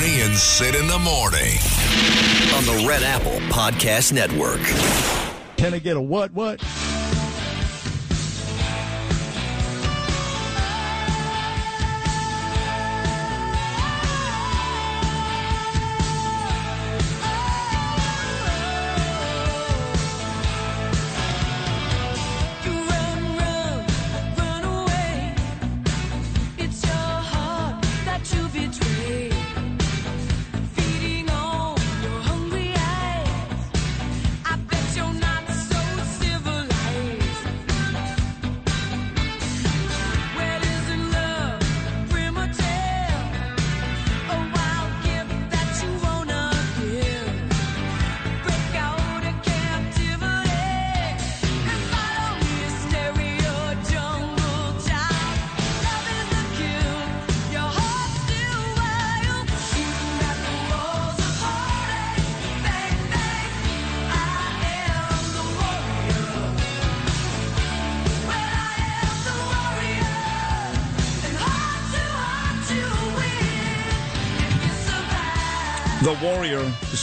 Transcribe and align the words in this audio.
Bernie 0.00 0.22
and 0.22 0.34
Sid 0.34 0.74
in 0.74 0.86
the 0.86 0.98
morning. 0.98 1.58
on 2.54 2.64
the 2.64 2.86
Red 2.88 3.02
Apple 3.02 3.38
Podcast 3.52 4.14
Network. 4.14 4.60
Can 5.58 5.74
I 5.74 5.78
get 5.78 5.98
a 5.98 6.00
what? 6.00 6.32
What? 6.32 6.62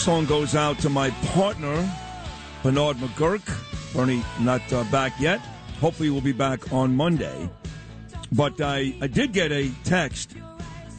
Song 0.08 0.26
goes 0.26 0.56
out 0.56 0.80
to 0.80 0.90
my 0.90 1.10
partner, 1.36 1.86
Bernard 2.64 2.96
McGurk. 2.96 3.44
Bernie, 3.94 4.24
not 4.40 4.62
uh, 4.72 4.86
back 4.86 5.12
yet. 5.20 5.42
Hopefully, 5.82 6.10
we'll 6.10 6.22
be 6.22 6.32
back 6.32 6.72
on 6.72 6.96
Monday. 6.96 7.50
But 8.32 8.62
I, 8.62 8.96
I 9.02 9.08
did 9.08 9.34
get 9.34 9.52
a 9.52 9.70
text. 9.84 10.38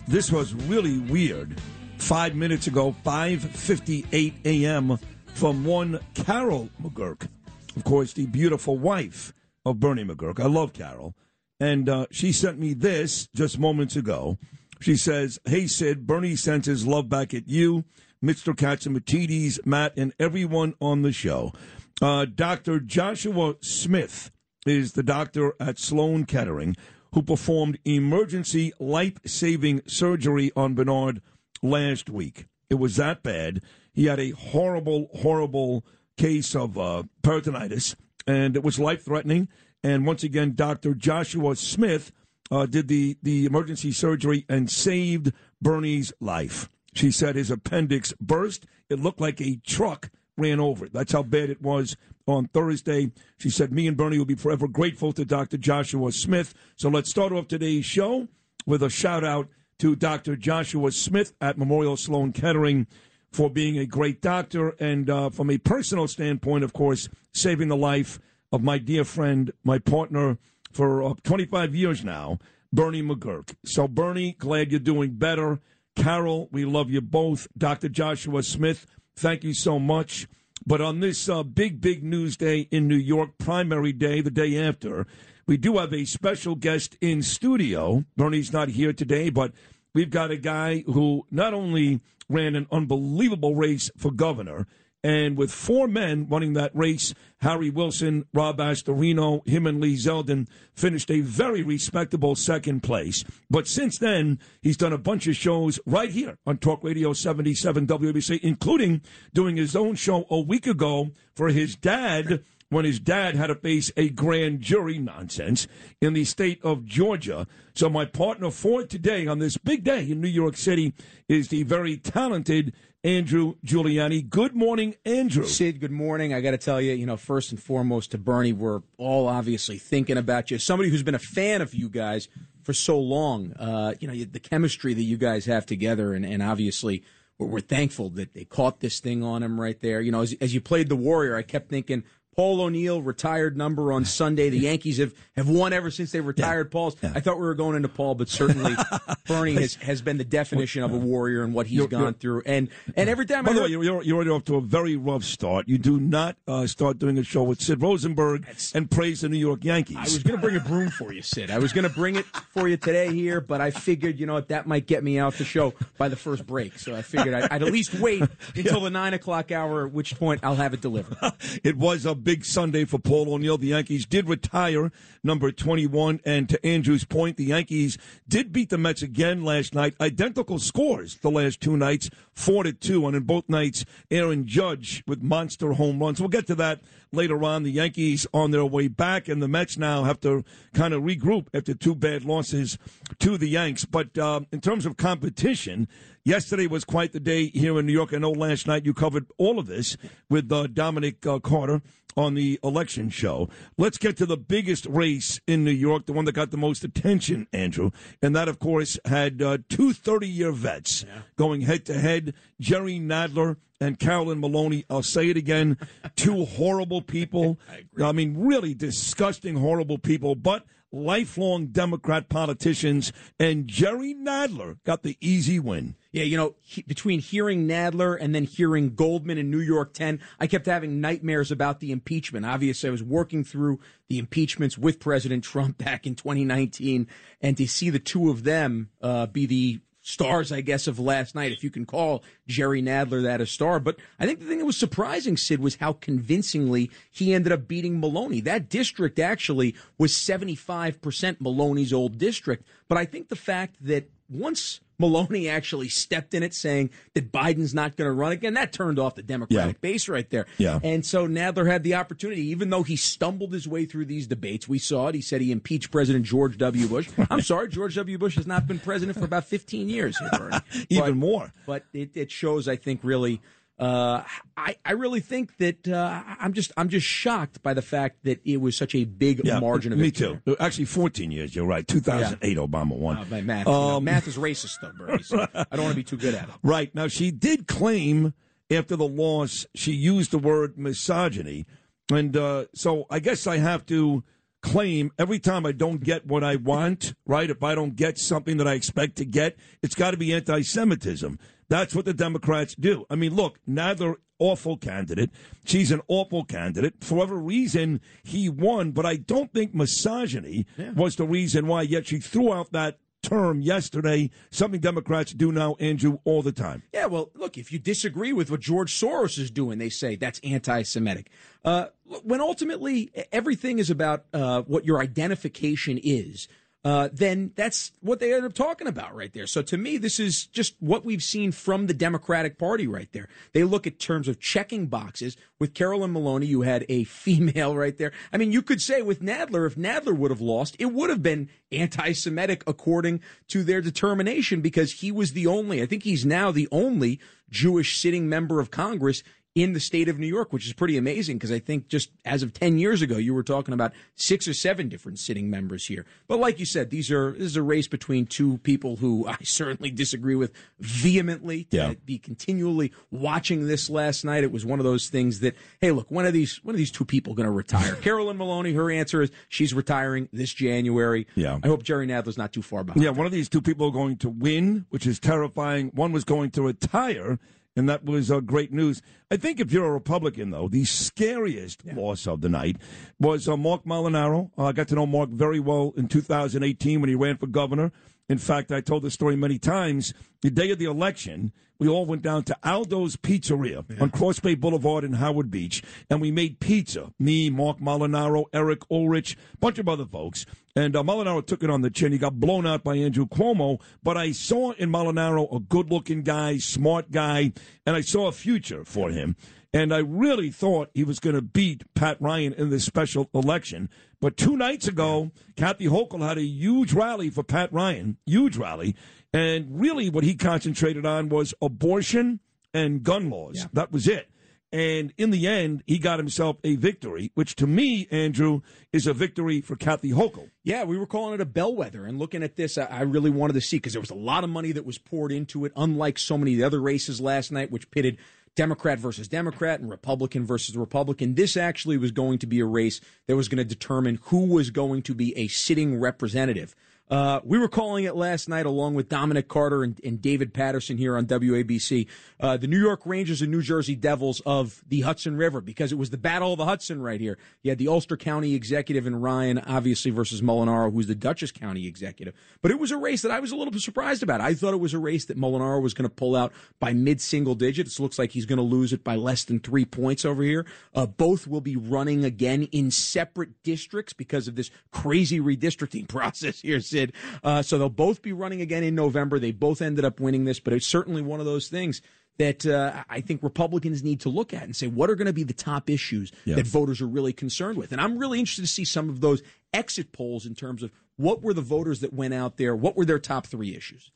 This 0.09 0.31
was 0.31 0.53
really 0.53 0.98
weird. 0.98 1.59
Five 1.97 2.34
minutes 2.34 2.67
ago, 2.67 2.95
5.58 3.03 4.45
a.m. 4.45 4.98
from 5.33 5.65
one 5.65 6.00
Carol 6.12 6.69
McGurk. 6.83 7.28
Of 7.77 7.84
course, 7.84 8.12
the 8.12 8.27
beautiful 8.27 8.77
wife 8.77 9.33
of 9.65 9.81
Bernie 9.81 10.05
McGurk. 10.05 10.39
I 10.39 10.48
love 10.48 10.75
Carol. 10.75 11.15
And 11.59 11.89
uh, 11.89 12.09
she 12.11 12.31
sent 12.31 12.59
me 12.59 12.75
this 12.75 13.27
just 13.34 13.59
moments 13.59 13.97
ago. 13.97 14.37
She 14.81 14.97
says, 14.97 15.39
Hey, 15.47 15.67
Sid, 15.67 16.06
Bernie 16.06 16.37
sends 16.37 16.67
his 16.67 16.87
love 16.87 17.09
back 17.09 17.33
at 17.33 17.48
you, 17.48 17.84
Mr. 18.22 18.55
Catsimatidis, 18.55 19.64
Matt, 19.64 19.97
and 19.97 20.12
everyone 20.19 20.74
on 20.80 21.02
the 21.02 21.12
show. 21.12 21.52
Uh, 22.00 22.25
Dr. 22.25 22.80
Joshua 22.80 23.56
Smith 23.60 24.30
is 24.66 24.92
the 24.92 25.02
doctor 25.02 25.55
at 25.60 25.78
Sloan 25.78 26.25
Kettering 26.25 26.77
who 27.14 27.22
performed 27.22 27.78
emergency 27.84 28.72
life 28.78 29.19
saving 29.25 29.83
surgery 29.86 30.52
on 30.55 30.75
Bernard 30.75 31.22
last 31.62 32.10
week. 32.10 32.47
It 32.70 32.77
was 32.77 32.97
that 32.97 33.22
bad. 33.22 33.62
He 33.92 34.06
had 34.06 34.20
a 34.20 34.30
horrible, 34.30 35.08
horrible 35.14 35.84
case 36.16 36.55
of 36.55 36.78
uh, 36.78 37.05
peritonitis, 37.22 37.97
and 38.27 38.56
it 38.56 38.62
was 38.62 38.78
life 38.78 39.04
threatening. 39.04 39.48
And 39.82 40.06
once 40.06 40.22
again, 40.22 40.54
Dr. 40.54 40.94
Joshua 40.94 41.56
Smith 41.56 42.12
uh, 42.50 42.66
did 42.66 42.88
the, 42.88 43.16
the 43.22 43.47
emergency 43.47 43.93
surgery 43.93 44.44
and 44.48 44.70
saved 44.70 45.32
Bernie's 45.62 46.12
life. 46.20 46.69
She 46.94 47.10
said 47.10 47.37
his 47.37 47.50
appendix 47.50 48.12
burst. 48.21 48.66
It 48.88 49.00
looked 49.00 49.21
like 49.21 49.41
a 49.41 49.60
truck 49.66 50.10
ran 50.37 50.60
over 50.60 50.87
it. 50.87 50.93
That's 50.93 51.12
how 51.12 51.22
bad 51.22 51.50
it 51.50 51.60
was 51.60 51.97
on 52.26 52.47
Thursday. 52.49 53.12
She 53.38 53.50
said, 53.50 53.72
Me 53.72 53.87
and 53.87 53.97
Bernie 53.97 54.19
will 54.19 54.25
be 54.25 54.34
forever 54.34 54.69
grateful 54.69 55.12
to 55.12 55.25
Dr. 55.25 55.56
Joshua 55.56 56.12
Smith. 56.12 56.54
So 56.76 56.88
let's 56.88 57.10
start 57.10 57.32
off 57.32 57.49
today's 57.49 57.84
show 57.84 58.28
with 58.66 58.82
a 58.82 58.91
shout 58.91 59.25
out 59.25 59.49
to 59.78 59.97
Dr. 59.97 60.37
Joshua 60.37 60.91
Smith 60.93 61.32
at 61.41 61.59
Memorial 61.59 61.97
Sloan 61.97 62.32
Kettering 62.32 62.87
for 63.31 63.50
being 63.50 63.78
a 63.78 63.87
great 63.87 64.20
doctor 64.20 64.70
and 64.81 65.09
uh, 65.10 65.31
from 65.31 65.50
a 65.50 65.59
personal 65.59 66.09
standpoint, 66.09 66.65
of 66.65 66.72
course, 66.72 67.09
saving 67.32 67.69
the 67.69 67.76
life 67.76 68.19
of 68.50 68.62
my 68.62 68.78
dear 68.78 69.05
friend, 69.05 69.53
my 69.65 69.78
partner 69.78 70.38
for 70.72 71.03
uh, 71.03 71.15
25 71.22 71.75
years 71.75 72.05
now, 72.05 72.38
Bernie 72.72 73.03
McGurk. 73.03 73.55
So, 73.65 73.87
Bernie, 73.87 74.32
glad 74.32 74.70
you're 74.70 74.81
doing 74.81 75.12
better. 75.12 75.60
Carol, 75.98 76.48
we 76.53 76.64
love 76.64 76.91
you 76.91 77.00
both. 77.00 77.48
Dr. 77.59 77.88
Joshua 77.88 78.44
Smith, 78.44 78.86
thank 79.16 79.42
you 79.42 79.53
so 79.53 79.81
much. 79.81 80.28
But 80.64 80.81
on 80.81 81.00
this 81.00 81.28
uh, 81.28 81.42
big, 81.42 81.81
big 81.81 82.04
news 82.04 82.36
day 82.36 82.69
in 82.70 82.86
New 82.86 82.97
York, 82.97 83.36
primary 83.38 83.92
day, 83.92 84.20
the 84.20 84.31
day 84.31 84.62
after, 84.62 85.08
we 85.47 85.56
do 85.56 85.78
have 85.78 85.92
a 85.92 86.04
special 86.04 86.54
guest 86.54 86.97
in 87.00 87.22
studio. 87.22 88.04
Bernie's 88.16 88.53
not 88.53 88.69
here 88.69 88.92
today, 88.92 89.28
but 89.28 89.53
we've 89.92 90.10
got 90.10 90.31
a 90.31 90.37
guy 90.37 90.84
who 90.87 91.26
not 91.32 91.53
only 91.53 92.00
ran 92.28 92.54
an 92.54 92.69
unbelievable 92.70 93.56
race 93.56 93.91
for 93.97 94.12
governor, 94.12 94.69
and 95.04 95.36
with 95.36 95.53
four 95.53 95.86
men 95.86 96.26
running 96.28 96.54
that 96.54 96.75
race, 96.75 97.14
Harry 97.41 97.70
Wilson, 97.70 98.25
Rob 98.34 98.59
Astorino, 98.59 99.47
him 99.47 99.66
and 99.66 99.81
Lee 99.81 99.94
Zeldin 99.94 100.48
finished 100.75 101.10
a 101.10 101.20
very 101.20 101.62
respectable 101.62 102.34
second 102.34 102.82
place. 102.82 103.25
But 103.48 103.69
since 103.69 103.98
then, 103.98 104.41
he's 104.60 104.76
done 104.76 104.92
a 104.92 104.98
bunch 104.98 105.26
of 105.28 105.37
shows 105.37 105.78
right 105.87 106.10
here 106.10 106.38
on 106.47 106.58
Talk 106.58 106.82
Radio 106.82 107.12
77 107.12 107.87
WABC, 107.87 108.41
including 108.41 109.03
doing 109.32 109.56
his 109.56 109.76
own 109.76 109.94
show 109.94 110.26
a 110.31 110.41
week 110.41 110.66
ago 110.66 111.10
for 111.37 111.48
his 111.48 111.76
dad 111.76 112.42
when 112.70 112.84
his 112.84 113.00
dad 113.00 113.34
had 113.34 113.47
to 113.47 113.54
face 113.54 113.91
a 113.97 114.10
grand 114.10 114.60
jury 114.60 114.98
nonsense 114.98 115.66
in 116.00 116.12
the 116.12 116.25
state 116.25 116.60
of 116.62 116.84
Georgia. 116.84 117.47
So 117.75 117.88
my 117.88 118.04
partner 118.04 118.50
for 118.50 118.82
today 118.82 119.26
on 119.26 119.38
this 119.38 119.56
big 119.56 119.84
day 119.84 120.10
in 120.10 120.20
New 120.20 120.28
York 120.28 120.56
City 120.56 120.92
is 121.28 121.48
the 121.48 121.62
very 121.62 121.97
talented 121.97 122.75
Andrew 123.04 123.54
Giuliani. 123.64 124.28
Good 124.28 124.56
morning, 124.56 124.97
Andrew. 125.04 125.44
Sid, 125.47 125.81
good 125.81 125.92
morning. 125.92 126.34
I 126.34 126.41
got 126.41 126.50
to 126.50 126.59
tell 126.59 126.81
you, 126.81 126.94
you 126.94 127.06
know, 127.06 127.16
first 127.16 127.53
and 127.53 127.62
foremost 127.62 128.10
to 128.10 128.19
Bernie, 128.19 128.53
we're 128.53 128.82
all 128.97 129.28
obviously 129.28 129.78
thinking 129.78 130.16
about 130.16 130.50
you. 130.50 130.59
Somebody 130.59 130.91
who's 130.91 131.04
been 131.04 131.14
a 131.14 131.20
fan 131.20 131.62
of 131.62 131.75
you 131.75 131.88
guys 131.88 132.26
for 132.64 132.72
so 132.72 132.98
long. 132.98 133.53
Uh, 133.53 133.94
you 134.00 134.08
know, 134.08 134.14
the 134.25 134.41
chemistry 134.41 134.94
that 134.94 135.03
you 135.03 135.16
guys 135.16 135.47
have 135.47 135.64
together, 135.64 136.12
and, 136.12 136.25
and 136.25 136.42
obviously 136.42 137.04
we're, 137.38 137.47
we're 137.47 137.60
thankful 137.60 138.10
that 138.10 138.34
they 138.34 138.44
caught 138.44 138.81
this 138.81 138.98
thing 138.98 139.22
on 139.22 139.44
him 139.44 139.60
right 139.60 139.81
there. 139.81 140.00
You 140.00 140.10
know, 140.10 140.22
as, 140.22 140.34
as 140.41 140.53
you 140.53 140.60
played 140.60 140.88
the 140.88 140.97
Warrior, 140.97 141.37
I 141.37 141.42
kept 141.42 141.70
thinking. 141.70 142.03
Paul 142.38 142.60
O'Neill 142.60 143.03
retired 143.03 143.56
number 143.56 143.93
on 143.93 144.04
Sunday. 144.04 144.49
The 144.49 144.59
Yankees 144.71 144.99
have, 144.99 145.12
have 145.34 145.49
won 145.49 145.72
ever 145.72 145.91
since 145.91 146.12
they 146.12 146.21
retired 146.21 146.71
Paul's. 146.71 146.94
I 147.03 147.19
thought 147.19 147.34
we 147.34 147.43
were 147.43 147.56
going 147.56 147.75
into 147.75 147.88
Paul, 147.88 148.15
but 148.15 148.28
certainly 148.28 148.76
Bernie 149.26 149.54
has, 149.54 149.75
has 149.75 150.03
been 150.03 150.19
the 150.19 150.25
definition 150.25 150.84
of 150.84 150.94
a 150.94 150.97
warrior 150.97 151.43
and 151.43 151.53
what 151.53 151.66
he's 151.66 151.78
You're- 151.78 151.88
gone 151.88 152.00
you're- 152.03 152.12
through. 152.12 152.43
And 152.47 152.69
and 152.94 153.10
every 153.10 153.26
time 153.26 153.44
By 153.44 153.50
I 153.50 153.54
the 153.54 153.60
heard- 153.62 153.65
way, 153.66 153.71
you're, 153.72 153.82
you're, 153.82 154.03
you're 154.04 154.15
already 154.19 154.31
off 154.31 154.44
to 154.44 154.54
a 154.54 154.60
very 154.60 154.94
rough 154.94 155.25
start. 155.25 155.66
You 155.66 155.78
do 155.78 155.99
not 155.99 156.37
uh, 156.47 156.69
start 156.69 157.00
doing 157.00 157.19
a 157.19 157.25
show 157.25 157.43
with 157.43 157.60
Sid 157.60 157.82
Rosenberg 157.82 158.47
and 158.72 158.88
praise 158.88 159.22
the 159.22 159.28
New 159.28 159.37
York 159.38 159.65
Yankees. 159.65 159.97
I 159.97 160.03
was 160.03 160.22
going 160.22 160.37
to 160.37 160.41
bring 160.41 160.55
a 160.55 160.60
broom 160.60 160.91
for 160.91 161.12
you, 161.12 161.22
Sid. 161.22 161.50
I 161.50 161.59
was 161.59 161.72
going 161.72 161.88
to 161.88 161.91
bring 161.93 162.15
it 162.15 162.25
for 162.55 162.69
you 162.69 162.76
today 162.76 163.12
here, 163.12 163.41
but 163.41 163.60
I 163.60 163.72
figured, 163.72 164.20
you 164.20 164.26
know 164.26 164.34
what, 164.34 164.47
that 164.50 164.69
might 164.69 164.87
get 164.87 165.03
me 165.03 165.19
out 165.19 165.34
the 165.34 165.44
show 165.44 165.75
by 165.99 166.09
the 166.09 166.15
first 166.16 166.46
break. 166.46 166.79
So 166.79 166.94
I 166.94 167.02
figured 167.02 167.35
I'd, 167.35 167.50
I'd 167.50 167.62
at 167.64 167.73
least 167.73 167.94
wait 167.94 168.23
until 168.55 168.79
the 168.82 168.90
nine 168.90 169.12
o'clock 169.14 169.50
hour, 169.50 169.87
at 169.87 169.93
which 169.93 170.17
point 170.20 170.44
I'll 170.44 170.55
have 170.55 170.73
it 170.73 170.81
delivered. 170.81 171.17
it 171.64 171.76
was 171.76 172.06
a 172.06 172.14
big 172.28 172.44
Sunday 172.44 172.84
for 172.84 172.98
Paul 172.98 173.32
O'Neill. 173.32 173.56
The 173.56 173.69
Yankees 173.69 174.04
did 174.04 174.28
retire 174.28 174.92
number 175.25 175.50
21. 175.50 176.20
And 176.26 176.46
to 176.50 176.66
Andrew's 176.66 177.06
point, 177.06 177.38
the 177.38 177.46
Yankees 177.46 177.96
did 178.28 178.52
beat 178.52 178.69
the 178.69 178.76
Mets 178.76 179.00
again 179.00 179.44
last 179.44 179.75
night. 179.75 179.94
Identical 179.98 180.58
scores 180.58 181.16
the 181.16 181.30
last 181.30 181.62
two 181.62 181.78
nights, 181.78 182.10
4 182.34 182.64
to 182.64 182.75
2. 182.75 183.06
And 183.06 183.16
in 183.16 183.22
both 183.22 183.48
nights, 183.48 183.86
Aaron 184.10 184.46
Judge 184.46 185.02
with 185.06 185.22
monster 185.22 185.72
home 185.72 186.00
runs. 186.00 186.20
We'll 186.20 186.28
get 186.28 186.46
to 186.48 186.54
that 186.56 186.82
later 187.12 187.42
on. 187.42 187.62
The 187.62 187.70
Yankees 187.70 188.26
on 188.34 188.50
their 188.50 188.66
way 188.66 188.88
back, 188.88 189.26
and 189.26 189.40
the 189.40 189.48
Mets 189.48 189.78
now 189.78 190.04
have 190.04 190.20
to 190.20 190.44
kind 190.75 190.92
of 190.92 191.04
regroup 191.04 191.46
after 191.54 191.72
two 191.72 191.94
bad 191.94 192.26
losses 192.26 192.76
to 193.20 193.38
the 193.38 193.48
Yanks. 193.48 193.86
But 193.86 194.19
uh, 194.19 194.40
in 194.52 194.60
terms 194.60 194.84
of 194.84 194.98
competition, 194.98 195.88
Yesterday 196.28 196.66
was 196.66 196.84
quite 196.84 197.14
the 197.14 197.20
day 197.20 197.46
here 197.46 197.78
in 197.78 197.86
New 197.86 197.92
York. 197.94 198.12
I 198.12 198.19
know 198.19 198.32
last 198.32 198.66
night 198.66 198.84
you 198.84 198.92
covered 198.92 199.25
all 199.38 199.58
of 199.58 199.66
this 199.66 199.96
with 200.28 200.52
uh, 200.52 200.66
Dominic 200.66 201.26
uh, 201.26 201.38
Carter 201.38 201.80
on 202.19 202.34
the 202.34 202.60
election 202.62 203.08
show. 203.08 203.48
Let's 203.78 203.96
get 203.96 204.19
to 204.19 204.26
the 204.26 204.36
biggest 204.36 204.84
race 204.84 205.40
in 205.46 205.64
New 205.64 205.70
York, 205.70 206.04
the 206.04 206.12
one 206.12 206.26
that 206.26 206.32
got 206.32 206.50
the 206.50 206.58
most 206.58 206.84
attention, 206.84 207.46
Andrew. 207.50 207.92
And 208.20 208.36
that, 208.36 208.46
of 208.46 208.58
course, 208.58 208.98
had 209.06 209.40
uh, 209.40 209.56
two 209.70 209.94
30 209.94 210.28
year 210.28 210.52
vets 210.52 211.06
going 211.36 211.62
head 211.62 211.86
to 211.86 211.98
head 211.98 212.34
Jerry 212.60 213.00
Nadler 213.00 213.56
and 213.80 213.98
Carolyn 213.98 214.38
Maloney. 214.38 214.84
I'll 214.90 215.02
say 215.02 215.30
it 215.30 215.38
again 215.38 215.78
two 216.14 216.44
horrible 216.44 217.00
people. 217.00 217.58
I, 218.04 218.12
mean, 218.12 218.36
really 218.36 218.75
disgusting, 218.75 219.56
horrible 219.56 219.96
people, 219.96 220.34
but 220.34 220.66
lifelong 220.92 221.69
Democrat 221.69 222.28
politicians. 222.28 223.14
And 223.40 223.66
Jerry 223.66 224.14
Nadler 224.14 224.76
got 224.84 225.02
the 225.02 225.16
easy 225.22 225.58
win. 225.58 225.94
Yeah, 226.10 226.25
you 226.25 226.38
know, 226.38 226.55
he, 226.60 226.82
between 226.82 227.20
hearing 227.20 227.69
Nadler 227.69 228.16
and 228.19 228.34
then 228.34 228.44
hearing 228.44 228.94
Goldman 228.94 229.37
in 229.37 229.50
New 229.50 229.60
York 229.60 229.93
10, 229.93 230.20
I 230.40 230.46
kept 230.46 230.64
having 230.64 231.02
nightmares 231.02 231.50
about 231.50 231.81
the 231.81 231.93
impeachment. 231.93 232.46
Obviously, 232.46 232.88
I 232.88 232.93
was 232.93 233.02
working 233.02 233.44
through 233.44 233.81
the 234.08 234.19
impeachments 234.19 234.78
with 234.78 235.00
President 235.00 235.44
Trump 235.44 235.76
back 235.84 236.06
in 236.06 236.14
2019, 236.14 237.06
and 237.43 237.56
to 237.56 237.69
see 237.69 237.90
the 237.90 237.99
two 237.99 238.31
of 238.31 238.44
them 238.44 238.88
uh, 239.02 239.26
be 239.26 239.44
the 239.44 239.81
stars, 240.00 240.50
I 240.50 240.62
guess, 240.62 240.87
of 240.87 240.99
last 240.99 241.34
night, 241.34 241.52
if 241.52 241.62
you 241.62 241.70
can 241.70 241.84
call 241.84 242.25
Jerry 242.46 242.82
Nadler 242.82 243.22
that 243.25 243.43
a 243.43 243.46
star. 243.46 243.78
But 243.78 243.99
I 244.19 244.25
think 244.25 244.38
the 244.38 244.46
thing 244.46 244.58
that 244.58 244.64
was 244.64 244.78
surprising, 244.78 245.37
Sid, 245.37 245.61
was 245.61 245.76
how 245.76 245.93
convincingly 245.93 246.90
he 247.11 247.34
ended 247.34 247.52
up 247.52 247.69
beating 247.69 248.00
Maloney. 248.00 248.40
That 248.40 248.70
district 248.70 249.19
actually 249.19 249.75
was 249.99 250.12
75% 250.12 251.40
Maloney's 251.40 251.93
old 251.93 252.16
district. 252.16 252.66
But 252.88 252.96
I 252.96 253.04
think 253.04 253.28
the 253.28 253.37
fact 253.37 253.76
that 253.82 254.11
once 254.30 254.80
Maloney 254.98 255.48
actually 255.48 255.88
stepped 255.88 256.34
in 256.34 256.42
it 256.42 256.52
saying 256.52 256.90
that 257.14 257.30
Biden's 257.30 257.72
not 257.72 257.96
going 257.96 258.08
to 258.08 258.12
run 258.12 258.32
again, 258.32 258.54
that 258.54 258.72
turned 258.72 258.98
off 258.98 259.14
the 259.14 259.22
Democratic 259.22 259.76
Yeah. 259.76 259.78
base 259.80 260.08
right 260.08 260.28
there. 260.28 260.46
Yeah. 260.58 260.80
And 260.82 261.06
so 261.06 261.28
Nadler 261.28 261.70
had 261.70 261.84
the 261.84 261.94
opportunity, 261.94 262.42
even 262.48 262.70
though 262.70 262.82
he 262.82 262.96
stumbled 262.96 263.52
his 263.52 263.69
way 263.69 263.84
through 263.84 264.06
these 264.06 264.26
debates. 264.26 264.66
We 264.69 264.78
saw 264.80 265.06
it. 265.06 265.14
He 265.14 265.20
said 265.20 265.40
he 265.40 265.52
impeached 265.52 265.92
President 265.92 266.25
George 266.25 266.58
W. 266.58 266.88
Bush. 266.88 267.08
I'm 267.30 267.42
sorry, 267.42 267.69
George 267.69 267.94
W. 267.94 268.19
Bush 268.19 268.34
has 268.34 268.46
not 268.46 268.66
been 268.66 268.80
president 268.80 269.16
for 269.19 269.25
about 269.25 269.44
15 269.44 269.88
years. 269.88 270.19
Here, 270.32 270.62
Even 270.90 271.04
But- 271.04 271.16
more. 271.16 271.52
But 271.64 271.84
it, 271.92 272.16
it 272.16 272.30
shows, 272.32 272.66
I 272.66 272.75
think, 272.76 273.00
really. 273.04 273.40
Uh, 273.78 274.22
I, 274.56 274.76
I 274.84 274.92
really 274.92 275.20
think 275.20 275.56
that 275.58 275.86
uh, 275.86 276.22
I'm 276.40 276.52
just 276.52 276.72
I'm 276.76 276.88
just 276.88 277.06
shocked 277.06 277.62
by 277.62 277.75
the 277.75 277.82
fact 277.82 278.25
that 278.25 278.40
it 278.44 278.56
was 278.60 278.76
such 278.76 278.94
a 278.94 279.04
big 279.04 279.44
margin 279.44 279.92
of 279.92 279.98
victory. 279.98 280.28
me 280.28 280.32
victory. 280.34 280.54
too. 280.56 280.62
Actually, 280.62 280.86
14 280.86 281.30
years. 281.30 281.54
You're 281.54 281.66
right. 281.66 281.86
2008, 281.86 282.56
Obama 282.56 282.96
won. 282.96 283.25
My 283.30 283.40
math, 283.40 283.66
you 283.66 283.72
know, 283.72 283.96
Um, 283.98 284.04
math 284.04 284.26
is 284.26 284.36
racist, 284.36 284.80
though, 284.82 284.90
Bernie. 284.98 285.22
So 285.22 285.46
I 285.54 285.76
don't 285.76 285.84
want 285.84 285.92
to 285.92 285.96
be 285.96 286.02
too 286.04 286.16
good 286.16 286.34
at 286.34 286.48
it. 286.48 286.54
Right. 286.62 286.92
Now, 286.94 287.06
she 287.06 287.30
did 287.30 287.69
claim 287.69 288.34
after 288.70 288.96
the 288.96 289.06
loss, 289.08 289.66
she 289.75 289.92
used 289.92 290.30
the 290.30 290.38
word 290.38 290.76
misogyny. 290.76 291.66
And 292.10 292.36
uh, 292.36 292.66
so 292.75 293.06
I 293.10 293.19
guess 293.19 293.46
I 293.46 293.58
have 293.58 293.86
to 293.86 294.25
claim 294.60 295.12
every 295.19 295.38
time 295.38 295.64
I 295.64 295.72
don't 295.72 296.02
get 296.02 296.26
what 296.26 296.42
I 296.42 296.56
want, 296.56 297.14
right? 297.26 297.48
If 297.48 297.62
I 297.62 297.75
don't 297.75 297.96
get 297.96 298.19
something 298.19 298.56
that 298.56 298.66
I 298.69 298.75
expect 298.75 299.16
to 299.16 299.25
get, 299.25 299.56
it's 299.82 299.94
got 299.94 300.10
to 300.12 300.16
be 300.16 300.32
anti 300.34 300.62
Semitism. 300.62 301.38
That's 301.69 301.94
what 301.94 302.05
the 302.05 302.15
Democrats 302.15 302.75
do. 302.75 303.05
I 303.11 303.15
mean, 303.15 303.35
look, 303.35 303.59
Nadler, 303.69 304.17
awful 304.38 304.76
candidate. 304.76 305.31
She's 305.65 305.91
an 305.91 306.00
awful 306.09 306.44
candidate. 306.44 306.94
For 307.00 307.17
whatever 307.17 307.37
reason, 307.37 308.00
he 308.23 308.49
won, 308.49 308.93
but 308.93 309.05
I 309.05 309.17
don't 309.17 309.53
think 309.53 309.75
misogyny 309.75 310.67
was 310.94 311.17
the 311.17 311.25
reason 311.26 311.67
why, 311.67 311.82
yet 311.82 312.06
she 312.06 312.19
threw 312.19 312.53
out 312.53 312.73
that 312.73 312.99
term 313.23 313.61
yesterday, 313.61 314.31
something 314.50 314.81
Democrats 314.81 315.32
do 315.32 315.53
now, 315.53 315.76
Andrew, 315.81 316.19
all 316.25 316.43
the 316.43 316.53
time. 316.53 316.82
Yeah, 316.93 317.06
well, 317.06 317.31
look, 317.35 317.59
if 317.59 317.73
you 317.73 317.79
disagree 317.79 318.32
with 318.32 318.50
what 318.50 318.61
George 318.61 318.94
Soros 318.94 319.38
is 319.38 319.50
doing, 319.50 319.79
they 319.79 319.88
say 319.88 320.17
that's 320.17 320.41
anti 320.44 320.82
Semitic. 320.82 321.31
Uh, 321.64 321.87
when 322.23 322.41
ultimately 322.41 323.11
everything 323.32 323.79
is 323.79 323.91
about 323.91 324.25
uh, 324.32 324.62
what 324.62 324.85
your 324.85 325.00
identification 325.00 325.99
is, 326.03 326.49
uh, 326.84 327.08
then 327.12 327.52
that's 327.56 327.90
what 328.00 328.20
they 328.20 328.32
end 328.32 328.44
up 328.44 328.54
talking 328.54 328.86
about 328.86 329.14
right 329.14 329.32
there. 329.32 329.48
So 329.48 329.62
to 329.62 329.76
me, 329.76 329.96
this 329.96 330.20
is 330.20 330.46
just 330.46 330.76
what 330.78 331.04
we've 331.04 331.22
seen 331.22 331.50
from 331.50 331.88
the 331.88 331.94
Democratic 331.94 332.56
Party 332.56 332.86
right 332.86 333.08
there. 333.12 333.28
They 333.52 333.64
look 333.64 333.86
at 333.86 333.98
terms 333.98 334.28
of 334.28 334.38
checking 334.38 334.86
boxes. 334.86 335.36
With 335.58 335.75
Carolyn 335.75 336.12
Maloney, 336.12 336.46
you 336.46 336.62
had 336.62 336.86
a 336.88 337.02
female 337.04 337.75
right 337.75 337.98
there. 337.98 338.12
I 338.32 338.36
mean, 338.36 338.52
you 338.52 338.62
could 338.62 338.80
say 338.80 339.02
with 339.02 339.20
Nadler, 339.20 339.66
if 339.66 339.75
Nadler 339.75 340.16
would 340.16 340.30
have 340.30 340.40
lost, 340.40 340.76
it 340.78 340.92
would 340.92 341.10
have 341.10 341.22
been 341.22 341.48
anti 341.72 342.12
Semitic 342.12 342.62
according 342.66 343.22
to 343.48 343.64
their 343.64 343.80
determination 343.80 344.60
because 344.60 344.92
he 344.92 345.10
was 345.10 345.32
the 345.32 345.48
only, 345.48 345.82
I 345.82 345.86
think 345.86 346.04
he's 346.04 346.25
now 346.25 346.52
the 346.52 346.69
only 346.70 347.19
Jewish 347.50 347.98
sitting 347.98 348.28
member 348.28 348.60
of 348.60 348.70
Congress 348.70 349.22
in 349.62 349.72
the 349.72 349.81
state 349.81 350.08
of 350.08 350.19
New 350.19 350.26
York, 350.26 350.52
which 350.52 350.66
is 350.66 350.72
pretty 350.72 350.96
amazing 350.96 351.37
because 351.37 351.50
I 351.50 351.58
think 351.58 351.88
just 351.88 352.10
as 352.25 352.43
of 352.43 352.52
10 352.52 352.78
years 352.78 353.02
ago, 353.02 353.16
you 353.16 353.34
were 353.34 353.43
talking 353.43 353.75
about 353.75 353.93
six 354.14 354.46
or 354.46 354.55
seven 354.55 354.88
different 354.88 355.19
sitting 355.19 355.50
members 355.50 355.87
here. 355.87 356.06
But 356.28 356.38
like 356.38 356.58
you 356.58 356.64
said, 356.64 356.90
these 356.90 357.10
are 357.10 357.32
this 357.32 357.43
is 357.43 357.56
a 357.56 357.62
race 357.62 357.88
between 357.88 358.26
two 358.26 358.58
people 358.58 358.96
who 358.96 359.26
I 359.28 359.37
certainly 359.43 359.90
disagree 359.90 360.34
with 360.37 360.52
vehemently. 360.78 361.64
To 361.64 361.76
Yeah. 361.76 361.94
be 362.06 362.19
continually 362.19 362.93
watching 363.10 363.66
this 363.66 363.88
last 363.90 364.25
night, 364.25 364.44
it 364.44 364.52
was 364.52 364.64
one 364.64 364.78
of 364.78 364.84
those 364.84 365.08
things 365.08 365.40
that, 365.40 365.55
hey, 365.81 365.90
look, 365.93 366.06
when 366.11 366.25
are 366.26 366.31
these 366.31 366.61
when 366.62 366.75
are 366.75 366.78
these 366.78 366.90
two 366.93 367.04
people 367.04 367.34
going 367.34 367.46
to 367.46 367.50
retire? 367.52 367.94
Carolyn 368.00 368.37
Maloney, 368.37 368.72
her 368.75 368.90
answer 368.90 369.22
is 369.22 369.31
she's 369.49 369.75
retiring 369.75 370.28
this 370.32 370.52
January. 370.52 371.26
Yeah. 371.34 371.58
I 371.62 371.66
hope 371.69 371.82
Jerry 371.82 372.06
Nadler's 372.06 372.38
not 372.38 372.52
too 372.52 372.62
far 372.62 372.84
behind. 372.84 373.02
Yeah, 373.02 373.11
one 373.11 373.26
of 373.26 373.32
these 373.32 373.49
two 373.49 373.61
people 373.61 373.87
are 373.88 373.93
going 373.93 374.16
to 374.19 374.28
win, 374.28 374.87
which 374.90 375.06
is 375.06 375.19
terrifying. 375.19 375.90
One 375.94 376.12
was 376.12 376.25
going 376.25 376.50
to 376.52 376.62
retire, 376.62 377.38
and 377.78 377.88
that 377.88 378.04
was 378.04 378.28
uh, 378.28 378.40
great 378.40 378.72
news. 378.72 379.00
I 379.30 379.36
think 379.36 379.60
if 379.60 379.70
you're 379.70 379.86
a 379.86 379.92
Republican, 379.92 380.50
though, 380.50 380.69
the 380.69 380.84
scariest 380.84 381.86
loss 381.86 382.26
of 382.26 382.40
the 382.40 382.48
night 382.48 382.76
was 383.20 383.48
uh, 383.48 383.56
Mark 383.56 383.84
Molinaro. 383.84 384.50
Uh, 384.58 384.64
I 384.64 384.72
got 384.72 384.88
to 384.88 384.96
know 384.96 385.06
Mark 385.06 385.30
very 385.30 385.60
well 385.60 385.92
in 385.96 386.08
2018 386.08 387.00
when 387.00 387.08
he 387.08 387.14
ran 387.14 387.36
for 387.36 387.46
governor. 387.46 387.92
In 388.28 388.38
fact, 388.38 388.72
I 388.72 388.80
told 388.80 389.04
this 389.04 389.14
story 389.14 389.36
many 389.36 389.60
times. 389.60 390.12
The 390.42 390.50
day 390.50 390.72
of 390.72 390.78
the 390.80 390.86
election, 390.86 391.52
we 391.78 391.88
all 391.88 392.06
went 392.06 392.22
down 392.22 392.42
to 392.44 392.56
Aldo's 392.64 393.16
Pizzeria 393.16 393.84
on 394.00 394.10
Cross 394.10 394.40
Bay 394.40 394.54
Boulevard 394.54 395.04
in 395.04 395.14
Howard 395.14 395.50
Beach, 395.50 395.82
and 396.10 396.20
we 396.20 396.30
made 396.30 396.58
pizza. 396.58 397.12
Me, 397.19 397.50
Mark 397.50 397.78
Molinaro, 397.78 398.46
Eric 398.52 398.80
Ulrich, 398.90 399.36
bunch 399.60 399.78
of 399.78 399.88
other 399.88 400.06
folks. 400.06 400.44
And 400.75 400.94
uh, 400.94 401.02
Molinaro 401.02 401.44
took 401.44 401.62
it 401.62 401.70
on 401.70 401.82
the 401.82 401.90
chin. 401.90 402.12
He 402.12 402.19
got 402.19 402.38
blown 402.38 402.66
out 402.66 402.84
by 402.84 402.96
Andrew 402.96 403.26
Cuomo, 403.26 403.80
but 404.02 404.16
I 404.16 404.32
saw 404.32 404.72
in 404.72 404.90
Molinaro 404.90 405.54
a 405.54 405.60
good-looking 405.60 406.22
guy, 406.22 406.58
smart 406.58 407.10
guy, 407.10 407.52
and 407.86 407.96
I 407.96 408.00
saw 408.00 408.26
a 408.28 408.32
future 408.32 408.84
for 408.84 409.10
him. 409.10 409.36
And 409.73 409.93
I 409.93 409.99
really 409.99 410.50
thought 410.50 410.91
he 410.94 411.05
was 411.05 411.19
going 411.19 411.37
to 411.37 411.43
beat 411.43 411.82
Pat 411.94 412.17
Ryan 412.20 412.55
in 412.55 412.70
this 412.70 412.85
special 412.85 413.29
election. 413.35 413.91
But 414.20 414.37
two 414.37 414.56
nights 414.56 414.88
ago, 414.88 415.31
Kathy 415.56 415.87
Hochul 415.87 416.26
had 416.26 416.38
a 416.38 416.43
huge 416.43 416.94
rally 416.94 417.29
for 417.29 417.43
Pat 417.43 417.73
Ryan, 417.73 418.17
huge 418.25 418.56
rally. 418.56 418.97
And 419.32 419.79
really, 419.79 420.09
what 420.09 420.25
he 420.25 420.35
concentrated 420.35 421.05
on 421.05 421.29
was 421.29 421.53
abortion 421.61 422.40
and 422.73 423.02
gun 423.02 423.28
laws. 423.28 423.66
That 423.73 423.92
was 423.92 424.09
it. 424.09 424.31
And 424.71 425.14
in 425.16 425.31
the 425.31 425.47
end, 425.47 425.83
he 425.87 425.99
got 425.99 426.19
himself 426.19 426.59
a 426.62 426.76
victory, 426.76 427.31
which 427.35 427.57
to 427.57 427.66
me, 427.66 428.07
Andrew, 428.11 428.61
is 428.92 429.07
a 429.07 429.14
victory 429.14 429.62
for 429.62 429.76
Kathy 429.76 430.11
Hochul. 430.11 430.50
Yeah, 430.62 430.85
we 430.85 430.99
were 430.99 431.07
calling 431.07 431.35
it 431.35 431.40
a 431.40 431.47
bellwether. 431.47 432.04
And 432.04 432.19
looking 432.19 432.42
at 432.42 432.57
this, 432.57 432.76
I, 432.76 432.85
I 432.85 433.00
really 433.02 433.31
wanted 433.31 433.54
to 433.54 433.62
see 433.62 433.76
because 433.76 433.95
there 433.95 434.00
was 434.00 434.11
a 434.11 434.14
lot 434.14 434.45
of 434.45 434.50
money 434.50 434.73
that 434.73 434.85
was 434.85 434.99
poured 434.99 435.33
into 435.33 435.64
it, 435.64 435.73
unlike 435.75 436.19
so 436.19 436.37
many 436.37 436.52
of 436.52 436.59
the 436.59 436.64
other 436.64 436.83
races 436.83 437.19
last 437.19 437.50
night, 437.50 437.71
which 437.71 437.90
pitted 437.90 438.19
Democrat 438.59 438.99
versus 438.99 439.29
Democrat 439.29 439.79
and 439.79 439.88
Republican 439.88 440.45
versus 440.45 440.77
Republican. 440.77 441.37
This 441.37 441.57
actually 441.57 441.97
was 441.97 442.11
going 442.11 442.41
to 442.41 442.47
be 442.47 442.59
a 442.59 442.65
race 442.65 443.00
that 443.29 443.37
was 443.37 443.47
going 443.47 443.59
to 443.59 443.65
determine 443.65 444.19
who 444.25 444.47
was 444.47 444.71
going 444.71 445.03
to 445.03 445.15
be 445.15 445.33
a 445.38 445.47
sitting 445.47 446.00
representative. 446.00 446.75
Uh, 447.11 447.41
we 447.45 447.59
were 447.59 447.69
calling 447.69 448.05
it 448.05 448.17
last 448.17 448.49
night 448.49 448.67
along 448.67 448.95
with 448.95 449.09
Dominic 449.09 449.49
Carter 449.49 449.83
and, 449.83 450.00
and 450.05 450.21
David 450.21 450.53
Paterson 450.53 450.99
here 450.99 451.17
on 451.17 451.27
WABC. 451.27 452.07
Uh, 452.41 452.57
the 452.57 452.67
New 452.67 452.81
York 452.81 453.00
Rangers 453.05 453.41
and 453.43 453.50
New 453.50 453.62
Jersey 453.62 453.95
Devils 453.95 454.41
of 454.45 454.83
the 454.87 455.00
Hudson 455.00 455.37
River 455.37 455.61
because 455.61 455.93
it 455.93 455.99
was 455.99 456.11
the 456.11 456.19
Battle 456.19 456.53
of 456.53 456.59
the 456.59 456.67
Hudson 456.67 457.00
right 457.00 457.21
here. 457.21 457.38
You 457.62 457.71
had 457.71 457.79
the 457.79 457.88
Ulster 457.88 458.17
County 458.17 458.55
executive 458.55 459.07
and 459.07 459.23
Ryan, 459.23 459.59
obviously, 459.59 460.11
versus 460.11 460.43
Molinaro, 460.43 460.93
who's 460.93 461.07
the 461.07 461.15
Dutchess 461.15 461.53
County 461.53 461.87
executive. 461.87 462.35
But 462.61 462.71
it 462.71 462.79
was 462.79 462.91
a 462.91 462.97
race 462.97 463.23
that 463.23 463.31
I 463.31 463.41
was 463.41 463.53
a 463.53 463.57
little 463.57 463.73
bit 463.73 463.83
surprised 463.83 464.23
about. 464.23 464.41
I 464.41 464.55
thought 464.55 464.75
it 464.75 464.79
was 464.81 464.95
a 464.95 464.99
race 464.99 465.25
that 465.27 465.38
Molinaro 465.38 465.81
was 465.81 465.95
going 465.95 466.09
to 466.09 466.15
pull 466.15 466.37
out 466.37 466.53
by 466.79 466.93
mid 466.93 467.21
single 467.21 467.55
digits. 467.55 467.99
It 467.99 468.03
looks 468.03 468.19
like 468.19 468.33
he's 468.33 468.47
going 468.47 468.59
to 468.59 468.62
lose 468.62 468.93
it 468.93 469.03
by 469.03 469.17
less 469.17 469.45
than 469.45 469.61
three 469.61 469.85
points 469.85 470.25
over 470.25 470.43
here. 470.43 470.67
Uh, 470.95 471.07
both 471.07 471.47
will 471.47 471.61
be 471.61 471.77
running 471.77 472.25
again 472.25 472.65
in 472.65 472.91
separate 472.91 473.62
districts 473.62 474.12
because 474.12 474.49
of 474.49 474.57
this 474.57 474.71
crazy 474.93 475.41
redistricting 475.41 476.07
process 476.09 476.61
here, 476.61 476.81
Sid. 476.99 477.12
Uh, 477.43 477.62
so 477.62 477.78
they'll 477.78 477.88
both 477.88 478.23
be 478.23 478.33
running 478.33 478.61
again 478.61 478.83
in 478.83 478.95
November. 478.95 479.38
They 479.38 479.52
both 479.52 479.81
ended 479.83 480.05
up 480.05 480.21
winning 480.21 480.45
this, 480.45 480.61
but 480.61 480.73
it's 480.73 480.87
certainly 480.87 481.23
one 481.23 481.40
of 481.40 481.47
those 481.47 481.69
things 481.69 482.02
that 482.38 482.64
uh, 482.67 483.02
I 483.11 483.21
think 483.21 483.43
Republicans 483.43 484.05
need 484.05 484.21
to 484.21 484.28
look 484.28 484.55
at 484.55 484.62
and 484.62 484.75
say 484.75 484.87
what 484.87 485.11
are 485.11 485.17
going 485.17 485.26
to 485.26 485.33
be 485.33 485.43
the 485.43 485.52
top 485.52 485.90
issues 485.90 486.31
that 486.57 486.67
voters 486.67 487.00
are 487.00 487.07
really 487.07 487.33
concerned 487.33 487.76
with. 487.76 487.90
And 487.90 488.00
I'm 488.00 488.17
really 488.17 488.38
interested 488.38 488.62
to 488.62 488.69
see 488.69 488.85
some 488.85 489.09
of 489.09 489.21
those 489.21 489.43
exit 489.73 490.12
polls 490.12 490.47
in 490.47 490.55
terms 490.55 490.83
of 490.83 490.93
what 491.17 491.43
were 491.43 491.52
the 491.52 491.62
voters 491.62 492.00
that 492.00 492.12
went 492.12 492.35
out 492.35 492.57
there, 492.57 492.76
what 492.76 492.97
were 492.97 493.05
their 493.05 493.19
top 493.19 493.47
three 493.47 493.75
issues. 493.75 494.12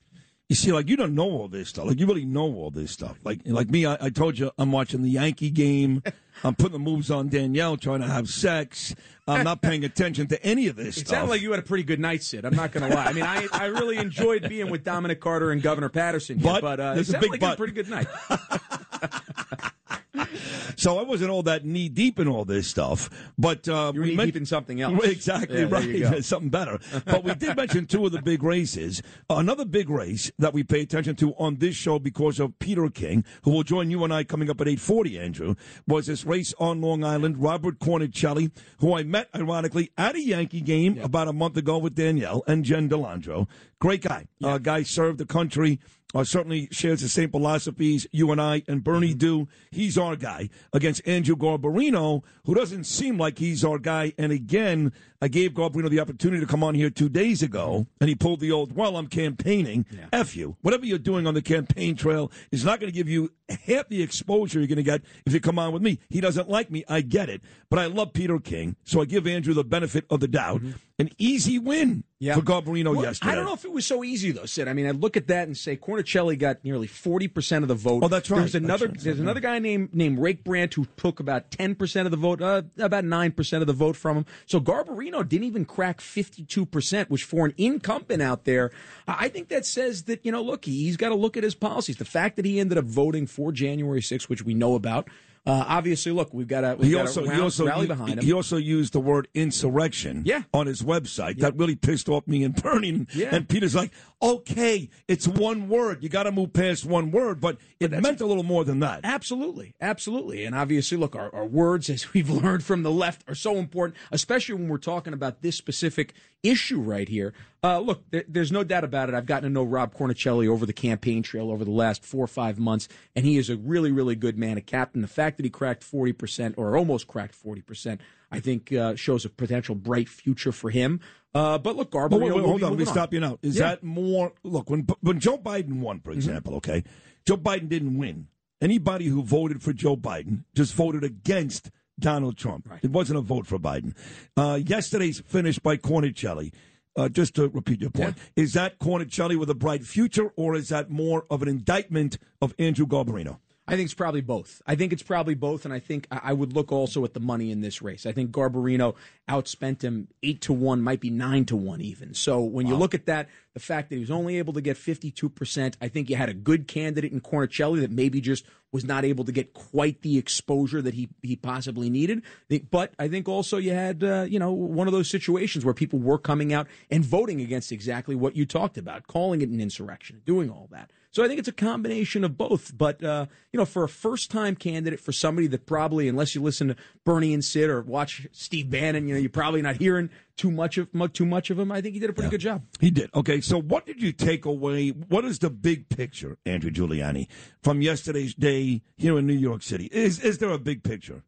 You 0.52 0.56
see, 0.56 0.70
like 0.70 0.86
you 0.90 0.98
don't 0.98 1.14
know 1.14 1.30
all 1.30 1.48
this 1.48 1.70
stuff. 1.70 1.86
Like 1.86 1.98
you 1.98 2.04
really 2.06 2.26
know 2.26 2.42
all 2.56 2.70
this 2.70 2.90
stuff. 2.90 3.16
Like 3.24 3.40
like 3.46 3.70
me, 3.70 3.86
I, 3.86 3.96
I 3.98 4.10
told 4.10 4.38
you 4.38 4.50
I'm 4.58 4.70
watching 4.70 5.00
the 5.00 5.08
Yankee 5.08 5.48
game. 5.48 6.02
I'm 6.44 6.54
putting 6.54 6.74
the 6.74 6.78
moves 6.78 7.10
on 7.10 7.30
Danielle, 7.30 7.78
trying 7.78 8.00
to 8.00 8.06
have 8.06 8.28
sex. 8.28 8.94
I'm 9.26 9.44
not 9.44 9.62
paying 9.62 9.82
attention 9.82 10.26
to 10.26 10.44
any 10.44 10.66
of 10.66 10.76
this 10.76 10.98
It 10.98 11.06
stuff. 11.06 11.08
sounded 11.16 11.30
like 11.30 11.40
you 11.40 11.52
had 11.52 11.58
a 11.60 11.62
pretty 11.62 11.84
good 11.84 12.00
night, 12.00 12.22
Sid. 12.22 12.44
I'm 12.44 12.54
not 12.54 12.70
going 12.70 12.86
to 12.86 12.94
lie. 12.94 13.04
I 13.06 13.12
mean, 13.14 13.24
I, 13.24 13.46
I 13.50 13.64
really 13.66 13.96
enjoyed 13.96 14.46
being 14.46 14.68
with 14.68 14.84
Dominic 14.84 15.20
Carter 15.22 15.52
and 15.52 15.62
Governor 15.62 15.88
Paterson, 15.88 16.38
here, 16.38 16.52
But 16.52 16.60
but 16.60 16.80
uh, 16.80 16.94
it 16.98 17.04
sounded 17.06 17.30
like 17.30 17.40
was 17.40 17.52
a 17.54 17.56
pretty 17.56 17.72
good 17.72 17.88
night. 17.88 18.08
So 20.76 20.98
I 20.98 21.02
wasn't 21.02 21.30
all 21.30 21.42
that 21.44 21.64
knee 21.64 21.88
deep 21.88 22.18
in 22.18 22.26
all 22.26 22.44
this 22.44 22.66
stuff, 22.66 23.10
but 23.38 23.68
uh, 23.68 23.92
You 23.94 24.00
were 24.00 24.06
we 24.06 24.16
knee 24.16 24.24
deep 24.26 24.36
in 24.36 24.46
something 24.46 24.80
else. 24.80 25.04
Exactly 25.12 25.60
Yeah, 25.60 26.10
right, 26.10 26.24
something 26.24 26.48
better. 26.48 26.78
But 27.04 27.24
we 27.24 27.34
did 27.34 27.56
mention 27.56 27.86
two 27.86 28.06
of 28.06 28.12
the 28.12 28.22
big 28.22 28.42
races. 28.42 29.02
Another 29.28 29.64
big 29.64 29.90
race 29.90 30.30
that 30.38 30.52
we 30.54 30.62
pay 30.62 30.80
attention 30.80 31.14
to 31.16 31.34
on 31.34 31.56
this 31.56 31.76
show 31.76 31.98
because 31.98 32.40
of 32.40 32.58
Peter 32.58 32.88
King, 32.88 33.24
who 33.42 33.50
will 33.50 33.62
join 33.62 33.90
you 33.90 34.02
and 34.04 34.12
I 34.12 34.24
coming 34.24 34.48
up 34.50 34.60
at 34.60 34.68
eight 34.68 34.80
forty. 34.80 35.18
Andrew 35.18 35.54
was 35.86 36.06
this 36.06 36.24
race 36.24 36.54
on 36.58 36.80
Long 36.80 37.04
Island. 37.04 37.38
Robert 37.42 37.78
Cornicelli, 37.78 38.50
who 38.78 38.94
I 38.94 39.02
met 39.02 39.28
ironically 39.34 39.90
at 39.98 40.14
a 40.14 40.22
Yankee 40.22 40.62
game 40.62 40.98
about 40.98 41.28
a 41.28 41.32
month 41.32 41.56
ago 41.56 41.78
with 41.78 41.94
Danielle 41.94 42.42
and 42.46 42.64
Jen 42.64 42.88
Delandro. 42.88 43.46
Great 43.78 44.02
guy. 44.02 44.26
Uh, 44.42 44.58
guy 44.58 44.82
served 44.84 45.18
the 45.18 45.26
country. 45.26 45.80
Uh, 46.14 46.24
certainly 46.24 46.68
shares 46.70 47.00
the 47.00 47.08
same 47.08 47.30
philosophies 47.30 48.06
you 48.12 48.30
and 48.32 48.40
I 48.40 48.62
and 48.68 48.84
Bernie 48.84 49.14
do. 49.14 49.48
He's 49.70 49.96
our 49.96 50.16
guy 50.16 50.50
against 50.72 51.06
Andrew 51.06 51.36
Garbarino, 51.36 52.22
who 52.44 52.54
doesn't 52.54 52.84
seem 52.84 53.18
like 53.18 53.38
he's 53.38 53.64
our 53.64 53.78
guy. 53.78 54.12
And 54.18 54.30
again, 54.32 54.92
I 55.20 55.28
gave 55.28 55.52
Garbarino 55.52 55.88
the 55.88 56.00
opportunity 56.00 56.40
to 56.40 56.46
come 56.46 56.64
on 56.64 56.74
here 56.74 56.90
two 56.90 57.08
days 57.08 57.42
ago, 57.42 57.86
and 58.00 58.08
he 58.08 58.14
pulled 58.14 58.40
the 58.40 58.52
old, 58.52 58.76
well, 58.76 58.96
I'm 58.96 59.06
campaigning. 59.06 59.86
F 60.12 60.36
you. 60.36 60.56
Whatever 60.62 60.84
you're 60.84 60.98
doing 60.98 61.26
on 61.26 61.34
the 61.34 61.42
campaign 61.42 61.96
trail 61.96 62.30
is 62.50 62.64
not 62.64 62.80
going 62.80 62.92
to 62.92 62.96
give 62.96 63.08
you 63.08 63.30
half 63.52 63.88
the 63.88 64.02
exposure 64.02 64.58
you're 64.58 64.68
going 64.68 64.76
to 64.76 64.82
get 64.82 65.02
if 65.26 65.32
you 65.32 65.40
come 65.40 65.58
on 65.58 65.72
with 65.72 65.82
me. 65.82 65.98
He 66.08 66.20
doesn't 66.20 66.48
like 66.48 66.70
me. 66.70 66.84
I 66.88 67.00
get 67.00 67.28
it. 67.28 67.42
But 67.70 67.78
I 67.78 67.86
love 67.86 68.12
Peter 68.12 68.38
King, 68.38 68.76
so 68.84 69.00
I 69.00 69.04
give 69.06 69.26
Andrew 69.26 69.54
the 69.54 69.64
benefit 69.64 70.04
of 70.10 70.20
the 70.20 70.28
doubt. 70.28 70.62
An 70.98 71.08
easy 71.18 71.58
win 71.58 72.04
Yeah. 72.20 72.34
for 72.36 72.42
Garbarino 72.42 72.94
Well, 72.94 73.02
yesterday. 73.02 73.32
I 73.32 73.34
don't 73.34 73.46
know 73.46 73.54
if 73.54 73.64
it 73.64 73.72
was 73.72 73.86
so 73.86 74.04
easy 74.04 74.30
though, 74.30 74.44
Sid. 74.44 74.68
I 74.68 74.72
mean, 74.74 74.86
I 74.86 74.90
look 74.90 75.16
at 75.16 75.26
that 75.28 75.48
and 75.48 75.56
say 75.56 75.76
Cornicelli 75.76 76.38
got 76.38 76.62
nearly 76.64 76.86
forty 76.86 77.26
percent 77.26 77.64
of 77.64 77.68
the 77.68 77.74
vote. 77.74 78.04
Oh, 78.04 78.08
that's 78.08 78.30
right. 78.30 78.40
There's 78.40 78.54
another. 78.54 78.86
Right. 78.86 79.00
There's 79.00 79.18
another 79.18 79.40
guy 79.40 79.58
named 79.58 79.94
named 79.94 80.18
Rakebrandt 80.18 80.74
who 80.74 80.86
took 80.96 81.18
about 81.18 81.50
ten 81.50 81.74
percent 81.74 82.06
of 82.06 82.10
the 82.12 82.18
vote, 82.18 82.40
uh, 82.42 82.62
about 82.78 83.04
nine 83.04 83.32
percent 83.32 83.62
of 83.62 83.66
the 83.66 83.72
vote 83.72 83.96
from 83.96 84.18
him. 84.18 84.26
So 84.46 84.60
Garbarino 84.60 85.26
didn't 85.26 85.44
even 85.46 85.64
crack 85.64 86.00
fifty 86.02 86.44
two 86.44 86.66
percent, 86.66 87.10
which 87.10 87.24
for 87.24 87.46
an 87.46 87.54
incumbent 87.56 88.22
out 88.22 88.44
there, 88.44 88.70
I 89.08 89.24
I 89.24 89.28
think 89.28 89.48
that 89.48 89.64
says 89.66 90.04
that 90.04 90.24
you 90.24 90.30
know, 90.30 90.42
look, 90.42 90.66
he's 90.66 90.98
got 90.98 91.08
to 91.08 91.14
look 91.16 91.36
at 91.38 91.42
his 91.42 91.54
policies. 91.56 91.96
The 91.96 92.04
fact 92.04 92.36
that 92.36 92.44
he 92.44 92.60
ended 92.60 92.76
up 92.78 92.84
voting 92.84 93.26
for 93.26 93.41
January 93.50 94.00
6th, 94.00 94.28
which 94.28 94.44
we 94.44 94.54
know 94.54 94.74
about. 94.76 95.08
Uh, 95.44 95.64
obviously, 95.66 96.12
look, 96.12 96.32
we've 96.32 96.46
got 96.46 96.60
to 96.60 96.76
we've 96.78 96.86
He 96.86 96.92
got 96.92 97.00
also, 97.08 97.24
a 97.24 97.34
he 97.34 97.40
also, 97.40 97.66
rally 97.66 97.88
behind 97.88 98.20
him. 98.20 98.24
he 98.24 98.32
also 98.32 98.56
used 98.58 98.92
the 98.92 99.00
word 99.00 99.26
insurrection 99.34 100.22
Yeah. 100.24 100.42
on 100.54 100.68
his 100.68 100.82
website. 100.82 101.38
That 101.38 101.56
really 101.56 101.74
pissed 101.74 102.08
off 102.08 102.26
me 102.28 102.44
and 102.44 102.54
Bernie. 102.54 102.90
And, 102.90 103.06
Yeah. 103.12 103.34
and 103.34 103.48
Peter's 103.48 103.74
like, 103.74 103.90
okay, 104.22 104.88
it's 105.08 105.26
one 105.26 105.68
word. 105.68 106.02
You 106.02 106.08
got 106.08 106.22
to 106.24 106.32
move 106.32 106.52
past 106.52 106.84
one 106.84 107.10
word, 107.10 107.40
but 107.40 107.58
it 107.80 107.90
meant 107.90 108.20
a 108.20 108.26
little 108.26 108.44
more 108.44 108.64
than 108.64 108.80
that. 108.80 109.00
Absolutely, 109.02 109.74
absolutely, 109.80 110.44
and 110.44 110.54
obviously, 110.54 110.96
look, 110.96 111.16
our, 111.16 111.34
our 111.34 111.44
words, 111.44 111.90
as 111.90 112.12
we've 112.14 112.30
learned 112.30 112.64
from 112.64 112.82
the 112.82 112.90
left, 112.90 113.28
are 113.28 113.34
so 113.34 113.56
important, 113.56 113.98
especially 114.12 114.54
when 114.54 114.68
we're 114.68 114.78
talking 114.78 115.12
about 115.12 115.42
this 115.42 115.56
specific 115.56 116.14
issue 116.42 116.80
right 116.80 117.08
here. 117.08 117.32
Uh, 117.64 117.78
look, 117.78 118.02
there, 118.10 118.24
there's 118.28 118.50
no 118.50 118.64
doubt 118.64 118.84
about 118.84 119.08
it. 119.08 119.14
I've 119.14 119.26
gotten 119.26 119.44
to 119.44 119.50
know 119.50 119.62
Rob 119.62 119.94
Cornicelli 119.94 120.48
over 120.48 120.66
the 120.66 120.72
campaign 120.72 121.22
trail 121.22 121.50
over 121.50 121.64
the 121.64 121.70
last 121.70 122.04
four 122.04 122.24
or 122.24 122.28
five 122.28 122.58
months, 122.58 122.88
and 123.14 123.24
he 123.24 123.36
is 123.36 123.50
a 123.50 123.56
really, 123.56 123.92
really 123.92 124.16
good 124.16 124.38
man, 124.38 124.56
a 124.58 124.60
captain. 124.60 125.02
The 125.02 125.08
fact 125.08 125.36
that 125.36 125.44
he 125.44 125.50
cracked 125.50 125.84
forty 125.84 126.12
percent 126.12 126.54
or 126.56 126.76
almost 126.76 127.06
cracked 127.06 127.34
forty 127.34 127.60
percent, 127.60 128.00
I 128.30 128.40
think, 128.40 128.72
uh, 128.72 128.96
shows 128.96 129.24
a 129.24 129.28
potential 129.28 129.74
bright 129.74 130.08
future 130.08 130.52
for 130.52 130.70
him. 130.70 131.00
Uh, 131.34 131.58
but 131.58 131.76
look, 131.76 131.90
Garber, 131.90 132.18
wait, 132.18 132.34
wait, 132.34 132.44
hold 132.44 132.62
on. 132.62 132.70
Let 132.70 132.78
me 132.78 132.84
stop 132.84 133.12
you 133.14 133.20
now. 133.20 133.38
Is 133.42 133.56
Yeah. 133.56 133.68
that 133.70 133.82
more? 133.82 134.32
Look, 134.42 134.68
when 134.68 134.86
when 135.00 135.18
Joe 135.18 135.38
Biden 135.38 135.80
won, 135.80 136.00
for 136.00 136.10
example, 136.12 136.54
okay, 136.56 136.84
Joe 137.26 137.36
Biden 137.36 137.68
didn't 137.68 137.96
win. 137.96 138.28
Anybody 138.60 139.06
who 139.06 139.22
voted 139.22 139.62
for 139.62 139.72
Joe 139.72 139.96
Biden 139.96 140.44
just 140.54 140.74
voted 140.74 141.02
against 141.02 141.70
Donald 141.98 142.36
Trump. 142.36 142.68
It 142.82 142.90
wasn't 142.90 143.18
a 143.18 143.22
vote 143.22 143.46
for 143.46 143.58
Biden. 143.58 143.94
Uh, 144.36 144.60
yesterday's 144.64 145.20
finish 145.20 145.58
by 145.58 145.76
Cornicelli. 145.76 146.52
Uh, 146.94 147.08
just 147.08 147.34
to 147.36 147.48
repeat 147.48 147.80
your 147.80 147.88
point, 147.88 148.18
is 148.36 148.52
that 148.52 148.78
Cornicelli 148.78 149.34
with 149.38 149.48
a 149.48 149.54
bright 149.54 149.82
future, 149.82 150.30
or 150.36 150.54
is 150.54 150.68
that 150.68 150.90
more 150.90 151.24
of 151.30 151.40
an 151.40 151.48
indictment 151.48 152.18
of 152.42 152.54
Andrew 152.58 152.86
Garbarino? 152.86 153.38
I 153.68 153.76
think 153.76 153.84
it's 153.84 153.94
probably 153.94 154.22
both. 154.22 154.60
I 154.66 154.74
think 154.74 154.92
it's 154.92 155.04
probably 155.04 155.34
both, 155.34 155.64
and 155.64 155.72
I 155.72 155.78
think 155.78 156.08
I 156.10 156.32
would 156.32 156.52
look 156.52 156.72
also 156.72 157.04
at 157.04 157.14
the 157.14 157.20
money 157.20 157.52
in 157.52 157.60
this 157.60 157.80
race. 157.80 158.06
I 158.06 158.12
think 158.12 158.32
Garbarino 158.32 158.96
outspent 159.28 159.82
him 159.82 160.08
eight 160.24 160.40
to 160.42 160.52
one, 160.52 160.82
might 160.82 161.00
be 161.00 161.10
nine 161.10 161.44
to 161.44 161.56
one 161.56 161.80
even. 161.80 162.12
So 162.12 162.40
when 162.40 162.66
you 162.66 162.74
look 162.74 162.92
at 162.92 163.06
that, 163.06 163.28
the 163.54 163.60
fact 163.60 163.88
that 163.88 163.96
he 163.96 164.00
was 164.00 164.10
only 164.10 164.38
able 164.38 164.52
to 164.54 164.60
get 164.60 164.76
fifty-two 164.76 165.28
percent, 165.28 165.76
I 165.80 165.86
think 165.86 166.10
you 166.10 166.16
had 166.16 166.28
a 166.28 166.34
good 166.34 166.66
candidate 166.66 167.12
in 167.12 167.20
Cornicelli 167.20 167.80
that 167.82 167.92
maybe 167.92 168.20
just 168.20 168.44
was 168.72 168.84
not 168.84 169.04
able 169.04 169.24
to 169.26 169.32
get 169.32 169.52
quite 169.52 170.02
the 170.02 170.18
exposure 170.18 170.82
that 170.82 170.94
he 170.94 171.10
he 171.22 171.36
possibly 171.36 171.88
needed. 171.88 172.22
But 172.70 172.94
I 172.98 173.06
think 173.06 173.28
also 173.28 173.58
you 173.58 173.74
had 173.74 174.02
uh, 174.02 174.26
you 174.28 174.40
know 174.40 174.52
one 174.52 174.88
of 174.88 174.92
those 174.92 175.08
situations 175.08 175.64
where 175.64 175.74
people 175.74 176.00
were 176.00 176.18
coming 176.18 176.52
out 176.52 176.66
and 176.90 177.04
voting 177.04 177.40
against 177.40 177.70
exactly 177.70 178.16
what 178.16 178.34
you 178.34 178.44
talked 178.44 178.76
about, 178.76 179.06
calling 179.06 179.40
it 179.40 179.50
an 179.50 179.60
insurrection, 179.60 180.20
doing 180.26 180.50
all 180.50 180.68
that. 180.72 180.90
So 181.12 181.22
I 181.22 181.28
think 181.28 181.38
it's 181.38 181.48
a 181.48 181.52
combination 181.52 182.24
of 182.24 182.36
both. 182.36 182.76
But 182.76 183.04
uh, 183.04 183.26
you 183.52 183.58
know, 183.58 183.66
for 183.66 183.84
a 183.84 183.88
first-time 183.88 184.56
candidate, 184.56 184.98
for 184.98 185.12
somebody 185.12 185.46
that 185.48 185.66
probably, 185.66 186.08
unless 186.08 186.34
you 186.34 186.42
listen 186.42 186.68
to 186.68 186.76
Bernie 187.04 187.34
and 187.34 187.44
Sid 187.44 187.70
or 187.70 187.82
watch 187.82 188.26
Steve 188.32 188.70
Bannon, 188.70 189.06
you 189.06 189.14
know, 189.14 189.20
you're 189.20 189.30
probably 189.30 189.62
not 189.62 189.76
hearing 189.76 190.10
too 190.36 190.50
much 190.50 190.78
of 190.78 190.88
too 191.12 191.26
much 191.26 191.50
of 191.50 191.58
him. 191.58 191.70
I 191.70 191.80
think 191.80 191.94
he 191.94 192.00
did 192.00 192.10
a 192.10 192.12
pretty 192.14 192.30
good 192.30 192.40
job. 192.40 192.62
He 192.80 192.90
did. 192.90 193.10
Okay, 193.14 193.40
so 193.40 193.60
what 193.60 193.86
did 193.86 194.02
you 194.02 194.12
take 194.12 194.44
away? 194.44 194.88
What 194.88 195.24
is 195.24 195.38
the 195.38 195.50
big 195.50 195.88
picture, 195.88 196.38
Andrew 196.46 196.70
Giuliani, 196.70 197.28
from 197.62 197.82
yesterday's 197.82 198.34
day 198.34 198.82
here 198.96 199.18
in 199.18 199.26
New 199.26 199.34
York 199.34 199.62
City? 199.62 199.90
Is 199.92 200.18
is 200.18 200.38
there 200.38 200.50
a 200.50 200.58
big 200.58 200.82
picture? 200.82 201.22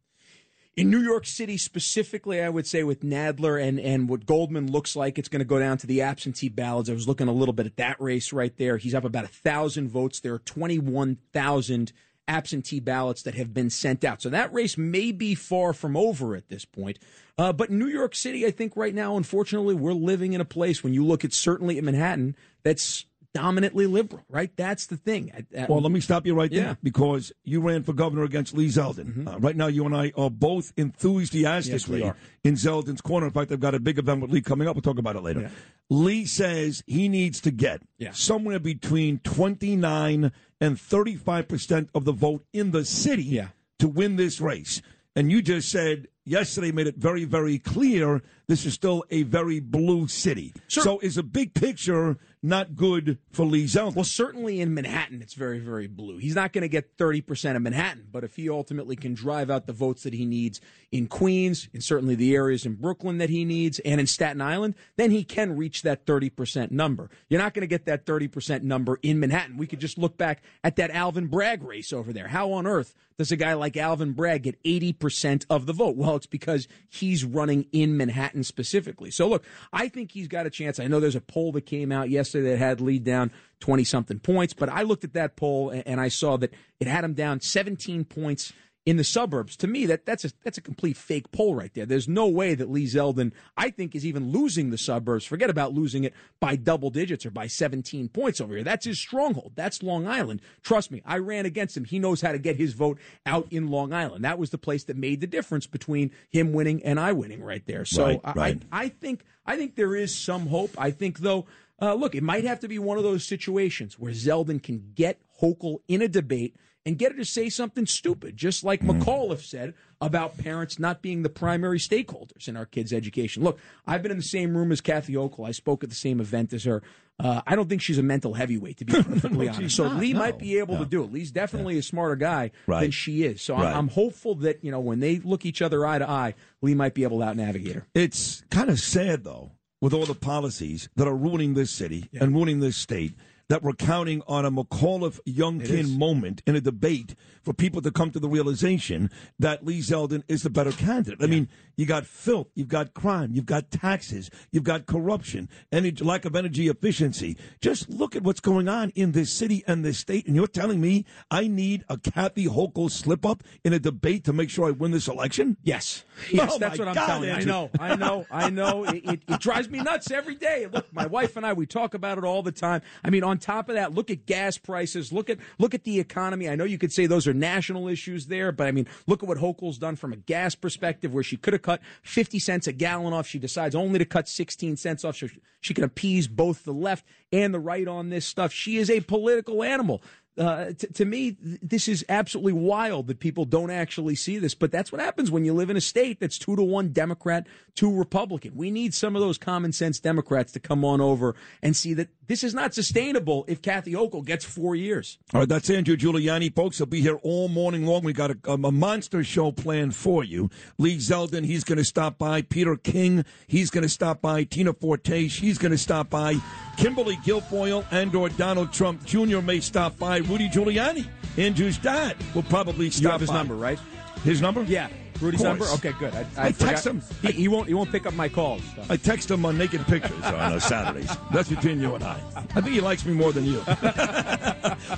In 0.75 0.89
New 0.89 0.99
York 0.99 1.25
City 1.25 1.55
specifically, 1.55 2.41
I 2.41 2.49
would 2.49 2.67
say 2.67 2.83
with 2.83 3.01
Nadler 3.01 3.65
and, 3.65 3.79
and 3.79 4.09
what 4.09 4.25
Goldman 4.25 4.69
looks 4.69 4.93
like, 4.93 5.17
it's 5.17 5.29
going 5.29 5.39
to 5.39 5.45
go 5.45 5.57
down 5.57 5.77
to 5.77 5.87
the 5.87 6.01
absentee 6.01 6.49
ballots. 6.49 6.89
I 6.89 6.93
was 6.93 7.07
looking 7.07 7.29
a 7.29 7.33
little 7.33 7.53
bit 7.53 7.65
at 7.65 7.77
that 7.77 8.01
race 8.01 8.33
right 8.33 8.55
there. 8.57 8.75
He's 8.75 8.93
up 8.93 9.05
about 9.05 9.23
a 9.23 9.29
thousand 9.29 9.87
votes. 9.87 10.19
There 10.19 10.33
are 10.33 10.39
twenty 10.39 10.77
one 10.77 11.17
thousand 11.31 11.93
absentee 12.27 12.81
ballots 12.81 13.21
that 13.21 13.35
have 13.35 13.53
been 13.53 13.69
sent 13.69 14.03
out. 14.03 14.21
So 14.21 14.29
that 14.29 14.51
race 14.51 14.77
may 14.77 15.13
be 15.13 15.33
far 15.33 15.71
from 15.71 15.95
over 15.95 16.35
at 16.35 16.49
this 16.49 16.65
point. 16.65 16.99
Uh, 17.37 17.53
but 17.53 17.69
New 17.69 17.87
York 17.87 18.13
City, 18.13 18.45
I 18.45 18.51
think 18.51 18.75
right 18.75 18.95
now, 18.95 19.15
unfortunately, 19.15 19.75
we're 19.75 19.93
living 19.93 20.33
in 20.33 20.41
a 20.41 20.45
place 20.45 20.83
when 20.83 20.93
you 20.93 21.05
look 21.05 21.23
at 21.23 21.31
certainly 21.31 21.77
in 21.77 21.85
Manhattan 21.85 22.35
that's 22.63 23.05
dominantly 23.35 23.85
liberal, 23.85 24.23
right? 24.29 24.49
That's 24.55 24.85
the 24.85 24.95
thing. 24.95 25.29
Well, 25.67 25.81
let 25.81 25.91
me 25.91 25.99
stop 25.99 26.25
you 26.25 26.33
right 26.33 26.49
there 26.49 26.59
Yeah. 26.59 26.71
Mm-hmm. 26.71 26.83
because 26.83 27.33
you 27.43 27.59
ran 27.59 27.83
for 27.83 27.91
governor 27.91 28.23
against 28.23 28.55
Lee 28.55 28.67
Zeldin. 28.67 29.27
Uh, 29.27 29.37
right 29.39 29.57
now, 29.57 29.67
you 29.67 29.85
and 29.85 29.93
I 29.93 30.13
are 30.17 30.29
both 30.29 30.71
enthusiastically 30.77 31.99
Yes, 31.99 32.15
in 32.45 32.53
Zeldin's 32.55 33.01
corner. 33.01 33.27
In 33.27 33.33
fact, 33.33 33.51
I've 33.51 33.59
got 33.59 33.75
a 33.75 33.79
big 33.79 33.99
event 33.99 34.21
with 34.21 34.31
Lee 34.31 34.41
coming 34.41 34.67
up. 34.69 34.75
We'll 34.75 34.81
talk 34.83 34.97
about 34.99 35.17
it 35.17 35.21
later. 35.23 35.51
Lee 35.89 36.25
says 36.25 36.81
he 36.87 37.09
needs 37.09 37.41
to 37.41 37.51
get 37.51 37.81
Yeah. 37.97 38.11
somewhere 38.13 38.57
between 38.59 39.19
29 39.19 40.31
and 40.61 40.79
35 40.79 41.47
percent 41.49 41.89
of 41.93 42.05
the 42.05 42.13
vote 42.13 42.45
in 42.53 42.71
the 42.71 42.85
city 42.85 43.23
Yeah. 43.23 43.49
to 43.79 43.89
win 43.89 44.15
this 44.15 44.39
race. 44.39 44.81
And 45.17 45.29
you 45.31 45.41
just 45.41 45.69
said 45.69 46.07
yesterday 46.25 46.71
made 46.71 46.87
it 46.87 46.95
very, 46.97 47.23
very 47.25 47.59
clear 47.59 48.21
this 48.47 48.65
is 48.65 48.73
still 48.73 49.03
a 49.11 49.23
very 49.23 49.59
blue 49.59 50.07
city. 50.07 50.53
Sure. 50.67 50.83
So 50.83 50.99
is 50.99 51.17
a 51.17 51.23
big 51.23 51.53
picture 51.53 52.17
not 52.45 52.75
good 52.75 53.17
for 53.31 53.45
Lee 53.45 53.65
Zeldin? 53.65 53.95
Well, 53.95 54.03
certainly 54.03 54.61
in 54.61 54.73
Manhattan, 54.73 55.21
it's 55.21 55.33
very, 55.33 55.59
very 55.59 55.87
blue. 55.87 56.17
He's 56.17 56.35
not 56.35 56.53
going 56.53 56.61
to 56.61 56.67
get 56.67 56.97
30% 56.97 57.55
of 57.55 57.61
Manhattan, 57.61 58.07
but 58.11 58.23
if 58.23 58.35
he 58.35 58.49
ultimately 58.49 58.95
can 58.95 59.13
drive 59.13 59.49
out 59.49 59.67
the 59.67 59.73
votes 59.73 60.03
that 60.03 60.13
he 60.13 60.25
needs 60.25 60.61
in 60.91 61.07
Queens, 61.07 61.67
and 61.73 61.83
certainly 61.83 62.15
the 62.15 62.35
areas 62.35 62.65
in 62.65 62.75
Brooklyn 62.75 63.17
that 63.17 63.29
he 63.29 63.45
needs, 63.45 63.79
and 63.79 63.99
in 63.99 64.07
Staten 64.07 64.41
Island, 64.41 64.75
then 64.95 65.11
he 65.11 65.23
can 65.23 65.57
reach 65.57 65.81
that 65.81 66.05
30% 66.05 66.71
number. 66.71 67.09
You're 67.29 67.41
not 67.41 67.53
going 67.53 67.61
to 67.61 67.67
get 67.67 67.85
that 67.85 68.05
30% 68.05 68.63
number 68.63 68.99
in 69.01 69.19
Manhattan. 69.19 69.57
We 69.57 69.67
could 69.67 69.79
just 69.79 69.97
look 69.97 70.17
back 70.17 70.43
at 70.63 70.75
that 70.77 70.91
Alvin 70.91 71.27
Bragg 71.27 71.63
race 71.63 71.91
over 71.91 72.13
there. 72.13 72.27
How 72.27 72.51
on 72.51 72.67
earth 72.67 72.95
does 73.17 73.31
a 73.31 73.37
guy 73.37 73.53
like 73.53 73.77
Alvin 73.77 74.11
Bragg 74.11 74.43
get 74.43 74.61
80% 74.63 75.45
of 75.49 75.65
the 75.65 75.73
vote? 75.73 75.95
Well, 75.95 76.15
it's 76.15 76.25
because 76.25 76.67
he's 76.89 77.23
running 77.23 77.65
in 77.71 77.95
Manhattan 77.97 78.43
specifically. 78.43 79.11
So 79.11 79.27
look, 79.27 79.45
I 79.71 79.87
think 79.87 80.11
he's 80.11 80.27
got 80.27 80.45
a 80.45 80.49
chance. 80.49 80.79
I 80.79 80.87
know 80.87 80.99
there's 80.99 81.15
a 81.15 81.21
poll 81.21 81.51
that 81.53 81.65
came 81.65 81.91
out 81.91 82.09
yesterday 82.09 82.51
that 82.51 82.57
had 82.57 82.81
lead 82.81 83.03
down 83.03 83.31
20 83.61 83.83
something 83.83 84.19
points, 84.19 84.53
but 84.53 84.69
I 84.69 84.81
looked 84.81 85.03
at 85.03 85.13
that 85.13 85.35
poll 85.35 85.69
and- 85.69 86.01
I 86.01 86.09
saw 86.09 86.35
that 86.37 86.53
it 86.79 86.87
had 86.87 87.03
him 87.05 87.13
down 87.13 87.39
17 87.39 88.03
points 88.03 88.51
in 88.85 88.97
the 88.97 89.03
suburbs. 89.03 89.57
To 89.57 89.67
me, 89.67 89.85
that 89.87 90.05
that's 90.05 90.23
a 90.25 90.31
that's 90.43 90.57
a 90.57 90.61
complete 90.61 90.95
fake 90.95 91.31
poll 91.31 91.55
right 91.55 91.73
there. 91.73 91.85
There's 91.85 92.07
no 92.07 92.27
way 92.27 92.55
that 92.55 92.69
Lee 92.69 92.85
Zeldin, 92.85 93.31
I 93.57 93.69
think, 93.69 93.95
is 93.95 94.05
even 94.05 94.31
losing 94.31 94.69
the 94.69 94.77
suburbs. 94.77 95.25
Forget 95.25 95.49
about 95.49 95.73
losing 95.73 96.03
it 96.03 96.13
by 96.39 96.55
double 96.55 96.89
digits 96.89 97.25
or 97.25 97.31
by 97.31 97.47
17 97.47 98.09
points 98.09 98.39
over 98.39 98.55
here. 98.55 98.63
That's 98.63 98.85
his 98.85 98.99
stronghold. 98.99 99.53
That's 99.55 99.83
Long 99.83 100.07
Island. 100.07 100.41
Trust 100.61 100.91
me, 100.91 101.01
I 101.05 101.17
ran 101.17 101.45
against 101.45 101.75
him. 101.75 101.85
He 101.85 101.99
knows 101.99 102.21
how 102.21 102.31
to 102.31 102.39
get 102.39 102.55
his 102.55 102.73
vote 102.73 102.99
out 103.25 103.47
in 103.51 103.67
Long 103.67 103.91
Island. 103.91 104.23
That 104.23 104.39
was 104.39 104.51
the 104.51 104.57
place 104.57 104.83
that 104.85 104.95
made 104.95 105.19
the 105.19 105.27
difference 105.27 105.67
between 105.67 106.11
him 106.29 106.53
winning 106.53 106.83
and 106.83 106.99
I 106.99 107.11
winning 107.11 107.43
right 107.43 107.65
there. 107.65 107.85
So 107.85 108.05
Right, 108.05 108.21
I, 108.23 108.31
right. 108.33 108.61
I 108.71 108.85
I 108.85 108.89
think 108.89 109.25
I 109.47 109.57
think 109.57 109.75
there 109.75 109.95
is 109.95 110.13
some 110.15 110.45
hope. 110.45 110.71
I 110.77 110.91
think 110.91 111.19
though, 111.19 111.47
uh, 111.81 111.95
look, 111.95 112.13
it 112.13 112.21
might 112.21 112.43
have 112.43 112.59
to 112.59 112.67
be 112.67 112.77
one 112.77 112.97
of 112.97 113.03
those 113.03 113.25
situations 113.25 113.97
where 113.97 114.11
Zeldin 114.11 114.61
can 114.61 114.91
get 114.93 115.19
Hochul 115.41 115.79
in 115.87 116.03
a 116.03 116.07
debate 116.07 116.55
and 116.85 116.97
get 116.97 117.11
her 117.11 117.17
to 117.17 117.25
say 117.25 117.49
something 117.49 117.85
stupid, 117.85 118.37
just 118.37 118.63
like 118.63 118.81
McAuliffe 118.81 119.43
said 119.43 119.73
about 120.01 120.37
parents 120.37 120.77
not 120.77 121.01
being 121.01 121.23
the 121.23 121.29
primary 121.29 121.79
stakeholders 121.79 122.47
in 122.47 122.55
our 122.55 122.65
kids' 122.65 122.93
education. 122.93 123.43
Look, 123.43 123.57
I've 123.87 124.03
been 124.03 124.11
in 124.11 124.17
the 124.17 124.23
same 124.23 124.55
room 124.55 124.71
as 124.71 124.81
Kathy 124.81 125.13
Hochul. 125.13 125.47
I 125.47 125.51
spoke 125.51 125.83
at 125.83 125.89
the 125.89 125.95
same 125.95 126.19
event 126.19 126.53
as 126.53 126.63
her. 126.65 126.83
Uh, 127.17 127.41
I 127.47 127.55
don't 127.55 127.69
think 127.69 127.81
she's 127.81 127.97
a 127.97 128.03
mental 128.03 128.33
heavyweight, 128.33 128.77
to 128.77 128.85
be 128.85 128.91
perfectly 129.01 129.47
honest. 129.47 129.75
So 129.77 129.87
not, 129.87 129.99
Lee 130.01 130.11
no, 130.13 130.19
might 130.19 130.37
be 130.37 130.59
able 130.59 130.75
no. 130.75 130.83
to 130.83 130.89
do 130.89 131.03
it. 131.03 131.11
Lee's 131.13 131.31
definitely 131.31 131.77
a 131.77 131.81
smarter 131.81 132.17
guy 132.17 132.51
Right. 132.67 132.81
than 132.81 132.91
she 132.91 133.23
is. 133.23 133.41
So 133.41 133.55
Right. 133.55 133.73
I'm, 133.75 133.87
hopeful 133.87 134.35
that 134.35 134.63
you 134.63 134.69
know 134.69 134.81
when 134.81 134.99
they 134.99 135.19
look 135.19 135.45
each 135.45 135.61
other 135.61 135.85
eye 135.87 135.97
to 135.99 136.09
eye, 136.09 136.35
Lee 136.61 136.75
might 136.75 136.93
be 136.93 137.03
able 137.03 137.19
to 137.19 137.25
out 137.25 137.37
navigate 137.37 137.75
her. 137.75 137.87
It's 137.95 138.43
kind 138.51 138.69
of 138.69 138.79
sad, 138.79 139.23
though, 139.23 139.51
with 139.81 139.93
all 139.93 140.05
the 140.05 140.13
policies 140.13 140.89
that 140.97 141.07
are 141.07 141.15
ruining 141.15 141.53
this 141.53 141.71
city 141.71 142.09
and 142.19 142.33
ruining 142.35 142.59
this 142.59 142.75
state, 142.75 143.13
that 143.49 143.61
we're 143.61 143.73
counting 143.73 144.21
on 144.27 144.45
a 144.45 144.51
McAuliffe 144.51 145.19
Youngkin 145.27 145.97
moment 145.97 146.41
in 146.45 146.55
a 146.55 146.61
debate 146.61 147.15
for 147.43 147.53
people 147.53 147.81
to 147.81 147.91
come 147.91 148.09
to 148.11 148.19
the 148.19 148.27
realization 148.27 149.09
that 149.37 149.65
Lee 149.65 149.79
Zeldin 149.79 150.23
is 150.27 150.41
the 150.43 150.49
better 150.49 150.71
candidate. 150.71 151.21
I 151.21 151.27
mean, 151.27 151.47
you 151.75 151.85
got 151.85 152.05
filth, 152.07 152.47
you've 152.55 152.69
got 152.69 152.93
crime, 152.93 153.31
you've 153.33 153.45
got 153.45 153.69
taxes, 153.69 154.31
you've 154.51 154.63
got 154.63 154.87
corruption, 154.87 155.47
any 155.71 155.91
lack 155.91 156.25
of 156.25 156.35
energy 156.35 156.67
efficiency. 156.69 157.37
Just 157.61 157.89
look 157.89 158.15
at 158.15 158.23
what's 158.23 158.39
going 158.39 158.67
on 158.67 158.89
in 158.95 159.11
this 159.11 159.31
city 159.31 159.63
and 159.67 159.85
this 159.85 159.99
state, 159.99 160.25
and 160.25 160.35
you're 160.35 160.47
telling 160.47 160.81
me 160.81 161.05
I 161.29 161.47
need 161.47 161.85
a 161.87 161.97
Kathy 161.97 162.45
Hochul 162.47 162.89
slip 162.89 163.25
up 163.25 163.43
in 163.63 163.73
a 163.73 163.79
debate 163.79 164.23
to 164.23 164.33
make 164.33 164.49
sure 164.49 164.67
I 164.67 164.71
win 164.71 164.91
this 164.91 165.07
election? 165.07 165.57
Yes, 165.63 166.03
oh 166.07 166.23
yes, 166.31 166.51
Oh, 166.55 166.57
that's 166.57 166.79
what 166.79 166.87
I'm 166.87 166.95
God, 166.95 167.07
telling 167.07 167.29
you. 167.29 167.35
I 167.35 167.43
know, 167.43 167.69
I 167.79 167.95
know, 167.95 168.25
I 168.31 168.49
know. 168.49 168.85
It, 168.85 169.05
it, 169.05 169.21
it 169.27 169.39
drives 169.39 169.69
me 169.69 169.79
nuts 169.79 170.09
every 170.09 170.35
day. 170.35 170.67
Look, 170.71 170.91
my 170.93 171.05
wife 171.05 171.35
and 171.35 171.45
I, 171.45 171.53
we 171.53 171.65
talk 171.65 171.93
about 171.93 172.17
it 172.17 172.23
all 172.23 172.41
the 172.41 172.51
time. 172.51 172.81
I 173.03 173.09
mean, 173.09 173.23
on 173.23 173.34
top 173.37 173.69
of 173.69 173.75
that, 173.75 173.93
look 173.93 174.09
at 174.09 174.25
gas 174.25 174.57
prices. 174.57 175.11
Look 175.11 175.29
at 175.29 175.37
look 175.59 175.73
at 175.73 175.83
the 175.83 175.99
economy. 175.99 176.49
I 176.49 176.55
know 176.55 176.63
you 176.63 176.77
could 176.77 176.91
say 176.91 177.05
those 177.05 177.27
are 177.27 177.33
national 177.33 177.87
issues 177.87 178.27
there, 178.27 178.51
but 178.51 178.67
I 178.67 178.71
mean, 178.71 178.87
look 179.07 179.23
at 179.23 179.29
what 179.29 179.37
Hochul's 179.37 179.77
done 179.77 179.95
from 179.95 180.13
a 180.13 180.17
gas 180.17 180.55
perspective, 180.55 181.13
where 181.13 181.23
she 181.23 181.37
could 181.37 181.53
have 181.53 181.61
cut 181.61 181.81
50 182.03 182.39
cents 182.39 182.67
a 182.67 182.73
gallon 182.73 183.13
off. 183.13 183.27
She 183.27 183.39
decides 183.39 183.75
only 183.75 183.99
to 183.99 184.05
cut 184.05 184.27
16 184.27 184.77
cents 184.77 185.03
off. 185.05 185.17
So 185.17 185.27
she 185.61 185.73
can 185.73 185.83
appease 185.83 186.27
both 186.27 186.63
the 186.63 186.73
left 186.73 187.05
and 187.31 187.53
the 187.53 187.59
right 187.59 187.87
on 187.87 188.09
this 188.09 188.25
stuff. 188.25 188.51
She 188.51 188.77
is 188.77 188.89
a 188.89 189.01
political 189.01 189.63
animal. 189.63 190.01
Uh, 190.37 190.71
t- 190.77 190.87
to 190.87 191.05
me, 191.05 191.31
th- 191.31 191.59
this 191.61 191.87
is 191.87 192.03
absolutely 192.09 192.53
wild 192.53 193.07
that 193.07 193.19
people 193.19 193.45
don't 193.45 193.71
actually 193.71 194.15
see 194.15 194.37
this, 194.37 194.53
but 194.53 194.71
that's 194.71 194.91
what 194.91 194.99
happens 194.99 195.31
when 195.31 195.45
you 195.45 195.53
live 195.53 195.69
in 195.69 195.77
a 195.77 195.81
state 195.81 196.19
that's 196.19 196.37
two 196.37 196.55
to 196.55 196.63
one 196.63 196.89
Democrat, 196.89 197.47
two 197.73 197.95
Republican. 197.95 198.53
We 198.55 198.69
need 198.69 198.93
some 198.93 199.15
of 199.15 199.21
those 199.21 199.37
common 199.37 199.71
sense 199.71 199.99
Democrats 199.99 200.51
to 200.53 200.59
come 200.59 200.83
on 200.83 200.99
over 200.99 201.35
and 201.61 201.75
see 201.75 201.93
that 201.93 202.09
this 202.27 202.43
is 202.43 202.53
not 202.53 202.73
sustainable 202.73 203.45
if 203.47 203.61
Kathy 203.61 203.93
Hochul 203.93 204.25
gets 204.25 204.43
four 204.43 204.75
years. 204.75 205.17
All 205.33 205.41
right, 205.41 205.49
that's 205.49 205.69
Andrew 205.69 205.95
Giuliani, 205.95 206.53
folks. 206.53 206.77
He'll 206.77 206.87
be 206.87 207.01
here 207.01 207.19
all 207.23 207.47
morning 207.47 207.85
long. 207.85 208.03
We 208.03 208.13
got 208.13 208.31
a, 208.31 208.37
a 208.51 208.57
monster 208.57 209.23
show 209.23 209.51
planned 209.51 209.95
for 209.95 210.23
you. 210.23 210.49
Lee 210.77 210.97
Zeldin, 210.97 211.45
he's 211.45 211.63
going 211.63 211.77
to 211.77 211.85
stop 211.85 212.17
by. 212.17 212.41
Peter 212.41 212.75
King, 212.75 213.23
he's 213.47 213.69
going 213.69 213.83
to 213.83 213.89
stop 213.89 214.21
by. 214.21 214.43
Tina 214.43 214.73
Forte, 214.73 215.27
she's 215.27 215.57
going 215.57 215.71
to 215.71 215.77
stop 215.77 216.09
by. 216.09 216.35
Kimberly 216.77 217.15
Guilfoyle 217.17 217.85
and 217.91 218.13
or 218.15 218.29
Donald 218.29 218.73
Trump 218.73 219.05
Jr. 219.05 219.39
may 219.39 219.59
stop 219.59 219.97
by. 219.97 220.19
Rudy 220.27 220.49
Giuliani, 220.49 221.05
and 221.37 221.45
Andrew's 221.45 221.77
dad, 221.77 222.15
will 222.33 222.43
probably 222.43 222.89
stop 222.89 223.03
You 223.03 223.09
have 223.09 223.21
his 223.21 223.29
by. 223.29 223.35
number, 223.37 223.55
right? 223.55 223.79
His 224.23 224.41
number? 224.41 224.63
Yeah, 224.63 224.87
Rudy's 225.21 225.43
number. 225.43 225.65
Okay, 225.65 225.91
good. 225.99 226.13
I, 226.13 226.25
I 226.47 226.51
text 226.51 226.85
him. 226.87 227.01
He, 227.21 227.31
he 227.31 227.47
won't. 227.47 227.67
He 227.67 227.73
won't 227.73 227.91
pick 227.91 228.05
up 228.07 228.13
my 228.15 228.27
calls. 228.27 228.63
so. 228.75 228.83
I 228.89 228.97
text 228.97 229.29
him 229.29 229.45
on 229.45 229.57
naked 229.57 229.85
pictures 229.85 230.23
on 230.25 230.33
uh, 230.35 230.59
Saturdays. 230.59 231.15
That's 231.31 231.49
between 231.49 231.79
you 231.79 231.93
and 231.95 232.03
I. 232.03 232.19
I 232.35 232.61
think 232.61 232.73
he 232.73 232.81
likes 232.81 233.05
me 233.05 233.13
more 233.13 233.31
than 233.31 233.45
you. 233.45 233.59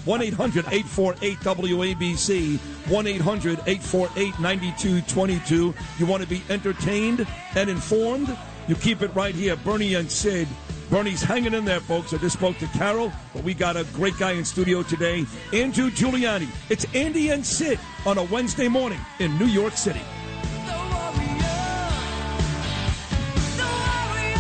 1 0.06 0.22
800 0.22 0.66
848 0.72 1.38
WABC. 1.40 2.58
1 2.90 3.08
800 3.08 3.60
848 3.68 4.40
9222. 4.40 5.74
You 6.00 6.06
want 6.06 6.24
to 6.24 6.30
be 6.30 6.42
entertained 6.50 7.28
and 7.56 7.70
informed? 7.70 8.36
You 8.68 8.76
keep 8.76 9.02
it 9.02 9.14
right 9.14 9.36
here. 9.36 9.56
Bernie 9.58 9.96
and 9.96 10.10
Sid. 10.12 10.48
Bernie's 10.90 11.22
hanging 11.22 11.54
in 11.54 11.66
there, 11.66 11.82
folks. 11.82 12.14
I 12.14 12.18
just 12.18 12.38
spoke 12.38 12.58
to 12.60 12.68
Carol, 12.68 13.12
but 13.34 13.44
we 13.44 13.54
got 13.54 13.76
a 13.76 13.84
great 13.94 14.18
guy 14.18 14.32
in 14.32 14.46
studio 14.46 14.84
today, 14.84 15.26
Andrew 15.52 15.90
Giuliani. 15.90 16.48
It's 16.70 16.86
Andy 16.96 17.30
and 17.30 17.46
Sid 17.46 17.80
on 18.06 18.18
a 18.18 18.24
Wednesday 18.24 18.70
morning 18.70 19.00
in 19.20 19.38
New 19.38 19.48
York 19.48 19.74
City. 19.74 20.00
The 20.00 20.74
warrior, 20.74 21.28
the 23.58 23.64
warrior, 23.64 24.38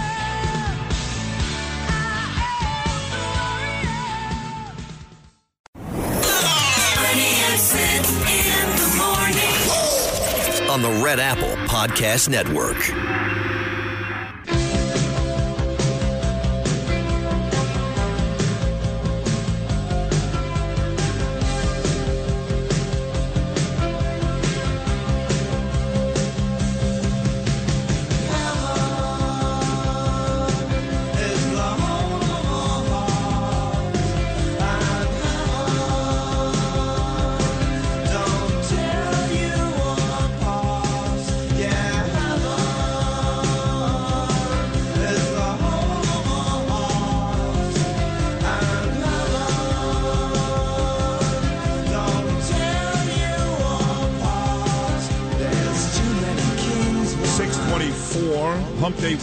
I 7.89 8.41
am 8.55 8.69
the 8.77 8.87
warrior. 10.57 10.71
on 10.71 10.81
the 10.81 11.03
Red 11.03 11.19
Apple 11.19 11.55
Podcast 11.67 12.29
Network. 12.29 12.77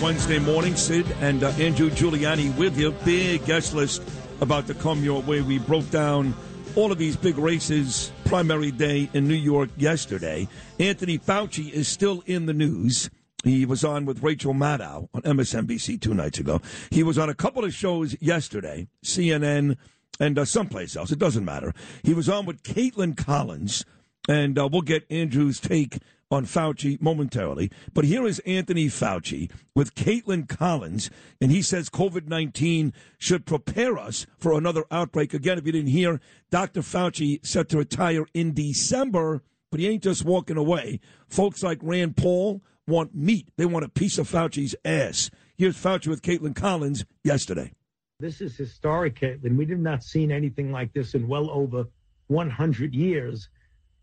Wednesday 0.05 0.39
morning. 0.39 0.77
Sid 0.77 1.07
and 1.23 1.43
uh, 1.43 1.49
Andrew 1.53 1.89
Giuliani 1.89 2.55
with 2.59 2.79
you. 2.79 2.91
Big 3.07 3.43
guest 3.47 3.73
list 3.73 4.03
about 4.43 4.67
to 4.67 4.75
come 4.75 5.03
your 5.03 5.23
way. 5.23 5.41
We 5.41 5.59
broke 5.59 5.89
down 5.91 6.35
all 6.77 6.93
of 6.93 6.99
these 6.99 7.17
big 7.17 7.39
races. 7.39 8.13
Primary 8.27 8.71
day 8.71 9.09
in 9.15 9.27
New 9.27 9.33
York 9.33 9.71
yesterday. 9.79 10.47
Anthony 10.79 11.19
Fauci 11.19 11.73
is 11.73 11.89
still 11.89 12.23
in 12.27 12.45
the 12.45 12.53
news. 12.53 13.09
He 13.45 13.65
was 13.65 13.83
on 13.83 14.05
with 14.05 14.23
Rachel 14.23 14.53
Maddow 14.53 15.09
on 15.15 15.23
MSNBC 15.23 16.03
two 16.03 16.13
nights 16.13 16.39
ago. 16.39 16.61
He 16.91 17.03
was 17.03 17.17
on 17.17 17.31
a 17.31 17.35
couple 17.35 17.65
of 17.65 17.73
shows 17.73 18.15
yesterday, 18.21 18.89
CNN 19.03 19.79
and 20.21 20.39
uh, 20.39 20.45
someplace 20.45 20.97
else. 20.97 21.13
It 21.13 21.19
doesn't 21.19 21.47
matter. 21.47 21.73
He 22.03 22.13
was 22.13 22.29
on 22.29 22.45
with 22.45 22.63
Kaitlan 22.63 23.17
Collins, 23.17 23.87
and 24.29 24.59
uh, 24.59 24.69
we'll 24.71 24.83
get 24.83 25.11
Andrew's 25.11 25.61
take 25.61 25.97
on 26.35 26.45
Fauci 26.45 27.01
momentarily. 27.01 27.71
But 27.95 28.05
here 28.05 28.27
is 28.27 28.41
Anthony 28.41 28.87
Fauci 28.87 29.51
with 29.75 29.95
Kaitlan 29.95 30.49
Collins, 30.49 31.09
and 31.41 31.51
he 31.51 31.63
says 31.63 31.89
COVID 31.89 32.27
19 32.29 32.93
should 33.19 33.47
prepare 33.47 33.97
us 33.97 34.27
for 34.37 34.53
another 34.53 34.85
outbreak. 34.91 35.33
Again, 35.33 35.59
if 35.59 35.65
you 35.65 35.73
didn't 35.73 35.91
hear, 35.91 36.21
Dr. 36.51 36.81
Fauci 36.81 37.45
set 37.47 37.69
to 37.71 37.79
retire 37.79 38.27
in 38.35 38.53
December, 38.53 39.43
but 39.71 39.81
he 39.81 39.89
ain't 39.89 40.03
just 40.03 40.25
walking 40.25 40.57
away. 40.57 41.01
Folks 41.29 41.63
like 41.63 41.79
Rand 41.81 42.17
Paul 42.17 42.63
want 42.87 43.15
meat, 43.15 43.49
they 43.57 43.65
want 43.65 43.85
a 43.85 43.89
piece 43.89 44.19
of 44.19 44.29
Fauci's 44.29 44.75
ass. 44.85 45.31
Here's 45.57 45.81
Fauci 45.81 46.09
with 46.09 46.23
Kaitlan 46.23 46.57
Collins 46.57 47.05
yesterday. 47.23 47.73
This 48.21 48.41
is 48.41 48.57
historic, 48.57 49.21
Kaitlan. 49.21 49.57
We 49.57 49.67
have 49.67 49.79
not 49.79 50.03
seen 50.03 50.33
anything 50.33 50.73
like 50.73 50.93
this 50.93 51.15
in 51.15 51.29
well 51.29 51.51
over 51.51 51.87
100 52.27 52.95
years. 52.95 53.49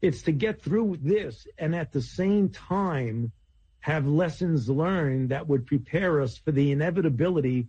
It's 0.02 0.24
to 0.24 0.32
get 0.32 0.62
through 0.62 0.98
this 1.02 1.48
and 1.58 1.76
at 1.76 1.92
the 1.92 2.02
same 2.02 2.50
time 2.50 3.32
have 3.82 4.08
lessons 4.08 4.70
learned 4.70 5.30
that 5.30 5.48
would 5.48 5.66
prepare 5.66 6.22
us 6.22 6.38
for 6.38 6.52
the 6.52 6.72
inevitability 6.72 7.68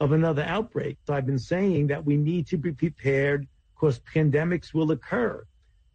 of 0.00 0.12
another 0.12 0.42
outbreak. 0.42 0.98
So 1.06 1.14
I've 1.14 1.26
been 1.26 1.38
saying 1.38 1.88
that 1.88 2.04
we 2.04 2.16
need 2.16 2.46
to 2.48 2.58
be 2.58 2.72
prepared 2.72 3.46
because 3.74 3.98
pandemics 4.00 4.74
will 4.74 4.90
occur. 4.90 5.44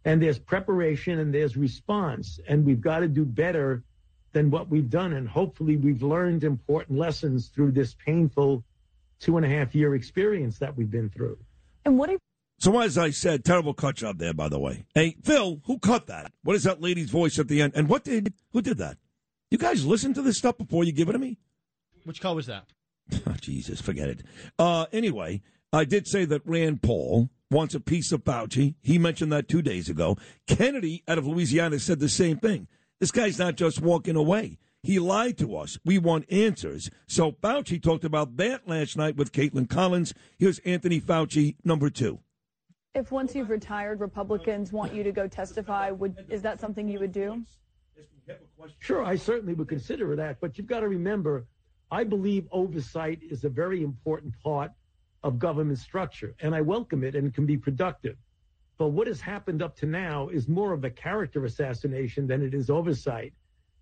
And 0.04 0.20
there's 0.20 0.38
preparation 0.38 1.20
and 1.20 1.32
there's 1.32 1.56
response. 1.56 2.40
And 2.48 2.64
we've 2.64 2.80
got 2.80 3.00
to 3.00 3.08
do 3.08 3.24
better 3.24 3.84
than 4.32 4.50
what 4.50 4.68
we've 4.68 4.90
done. 4.90 5.12
And 5.12 5.28
hopefully 5.28 5.76
we've 5.76 6.02
learned 6.02 6.42
important 6.42 6.98
lessons 6.98 7.48
through 7.48 7.72
this 7.72 7.94
painful 7.94 8.64
two 9.20 9.36
and 9.36 9.46
a 9.46 9.48
half 9.48 9.74
year 9.74 9.94
experience 9.94 10.58
that 10.58 10.76
we've 10.76 10.90
been 10.90 11.10
through. 11.10 11.38
And 11.84 11.96
what 11.96 12.10
if 12.10 12.18
So 12.62 12.78
as 12.78 12.96
I 12.96 13.10
said, 13.10 13.44
terrible 13.44 13.74
cut 13.74 13.96
job 13.96 14.18
there, 14.18 14.32
by 14.32 14.48
the 14.48 14.60
way. 14.60 14.84
Hey, 14.94 15.16
Phil, 15.24 15.60
who 15.64 15.80
cut 15.80 16.06
that? 16.06 16.30
What 16.44 16.54
is 16.54 16.62
that 16.62 16.80
lady's 16.80 17.10
voice 17.10 17.40
at 17.40 17.48
the 17.48 17.60
end? 17.60 17.72
And 17.74 17.88
what 17.88 18.04
did 18.04 18.34
who 18.52 18.62
did 18.62 18.78
that? 18.78 18.98
You 19.50 19.58
guys 19.58 19.84
listen 19.84 20.14
to 20.14 20.22
this 20.22 20.38
stuff 20.38 20.58
before 20.58 20.84
you 20.84 20.92
give 20.92 21.08
it 21.08 21.14
to 21.14 21.18
me? 21.18 21.38
Which 22.04 22.20
call 22.20 22.36
was 22.36 22.46
that? 22.46 22.66
Oh, 23.26 23.34
Jesus, 23.40 23.80
forget 23.80 24.08
it. 24.08 24.22
Uh, 24.60 24.86
anyway, 24.92 25.42
I 25.72 25.84
did 25.84 26.06
say 26.06 26.24
that 26.24 26.46
Rand 26.46 26.82
Paul 26.82 27.30
wants 27.50 27.74
a 27.74 27.80
piece 27.80 28.12
of 28.12 28.22
Fauci. 28.22 28.76
He 28.80 28.96
mentioned 28.96 29.32
that 29.32 29.48
two 29.48 29.60
days 29.60 29.88
ago. 29.88 30.16
Kennedy 30.46 31.02
out 31.08 31.18
of 31.18 31.26
Louisiana 31.26 31.80
said 31.80 31.98
the 31.98 32.08
same 32.08 32.36
thing. 32.36 32.68
This 33.00 33.10
guy's 33.10 33.40
not 33.40 33.56
just 33.56 33.82
walking 33.82 34.14
away. 34.14 34.56
He 34.84 35.00
lied 35.00 35.36
to 35.38 35.56
us. 35.56 35.80
We 35.84 35.98
want 35.98 36.30
answers. 36.30 36.90
So 37.08 37.32
Fauci 37.32 37.82
talked 37.82 38.04
about 38.04 38.36
that 38.36 38.68
last 38.68 38.96
night 38.96 39.16
with 39.16 39.32
Kaitlan 39.32 39.68
Collins. 39.68 40.14
Here's 40.38 40.60
Anthony 40.60 41.00
Fauci, 41.00 41.56
number 41.64 41.90
two. 41.90 42.20
If 42.94 43.10
once 43.10 43.34
you've 43.34 43.50
retired, 43.50 44.00
Republicans 44.00 44.72
want 44.72 44.94
you 44.94 45.02
to 45.02 45.12
go 45.12 45.26
testify? 45.26 45.90
Would 45.90 46.26
is 46.28 46.42
that 46.42 46.60
something 46.60 46.88
you 46.88 46.98
would 46.98 47.12
do? 47.12 47.42
Sure, 48.78 49.02
I 49.02 49.16
certainly 49.16 49.54
would 49.54 49.68
consider 49.68 50.14
that, 50.14 50.40
but 50.40 50.56
you've 50.56 50.66
got 50.66 50.80
to 50.80 50.88
remember, 50.88 51.46
I 51.90 52.04
believe 52.04 52.46
oversight 52.52 53.20
is 53.22 53.44
a 53.44 53.48
very 53.48 53.82
important 53.82 54.34
part 54.42 54.70
of 55.24 55.38
government 55.38 55.78
structure, 55.78 56.34
and 56.40 56.54
I 56.54 56.60
welcome 56.60 57.02
it 57.02 57.14
and 57.14 57.34
can 57.34 57.46
be 57.46 57.56
productive. 57.56 58.16
But 58.78 58.88
what 58.88 59.06
has 59.06 59.20
happened 59.20 59.62
up 59.62 59.76
to 59.76 59.86
now 59.86 60.28
is 60.28 60.48
more 60.48 60.72
of 60.72 60.84
a 60.84 60.90
character 60.90 61.44
assassination 61.44 62.26
than 62.26 62.42
it 62.42 62.54
is 62.54 62.70
oversight. 62.70 63.32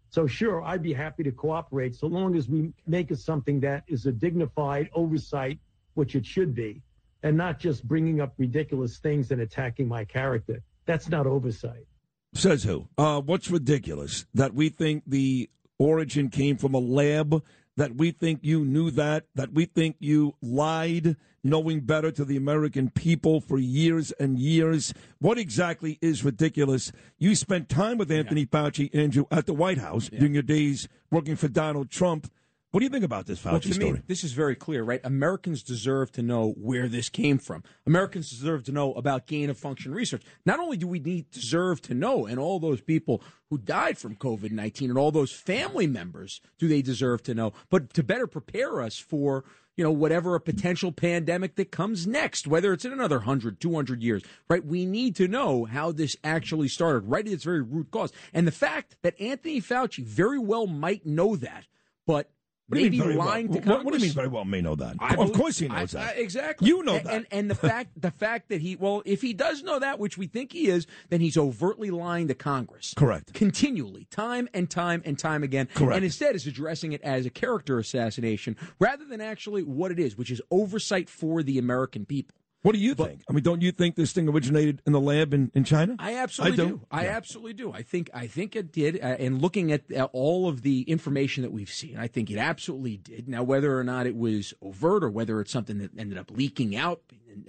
So 0.09 0.27
sure, 0.27 0.62
I'd 0.62 0.83
be 0.83 0.92
happy 0.92 1.23
to 1.25 1.33
cooperate 1.33 1.94
so 1.94 2.07
long 2.07 2.35
as 2.35 2.49
we 2.49 2.73
make 2.87 3.11
it 3.11 3.18
something 3.18 3.61
that 3.61 3.85
is 3.87 4.07
a 4.07 4.12
dignified 4.12 4.88
oversight, 4.94 5.59
which 5.94 6.14
it 6.14 6.25
should 6.25 6.55
be, 6.55 6.83
and 7.23 7.37
not 7.37 7.59
just 7.59 7.87
bringing 7.87 8.21
up 8.21 8.35
ridiculous 8.39 8.99
things 8.99 9.31
and 9.31 9.41
attacking 9.41 9.89
my 9.89 10.05
character. 10.05 10.63
That's 10.87 11.09
not 11.09 11.27
oversight. 11.27 11.87
Says 12.35 12.63
who? 12.63 12.89
Uh, 12.97 13.21
what's 13.21 13.51
ridiculous? 13.51 14.27
That 14.35 14.55
we 14.55 14.69
think 14.69 15.05
the 15.07 15.51
origin 15.79 16.29
came 16.29 16.57
from 16.57 16.75
a 16.75 16.79
lab? 16.79 17.43
That 17.77 17.97
we 17.97 18.11
think 18.11 18.41
you 18.43 18.65
knew 18.65 18.91
that? 18.93 19.27
That 19.35 19.53
we 19.53 19.65
think 19.65 19.97
you 19.99 20.35
lied, 20.41 21.17
knowing 21.43 21.81
better 21.81 22.11
to 22.13 22.25
the 22.25 22.37
American 22.37 22.91
people 22.91 23.41
for 23.41 23.59
years 23.59 24.13
and 24.13 24.39
years? 24.39 24.93
What 25.19 25.39
exactly 25.39 25.99
is 26.01 26.25
ridiculous? 26.25 26.93
You 27.19 27.35
spent 27.35 27.69
time 27.69 27.99
with 27.99 28.11
Anthony 28.11 28.47
Fauci, 28.47 28.95
Andrew, 28.95 29.25
at 29.31 29.47
the 29.47 29.55
White 29.55 29.79
House 29.79 30.09
during 30.09 30.35
your 30.35 30.43
days 30.43 30.89
working 31.11 31.37
for 31.37 31.49
Donald 31.49 31.91
Trump. 31.91 32.31
What 32.71 32.79
do 32.79 32.85
you 32.85 32.91
think 32.91 33.05
about 33.05 33.27
this 33.27 33.41
Fauci 33.41 33.51
Well, 33.51 33.61
to 33.61 33.75
story? 33.75 33.93
me, 33.95 34.01
this 34.07 34.23
is 34.23 34.33
very 34.33 34.55
clear, 34.55 34.85
right? 34.85 35.01
Americans 35.03 35.65
deserve 35.65 36.13
to 36.13 36.23
know 36.23 36.53
where 36.57 36.87
this 36.87 37.09
came 37.09 37.39
from. 37.39 37.65
Americans 37.85 38.31
deserve 38.31 38.63
to 38.65 38.73
know 38.73 38.93
about 38.93 39.27
gain 39.27 39.51
of 39.51 39.59
function 39.59 39.93
research. 39.93 40.23
Not 40.47 40.61
only 40.61 40.77
do 40.77 40.87
we 40.87 41.01
need 41.01 41.31
deserve 41.33 41.83
to 41.83 41.95
know, 41.95 42.27
and 42.27 42.39
all 42.39 42.61
those 42.61 42.81
people 42.81 43.23
who 43.49 43.59
died 43.59 43.99
from 43.99 44.15
COVID 44.15 44.53
nineteen 44.53 44.89
and 44.89 44.99
all 44.99 45.11
those 45.11 45.33
family 45.33 45.89
members 45.89 46.41
do 46.59 46.69
they 46.69 46.81
deserve 46.81 47.25
to 47.25 47.35
know, 47.35 47.53
but 47.71 47.93
to 47.95 48.05
better 48.05 48.29
prepare 48.29 48.81
us 48.81 48.99
for 48.99 49.45
you 49.77 49.83
know 49.83 49.91
whatever 49.91 50.37
a 50.37 50.41
potential 50.41 50.93
pandemic 50.93 51.57
that 51.57 51.73
comes 51.73 52.07
next, 52.07 52.47
whether 52.47 52.73
it's 52.73 52.85
in 52.85 52.93
another 52.93 53.17
100, 53.17 53.59
200 53.59 54.01
years, 54.01 54.23
right? 54.49 54.65
We 54.65 54.87
need 54.87 55.17
to 55.17 55.27
know 55.27 55.65
how 55.65 55.91
this 55.91 56.15
actually 56.23 56.69
started, 56.69 57.01
right 57.01 57.27
at 57.27 57.33
its 57.33 57.43
very 57.43 57.63
root 57.63 57.91
cause, 57.91 58.13
and 58.33 58.47
the 58.47 58.53
fact 58.53 58.95
that 59.03 59.21
Anthony 59.21 59.61
Fauci 59.61 60.05
very 60.05 60.39
well 60.39 60.69
might 60.69 61.05
know 61.05 61.35
that, 61.35 61.67
but 62.07 62.17
What 62.17 62.25
do 62.25 62.29
you 62.29 62.39
maybe 62.71 62.99
very 62.99 63.17
well? 63.17 63.27
lying 63.27 63.47
to 63.49 63.55
What- 63.55 63.65
Congress. 63.65 63.85
What, 63.85 63.93
do 63.95 63.99
you 63.99 64.05
mean 64.07 64.13
very 64.15 64.29
well 64.29 64.45
may 64.45 64.61
know 64.61 64.75
that? 64.77 64.97
I 64.99 65.11
of 65.11 65.17
believe- 65.17 65.33
course 65.35 65.59
he 65.59 65.69
knows 65.69 65.95
I- 65.95 66.01
that. 66.05 66.17
I- 66.17 66.21
exactly. 66.21 66.69
You 66.69 66.83
know 66.83 66.97
and, 66.97 67.07
that. 67.07 67.15
And, 67.15 67.27
and 67.31 67.51
the 67.51 67.55
fact 67.55 68.01
the 68.01 68.11
fact 68.11 68.49
that 68.51 68.61
he 68.61 68.77
well, 68.77 69.03
if 69.05 69.23
he 69.23 69.33
does 69.33 69.63
know 69.63 69.79
that, 69.79 69.99
which 69.99 70.17
we 70.19 70.27
think 70.27 70.53
he 70.53 70.69
is, 70.69 70.87
then 71.09 71.21
he's 71.21 71.37
overtly 71.37 71.91
lying 71.91 72.29
to 72.29 72.35
Congress. 72.35 72.95
Correct. 72.97 73.33
Continually, 73.35 74.05
time 74.11 74.49
and 74.55 74.71
time 74.71 75.03
and 75.05 75.19
time 75.19 75.43
again. 75.43 75.69
Correct. 75.75 75.97
And 75.97 76.05
instead 76.05 76.35
is 76.35 76.47
addressing 76.47 76.93
it 76.93 77.03
as 77.03 77.27
a 77.27 77.31
character 77.31 77.79
assassination 77.79 78.57
rather 78.79 79.05
than 79.05 79.21
actually 79.21 79.63
what 79.63 79.91
it 79.91 79.99
is, 79.99 80.17
which 80.17 80.31
is 80.31 80.41
oversight 80.51 81.09
for 81.09 81.43
the 81.43 81.59
American 81.59 82.05
people. 82.07 82.35
What 82.62 82.73
do 82.73 82.79
you 82.79 82.94
think? 82.94 83.23
I 83.29 83.33
mean, 83.33 83.42
don't 83.42 83.62
you 83.62 83.73
think 83.73 83.94
this 83.96 84.12
thing 84.12 84.29
originated 84.29 84.83
in 84.87 84.92
the 84.92 85.01
lab 85.01 85.33
in, 85.33 85.51
in 85.55 85.64
China? 85.64 85.96
I 85.99 86.16
absolutely 86.16 86.53
I 86.53 86.68
do. 86.68 86.68
do. 86.77 86.87
I 86.90 87.05
Yeah. 87.05 87.16
absolutely 87.16 87.55
do. 87.55 87.73
I 87.73 87.81
think 87.83 88.11
I 88.12 88.27
think 88.27 88.55
it 88.55 88.70
did. 88.70 88.96
Uh, 88.96 89.16
and 89.18 89.40
looking 89.40 89.73
at 89.73 89.90
uh, 89.90 90.09
all 90.12 90.46
of 90.46 90.61
the 90.61 90.83
information 90.83 91.42
that 91.42 91.53
we've 91.53 91.70
seen, 91.70 91.96
I 91.96 92.07
think 92.07 92.31
it 92.31 92.37
absolutely 92.37 92.99
did. 92.99 93.29
Now, 93.29 93.42
whether 93.44 93.79
or 93.79 93.85
not 93.85 94.07
it 94.07 94.14
was 94.14 94.53
overt 94.61 95.03
or 95.03 95.09
whether 95.09 95.40
it's 95.40 95.51
something 95.51 95.79
that 95.79 95.92
ended 95.99 96.18
up 96.18 96.31
leaking 96.31 96.77
out, 96.77 97.01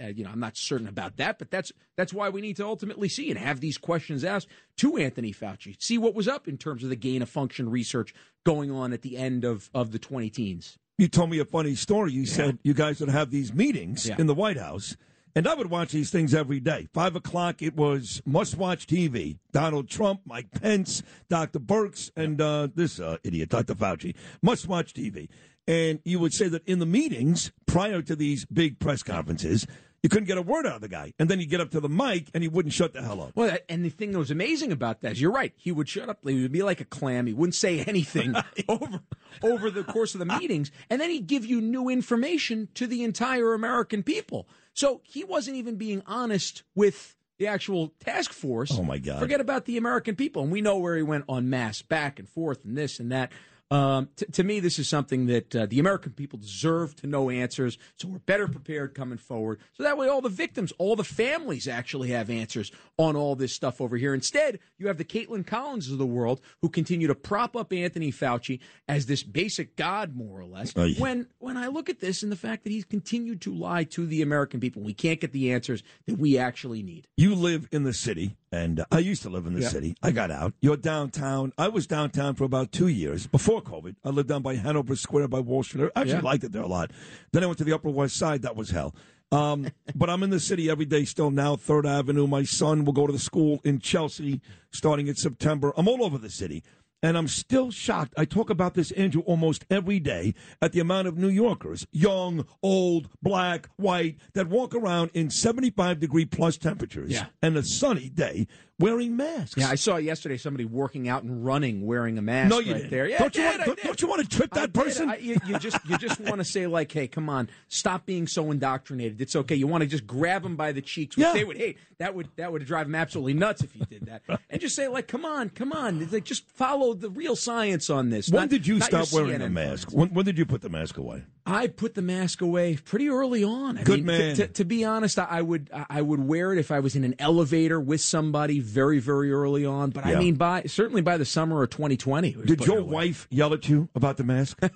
uh, 0.02 0.08
you 0.08 0.24
know, 0.24 0.30
I'm 0.30 0.40
not 0.40 0.56
certain 0.56 0.88
about 0.88 1.18
that. 1.18 1.40
But 1.40 1.52
that's 1.52 1.74
that's 1.98 2.14
why 2.14 2.30
we 2.30 2.40
need 2.40 2.56
to 2.58 2.66
ultimately 2.66 3.10
see 3.10 3.30
and 3.30 3.38
have 3.38 3.60
these 3.60 3.78
questions 3.78 4.24
asked 4.24 4.48
to 4.78 4.96
Anthony 4.96 5.34
Fauci. 5.34 5.76
See 5.82 5.98
what 5.98 6.16
was 6.16 6.30
up 6.30 6.48
in 6.48 6.58
terms 6.58 6.84
of 6.86 6.90
the 6.90 6.96
gain 6.96 7.22
of 7.22 7.30
function 7.30 7.70
research 7.70 8.14
going 8.46 8.72
on 8.72 8.94
at 8.94 9.02
the 9.02 9.18
end 9.18 9.44
of 9.44 9.70
of 9.74 9.92
the 9.92 10.00
20 10.00 10.30
teens. 10.30 10.78
You 11.02 11.08
told 11.08 11.32
me 11.32 11.40
a 11.40 11.46
funny 11.46 11.74
story. 11.74 12.12
You 12.12 12.28
said 12.28 12.60
you 12.62 12.76
guys 12.76 13.00
would 13.00 13.10
have 13.10 13.32
these 13.32 13.52
meetings 13.56 14.08
Yeah. 14.08 14.18
in 14.20 14.28
the 14.28 14.36
White 14.36 14.58
House, 14.58 14.96
and 15.36 15.48
I 15.48 15.56
would 15.56 15.72
watch 15.72 15.92
these 15.94 16.12
things 16.12 16.32
every 16.32 16.60
day. 16.60 16.90
Five 16.94 17.16
o'clock, 17.16 17.64
it 17.64 17.76
was 17.76 18.22
must 18.24 18.56
watch 18.56 18.86
TV. 18.86 19.40
Donald 19.52 19.90
Trump, 19.90 20.22
Mike 20.26 20.52
Pence, 20.52 21.02
Dr. 21.28 21.58
Birx, 21.58 22.12
and 22.16 22.40
uh, 22.40 22.68
this 22.76 23.00
uh, 23.00 23.18
idiot, 23.24 23.50
Dr. 23.50 23.74
Fauci. 23.74 24.14
Must 24.44 24.68
watch 24.68 24.94
TV. 24.94 25.28
And 25.66 26.02
you 26.06 26.20
would 26.20 26.36
say 26.36 26.48
that 26.50 26.62
in 26.68 26.78
the 26.78 26.86
meetings 26.86 27.52
prior 27.66 28.04
to 28.04 28.16
these 28.16 28.46
big 28.46 28.78
press 28.78 29.02
conferences, 29.02 29.66
you 30.04 30.10
couldn't 30.10 30.26
get 30.26 30.38
a 30.38 30.42
word 30.42 30.66
out 30.66 30.76
of 30.76 30.82
the 30.82 30.88
guy. 30.88 31.14
And 31.20 31.30
then 31.30 31.40
you 31.40 31.46
get 31.46 31.62
up 31.62 31.72
to 31.72 31.80
the 31.80 31.90
mic 31.90 32.28
and 32.34 32.44
he 32.44 32.50
wouldn't 32.50 32.74
shut 32.74 32.94
the 32.94 33.02
hell 33.02 33.22
up. 33.22 33.32
Well, 33.36 33.56
and 33.70 33.86
the 33.86 33.90
thing 33.90 34.12
that 34.12 34.18
was 34.18 34.32
amazing 34.32 34.72
about 34.72 35.02
that 35.02 35.14
is 35.14 35.22
you're 35.22 35.32
right. 35.32 35.54
He 35.58 35.72
would 35.72 35.88
shut 35.88 36.10
up. 36.10 36.20
He 36.24 36.42
would 36.42 36.52
be 36.52 36.64
like 36.64 36.82
a 36.82 36.86
clam. 36.86 37.28
He 37.28 37.34
wouldn't 37.34 37.56
say 37.56 37.82
anything 37.82 38.36
over 38.68 39.02
over 39.44 39.72
the 39.72 39.84
course 39.84 40.14
of 40.16 40.20
the 40.20 40.26
meetings, 40.26 40.72
and 40.90 41.00
then 41.00 41.10
he'd 41.10 41.28
give 41.28 41.46
you 41.46 41.62
new 41.62 41.88
information 41.90 42.68
to 42.76 42.88
the 42.88 43.04
entire 43.04 43.54
American 43.54 44.04
people. 44.04 44.48
So 44.74 45.02
he 45.04 45.24
wasn't 45.24 45.58
even 45.58 45.76
being 45.76 46.02
honest 46.06 46.64
with 46.76 47.16
the 47.38 47.48
actual 47.48 47.94
task 48.00 48.34
force. 48.34 48.72
Oh, 48.78 48.84
my 48.84 48.98
God. 49.00 49.20
Forget 49.20 49.42
about 49.42 49.66
the 49.66 49.78
American 49.78 50.16
people, 50.16 50.44
and 50.44 50.52
we 50.52 50.62
know 50.62 50.78
where 50.78 50.96
he 50.96 51.02
went 51.02 51.26
on 51.28 51.50
mass, 51.50 51.82
back 51.82 52.20
and 52.20 52.30
forth, 52.30 52.64
and 52.64 52.78
this 52.78 53.00
and 53.00 53.12
that. 53.12 53.32
Um, 53.72 54.10
t- 54.18 54.26
to 54.26 54.44
me, 54.44 54.60
this 54.60 54.78
is 54.78 54.88
something 54.90 55.28
that 55.28 55.56
uh, 55.56 55.66
the 55.66 55.80
American 55.80 56.12
people 56.12 56.38
deserve 56.38 56.96
to 56.98 57.08
know 57.08 57.30
answers, 57.30 57.78
so 57.96 58.10
we're 58.10 58.20
better 58.20 58.48
prepared 58.48 58.94
coming 58.94 59.18
forward. 59.18 59.60
So 59.74 59.84
that 59.84 59.98
way, 59.98 60.10
all 60.10 60.22
the 60.22 60.28
victims, 60.30 60.74
all 60.78 60.96
the 60.98 61.06
families 61.06 61.68
actually 61.70 62.10
have 62.10 62.30
answers 62.30 62.72
on 62.98 63.16
all 63.16 63.36
this 63.36 63.54
stuff 63.54 63.80
over 63.80 63.96
here. 63.96 64.14
Instead, 64.14 64.60
you 64.78 64.88
have 64.88 64.98
the 64.98 65.06
Kaitlan 65.06 65.48
Collins 65.48 65.90
of 65.90 65.98
the 65.98 66.06
world 66.06 66.42
who 66.62 66.68
continue 66.68 67.08
to 67.08 67.16
prop 67.16 67.56
up 67.56 67.72
Anthony 67.72 68.12
Fauci 68.12 68.60
as 68.90 69.06
this 69.06 69.24
basic 69.24 69.78
god, 69.78 70.16
more 70.16 70.40
or 70.40 70.46
less. 70.46 70.76
Aye. 70.76 70.96
When 70.98 71.28
when 71.40 71.56
I 71.56 71.68
look 71.68 71.90
at 71.90 72.02
this 72.02 72.24
and 72.24 72.32
the 72.32 72.36
fact 72.36 72.66
that 72.66 72.72
he's 72.72 72.84
continued 72.86 73.40
to 73.42 73.54
lie 73.54 73.86
to 73.86 74.06
the 74.06 74.22
American 74.22 74.60
people, 74.60 74.82
we 74.82 74.94
can't 74.94 75.22
get 75.22 75.32
the 75.32 75.54
answers 75.54 75.82
that 76.08 76.18
we 76.18 76.38
actually 76.38 76.84
need. 76.84 77.08
You 77.16 77.36
live 77.36 77.70
in 77.72 77.84
the 77.84 77.94
city, 77.94 78.36
and 78.52 78.82
uh, 78.82 78.86
I 78.92 79.00
used 79.00 79.22
to 79.24 79.30
live 79.30 79.46
in 79.48 79.54
the 79.54 79.62
Yeah. 79.62 79.70
city. 79.70 79.96
I 80.04 80.12
got 80.12 80.30
out. 80.30 80.54
You're 80.62 80.76
downtown. 80.76 81.54
I 81.58 81.70
was 81.70 81.88
downtown 81.88 82.36
for 82.36 82.44
about 82.44 82.74
two 82.74 82.88
years 82.90 83.28
before 83.28 83.61
COVID. 83.62 83.96
I 84.04 84.10
lived 84.10 84.30
down 84.30 84.42
by 84.42 84.56
Hanover 84.56 84.96
Square 84.96 85.28
by 85.30 85.40
Wall 85.40 85.64
Street. 85.64 85.90
I 85.96 86.02
actually 86.02 86.16
Yeah. 86.16 86.22
liked 86.22 86.44
it 86.44 86.52
there 86.52 86.62
a 86.64 86.68
lot. 86.68 86.92
Then 87.32 87.44
I 87.44 87.46
went 87.48 87.58
to 87.60 87.64
the 87.64 87.74
Upper 87.74 87.90
West 87.90 88.16
Side. 88.18 88.42
That 88.42 88.56
was 88.56 88.72
hell. 88.72 88.94
Um, 89.32 89.68
but 89.96 90.10
I'm 90.10 90.24
in 90.24 90.30
the 90.30 90.40
city 90.40 90.70
every 90.70 90.86
day 90.86 91.06
still 91.06 91.32
now. 91.32 91.56
Third 91.56 91.86
Avenue. 91.86 92.28
My 92.28 92.44
son 92.44 92.84
will 92.86 92.94
go 92.94 93.08
to 93.08 93.14
the 93.14 93.20
school 93.20 93.62
in 93.64 93.80
Chelsea 93.80 94.42
starting 94.72 95.08
in 95.08 95.16
September. 95.16 95.74
I'm 95.78 95.88
all 95.88 96.04
over 96.04 96.18
the 96.18 96.30
city. 96.30 96.64
And 97.04 97.18
I'm 97.18 97.28
still 97.28 97.72
shocked. 97.72 98.14
I 98.16 98.26
talk 98.26 98.50
about 98.52 98.76
this, 98.76 98.92
Andrew, 98.92 99.24
almost 99.24 99.66
every 99.72 100.00
day 100.00 100.36
at 100.62 100.72
the 100.72 100.80
amount 100.80 101.08
of 101.08 101.18
New 101.18 101.30
Yorkers, 101.30 101.88
young, 101.92 102.46
old, 102.62 103.10
black, 103.24 103.70
white, 103.78 104.18
that 104.34 104.48
walk 104.48 104.76
around 104.76 105.10
in 105.16 105.30
75 105.32 106.00
degree 106.00 106.26
plus 106.26 106.58
temperatures 106.58 107.10
Yeah. 107.12 107.26
and 107.42 107.58
a 107.58 107.64
sunny 107.64 108.10
day 108.10 108.48
wearing 108.80 109.16
masks. 109.16 109.56
Yeah, 109.58 109.70
I 109.70 109.76
saw 109.76 109.98
yesterday 109.98 110.38
somebody 110.38 110.66
working 110.66 111.08
out 111.08 111.22
and 111.22 111.46
running 111.46 111.86
wearing 111.86 112.18
a 112.18 112.22
mask 112.22 112.50
no, 112.50 112.58
you 112.60 112.72
right 112.72 112.78
didn't. 112.80 112.90
there. 112.92 113.08
Yeah, 113.08 113.20
don't, 113.20 113.36
you 113.36 113.42
did, 113.44 113.50
want, 113.58 113.66
don't, 113.66 113.84
don't 113.84 114.02
you 114.02 114.08
want 114.08 114.28
to 114.30 114.38
trip 114.38 114.52
that 114.56 114.74
person? 114.74 115.10
I- 115.10 115.18
you, 115.18 115.38
you 115.46 115.60
just 115.60 115.78
you 115.88 115.98
just 116.00 116.20
want 116.22 116.38
to 116.38 116.44
say 116.44 116.66
like, 116.66 116.92
hey, 116.92 117.08
come 117.08 117.30
on, 117.30 117.48
stop 117.68 118.08
being 118.08 118.26
so 118.26 118.50
indoctrinated. 118.50 119.22
It's 119.22 119.36
okay. 119.36 119.54
You 119.56 119.68
want 119.68 119.82
to 119.84 119.88
just 119.88 120.08
grab 120.08 120.42
them 120.42 120.56
by 120.56 120.72
the 120.72 120.82
cheeks, 120.82 121.16
which 121.16 121.26
Yeah. 121.28 121.34
they 121.34 121.44
would 121.44 121.58
hate. 121.58 121.78
That 122.00 122.16
would 122.16 122.30
that 122.38 122.52
would 122.52 122.66
drive 122.66 122.88
them 122.88 122.96
absolutely 122.96 123.36
nuts 123.36 123.62
if 123.64 123.76
you 123.76 123.86
did 123.86 124.08
that. 124.08 124.24
and 124.50 124.60
just 124.60 124.76
say 124.76 124.88
like, 124.88 125.08
come 125.08 125.26
on, 125.26 125.50
come 125.50 125.72
on, 125.74 126.02
It's 126.02 126.12
like 126.14 126.26
just 126.26 126.50
follow 126.50 126.91
the 126.94 127.10
real 127.10 127.36
science 127.36 127.90
on 127.90 128.10
this. 128.10 128.30
When 128.30 128.44
not- 128.44 128.50
did 128.50 128.68
you 128.68 128.82
stop 128.82 129.12
wearing 129.14 129.40
CNN 129.40 129.54
mask? 129.54 129.92
When, 129.92 130.10
when 130.10 130.26
did 130.26 130.38
you 130.38 130.46
put 130.46 130.62
the 130.62 130.70
mask 130.70 130.98
away? 130.98 131.24
I 131.46 131.68
put 131.68 131.96
the 131.96 132.02
mask 132.02 132.42
away 132.42 132.76
pretty 132.78 133.10
early 133.10 133.44
on. 133.44 133.78
I 133.80 133.84
Good 133.84 134.00
mean, 134.00 134.06
man. 134.06 134.36
To, 134.36 134.48
to, 134.48 134.54
to 134.54 134.66
be 134.66 134.84
honest, 134.86 135.18
I 135.20 135.26
I 135.30 135.42
would 135.42 135.70
I 135.90 136.02
would 136.02 136.20
wear 136.28 136.54
it 136.54 136.60
if 136.60 136.72
I 136.72 136.80
was 136.80 136.96
in 136.96 137.04
an 137.04 137.16
elevator 137.20 137.80
with 137.80 138.02
somebody 138.02 138.60
very 138.60 139.00
very 139.00 139.32
early 139.32 139.66
on. 139.66 139.90
But 139.90 140.06
Yeah. 140.06 140.18
I 140.18 140.20
mean, 140.20 140.36
by 140.36 140.64
certainly 140.64 141.02
by 141.02 141.18
the 141.18 141.26
summer 141.26 141.64
of 141.64 141.70
2020. 141.72 142.34
Did 142.46 142.66
your 142.66 142.84
wife 142.84 143.28
yell 143.32 143.54
at 143.54 143.68
you 143.68 143.90
about 143.96 144.18
the 144.18 144.24
mask? 144.24 144.60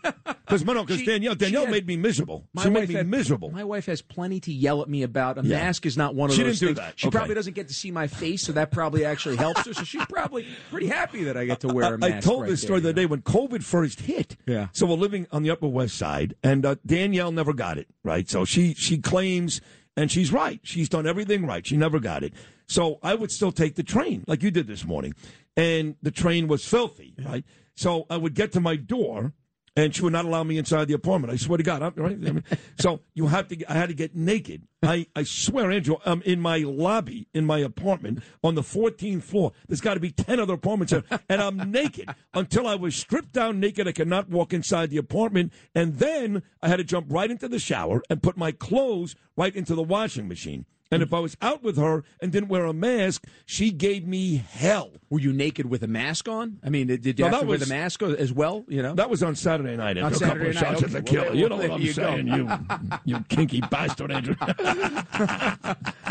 Because 0.48 0.62
Danielle 1.04 1.34
Danielle 1.34 1.64
had- 1.64 1.72
made 1.72 1.88
me 1.88 1.98
miserable. 1.98 2.46
My 2.54 2.62
she 2.64 2.70
wife 2.70 2.82
made 2.82 2.90
me 2.90 2.96
had- 2.96 3.08
miserable. 3.08 3.50
My 3.50 3.64
wife 3.64 3.88
has 3.88 4.04
plenty 4.04 4.40
to 4.42 4.54
yell 4.54 4.84
at 4.84 4.88
me 4.88 5.02
about. 5.02 5.40
A 5.40 5.42
Yeah. 5.44 5.58
mask 5.58 5.88
is 5.88 5.98
not 5.98 6.14
one 6.14 6.30
of 6.30 6.36
She 6.36 6.44
those 6.44 6.60
didn't 6.60 6.76
do 6.76 6.80
things. 6.82 6.88
that. 6.88 7.00
She 7.00 7.08
Okay. 7.08 7.18
probably 7.18 7.34
doesn't 7.34 7.54
get 7.56 7.68
to 7.70 7.74
see 7.74 7.90
my 7.90 8.06
face, 8.06 8.44
so 8.44 8.52
that 8.52 8.72
probably 8.72 9.06
actually 9.06 9.38
helps 9.38 9.66
her. 9.66 9.74
So 9.74 9.84
she's 9.84 10.06
probably 10.10 10.46
pretty 10.70 10.86
happy 10.86 11.24
that 11.24 11.36
I 11.36 11.46
get 11.46 11.62
to 11.62 11.68
wear 11.70 11.96
a 11.96 11.98
mask. 11.98 12.14
I 12.14 12.20
told 12.20 12.42
right 12.44 12.50
this 12.52 12.62
story 12.62 12.80
there, 12.80 12.94
the 12.94 13.02
other 13.02 13.02
day 13.02 13.06
when 13.08 13.22
COVID 13.24 13.64
first 13.64 14.02
hit. 14.02 14.38
Yeah. 14.46 14.68
So 14.74 14.86
we're 14.86 14.96
living 14.98 15.26
on 15.32 15.42
the 15.42 15.50
Upper 15.50 15.68
West 15.68 15.98
Side, 15.98 16.36
and 16.44 16.55
uh, 16.64 16.76
Danielle 16.86 17.32
never 17.32 17.54
got 17.54 17.80
it 17.80 17.88
right. 18.04 18.30
So 18.30 18.46
she 18.46 18.76
she 18.76 19.00
claims, 19.00 19.62
and 19.98 20.12
she's 20.12 20.32
right. 20.32 20.60
She's 20.62 20.90
done 20.90 21.08
everything 21.08 21.48
right. 21.48 21.66
She 21.66 21.76
never 21.76 22.00
got 22.00 22.24
it. 22.24 22.34
So 22.68 23.00
I 23.02 23.16
would 23.16 23.32
still 23.32 23.52
take 23.52 23.76
the 23.76 23.84
train 23.84 24.24
like 24.28 24.44
you 24.44 24.52
did 24.52 24.68
this 24.68 24.86
morning, 24.86 25.16
and 25.58 25.96
the 26.04 26.12
train 26.12 26.48
was 26.48 26.64
filthy, 26.66 27.16
right? 27.26 27.44
So 27.76 28.06
I 28.10 28.18
would 28.18 28.36
get 28.36 28.52
to 28.54 28.60
my 28.60 28.76
door. 28.76 29.34
And 29.78 29.94
she 29.94 30.02
would 30.04 30.14
not 30.14 30.24
allow 30.24 30.42
me 30.44 30.58
inside 30.58 30.88
the 30.88 30.94
apartment. 30.94 31.34
I 31.34 31.36
swear 31.36 31.58
to 31.58 31.64
God. 31.64 31.82
I'm- 31.82 31.94
Right? 31.98 32.14
I 32.14 32.32
mean, 32.32 32.44
so 32.80 33.02
you 33.14 33.28
have 33.28 33.48
to. 33.50 33.70
I 33.70 33.74
had 33.74 33.90
to 33.90 33.96
get 33.96 34.16
naked. 34.16 34.68
I, 34.82 35.08
I 35.16 35.24
swear, 35.24 35.70
Andrew, 35.72 35.98
I'm 36.06 36.22
in 36.22 36.40
my 36.40 36.60
lobby 36.60 37.28
in 37.34 37.46
my 37.46 37.60
apartment 37.60 38.22
on 38.44 38.56
the 38.56 38.62
14th 38.62 39.24
floor. 39.24 39.52
There's 39.68 39.82
got 39.82 39.96
to 39.96 40.00
be 40.00 40.12
10 40.12 40.40
other 40.40 40.54
apartments 40.54 40.92
there, 40.94 41.04
and 41.28 41.42
I'm 41.42 41.72
naked 41.72 42.08
until 42.34 42.68
I 42.68 42.76
was 42.76 42.96
stripped 42.96 43.34
down 43.34 43.60
naked. 43.60 43.88
I 43.88 43.92
could 43.92 44.08
not 44.08 44.30
walk 44.30 44.54
inside 44.54 44.92
the 44.92 44.98
apartment, 44.98 45.52
and 45.74 45.98
then 45.98 46.44
I 46.62 46.68
had 46.70 46.78
to 46.78 46.84
jump 46.84 47.08
right 47.10 47.30
into 47.32 47.48
the 47.48 47.60
shower 47.60 48.02
and 48.10 48.22
put 48.24 48.38
my 48.38 48.52
clothes 48.52 49.16
right 49.36 49.56
into 49.56 49.76
the 49.76 49.84
washing 49.84 50.28
machine. 50.28 50.66
And 50.92 51.02
if 51.02 51.14
I 51.14 51.20
was 51.20 51.36
out 51.42 51.64
with 51.64 51.78
her 51.78 52.04
and 52.22 52.32
didn't 52.32 52.48
wear 52.50 52.66
a 52.66 52.74
mask, 52.74 53.26
she 53.46 53.72
gave 53.72 54.06
me 54.08 54.36
hell. 54.36 54.92
Were 55.10 55.20
you 55.20 55.34
naked 55.34 55.66
with 55.66 55.82
a 55.84 55.88
mask 55.88 56.30
on? 56.30 56.60
I 56.64 56.70
mean, 56.70 56.88
did 56.88 57.06
you 57.06 57.14
No, 57.26 57.32
have 57.32 57.40
to 57.42 57.46
wear 57.48 57.58
was- 57.58 57.68
the 57.68 57.74
mask 57.74 58.04
as 58.04 58.32
well? 58.32 58.64
You 58.68 58.84
know, 58.84 58.94
That 58.94 59.10
was 59.10 59.24
on 59.24 59.36
Saturday 59.36 59.76
night. 59.76 59.98
On 59.98 60.06
After 60.06 60.26
a 60.26 60.28
couple 60.28 60.44
Saturday 60.44 60.50
of 60.50 60.56
night, 60.56 60.62
shots 60.62 60.84
at 60.84 60.90
okay. 60.90 60.94
the 61.00 61.02
killer. 61.04 61.26
there- 61.26 61.36
you 61.36 61.50
know 61.50 61.58
well, 61.58 61.70
what 61.70 61.76
I'm 61.76 61.82
you 61.82 61.94
go. 61.94 62.04
saying, 62.04 62.28
you, 62.28 62.50
you 63.18 63.20
kinky 63.30 63.62
bastard, 63.62 64.12
Andrew. 64.12 64.36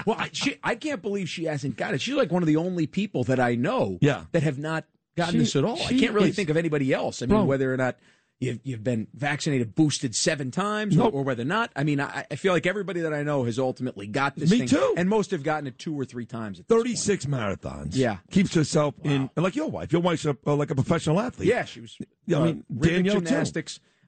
well, 0.06 0.16
I, 0.18 0.28
she, 0.32 0.56
I 0.62 0.74
can't 0.74 1.02
believe 1.02 1.28
she 1.28 1.44
hasn't 1.44 1.76
got 1.76 1.94
it. 1.94 2.00
She's 2.00 2.14
like 2.14 2.30
one 2.32 2.42
of 2.42 2.46
the 2.46 2.56
only 2.56 2.87
people 2.87 3.24
that 3.24 3.40
I 3.40 3.54
know 3.54 3.98
Yeah. 4.00 4.24
that 4.32 4.42
have 4.42 4.58
not 4.58 4.84
gotten 5.16 5.34
She- 5.34 5.38
this 5.38 5.56
at 5.56 5.64
all. 5.64 5.80
I 5.82 5.94
can't 5.96 6.12
really 6.12 6.30
is- 6.30 6.37
think 6.37 6.50
of 6.50 6.56
anybody 6.56 6.92
else. 6.92 7.22
I 7.22 7.26
mean, 7.26 7.37
Bro. 7.37 7.44
whether 7.44 7.72
or 7.72 7.76
not 7.76 7.96
you've, 8.44 8.61
you've 8.62 8.85
been 8.85 9.07
vaccinated, 9.14 9.74
boosted 9.74 10.14
seven 10.14 10.50
times, 10.50 10.96
Nope. 10.96 11.14
or, 11.14 11.20
or 11.20 11.22
whether 11.24 11.44
not. 11.44 11.70
I 11.74 11.85
mean, 11.85 12.00
I, 12.00 12.26
I 12.30 12.37
feel 12.37 12.52
like 12.52 12.66
everybody 12.66 13.00
that 13.00 13.12
I 13.12 13.22
know 13.22 13.44
has 13.44 13.59
ultimately 13.59 14.07
got 14.07 14.37
this 14.37 14.50
Me 14.50 14.59
thing. 14.59 14.68
too. 14.68 14.94
And 14.96 15.09
most 15.09 15.30
have 15.33 15.42
gotten 15.42 15.66
it 15.66 15.78
two 15.78 15.98
or 15.98 16.04
three 16.04 16.26
times. 16.26 16.61
At 16.61 16.68
this 16.68 16.74
point. 16.76 16.87
36 16.87 17.26
marathons. 17.26 17.90
Yeah. 17.92 18.18
Keeps 18.30 18.54
herself 18.54 18.94
in, 19.02 19.30
like 19.37 19.57
your 19.57 19.68
wife. 19.68 19.92
Your 19.92 20.02
wife's 20.02 20.24
a, 20.24 20.37
uh, 20.46 20.54
like 20.54 20.70
a 20.70 20.74
professional 20.74 21.20
athlete. 21.20 21.48
Yeah, 21.48 21.64
she 21.64 21.80
was. 21.80 21.98
Yeah, 22.26 22.38
I 22.38 22.40
uh, 22.40 22.44
mean, 22.44 22.64
Danielle, 22.78 23.20
too. 23.20 23.35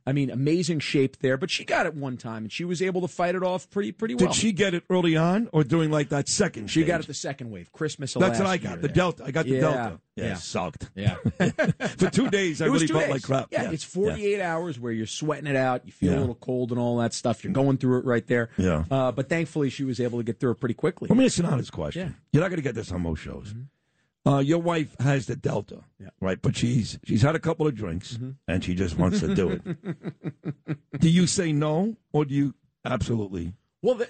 I 0.06 0.12
mean, 0.12 0.30
amazing 0.30 0.78
shape 0.80 1.18
there, 1.18 1.36
but 1.36 1.50
she 1.50 1.64
got 1.64 1.84
it 1.86 1.94
one 1.94 2.16
time, 2.16 2.44
and 2.44 2.52
she 2.52 2.64
was 2.64 2.80
able 2.80 3.00
to 3.00 3.08
fight 3.08 3.34
it 3.34 3.42
off 3.42 3.68
pretty 3.70 3.90
pretty 3.92 4.14
well. 4.14 4.28
Did 4.28 4.36
she 4.36 4.52
get 4.52 4.72
it 4.72 4.84
early 4.88 5.16
on 5.16 5.48
or 5.52 5.64
during 5.64 5.90
like 5.90 6.10
that 6.10 6.28
second 6.28 6.70
She 6.70 6.84
got 6.84 7.00
it 7.00 7.06
the 7.08 7.14
second 7.14 7.50
wave, 7.50 7.72
Christmas. 7.72 8.14
That's 8.14 8.38
what 8.38 8.46
I 8.46 8.56
got. 8.56 8.80
The 8.82 8.88
there. 8.88 8.94
Delta. 8.94 9.24
I 9.24 9.30
got 9.32 9.46
the 9.46 9.52
Yeah, 9.54 9.60
Delta. 9.60 10.00
Yeah, 10.14 10.24
yeah. 10.24 10.32
it 10.32 10.38
sucked. 10.38 10.90
Yeah. 10.94 11.14
For 11.98 12.08
two 12.10 12.30
days, 12.30 12.62
I 12.62 12.66
really 12.66 12.86
felt 12.86 13.02
days. 13.04 13.10
like 13.10 13.22
crap. 13.22 13.48
Yeah, 13.50 13.70
it's 13.70 13.84
48 13.84 14.40
hours 14.40 14.78
where 14.78 14.92
you're 14.92 15.06
sweating 15.06 15.46
it 15.46 15.56
out. 15.56 15.84
You 15.84 15.92
feel 15.92 16.12
Yeah. 16.12 16.18
a 16.18 16.20
little 16.20 16.34
cold 16.36 16.70
and 16.70 16.80
all 16.80 16.96
that 16.98 17.12
stuff. 17.12 17.42
You're 17.44 17.52
going 17.52 17.76
through 17.76 17.98
it 17.98 18.04
right 18.04 18.26
there. 18.26 18.48
Yeah. 18.56 18.84
Uh, 18.90 19.12
but 19.12 19.28
thankfully, 19.28 19.70
she 19.70 19.84
was 19.84 20.00
able 20.00 20.18
to 20.18 20.24
get 20.24 20.38
through 20.40 20.52
it 20.52 20.60
pretty 20.60 20.74
quickly. 20.74 21.08
Let 21.08 21.18
me 21.18 21.24
ask 21.26 21.38
an 21.38 21.46
honest 21.46 21.72
question. 21.72 22.00
Yeah. 22.00 22.08
Mm-hmm. 22.08 22.18
You're 22.32 22.42
not 22.42 22.48
going 22.48 22.56
to 22.58 22.62
get 22.62 22.74
this 22.74 22.92
on 22.92 23.02
most 23.02 23.20
shows. 23.20 23.54
Uh, 24.26 24.38
your 24.38 24.58
wife 24.60 24.96
has 24.98 25.26
the 25.26 25.36
Delta, 25.36 25.84
Yeah. 26.00 26.08
right? 26.20 26.40
But 26.42 26.56
she's 26.56 26.98
she's 27.04 27.22
had 27.22 27.36
a 27.36 27.38
couple 27.38 27.66
of 27.66 27.74
drinks 27.76 28.14
Mm-hmm. 28.14 28.30
and 28.48 28.64
she 28.64 28.74
just 28.74 28.98
wants 28.98 29.20
to 29.20 29.34
do 29.34 29.50
it. 29.50 29.62
do 31.00 31.08
you 31.08 31.26
say 31.28 31.52
no 31.52 31.96
or 32.12 32.24
do 32.24 32.34
you 32.34 32.54
absolutely? 32.84 33.52
Well, 33.86 34.00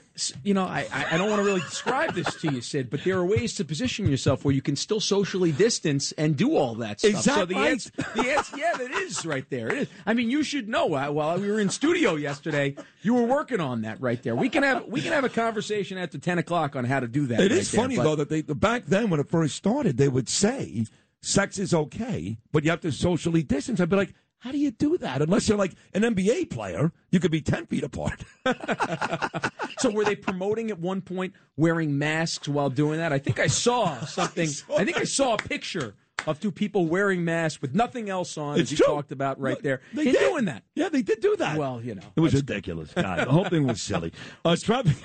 you 0.42 0.54
know, 0.54 0.64
I, 0.64 0.86
I 0.90 1.18
don't 1.18 1.28
want 1.28 1.40
to 1.40 1.44
really 1.44 1.60
describe 1.60 2.14
this 2.14 2.34
to 2.36 2.50
you, 2.50 2.62
Sid, 2.62 2.88
but 2.88 3.04
there 3.04 3.18
are 3.18 3.26
ways 3.26 3.54
to 3.56 3.64
position 3.66 4.08
yourself 4.08 4.42
where 4.42 4.54
you 4.54 4.62
can 4.62 4.74
still 4.74 5.00
socially 5.00 5.52
distance 5.52 6.12
and 6.12 6.34
do 6.34 6.56
all 6.56 6.74
that 6.76 7.00
stuff. 7.00 7.12
Is 7.12 7.24
so 7.24 7.44
the 7.44 7.56
right? 7.56 7.70
answer, 7.72 7.90
the 8.14 8.30
answer, 8.30 8.56
yeah, 8.56 8.72
that 8.78 8.90
is 8.90 9.26
right 9.26 9.44
there. 9.50 9.68
It 9.68 9.78
is. 9.80 9.88
I 10.06 10.14
mean, 10.14 10.30
you 10.30 10.42
should 10.42 10.66
know. 10.66 10.94
uh, 10.94 11.10
While 11.10 11.38
we 11.38 11.50
were 11.50 11.60
in 11.60 11.68
studio 11.68 12.14
yesterday, 12.14 12.74
you 13.02 13.12
were 13.12 13.24
working 13.24 13.60
on 13.60 13.82
that 13.82 14.00
right 14.00 14.22
there. 14.22 14.34
We 14.34 14.48
can 14.48 14.62
have 14.62 14.86
we 14.86 15.02
can 15.02 15.12
have 15.12 15.24
a 15.24 15.28
conversation 15.28 15.98
after 15.98 16.16
ten 16.16 16.38
o'clock 16.38 16.74
on 16.74 16.86
how 16.86 17.00
to 17.00 17.06
do 17.06 17.26
that. 17.26 17.40
It 17.40 17.42
right 17.42 17.52
is 17.52 17.70
there, 17.70 17.82
funny 17.82 17.96
but- 17.96 18.04
though 18.04 18.16
that 18.16 18.30
they 18.30 18.40
back 18.40 18.86
then 18.86 19.10
when 19.10 19.20
it 19.20 19.28
first 19.28 19.56
started 19.56 19.98
they 19.98 20.08
would 20.08 20.30
say 20.30 20.86
sex 21.20 21.58
is 21.58 21.74
okay, 21.74 22.38
but 22.50 22.64
you 22.64 22.70
have 22.70 22.80
to 22.80 22.92
socially 22.92 23.42
distance. 23.42 23.78
I'd 23.78 23.90
be 23.90 23.96
like, 23.96 24.14
how 24.46 24.52
do 24.52 24.58
you 24.58 24.70
do 24.70 24.96
that? 24.98 25.20
Unless 25.22 25.48
you're 25.48 25.58
like 25.58 25.72
an 25.92 26.02
NBA 26.02 26.50
player, 26.50 26.92
you 27.10 27.18
could 27.18 27.32
be 27.32 27.40
ten 27.40 27.66
feet 27.66 27.82
apart. 27.82 28.22
So 29.78 29.90
were 29.90 30.04
they 30.04 30.16
promoting 30.16 30.70
at 30.70 30.78
one 30.78 31.02
point 31.02 31.34
wearing 31.56 31.98
masks 31.98 32.48
while 32.48 32.70
doing 32.70 32.98
that? 32.98 33.12
I 33.12 33.18
think 33.18 33.38
I 33.38 33.46
saw 33.46 33.98
something. 34.06 34.48
I, 34.74 34.84
think 34.86 34.96
I 34.96 35.04
saw 35.04 35.34
a 35.34 35.36
picture 35.36 35.94
of 36.26 36.40
two 36.40 36.50
people 36.50 36.86
wearing 36.86 37.24
masks 37.24 37.60
with 37.60 37.74
nothing 37.74 38.08
else 38.08 38.38
on, 38.38 38.54
It's 38.58 38.62
as 38.62 38.70
you 38.70 38.76
true. 38.78 38.86
talked 38.86 39.12
about 39.12 39.38
right 39.38 39.54
Look, 39.56 39.62
there. 39.62 39.80
They 39.92 40.06
in 40.06 40.12
did. 40.12 40.20
doing 40.20 40.44
that. 40.46 40.62
Yeah, 40.74 40.88
they 40.88 41.02
did 41.02 41.20
do 41.20 41.36
that. 41.36 41.58
Well, 41.58 41.82
you 41.82 41.94
know, 41.94 42.02
it 42.16 42.20
was 42.20 42.32
ridiculous. 42.32 42.90
God, 42.94 43.18
the 43.26 43.30
whole 43.30 43.44
thing 43.44 43.66
was 43.66 43.82
silly. 43.82 44.12
Uh, 44.46 44.56
traffic. 44.56 44.96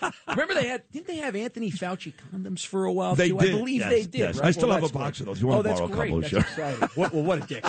Remember 0.28 0.54
they 0.54 0.66
had 0.68 0.82
didn't 0.92 1.06
they 1.06 1.16
have 1.16 1.34
Anthony 1.36 1.70
Fauci 1.70 2.12
condoms 2.32 2.64
for 2.66 2.84
a 2.84 2.92
while? 2.92 3.14
They 3.14 3.28
too? 3.30 3.38
did, 3.38 3.54
I 3.54 3.58
believe 3.58 3.80
yes, 3.80 3.90
they 3.90 4.02
did. 4.02 4.14
yes. 4.14 4.36
right? 4.38 4.46
I 4.46 4.50
still 4.50 4.68
Well, 4.68 4.80
have 4.80 4.90
a 4.90 4.92
box 4.92 5.18
great. 5.18 5.20
of 5.20 5.26
those. 5.26 5.40
You 5.40 5.46
wanna 5.48 5.60
oh, 5.60 5.62
that's 5.62 5.80
borrow 5.80 5.92
a 5.92 5.94
great. 5.96 6.08
couple? 6.08 6.20
That's 6.20 6.30
Sure. 6.30 6.40
exciting. 6.40 6.88
What, 6.96 7.12
well, 7.12 7.22
what 7.24 7.42
a 7.42 7.46
dick. 7.46 7.64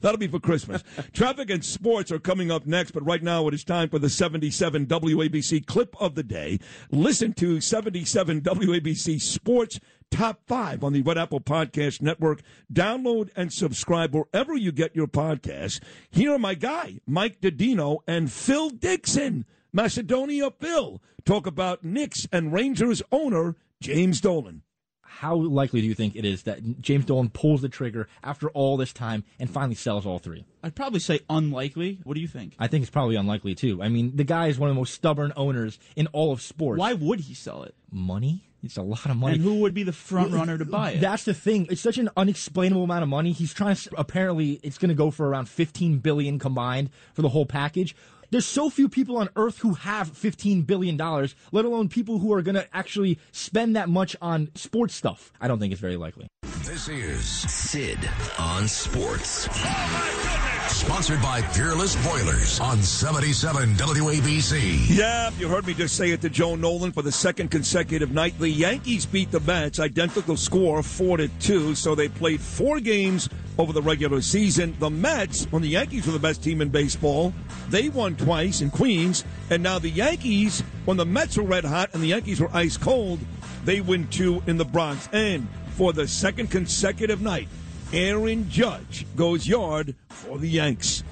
That'll 0.00 0.18
be 0.18 0.28
for 0.28 0.40
Christmas. 0.40 0.82
Traffic 1.12 1.50
and 1.50 1.64
sports 1.64 2.12
are 2.12 2.18
coming 2.18 2.50
up 2.50 2.66
next, 2.66 2.92
but 2.92 3.04
right 3.04 3.22
now 3.22 3.46
it 3.48 3.54
is 3.54 3.64
time 3.64 3.88
for 3.88 3.98
the 3.98 4.08
77 4.10 4.86
WABC 4.86 5.66
clip 5.66 5.96
of 6.00 6.14
the 6.14 6.22
day. 6.22 6.58
Listen 6.90 7.32
to 7.34 7.60
77 7.60 8.40
WABC 8.42 9.20
Sports 9.20 9.80
Top 10.10 10.40
5 10.46 10.84
on 10.84 10.92
the 10.92 11.00
Red 11.00 11.16
Apple 11.16 11.40
Podcast 11.40 12.02
Network. 12.02 12.42
Download 12.70 13.30
and 13.34 13.50
subscribe 13.50 14.14
wherever 14.14 14.54
you 14.54 14.70
get 14.70 14.94
your 14.94 15.06
podcasts. 15.06 15.80
Here 16.10 16.34
are 16.34 16.38
my 16.38 16.52
guy, 16.54 17.00
Mike 17.06 17.40
Didino, 17.40 18.00
and 18.06 18.30
Phil 18.30 18.68
Dixon, 18.68 19.46
Macedonia 19.74 20.50
Phil, 20.50 21.00
talk 21.24 21.46
about 21.46 21.82
Knicks 21.82 22.28
and 22.30 22.52
Rangers 22.52 23.02
owner 23.10 23.56
James 23.80 24.20
Dolan. 24.20 24.62
How 25.00 25.34
likely 25.34 25.80
do 25.80 25.86
you 25.86 25.94
think 25.94 26.14
it 26.14 26.24
is 26.26 26.42
that 26.42 26.80
James 26.80 27.06
Dolan 27.06 27.30
pulls 27.30 27.62
the 27.62 27.68
trigger 27.70 28.06
after 28.22 28.50
all 28.50 28.76
this 28.76 28.92
time 28.92 29.24
and 29.38 29.48
finally 29.48 29.74
sells 29.74 30.04
all 30.04 30.18
three? 30.18 30.44
I'd 30.62 30.74
probably 30.74 31.00
say 31.00 31.20
unlikely. 31.30 32.00
What 32.04 32.14
do 32.14 32.20
you 32.20 32.28
think? 32.28 32.54
I 32.58 32.66
think 32.66 32.82
it's 32.82 32.90
probably 32.90 33.16
unlikely 33.16 33.54
too. 33.54 33.82
I 33.82 33.88
mean, 33.88 34.14
the 34.16 34.24
guy 34.24 34.48
is 34.48 34.58
one 34.58 34.68
of 34.68 34.74
the 34.74 34.80
most 34.80 34.92
stubborn 34.94 35.32
owners 35.36 35.78
in 35.96 36.06
all 36.08 36.32
of 36.32 36.42
sports. 36.42 36.78
Why 36.78 36.92
would 36.92 37.20
he 37.20 37.34
sell 37.34 37.62
it? 37.62 37.74
money? 37.92 38.44
It's 38.62 38.76
a 38.76 38.82
lot 38.82 39.06
of 39.06 39.16
money. 39.16 39.34
And 39.34 39.42
who 39.42 39.60
would 39.60 39.74
be 39.74 39.82
the 39.82 39.92
front 39.92 40.32
runner 40.32 40.56
to 40.56 40.64
buy 40.64 40.92
it? 40.92 41.00
That's 41.00 41.24
the 41.24 41.34
thing. 41.34 41.66
It's 41.68 41.80
such 41.80 41.98
an 41.98 42.08
unexplainable 42.16 42.84
amount 42.84 43.02
of 43.02 43.08
money. 43.08 43.32
He's 43.32 43.52
trying 43.52 43.74
to. 43.74 43.90
Apparently, 43.96 44.60
it's 44.62 44.78
going 44.78 44.90
to 44.90 44.94
go 44.94 45.10
for 45.10 45.28
around 45.28 45.48
15 45.48 45.98
billion 45.98 46.38
combined 46.38 46.90
for 47.12 47.22
the 47.22 47.28
whole 47.30 47.46
package. 47.46 47.96
There's 48.32 48.46
so 48.46 48.70
few 48.70 48.88
people 48.88 49.18
on 49.18 49.28
earth 49.36 49.58
who 49.58 49.74
have 49.74 50.08
15 50.16 50.62
billion 50.62 50.96
dollars, 50.96 51.34
let 51.52 51.66
alone 51.66 51.90
people 51.90 52.18
who 52.18 52.32
are 52.32 52.40
going 52.40 52.54
to 52.54 52.66
actually 52.74 53.18
spend 53.30 53.76
that 53.76 53.90
much 53.90 54.16
on 54.22 54.48
sports 54.54 54.94
stuff. 54.94 55.30
I 55.38 55.48
don't 55.48 55.58
think 55.58 55.70
it's 55.70 55.82
very 55.82 55.98
likely. 55.98 56.31
This 56.60 56.88
is 56.88 57.24
Sid 57.50 57.98
on 58.38 58.68
Sports. 58.68 59.48
Oh, 59.50 60.66
sponsored 60.68 61.20
by 61.22 61.40
Peerless 61.40 61.96
Boilers 62.06 62.60
on 62.60 62.80
77 62.80 63.70
WABC. 63.74 64.86
Yeah, 64.88 65.30
you 65.38 65.48
heard 65.48 65.66
me 65.66 65.74
just 65.74 65.96
say 65.96 66.10
it 66.10 66.20
to 66.20 66.30
Joe 66.30 66.54
Nolan 66.54 66.92
for 66.92 67.02
the 67.02 67.10
second 67.10 67.50
consecutive 67.50 68.12
night. 68.12 68.38
The 68.38 68.48
Yankees 68.48 69.06
beat 69.06 69.30
the 69.30 69.40
Mets, 69.40 69.80
identical 69.80 70.36
score, 70.36 70.82
four 70.82 71.16
to 71.16 71.28
two. 71.40 71.74
So 71.74 71.94
they 71.94 72.08
played 72.08 72.40
four 72.40 72.80
games 72.80 73.28
over 73.58 73.72
the 73.72 73.82
regular 73.82 74.20
season. 74.20 74.76
The 74.78 74.90
Mets, 74.90 75.46
when 75.46 75.62
the 75.62 75.70
Yankees 75.70 76.06
were 76.06 76.12
the 76.12 76.18
best 76.18 76.44
team 76.44 76.60
in 76.60 76.68
baseball, 76.68 77.32
they 77.70 77.88
won 77.88 78.14
twice 78.14 78.60
in 78.60 78.70
Queens, 78.70 79.24
and 79.50 79.62
now 79.62 79.78
the 79.78 79.90
Yankees, 79.90 80.60
when 80.84 80.98
the 80.98 81.06
Mets 81.06 81.36
were 81.38 81.44
red 81.44 81.64
hot 81.64 81.90
and 81.94 82.02
the 82.02 82.08
Yankees 82.08 82.40
were 82.40 82.50
ice 82.52 82.76
cold, 82.76 83.20
they 83.64 83.80
win 83.80 84.06
two 84.08 84.42
in 84.46 84.58
the 84.58 84.64
Bronx. 84.64 85.08
And 85.12 85.48
for 85.72 85.92
the 85.92 86.06
second 86.06 86.50
consecutive 86.50 87.20
night, 87.20 87.48
Aaron 87.92 88.48
Judge 88.48 89.06
goes 89.16 89.46
yard 89.46 89.94
for 90.08 90.38
the 90.38 90.48
Yanks. 90.48 91.02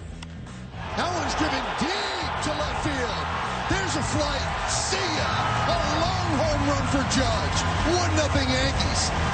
One's 0.97 1.35
driven 1.35 1.65
deep 1.79 2.33
to 2.45 2.51
left 2.51 2.85
field. 2.85 3.27
There's 3.71 3.97
a 3.97 4.03
flight. 4.03 4.71
See 4.71 4.97
ya. 4.97 5.31
A 5.69 5.79
long 6.03 6.31
home 6.43 6.63
run 6.69 6.87
for 6.93 7.05
Judge. 7.15 7.59
One 7.95 8.17
nothing 8.17 8.49
Yankees. 8.49 9.30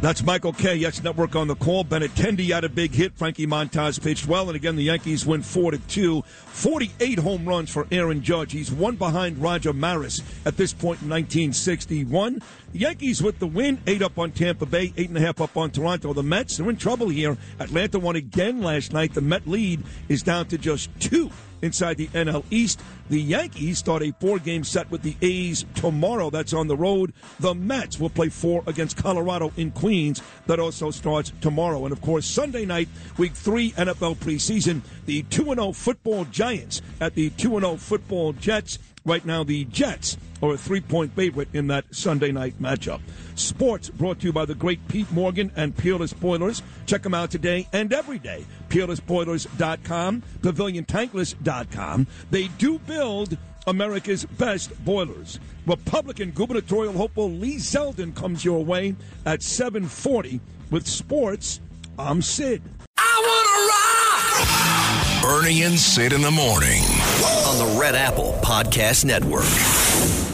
That's 0.00 0.22
Michael 0.22 0.54
Kay 0.54 0.76
Yes 0.76 1.02
Network 1.02 1.36
on 1.36 1.46
the 1.46 1.54
call. 1.54 1.84
Benintendi 1.84 2.54
had 2.54 2.64
a 2.64 2.70
big 2.70 2.92
hit. 2.92 3.12
Frankie 3.18 3.46
Montas 3.46 4.02
pitched 4.02 4.26
well, 4.26 4.48
and 4.48 4.56
again 4.56 4.76
the 4.76 4.84
Yankees 4.84 5.26
win 5.26 5.42
four 5.42 5.72
to 5.72 5.78
two. 5.78 6.22
Forty-eight 6.22 7.18
home 7.18 7.44
runs 7.46 7.68
for 7.68 7.86
Aaron 7.92 8.22
Judge. 8.22 8.52
He's 8.52 8.72
one 8.72 8.96
behind 8.96 9.36
Roger 9.42 9.74
Maris 9.74 10.22
at 10.46 10.56
this 10.56 10.72
point 10.72 11.02
in 11.02 11.10
1961. 11.10 12.40
The 12.72 12.78
Yankees 12.78 13.22
with 13.22 13.40
the 13.40 13.46
win, 13.46 13.78
eight 13.86 14.00
up 14.00 14.18
on 14.18 14.30
Tampa 14.30 14.64
Bay, 14.64 14.94
eight 14.96 15.10
and 15.10 15.18
a 15.18 15.20
half 15.20 15.38
up 15.38 15.58
on 15.58 15.70
Toronto. 15.70 16.14
The 16.14 16.22
Mets 16.22 16.58
are 16.60 16.70
in 16.70 16.78
trouble 16.78 17.10
here. 17.10 17.36
Atlanta 17.58 17.98
won 17.98 18.16
again 18.16 18.62
last 18.62 18.94
night. 18.94 19.12
The 19.12 19.20
Met 19.20 19.46
lead 19.46 19.82
is 20.08 20.22
down 20.22 20.46
to 20.46 20.56
just 20.56 20.88
two 20.98 21.30
inside 21.62 21.96
the 21.96 22.08
NL 22.08 22.44
East. 22.50 22.80
The 23.08 23.20
Yankees 23.20 23.78
start 23.78 24.02
a 24.02 24.12
four 24.20 24.38
game 24.38 24.64
set 24.64 24.90
with 24.90 25.02
the 25.02 25.16
A's 25.22 25.64
tomorrow. 25.74 26.30
That's 26.30 26.52
on 26.52 26.68
the 26.68 26.76
road. 26.76 27.12
The 27.40 27.54
Mets 27.54 27.98
will 27.98 28.10
play 28.10 28.28
four 28.28 28.62
against 28.66 28.96
Colorado 28.96 29.52
in 29.56 29.70
Queens. 29.72 30.22
That 30.46 30.60
also 30.60 30.90
starts 30.90 31.32
tomorrow. 31.40 31.84
And 31.84 31.92
of 31.92 32.00
course, 32.00 32.26
Sunday 32.26 32.64
night, 32.64 32.88
week 33.18 33.32
three 33.32 33.72
NFL 33.72 34.16
preseason, 34.16 34.82
the 35.06 35.22
2 35.24 35.44
0 35.54 35.72
football 35.72 36.24
Giants 36.26 36.82
at 37.00 37.14
the 37.14 37.30
2 37.30 37.60
0 37.60 37.76
football 37.76 38.32
Jets. 38.32 38.78
Right 39.04 39.24
now, 39.24 39.42
the 39.44 39.64
Jets 39.64 40.18
are 40.42 40.54
a 40.54 40.58
three 40.58 40.80
point 40.80 41.14
favorite 41.14 41.48
in 41.52 41.66
that 41.68 41.84
Sunday 41.94 42.32
night 42.32 42.60
matchup. 42.60 43.00
Sports 43.34 43.90
brought 43.90 44.20
to 44.20 44.26
you 44.26 44.32
by 44.32 44.44
the 44.44 44.54
great 44.54 44.86
Pete 44.88 45.10
Morgan 45.12 45.50
and 45.56 45.76
Peerless 45.76 46.12
Boilers. 46.12 46.62
Check 46.86 47.02
them 47.02 47.14
out 47.14 47.30
today 47.30 47.68
and 47.72 47.92
every 47.92 48.18
day. 48.18 48.44
PeerlessBoilers.com, 48.68 50.22
PavilionTankless.com. 50.40 52.06
They 52.30 52.48
do 52.48 52.78
build 52.80 53.36
America's 53.66 54.24
best 54.24 54.84
boilers. 54.84 55.38
Republican 55.66 56.30
gubernatorial 56.32 56.92
hopeful 56.94 57.30
Lee 57.30 57.56
Zeldin 57.56 58.14
comes 58.14 58.44
your 58.44 58.64
way 58.64 58.96
at 59.26 59.42
740 59.42 60.40
with 60.70 60.86
sports. 60.86 61.60
I'm 61.98 62.22
Sid. 62.22 62.62
I 62.96 63.22
want 63.22 65.22
to 65.22 65.28
rock! 65.28 65.42
Bernie 65.42 65.62
and 65.62 65.78
Sid 65.78 66.12
in 66.12 66.22
the 66.22 66.30
morning. 66.30 66.82
on 66.82 67.58
the 67.58 67.78
Red 67.80 67.94
Apple 67.94 68.38
Podcast 68.42 69.04
Network. 69.04 70.29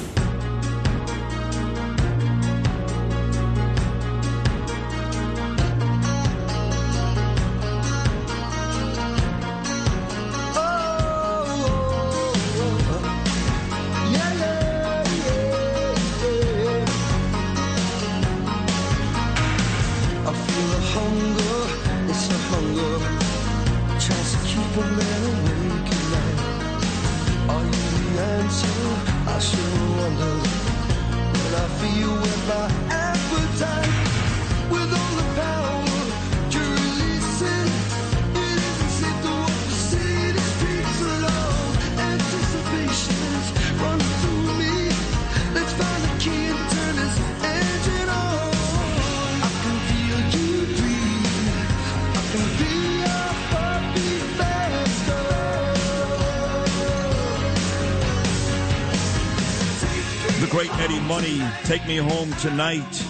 Tonight. 62.34 63.06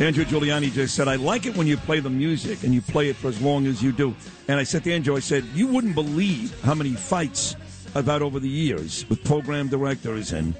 Andrew 0.00 0.24
Giuliani 0.24 0.72
just 0.72 0.94
said, 0.94 1.08
I 1.08 1.16
like 1.16 1.46
it 1.46 1.56
when 1.56 1.66
you 1.66 1.76
play 1.76 2.00
the 2.00 2.10
music 2.10 2.64
and 2.64 2.74
you 2.74 2.80
play 2.80 3.08
it 3.08 3.16
for 3.16 3.28
as 3.28 3.40
long 3.40 3.66
as 3.66 3.82
you 3.82 3.92
do. 3.92 4.14
And 4.48 4.58
I 4.58 4.64
said 4.64 4.84
to 4.84 4.92
Andrew, 4.92 5.16
I 5.16 5.20
said, 5.20 5.44
you 5.54 5.66
wouldn't 5.66 5.94
believe 5.94 6.58
how 6.62 6.74
many 6.74 6.94
fights 6.94 7.56
I've 7.94 8.06
had 8.06 8.22
over 8.22 8.40
the 8.40 8.48
years 8.48 9.08
with 9.08 9.22
program 9.24 9.68
directors 9.68 10.32
and 10.32 10.54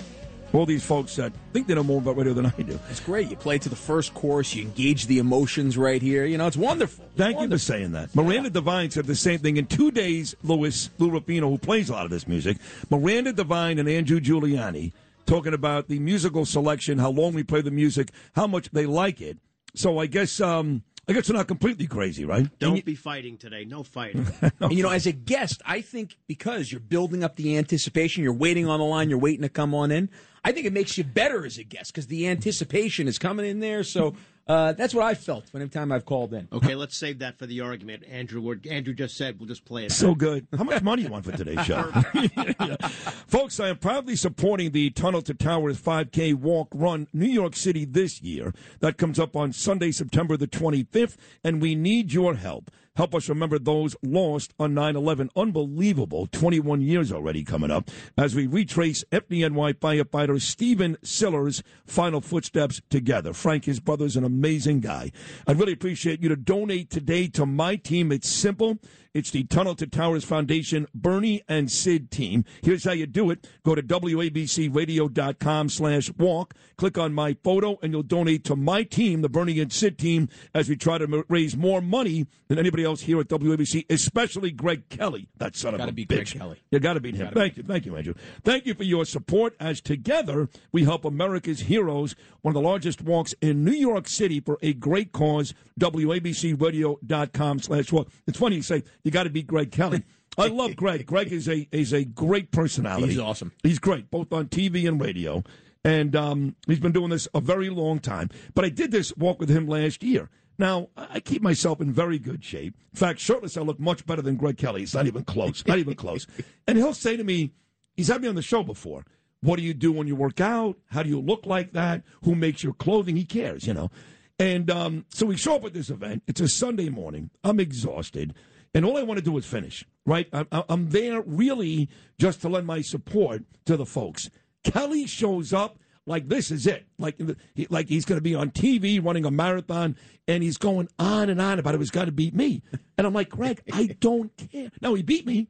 all 0.52 0.66
these 0.66 0.84
folks 0.84 1.16
that 1.16 1.32
think 1.52 1.66
they 1.66 1.74
know 1.74 1.82
more 1.82 1.98
about 1.98 2.16
radio 2.16 2.32
than 2.32 2.46
I 2.46 2.62
do. 2.62 2.78
It's 2.90 3.00
great. 3.00 3.30
You 3.30 3.36
play 3.36 3.58
to 3.58 3.68
the 3.68 3.76
first 3.76 4.14
course, 4.14 4.54
You 4.54 4.62
engage 4.62 5.06
the 5.06 5.18
emotions 5.18 5.78
right 5.78 6.02
here. 6.02 6.24
You 6.24 6.38
know, 6.38 6.46
it's 6.46 6.56
wonderful. 6.56 7.04
Thank 7.16 7.40
you 7.40 7.48
for 7.48 7.58
saying 7.58 7.92
that. 7.92 8.14
Miranda 8.14 8.50
Devine 8.50 8.90
said 8.90 9.06
the 9.06 9.14
same 9.14 9.38
thing. 9.38 9.56
In 9.56 9.66
two 9.66 9.90
days, 9.90 10.34
Louis, 10.42 10.90
Lou 10.98 11.10
Rufino, 11.10 11.48
who 11.48 11.58
plays 11.58 11.88
a 11.88 11.92
lot 11.92 12.04
of 12.04 12.10
this 12.10 12.26
music, 12.26 12.58
Miranda 12.90 13.32
Devine 13.32 13.78
and 13.78 13.88
Andrew 13.88 14.20
Giuliani 14.20 14.92
talking 15.30 15.54
about 15.54 15.86
the 15.86 16.00
musical 16.00 16.44
selection, 16.44 16.98
how 16.98 17.10
long 17.10 17.32
we 17.32 17.44
play 17.44 17.60
the 17.62 17.70
music, 17.70 18.10
how 18.34 18.48
much 18.48 18.68
they 18.70 18.84
like 18.84 19.20
it. 19.20 19.38
So 19.76 19.98
I 19.98 20.06
guess 20.06 20.40
um, 20.40 20.82
I 21.08 21.12
guess 21.12 21.30
we're 21.30 21.36
not 21.36 21.46
completely 21.46 21.86
crazy, 21.86 22.24
right? 22.24 22.48
Don't 22.58 22.84
be 22.84 22.96
fighting 22.96 23.38
today. 23.38 23.64
No 23.64 23.84
fighting. 23.84 24.26
And 24.60 24.72
you 24.72 24.82
know, 24.82 24.90
as 24.90 25.06
a 25.06 25.12
guest, 25.12 25.62
I 25.64 25.80
think 25.80 26.16
because 26.26 26.70
you're 26.72 26.80
building 26.80 27.22
up 27.22 27.36
the 27.36 27.56
anticipation, 27.56 28.24
you're 28.24 28.32
waiting 28.32 28.68
on 28.68 28.80
the 28.80 28.84
line, 28.84 29.08
you're 29.08 29.18
waiting 29.18 29.42
to 29.42 29.48
come 29.48 29.72
on 29.74 29.92
in. 29.92 30.10
I 30.44 30.52
think 30.52 30.66
it 30.66 30.72
makes 30.72 30.98
you 30.98 31.04
better 31.04 31.46
as 31.46 31.58
a 31.58 31.64
guest 31.64 31.92
because 31.92 32.08
the 32.08 32.26
anticipation 32.26 33.06
is 33.06 33.18
coming 33.18 33.46
in 33.46 33.60
there. 33.60 33.84
So 33.84 34.14
uh, 34.50 34.72
that's 34.72 34.92
what 34.92 35.04
I 35.04 35.14
felt 35.14 35.44
when 35.52 35.62
every 35.62 35.70
time 35.70 35.92
I've 35.92 36.04
called 36.04 36.34
in. 36.34 36.48
Okay, 36.52 36.74
let's 36.74 36.96
save 36.96 37.20
that 37.20 37.38
for 37.38 37.46
the 37.46 37.60
argument. 37.60 38.02
Andrew, 38.10 38.40
what 38.40 38.66
Andrew 38.66 38.92
just 38.92 39.16
said, 39.16 39.38
we'll 39.38 39.46
just 39.46 39.64
play 39.64 39.84
it. 39.84 39.92
So 39.92 40.12
good. 40.12 40.48
How 40.58 40.64
much 40.64 40.82
money 40.82 41.02
you 41.02 41.08
want 41.08 41.24
for 41.24 41.32
today's 41.32 41.64
show? 41.64 41.92
Yeah. 42.12 42.76
Folks, 43.28 43.60
I 43.60 43.68
am 43.68 43.78
proudly 43.78 44.16
supporting 44.16 44.72
the 44.72 44.90
Tunnel 44.90 45.22
to 45.22 45.34
Towers 45.34 45.80
5K 45.80 46.34
walk 46.34 46.68
run 46.74 47.06
New 47.12 47.28
York 47.28 47.54
City 47.54 47.84
this 47.84 48.20
year. 48.20 48.52
That 48.80 48.98
comes 48.98 49.18
up 49.18 49.36
on 49.36 49.52
Sunday, 49.52 49.92
September 49.92 50.36
the 50.36 50.48
25th, 50.48 51.16
and 51.44 51.62
we 51.62 51.74
need 51.76 52.12
your 52.12 52.34
help. 52.34 52.70
Help 53.00 53.14
us 53.14 53.30
remember 53.30 53.58
those 53.58 53.96
lost 54.02 54.52
on 54.58 54.74
9 54.74 54.94
11. 54.94 55.30
Unbelievable. 55.34 56.26
21 56.32 56.82
years 56.82 57.10
already 57.10 57.42
coming 57.42 57.70
up 57.70 57.90
as 58.18 58.34
we 58.34 58.46
retrace 58.46 59.04
FDNY 59.04 59.72
firefighter 59.76 60.38
Stephen 60.38 60.98
Siller's 61.02 61.62
final 61.86 62.20
footsteps 62.20 62.82
together. 62.90 63.32
Frank, 63.32 63.64
his 63.64 63.80
brother's 63.80 64.18
an 64.18 64.24
amazing 64.24 64.80
guy. 64.80 65.12
I'd 65.46 65.58
really 65.58 65.72
appreciate 65.72 66.22
you 66.22 66.28
to 66.28 66.36
donate 66.36 66.90
today 66.90 67.26
to 67.28 67.46
my 67.46 67.76
team. 67.76 68.12
It's 68.12 68.28
simple. 68.28 68.78
It's 69.12 69.32
the 69.32 69.42
Tunnel 69.42 69.74
to 69.74 69.88
Towers 69.88 70.22
Foundation 70.22 70.86
Bernie 70.94 71.42
and 71.48 71.68
Sid 71.68 72.12
team. 72.12 72.44
Here's 72.62 72.84
how 72.84 72.92
you 72.92 73.06
do 73.06 73.30
it. 73.32 73.44
Go 73.64 73.74
to 73.74 73.82
WABCRadio.com 73.82 75.68
slash 75.68 76.12
walk. 76.16 76.54
Click 76.76 76.96
on 76.96 77.12
my 77.12 77.36
photo 77.42 77.76
and 77.82 77.92
you'll 77.92 78.04
donate 78.04 78.44
to 78.44 78.54
my 78.54 78.84
team, 78.84 79.22
the 79.22 79.28
Bernie 79.28 79.58
and 79.58 79.72
Sid 79.72 79.98
team, 79.98 80.28
as 80.54 80.68
we 80.68 80.76
try 80.76 80.98
to 80.98 81.24
raise 81.28 81.56
more 81.56 81.80
money 81.80 82.28
than 82.46 82.58
anybody 82.58 82.84
else 82.84 82.89
here 82.98 83.20
at 83.20 83.28
WABC, 83.28 83.86
especially 83.90 84.50
Greg 84.50 84.88
Kelly. 84.88 85.28
That 85.38 85.54
son 85.54 85.74
of 85.74 85.78
Gotta 85.78 85.90
a 85.90 85.92
beat 85.92 86.08
bitch. 86.08 86.32
Greg 86.32 86.40
Kelly. 86.40 86.62
You 86.70 86.80
got 86.80 86.94
to 86.94 87.00
beat 87.00 87.14
him. 87.14 87.26
Gotta 87.26 87.36
Thank 87.38 87.56
you. 87.56 87.62
Thank 87.62 87.86
you, 87.86 87.96
Andrew. 87.96 88.14
Thank 88.42 88.66
you 88.66 88.74
for 88.74 88.82
your 88.84 89.04
support 89.04 89.54
as 89.60 89.80
together 89.80 90.48
we 90.72 90.84
help 90.84 91.04
America's 91.04 91.60
heroes, 91.60 92.16
one 92.42 92.56
of 92.56 92.62
the 92.62 92.68
largest 92.68 93.02
walks 93.02 93.34
in 93.40 93.64
New 93.64 93.72
York 93.72 94.08
City 94.08 94.40
for 94.40 94.58
a 94.62 94.72
great 94.72 95.12
cause, 95.12 95.54
WABCRadio.com 95.78 97.58
slash 97.60 97.92
walk. 97.92 98.08
It's 98.26 98.38
funny 98.38 98.56
you 98.56 98.62
say 98.62 98.82
you 99.04 99.10
got 99.10 99.24
to 99.24 99.30
beat 99.30 99.46
Greg 99.46 99.70
Kelly. 99.70 100.02
I 100.38 100.48
love 100.48 100.76
Greg. 100.76 101.06
Greg 101.06 101.32
is 101.32 101.48
a 101.48 101.68
is 101.72 101.92
a 101.92 102.04
great 102.04 102.50
personality. 102.50 103.08
He's 103.12 103.18
awesome. 103.18 103.52
He's 103.62 103.78
great, 103.78 104.10
both 104.10 104.32
on 104.32 104.46
TV 104.46 104.88
and 104.88 105.00
radio. 105.00 105.42
And 105.84 106.14
um, 106.14 106.56
he's 106.66 106.78
been 106.78 106.92
doing 106.92 107.10
this 107.10 107.26
a 107.34 107.40
very 107.40 107.70
long 107.70 108.00
time. 108.00 108.28
But 108.54 108.64
I 108.64 108.68
did 108.68 108.90
this 108.90 109.16
walk 109.16 109.40
with 109.40 109.48
him 109.48 109.66
last 109.66 110.02
year. 110.02 110.28
Now, 110.60 110.90
I 110.94 111.20
keep 111.20 111.40
myself 111.40 111.80
in 111.80 111.90
very 111.90 112.18
good 112.18 112.44
shape. 112.44 112.76
In 112.92 112.98
fact, 112.98 113.18
shirtless, 113.18 113.56
I 113.56 113.62
look 113.62 113.80
much 113.80 114.04
better 114.04 114.20
than 114.20 114.36
Greg 114.36 114.58
Kelly. 114.58 114.82
It's 114.82 114.92
not 114.94 115.06
even 115.06 115.24
close. 115.24 115.66
Not 115.66 115.78
even 115.78 115.94
close. 115.94 116.26
And 116.68 116.76
he'll 116.76 116.92
say 116.94 117.16
to 117.16 117.24
me, 117.24 117.52
he's 117.96 118.08
had 118.08 118.20
me 118.20 118.28
on 118.28 118.34
the 118.34 118.42
show 118.42 118.62
before. 118.62 119.04
What 119.40 119.56
do 119.56 119.62
you 119.62 119.72
do 119.72 119.90
when 119.90 120.06
you 120.06 120.14
work 120.14 120.38
out? 120.40 120.76
How 120.90 121.02
do 121.02 121.08
you 121.08 121.18
look 121.18 121.46
like 121.46 121.72
that? 121.72 122.02
Who 122.24 122.34
makes 122.34 122.62
your 122.62 122.74
clothing? 122.74 123.16
He 123.16 123.24
cares, 123.24 123.66
you 123.66 123.72
know. 123.72 123.90
And 124.38 124.70
um, 124.70 125.06
so 125.08 125.24
we 125.26 125.36
show 125.38 125.56
up 125.56 125.64
at 125.64 125.72
this 125.72 125.88
event. 125.88 126.22
It's 126.28 126.42
a 126.42 126.46
Sunday 126.48 126.90
morning. 126.90 127.30
I'm 127.42 127.58
exhausted. 127.58 128.34
And 128.74 128.84
all 128.84 128.98
I 128.98 129.02
want 129.02 129.16
to 129.18 129.24
do 129.24 129.36
is 129.38 129.46
finish, 129.46 129.84
right? 130.04 130.28
I- 130.32 130.46
I- 130.52 130.64
I'm 130.68 130.90
there 130.90 131.22
really 131.22 131.88
just 132.18 132.42
to 132.42 132.50
lend 132.50 132.66
my 132.66 132.82
support 132.82 133.44
to 133.64 133.78
the 133.78 133.86
folks. 133.86 134.28
Kelly 134.62 135.06
shows 135.06 135.52
up 135.54 135.78
like 136.10 136.28
this 136.28 136.50
is 136.50 136.66
it. 136.66 136.84
Like, 136.98 137.18
he- 137.54 137.68
like 137.70 137.88
he's 137.88 138.04
going 138.04 138.18
to 138.18 138.22
be 138.22 138.34
on 138.34 138.50
TV 138.50 139.02
running 139.02 139.24
a 139.24 139.30
marathon, 139.30 139.96
and 140.28 140.42
he's 140.42 140.58
going 140.58 140.88
on 140.98 141.30
and 141.30 141.40
on 141.40 141.58
about 141.58 141.74
it 141.74 141.78
was 141.78 141.90
got 141.90 142.06
to 142.06 142.12
beat 142.12 142.34
me. 142.34 142.62
And 142.98 143.06
I'm 143.06 143.14
like, 143.14 143.30
Greg, 143.30 143.62
I 143.72 143.96
don't 144.00 144.36
care. 144.36 144.70
Now 144.82 144.94
he 144.94 145.02
beat 145.02 145.24
me, 145.26 145.48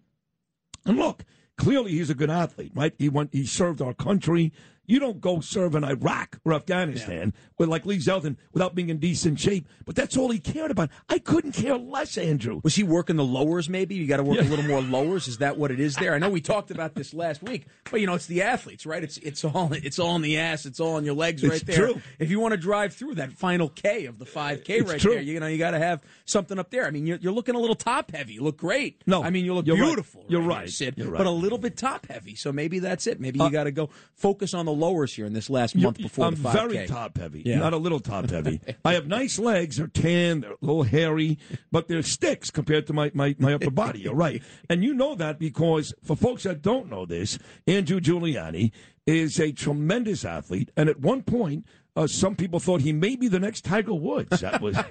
and 0.87 0.97
look, 0.99 1.25
clearly 1.57 1.93
he's 1.93 2.11
a 2.11 2.15
good 2.15 2.31
athlete, 2.31 2.73
right? 2.75 2.95
He 2.99 3.09
went, 3.09 3.31
he 3.33 3.45
served 3.47 3.83
our 3.83 3.95
country. 3.95 4.53
You 4.91 4.99
don't 4.99 5.21
go 5.21 5.41
serve 5.41 5.75
in 5.77 5.85
Iraq 5.85 6.39
or 6.45 6.53
Afghanistan 6.53 7.33
with 7.59 7.69
like 7.69 7.87
Lee 7.87 7.99
Zeldin 7.99 8.37
without 8.53 8.75
being 8.75 8.89
in 8.91 8.99
decent 8.99 9.39
shape. 9.39 9.67
But 9.85 9.95
that's 9.95 10.17
all 10.17 10.31
he 10.31 10.39
cared 10.39 10.71
about. 10.71 10.91
I 11.09 11.19
couldn't 11.19 11.53
care 11.53 11.77
less, 11.77 12.19
Andrew. 12.19 12.61
Was 12.65 12.75
he 12.75 12.83
working 12.83 13.17
the 13.17 13.25
lowers? 13.25 13.69
Maybe 13.69 13.95
you 13.95 14.07
got 14.07 14.17
to 14.17 14.23
work 14.23 14.41
a 14.41 14.45
little 14.45 14.65
more 14.65 14.81
lowers. 14.99 15.29
Is 15.29 15.39
that 15.39 15.57
what 15.59 15.71
it 15.71 15.79
is 15.81 15.97
there? 15.97 16.15
I 16.15 16.19
know 16.19 16.29
we 16.31 16.41
talked 16.41 16.71
about 16.71 16.95
this 16.95 17.15
last 17.15 17.43
week, 17.43 17.67
but 17.91 18.01
you 18.01 18.07
know 18.07 18.15
it's 18.15 18.27
the 18.27 18.43
athletes, 18.43 18.85
right? 18.87 19.03
It's 19.03 19.19
it's 19.19 19.45
all 19.45 19.73
it's 19.73 19.99
all 19.99 20.17
in 20.17 20.23
the 20.23 20.39
ass. 20.39 20.67
It's 20.67 20.81
all 20.81 20.95
on 20.97 21.05
your 21.05 21.15
legs 21.15 21.43
It's 21.45 21.53
right 21.53 21.67
there. 21.67 21.77
true. 21.77 22.03
If 22.19 22.31
you 22.31 22.41
want 22.41 22.53
to 22.53 22.59
drive 22.59 22.93
through 22.95 23.15
that 23.17 23.33
final 23.33 23.69
K 23.69 24.07
of 24.07 24.19
the 24.19 24.27
five 24.27 24.65
K 24.65 24.81
right 24.81 24.99
true. 25.01 25.13
there, 25.15 25.23
you 25.23 25.39
know 25.39 25.47
you 25.47 25.59
got 25.59 25.71
to 25.73 25.79
have 25.79 26.03
something 26.25 26.59
up 26.59 26.71
there. 26.71 26.87
I 26.87 26.91
mean, 26.91 27.07
you're, 27.07 27.19
you're 27.19 27.33
looking 27.33 27.55
a 27.55 27.59
little 27.61 27.77
top 27.77 28.11
heavy. 28.11 28.35
You 28.35 28.43
look 28.43 28.57
great. 28.57 29.03
No, 29.07 29.23
I 29.23 29.31
mean 29.31 29.45
you 29.45 29.55
look 29.55 29.67
you're 29.67 29.77
right. 29.77 29.87
beautiful. 29.87 30.25
You're 30.29 30.41
here, 30.41 30.51
right. 30.51 30.69
Sid, 30.71 30.95
You're 30.97 31.11
right. 31.11 31.19
but 31.19 31.27
a 31.27 31.31
little 31.31 31.59
bit 31.59 31.77
top 31.77 32.07
heavy. 32.09 32.35
So 32.35 32.51
maybe 32.53 32.81
that's 32.81 33.07
it. 33.07 33.21
Maybe 33.21 33.39
you 33.39 33.45
Uh, 33.45 33.51
got 33.51 33.65
to 33.65 33.71
go 33.71 33.91
focus 34.15 34.55
on 34.55 34.65
the 34.67 34.73
lowers 34.81 35.15
here 35.15 35.27
in 35.27 35.33
this 35.35 35.49
last 35.51 35.75
You- 35.77 35.83
month 35.83 35.99
before 35.99 36.25
I'm 36.27 36.35
the 36.35 36.41
five 36.43 36.55
K. 36.71 36.75
very 36.75 36.87
top 36.89 37.19
heavy, 37.19 37.43
Yeah. 37.45 37.59
not 37.59 37.73
a 37.73 37.77
little 37.77 38.01
top 38.01 38.31
heavy. 38.37 38.61
I 38.85 38.95
have 38.95 39.07
nice 39.07 39.39
legs. 39.39 39.77
They're 39.77 39.87
tan. 39.87 40.41
They're 40.41 40.53
a 40.53 40.57
little 40.63 40.83
hairy, 40.85 41.39
but 41.71 41.87
they're 41.89 42.03
sticks 42.03 42.51
compared 42.51 42.87
to 42.89 42.93
my, 42.93 43.11
my, 43.15 43.37
my 43.39 43.53
upper 43.55 43.71
body. 43.71 44.01
You're 44.01 44.15
right. 44.15 44.43
And 44.69 44.83
you 44.83 44.95
know 44.95 45.15
that 45.15 45.39
because 45.39 45.93
for 46.03 46.17
folks 46.17 46.43
that 46.45 46.63
don't 46.63 46.89
know 46.91 47.05
this, 47.07 47.39
Andrew 47.67 48.01
Giuliani 48.01 48.73
is 49.07 49.39
a 49.41 49.53
tremendous 49.53 50.25
athlete. 50.25 50.71
And 50.77 50.89
at 50.89 51.01
one 51.01 51.23
point, 51.23 51.67
uh, 51.97 52.07
some 52.07 52.37
people 52.37 52.61
thought 52.61 52.81
he 52.81 52.93
may 52.93 53.17
be 53.17 53.29
the 53.29 53.39
next 53.39 53.65
Tiger 53.65 53.95
Woods. 53.95 54.41
That 54.41 54.61
was 54.61 54.75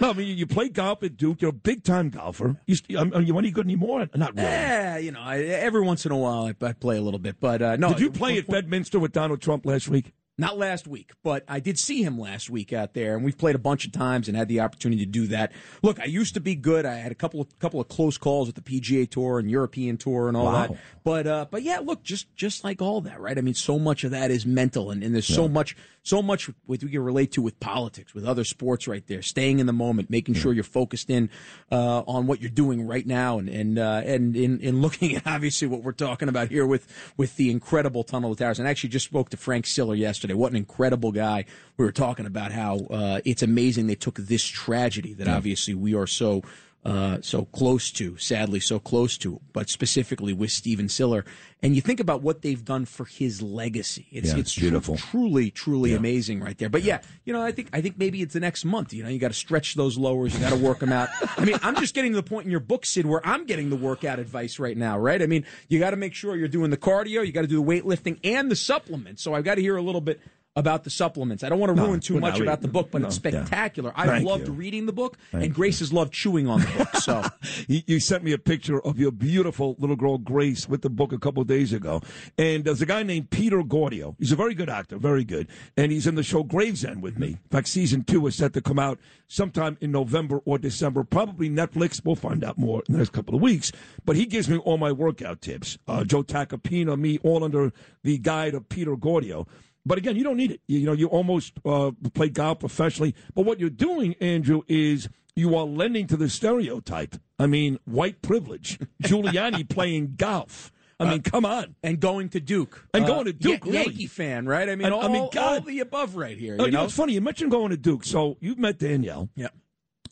no. 0.00 0.10
I 0.10 0.12
mean, 0.12 0.36
you, 0.36 0.46
play 0.46 0.68
golf 0.68 1.02
at 1.02 1.16
Duke. 1.16 1.42
You're 1.42 1.50
a 1.50 1.52
big 1.52 1.84
time 1.84 2.10
golfer. 2.10 2.56
You, 2.66 2.74
st- 2.76 2.98
um, 2.98 3.12
are 3.14 3.20
you 3.20 3.38
any 3.38 3.50
good 3.50 3.66
anymore? 3.66 4.08
Not 4.14 4.34
really. 4.34 4.48
Yeah, 4.48 4.98
you 4.98 5.12
know, 5.12 5.20
I, 5.20 5.38
every 5.40 5.82
once 5.82 6.06
in 6.06 6.12
a 6.12 6.16
while 6.16 6.46
I, 6.46 6.66
I 6.66 6.72
play 6.72 6.96
a 6.96 7.02
little 7.02 7.20
bit, 7.20 7.36
but 7.40 7.62
uh, 7.62 7.76
no. 7.76 7.90
Did 7.90 8.00
you 8.00 8.10
play 8.10 8.38
at 8.38 8.46
Bedminster 8.46 8.98
with 8.98 9.12
Donald 9.12 9.40
Trump 9.40 9.66
last 9.66 9.88
week? 9.88 10.12
Not 10.42 10.58
last 10.58 10.88
week, 10.88 11.12
but 11.22 11.44
I 11.46 11.60
did 11.60 11.78
see 11.78 12.02
him 12.02 12.18
last 12.18 12.50
week 12.50 12.72
out 12.72 12.94
there, 12.94 13.14
and 13.14 13.24
we've 13.24 13.38
played 13.38 13.54
a 13.54 13.60
bunch 13.60 13.86
of 13.86 13.92
times 13.92 14.26
and 14.26 14.36
had 14.36 14.48
the 14.48 14.58
opportunity 14.58 15.04
to 15.04 15.10
do 15.10 15.28
that. 15.28 15.52
Look, 15.82 16.00
I 16.00 16.06
used 16.06 16.34
to 16.34 16.40
be 16.40 16.56
good. 16.56 16.84
I 16.84 16.94
had 16.96 17.12
a 17.12 17.14
couple 17.14 17.40
of 17.40 17.58
couple 17.60 17.80
of 17.80 17.86
close 17.86 18.18
calls 18.18 18.48
with 18.48 18.56
the 18.56 18.60
PGA 18.60 19.08
Tour 19.08 19.38
and 19.38 19.48
European 19.48 19.96
Tour 19.98 20.26
and 20.26 20.36
all 20.36 20.46
Wow. 20.46 20.66
that. 20.66 20.76
But 21.04 21.26
uh, 21.28 21.46
but 21.48 21.62
yeah, 21.62 21.78
look, 21.78 22.02
just 22.02 22.34
just 22.34 22.64
like 22.64 22.82
all 22.82 23.00
that, 23.02 23.20
right? 23.20 23.38
I 23.38 23.40
mean, 23.40 23.54
so 23.54 23.78
much 23.78 24.02
of 24.02 24.10
that 24.10 24.32
is 24.32 24.44
mental, 24.44 24.90
and, 24.90 25.02
and 25.04 25.14
there's 25.14 25.26
so 25.26 25.46
much 25.48 25.76
so 26.04 26.20
much 26.20 26.50
with 26.66 26.82
we 26.82 26.90
can 26.90 27.04
relate 27.04 27.30
to 27.32 27.42
with 27.42 27.60
politics, 27.60 28.12
with 28.12 28.24
other 28.24 28.42
sports, 28.42 28.88
right 28.88 29.06
there. 29.06 29.22
Staying 29.22 29.60
in 29.60 29.66
the 29.66 29.72
moment, 29.72 30.10
making 30.10 30.34
sure 30.34 30.52
you're 30.52 30.64
focused 30.64 31.08
in 31.08 31.30
uh, 31.70 32.00
on 32.08 32.26
what 32.26 32.40
you're 32.40 32.50
doing 32.50 32.84
right 32.86 33.06
now, 33.06 33.38
and 33.38 33.48
and 33.48 33.78
uh, 33.78 34.02
and 34.04 34.34
in 34.36 34.58
in 34.58 34.80
looking 34.80 35.14
at 35.16 35.24
obviously 35.26 35.68
what 35.68 35.84
we're 35.84 35.92
talking 35.92 36.28
about 36.28 36.48
here 36.48 36.66
with 36.66 36.88
with 37.16 37.36
the 37.36 37.50
incredible 37.50 38.02
Tunnel 38.02 38.32
of 38.32 38.38
Towers. 38.38 38.58
And 38.58 38.66
I 38.66 38.70
actually 38.72 38.90
just 38.90 39.06
spoke 39.06 39.28
to 39.30 39.36
Frank 39.36 39.66
Siller 39.66 39.94
yesterday. 39.94 40.31
What 40.34 40.50
an 40.50 40.56
incredible 40.56 41.12
guy! 41.12 41.44
We 41.76 41.84
were 41.84 41.92
talking 41.92 42.26
about 42.26 42.52
how 42.52 42.78
uh, 42.90 43.20
it's 43.24 43.42
amazing 43.42 43.86
they 43.86 43.94
took 43.94 44.16
this 44.16 44.44
tragedy 44.44 45.14
that 45.14 45.28
obviously 45.28 45.74
we 45.74 45.94
are 45.94 46.06
so 46.06 46.42
uh, 46.84 47.18
so 47.20 47.44
close 47.44 47.92
to, 47.92 48.16
sadly 48.16 48.58
so 48.58 48.80
close 48.80 49.16
to, 49.18 49.40
but 49.52 49.68
specifically 49.68 50.32
with 50.32 50.50
Stephen 50.50 50.88
Siller. 50.88 51.24
And 51.62 51.76
you 51.76 51.80
think 51.80 52.00
about 52.00 52.22
what 52.22 52.42
they've 52.42 52.64
done 52.64 52.86
for 52.86 53.04
his 53.04 53.40
legacy. 53.40 54.08
It's 54.10 54.32
Yeah, 54.32 54.38
it's 54.40 54.56
beautiful. 54.58 54.96
tru- 54.96 55.28
truly, 55.28 55.50
truly 55.52 55.94
amazing 55.94 56.40
right 56.40 56.58
there. 56.58 56.68
But 56.68 56.82
yeah, 56.82 57.02
you 57.24 57.32
know, 57.32 57.40
I 57.40 57.52
think 57.52 57.68
I 57.72 57.80
think 57.80 57.98
maybe 57.98 58.20
it's 58.20 58.34
the 58.34 58.40
next 58.40 58.64
month. 58.64 58.92
You 58.92 59.04
know, 59.04 59.08
you 59.08 59.20
got 59.20 59.28
to 59.28 59.34
stretch 59.34 59.74
those 59.76 59.96
lowers. 59.96 60.34
You 60.34 60.40
got 60.40 60.50
to 60.50 60.56
work 60.56 60.80
them 60.80 60.90
out. 60.92 61.08
I 61.38 61.44
mean, 61.44 61.56
I'm 61.62 61.76
just 61.76 61.94
getting 61.94 62.10
to 62.12 62.16
the 62.16 62.22
point 62.24 62.46
in 62.46 62.50
your 62.50 62.58
book, 62.60 62.84
Sid, 62.84 63.06
where 63.06 63.24
I'm 63.24 63.46
getting 63.46 63.70
the 63.70 63.76
workout 63.76 64.18
advice 64.18 64.58
right 64.58 64.76
now. 64.76 64.98
Right? 64.98 65.22
I 65.22 65.26
mean, 65.26 65.46
you 65.68 65.78
got 65.78 65.90
to 65.90 65.96
make 65.96 66.14
sure 66.14 66.34
you're 66.34 66.48
doing 66.48 66.70
the 66.70 66.76
cardio. 66.76 67.24
You 67.24 67.30
got 67.30 67.42
to 67.42 67.46
do 67.46 67.64
the 67.64 67.80
weightlifting 67.80 68.18
and 68.24 68.50
the 68.50 68.56
supplements. 68.56 69.22
So 69.22 69.34
I've 69.34 69.44
got 69.44 69.54
to 69.54 69.60
hear 69.60 69.76
a 69.76 69.82
little 69.82 70.00
bit. 70.00 70.20
About 70.54 70.84
the 70.84 70.90
supplements. 70.90 71.42
I 71.42 71.48
don't 71.48 71.58
want 71.58 71.70
to 71.70 71.76
No, 71.76 71.86
ruin 71.86 72.00
too 72.00 72.20
much 72.20 72.38
about 72.38 72.60
the 72.60 72.68
book, 72.68 72.90
but 72.90 73.00
no, 73.00 73.06
it's 73.08 73.16
yeah. 73.24 73.30
spectacular. 73.30 73.90
I've 73.96 74.10
Thank 74.10 74.26
loved 74.26 74.48
you. 74.48 74.52
reading 74.52 74.84
the 74.84 74.92
book, 74.92 75.16
Thank 75.30 75.44
and 75.44 75.54
Grace 75.54 75.78
has 75.78 75.94
loved 75.94 76.12
chewing 76.12 76.46
on 76.46 76.60
the 76.60 76.66
book. 76.66 76.88
So 77.02 77.24
you, 77.68 77.80
you 77.86 77.98
sent 78.00 78.22
me 78.22 78.32
a 78.32 78.38
picture 78.38 78.78
of 78.84 78.98
your 78.98 79.12
beautiful 79.12 79.76
little 79.78 79.96
girl 79.96 80.18
Grace 80.18 80.68
with 80.68 80.82
the 80.82 80.90
book 80.90 81.10
a 81.12 81.18
couple 81.18 81.40
of 81.40 81.48
days 81.48 81.72
ago, 81.72 82.02
and 82.36 82.64
there's 82.64 82.82
a 82.82 82.86
guy 82.86 83.02
named 83.02 83.30
Peter 83.30 83.62
Gordio. 83.62 84.14
He's 84.18 84.30
a 84.30 84.36
very 84.36 84.52
good 84.52 84.68
actor, 84.68 84.98
very 84.98 85.24
good, 85.24 85.48
and 85.78 85.90
he's 85.90 86.06
in 86.06 86.16
the 86.16 86.22
show 86.22 86.42
Gravesend 86.42 87.02
with 87.02 87.18
me. 87.18 87.28
In 87.28 87.38
fact, 87.50 87.68
season 87.68 88.04
two 88.04 88.26
is 88.26 88.34
set 88.36 88.52
to 88.52 88.60
come 88.60 88.78
out 88.78 88.98
sometime 89.28 89.78
in 89.80 89.90
November 89.90 90.42
or 90.44 90.58
December, 90.58 91.02
probably 91.02 91.48
Netflix. 91.48 92.04
We'll 92.04 92.14
find 92.14 92.44
out 92.44 92.58
more 92.58 92.82
in 92.86 92.92
the 92.92 92.98
next 92.98 93.12
couple 93.12 93.34
of 93.34 93.40
weeks. 93.40 93.72
But 94.04 94.16
he 94.16 94.26
gives 94.26 94.50
me 94.50 94.58
all 94.58 94.76
my 94.76 94.92
workout 94.92 95.40
tips. 95.40 95.78
Uh, 95.88 96.04
Joe 96.04 96.22
Tacopina, 96.22 96.98
me, 96.98 97.18
all 97.22 97.42
under 97.42 97.72
the 98.02 98.18
guide 98.18 98.52
of 98.54 98.68
Peter 98.68 98.96
Gordio. 98.96 99.46
But 99.84 99.98
again, 99.98 100.16
you 100.16 100.24
don't 100.24 100.36
need 100.36 100.52
it. 100.52 100.60
You, 100.68 100.78
you 100.80 100.86
know, 100.86 100.92
you 100.92 101.06
almost 101.08 101.54
uh, 101.64 101.90
play 102.14 102.28
golf 102.28 102.60
professionally. 102.60 103.14
But 103.34 103.44
what 103.46 103.58
you're 103.58 103.70
doing, 103.70 104.14
Andrew, 104.20 104.62
is 104.68 105.08
you 105.34 105.56
are 105.56 105.64
lending 105.64 106.06
to 106.08 106.16
the 106.16 106.28
stereotype. 106.28 107.16
I 107.38 107.46
mean, 107.46 107.78
white 107.84 108.22
privilege. 108.22 108.78
Giuliani 109.02 109.68
playing 109.68 110.14
golf. 110.16 110.70
I 111.00 111.10
mean, 111.10 111.22
come 111.22 111.44
on. 111.44 111.74
and 111.82 111.98
going 111.98 112.28
to 112.28 112.38
Duke 112.38 112.86
And 112.94 113.02
Uh, 113.02 113.08
going 113.08 113.24
to 113.24 113.32
Duke, 113.32 113.64
Ya- 113.64 113.72
really. 113.72 113.84
Yankee 113.86 114.06
fan, 114.06 114.46
right? 114.46 114.68
I 114.68 114.76
mean, 114.76 114.84
And- 114.84 114.94
all, 114.94 115.02
I 115.04 115.08
mean, 115.08 115.28
God. 115.32 115.54
all 115.54 115.60
the 115.62 115.80
above 115.80 116.14
right 116.14 116.38
here. 116.38 116.54
Oh, 116.60 116.62
You 116.62 116.66
you 116.66 116.72
know, 116.72 116.78
know, 116.80 116.84
it's 116.84 116.94
funny. 116.94 117.14
You 117.14 117.20
mentioned 117.20 117.50
going 117.50 117.70
to 117.70 117.76
Duke. 117.76 118.04
So 118.04 118.36
you've 118.40 118.58
met 118.58 118.78
Danielle. 118.78 119.28
Yeah. 119.34 119.48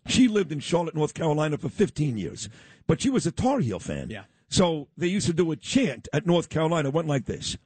She 0.09 0.27
lived 0.27 0.51
in 0.51 0.59
Charlotte, 0.59 0.97
North 0.97 1.15
Carolina 1.15 1.59
for 1.59 1.69
15 1.69 2.17
years, 2.19 2.49
but 2.89 3.01
she 3.01 3.09
was 3.09 3.25
a 3.25 3.31
Tar 3.31 3.61
Heel 3.61 3.79
fan. 3.79 4.11
Yeah. 4.11 4.25
So 4.49 4.89
they 4.97 5.07
used 5.07 5.29
to 5.29 5.33
do 5.33 5.53
a 5.53 5.57
chant 5.57 6.09
at 6.13 6.27
North 6.27 6.49
Carolina. 6.49 6.89
It 6.89 6.95
went 6.95 7.07
like 7.07 7.27
this 7.27 7.57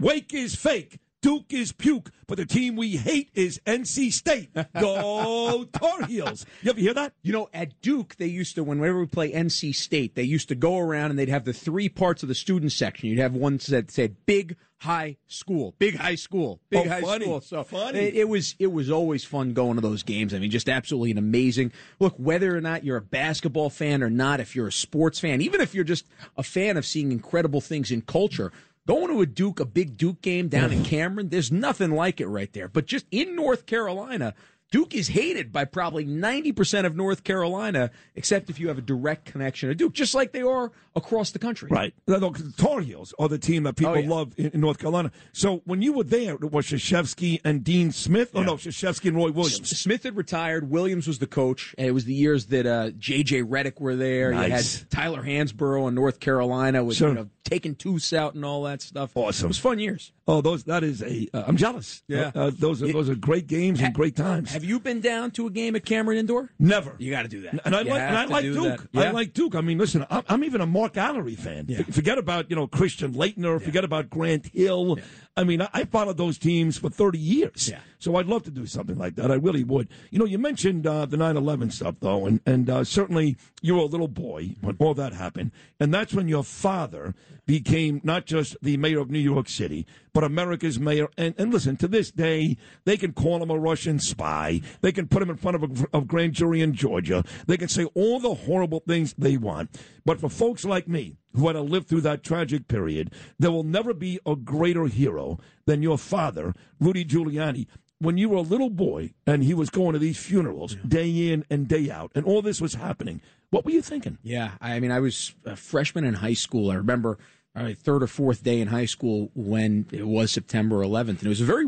Wake 0.00 0.32
is 0.32 0.54
fake. 0.54 0.98
Duke 1.24 1.54
is 1.54 1.72
puke, 1.72 2.10
but 2.26 2.36
the 2.36 2.44
team 2.44 2.76
we 2.76 2.96
hate 2.98 3.30
is 3.32 3.58
NC 3.66 4.12
State. 4.12 4.50
Go 4.78 5.64
Tar 5.72 6.02
Heels. 6.04 6.44
You 6.60 6.68
ever 6.70 6.78
hear 6.78 6.92
that? 6.92 7.14
You 7.22 7.32
know, 7.32 7.48
at 7.54 7.80
Duke, 7.80 8.16
they 8.16 8.26
used 8.26 8.56
to, 8.56 8.62
whenever 8.62 9.00
we 9.00 9.06
play 9.06 9.32
NC 9.32 9.74
State, 9.74 10.16
they 10.16 10.22
used 10.22 10.48
to 10.48 10.54
go 10.54 10.78
around 10.78 11.08
and 11.08 11.18
they'd 11.18 11.30
have 11.30 11.46
the 11.46 11.54
three 11.54 11.88
parts 11.88 12.22
of 12.22 12.28
the 12.28 12.34
student 12.34 12.72
section. 12.72 13.08
You'd 13.08 13.20
have 13.20 13.32
one 13.32 13.58
that 13.68 13.90
said 13.90 14.16
big 14.26 14.56
high 14.80 15.16
school, 15.26 15.74
big 15.78 15.96
high 15.96 16.14
school, 16.16 16.60
big 16.68 16.86
Oh, 16.86 16.90
high 16.90 17.00
funny, 17.00 17.24
school. 17.24 17.40
So 17.40 17.64
funny. 17.64 18.00
It, 18.00 18.14
it 18.16 18.28
was 18.28 18.54
it 18.58 18.66
was 18.70 18.90
always 18.90 19.24
fun 19.24 19.54
going 19.54 19.76
to 19.76 19.80
those 19.80 20.02
games. 20.02 20.34
I 20.34 20.38
mean, 20.38 20.50
just 20.50 20.68
absolutely 20.68 21.10
an 21.12 21.16
amazing 21.16 21.72
look. 22.00 22.14
Whether 22.18 22.54
or 22.54 22.60
not 22.60 22.84
you're 22.84 22.98
a 22.98 23.00
basketball 23.02 23.70
fan 23.70 24.02
or 24.02 24.10
not, 24.10 24.40
if 24.40 24.54
you're 24.54 24.68
a 24.68 24.72
sports 24.72 25.20
fan, 25.20 25.40
even 25.40 25.62
if 25.62 25.74
you're 25.74 25.84
just 25.84 26.04
a 26.36 26.42
fan 26.42 26.76
of 26.76 26.84
seeing 26.84 27.12
incredible 27.12 27.62
things 27.62 27.90
in 27.90 28.02
culture. 28.02 28.52
Going 28.86 29.08
to 29.08 29.20
a 29.22 29.26
Duke, 29.26 29.60
a 29.60 29.64
big 29.64 29.96
Duke 29.96 30.20
game 30.20 30.48
down 30.48 30.70
in 30.72 30.84
Cameron, 30.84 31.30
there's 31.30 31.50
nothing 31.50 31.90
like 31.92 32.20
it 32.20 32.26
right 32.26 32.52
there. 32.52 32.68
But 32.68 32.84
just 32.86 33.06
in 33.10 33.34
North 33.34 33.64
Carolina, 33.64 34.34
Duke 34.70 34.94
is 34.94 35.08
hated 35.08 35.52
by 35.52 35.64
probably 35.64 36.04
90% 36.04 36.84
of 36.84 36.96
North 36.96 37.22
Carolina, 37.22 37.90
except 38.16 38.50
if 38.50 38.58
you 38.58 38.68
have 38.68 38.76
a 38.76 38.82
direct 38.82 39.24
connection 39.24 39.68
to 39.68 39.74
Duke, 39.74 39.92
just 39.92 40.14
like 40.14 40.32
they 40.32 40.42
are 40.42 40.72
across 40.96 41.30
the 41.30 41.38
country. 41.38 41.68
Right. 41.70 41.94
No, 42.08 42.18
no, 42.18 42.30
'cause 42.32 42.50
the 42.52 42.60
Tar 42.62 42.80
Heels 42.80 43.14
are 43.18 43.28
the 43.28 43.38
team 43.38 43.62
that 43.62 43.76
people 43.76 43.94
Oh, 43.94 43.98
yeah. 43.98 44.08
love 44.08 44.34
in, 44.36 44.46
in 44.50 44.60
North 44.60 44.78
Carolina. 44.78 45.12
So 45.32 45.62
when 45.64 45.80
you 45.80 45.92
were 45.92 46.02
there, 46.04 46.34
it 46.34 46.50
was 46.50 46.66
Krzyzewski 46.66 47.40
and 47.44 47.62
Dean 47.62 47.92
Smith? 47.92 48.32
Oh, 48.34 48.42
no, 48.42 48.54
Krzyzewski 48.56 49.06
and 49.08 49.16
Roy 49.16 49.30
Williams. 49.30 49.78
Smith 49.78 50.02
had 50.02 50.16
retired. 50.16 50.68
Williams 50.68 51.06
was 51.06 51.20
the 51.20 51.26
coach. 51.28 51.74
And 51.78 51.86
it 51.86 51.92
was 51.92 52.04
the 52.04 52.14
years 52.14 52.46
that 52.46 52.66
uh, 52.66 52.90
J.J. 52.98 53.42
Redick 53.44 53.80
were 53.80 53.94
there. 53.96 54.32
Nice. 54.32 54.48
You 54.74 54.80
had 54.80 54.90
Tyler 54.90 55.22
Hansbrough 55.22 55.88
in 55.88 55.94
North 55.94 56.18
Carolina 56.20 56.82
with 56.82 56.96
Sure. 56.96 57.10
you 57.10 57.14
know, 57.14 57.28
taking 57.44 57.74
Toos 57.74 58.12
out 58.12 58.34
and 58.34 58.44
all 58.44 58.62
that 58.64 58.82
stuff. 58.82 59.12
Awesome. 59.14 59.46
It 59.46 59.48
was 59.48 59.58
fun 59.58 59.78
years. 59.78 60.12
Oh, 60.26 60.40
those 60.40 60.64
that 60.64 60.82
is 60.82 61.02
a. 61.02 61.28
Uh, 61.32 61.44
I'm 61.46 61.56
jealous. 61.56 62.02
Yeah. 62.08 62.32
Uh, 62.34 62.46
uh, 62.46 62.50
those 62.58 62.82
are 62.82 62.90
those 62.92 63.08
are 63.10 63.14
great 63.14 63.46
games 63.46 63.80
and 63.80 63.94
great 63.94 64.16
times. 64.16 64.52
Have 64.52 64.64
you 64.64 64.80
been 64.80 65.00
down 65.00 65.30
to 65.32 65.46
a 65.46 65.50
game 65.50 65.76
at 65.76 65.84
Cameron 65.84 66.18
Indoor? 66.18 66.50
Never. 66.58 66.94
You 66.98 67.10
got 67.10 67.22
to 67.22 67.28
do 67.28 67.42
that. 67.42 67.60
And 67.64 67.76
I 67.76 67.82
You 67.82 67.90
like 67.90 68.00
and 68.00 68.16
I 68.16 68.24
like 68.24 68.44
Duke. 68.44 68.88
Yeah. 68.92 69.02
I 69.02 69.10
like 69.10 69.34
Duke. 69.34 69.54
I 69.54 69.60
mean, 69.60 69.78
listen, 69.78 70.06
I'm, 70.10 70.22
I'm 70.28 70.44
even 70.44 70.60
a 70.60 70.66
Mark 70.66 70.94
Alarie 70.94 71.38
fan. 71.38 71.66
Yeah. 71.68 71.82
Forget 71.82 72.18
about 72.18 72.48
you 72.50 72.56
know 72.56 72.66
Christian 72.66 73.12
Laettner. 73.12 73.60
Forget 73.60 73.84
about 73.84 74.08
Grant 74.10 74.46
Hill. 74.46 74.98
I 75.36 75.44
mean, 75.44 75.62
I, 75.62 75.68
I 75.72 75.84
followed 75.84 76.16
those 76.16 76.38
teams 76.38 76.78
for 76.78 76.88
30 76.88 77.18
years. 77.18 77.68
Yeah. 77.68 77.80
So 78.04 78.16
I'd 78.16 78.26
love 78.26 78.42
to 78.42 78.50
do 78.50 78.66
something 78.66 78.98
like 78.98 79.14
that. 79.14 79.30
I 79.30 79.36
really 79.36 79.64
would. 79.64 79.88
You 80.10 80.18
know, 80.18 80.26
you 80.26 80.36
mentioned 80.36 80.86
uh, 80.86 81.06
the 81.06 81.16
9/11 81.16 81.72
stuff 81.72 81.94
though, 82.00 82.26
and 82.26 82.38
and 82.44 82.68
uh, 82.68 82.84
certainly 82.84 83.38
you 83.62 83.76
were 83.76 83.80
a 83.80 83.86
little 83.86 84.08
boy 84.08 84.56
when 84.60 84.76
all 84.78 84.92
that 84.92 85.14
happened, 85.14 85.52
and 85.80 85.94
that's 85.94 86.12
when 86.12 86.28
your 86.28 86.44
father 86.44 87.14
became 87.46 88.00
not 88.04 88.26
just 88.26 88.56
the 88.62 88.76
mayor 88.76 89.00
of 89.00 89.10
New 89.10 89.18
York 89.18 89.48
City, 89.48 89.86
but 90.12 90.24
America's 90.24 90.78
mayor. 90.78 91.08
And, 91.16 91.34
and 91.38 91.52
listen, 91.52 91.76
to 91.78 91.88
this 91.88 92.10
day, 92.10 92.56
they 92.84 92.96
can 92.96 93.12
call 93.12 93.42
him 93.42 93.50
a 93.50 93.58
Russian 93.58 93.98
spy. 93.98 94.60
They 94.80 94.92
can 94.92 95.08
put 95.08 95.22
him 95.22 95.30
in 95.30 95.36
front 95.36 95.56
of 95.56 95.62
a 95.62 95.96
of 95.96 96.06
grand 96.06 96.34
jury 96.34 96.60
in 96.60 96.74
Georgia. 96.74 97.24
They 97.46 97.56
can 97.56 97.68
say 97.68 97.84
all 97.94 98.20
the 98.20 98.34
horrible 98.34 98.80
things 98.80 99.14
they 99.18 99.36
want. 99.36 99.70
But 100.04 100.20
for 100.20 100.28
folks 100.28 100.64
like 100.64 100.88
me 100.88 101.16
who 101.34 101.46
had 101.46 101.54
to 101.54 101.62
live 101.62 101.86
through 101.86 102.02
that 102.02 102.22
tragic 102.22 102.68
period, 102.68 103.12
there 103.38 103.50
will 103.50 103.64
never 103.64 103.94
be 103.94 104.20
a 104.26 104.36
greater 104.36 104.86
hero 104.86 105.38
than 105.66 105.82
your 105.82 105.98
father, 105.98 106.54
Rudy 106.80 107.04
Giuliani. 107.04 107.66
When 108.00 108.18
you 108.18 108.28
were 108.28 108.38
a 108.38 108.42
little 108.42 108.70
boy 108.70 109.14
and 109.26 109.42
he 109.42 109.54
was 109.54 109.70
going 109.70 109.94
to 109.94 109.98
these 109.98 110.18
funerals 110.18 110.76
day 110.86 111.32
in 111.32 111.44
and 111.48 111.66
day 111.66 111.90
out, 111.90 112.12
and 112.14 112.26
all 112.26 112.42
this 112.42 112.60
was 112.60 112.74
happening, 112.74 113.22
what 113.50 113.64
were 113.64 113.70
you 113.70 113.82
thinking? 113.82 114.18
Yeah, 114.22 114.52
I 114.60 114.80
mean, 114.80 114.90
I 114.90 115.00
was 115.00 115.34
a 115.44 115.56
freshman 115.56 116.04
in 116.04 116.14
high 116.14 116.34
school. 116.34 116.70
I 116.70 116.74
remember 116.74 117.18
Uh, 117.56 117.72
third 117.72 118.02
or 118.02 118.08
fourth 118.08 118.42
day 118.42 118.60
in 118.60 118.68
high 118.68 118.84
school 118.84 119.30
when 119.34 119.86
it 119.92 120.06
was 120.08 120.32
September 120.32 120.80
11th, 120.80 121.08
and 121.08 121.22
it 121.24 121.28
was 121.28 121.40
a 121.40 121.44
very 121.44 121.66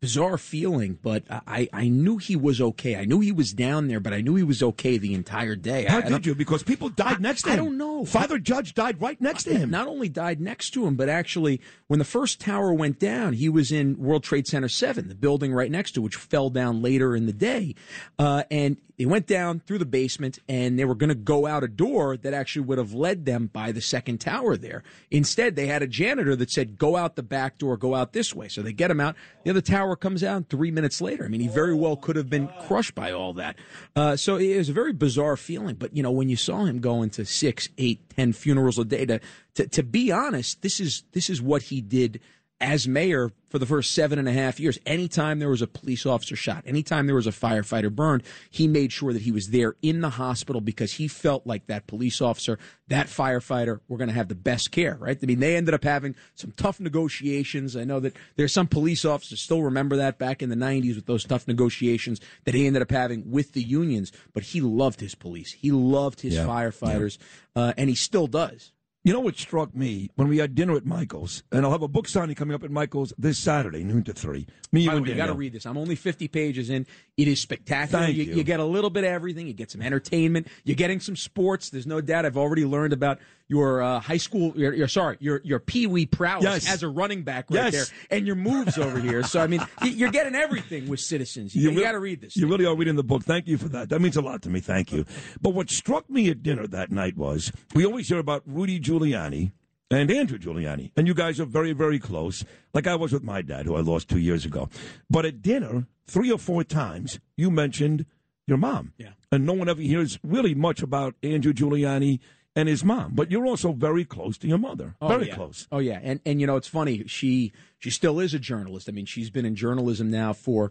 bizarre 0.00 0.38
feeling. 0.38 0.98
But 1.02 1.24
I, 1.30 1.68
I 1.72 1.88
knew 1.88 2.18
he 2.18 2.36
was 2.36 2.60
okay. 2.60 2.96
I 2.96 3.04
knew 3.04 3.20
he 3.20 3.32
was 3.32 3.52
down 3.52 3.88
there, 3.88 4.00
but 4.00 4.12
I 4.12 4.20
knew 4.20 4.34
he 4.36 4.42
was 4.42 4.62
okay 4.62 4.96
the 4.98 5.14
entire 5.14 5.56
day. 5.56 5.84
How 5.84 5.96
I, 5.96 5.98
I 5.98 6.02
did 6.02 6.10
don't- 6.10 6.26
you? 6.26 6.34
Because 6.34 6.62
people 6.62 6.88
died 6.88 7.20
next 7.20 7.42
to 7.42 7.48
him. 7.50 7.52
I 7.52 7.56
don't 7.56 7.78
know. 7.78 8.04
Father 8.04 8.38
Judge 8.38 8.74
died 8.74 9.00
right 9.00 9.20
next 9.20 9.44
to 9.44 9.54
him. 9.56 9.70
Not 9.70 9.88
only 9.88 10.08
died 10.08 10.40
next 10.40 10.70
to 10.70 10.86
him, 10.86 10.96
but 10.96 11.08
actually, 11.08 11.60
when 11.88 11.98
the 11.98 12.04
first 12.04 12.40
tower 12.40 12.72
went 12.72 12.98
down, 12.98 13.32
he 13.32 13.48
was 13.48 13.72
in 13.72 13.98
World 13.98 14.22
Trade 14.22 14.46
Center 14.46 14.68
7, 14.68 15.08
the 15.08 15.14
building 15.14 15.52
right 15.52 15.70
next 15.70 15.92
to 15.92 16.02
which 16.02 16.16
fell 16.16 16.50
down 16.50 16.80
later 16.82 17.16
in 17.16 17.26
the 17.26 17.32
day. 17.32 17.74
Uh, 18.18 18.44
and 18.50 18.76
it 18.96 19.06
went 19.06 19.26
down 19.28 19.60
through 19.60 19.78
the 19.78 19.86
basement, 19.86 20.40
and 20.48 20.76
they 20.78 20.84
were 20.84 20.94
going 20.96 21.08
to 21.08 21.14
go 21.14 21.46
out 21.46 21.62
a 21.62 21.68
door 21.68 22.16
that 22.16 22.34
actually 22.34 22.62
would 22.62 22.78
have 22.78 22.92
led 22.92 23.24
them 23.26 23.46
by 23.46 23.70
the 23.70 23.80
second 23.80 24.18
tower 24.18 24.56
there. 24.56 24.82
Instead, 25.10 25.54
they 25.54 25.68
had 25.68 25.82
a 25.82 25.86
janitor 25.86 26.34
that 26.34 26.50
said, 26.50 26.78
go 26.78 26.96
out 26.96 27.14
the 27.14 27.22
back 27.22 27.58
door, 27.58 27.76
go 27.76 27.94
out 27.94 28.12
this 28.12 28.34
way. 28.34 28.48
So 28.48 28.60
they 28.60 28.72
get 28.72 28.90
him 28.90 28.98
out. 29.00 29.14
The 29.44 29.50
other 29.50 29.60
tower 29.60 29.87
comes 29.96 30.22
out 30.22 30.48
three 30.48 30.70
minutes 30.70 31.00
later. 31.00 31.24
I 31.24 31.28
mean, 31.28 31.40
he 31.40 31.48
very 31.48 31.74
well 31.74 31.96
could 31.96 32.16
have 32.16 32.30
been 32.30 32.48
crushed 32.66 32.94
by 32.94 33.12
all 33.12 33.32
that. 33.34 33.56
Uh, 33.94 34.16
so 34.16 34.36
it 34.36 34.56
was 34.56 34.68
a 34.68 34.72
very 34.72 34.92
bizarre 34.92 35.36
feeling. 35.36 35.76
But, 35.76 35.96
you 35.96 36.02
know, 36.02 36.10
when 36.10 36.28
you 36.28 36.36
saw 36.36 36.64
him 36.64 36.80
going 36.80 37.10
to 37.10 37.24
six, 37.24 37.68
eight, 37.78 38.00
ten 38.10 38.32
funerals 38.32 38.78
a 38.78 38.84
day, 38.84 39.06
to, 39.06 39.20
to, 39.54 39.66
to 39.68 39.82
be 39.82 40.12
honest, 40.12 40.62
this 40.62 40.80
is, 40.80 41.04
this 41.12 41.30
is 41.30 41.42
what 41.42 41.62
he 41.62 41.80
did 41.80 42.20
as 42.60 42.88
mayor 42.88 43.30
for 43.50 43.58
the 43.58 43.66
first 43.66 43.92
seven 43.94 44.18
and 44.18 44.28
a 44.28 44.32
half 44.32 44.58
years. 44.58 44.78
Anytime 44.84 45.38
there 45.38 45.48
was 45.48 45.62
a 45.62 45.66
police 45.66 46.04
officer 46.04 46.34
shot, 46.34 46.64
anytime 46.66 47.06
there 47.06 47.14
was 47.14 47.26
a 47.26 47.30
firefighter 47.32 47.90
burned, 47.90 48.24
he 48.50 48.66
made 48.66 48.92
sure 48.92 49.12
that 49.12 49.22
he 49.22 49.30
was 49.32 49.50
there 49.50 49.76
in 49.80 50.00
the 50.00 50.10
hospital 50.10 50.60
because 50.60 50.94
he 50.94 51.06
felt 51.08 51.46
like 51.46 51.66
that 51.68 51.86
police 51.86 52.20
officer, 52.20 52.58
that 52.88 53.06
firefighter 53.06 53.80
were 53.88 53.96
going 53.96 54.08
to 54.08 54.14
have 54.14 54.28
the 54.28 54.34
best 54.34 54.70
care, 54.72 54.96
right? 55.00 55.16
I 55.22 55.26
mean, 55.26 55.38
they 55.38 55.56
ended 55.56 55.72
up 55.72 55.84
having 55.84 56.16
some 56.34 56.52
tough 56.56 56.80
negotiations. 56.80 57.76
I 57.76 57.84
know 57.84 58.00
that 58.00 58.16
there's 58.36 58.52
some 58.52 58.66
police 58.66 59.04
officers 59.04 59.40
still 59.40 59.62
remember 59.62 59.96
that 59.96 60.18
back 60.18 60.42
in 60.42 60.50
the 60.50 60.56
90s 60.56 60.96
with 60.96 61.06
those 61.06 61.24
tough 61.24 61.46
negotiations 61.46 62.20
that 62.44 62.54
he 62.54 62.66
ended 62.66 62.82
up 62.82 62.90
having 62.90 63.30
with 63.30 63.52
the 63.52 63.62
unions, 63.62 64.10
but 64.34 64.42
he 64.42 64.60
loved 64.60 65.00
his 65.00 65.14
police. 65.14 65.52
He 65.52 65.70
loved 65.70 66.20
his 66.20 66.34
Yeah. 66.34 66.44
firefighters, 66.46 67.18
uh, 67.54 67.72
and 67.76 67.88
he 67.88 67.94
still 67.94 68.26
does. 68.26 68.72
You 69.08 69.14
know 69.14 69.20
what 69.20 69.38
struck 69.38 69.74
me 69.74 70.10
when 70.16 70.28
we 70.28 70.36
had 70.36 70.54
dinner 70.54 70.76
at 70.76 70.84
Michael's, 70.84 71.42
and 71.50 71.64
I'll 71.64 71.72
have 71.72 71.80
a 71.80 71.88
book 71.88 72.06
signing 72.06 72.36
coming 72.36 72.54
up 72.54 72.62
at 72.62 72.70
Michael's 72.70 73.14
this 73.16 73.38
Saturday, 73.38 73.82
noon 73.82 74.04
to 74.04 74.12
three. 74.12 74.46
Me, 74.70 74.82
you, 74.82 74.90
By 74.90 74.96
the 74.96 75.00
way, 75.00 75.08
you 75.08 75.14
got 75.14 75.28
to 75.28 75.32
read 75.32 75.54
this. 75.54 75.64
I'm 75.64 75.78
only 75.78 75.94
50 75.94 76.28
pages 76.28 76.68
in. 76.68 76.86
It 77.16 77.26
is 77.26 77.40
spectacular. 77.40 78.04
Thank 78.04 78.18
you, 78.18 78.24
you. 78.24 78.34
you 78.34 78.44
get 78.44 78.60
a 78.60 78.64
little 78.66 78.90
bit 78.90 79.04
of 79.04 79.10
everything. 79.10 79.46
You 79.46 79.54
get 79.54 79.70
some 79.70 79.80
entertainment. 79.80 80.48
You're 80.64 80.76
getting 80.76 81.00
some 81.00 81.16
sports. 81.16 81.70
There's 81.70 81.86
no 81.86 82.02
doubt. 82.02 82.26
I've 82.26 82.36
already 82.36 82.66
learned 82.66 82.92
about 82.92 83.18
your 83.48 83.82
uh, 83.82 84.00
high 84.00 84.16
school. 84.18 84.52
Your, 84.56 84.72
your 84.74 84.88
sorry, 84.88 85.16
your 85.20 85.40
your 85.44 85.58
pee 85.58 85.86
wee 85.86 86.06
prowess 86.06 86.42
Yes. 86.44 86.68
as 86.72 86.82
a 86.82 86.88
running 86.88 87.22
back 87.22 87.46
right 87.50 87.72
Yes. 87.72 87.72
there, 87.72 88.18
and 88.18 88.26
your 88.26 88.36
moves 88.36 88.78
over 88.78 89.00
here. 89.00 89.22
So 89.22 89.40
I 89.40 89.46
mean, 89.46 89.60
you're 89.82 90.10
getting 90.10 90.34
everything 90.34 90.88
with 90.88 91.00
citizens. 91.00 91.54
You, 91.54 91.70
re- 91.70 91.82
got 91.82 91.92
to 91.92 92.00
read 92.00 92.20
this. 92.20 92.36
You 92.36 92.46
really 92.46 92.66
are 92.66 92.76
reading 92.76 92.96
the 92.96 93.02
book. 93.04 93.24
Thank 93.24 93.46
you 93.46 93.58
for 93.58 93.68
that. 93.70 93.88
That 93.88 94.00
means 94.00 94.16
a 94.16 94.22
lot 94.22 94.42
to 94.42 94.50
me. 94.50 94.60
Thank 94.60 94.92
you. 94.92 95.04
But 95.40 95.50
what 95.50 95.70
struck 95.70 96.08
me 96.10 96.28
at 96.30 96.42
dinner 96.42 96.66
that 96.66 96.90
night 96.92 97.16
was 97.16 97.50
we 97.74 97.84
always 97.86 98.08
hear 98.08 98.18
about 98.18 98.42
Rudy 98.46 98.78
Giuliani 98.78 99.52
and 99.90 100.10
Andrew 100.10 100.36
Giuliani, 100.38 100.90
and 100.96 101.06
you 101.06 101.14
guys 101.14 101.40
are 101.40 101.46
very, 101.46 101.72
very 101.72 101.98
close, 101.98 102.44
like 102.74 102.86
I 102.86 102.94
was 102.94 103.10
with 103.12 103.22
my 103.22 103.40
dad, 103.40 103.64
who 103.64 103.74
I 103.74 103.80
lost 103.80 104.08
two 104.08 104.18
years 104.18 104.44
ago. 104.44 104.68
But 105.08 105.24
at 105.24 105.40
dinner, 105.40 105.86
three 106.06 106.30
or 106.30 106.36
four 106.38 106.62
times, 106.62 107.18
you 107.38 107.50
mentioned 107.50 108.04
your 108.46 108.58
mom. 108.58 108.92
Yeah. 108.98 109.12
And 109.32 109.46
no 109.46 109.54
one 109.54 109.68
ever 109.68 109.80
hears 109.80 110.18
really 110.22 110.54
much 110.54 110.82
about 110.82 111.14
Andrew 111.22 111.54
Giuliani 111.54 112.20
and 112.56 112.68
his 112.68 112.84
mom. 112.84 113.12
But 113.14 113.30
you're 113.30 113.46
also 113.46 113.72
very 113.72 114.04
close 114.04 114.38
to 114.38 114.48
your 114.48 114.58
mother. 114.58 114.94
very 115.00 115.28
yeah. 115.28 115.34
close. 115.34 115.66
Oh 115.70 115.78
yeah, 115.78 116.00
and 116.02 116.20
and 116.26 116.40
you 116.40 116.46
know 116.46 116.56
it's 116.56 116.68
funny. 116.68 117.04
She 117.06 117.52
she 117.78 117.90
still 117.90 118.20
is 118.20 118.34
a 118.34 118.38
journalist. 118.38 118.88
I 118.88 118.92
mean, 118.92 119.06
she's 119.06 119.30
been 119.30 119.44
in 119.44 119.54
journalism 119.54 120.10
now 120.10 120.32
for 120.32 120.70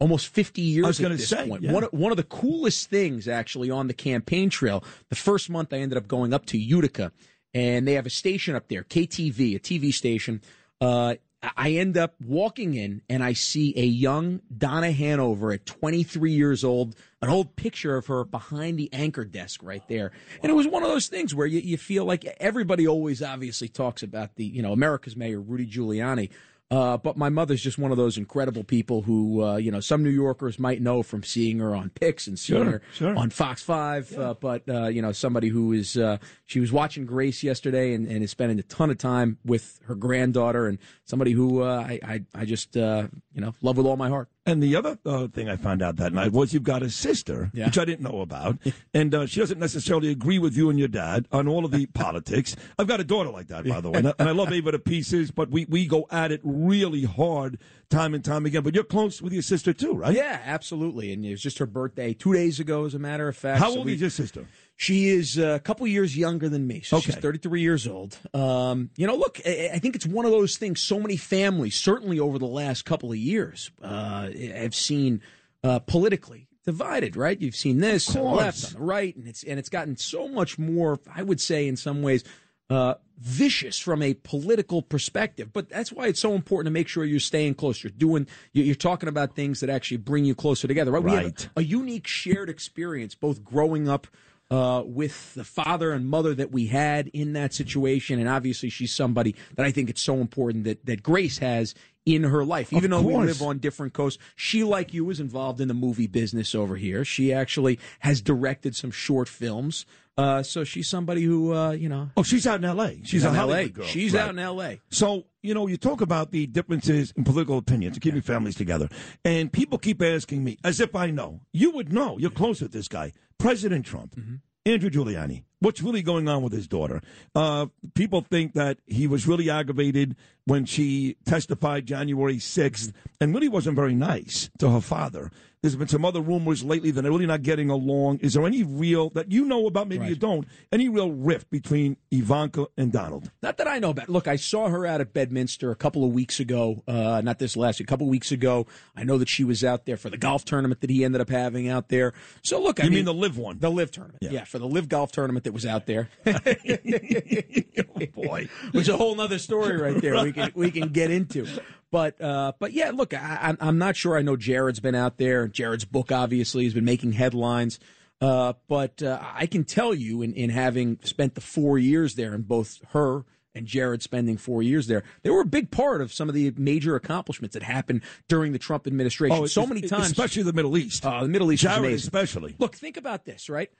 almost 0.00 0.28
50 0.28 0.60
years 0.60 0.84
I 0.84 0.88
was 0.88 1.00
at 1.00 1.10
this 1.10 1.28
say, 1.28 1.48
point. 1.48 1.62
yeah. 1.62 1.72
One 1.72 1.84
of, 1.84 1.92
one 1.92 2.12
of 2.12 2.16
the 2.16 2.24
coolest 2.24 2.88
things 2.88 3.26
actually 3.26 3.70
on 3.70 3.88
the 3.88 3.94
campaign 3.94 4.50
trail. 4.50 4.84
The 5.08 5.16
first 5.16 5.50
month 5.50 5.72
I 5.72 5.78
ended 5.78 5.98
up 5.98 6.06
going 6.06 6.32
up 6.32 6.46
to 6.46 6.58
Utica, 6.58 7.12
and 7.54 7.86
they 7.86 7.94
have 7.94 8.06
a 8.06 8.10
station 8.10 8.54
up 8.54 8.68
there, 8.68 8.84
KTV, 8.84 9.56
a 9.56 9.58
TV 9.58 9.92
station. 9.92 10.40
Uh, 10.80 11.16
I 11.42 11.72
end 11.72 11.96
up 11.96 12.14
walking 12.20 12.74
in 12.74 13.02
and 13.08 13.22
I 13.22 13.32
see 13.32 13.72
a 13.76 13.84
young 13.84 14.40
Donna 14.56 14.90
Hanover 14.90 15.52
at 15.52 15.66
23 15.66 16.32
years 16.32 16.64
old, 16.64 16.96
an 17.22 17.28
old 17.28 17.54
picture 17.54 17.96
of 17.96 18.06
her 18.06 18.24
behind 18.24 18.78
the 18.78 18.92
anchor 18.92 19.24
desk 19.24 19.60
right 19.62 19.86
there. 19.88 20.10
And 20.42 20.50
it 20.50 20.54
was 20.54 20.66
one 20.66 20.82
of 20.82 20.88
those 20.88 21.06
things 21.06 21.36
where 21.36 21.46
you, 21.46 21.60
you 21.60 21.76
feel 21.76 22.04
like 22.04 22.24
everybody 22.40 22.88
always 22.88 23.22
obviously 23.22 23.68
talks 23.68 24.02
about 24.02 24.34
the, 24.34 24.44
you 24.44 24.62
know, 24.62 24.72
America's 24.72 25.16
mayor, 25.16 25.40
Rudy 25.40 25.66
Giuliani. 25.66 26.30
Uh, 26.70 26.98
but 26.98 27.16
my 27.16 27.30
mother's 27.30 27.62
just 27.62 27.78
one 27.78 27.90
of 27.90 27.96
those 27.96 28.18
incredible 28.18 28.62
people 28.62 29.00
who, 29.00 29.42
uh, 29.42 29.56
you 29.56 29.70
know, 29.70 29.80
some 29.80 30.02
New 30.02 30.10
Yorkers 30.10 30.58
might 30.58 30.82
know 30.82 31.02
from 31.02 31.22
seeing 31.22 31.60
her 31.60 31.74
on 31.74 31.88
PIX 31.88 32.26
and 32.26 32.38
seeing 32.38 32.62
Sure, 32.62 32.70
her 32.72 32.82
sure. 32.92 33.16
on 33.16 33.30
Fox 33.30 33.62
Five. 33.62 34.16
Uh, 34.16 34.34
but 34.38 34.68
uh, 34.68 34.88
you 34.88 35.00
know, 35.00 35.12
somebody 35.12 35.48
who 35.48 35.72
is 35.72 35.96
uh, 35.96 36.18
she 36.44 36.60
was 36.60 36.70
watching 36.70 37.06
Grace 37.06 37.42
yesterday 37.42 37.94
and, 37.94 38.06
and 38.06 38.22
is 38.22 38.30
spending 38.30 38.58
a 38.58 38.62
ton 38.64 38.90
of 38.90 38.98
time 38.98 39.38
with 39.46 39.80
her 39.86 39.94
granddaughter, 39.94 40.66
and 40.66 40.78
somebody 41.04 41.32
who 41.32 41.62
uh, 41.62 41.84
I, 41.88 42.00
I 42.04 42.20
I 42.34 42.44
just 42.44 42.76
uh, 42.76 43.08
you 43.32 43.40
know 43.40 43.54
love 43.62 43.78
with 43.78 43.86
all 43.86 43.96
my 43.96 44.10
heart. 44.10 44.28
And 44.48 44.62
the 44.62 44.74
other 44.76 44.98
uh, 45.04 45.28
thing 45.28 45.48
I 45.48 45.56
found 45.56 45.82
out 45.82 45.96
that 45.96 46.12
night 46.12 46.32
was 46.32 46.54
you've 46.54 46.62
got 46.62 46.82
a 46.82 46.88
sister, 46.90 47.50
Yeah. 47.52 47.66
which 47.66 47.78
I 47.78 47.84
didn't 47.84 48.02
know 48.10 48.20
about, 48.22 48.56
and 48.94 49.14
uh, 49.14 49.26
she 49.26 49.40
doesn't 49.40 49.58
necessarily 49.58 50.10
agree 50.10 50.38
with 50.38 50.56
you 50.56 50.70
and 50.70 50.78
your 50.78 50.88
dad 50.88 51.28
on 51.30 51.46
all 51.46 51.64
of 51.64 51.70
the 51.70 51.86
politics. 51.94 52.56
I've 52.78 52.86
got 52.86 52.98
a 53.00 53.04
daughter 53.04 53.30
like 53.30 53.48
that, 53.48 53.66
by 53.68 53.80
the 53.80 53.90
way, 53.90 53.98
and 53.98 54.08
I, 54.08 54.14
and 54.18 54.28
I 54.28 54.32
love 54.32 54.50
Ava 54.52 54.72
to 54.72 54.78
pieces, 54.78 55.30
but 55.30 55.50
we, 55.50 55.66
we 55.66 55.86
go 55.86 56.06
at 56.10 56.32
it 56.32 56.40
really 56.42 57.04
hard 57.04 57.58
time 57.90 58.14
and 58.14 58.24
time 58.24 58.46
again. 58.46 58.62
But 58.62 58.74
you're 58.74 58.84
close 58.84 59.20
with 59.20 59.32
your 59.32 59.42
sister 59.42 59.72
too, 59.72 59.92
right? 59.92 60.14
Yeah, 60.14 60.40
absolutely. 60.44 61.12
And 61.12 61.24
it 61.24 61.30
was 61.30 61.42
just 61.42 61.58
her 61.58 61.66
birthday 61.66 62.14
two 62.14 62.32
days 62.32 62.58
ago, 62.58 62.84
as 62.86 62.94
a 62.94 62.98
matter 62.98 63.28
of 63.28 63.36
fact. 63.36 63.60
How 63.60 63.70
So 63.70 63.78
old 63.78 63.86
we- 63.86 63.94
is 63.94 64.00
your 64.00 64.10
sister? 64.10 64.46
She 64.80 65.08
is 65.08 65.36
uh, 65.36 65.54
a 65.56 65.58
couple 65.58 65.88
years 65.88 66.16
younger 66.16 66.48
than 66.48 66.64
me. 66.68 66.82
So 66.82 67.00
she's 67.00 67.16
33 67.16 67.60
years 67.60 67.88
old. 67.88 68.16
Um, 68.32 68.90
you 68.96 69.08
know, 69.08 69.16
look, 69.16 69.40
I, 69.44 69.70
I 69.74 69.78
think 69.80 69.96
it's 69.96 70.06
one 70.06 70.24
of 70.24 70.30
those 70.30 70.56
things. 70.56 70.80
So 70.80 71.00
many 71.00 71.16
families, 71.16 71.74
certainly 71.74 72.20
over 72.20 72.38
the 72.38 72.46
last 72.46 72.84
couple 72.84 73.10
of 73.10 73.18
years, 73.18 73.72
uh, 73.82 74.30
have 74.54 74.76
seen 74.76 75.20
uh, 75.64 75.80
politically 75.80 76.46
divided. 76.64 77.16
Right? 77.16 77.40
You've 77.40 77.56
seen 77.56 77.78
this 77.78 78.14
on 78.14 78.22
the 78.22 78.30
left, 78.30 78.64
on 78.66 78.72
the 78.74 78.86
right, 78.86 79.16
and 79.16 79.26
it's 79.26 79.42
and 79.42 79.58
it's 79.58 79.68
gotten 79.68 79.96
so 79.96 80.28
much 80.28 80.60
more. 80.60 81.00
I 81.12 81.24
would 81.24 81.40
say, 81.40 81.66
in 81.66 81.76
some 81.76 82.00
ways. 82.00 82.22
Uh, 82.70 82.94
vicious 83.16 83.78
from 83.78 84.02
a 84.02 84.12
political 84.12 84.82
perspective, 84.82 85.54
but 85.54 85.70
that's 85.70 85.90
why 85.90 86.06
it's 86.06 86.20
so 86.20 86.34
important 86.34 86.66
to 86.66 86.70
make 86.70 86.86
sure 86.86 87.02
you're 87.02 87.18
staying 87.18 87.54
close. 87.54 87.82
You're 87.82 87.90
doing, 87.90 88.26
you're 88.52 88.74
talking 88.74 89.08
about 89.08 89.34
things 89.34 89.60
that 89.60 89.70
actually 89.70 89.96
bring 89.96 90.26
you 90.26 90.34
closer 90.34 90.68
together. 90.68 90.90
Right? 90.92 91.02
We 91.02 91.10
have 91.12 91.24
Right. 91.24 91.48
a 91.56 91.64
unique 91.64 92.06
shared 92.06 92.50
experience, 92.50 93.14
both 93.14 93.42
growing 93.42 93.88
up 93.88 94.06
uh, 94.50 94.82
with 94.84 95.34
the 95.34 95.44
father 95.44 95.92
and 95.92 96.08
mother 96.08 96.34
that 96.34 96.50
we 96.50 96.66
had 96.66 97.08
in 97.08 97.34
that 97.34 97.52
situation, 97.52 98.18
and 98.18 98.28
obviously 98.28 98.70
she's 98.70 98.94
somebody 98.94 99.34
that 99.56 99.66
I 99.66 99.70
think 99.70 99.90
it's 99.90 100.02
so 100.02 100.16
important 100.16 100.64
that 100.64 100.84
that 100.86 101.02
Grace 101.02 101.38
has 101.38 101.74
in 102.06 102.24
her 102.24 102.44
life. 102.44 102.72
Even 102.72 102.90
though 102.90 103.02
we 103.02 103.14
live 103.14 103.42
on 103.42 103.58
different 103.58 103.92
coasts, 103.92 104.22
she, 104.34 104.64
like 104.64 104.94
you, 104.94 105.08
is 105.10 105.20
involved 105.20 105.60
in 105.60 105.68
the 105.68 105.74
movie 105.74 106.06
business 106.06 106.54
over 106.54 106.76
here. 106.76 107.04
She 107.04 107.32
actually 107.32 107.78
has 108.00 108.22
directed 108.22 108.74
some 108.74 108.90
short 108.90 109.28
films. 109.28 109.84
Uh, 110.18 110.42
so 110.42 110.64
she's 110.64 110.88
somebody 110.88 111.22
who, 111.22 111.54
uh, 111.54 111.70
you 111.70 111.88
know, 111.88 112.10
Oh, 112.16 112.24
she's 112.24 112.44
out 112.46 112.58
in 112.58 112.64
L.A. 112.64 113.00
She's 113.04 113.24
a 113.24 113.28
in 113.28 113.34
Hollywood 113.36 113.62
LA. 113.66 113.68
girl. 113.68 113.86
She's 113.86 114.12
Right. 114.12 114.22
out 114.24 114.30
in 114.30 114.38
L.A. 114.40 114.80
So, 114.90 115.26
you 115.42 115.54
know, 115.54 115.68
you 115.68 115.76
talk 115.76 116.00
about 116.00 116.32
the 116.32 116.46
differences 116.48 117.12
in 117.16 117.22
political 117.22 117.56
opinions 117.56 117.98
keeping 118.00 118.20
families 118.20 118.56
together. 118.56 118.88
And 119.24 119.52
people 119.52 119.78
keep 119.78 120.02
asking 120.02 120.42
me, 120.42 120.58
as 120.64 120.80
if 120.80 120.96
I 120.96 121.10
know. 121.12 121.40
You 121.52 121.70
would 121.70 121.92
know. 121.92 122.18
You're 122.18 122.30
close 122.32 122.60
with 122.60 122.72
this 122.72 122.88
guy. 122.88 123.12
President 123.38 123.86
Trump, 123.86 124.16
Mm-hmm. 124.16 124.34
Andrew 124.66 124.90
Giuliani. 124.90 125.44
What's 125.60 125.82
really 125.82 126.02
going 126.02 126.28
on 126.28 126.42
with 126.42 126.52
his 126.52 126.68
daughter? 126.68 127.02
Uh, 127.34 127.66
people 127.94 128.20
think 128.20 128.54
that 128.54 128.78
he 128.86 129.06
was 129.06 129.26
really 129.26 129.50
aggravated 129.50 130.14
when 130.44 130.64
she 130.64 131.16
testified 131.26 131.84
January 131.86 132.36
6th 132.36 132.92
and 133.20 133.34
really 133.34 133.48
wasn't 133.48 133.76
very 133.76 133.94
nice 133.94 134.50
to 134.58 134.70
her 134.70 134.80
father. 134.80 135.30
There's 135.60 135.74
been 135.74 135.88
some 135.88 136.04
other 136.04 136.20
rumors 136.20 136.62
lately 136.62 136.92
that 136.92 137.02
they're 137.02 137.10
really 137.10 137.26
not 137.26 137.42
getting 137.42 137.68
along. 137.68 138.18
Is 138.18 138.34
there 138.34 138.46
any 138.46 138.62
real, 138.62 139.10
that 139.10 139.32
you 139.32 139.44
know 139.44 139.66
about, 139.66 139.88
maybe 139.88 140.06
you 140.06 140.14
don't, 140.14 140.46
any 140.70 140.88
real 140.88 141.10
rift 141.10 141.50
between 141.50 141.96
Ivanka 142.12 142.68
and 142.76 142.92
Donald? 142.92 143.32
Not 143.42 143.56
that 143.58 143.66
I 143.66 143.80
know 143.80 143.90
about. 143.90 144.08
Look, 144.08 144.28
I 144.28 144.36
saw 144.36 144.68
her 144.68 144.86
out 144.86 145.00
at 145.00 145.12
Bedminster 145.12 145.72
a 145.72 145.74
couple 145.74 146.04
of 146.04 146.12
weeks 146.12 146.38
ago. 146.38 146.84
Uh, 146.86 147.22
not 147.24 147.40
this 147.40 147.56
last, 147.56 147.80
a 147.80 147.84
couple 147.84 148.06
of 148.06 148.10
weeks 148.10 148.30
ago. 148.30 148.68
I 148.94 149.02
know 149.02 149.18
that 149.18 149.28
she 149.28 149.42
was 149.42 149.64
out 149.64 149.84
there 149.84 149.96
for 149.96 150.10
the 150.10 150.16
golf 150.16 150.44
tournament 150.44 150.80
that 150.80 150.90
he 150.90 151.04
ended 151.04 151.20
up 151.20 151.28
having 151.28 151.68
out 151.68 151.88
there. 151.88 152.12
So 152.44 152.62
look, 152.62 152.78
I 152.78 152.84
You 152.84 152.90
mean, 152.90 152.98
mean 152.98 153.04
the 153.06 153.14
live 153.14 153.36
one? 153.36 153.58
the 153.58 153.68
live 153.70 153.90
tournament. 153.90 154.18
Yeah. 154.22 154.44
for 154.44 154.60
the 154.60 154.68
live 154.68 154.88
golf 154.88 155.10
tournament 155.10 155.42
that 155.48 155.52
was 155.54 155.64
out 155.64 155.86
there. 155.86 156.10
oh, 156.26 158.06
boy. 158.12 158.48
Which 158.72 158.82
is 158.82 158.88
a 158.90 158.98
whole 158.98 159.14
nother 159.14 159.38
story 159.38 159.78
right 159.78 159.98
there. 159.98 160.22
We 160.22 160.32
can 160.32 160.52
we 160.54 160.70
can 160.70 160.90
get 160.90 161.10
into. 161.10 161.46
But 161.90 162.20
uh, 162.20 162.52
but 162.58 162.74
yeah, 162.74 162.90
look, 162.94 163.14
I, 163.14 163.38
I'm 163.40 163.56
I'm 163.60 163.78
not 163.78 163.96
sure. 163.96 164.18
I 164.18 164.20
know 164.20 164.36
Jared's 164.36 164.78
been 164.78 164.94
out 164.94 165.16
there. 165.16 165.48
Jared's 165.48 165.86
book 165.86 166.12
obviously 166.12 166.64
has 166.64 166.74
been 166.74 166.84
making 166.84 167.12
headlines. 167.12 167.80
Uh, 168.20 168.52
but 168.68 169.02
uh, 169.02 169.20
I 169.22 169.46
can 169.46 169.64
tell 169.64 169.94
you, 169.94 170.20
in, 170.20 170.34
in 170.34 170.50
having 170.50 170.98
spent 171.02 171.34
the 171.34 171.40
four 171.40 171.78
years 171.78 172.16
there, 172.16 172.34
and 172.34 172.46
both 172.46 172.80
her 172.90 173.24
and 173.54 173.66
Jared 173.66 174.02
spending 174.02 174.36
four 174.36 174.62
years 174.62 174.86
there, 174.86 175.02
they 175.22 175.30
were 175.30 175.40
a 175.40 175.46
big 175.46 175.70
part 175.70 176.02
of 176.02 176.12
some 176.12 176.28
of 176.28 176.34
the 176.34 176.52
major 176.58 176.94
accomplishments 176.94 177.54
that 177.54 177.62
happened 177.62 178.02
during 178.28 178.52
the 178.52 178.58
Trump 178.58 178.86
administration. 178.86 179.38
Oh, 179.38 179.46
so 179.46 179.66
many 179.66 179.80
times, 179.80 180.08
especially 180.08 180.42
the 180.42 180.52
Middle 180.52 180.76
East. 180.76 181.06
Uh, 181.06 181.22
the 181.22 181.28
Middle 181.28 181.50
East 181.52 181.62
Jared 181.62 181.94
especially. 181.94 182.54
Look, 182.58 182.74
think 182.74 182.98
about 182.98 183.24
this, 183.24 183.48
right? 183.48 183.70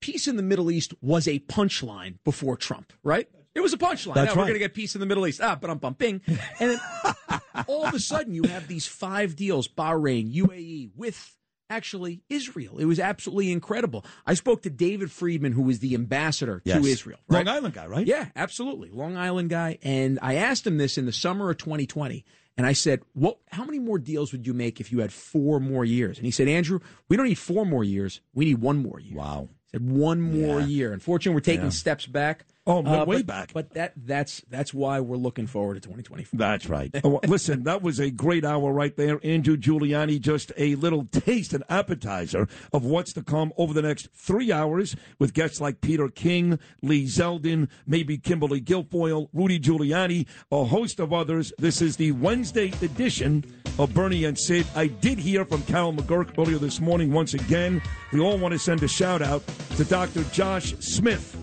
Peace 0.00 0.28
in 0.28 0.36
the 0.36 0.42
Middle 0.42 0.70
East 0.70 0.94
was 1.00 1.26
a 1.26 1.40
punchline 1.40 2.18
before 2.24 2.56
Trump, 2.56 2.92
right? 3.02 3.28
It 3.54 3.60
was 3.60 3.72
a 3.72 3.78
punchline. 3.78 4.14
That's 4.14 4.34
Now, 4.34 4.40
We're 4.40 4.46
going 4.46 4.52
to 4.54 4.58
get 4.60 4.74
peace 4.74 4.94
in 4.94 5.00
the 5.00 5.06
Middle 5.06 5.26
East. 5.26 5.40
Ah, 5.42 5.56
but 5.60 5.68
I'm 5.70 5.78
bumping. 5.78 6.20
And 6.60 6.70
then 6.70 7.40
all 7.66 7.84
of 7.84 7.94
a 7.94 7.98
sudden, 7.98 8.34
you 8.34 8.44
have 8.44 8.68
these 8.68 8.86
five 8.86 9.34
deals 9.34 9.66
Bahrain, 9.66 10.32
UAE, 10.32 10.90
with 10.96 11.36
actually 11.70 12.22
Israel. 12.28 12.78
It 12.78 12.84
was 12.84 12.98
absolutely 13.00 13.50
incredible. 13.52 14.04
I 14.26 14.34
spoke 14.34 14.62
to 14.62 14.70
David 14.70 15.10
Friedman, 15.10 15.52
who 15.52 15.62
was 15.62 15.80
the 15.80 15.94
ambassador 15.94 16.62
Yes. 16.64 16.80
to 16.82 16.88
Israel. 16.88 17.18
Long? 17.28 17.48
Island 17.48 17.74
guy, 17.74 17.86
right? 17.86 18.06
Yeah, 18.06 18.26
absolutely. 18.36 18.90
Long 18.90 19.16
Island 19.16 19.50
guy. 19.50 19.78
And 19.82 20.18
I 20.22 20.34
asked 20.34 20.66
him 20.66 20.78
this 20.78 20.96
in 20.96 21.06
the 21.06 21.12
summer 21.12 21.50
of 21.50 21.58
2020. 21.58 22.24
And 22.56 22.66
I 22.66 22.72
said, 22.72 23.02
"What? 23.12 23.38
How 23.52 23.64
many 23.64 23.78
more 23.78 23.98
deals 24.00 24.32
would 24.32 24.44
you 24.44 24.52
make 24.52 24.80
if 24.80 24.90
you 24.90 24.98
had 24.98 25.12
four 25.12 25.60
more 25.60 25.84
years?" 25.84 26.16
And 26.18 26.24
he 26.24 26.32
said, 26.32 26.48
"Andrew, 26.48 26.80
we 27.08 27.16
don't 27.16 27.26
need 27.26 27.38
four 27.38 27.64
more 27.64 27.84
years. 27.84 28.20
We 28.34 28.46
need 28.46 28.58
one 28.58 28.78
more 28.78 28.98
year." 28.98 29.16
Wow. 29.16 29.48
Said 29.70 29.88
one 29.88 30.20
more 30.20 30.60
Yeah. 30.60 30.66
year. 30.66 30.92
Unfortunately, 30.92 31.34
we're 31.34 31.40
taking 31.40 31.64
Yeah. 31.66 31.70
steps 31.70 32.06
back. 32.06 32.46
Oh, 32.68 32.84
Uh, 32.84 33.04
way 33.06 33.16
but- 33.22 33.26
back. 33.26 33.52
But 33.54 33.74
that 33.74 33.94
that's 33.96 34.42
that's 34.50 34.72
why 34.74 35.00
we're 35.00 35.16
looking 35.16 35.46
forward 35.46 35.74
to 35.74 35.80
2024. 35.80 36.38
That's 36.38 36.68
right. 36.68 36.94
Oh, 37.04 37.20
listen, 37.26 37.62
that 37.64 37.80
was 37.82 37.98
a 37.98 38.10
great 38.10 38.44
hour 38.44 38.70
right 38.72 38.94
there. 38.96 39.18
Andrew 39.24 39.56
Giuliani, 39.56 40.20
just 40.20 40.52
a 40.58 40.74
little 40.74 41.06
taste, 41.06 41.54
an 41.54 41.62
appetizer 41.70 42.46
of 42.72 42.84
what's 42.84 43.12
to 43.14 43.22
come 43.22 43.52
over 43.56 43.72
the 43.72 43.80
next 43.82 44.08
three 44.14 44.52
hours 44.52 44.94
with 45.18 45.32
guests 45.32 45.60
like 45.60 45.80
Peter 45.80 46.08
King, 46.08 46.58
Lee 46.82 47.04
Zeldin, 47.06 47.68
maybe 47.86 48.18
Kimberly 48.18 48.60
Guilfoyle, 48.60 49.28
Rudy 49.32 49.58
Giuliani, 49.58 50.26
a 50.52 50.64
host 50.64 51.00
of 51.00 51.12
others. 51.14 51.52
This 51.58 51.80
is 51.80 51.96
the 51.96 52.12
Wednesday 52.12 52.72
edition 52.82 53.44
of 53.78 53.94
Bernie 53.94 54.24
and 54.24 54.38
Sid. 54.38 54.66
I 54.76 54.88
did 54.88 55.18
hear 55.18 55.44
from 55.46 55.62
Carol 55.62 55.94
McGurk 55.94 56.36
earlier 56.38 56.58
this 56.58 56.80
morning 56.80 57.12
once 57.12 57.32
again. 57.32 57.80
We 58.12 58.20
all 58.20 58.36
want 58.36 58.52
to 58.52 58.58
send 58.58 58.82
a 58.82 58.88
shout 58.88 59.22
out 59.22 59.42
to 59.76 59.84
Dr. 59.84 60.24
Josh 60.24 60.74
Smith 60.80 61.36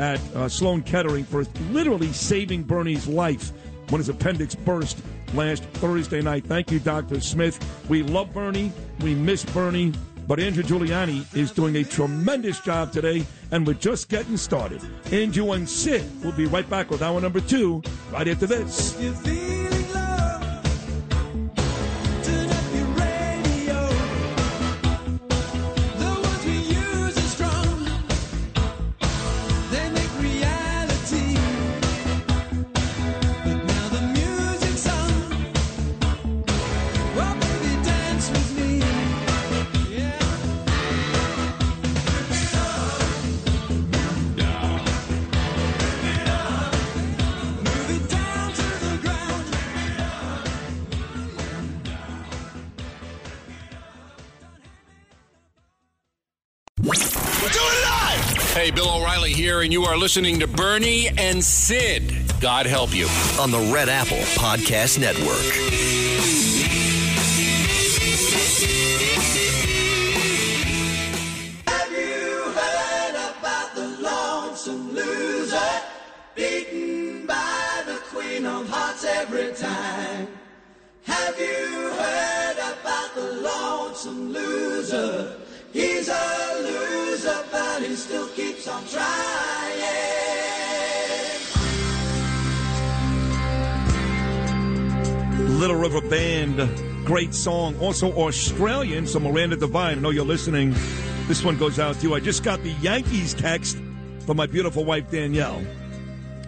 at 0.00 0.18
uh, 0.34 0.48
Sloan 0.48 0.82
Kettering 0.82 1.24
for 1.24 1.44
literally 1.70 2.12
saving 2.12 2.62
Bernie's 2.64 3.06
life 3.06 3.52
when 3.90 4.00
his 4.00 4.08
appendix 4.08 4.54
burst 4.54 4.98
last 5.34 5.62
Thursday 5.74 6.22
night. 6.22 6.44
Thank 6.44 6.70
you, 6.70 6.80
Dr. 6.80 7.20
Smith. 7.20 7.58
We 7.88 8.02
love 8.02 8.32
Bernie. 8.32 8.72
We 9.00 9.14
miss 9.14 9.44
Bernie. 9.44 9.92
But 10.26 10.40
Andrew 10.40 10.62
Giuliani 10.62 11.26
is 11.36 11.50
doing 11.50 11.76
a 11.76 11.84
tremendous 11.84 12.60
job 12.60 12.92
today, 12.92 13.26
and 13.50 13.66
we're 13.66 13.74
just 13.74 14.08
getting 14.08 14.36
started. 14.36 14.80
Andrew 15.12 15.52
and 15.52 15.68
Sid 15.68 16.04
will 16.24 16.32
be 16.32 16.46
right 16.46 16.68
back 16.70 16.90
with 16.90 17.02
hour 17.02 17.20
number 17.20 17.40
two 17.40 17.82
right 18.12 18.28
after 18.28 18.46
this. 18.46 19.79
O'Reilly 59.60 59.66
and 59.66 59.72
you 59.74 59.84
are 59.84 59.98
listening 59.98 60.40
to 60.40 60.46
Bernie 60.46 61.08
and 61.18 61.44
Sid. 61.44 62.40
God 62.40 62.64
help 62.64 62.94
you. 62.94 63.06
on 63.38 63.50
the 63.50 63.58
Red 63.70 63.90
Apple 63.90 64.16
Podcast 64.38 64.98
Network. 64.98 65.36
Have 71.66 71.92
you 71.92 72.52
heard 72.52 73.14
about 73.14 73.74
the 73.74 73.86
lonesome 74.00 74.94
loser? 74.94 75.82
Beaten 76.34 77.26
by 77.26 77.82
the 77.84 78.00
queen 78.10 78.46
of 78.46 78.66
hearts 78.66 79.04
every 79.04 79.52
time. 79.52 80.28
Have 81.04 81.38
you 81.38 81.90
heard 81.98 82.56
about 82.56 83.14
the 83.14 83.32
lonesome 83.42 84.32
loser? 84.32 85.36
He's 85.72 86.08
a 86.08 86.60
loser, 86.62 87.44
but 87.50 87.82
he 87.82 87.94
still 87.94 88.28
keeps 88.28 88.66
on 88.66 88.84
trying. 88.86 89.60
Little 95.60 95.76
River 95.76 96.00
Band, 96.00 97.06
great 97.06 97.34
song. 97.34 97.78
Also 97.80 98.10
Australian, 98.12 99.06
so 99.06 99.20
Miranda 99.20 99.56
Devine, 99.56 99.98
I 99.98 100.00
know 100.00 100.10
you're 100.10 100.24
listening. 100.24 100.74
This 101.28 101.44
one 101.44 101.58
goes 101.58 101.78
out 101.78 101.96
to 101.96 102.08
you. 102.08 102.14
I 102.14 102.20
just 102.20 102.42
got 102.42 102.62
the 102.62 102.72
Yankees 102.80 103.34
text 103.34 103.76
from 104.26 104.38
my 104.38 104.46
beautiful 104.46 104.84
wife 104.84 105.10
Danielle. 105.10 105.62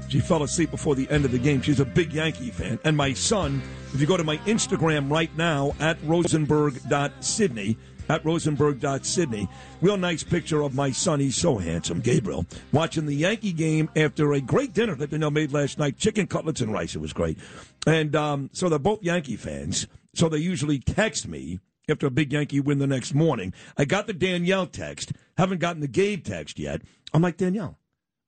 She 0.09 0.21
fell 0.21 0.43
asleep 0.43 0.71
before 0.71 0.95
the 0.95 1.09
end 1.11 1.25
of 1.25 1.31
the 1.31 1.39
game. 1.39 1.63
She's 1.63 1.81
a 1.81 1.85
big 1.85 2.13
Yankee 2.13 2.51
fan. 2.51 2.79
And 2.85 2.97
my 2.97 3.13
son, 3.13 3.63
if 3.95 4.01
you 4.01 4.07
go 4.07 4.17
to 4.17 4.25
my 4.25 4.39
Instagram 4.39 5.11
right 5.11 5.35
now 5.37 5.75
at 5.79 5.97
rosenberg.sydney, 6.05 7.79
at 8.13 8.25
rosenberg.sydney, 8.27 9.49
real 9.81 9.97
nice 9.97 10.23
picture 10.23 10.61
of 10.61 10.75
my 10.75 10.91
son. 10.91 11.19
He's 11.19 11.35
so 11.35 11.57
handsome, 11.57 12.01
Gabriel, 12.01 12.45
watching 12.71 13.07
the 13.07 13.15
Yankee 13.15 13.55
game 13.55 13.89
after 13.97 14.35
a 14.35 14.41
great 14.41 14.75
dinner 14.75 14.95
that 14.97 15.11
Danielle 15.11 15.31
made 15.31 15.53
last 15.53 15.79
night 15.79 15.97
chicken 15.97 16.27
cutlets 16.27 16.61
and 16.61 16.71
rice. 16.71 16.95
It 16.95 17.01
was 17.01 17.15
great. 17.15 17.39
And 17.87 18.15
um, 18.15 18.51
so 18.53 18.69
they're 18.69 18.79
both 18.79 19.03
Yankee 19.03 19.37
fans. 19.37 19.87
So 20.15 20.29
they 20.29 20.39
usually 20.39 20.79
text 20.79 21.27
me 21.27 21.61
after 21.89 22.07
a 22.07 22.11
big 22.11 22.35
Yankee 22.35 22.61
win 22.61 22.81
the 22.81 22.87
next 22.87 23.15
morning. 23.15 23.55
I 23.79 23.87
got 23.87 24.07
the 24.07 24.13
Danielle 24.13 24.67
text, 24.67 25.13
haven't 25.39 25.61
gotten 25.61 25.81
the 25.81 25.89
Gabe 25.89 26.23
text 26.23 26.59
yet. 26.59 26.83
I'm 27.15 27.23
like, 27.23 27.39
Danielle, 27.39 27.79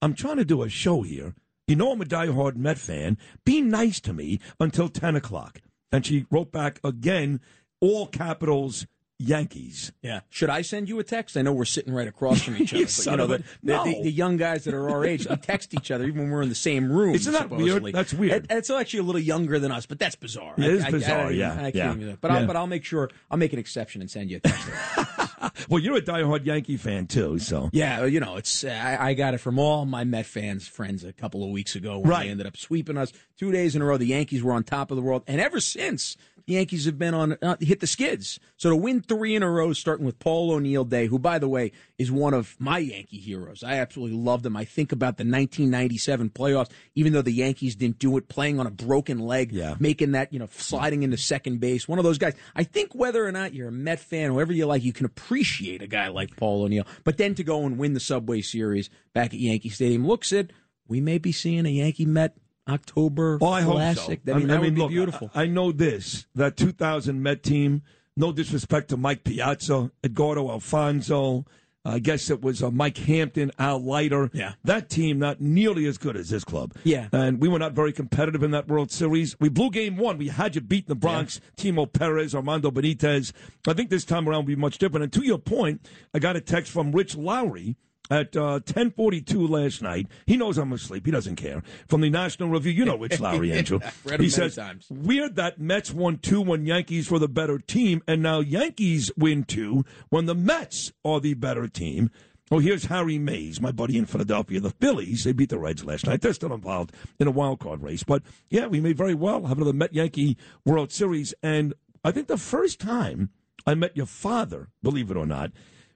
I'm 0.01 0.15
trying 0.15 0.39
to 0.39 0.47
do 0.47 0.63
a 0.63 0.71
show 0.71 1.03
here. 1.03 1.35
You 1.69 1.77
know 1.77 1.93
I'm 1.93 2.01
a 2.01 2.07
diehard 2.07 2.57
Met 2.57 2.79
fan. 2.79 3.19
Be 3.45 3.61
nice 3.61 4.01
to 4.01 4.15
me 4.15 4.41
until 4.59 4.89
10 4.89 5.15
o'clock. 5.15 5.61
And 5.93 6.07
she 6.07 6.25
wrote 6.31 6.53
back 6.53 6.81
again, 6.83 7.43
all 7.81 8.07
capitals, 8.07 8.87
Yankees. 9.19 9.93
Yeah. 10.03 10.21
Should 10.31 10.51
I 10.51 10.63
send 10.63 10.89
you 10.89 10.99
a 10.99 11.05
text? 11.05 11.37
I 11.37 11.43
know 11.43 11.53
we're 11.53 11.65
sitting 11.65 11.95
right 11.95 12.09
across 12.09 12.43
from 12.43 12.57
each 12.61 12.73
You 12.73 12.85
other. 12.85 12.89
but, 12.97 13.07
you 13.11 13.17
know, 13.17 13.27
the, 13.27 13.39
the, 13.39 13.45
No. 13.63 13.85
the, 13.85 14.03
the 14.03 14.11
young 14.11 14.37
guys 14.37 14.65
that 14.65 14.75
are 14.75 14.91
our 14.91 15.05
age, 15.05 15.27
we 15.29 15.37
text 15.37 15.73
each 15.73 15.91
other 15.91 16.05
even 16.05 16.23
when 16.23 16.31
we're 16.31 16.43
in 16.43 16.49
the 16.49 16.55
same 16.55 16.91
room. 16.91 17.15
Isn't 17.15 17.33
that 17.33 17.49
weird? 17.51 17.61
supposedly. 17.69 17.93
That's 17.93 18.15
weird. 18.15 18.45
It- 18.45 18.51
it's 18.51 18.71
actually 18.71 19.01
a 19.01 19.05
little 19.05 19.21
younger 19.21 19.59
than 19.59 19.71
us, 19.71 19.87
but 19.87 19.99
that's 19.99 20.17
bizarre. 20.17 20.55
It 20.59 20.65
I- 20.65 20.67
is 20.69 20.85
I- 20.85 20.91
bizarre, 20.91 21.33
yeah, 21.33 21.53
I 21.53 21.71
can't 21.71 22.01
yeah. 22.01 22.07
that. 22.09 22.21
But, 22.21 22.31
Yeah. 22.33 22.39
I'll, 22.39 22.47
but 22.47 22.57
I'll 22.57 22.67
make 22.67 22.85
sure, 22.85 23.09
I'll 23.31 23.39
make 23.39 23.53
an 23.53 23.59
exception 23.59 24.01
and 24.01 24.11
send 24.11 24.31
you 24.31 24.39
a 24.39 24.41
text. 24.41 24.69
Well, 25.69 25.79
you're 25.83 25.97
a 25.97 26.01
diehard 26.03 26.47
Yankee 26.47 26.79
fan, 26.79 27.07
too, 27.07 27.39
so. 27.39 27.69
Yeah, 27.73 28.07
you 28.07 28.19
know, 28.19 28.37
it's 28.37 28.65
uh, 28.65 28.69
I, 28.69 29.11
I 29.11 29.15
got 29.15 29.35
it 29.35 29.39
from 29.39 29.59
all 29.59 29.85
my 29.85 30.03
Met 30.03 30.25
fans 30.25 30.67
friends 30.67 31.05
a 31.05 31.13
couple 31.13 31.45
of 31.45 31.51
weeks 31.51 31.75
ago 31.77 31.99
when 31.99 32.09
Right. 32.11 32.25
they 32.25 32.31
ended 32.31 32.47
up 32.47 32.57
sweeping 32.57 32.97
us 32.97 33.13
two 33.39 33.53
days 33.53 33.77
in 33.77 33.83
a 33.83 33.85
row. 33.85 33.99
The 33.99 34.07
Yankees 34.07 34.43
were 34.43 34.53
on 34.53 34.65
top 34.65 34.91
of 34.91 34.97
the 34.97 35.03
world, 35.03 35.23
and 35.27 35.41
ever 35.43 35.61
since 35.61 36.17
Yankees 36.47 36.85
have 36.85 36.99
been 36.99 37.15
on 37.15 37.37
uh, 37.41 37.57
hit 37.61 37.81
the 37.81 37.87
skids. 37.87 38.39
So 38.57 38.71
to 38.71 38.77
win 38.77 39.01
three 39.01 39.35
in 39.35 39.43
a 39.43 39.51
row, 39.51 39.73
starting 39.73 40.05
with 40.05 40.19
Paul 40.19 40.51
O'Neill 40.53 40.85
Day, 40.85 41.07
who 41.07 41.19
by 41.19 41.39
the 41.39 41.49
way 41.49 41.73
is 41.99 42.13
one 42.13 42.35
of 42.35 42.55
my 42.59 42.79
Yankee 42.79 43.19
heroes. 43.19 43.63
I 43.65 43.77
absolutely 43.77 44.17
loved 44.19 44.45
him. 44.45 44.57
I 44.57 44.65
think 44.65 44.93
about 44.93 45.17
the 45.17 45.23
1997 45.25 46.31
playoffs, 46.31 46.71
even 46.95 47.13
though 47.13 47.23
the 47.23 47.33
Yankees 47.33 47.77
didn't 47.77 47.99
do 47.99 48.17
it, 48.19 48.29
playing 48.29 48.61
on 48.61 48.67
a 48.67 48.71
broken 48.71 49.19
leg, 49.21 49.53
Yeah. 49.53 49.77
making 49.79 50.13
that 50.13 50.33
you 50.33 50.39
know 50.39 50.49
sliding 50.53 51.03
into 51.03 51.17
second 51.17 51.61
base. 51.61 51.89
One 51.89 51.99
of 51.99 52.05
those 52.05 52.19
guys. 52.19 52.35
I 52.55 52.65
think 52.65 52.95
whether 52.95 53.25
or 53.25 53.33
not 53.33 53.55
you're 53.55 53.69
a 53.69 53.73
Met 53.73 54.01
fan, 54.01 54.31
whoever 54.31 54.53
you 54.53 54.67
like, 54.67 54.83
you 54.85 54.93
can 54.93 55.07
appreciate 55.07 55.81
a 55.83 55.87
guy 55.87 56.09
like 56.09 56.37
Paul 56.37 56.63
O'Neill. 56.65 56.87
But 57.05 57.17
then 57.17 57.35
to 57.37 57.45
go 57.45 57.65
and 57.65 57.79
win 57.79 57.95
the 57.95 58.01
Subway 58.01 58.41
Series 58.43 58.91
back 59.15 59.33
at 59.33 59.41
Yankee 59.41 59.69
Stadium, 59.71 60.07
looks 60.07 60.33
it. 60.33 60.53
We 60.87 61.01
may 61.01 61.17
be 61.17 61.33
seeing 61.33 61.65
a 61.65 61.71
Yankee 61.71 62.05
Met 62.05 62.37
October 62.69 63.39
Oh, 63.41 63.49
I 63.49 63.63
hope 63.63 63.75
classic. 63.75 64.21
so. 64.27 64.35
I 64.35 64.39
mean, 64.39 64.49
that 64.49 64.61
would 64.61 64.75
be 64.75 64.81
look, 64.81 64.91
beautiful. 64.91 65.31
I, 65.35 65.43
I 65.43 65.47
know 65.47 65.73
this 65.73 66.27
that 66.35 66.57
2000 66.57 67.23
Met 67.23 67.43
team. 67.43 67.83
No 68.17 68.31
disrespect 68.31 68.91
to 68.91 68.97
Mike 68.97 69.25
Piazza, 69.25 69.91
Edgardo 70.05 70.49
Alfonzo. 70.51 71.45
I 71.87 71.99
guess 71.99 72.31
it 72.31 72.41
was 72.41 72.63
uh, 72.63 72.71
Mike 72.71 72.97
Hampton, 72.97 73.51
Al 73.59 73.79
Leiter. 73.85 74.31
Yeah. 74.33 74.53
That 74.65 74.89
team 74.89 75.19
not 75.19 75.41
nearly 75.43 75.85
as 75.85 75.99
good 75.99 76.17
as 76.17 76.31
this 76.31 76.43
club. 76.45 76.73
Yeah. 76.85 77.09
And 77.13 77.41
we 77.43 77.49
were 77.49 77.59
not 77.59 77.73
very 77.73 77.93
competitive 77.93 78.43
in 78.43 78.53
that 78.53 78.69
World 78.69 78.91
Series. 78.91 79.39
We 79.39 79.51
blew 79.51 79.71
game 79.71 79.99
one. 79.99 80.17
We 80.17 80.29
had 80.29 80.55
you 80.55 80.63
beat 80.63 80.87
the 80.87 80.95
Bronx, 80.95 81.43
Timo 81.59 81.93
Perez, 81.93 82.35
Armando 82.35 82.71
Benitez. 82.71 83.33
I 83.69 83.75
think 83.75 83.91
this 83.91 84.05
time 84.07 84.27
around 84.27 84.39
will 84.45 84.55
be 84.55 84.57
much 84.57 84.79
different. 84.79 85.03
And 85.05 85.13
to 85.13 85.27
your 85.27 85.37
point, 85.39 85.87
I 86.15 86.21
got 86.21 86.37
a 86.37 86.41
text 86.41 86.73
from 86.73 86.93
Rich 86.93 87.17
Lowry 87.17 87.77
at 88.11 88.37
uh, 88.37 88.61
10:42 88.61 89.49
last 89.49 89.83
night. 89.83 90.07
He 90.27 90.37
knows 90.37 90.59
I'm 90.59 90.73
asleep. 90.73 91.07
He 91.07 91.13
doesn't 91.13 91.37
care. 91.37 91.63
From 91.89 92.01
the 92.01 92.11
National 92.11 92.49
Review, 92.49 92.73
you 92.73 92.85
know 92.85 92.99
Rich 92.99 93.21
Lowry, 93.21 93.53
Angel. 93.53 93.81
Read 94.05 94.21
he 94.21 94.29
says, 94.29 94.57
times. 94.57 94.87
"Weird 94.91 95.37
that 95.37 95.61
Mets 95.61 95.93
won 95.93 96.19
two 96.19 96.41
when 96.41 96.67
Yankees 96.67 97.11
were 97.11 97.19
the 97.19 97.29
better 97.29 97.59
team, 97.59 98.03
and 98.07 98.23
now 98.23 98.41
Yankees 98.41 99.11
win 99.17 99.45
two 99.45 99.85
when 100.11 100.27
the 100.27 100.35
Mets 100.35 100.93
are 101.05 101.21
the 101.21 101.35
better 101.35 101.69
team." 101.69 102.11
Oh, 102.51 102.59
here's 102.59 102.85
Harry 102.85 103.19
Mays, 103.19 103.59
my 103.59 103.73
buddy 103.73 103.97
in 103.97 104.05
Philadelphia. 104.05 104.61
The 104.61 104.71
Phillies, 104.71 105.25
they 105.25 105.33
beat 105.33 105.49
the 105.49 105.59
Reds 105.59 105.83
last 105.83 106.07
night. 106.07 106.21
They're 106.21 106.35
still 106.35 106.53
involved 106.53 106.93
in 107.19 107.27
a 107.27 107.31
wild 107.31 107.59
card 107.59 107.83
race. 107.83 108.03
But 108.03 108.23
yeah, 108.51 108.67
we 108.67 108.81
may 108.81 108.93
very 108.93 109.15
well 109.15 109.47
have 109.47 109.57
another 109.57 109.73
Met 109.73 109.95
Yankee 109.95 110.37
World 110.67 110.93
Series. 110.93 111.33
And 111.43 111.73
I 112.05 112.13
think 112.13 112.29
the 112.29 112.37
first 112.37 112.79
time 112.81 113.31
I 113.67 113.75
met 113.75 113.97
your 113.97 114.05
father, 114.07 114.69
believe 114.83 115.11
it 115.11 115.17
or 115.17 115.25
not, 115.25 115.53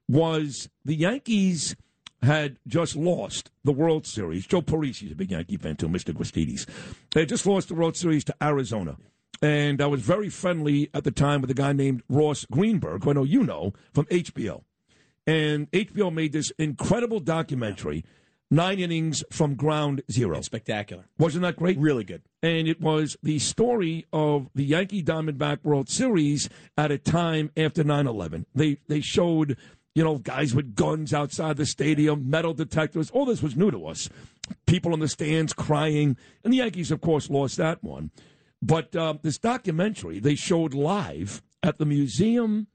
was 0.09 0.71
the 0.87 0.95
Yankees 0.95 1.77
had 2.23 2.59
just 2.67 2.97
lost 2.97 3.51
the 3.65 3.73
World 3.73 4.07
Series. 4.07 4.47
Joe 4.47 4.63
Parisi's 4.63 5.13
a 5.13 5.15
big 5.15 5.31
Yankee 5.31 5.57
fan 5.57 5.77
too, 5.77 5.89
Mr. 5.89 6.13
Gustides. 6.15 6.67
They 7.13 7.21
had 7.21 7.29
just 7.29 7.47
lost 7.47 7.69
the 7.69 7.75
World 7.75 7.97
Series 7.97 8.25
to 8.25 8.35
Arizona. 8.43 8.97
And 9.41 9.81
I 9.81 9.87
was 9.87 10.03
very 10.03 10.29
friendly 10.29 10.91
at 10.93 11.05
the 11.05 11.13
time 11.13 11.41
with 11.41 11.51
a 11.51 11.55
guy 11.55 11.73
named 11.73 12.03
Ross 12.09 12.45
Greenberg, 12.51 13.05
who 13.05 13.11
I 13.11 13.13
know 13.13 13.25
you 13.25 13.45
know 13.45 13.73
from 13.93 14.07
HBO. 14.07 14.63
And 15.27 15.71
HBO 15.71 16.13
made 16.13 16.33
this 16.33 16.51
incredible 16.59 17.21
documentary, 17.21 18.05
Nine 18.51 18.79
Innings 18.79 19.23
from 19.31 19.55
Ground 19.55 20.03
Zero. 20.11 20.41
Spectacular. 20.41 21.05
Wasn't 21.19 21.43
that 21.43 21.57
great? 21.57 21.79
Really 21.79 22.03
good. 22.03 22.23
And 22.43 22.67
it 22.67 22.81
was 22.81 23.17
the 23.23 23.39
story 23.39 24.07
of 24.11 24.49
the 24.55 24.65
Yankee 24.65 25.03
Diamondback 25.03 25.63
World 25.63 25.91
Series 25.91 26.49
at 26.79 26.91
a 26.91 26.97
time 26.97 27.51
after 27.57 27.85
9 27.85 28.07
11. 28.07 28.47
They, 28.55 28.79
they 28.89 29.03
showed, 29.03 29.59
you 29.99 30.05
know, 30.05 30.19
guys 30.19 30.55
with 30.55 30.77
guns 30.77 31.13
outside 31.13 31.57
the 31.57 31.67
stadium, 31.67 32.31
metal 32.31 32.55
detectors. 32.55 33.11
All 33.11 33.25
this 33.25 33.43
was 33.43 33.57
new 33.57 33.73
to 33.73 33.85
us. 33.89 34.09
People 34.65 34.95
in 34.95 35.01
the 35.01 35.09
stands 35.09 35.53
crying. 35.53 36.17
And 36.45 36.53
the 36.53 36.59
Yankees, 36.59 36.93
of 36.93 37.01
course, 37.01 37.29
lost 37.29 37.57
that 37.57 37.83
one. 37.83 38.13
But 38.63 38.95
uh, 38.95 39.15
this 39.23 39.39
documentary 39.39 40.21
they 40.21 40.37
showed 40.37 40.73
live 40.73 41.43
at 41.65 41.79
the 41.79 41.85
Museum 41.85 42.69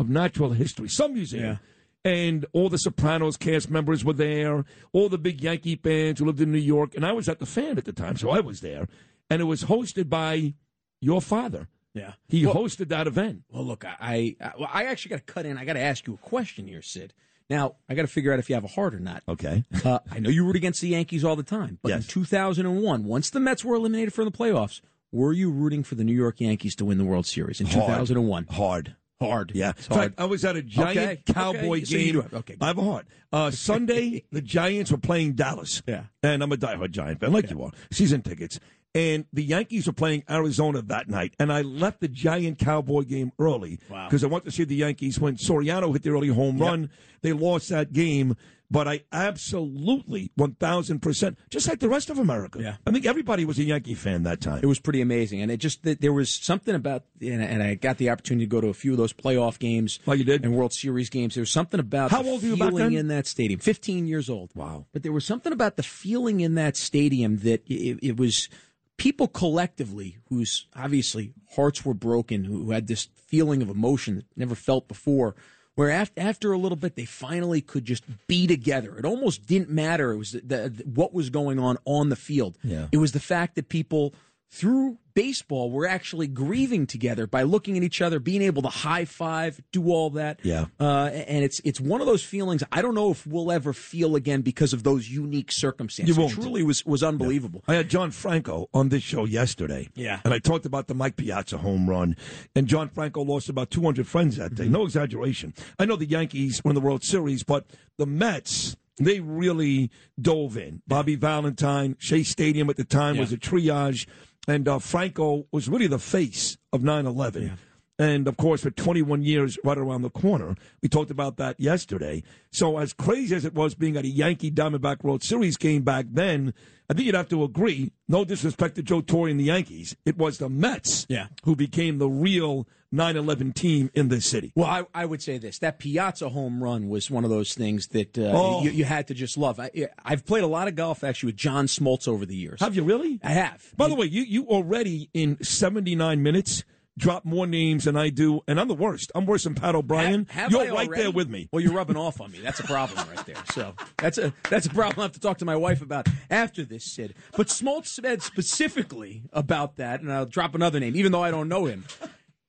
of 0.00 0.08
Natural 0.08 0.50
History, 0.54 0.88
some 0.88 1.14
museum. 1.14 1.60
And 2.04 2.46
all 2.52 2.68
the 2.68 2.78
Sopranos 2.78 3.36
cast 3.36 3.70
members 3.70 4.04
were 4.04 4.12
there, 4.12 4.64
all 4.92 5.08
the 5.08 5.18
big 5.18 5.40
Yankee 5.40 5.76
fans 5.76 6.18
who 6.18 6.24
lived 6.24 6.40
in 6.40 6.50
New 6.50 6.58
York. 6.58 6.96
And 6.96 7.06
I 7.06 7.12
was 7.12 7.28
at 7.28 7.38
the 7.38 7.46
fan 7.46 7.78
at 7.78 7.84
the 7.84 7.92
time, 7.92 8.16
so 8.16 8.30
I 8.30 8.40
was 8.40 8.60
there. 8.60 8.88
And 9.30 9.40
it 9.40 9.44
was 9.44 9.64
hosted 9.64 10.08
by 10.08 10.54
your 11.00 11.20
father. 11.22 11.68
Yeah. 11.96 12.12
He 12.28 12.44
Well- 12.46 12.54
hosted 12.54 12.88
that 12.88 13.06
event. 13.06 13.42
Well, 13.50 13.64
look, 13.64 13.84
I 13.84 14.36
I, 14.40 14.52
well, 14.58 14.70
I 14.72 14.84
actually 14.84 15.10
got 15.10 15.26
to 15.26 15.32
cut 15.32 15.46
in. 15.46 15.56
I 15.58 15.64
got 15.64 15.72
to 15.74 15.80
ask 15.80 16.06
you 16.06 16.14
a 16.14 16.18
question 16.18 16.68
here, 16.68 16.82
Sid. 16.82 17.12
Now, 17.48 17.76
I 17.88 17.94
got 17.94 18.02
to 18.02 18.08
figure 18.08 18.32
out 18.32 18.38
if 18.40 18.48
you 18.48 18.54
have 18.56 18.64
a 18.64 18.68
heart 18.68 18.94
or 18.94 19.00
not. 19.00 19.22
Okay. 19.28 19.64
Uh, 19.84 20.00
I 20.10 20.18
know 20.18 20.30
you 20.30 20.44
root 20.44 20.56
against 20.56 20.80
the 20.80 20.88
Yankees 20.88 21.24
all 21.24 21.36
the 21.36 21.42
time, 21.44 21.78
but 21.82 21.88
Yes. 21.90 22.02
in 22.02 22.08
2001, 22.08 23.04
once 23.04 23.30
the 23.30 23.38
Mets 23.40 23.64
were 23.64 23.76
eliminated 23.76 24.12
from 24.12 24.24
the 24.24 24.32
playoffs, 24.32 24.80
were 25.12 25.32
you 25.32 25.50
rooting 25.50 25.82
for 25.84 25.94
the 25.94 26.02
New 26.04 26.12
York 26.14 26.40
Yankees 26.40 26.74
to 26.76 26.84
win 26.84 26.98
the 26.98 27.04
World 27.04 27.24
Series 27.26 27.60
in 27.60 27.66
2001? 27.68 28.46
Hard. 28.50 28.96
Hard. 29.20 29.52
Yeah. 29.54 29.68
In 29.68 29.74
fact, 29.82 30.14
I 30.18 30.24
was 30.26 30.44
at 30.44 30.56
a 30.56 30.62
giant 30.62 30.98
Okay, 30.98 31.22
cowboy 31.32 31.78
okay, 31.82 31.84
game. 32.10 32.20
have- 32.20 32.34
okay, 32.34 32.56
I 32.60 32.66
have 32.66 32.76
a 32.78 32.82
heart. 32.84 33.06
Uh, 33.32 33.50
Sunday, 33.70 34.24
the 34.30 34.42
Giants 34.42 34.90
were 34.90 34.98
playing 34.98 35.32
Dallas. 35.34 35.82
Yeah. 35.86 36.04
And 36.22 36.42
I'm 36.42 36.52
a 36.52 36.56
diehard 36.56 36.90
Giant 36.90 37.20
fan, 37.20 37.32
like 37.32 37.48
you 37.48 37.62
are. 37.62 37.70
Season 37.90 38.20
tickets. 38.22 38.58
And 38.96 39.26
the 39.30 39.44
Yankees 39.44 39.86
were 39.86 39.92
playing 39.92 40.24
Arizona 40.30 40.80
that 40.80 41.06
night. 41.08 41.34
And 41.38 41.52
I 41.52 41.60
left 41.60 42.00
the 42.00 42.08
giant 42.08 42.58
cowboy 42.58 43.02
game 43.02 43.30
early 43.38 43.78
Wow. 43.90 44.08
because 44.08 44.24
I 44.24 44.26
wanted 44.26 44.46
to 44.46 44.50
see 44.52 44.64
the 44.64 44.74
Yankees 44.76 45.20
when 45.20 45.36
Soriano 45.36 45.92
hit 45.92 46.02
the 46.02 46.10
early 46.10 46.28
home 46.28 46.58
run. 46.58 46.88
They 47.20 47.34
lost 47.34 47.68
that 47.68 47.92
game. 47.92 48.36
But 48.68 48.88
I 48.88 49.02
absolutely 49.12 50.32
1,000%, 50.36 51.36
just 51.50 51.68
like 51.68 51.78
the 51.78 51.88
rest 51.88 52.10
of 52.10 52.18
America. 52.18 52.58
Yeah. 52.60 52.76
I 52.84 52.90
think 52.90 53.06
everybody 53.06 53.44
was 53.44 53.60
a 53.60 53.62
Yankee 53.62 53.94
fan 53.94 54.24
that 54.24 54.40
time. 54.40 54.58
It 54.60 54.66
was 54.66 54.80
pretty 54.80 55.00
amazing, 55.00 55.40
and 55.40 55.52
it 55.52 55.58
just 55.58 55.84
there 55.84 56.12
was 56.12 56.34
something 56.34 56.74
about, 56.74 57.04
and, 57.20 57.62
I 57.62 57.76
got 57.76 57.98
the 57.98 58.10
opportunity 58.10 58.44
to 58.46 58.50
go 58.50 58.60
to 58.60 58.66
a 58.66 58.74
few 58.74 58.90
of 58.90 58.98
those 58.98 59.12
playoff 59.12 59.60
games. 59.60 60.00
Oh, 60.08 60.14
you 60.14 60.24
did? 60.24 60.44
And 60.44 60.52
World 60.56 60.72
Series 60.72 61.10
games. 61.10 61.34
There 61.36 61.42
was 61.42 61.52
something 61.52 61.78
about 61.78 62.10
How 62.10 62.22
the 62.22 62.30
old 62.30 62.42
were 62.42 62.48
you 62.48 62.56
back 62.56 62.74
then? 62.74 62.92
in 62.92 63.06
that 63.06 63.28
stadium. 63.28 63.60
Fifteen 63.60 64.08
years 64.08 64.28
old. 64.28 64.50
Wow. 64.56 64.86
But 64.92 65.04
there 65.04 65.12
was 65.12 65.24
something 65.24 65.52
about 65.52 65.76
the 65.76 65.84
feeling 65.84 66.40
in 66.40 66.56
that 66.56 66.76
stadium 66.76 67.36
that 67.38 67.62
it, 67.70 68.00
it 68.02 68.16
was 68.16 68.48
people 68.96 69.28
collectively 69.28 70.18
whose 70.28 70.66
obviously 70.74 71.32
hearts 71.54 71.84
were 71.84 71.94
broken, 71.94 72.44
who 72.44 72.70
had 72.70 72.86
this 72.86 73.08
feeling 73.26 73.62
of 73.62 73.68
emotion 73.68 74.16
that 74.16 74.24
never 74.36 74.54
felt 74.54 74.88
before. 74.88 75.34
Where 75.74 75.90
after, 75.90 76.18
after 76.18 76.52
a 76.52 76.58
little 76.58 76.76
bit, 76.76 76.96
they 76.96 77.04
finally 77.04 77.60
could 77.60 77.84
just 77.84 78.04
be 78.26 78.46
together. 78.46 78.96
It 78.96 79.04
almost 79.04 79.46
didn't 79.46 79.68
matter. 79.68 80.12
It 80.12 80.16
was 80.16 80.32
the, 80.32 80.40
the, 80.70 80.84
what 80.86 81.12
was 81.12 81.28
going 81.28 81.58
on 81.58 81.76
on 81.84 82.08
the 82.08 82.16
field. 82.16 82.56
Yeah. 82.62 82.86
It 82.92 82.96
was 82.96 83.12
the 83.12 83.20
fact 83.20 83.56
that 83.56 83.68
people 83.68 84.14
through 84.50 84.96
baseball 85.16 85.70
were 85.72 85.88
actually 85.88 86.28
grieving 86.28 86.86
together 86.86 87.26
by 87.26 87.42
looking 87.42 87.76
at 87.76 87.82
each 87.82 88.02
other, 88.02 88.20
being 88.20 88.42
able 88.42 88.62
to 88.62 88.68
high 88.68 89.06
five, 89.06 89.60
do 89.72 89.90
all 89.90 90.10
that. 90.10 90.38
Yeah. 90.44 90.66
Uh, 90.78 91.06
and 91.06 91.42
it's 91.42 91.60
it's 91.64 91.80
one 91.80 92.00
of 92.00 92.06
those 92.06 92.22
feelings 92.22 92.62
I 92.70 92.82
don't 92.82 92.94
know 92.94 93.10
if 93.10 93.26
we'll 93.26 93.50
ever 93.50 93.72
feel 93.72 94.14
again 94.14 94.42
because 94.42 94.72
of 94.72 94.84
those 94.84 95.08
unique 95.08 95.50
circumstances. 95.50 96.14
You 96.14 96.22
won't. 96.22 96.32
It 96.32 96.40
truly 96.40 96.62
was 96.62 96.84
was 96.86 97.02
unbelievable. 97.02 97.64
I 97.66 97.74
had 97.74 97.88
John 97.88 98.12
Franco 98.12 98.68
on 98.72 98.90
this 98.90 99.02
show 99.02 99.24
yesterday. 99.24 99.88
Yeah. 99.94 100.20
And 100.24 100.32
I 100.32 100.38
talked 100.38 100.66
about 100.66 100.86
the 100.86 100.94
Mike 100.94 101.16
Piazza 101.16 101.58
home 101.58 101.88
run. 101.88 102.14
And 102.54 102.68
John 102.68 102.90
Franco 102.90 103.22
lost 103.22 103.48
about 103.48 103.70
200 103.70 104.06
friends 104.06 104.36
that 104.36 104.54
day. 104.54 104.64
Mm-hmm. 104.64 104.72
No 104.72 104.84
exaggeration. 104.84 105.54
I 105.78 105.86
know 105.86 105.96
the 105.96 106.06
Yankees 106.06 106.62
won 106.62 106.74
the 106.74 106.80
World 106.80 107.02
Series, 107.02 107.42
but 107.42 107.66
the 107.96 108.06
Mets, 108.06 108.76
they 108.98 109.20
really 109.20 109.90
dove 110.20 110.58
in. 110.58 110.82
Bobby 110.86 111.16
Valentine, 111.16 111.96
Shea 111.98 112.22
Stadium 112.22 112.68
at 112.68 112.76
the 112.76 112.84
time 112.84 113.16
was 113.16 113.32
a 113.32 113.38
triage. 113.38 114.06
And 114.48 114.68
uh, 114.68 114.78
Franco 114.78 115.46
was 115.50 115.68
really 115.68 115.88
the 115.88 115.98
face 115.98 116.56
of 116.72 116.82
9 116.82 117.06
11. 117.06 117.58
And 117.98 118.28
of 118.28 118.36
course, 118.36 118.60
for 118.62 118.70
21 118.70 119.22
years, 119.22 119.58
right 119.64 119.78
around 119.78 120.02
the 120.02 120.10
corner. 120.10 120.54
We 120.82 120.88
talked 120.88 121.10
about 121.10 121.38
that 121.38 121.58
yesterday. 121.58 122.22
So, 122.50 122.76
as 122.78 122.92
crazy 122.92 123.34
as 123.34 123.44
it 123.46 123.54
was 123.54 123.74
being 123.74 123.96
at 123.96 124.04
a 124.04 124.08
Yankee 124.08 124.50
Diamondback 124.50 125.02
World 125.02 125.22
Series 125.22 125.56
game 125.56 125.82
back 125.82 126.04
then, 126.10 126.52
I 126.90 126.94
think 126.94 127.06
you'd 127.06 127.14
have 127.14 127.28
to 127.30 127.42
agree, 127.42 127.92
no 128.06 128.24
disrespect 128.24 128.74
to 128.76 128.82
Joe 128.82 129.00
Torre 129.00 129.28
and 129.28 129.40
the 129.40 129.44
Yankees, 129.44 129.96
it 130.04 130.18
was 130.18 130.38
the 130.38 130.48
Mets 130.50 131.06
Yeah. 131.08 131.28
who 131.44 131.56
became 131.56 131.96
the 131.98 132.08
real 132.08 132.68
9 132.92 133.16
11 133.16 133.52
team 133.52 133.90
in 133.94 134.08
this 134.08 134.24
city. 134.26 134.52
Well, 134.54 134.68
I, 134.68 134.84
I 134.94 135.06
would 135.06 135.20
say 135.22 135.38
this: 135.38 135.58
that 135.60 135.78
Piazza 135.78 136.28
home 136.28 136.62
run 136.62 136.88
was 136.88 137.10
one 137.10 137.24
of 137.24 137.30
those 137.30 137.54
things 137.54 137.88
that 137.88 138.16
uh, 138.18 138.30
Oh. 138.34 138.62
you, 138.62 138.70
you 138.70 138.84
had 138.84 139.08
to 139.08 139.14
just 139.14 139.36
love. 139.38 139.58
I, 139.58 139.70
I've 140.04 140.24
played 140.26 140.44
a 140.44 140.46
lot 140.46 140.68
of 140.68 140.74
golf 140.76 141.02
actually 141.02 141.28
with 141.28 141.36
John 141.36 141.66
Smoltz 141.66 142.06
over 142.06 142.24
the 142.26 142.36
years. 142.36 142.60
Have 142.60 142.76
you 142.76 142.84
really? 142.84 143.20
I 143.24 143.30
have. 143.30 143.72
By 143.76 143.88
the 143.88 143.94
way, 143.96 144.06
you, 144.06 144.22
you 144.22 144.46
already 144.46 145.08
in 145.14 145.42
79 145.42 146.22
minutes 146.22 146.62
dropped 146.98 147.26
more 147.26 147.46
names 147.46 147.84
than 147.84 147.96
I 147.96 148.08
do, 148.08 148.40
and 148.48 148.58
I'm 148.58 148.68
the 148.68 148.74
worst. 148.74 149.12
I'm 149.14 149.26
worse 149.26 149.44
than 149.44 149.54
Pat 149.54 149.74
O'Brien. 149.74 150.26
Have 150.30 150.50
You're 150.50 150.62
I 150.62 150.68
right 150.70 150.88
already? 150.88 151.02
there 151.02 151.10
with 151.10 151.28
me. 151.28 151.48
Well, 151.52 151.62
you're 151.62 151.74
rubbing 151.74 151.96
off 151.96 152.20
on 152.20 152.30
me. 152.30 152.40
That's 152.40 152.60
a 152.60 152.64
problem 152.64 153.06
right 153.14 153.26
there. 153.26 153.36
So 153.52 153.74
that's 153.98 154.18
a 154.18 154.32
that's 154.48 154.66
a 154.66 154.70
problem 154.70 155.00
I 155.00 155.02
have 155.04 155.12
to 155.12 155.20
talk 155.20 155.38
to 155.38 155.44
my 155.44 155.56
wife 155.56 155.82
about 155.82 156.08
after 156.30 156.64
this, 156.64 156.84
Sid. 156.84 157.14
But 157.36 157.48
Smoltz 157.48 157.88
said 157.88 158.22
specifically 158.22 159.24
about 159.32 159.76
that, 159.76 160.00
and 160.00 160.12
I'll 160.12 160.26
drop 160.26 160.54
another 160.54 160.80
name, 160.80 160.96
even 160.96 161.12
though 161.12 161.22
I 161.22 161.30
don't 161.30 161.48
know 161.48 161.66
him. 161.66 161.84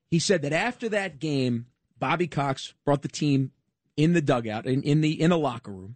He 0.10 0.20
said 0.20 0.42
that 0.44 0.54
after 0.54 0.88
that 0.90 1.20
game, 1.20 1.66
Bobby 2.00 2.28
Cox 2.28 2.74
brought 2.86 3.02
the 3.02 3.08
team 3.10 3.52
in 3.98 4.14
the 4.14 4.22
dugout, 4.22 4.66
in, 4.66 4.82
in 4.84 5.02
the 5.02 5.20
in 5.20 5.32
the 5.32 5.38
locker 5.38 5.72
room, 5.72 5.96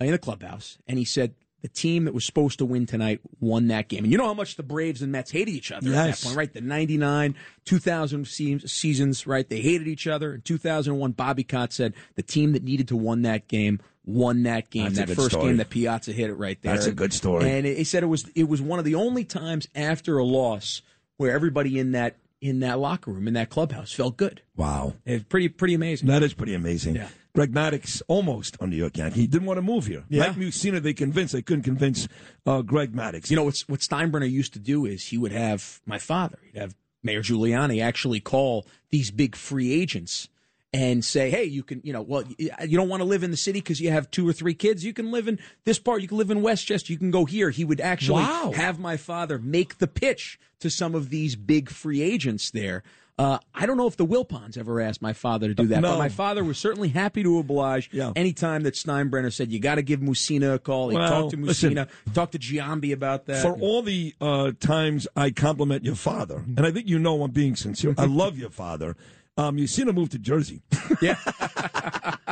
uh, 0.00 0.04
in 0.06 0.12
the 0.12 0.18
clubhouse, 0.18 0.78
and 0.86 0.98
he 0.98 1.04
said 1.04 1.34
the 1.62 1.68
team 1.68 2.04
that 2.04 2.14
was 2.14 2.26
supposed 2.26 2.58
to 2.58 2.64
win 2.64 2.86
tonight 2.86 3.20
won 3.40 3.68
that 3.68 3.88
game. 3.88 4.04
And 4.04 4.12
you 4.12 4.18
know 4.18 4.26
how 4.26 4.34
much 4.34 4.56
the 4.56 4.62
Braves 4.62 5.00
and 5.00 5.12
Mets 5.12 5.30
hated 5.30 5.52
each 5.52 5.72
other 5.72 5.88
at 5.90 5.92
that 5.92 6.20
point, 6.20 6.36
right? 6.36 6.52
The 6.52 6.60
99, 6.60 7.36
2000 7.64 8.26
seasons, 8.26 9.26
right? 9.26 9.48
They 9.48 9.60
hated 9.60 9.86
each 9.86 10.06
other. 10.06 10.34
In 10.34 10.42
2001, 10.42 11.12
Bobby 11.12 11.44
Cox 11.44 11.76
said 11.76 11.94
the 12.16 12.22
team 12.22 12.52
that 12.52 12.64
needed 12.64 12.88
to 12.88 12.96
win 12.96 13.22
that 13.22 13.48
game 13.48 13.80
won 14.04 14.42
that 14.42 14.70
game. 14.70 14.92
That's 14.92 15.08
that 15.10 15.16
first 15.16 15.30
story. 15.30 15.46
game 15.46 15.56
that 15.58 15.70
Piazza 15.70 16.12
hit 16.12 16.30
it 16.30 16.34
right 16.34 16.60
there. 16.60 16.74
That's 16.74 16.86
a 16.86 16.92
good 16.92 17.12
story. 17.12 17.48
And 17.48 17.64
he 17.64 17.84
said 17.84 18.02
it 18.02 18.06
was 18.06 18.28
it 18.34 18.48
was 18.48 18.60
one 18.60 18.78
of 18.78 18.84
the 18.84 18.96
only 18.96 19.24
times 19.24 19.68
after 19.74 20.18
a 20.18 20.24
loss 20.24 20.82
where 21.16 21.32
everybody 21.32 21.78
in 21.78 21.92
that 21.92 22.16
in 22.40 22.60
that 22.60 22.80
locker 22.80 23.12
room 23.12 23.28
in 23.28 23.34
that 23.34 23.50
clubhouse 23.50 23.92
felt 23.92 24.16
good. 24.16 24.42
Wow. 24.56 24.94
It's 25.06 25.24
pretty 25.24 25.48
pretty 25.48 25.74
amazing. 25.74 26.08
That 26.08 26.22
is 26.22 26.34
pretty 26.34 26.54
amazing. 26.54 26.96
Yeah. 26.96 27.08
Greg 27.34 27.52
Maddux 27.52 28.02
almost 28.08 28.56
a 28.60 28.66
New 28.66 28.76
York 28.76 28.96
Yankee. 28.98 29.20
He 29.22 29.26
didn't 29.26 29.46
want 29.46 29.56
to 29.58 29.62
move 29.62 29.86
here. 29.86 30.04
Yeah. 30.08 30.28
Mike 30.28 30.36
Mussina, 30.36 30.82
they 30.82 30.92
convinced. 30.92 31.32
They 31.32 31.42
couldn't 31.42 31.62
convince 31.64 32.06
uh, 32.44 32.60
Greg 32.62 32.92
Maddux. 32.92 33.30
You 33.30 33.36
know 33.36 33.44
what's, 33.44 33.66
what 33.68 33.80
Steinbrenner 33.80 34.30
used 34.30 34.52
to 34.52 34.58
do 34.58 34.84
is 34.84 35.06
he 35.06 35.16
would 35.18 35.32
have 35.32 35.80
my 35.86 35.98
father, 35.98 36.38
he'd 36.52 36.58
have 36.58 36.74
Mayor 37.02 37.22
Giuliani 37.22 37.82
actually 37.82 38.20
call 38.20 38.66
these 38.90 39.10
big 39.10 39.34
free 39.34 39.72
agents 39.72 40.28
and 40.74 41.04
say, 41.04 41.30
"Hey, 41.30 41.44
you 41.44 41.62
can, 41.62 41.80
you 41.84 41.92
know, 41.92 42.00
well, 42.00 42.24
you 42.38 42.50
you 42.66 42.78
don't 42.78 42.88
want 42.88 43.00
to 43.00 43.04
live 43.04 43.22
in 43.22 43.30
the 43.30 43.36
city 43.36 43.58
because 43.60 43.80
you 43.80 43.90
have 43.90 44.10
two 44.10 44.26
or 44.28 44.32
three 44.32 44.54
kids. 44.54 44.84
You 44.84 44.92
can 44.92 45.10
live 45.10 45.26
in 45.28 45.38
this 45.64 45.78
part. 45.78 46.00
You 46.00 46.08
can 46.08 46.16
live 46.18 46.30
in 46.30 46.42
Westchester. 46.42 46.92
You 46.92 46.98
can 46.98 47.10
go 47.10 47.24
here." 47.24 47.50
He 47.50 47.64
would 47.64 47.80
actually 47.80 48.22
Wow. 48.22 48.52
have 48.54 48.78
my 48.78 48.96
father 48.96 49.38
make 49.38 49.78
the 49.78 49.86
pitch 49.88 50.38
to 50.60 50.70
some 50.70 50.94
of 50.94 51.10
these 51.10 51.34
big 51.36 51.68
free 51.70 52.00
agents 52.02 52.50
there. 52.50 52.82
Uh, 53.22 53.38
I 53.54 53.66
don't 53.66 53.76
know 53.76 53.86
if 53.86 53.96
the 53.96 54.04
Wilpons 54.04 54.58
ever 54.58 54.80
asked 54.80 55.00
my 55.00 55.12
father 55.12 55.46
to 55.46 55.54
do 55.54 55.68
that, 55.68 55.80
No. 55.80 55.92
but 55.92 55.98
my 55.98 56.08
father 56.08 56.42
was 56.42 56.58
certainly 56.58 56.88
happy 56.88 57.22
to 57.22 57.38
oblige 57.38 57.88
anytime 58.16 58.64
that 58.64 58.74
Steinbrenner 58.74 59.32
said, 59.32 59.52
you 59.52 59.60
got 59.60 59.76
to 59.76 59.82
give 59.82 60.00
Mussina 60.00 60.54
a 60.54 60.58
call. 60.58 60.88
He 60.88 60.96
Well, 60.96 61.08
talked 61.08 61.30
to 61.30 61.36
listen. 61.36 61.74
Mussina, 61.74 61.88
talked 62.14 62.32
to 62.32 62.40
Giambi 62.40 62.92
about 62.92 63.26
that. 63.26 63.42
For 63.42 63.52
all 63.60 63.82
the 63.82 64.12
uh, 64.20 64.52
times 64.58 65.06
I 65.14 65.30
compliment 65.30 65.84
your 65.84 65.94
father, 65.94 66.38
and 66.38 66.66
I 66.66 66.72
think 66.72 66.88
you 66.88 66.98
know 66.98 67.22
I'm 67.22 67.30
being 67.30 67.54
sincere, 67.54 67.94
I 67.96 68.06
love 68.06 68.38
your 68.38 68.50
father. 68.50 68.96
Um, 69.36 69.56
you 69.56 69.68
seen 69.68 69.88
him 69.88 69.94
move 69.94 70.10
to 70.10 70.18
Jersey. 70.18 70.62
Yeah. 71.00 71.16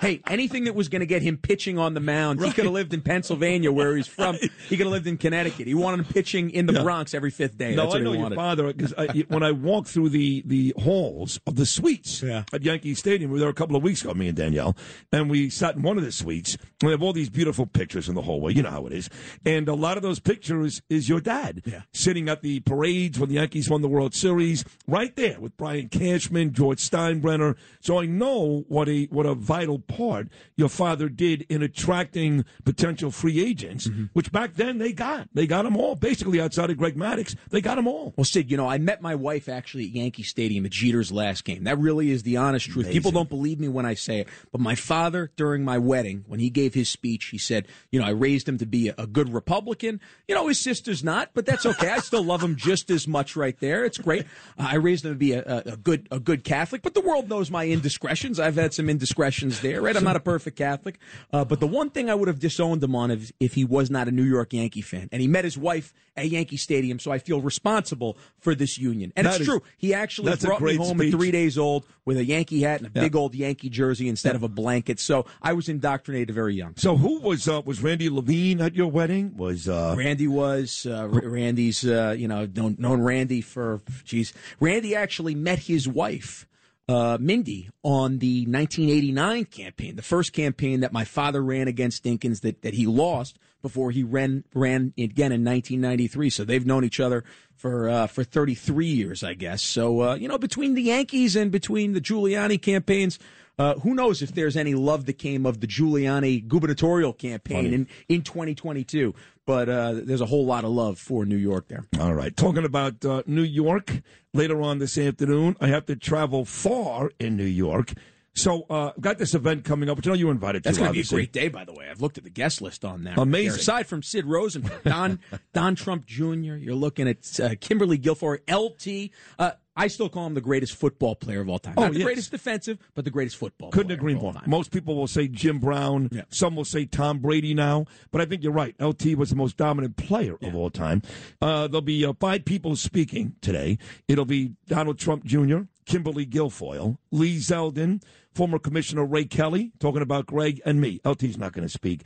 hey, 0.00 0.20
anything 0.28 0.64
that 0.64 0.74
was 0.74 0.88
going 0.88 1.00
to 1.00 1.06
get 1.06 1.22
him 1.22 1.36
pitching 1.36 1.78
on 1.78 1.94
the 1.94 2.00
mound, 2.00 2.42
he 2.44 2.52
could 2.52 2.64
have 2.64 2.72
lived 2.72 2.94
in 2.94 3.00
Pennsylvania 3.00 3.72
where 3.72 3.96
he's 3.96 4.06
from. 4.06 4.36
He 4.72 4.76
could 4.78 4.86
have 4.86 4.92
lived 4.92 5.06
in 5.06 5.18
Connecticut. 5.18 5.66
He 5.66 5.74
wanted 5.74 6.08
pitching 6.08 6.50
in 6.50 6.66
the 6.66 6.72
Yeah. 6.72 6.82
Bronx 6.82 7.12
every 7.14 7.30
fifth 7.30 7.58
day. 7.58 7.74
No, 7.74 7.82
That's 7.84 7.96
I 7.96 7.98
know 7.98 8.12
he 8.12 8.18
your 8.18 8.30
father 8.30 8.72
because 8.72 8.94
when 9.28 9.42
I 9.42 9.52
walked 9.52 9.88
through 9.88 10.08
the 10.08 10.42
the 10.46 10.74
halls 10.82 11.38
of 11.46 11.56
the 11.56 11.66
suites 11.66 12.22
at 12.52 12.62
Yankee 12.62 12.94
Stadium, 12.94 13.30
we 13.30 13.34
were 13.34 13.40
there 13.40 13.48
a 13.50 13.54
couple 13.54 13.76
of 13.76 13.82
weeks 13.82 14.02
ago, 14.02 14.14
me 14.14 14.28
and 14.28 14.36
Danielle, 14.36 14.74
and 15.12 15.28
we 15.30 15.50
sat 15.50 15.76
in 15.76 15.82
one 15.82 15.98
of 15.98 16.04
the 16.04 16.10
suites. 16.12 16.54
And 16.80 16.88
we 16.88 16.90
have 16.92 17.02
all 17.02 17.12
these 17.12 17.28
beautiful 17.30 17.66
pictures 17.66 18.08
in 18.08 18.14
the 18.14 18.22
hallway. 18.22 18.54
You 18.54 18.62
know 18.62 18.70
how 18.70 18.86
it 18.86 18.92
is, 18.92 19.10
and 19.44 19.68
a 19.68 19.74
lot 19.74 19.96
of 19.98 20.02
those 20.02 20.18
pictures 20.20 20.80
is 20.88 21.08
your 21.08 21.20
dad 21.20 21.62
sitting 21.92 22.28
at 22.28 22.42
the 22.42 22.60
parades 22.60 23.18
when 23.18 23.28
the 23.28 23.36
Yankees 23.36 23.68
won 23.68 23.82
the 23.82 23.88
World 23.88 24.14
Series, 24.14 24.64
right 24.88 25.14
there 25.16 25.38
with 25.38 25.56
Brian 25.56 25.88
Cashman, 25.90 26.52
George 26.54 26.78
Steinbrenner. 26.80 27.56
So 27.80 28.00
I 28.00 28.06
know 28.06 28.64
what 28.68 28.88
a 28.88 29.04
what 29.10 29.26
a 29.26 29.34
vital 29.34 29.78
part 29.78 30.28
your 30.56 30.68
father 30.70 31.08
did 31.08 31.44
in 31.48 31.62
attracting 31.62 32.44
potential 32.64 33.10
free 33.10 33.44
agents, 33.44 33.86
Mm-hmm. 33.88 34.04
which 34.12 34.30
back 34.32 34.54
then 34.54 34.61
they 34.78 34.92
got. 34.92 35.28
They 35.34 35.46
got 35.46 35.62
them 35.64 35.76
all. 35.76 35.94
Basically, 35.94 36.40
outside 36.40 36.70
of 36.70 36.76
Greg 36.76 36.96
Maddux, 36.96 37.36
they 37.50 37.60
got 37.60 37.76
them 37.76 37.86
all. 37.86 38.12
Well, 38.16 38.24
Sid, 38.24 38.50
you 38.50 38.56
know, 38.56 38.68
I 38.68 38.78
met 38.78 39.02
my 39.02 39.14
wife 39.14 39.48
actually 39.48 39.84
at 39.84 39.90
Yankee 39.90 40.22
Stadium 40.22 40.64
at 40.64 40.72
Jeter's 40.72 41.12
last 41.12 41.44
game. 41.44 41.64
That 41.64 41.78
really 41.78 42.10
is 42.10 42.22
the 42.22 42.36
honest 42.36 42.70
truth. 42.70 42.90
People 42.90 43.10
don't 43.10 43.28
believe 43.28 43.60
me 43.60 43.68
when 43.68 43.86
I 43.86 43.94
say 43.94 44.20
it, 44.20 44.28
but 44.50 44.60
my 44.60 44.74
father, 44.74 45.30
during 45.36 45.64
my 45.64 45.78
wedding, 45.78 46.24
when 46.26 46.40
he 46.40 46.50
gave 46.50 46.74
his 46.74 46.88
speech, 46.88 47.26
he 47.26 47.38
said, 47.38 47.66
you 47.90 48.00
know, 48.00 48.06
I 48.06 48.10
raised 48.10 48.48
him 48.48 48.58
to 48.58 48.66
be 48.66 48.88
a, 48.88 48.94
a 48.98 49.06
good 49.06 49.32
Republican. 49.32 50.00
You 50.28 50.34
know, 50.34 50.48
his 50.48 50.58
sister's 50.58 51.02
not, 51.02 51.30
but 51.34 51.46
that's 51.46 51.66
okay. 51.66 51.90
I 51.90 51.98
still 51.98 52.24
love 52.24 52.42
him 52.42 52.56
just 52.56 52.90
as 52.90 53.06
much 53.08 53.36
right 53.36 53.58
there. 53.60 53.84
It's 53.84 53.98
great. 53.98 54.26
Uh, 54.58 54.68
I 54.70 54.76
raised 54.76 55.04
him 55.04 55.12
to 55.12 55.18
be 55.18 55.32
a, 55.32 55.42
a, 55.42 55.72
a 55.72 55.76
good 55.76 56.08
a 56.10 56.20
good 56.20 56.44
Catholic, 56.44 56.82
but 56.82 56.94
the 56.94 57.00
world 57.00 57.28
knows 57.28 57.50
my 57.50 57.66
indiscretions. 57.66 58.40
I've 58.40 58.56
had 58.56 58.74
some 58.74 58.88
indiscretions 58.88 59.60
there, 59.60 59.80
right? 59.80 59.96
I'm 59.96 60.04
not 60.04 60.16
a 60.16 60.20
perfect 60.20 60.56
Catholic, 60.56 60.98
uh, 61.32 61.44
but 61.44 61.60
the 61.60 61.66
one 61.66 61.90
thing 61.90 62.10
I 62.10 62.14
would 62.14 62.28
have 62.28 62.38
disowned 62.38 62.82
him 62.82 62.94
on 62.94 63.10
if, 63.10 63.32
if 63.40 63.54
he 63.54 63.64
was 63.64 63.90
not 63.90 64.08
a 64.08 64.10
New 64.10 64.24
York 64.24 64.41
Yankee 64.50 64.80
fan, 64.80 65.08
and 65.12 65.20
he 65.20 65.28
met 65.28 65.44
his 65.44 65.58
wife 65.58 65.92
at 66.16 66.28
Yankee 66.28 66.56
Stadium, 66.56 66.98
so 66.98 67.10
I 67.10 67.18
feel 67.18 67.40
responsible 67.40 68.16
for 68.38 68.54
this 68.54 68.76
union. 68.78 69.12
And 69.16 69.26
That 69.26 69.34
it's 69.34 69.40
is- 69.42 69.46
true. 69.46 69.62
He 69.78 69.94
actually 69.94 70.34
brought 70.36 70.60
me 70.60 70.76
home 70.76 70.98
speech. 70.98 71.12
at 71.14 71.18
three 71.18 71.30
days 71.30 71.56
old 71.56 71.86
with 72.04 72.18
a 72.18 72.24
Yankee 72.24 72.60
hat 72.62 72.80
and 72.80 72.88
a 72.88 72.92
Yeah. 72.94 73.02
big 73.02 73.16
old 73.16 73.34
Yankee 73.34 73.70
jersey 73.70 74.08
instead 74.08 74.34
of 74.36 74.42
a 74.42 74.48
blanket. 74.48 75.00
So 75.00 75.24
I 75.40 75.52
was 75.54 75.68
indoctrinated 75.68 76.34
very 76.34 76.54
young. 76.54 76.74
So 76.76 76.96
who 76.96 77.20
was 77.20 77.48
uh, 77.48 77.62
was 77.64 77.82
Randy 77.82 78.10
Levine 78.10 78.60
at 78.60 78.74
your 78.74 78.88
wedding? 78.88 79.36
Was 79.36 79.68
uh, 79.68 79.94
Randy 79.96 80.26
was 80.28 80.86
uh, 80.88 81.08
R- 81.12 81.28
Randy's, 81.28 81.84
uh, 81.86 82.14
you 82.18 82.28
know, 82.28 82.46
known, 82.54 82.76
known 82.78 83.00
Randy 83.02 83.40
for, 83.40 83.80
geez, 84.04 84.32
Randy 84.60 84.94
actually 84.94 85.34
met 85.34 85.60
his 85.60 85.88
wife, 85.88 86.46
uh, 86.88 87.16
Mindy, 87.20 87.70
on 87.82 88.18
the 88.18 88.44
1989 88.46 89.44
campaign, 89.46 89.96
the 89.96 90.02
first 90.02 90.32
campaign 90.32 90.80
that 90.80 90.92
my 90.92 91.04
father 91.04 91.42
ran 91.42 91.68
against 91.68 92.04
Dinkins 92.04 92.40
that, 92.42 92.62
that 92.62 92.74
he 92.74 92.86
lost 92.86 93.38
before 93.62 93.90
he 93.90 94.02
ran 94.02 94.44
ran 94.54 94.92
again 94.98 95.32
in 95.32 95.44
1993. 95.44 96.30
So 96.30 96.44
they've 96.44 96.66
known 96.66 96.84
each 96.84 97.00
other 97.00 97.24
for 97.54 97.88
uh, 97.88 98.06
for 98.06 98.24
33 98.24 98.86
years, 98.86 99.24
I 99.24 99.34
guess. 99.34 99.62
So 99.62 100.02
uh, 100.02 100.14
you 100.16 100.28
know, 100.28 100.38
between 100.38 100.74
the 100.74 100.82
Yankees 100.82 101.36
and 101.36 101.50
between 101.50 101.92
the 101.92 102.00
Giuliani 102.00 102.60
campaigns. 102.60 103.18
Uh, 103.58 103.74
who 103.80 103.94
knows 103.94 104.22
if 104.22 104.32
there's 104.32 104.56
any 104.56 104.74
love 104.74 105.04
that 105.04 105.18
came 105.18 105.44
of 105.44 105.60
the 105.60 105.66
Giuliani 105.66 106.48
gubernatorial 106.48 107.12
campaign 107.12 107.64
Funny. 107.64 107.74
in, 107.74 107.88
in 108.08 108.22
2022? 108.22 109.14
But 109.44 109.68
uh, 109.68 109.92
there's 110.02 110.22
a 110.22 110.26
whole 110.26 110.46
lot 110.46 110.64
of 110.64 110.70
love 110.70 110.98
for 110.98 111.26
New 111.26 111.36
York 111.36 111.68
there. 111.68 111.84
All 112.00 112.14
right. 112.14 112.34
Talking 112.34 112.64
about 112.64 113.04
uh, 113.04 113.22
New 113.26 113.42
York 113.42 114.00
later 114.32 114.62
on 114.62 114.78
this 114.78 114.96
afternoon, 114.96 115.56
I 115.60 115.66
have 115.66 115.84
to 115.86 115.96
travel 115.96 116.46
far 116.46 117.10
in 117.20 117.36
New 117.36 117.44
York. 117.44 117.92
So 118.34 118.64
uh, 118.70 118.92
I've 118.96 119.00
got 119.02 119.18
this 119.18 119.34
event 119.34 119.64
coming 119.64 119.90
up, 119.90 119.96
which 119.98 120.06
I 120.06 120.10
know 120.10 120.14
you 120.16 120.26
were 120.26 120.32
invited 120.32 120.62
That's 120.62 120.76
to. 120.78 120.82
going 120.84 120.92
to 120.94 120.98
be 120.98 121.06
a 121.06 121.10
great 121.10 121.32
day, 121.32 121.48
by 121.48 121.64
the 121.64 121.72
way. 121.74 121.88
I've 121.90 122.00
looked 122.00 122.16
at 122.18 122.24
the 122.24 122.30
guest 122.30 122.62
list 122.62 122.84
on 122.84 123.04
there. 123.04 123.14
Amazing. 123.16 123.60
Aside 123.60 123.86
from 123.86 124.02
Sid 124.02 124.24
Rosenberg, 124.26 124.82
Don 124.84 125.20
Don 125.52 125.74
Trump 125.74 126.06
Jr., 126.06 126.54
you're 126.54 126.74
looking 126.74 127.08
at 127.08 127.38
uh, 127.40 127.50
Kimberly 127.60 127.98
Guilfoyle, 127.98 128.38
LT. 128.50 129.10
Uh, 129.38 129.52
I 129.74 129.86
still 129.88 130.10
call 130.10 130.26
him 130.26 130.34
the 130.34 130.42
greatest 130.42 130.74
football 130.74 131.14
player 131.14 131.40
of 131.40 131.48
all 131.48 131.58
time. 131.58 131.74
Oh, 131.78 131.84
Not 131.84 131.92
the 131.92 131.98
yes. 132.00 132.04
greatest 132.04 132.30
defensive, 132.30 132.78
but 132.94 133.04
the 133.06 133.10
greatest 133.10 133.36
football. 133.38 133.70
Couldn't 133.70 133.92
agree 133.92 134.14
more. 134.14 134.34
Most 134.46 134.70
people 134.70 134.94
will 134.96 135.06
say 135.06 135.28
Jim 135.28 135.60
Brown. 135.60 136.10
Yeah. 136.12 136.22
Some 136.28 136.56
will 136.56 136.66
say 136.66 136.84
Tom 136.84 137.20
Brady 137.20 137.54
now. 137.54 137.86
But 138.10 138.20
I 138.20 138.26
think 138.26 138.42
you're 138.42 138.52
right. 138.52 138.74
LT 138.78 139.14
was 139.16 139.30
the 139.30 139.36
most 139.36 139.56
dominant 139.56 139.96
player 139.96 140.36
of 140.42 140.54
all 140.54 140.68
time. 140.68 141.00
Uh, 141.40 141.68
there'll 141.68 141.80
be 141.80 142.04
uh, 142.04 142.12
five 142.20 142.44
people 142.44 142.76
speaking 142.76 143.34
today. 143.40 143.78
It'll 144.08 144.26
be 144.26 144.52
Donald 144.68 144.98
Trump 144.98 145.24
Jr., 145.24 145.60
Kimberly 145.86 146.26
Guilfoyle, 146.26 146.98
Lee 147.10 147.36
Zeldin, 147.38 148.02
former 148.34 148.58
Commissioner 148.58 149.04
Ray 149.04 149.24
Kelly, 149.24 149.72
talking 149.78 150.02
about 150.02 150.26
Greg 150.26 150.60
and 150.64 150.80
me. 150.80 151.00
LT's 151.04 151.38
not 151.38 151.52
going 151.52 151.66
to 151.66 151.72
speak. 151.72 152.02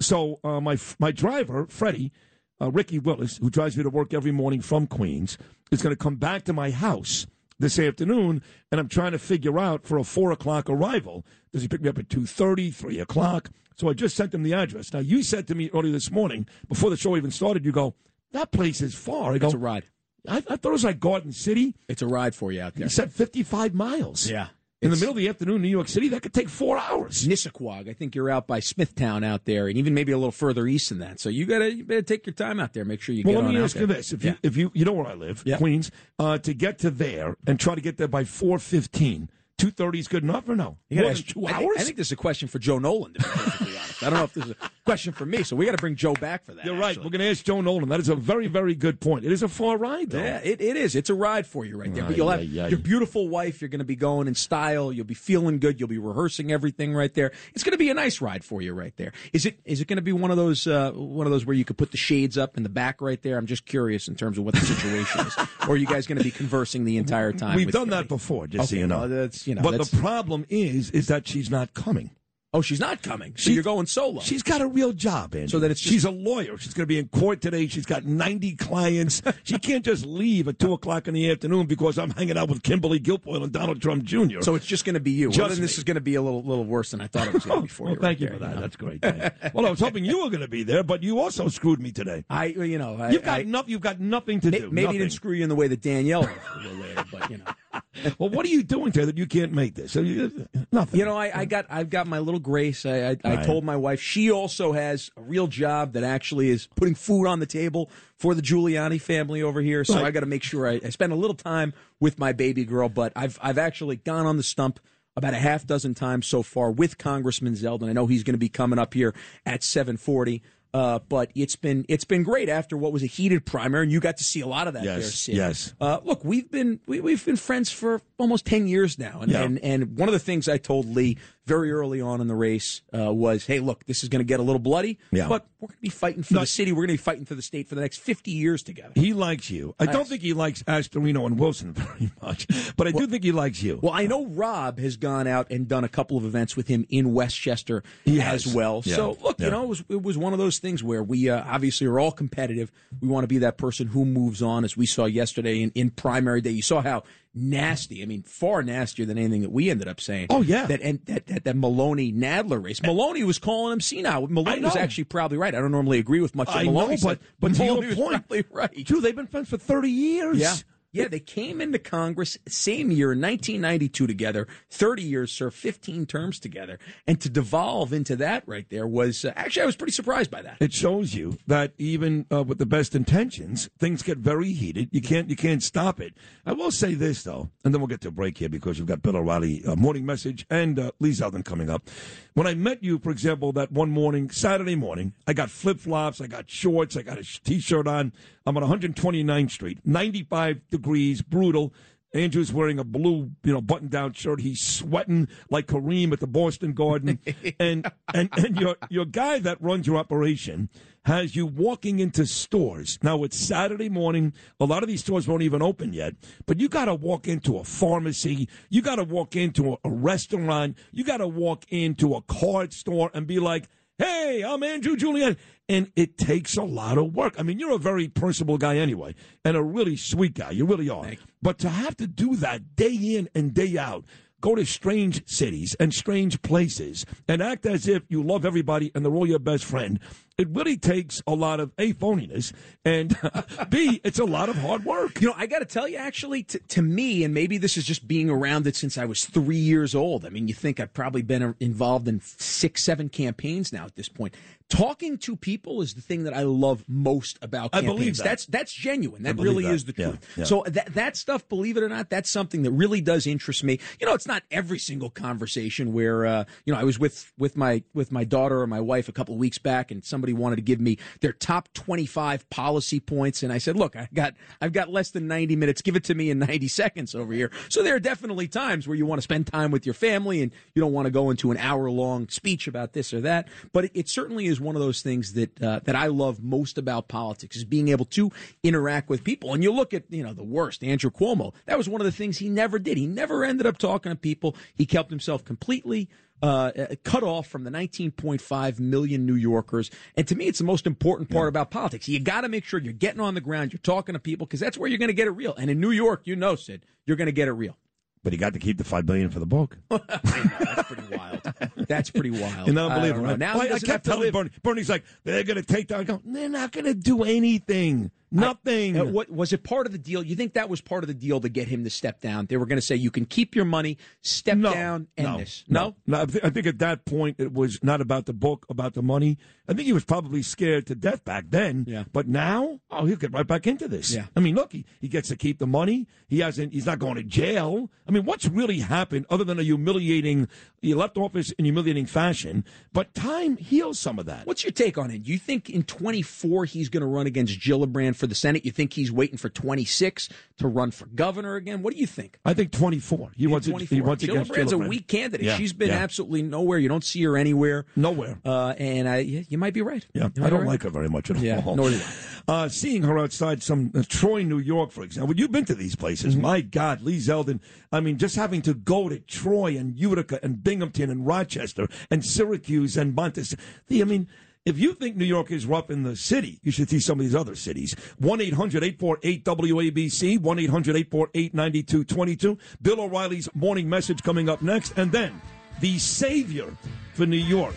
So 0.00 0.40
uh, 0.42 0.60
my 0.60 0.78
my 0.98 1.10
driver, 1.12 1.66
Freddie, 1.68 2.12
uh, 2.60 2.70
Ricky 2.70 2.98
Willis, 2.98 3.36
who 3.38 3.50
drives 3.50 3.76
me 3.76 3.82
to 3.82 3.90
work 3.90 4.12
every 4.14 4.32
morning 4.32 4.60
from 4.60 4.86
Queens, 4.86 5.38
is 5.70 5.82
going 5.82 5.94
to 5.94 6.02
come 6.02 6.16
back 6.16 6.44
to 6.44 6.52
my 6.52 6.70
house 6.70 7.26
this 7.58 7.78
afternoon, 7.78 8.42
and 8.72 8.80
I'm 8.80 8.88
trying 8.88 9.12
to 9.12 9.18
figure 9.18 9.58
out 9.58 9.86
for 9.86 9.98
a 9.98 10.04
four 10.04 10.32
o'clock 10.32 10.68
arrival. 10.68 11.24
Does 11.52 11.62
he 11.62 11.68
pick 11.68 11.82
me 11.82 11.88
up 11.88 11.98
at 11.98 12.08
2.30, 12.08 12.74
3 12.74 13.00
o'clock? 13.00 13.50
So 13.76 13.88
I 13.88 13.92
just 13.92 14.16
sent 14.16 14.34
him 14.34 14.42
the 14.42 14.54
address. 14.54 14.92
Now, 14.92 15.00
you 15.00 15.22
said 15.22 15.46
to 15.48 15.54
me 15.54 15.70
earlier 15.72 15.92
this 15.92 16.10
morning, 16.10 16.46
before 16.68 16.90
the 16.90 16.96
show 16.96 17.16
even 17.16 17.30
started, 17.30 17.64
you 17.64 17.72
go, 17.72 17.94
that 18.32 18.50
place 18.52 18.80
is 18.80 18.94
far. 18.94 19.34
I 19.34 19.38
go, 19.38 19.46
It's 19.46 19.54
a 19.54 19.58
ride. 19.58 19.84
I, 20.28 20.36
I 20.38 20.40
thought 20.56 20.66
it 20.66 20.72
was 20.72 20.84
like 20.84 21.00
Garden 21.00 21.32
City. 21.32 21.74
It's 21.88 22.02
a 22.02 22.06
ride 22.06 22.34
for 22.34 22.52
you 22.52 22.60
out 22.62 22.74
there. 22.74 22.84
You 22.86 22.90
said 22.90 23.12
55 23.12 23.74
miles. 23.74 24.28
Yeah. 24.30 24.48
In 24.82 24.88
the 24.90 24.96
middle 24.96 25.10
of 25.10 25.16
the 25.16 25.28
afternoon 25.28 25.56
in 25.56 25.62
New 25.62 25.68
York 25.68 25.88
City, 25.88 26.08
that 26.08 26.22
could 26.22 26.32
take 26.32 26.48
four 26.48 26.78
hours. 26.78 27.28
Nissequogue. 27.28 27.86
I 27.86 27.92
think 27.92 28.14
you're 28.14 28.30
out 28.30 28.46
by 28.46 28.60
Smithtown 28.60 29.22
out 29.22 29.44
there, 29.44 29.68
and 29.68 29.76
even 29.76 29.92
maybe 29.92 30.10
a 30.12 30.16
little 30.16 30.32
further 30.32 30.66
east 30.66 30.88
than 30.88 31.00
that. 31.00 31.20
So 31.20 31.28
you 31.28 31.44
gotta 31.44 31.74
you 31.74 31.84
better 31.84 32.00
take 32.00 32.24
your 32.24 32.32
time 32.32 32.58
out 32.58 32.72
there. 32.72 32.86
Make 32.86 33.02
sure 33.02 33.14
you 33.14 33.22
Well, 33.26 33.34
get 33.34 33.44
let 33.44 33.54
me 33.54 33.60
ask 33.60 33.76
you 33.78 33.84
this: 33.86 34.10
if 34.14 34.24
Yeah. 34.24 34.30
you 34.30 34.36
if 34.42 34.56
you 34.56 34.70
you 34.74 34.86
know 34.86 34.92
where 34.94 35.06
I 35.06 35.12
live, 35.12 35.42
Yeah. 35.44 35.58
Queens, 35.58 35.90
uh, 36.18 36.38
to 36.38 36.54
get 36.54 36.78
to 36.78 36.90
there 36.90 37.36
and 37.46 37.60
try 37.60 37.74
to 37.74 37.80
get 37.82 37.98
there 37.98 38.08
by 38.08 38.24
four 38.24 38.58
fifteen, 38.58 39.28
two 39.58 39.70
thirty 39.70 39.98
is 39.98 40.08
good 40.08 40.22
enough 40.22 40.48
or 40.48 40.56
no? 40.56 40.78
You 40.88 40.96
gotta 41.02 41.10
ask- 41.10 41.26
two 41.26 41.46
I 41.46 41.50
hours? 41.52 41.60
think, 41.60 41.78
I 41.78 41.82
think 41.84 41.96
this 41.98 42.08
is 42.08 42.12
a 42.12 42.16
question 42.16 42.48
for 42.48 42.58
Joe 42.58 42.78
Nolan. 42.78 43.12
To 43.12 43.64
be 43.64 43.76
I 44.02 44.10
don't 44.10 44.18
know 44.18 44.24
if 44.24 44.34
this 44.34 44.44
is 44.46 44.50
a 44.52 44.70
question 44.84 45.12
for 45.12 45.26
me. 45.26 45.42
So 45.42 45.56
we 45.56 45.66
got 45.66 45.72
to 45.72 45.78
bring 45.78 45.96
Joe 45.96 46.14
back 46.14 46.44
for 46.44 46.54
that. 46.54 46.64
You're 46.64 46.76
right. 46.76 46.90
actually. 46.90 47.04
We're 47.04 47.10
going 47.10 47.20
to 47.20 47.30
ask 47.30 47.44
Joe 47.44 47.60
Nolan. 47.60 47.88
That 47.88 48.00
is 48.00 48.08
a 48.08 48.14
very 48.14 48.46
very 48.46 48.74
good 48.74 49.00
point. 49.00 49.24
It 49.24 49.32
is 49.32 49.42
a 49.42 49.48
far 49.48 49.76
ride, 49.76 50.10
though. 50.10 50.22
Yeah, 50.22 50.38
it, 50.38 50.60
it 50.60 50.76
is. 50.76 50.96
It's 50.96 51.10
a 51.10 51.14
ride 51.14 51.46
for 51.46 51.64
you 51.64 51.78
right 51.78 51.94
there. 51.94 52.04
But 52.04 52.16
you'll 52.16 52.30
have 52.30 52.40
ay, 52.40 52.60
ay. 52.62 52.68
your 52.68 52.78
beautiful 52.78 53.28
wife. 53.28 53.60
You're 53.60 53.68
going 53.68 53.80
to 53.80 53.84
be 53.84 53.96
going 53.96 54.26
in 54.26 54.34
style. 54.34 54.92
You'll 54.92 55.04
be 55.04 55.14
feeling 55.14 55.58
good. 55.58 55.78
You'll 55.78 55.88
be 55.88 55.98
rehearsing 55.98 56.50
everything 56.50 56.94
right 56.94 57.12
there. 57.14 57.32
It's 57.54 57.62
going 57.62 57.72
to 57.72 57.78
be 57.78 57.90
a 57.90 57.94
nice 57.94 58.20
ride 58.20 58.44
for 58.44 58.62
you 58.62 58.72
right 58.72 58.96
there. 58.96 59.12
Is 59.32 59.46
it? 59.46 59.60
Is 59.64 59.80
it 59.80 59.88
going 59.88 59.96
to 59.96 60.02
be 60.02 60.12
one 60.12 60.30
of 60.30 60.36
those? 60.36 60.66
Uh, 60.66 60.92
one 60.92 61.26
of 61.26 61.32
those 61.32 61.44
where 61.46 61.54
you 61.54 61.64
could 61.64 61.78
put 61.78 61.90
the 61.90 61.96
shades 61.96 62.38
up 62.38 62.56
in 62.56 62.62
the 62.62 62.68
back 62.68 63.00
right 63.00 63.20
there? 63.22 63.36
I'm 63.36 63.46
just 63.46 63.66
curious 63.66 64.08
in 64.08 64.14
terms 64.14 64.38
of 64.38 64.44
what 64.44 64.54
the 64.54 64.60
situation 64.60 65.26
is. 65.26 65.36
Or 65.68 65.74
are 65.74 65.76
you 65.76 65.86
guys 65.86 66.06
going 66.06 66.18
to 66.18 66.24
be 66.24 66.30
conversing 66.30 66.84
the 66.84 66.96
entire 66.96 67.32
time? 67.32 67.54
We've 67.54 67.70
done 67.70 67.90
that 67.90 68.08
before, 68.08 68.46
just 68.46 68.70
so 68.70 68.76
you 68.76 68.86
know. 68.86 69.00
well, 69.00 69.08
that's 69.08 69.46
you 69.46 69.54
know. 69.54 69.62
but 69.62 69.78
the 69.78 69.96
problem 69.98 70.46
is, 70.48 70.90
is 70.90 71.08
that 71.08 71.28
she's 71.28 71.50
not 71.50 71.74
coming. 71.74 72.10
Oh, 72.52 72.60
she's 72.62 72.80
not 72.80 73.02
coming. 73.02 73.32
So 73.36 73.42
She- 73.44 73.52
you're 73.54 73.62
going 73.62 73.86
solo. 73.86 74.20
She's 74.20 74.42
got 74.42 74.60
a 74.60 74.66
real 74.66 74.92
job, 74.92 75.34
Andy. 75.34 75.48
So 75.48 75.58
that 75.60 75.70
it's 75.70 75.80
just- 75.80 75.92
she's 75.92 76.04
a 76.04 76.10
lawyer. 76.10 76.58
She's 76.58 76.74
going 76.74 76.82
to 76.82 76.86
be 76.86 76.98
in 76.98 77.08
court 77.08 77.40
today. 77.40 77.66
She's 77.68 77.86
got 77.86 78.04
90 78.04 78.56
clients. 78.56 79.22
she 79.44 79.58
can't 79.58 79.84
just 79.84 80.04
leave 80.04 80.48
at 80.48 80.58
2 80.58 80.72
o'clock 80.72 81.06
in 81.08 81.14
the 81.14 81.30
afternoon 81.30 81.66
because 81.66 81.98
I'm 81.98 82.10
hanging 82.10 82.36
out 82.36 82.48
with 82.48 82.62
Kimberly 82.62 82.98
Guilfoyle 83.00 83.44
and 83.44 83.52
Donald 83.52 83.80
Trump 83.80 84.02
Jr. 84.04 84.40
So 84.40 84.54
it's 84.54 84.66
just 84.66 84.84
going 84.84 84.94
to 84.94 85.00
be 85.00 85.12
you. 85.12 85.28
Well, 85.28 85.36
Just 85.38 85.50
then 85.54 85.60
this 85.60 85.78
is 85.78 85.84
going 85.84 85.94
to 85.96 86.00
be 86.00 86.14
a 86.16 86.22
little 86.22 86.42
little 86.42 86.64
worse 86.64 86.90
than 86.90 87.00
I 87.00 87.06
thought 87.06 87.28
it 87.28 87.34
was 87.34 87.44
going 87.44 87.58
to 87.60 87.62
be 87.62 87.68
for 87.68 87.82
oh, 87.86 87.86
well, 87.86 87.94
you. 87.94 88.00
thank 88.00 88.02
right 88.02 88.20
you 88.20 88.26
there, 88.28 88.38
for 88.38 88.44
that. 88.44 88.54
know? 88.56 88.60
That's 88.60 88.76
great. 88.76 89.02
well, 89.54 89.66
I 89.66 89.70
was 89.70 89.80
hoping 89.80 90.04
you 90.04 90.22
were 90.24 90.30
going 90.30 90.40
to 90.40 90.48
be 90.48 90.62
there, 90.62 90.82
but 90.82 91.02
you 91.02 91.20
also 91.20 91.48
screwed 91.48 91.80
me 91.80 91.92
today. 91.92 92.24
I, 92.28 92.46
you 92.46 92.78
know, 92.78 92.96
I, 92.98 93.10
You've 93.10 93.22
got 93.24 93.40
I, 93.40 93.42
no, 93.44 93.62
You've 93.66 93.80
got 93.80 94.00
nothing 94.00 94.40
to 94.40 94.50
may- 94.50 94.58
do. 94.58 94.70
maybe 94.70 94.80
he 94.80 94.84
nothing. 94.86 94.98
didn't 95.00 95.12
screw 95.12 95.32
you 95.32 95.42
in 95.44 95.48
the 95.48 95.54
way 95.54 95.68
that 95.68 95.80
Danielle 95.82 96.22
will 96.62 96.70
later, 96.72 97.04
but 97.12 97.30
you 97.30 97.38
know. 97.38 97.44
Well, 98.18 98.30
what 98.30 98.44
are 98.46 98.48
you 98.48 98.62
doing 98.62 98.92
today 98.92 99.04
that 99.06 99.18
you 99.18 99.26
can't 99.26 99.52
make 99.52 99.74
this? 99.74 99.92
So 99.92 100.00
you- 100.00 100.46
Nothing. 100.72 100.98
You 101.00 101.04
know, 101.04 101.16
I, 101.16 101.40
I 101.40 101.44
got 101.44 101.66
I've 101.70 101.90
got 101.90 102.06
my 102.06 102.18
little 102.18 102.40
grace. 102.40 102.84
I 102.86 103.10
I, 103.10 103.16
I 103.24 103.36
told 103.44 103.64
my 103.64 103.76
wife 103.76 104.00
she 104.00 104.30
also 104.30 104.72
has 104.72 105.10
a 105.16 105.22
real 105.22 105.46
job 105.46 105.92
that 105.92 106.02
actually 106.04 106.48
is 106.48 106.66
putting 106.76 106.94
food 106.94 107.26
on 107.26 107.40
the 107.40 107.46
table 107.46 107.90
for 108.16 108.34
the 108.34 108.42
Giuliani 108.42 109.00
family 109.00 109.42
over 109.42 109.60
here. 109.60 109.84
So 109.84 109.94
Right. 109.96 110.06
I 110.06 110.10
got 110.10 110.20
to 110.20 110.26
make 110.26 110.42
sure 110.42 110.68
I, 110.68 110.80
I 110.84 110.90
spend 110.90 111.12
a 111.12 111.16
little 111.16 111.36
time 111.36 111.72
with 112.00 112.18
my 112.18 112.32
baby 112.32 112.64
girl. 112.64 112.88
But 112.88 113.12
I've 113.16 113.38
I've 113.42 113.58
actually 113.58 113.96
gone 113.96 114.26
on 114.26 114.36
the 114.36 114.42
stump 114.42 114.80
about 115.16 115.34
a 115.34 115.38
half 115.38 115.66
dozen 115.66 115.94
times 115.94 116.26
so 116.26 116.42
far 116.42 116.70
with 116.70 116.96
Congressman 116.98 117.54
Zeldin. 117.54 117.88
I 117.88 117.92
know 117.92 118.06
he's 118.06 118.22
going 118.22 118.34
to 118.34 118.38
be 118.38 118.48
coming 118.48 118.78
up 118.78 118.94
here 118.94 119.14
at 119.44 119.62
seven 119.62 119.96
forty. 119.96 120.42
Uh, 120.72 121.00
but 121.08 121.30
it's 121.34 121.56
been 121.56 121.84
it's 121.88 122.04
been 122.04 122.22
great 122.22 122.48
after 122.48 122.76
what 122.76 122.92
was 122.92 123.02
a 123.02 123.06
heated 123.06 123.44
primary, 123.44 123.82
and 123.84 123.90
you 123.92 123.98
got 123.98 124.16
to 124.18 124.24
see 124.24 124.40
a 124.40 124.46
lot 124.46 124.68
of 124.68 124.74
that 124.74 124.84
Yes, 124.84 124.98
there. 125.00 125.10
Sid. 125.10 125.34
yes. 125.34 125.74
Uh, 125.80 125.98
look, 126.04 126.24
we've 126.24 126.48
been 126.50 126.78
we, 126.86 127.00
we've 127.00 127.24
been 127.24 127.34
friends 127.36 127.72
for 127.72 128.00
almost 128.20 128.44
ten 128.46 128.66
years 128.66 128.98
now, 128.98 129.20
and, 129.22 129.30
Yeah. 129.32 129.42
and 129.42 129.58
and 129.60 129.96
one 129.98 130.08
of 130.08 130.12
the 130.12 130.18
things 130.18 130.48
I 130.48 130.58
told 130.58 130.86
Lee 130.94 131.16
very 131.46 131.72
early 131.72 132.00
on 132.00 132.20
in 132.20 132.28
the 132.28 132.34
race 132.34 132.82
uh, 132.96 133.12
was, 133.12 133.46
"Hey, 133.46 133.58
look, 133.58 133.84
this 133.86 134.02
is 134.04 134.08
going 134.08 134.20
to 134.20 134.24
get 134.24 134.38
a 134.38 134.42
little 134.42 134.60
bloody, 134.60 134.98
Yeah. 135.10 135.26
but 135.28 135.46
we're 135.60 135.68
going 135.68 135.76
to 135.78 135.82
be 135.82 135.88
fighting 135.88 136.22
for 136.22 136.34
the 136.34 136.46
city. 136.46 136.70
We're 136.70 136.86
going 136.86 136.96
to 136.96 137.02
be 137.02 137.04
fighting 137.04 137.24
for 137.24 137.34
the 137.34 137.42
state 137.42 137.68
for 137.68 137.74
the 137.74 137.80
next 137.80 137.98
fifty 137.98 138.30
years 138.30 138.62
together." 138.62 138.92
He 138.94 139.12
likes 139.12 139.50
you. 139.50 139.74
I 139.80 139.86
don't 139.86 140.06
think 140.06 140.22
he 140.22 140.32
likes 140.32 140.62
Astorino 140.64 141.26
and 141.26 141.38
Wilson 141.38 141.72
very 141.74 142.10
much, 142.22 142.46
but 142.76 142.86
I 142.86 142.92
do 142.92 143.06
think 143.06 143.24
he 143.24 143.32
likes 143.32 143.62
you. 143.62 143.80
Well, 143.82 143.92
I 143.92 144.06
know 144.06 144.26
Rob 144.26 144.78
has 144.78 144.96
gone 144.96 145.26
out 145.26 145.50
and 145.50 145.66
done 145.66 145.82
a 145.84 145.88
couple 145.88 146.16
of 146.16 146.24
events 146.24 146.56
with 146.56 146.68
him 146.68 146.86
in 146.88 147.12
Westchester 147.14 147.82
He 148.04 148.20
as 148.20 148.44
has. 148.44 148.54
well. 148.54 148.82
Yeah. 148.84 148.96
So, 148.96 149.18
look, 149.22 149.40
you 149.40 149.50
know, 149.50 149.64
it 149.64 149.68
was, 149.68 149.84
it 149.88 150.02
was 150.02 150.16
one 150.18 150.32
of 150.32 150.38
those 150.38 150.58
things 150.58 150.82
where 150.84 151.02
we 151.02 151.28
uh, 151.30 151.42
obviously 151.46 151.86
are 151.86 151.98
all 151.98 152.12
competitive. 152.12 152.70
We 153.00 153.08
want 153.08 153.24
to 153.24 153.28
be 153.28 153.38
that 153.38 153.56
person 153.58 153.88
who 153.88 154.04
moves 154.04 154.42
on, 154.42 154.64
as 154.64 154.76
we 154.76 154.86
saw 154.86 155.06
yesterday 155.06 155.62
in, 155.62 155.72
in 155.74 155.90
primary 155.90 156.40
day. 156.40 156.50
You 156.50 156.62
saw 156.62 156.80
how 156.82 157.02
nasty, 157.34 158.02
I 158.02 158.06
mean, 158.06 158.22
far 158.22 158.62
nastier 158.62 159.06
than 159.06 159.18
anything 159.18 159.42
that 159.42 159.52
we 159.52 159.70
ended 159.70 159.88
up 159.88 160.00
saying. 160.00 160.26
Oh, 160.30 160.42
yeah. 160.42 160.66
That 160.66 160.80
and 160.80 161.04
that, 161.06 161.26
that, 161.26 161.44
that 161.44 161.56
Maloney 161.56 162.12
Nadler 162.12 162.62
race. 162.62 162.82
Maloney 162.82 163.24
was 163.24 163.38
calling 163.38 163.72
him 163.72 163.80
senile. 163.80 164.26
Maloney 164.28 164.62
was 164.62 164.76
actually 164.76 165.04
probably 165.04 165.38
right. 165.38 165.54
I 165.54 165.60
don't 165.60 165.72
normally 165.72 165.98
agree 165.98 166.20
with 166.20 166.34
much 166.34 166.48
of 166.48 166.64
Maloney 166.64 166.96
know, 166.96 167.00
but, 167.02 167.20
but 167.38 167.54
to 167.54 167.64
Maloney 167.64 167.80
your 167.80 167.88
was 167.88 167.96
point, 167.96 168.28
probably 168.28 168.44
right. 168.50 168.84
Drew, 168.84 169.00
they've 169.00 169.14
been 169.14 169.26
friends 169.26 169.48
for 169.48 169.58
30 169.58 169.90
years. 169.90 170.38
Yeah. 170.38 170.54
Yeah, 170.92 171.06
they 171.06 171.20
came 171.20 171.60
into 171.60 171.78
Congress 171.78 172.36
same 172.48 172.90
year 172.90 173.08
1992 173.08 174.08
together, 174.08 174.48
30 174.70 175.02
years, 175.02 175.30
served 175.30 175.56
15 175.56 176.04
terms 176.06 176.40
together. 176.40 176.80
And 177.06 177.20
to 177.20 177.28
devolve 177.28 177.92
into 177.92 178.16
that 178.16 178.42
right 178.46 178.68
there 178.70 178.88
was 178.88 179.24
uh, 179.24 179.32
actually, 179.36 179.62
I 179.62 179.66
was 179.66 179.76
pretty 179.76 179.92
surprised 179.92 180.32
by 180.32 180.42
that. 180.42 180.56
It 180.60 180.72
shows 180.72 181.14
you 181.14 181.38
that 181.46 181.74
even 181.78 182.26
uh, 182.32 182.42
with 182.42 182.58
the 182.58 182.66
best 182.66 182.96
intentions, 182.96 183.70
things 183.78 184.02
get 184.02 184.18
very 184.18 184.52
heated. 184.52 184.88
You 184.90 185.00
can't 185.00 185.30
you 185.30 185.36
can't 185.36 185.62
stop 185.62 186.00
it. 186.00 186.14
I 186.44 186.52
will 186.54 186.72
say 186.72 186.94
this 186.94 187.22
though, 187.22 187.50
and 187.64 187.72
then 187.72 187.80
we'll 187.80 187.88
get 187.88 188.00
to 188.00 188.08
a 188.08 188.12
break 188.12 188.38
here 188.38 188.48
because 188.48 188.78
you've 188.78 188.88
got 188.88 189.00
Bill 189.02 189.16
O'Reilly 189.16 189.64
uh, 189.64 189.76
morning 189.76 190.04
message 190.04 190.44
and 190.50 190.78
uh, 190.78 190.90
Lee 190.98 191.10
Zeldin 191.10 191.44
coming 191.44 191.70
up. 191.70 191.88
When 192.34 192.46
I 192.46 192.54
met 192.54 192.82
you, 192.82 192.98
for 192.98 193.10
example, 193.10 193.52
that 193.52 193.72
one 193.72 193.90
morning, 193.90 194.30
Saturday 194.30 194.76
morning, 194.76 195.14
I 195.26 195.32
got 195.32 195.50
flip 195.50 195.80
flops, 195.80 196.20
I 196.20 196.26
got 196.26 196.50
shorts, 196.50 196.96
I 196.96 197.02
got 197.02 197.18
a 197.18 197.22
sh- 197.24 197.40
t-shirt 197.40 197.86
on. 197.86 198.12
I'm 198.46 198.56
on 198.56 198.62
129th 198.62 199.50
Street, 199.50 199.78
95 199.84 200.68
degrees, 200.70 201.22
brutal. 201.22 201.72
Andrew's 202.12 202.52
wearing 202.52 202.78
a 202.78 202.84
blue, 202.84 203.30
you 203.44 203.52
know, 203.52 203.60
button-down 203.60 204.14
shirt. 204.14 204.40
He's 204.40 204.60
sweating 204.60 205.28
like 205.48 205.66
Kareem 205.66 206.12
at 206.12 206.20
the 206.20 206.26
Boston 206.26 206.72
Garden, 206.72 207.20
and 207.60 207.90
and 208.12 208.28
and 208.32 208.56
your 208.60 208.76
your 208.88 209.04
guy 209.04 209.38
that 209.38 209.62
runs 209.62 209.86
your 209.86 209.96
operation 209.96 210.70
has 211.04 211.34
you 211.34 211.46
walking 211.46 211.98
into 211.98 212.26
stores. 212.26 212.98
Now 213.02 213.24
it's 213.24 213.36
Saturday 213.36 213.88
morning. 213.88 214.32
A 214.58 214.64
lot 214.64 214.82
of 214.82 214.88
these 214.88 215.00
stores 215.00 215.26
won't 215.26 215.42
even 215.42 215.62
open 215.62 215.92
yet, 215.92 216.14
but 216.46 216.60
you 216.60 216.68
got 216.68 216.86
to 216.86 216.94
walk 216.94 217.26
into 217.26 217.58
a 217.58 217.64
pharmacy. 217.64 218.48
You 218.68 218.82
got 218.82 218.96
to 218.96 219.04
walk 219.04 219.36
into 219.36 219.72
a, 219.72 219.76
a 219.84 219.90
restaurant. 219.90 220.76
You 220.92 221.04
got 221.04 221.18
to 221.18 221.28
walk 221.28 221.64
into 221.70 222.14
a 222.14 222.22
card 222.22 222.72
store 222.72 223.10
and 223.14 223.26
be 223.26 223.38
like, 223.38 223.68
"Hey, 223.98 224.42
I'm 224.46 224.62
Andrew 224.62 224.96
Julian." 224.96 225.36
And 225.68 225.92
it 225.94 226.18
takes 226.18 226.56
a 226.56 226.64
lot 226.64 226.98
of 226.98 227.14
work. 227.14 227.36
I 227.38 227.44
mean, 227.44 227.60
you're 227.60 227.74
a 227.74 227.78
very 227.78 228.08
personable 228.08 228.58
guy 228.58 228.76
anyway, 228.76 229.14
and 229.44 229.56
a 229.56 229.62
really 229.62 229.96
sweet 229.96 230.34
guy. 230.34 230.50
You 230.50 230.66
really 230.66 230.90
are. 230.90 231.12
But 231.40 231.58
to 231.60 231.68
have 231.68 231.96
to 231.98 232.06
do 232.06 232.36
that 232.36 232.74
day 232.76 232.92
in 232.92 233.28
and 233.34 233.54
day 233.54 233.78
out, 233.78 234.04
go 234.40 234.54
to 234.54 234.64
strange 234.64 235.26
cities 235.28 235.76
and 235.78 235.92
strange 235.94 236.42
places 236.42 237.06
and 237.28 237.42
act 237.42 237.66
as 237.66 237.86
if 237.86 238.02
you 238.08 238.22
love 238.22 238.44
everybody 238.44 238.90
and 238.94 239.04
they're 239.04 239.14
all 239.14 239.26
your 239.26 239.38
best 239.38 239.64
friend, 239.64 240.00
it 240.38 240.48
really 240.48 240.76
takes 240.76 241.22
a 241.26 241.34
lot 241.34 241.60
of 241.60 241.72
A, 241.78 241.92
phoniness, 241.92 242.52
and 242.84 243.16
B, 243.68 244.00
it's 244.04 244.18
a 244.18 244.24
lot 244.24 244.48
of 244.48 244.56
hard 244.56 244.84
work. 244.84 245.20
You 245.20 245.28
know, 245.28 245.34
I 245.36 245.46
got 245.46 245.58
to 245.58 245.66
tell 245.66 245.86
you, 245.86 245.98
actually, 245.98 246.44
to, 246.44 246.58
to 246.58 246.82
me, 246.82 247.24
and 247.24 247.34
maybe 247.34 247.58
this 247.58 247.76
is 247.76 247.84
just 247.84 248.08
being 248.08 248.30
around 248.30 248.66
it 248.66 248.74
since 248.74 248.96
I 248.96 249.04
was 249.04 249.26
three 249.26 249.56
years 249.56 249.94
old. 249.94 250.24
I 250.24 250.30
mean, 250.30 250.48
you 250.48 250.54
think 250.54 250.80
I've 250.80 250.94
probably 250.94 251.22
been 251.22 251.54
involved 251.60 252.08
in 252.08 252.20
six, 252.20 252.82
seven 252.82 253.08
campaigns 253.08 253.72
now 253.72 253.84
at 253.84 253.96
this 253.96 254.08
point. 254.08 254.34
Talking 254.70 255.18
to 255.18 255.34
people 255.34 255.82
is 255.82 255.94
the 255.94 256.00
thing 256.00 256.22
that 256.24 256.32
I 256.32 256.44
love 256.44 256.84
most 256.86 257.38
about 257.42 257.70
I 257.72 257.80
believe 257.80 258.16
that. 258.18 258.24
That's 258.24 258.46
that's 258.46 258.72
genuine. 258.72 259.24
That 259.24 259.36
really 259.36 259.64
that. 259.64 259.74
is 259.74 259.84
the 259.84 259.92
truth. 259.92 260.24
yeah. 260.36 260.44
So 260.44 260.62
that 260.68 260.94
that 260.94 261.16
stuff, 261.16 261.48
believe 261.48 261.76
it 261.76 261.82
or 261.82 261.88
not, 261.88 262.08
that's 262.08 262.30
something 262.30 262.62
that 262.62 262.70
really 262.70 263.00
does 263.00 263.26
interest 263.26 263.64
me. 263.64 263.80
You 264.00 264.06
know, 264.06 264.14
it's 264.14 264.28
not 264.28 264.44
every 264.48 264.78
single 264.78 265.10
conversation 265.10 265.92
where 265.92 266.24
uh, 266.24 266.44
you 266.64 266.72
know 266.72 266.78
I 266.78 266.84
was 266.84 267.00
with 267.00 267.32
with 267.36 267.56
my 267.56 267.82
with 267.94 268.12
my 268.12 268.22
daughter 268.22 268.60
or 268.60 268.68
my 268.68 268.80
wife 268.80 269.08
a 269.08 269.12
couple 269.12 269.34
of 269.34 269.40
weeks 269.40 269.58
back, 269.58 269.90
and 269.90 270.04
somebody 270.20 270.32
wanted 270.34 270.56
to 270.56 270.62
give 270.62 270.80
me 270.80 270.98
their 271.22 271.32
top 271.32 271.72
twenty 271.72 272.04
five 272.04 272.48
policy 272.50 273.00
points, 273.00 273.42
and 273.42 273.50
I 273.50 273.56
said, 273.56 273.74
look, 273.74 273.96
I 273.96 274.06
got 274.12 274.34
I've 274.60 274.74
got 274.74 274.90
less 274.90 275.10
than 275.10 275.26
ninety 275.26 275.56
minutes. 275.56 275.80
Give 275.80 275.96
it 275.96 276.04
to 276.04 276.14
me 276.14 276.28
in 276.28 276.38
ninety 276.38 276.68
seconds 276.68 277.14
over 277.14 277.32
here. 277.32 277.50
So 277.70 277.82
there 277.82 277.94
are 277.94 278.00
definitely 278.00 278.48
times 278.48 278.86
where 278.86 278.96
you 278.96 279.06
want 279.06 279.18
to 279.18 279.22
spend 279.22 279.46
time 279.46 279.70
with 279.70 279.86
your 279.86 279.94
family, 279.94 280.42
and 280.42 280.52
you 280.74 280.82
don't 280.82 280.92
want 280.92 281.06
to 281.06 281.10
go 281.10 281.30
into 281.30 281.50
an 281.50 281.56
hour 281.56 281.90
long 281.90 282.28
speech 282.28 282.68
about 282.68 282.92
this 282.92 283.14
or 283.14 283.22
that. 283.22 283.48
But 283.72 283.86
it, 283.86 283.92
it 283.94 284.08
certainly 284.10 284.46
is 284.46 284.60
one 284.60 284.76
of 284.76 284.82
those 284.82 285.00
things 285.00 285.32
that 285.32 285.62
uh, 285.62 285.80
that 285.84 285.96
I 285.96 286.08
love 286.08 286.42
most 286.42 286.76
about 286.76 287.08
politics 287.08 287.56
is 287.56 287.64
being 287.64 287.88
able 287.88 288.04
to 288.06 288.30
interact 288.62 289.08
with 289.08 289.24
people. 289.24 289.54
And 289.54 289.62
you 289.62 289.72
look 289.72 289.94
at 289.94 290.04
you 290.10 290.22
know 290.22 290.34
the 290.34 290.44
worst, 290.44 290.84
Andrew 290.84 291.10
Cuomo. 291.10 291.54
That 291.64 291.78
was 291.78 291.88
one 291.88 292.02
of 292.02 292.04
the 292.04 292.12
things 292.12 292.36
he 292.36 292.50
never 292.50 292.78
did. 292.78 292.98
He 292.98 293.06
never 293.06 293.42
ended 293.42 293.66
up 293.66 293.78
talking 293.78 294.12
to 294.12 294.16
people. 294.16 294.54
He 294.74 294.84
kept 294.84 295.08
himself 295.08 295.46
completely. 295.46 296.10
Uh, 296.42 296.70
cut 297.04 297.22
off 297.22 297.46
from 297.46 297.64
the 297.64 297.70
19.5 297.70 298.80
million 298.80 299.26
New 299.26 299.34
Yorkers. 299.34 299.90
And 300.16 300.26
to 300.28 300.34
me, 300.34 300.46
it's 300.46 300.58
the 300.58 300.64
most 300.64 300.86
important 300.86 301.28
part 301.28 301.48
about 301.48 301.70
politics. 301.70 302.08
You 302.08 302.18
got 302.18 302.42
to 302.42 302.48
make 302.48 302.64
sure 302.64 302.80
you're 302.80 302.92
getting 302.92 303.20
on 303.20 303.34
the 303.34 303.40
ground, 303.40 303.72
you're 303.72 303.80
talking 303.80 304.14
to 304.14 304.18
people, 304.18 304.46
because 304.46 304.60
that's 304.60 304.78
where 304.78 304.88
you're 304.88 304.98
going 304.98 305.08
to 305.08 305.14
get 305.14 305.26
it 305.26 305.32
real. 305.32 305.54
And 305.54 305.70
in 305.70 305.80
New 305.80 305.90
York, 305.90 306.22
you 306.24 306.36
know, 306.36 306.56
Sid, 306.56 306.86
you're 307.04 307.16
going 307.16 307.26
to 307.26 307.32
get 307.32 307.48
it 307.48 307.52
real. 307.52 307.76
But 308.22 308.32
he 308.32 308.38
got 308.38 308.52
to 308.52 308.58
keep 308.58 308.76
the 308.76 308.84
five 308.84 309.06
billion 309.06 309.30
for 309.30 309.38
the 309.38 309.46
book. 309.46 309.78
That's 309.88 310.82
pretty 310.88 311.16
wild. 311.16 311.40
That's 311.88 312.10
pretty 312.10 312.30
wild. 312.30 312.68
And 312.68 312.78
I 312.78 312.86
unbelievable. 312.86 313.22
know. 313.22 313.30
Right? 313.30 313.38
Now 313.38 313.58
Well, 313.58 313.74
I 313.74 313.78
kept 313.78 314.04
telling 314.04 314.30
Bernie. 314.30 314.50
Bernie's 314.62 314.90
like, 314.90 315.04
they're 315.24 315.44
going 315.44 315.56
to 315.56 315.62
take 315.62 315.88
down. 315.88 316.00
I 316.00 316.04
go, 316.04 316.20
they're 316.24 316.50
not 316.50 316.72
going 316.72 316.84
to 316.84 316.94
do 316.94 317.22
anything. 317.24 318.10
Nothing. 318.30 318.96
Uh, 318.96 319.04
what 319.04 319.30
was 319.30 319.52
it 319.52 319.64
part 319.64 319.86
of 319.86 319.92
the 319.92 319.98
deal? 319.98 320.22
You 320.22 320.36
think 320.36 320.54
that 320.54 320.68
was 320.68 320.80
part 320.80 321.02
of 321.02 321.08
the 321.08 321.14
deal 321.14 321.40
to 321.40 321.48
get 321.48 321.68
him 321.68 321.84
to 321.84 321.90
step 321.90 322.20
down? 322.20 322.46
They 322.46 322.56
were 322.56 322.66
going 322.66 322.78
to 322.78 322.82
say 322.82 322.94
you 322.94 323.10
can 323.10 323.24
keep 323.24 323.56
your 323.56 323.64
money, 323.64 323.98
step 324.22 324.60
down, 324.60 325.08
and 325.16 325.26
no, 325.26 325.38
this. 325.38 325.64
No, 325.68 325.96
no. 326.06 326.22
I, 326.22 326.26
thi- 326.26 326.40
I 326.42 326.50
think 326.50 326.66
at 326.66 326.78
that 326.78 327.04
point 327.04 327.36
it 327.38 327.52
was 327.52 327.82
not 327.82 328.00
about 328.00 328.26
the 328.26 328.32
book, 328.32 328.66
about 328.68 328.94
the 328.94 329.02
money. 329.02 329.38
I 329.68 329.72
think 329.72 329.86
he 329.86 329.92
was 329.92 330.04
probably 330.04 330.42
scared 330.42 330.86
to 330.88 330.94
death 330.94 331.24
back 331.24 331.44
then. 331.50 331.84
Yeah. 331.88 332.04
But 332.12 332.26
now, 332.28 332.80
oh, 332.90 333.04
he'll 333.04 333.16
get 333.16 333.32
right 333.32 333.46
back 333.46 333.66
into 333.66 333.88
this. 333.88 334.14
Yeah. 334.14 334.26
I 334.36 334.40
mean, 334.40 334.54
look, 334.54 334.72
he, 334.72 334.84
he 335.00 335.08
gets 335.08 335.28
to 335.28 335.36
keep 335.36 335.58
the 335.58 335.66
money. 335.66 336.06
He 336.28 336.40
hasn't. 336.40 336.72
He's 336.72 336.86
not 336.86 336.98
going 336.98 337.16
to 337.16 337.22
jail. 337.22 337.90
I 338.06 338.12
mean, 338.12 338.24
what's 338.24 338.46
really 338.48 338.78
happened 338.78 339.26
other 339.30 339.44
than 339.44 339.58
a 339.58 339.62
humiliating? 339.62 340.48
He 340.82 340.94
left 340.94 341.16
office 341.16 341.52
in 341.52 341.64
humiliating 341.64 342.06
fashion. 342.06 342.64
But 342.92 343.14
time 343.14 343.56
heals 343.56 343.98
some 343.98 344.18
of 344.18 344.26
that. 344.26 344.46
What's 344.46 344.64
your 344.64 344.72
take 344.72 344.98
on 344.98 345.10
it? 345.10 345.22
Do 345.22 345.32
you 345.32 345.38
think 345.38 345.70
in 345.70 345.82
24 345.82 346.64
he's 346.64 346.88
going 346.88 347.02
to 347.02 347.06
run 347.06 347.26
against 347.26 347.60
Gillibrand 347.60 348.16
for 348.20 348.28
the 348.28 348.34
Senate? 348.34 348.64
You 348.64 348.70
think 348.70 348.92
he's 348.92 349.10
waiting 349.10 349.36
for 349.36 349.48
26 349.48 350.28
to 350.58 350.68
run 350.68 350.92
for 350.92 351.06
governor 351.06 351.56
again? 351.56 351.82
What 351.82 351.94
do 351.94 351.98
you 352.00 352.06
think? 352.06 352.38
I 352.44 352.54
think 352.54 352.70
24. 352.70 353.32
He 353.36 353.46
wants. 353.48 353.66
It, 353.66 353.70
24. 353.70 353.96
he 353.96 354.00
wants 354.02 354.24
Gillibrand's 354.24 354.72
a 354.72 354.78
weak 354.78 355.08
candidate. 355.08 355.46
Yeah, 355.46 355.56
She's 355.56 355.72
been 355.72 355.88
yeah. 355.88 355.96
absolutely 355.98 356.42
nowhere. 356.42 356.78
You 356.78 356.88
don't 356.88 357.02
see 357.02 357.22
her 357.24 357.36
anywhere. 357.36 357.86
Nowhere. 357.96 358.38
Uh, 358.44 358.74
and 358.78 359.08
I, 359.08 359.18
you 359.18 359.58
might 359.58 359.74
be 359.74 359.82
right. 359.82 360.06
Yeah, 360.14 360.26
I 360.26 360.50
don't 360.50 360.60
right. 360.60 360.66
like 360.66 360.82
her 360.84 360.90
very 360.90 361.08
much 361.08 361.30
at 361.30 361.38
Yeah, 361.38 361.62
all. 361.64 361.76
nor 361.76 361.90
do 361.90 362.00
Uh, 362.48 362.68
seeing 362.68 363.02
her 363.02 363.18
outside 363.18 363.62
some 363.62 363.92
uh, 363.94 364.02
Troy, 364.08 364.42
New 364.42 364.58
York, 364.58 364.90
for 364.90 365.04
example. 365.04 365.36
You've 365.36 365.52
been 365.52 365.66
to 365.66 365.74
these 365.74 365.94
places. 365.94 366.34
Mm-hmm. 366.34 366.42
My 366.42 366.60
God, 366.62 367.00
Lee 367.00 367.18
Zeldin. 367.18 367.60
I 367.92 368.00
mean, 368.00 368.18
just 368.18 368.34
having 368.34 368.62
to 368.62 368.74
go 368.74 369.08
to 369.08 369.18
Troy 369.20 369.76
and 369.76 369.96
Utica 369.96 370.40
and 370.42 370.62
Binghamton 370.62 371.10
and 371.10 371.26
Rochester 371.26 371.86
and 372.10 372.24
Syracuse 372.24 372.96
and 372.96 373.14
Montes. 373.14 373.54
I 373.90 374.04
mean, 374.04 374.26
if 374.66 374.78
you 374.78 374.92
think 374.92 375.16
New 375.16 375.24
York 375.24 375.50
is 375.50 375.64
rough 375.64 375.90
in 375.90 376.02
the 376.02 376.14
city, 376.14 376.60
you 376.62 376.70
should 376.70 376.90
see 376.90 377.00
some 377.00 377.18
of 377.18 377.24
these 377.24 377.34
other 377.34 377.54
cities. 377.54 377.94
1 378.18 378.40
800 378.40 378.84
848 378.84 379.44
WABC, 379.44 380.38
1 380.38 380.58
800 380.58 380.96
848 380.96 381.54
9222. 381.54 382.58
Bill 382.82 383.00
O'Reilly's 383.00 383.48
morning 383.54 383.88
message 383.88 384.22
coming 384.22 384.48
up 384.50 384.60
next. 384.60 384.98
And 384.98 385.10
then 385.10 385.40
the 385.80 385.98
savior 385.98 386.76
for 387.14 387.24
New 387.24 387.38
York, 387.38 387.74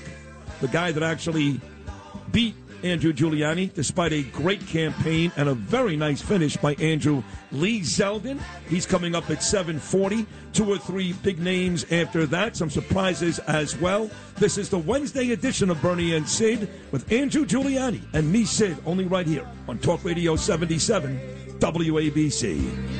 the 0.59 0.67
guy 0.67 0.91
that 0.91 1.03
actually 1.03 1.61
beat 2.31 2.55
Andrew 2.83 3.13
Giuliani 3.13 3.73
despite 3.73 4.13
a 4.13 4.23
great 4.23 4.65
campaign 4.67 5.31
and 5.37 5.49
a 5.49 5.53
very 5.53 5.95
nice 5.95 6.21
finish 6.21 6.57
by 6.57 6.73
Andrew 6.75 7.23
Lee 7.51 7.81
Zeldin. 7.81 8.39
He's 8.67 8.85
coming 8.85 9.15
up 9.15 9.29
at 9.29 9.41
740. 9.41 10.25
Two 10.53 10.71
or 10.71 10.77
three 10.77 11.13
big 11.13 11.39
names 11.39 11.91
after 11.91 12.25
that. 12.27 12.55
Some 12.55 12.69
surprises 12.69 13.39
as 13.39 13.79
well. 13.79 14.09
This 14.35 14.57
is 14.57 14.69
the 14.69 14.77
Wednesday 14.77 15.31
edition 15.31 15.69
of 15.69 15.81
Bernie 15.81 16.15
and 16.15 16.27
Sid 16.27 16.69
with 16.91 17.11
Andrew 17.11 17.45
Giuliani 17.45 18.01
and 18.13 18.31
me, 18.31 18.45
Sid, 18.45 18.77
only 18.85 19.05
right 19.05 19.25
here 19.25 19.47
on 19.67 19.79
Talk 19.79 20.03
Radio 20.03 20.35
77 20.35 21.19
WABC. 21.59 22.93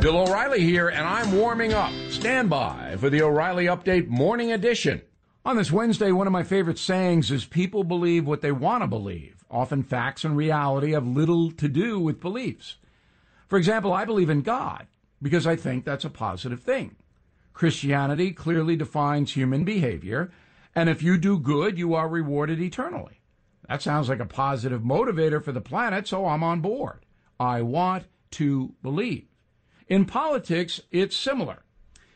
Bill 0.00 0.16
O'Reilly 0.16 0.62
here, 0.62 0.88
and 0.88 1.06
I'm 1.06 1.30
warming 1.30 1.74
up. 1.74 1.92
Stand 2.08 2.48
by 2.48 2.96
for 2.98 3.10
the 3.10 3.20
O'Reilly 3.20 3.66
Update 3.66 4.08
Morning 4.08 4.50
Edition. 4.50 5.02
On 5.44 5.58
this 5.58 5.70
Wednesday, 5.70 6.10
one 6.10 6.26
of 6.26 6.32
my 6.32 6.42
favorite 6.42 6.78
sayings 6.78 7.30
is 7.30 7.44
people 7.44 7.84
believe 7.84 8.26
what 8.26 8.40
they 8.40 8.50
want 8.50 8.82
to 8.82 8.86
believe. 8.86 9.44
Often 9.50 9.82
facts 9.82 10.24
and 10.24 10.34
reality 10.34 10.92
have 10.92 11.06
little 11.06 11.50
to 11.50 11.68
do 11.68 12.00
with 12.00 12.18
beliefs. 12.18 12.76
For 13.46 13.58
example, 13.58 13.92
I 13.92 14.06
believe 14.06 14.30
in 14.30 14.40
God 14.40 14.86
because 15.20 15.46
I 15.46 15.54
think 15.54 15.84
that's 15.84 16.06
a 16.06 16.10
positive 16.10 16.62
thing. 16.62 16.96
Christianity 17.52 18.32
clearly 18.32 18.76
defines 18.76 19.32
human 19.32 19.64
behavior, 19.64 20.32
and 20.74 20.88
if 20.88 21.02
you 21.02 21.18
do 21.18 21.38
good, 21.38 21.76
you 21.76 21.92
are 21.92 22.08
rewarded 22.08 22.58
eternally. 22.58 23.20
That 23.68 23.82
sounds 23.82 24.08
like 24.08 24.20
a 24.20 24.24
positive 24.24 24.80
motivator 24.80 25.44
for 25.44 25.52
the 25.52 25.60
planet, 25.60 26.08
so 26.08 26.24
I'm 26.24 26.42
on 26.42 26.62
board. 26.62 27.04
I 27.38 27.60
want 27.60 28.06
to 28.32 28.72
believe. 28.82 29.29
In 29.90 30.04
politics, 30.04 30.80
it's 30.92 31.16
similar 31.16 31.64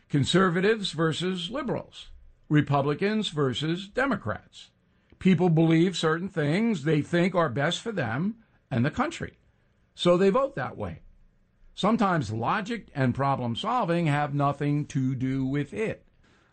conservatives 0.09 0.93
versus 0.93 1.51
liberals, 1.51 2.11
Republicans 2.49 3.31
versus 3.31 3.89
Democrats. 3.89 4.70
People 5.18 5.49
believe 5.49 5.97
certain 5.97 6.29
things 6.29 6.85
they 6.85 7.03
think 7.03 7.35
are 7.35 7.49
best 7.49 7.81
for 7.81 7.91
them 7.91 8.37
and 8.70 8.85
the 8.85 8.93
country, 8.93 9.39
so 9.93 10.16
they 10.16 10.31
vote 10.31 10.55
that 10.55 10.77
way. 10.77 11.01
Sometimes 11.75 12.31
logic 12.31 12.91
and 12.95 13.12
problem 13.12 13.57
solving 13.57 14.07
have 14.07 14.33
nothing 14.33 14.87
to 14.87 15.16
do 15.16 15.45
with 15.45 15.75
it. 15.75 16.07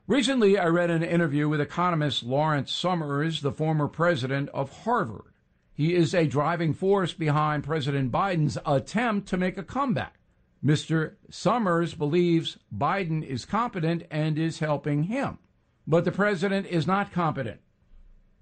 Recently, 0.08 0.58
I 0.58 0.66
read 0.66 0.90
an 0.90 1.04
interview 1.04 1.48
with 1.48 1.62
economist 1.62 2.24
Lawrence 2.24 2.72
Summers, 2.72 3.42
the 3.42 3.52
former 3.52 3.88
president 3.88 4.50
of 4.56 4.86
Harvard. 4.86 5.34
He 5.72 5.94
is 5.94 6.16
a 6.16 6.26
driving 6.26 6.74
force 6.74 7.14
behind 7.14 7.64
President 7.64 8.12
Biden's 8.12 8.58
attempt 8.66 9.28
to 9.28 9.38
make 9.38 9.60
a 9.60 9.64
comeback. 9.64 10.16
Mr. 10.64 11.16
Summers 11.30 11.96
believes 11.96 12.58
Biden 12.76 13.24
is 13.24 13.46
competent 13.46 14.04
and 14.12 14.38
is 14.38 14.60
helping 14.60 15.04
him. 15.04 15.40
But 15.88 16.06
the 16.06 16.12
president 16.12 16.68
is 16.68 16.86
not 16.86 17.12
competent. 17.12 17.62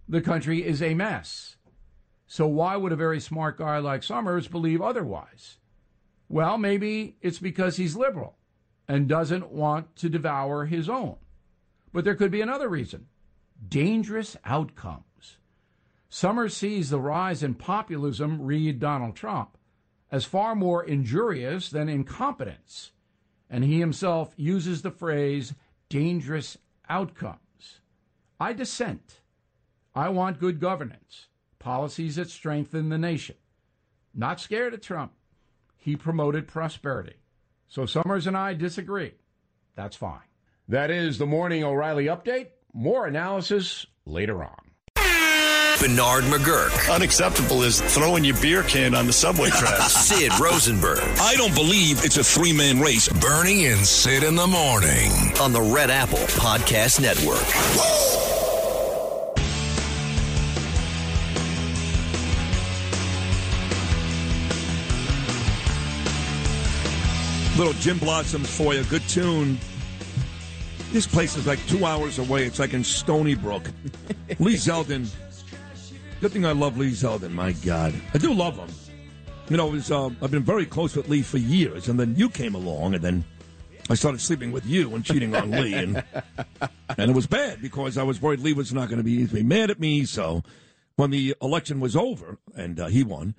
The 0.08 0.22
country 0.22 0.66
is 0.66 0.82
a 0.82 0.94
mess. 0.94 1.56
So 2.28 2.46
why 2.46 2.76
would 2.76 2.92
a 2.92 2.98
very 2.98 3.20
smart 3.20 3.58
guy 3.58 3.78
like 3.78 4.04
Summers 4.04 4.48
believe 4.48 4.82
otherwise? 4.82 5.58
Well, 6.28 6.58
maybe 6.58 7.18
it's 7.22 7.40
because 7.40 7.78
he's 7.78 7.96
liberal 7.96 8.38
and 8.88 9.08
doesn't 9.08 9.52
want 9.52 9.96
to 9.98 10.10
devour 10.10 10.66
his 10.66 10.90
own. 10.90 11.16
But 11.94 12.04
there 12.04 12.16
could 12.16 12.32
be 12.32 12.42
another 12.42 12.70
reason 12.70 13.08
dangerous 13.68 14.38
outcomes. 14.46 15.38
Summers 16.10 16.56
sees 16.56 16.90
the 16.90 17.00
rise 17.00 17.44
in 17.44 17.54
populism, 17.56 18.42
read 18.42 18.80
Donald 18.80 19.16
Trump, 19.16 19.58
as 20.12 20.26
far 20.26 20.56
more 20.56 20.84
injurious 20.84 21.70
than 21.70 21.90
incompetence, 21.90 22.92
and 23.50 23.64
he 23.64 23.80
himself 23.80 24.34
uses 24.38 24.82
the 24.82 24.92
phrase 24.92 25.54
dangerous 25.90 26.58
outcomes. 26.88 27.80
I 28.40 28.54
dissent. 28.54 29.22
I 29.96 30.10
want 30.10 30.40
good 30.40 30.60
governance, 30.60 31.28
policies 31.58 32.16
that 32.16 32.30
strengthen 32.30 32.90
the 32.90 32.98
nation. 32.98 33.36
Not 34.14 34.40
scared 34.40 34.74
of 34.74 34.82
Trump. 34.82 35.14
He 35.78 35.96
promoted 35.96 36.48
prosperity. 36.48 37.16
So 37.68 37.86
Summers 37.86 38.28
and 38.28 38.38
I 38.38 38.54
disagree. 38.54 39.14
That's 39.76 39.96
fine. 39.96 40.20
That 40.68 40.92
is 40.92 41.18
the 41.18 41.26
Morning 41.26 41.64
O'Reilly 41.64 42.06
Update. 42.06 42.48
More 42.74 43.08
analysis 43.08 43.86
later 44.06 44.44
on. 44.44 44.69
Bernard 45.80 46.26
McGurk. 46.26 46.94
Unacceptable 46.94 47.64
is 47.64 47.82
throwing 47.82 48.26
your 48.26 48.36
beer 48.42 48.64
can 48.64 48.94
on 48.94 49.08
the 49.08 49.14
subway 49.14 49.50
track. 49.50 49.80
Sid 49.90 50.38
Rosenberg. 50.40 51.00
I 51.22 51.36
don't 51.36 51.56
believe 51.56 52.04
it's 52.04 52.18
a 52.18 52.24
three 52.24 52.52
man 52.52 52.80
race. 52.80 53.08
Bernie 53.08 53.68
and 53.68 53.86
Sid 53.86 54.24
in 54.24 54.36
the 54.36 54.48
morning 54.48 55.12
on 55.40 55.54
the 55.54 55.62
Red 55.62 55.90
Apple 55.90 56.18
Podcast 56.18 57.02
Network. 57.02 57.40
Little 67.58 67.74
Gin 67.74 67.98
Blossoms 67.98 68.50
for 68.50 68.74
you. 68.74 68.84
Good 68.86 69.08
tune. 69.10 69.58
This 70.92 71.06
place 71.06 71.36
is 71.36 71.46
like 71.46 71.60
two 71.68 71.86
hours 71.86 72.18
away. 72.18 72.46
It's 72.46 72.58
like 72.58 72.74
in 72.74 72.84
Stony 72.86 73.36
Brook. 73.36 73.70
Lee 74.40 74.56
Zeldin. 74.56 75.08
Good 76.22 76.34
thing 76.34 76.46
I 76.46 76.52
love 76.52 76.78
Lee 76.78 76.92
Zeldin. 76.92 77.32
My 77.32 77.54
God, 77.54 77.94
I 78.14 78.18
do 78.18 78.34
love 78.34 78.58
him. 78.58 78.68
You 79.48 79.56
know, 79.56 79.68
was, 79.68 79.90
uh, 79.90 80.08
I've 80.22 80.32
been 80.32 80.44
very 80.44 80.66
close 80.66 80.94
with 80.94 81.08
Lee 81.08 81.22
for 81.22 81.38
years, 81.38 81.88
and 81.88 81.98
then 81.98 82.14
you 82.18 82.30
came 82.30 82.56
along, 82.56 82.94
and 82.94 83.02
then 83.02 83.24
I 83.90 83.96
started 83.96 84.20
sleeping 84.20 84.52
with 84.52 84.66
you 84.66 84.94
and 84.94 85.06
cheating 85.06 85.34
on 85.34 85.50
Lee, 85.50 85.76
and 85.76 86.04
and 86.98 87.10
it 87.10 87.16
was 87.16 87.26
bad 87.26 87.62
because 87.62 87.98
I 87.98 88.04
was 88.04 88.22
worried 88.22 88.42
Lee 88.42 88.52
was 88.52 88.74
not 88.74 88.90
going 88.90 88.98
to 88.98 89.04
be, 89.04 89.26
be 89.28 89.44
mad 89.44 89.72
at 89.72 89.80
me. 89.80 90.04
So 90.04 90.44
when 90.98 91.10
the 91.10 91.36
election 91.42 91.80
was 91.80 91.96
over 91.96 92.38
and 92.54 92.82
uh, 92.82 92.88
he 92.88 93.02
won, 93.02 93.34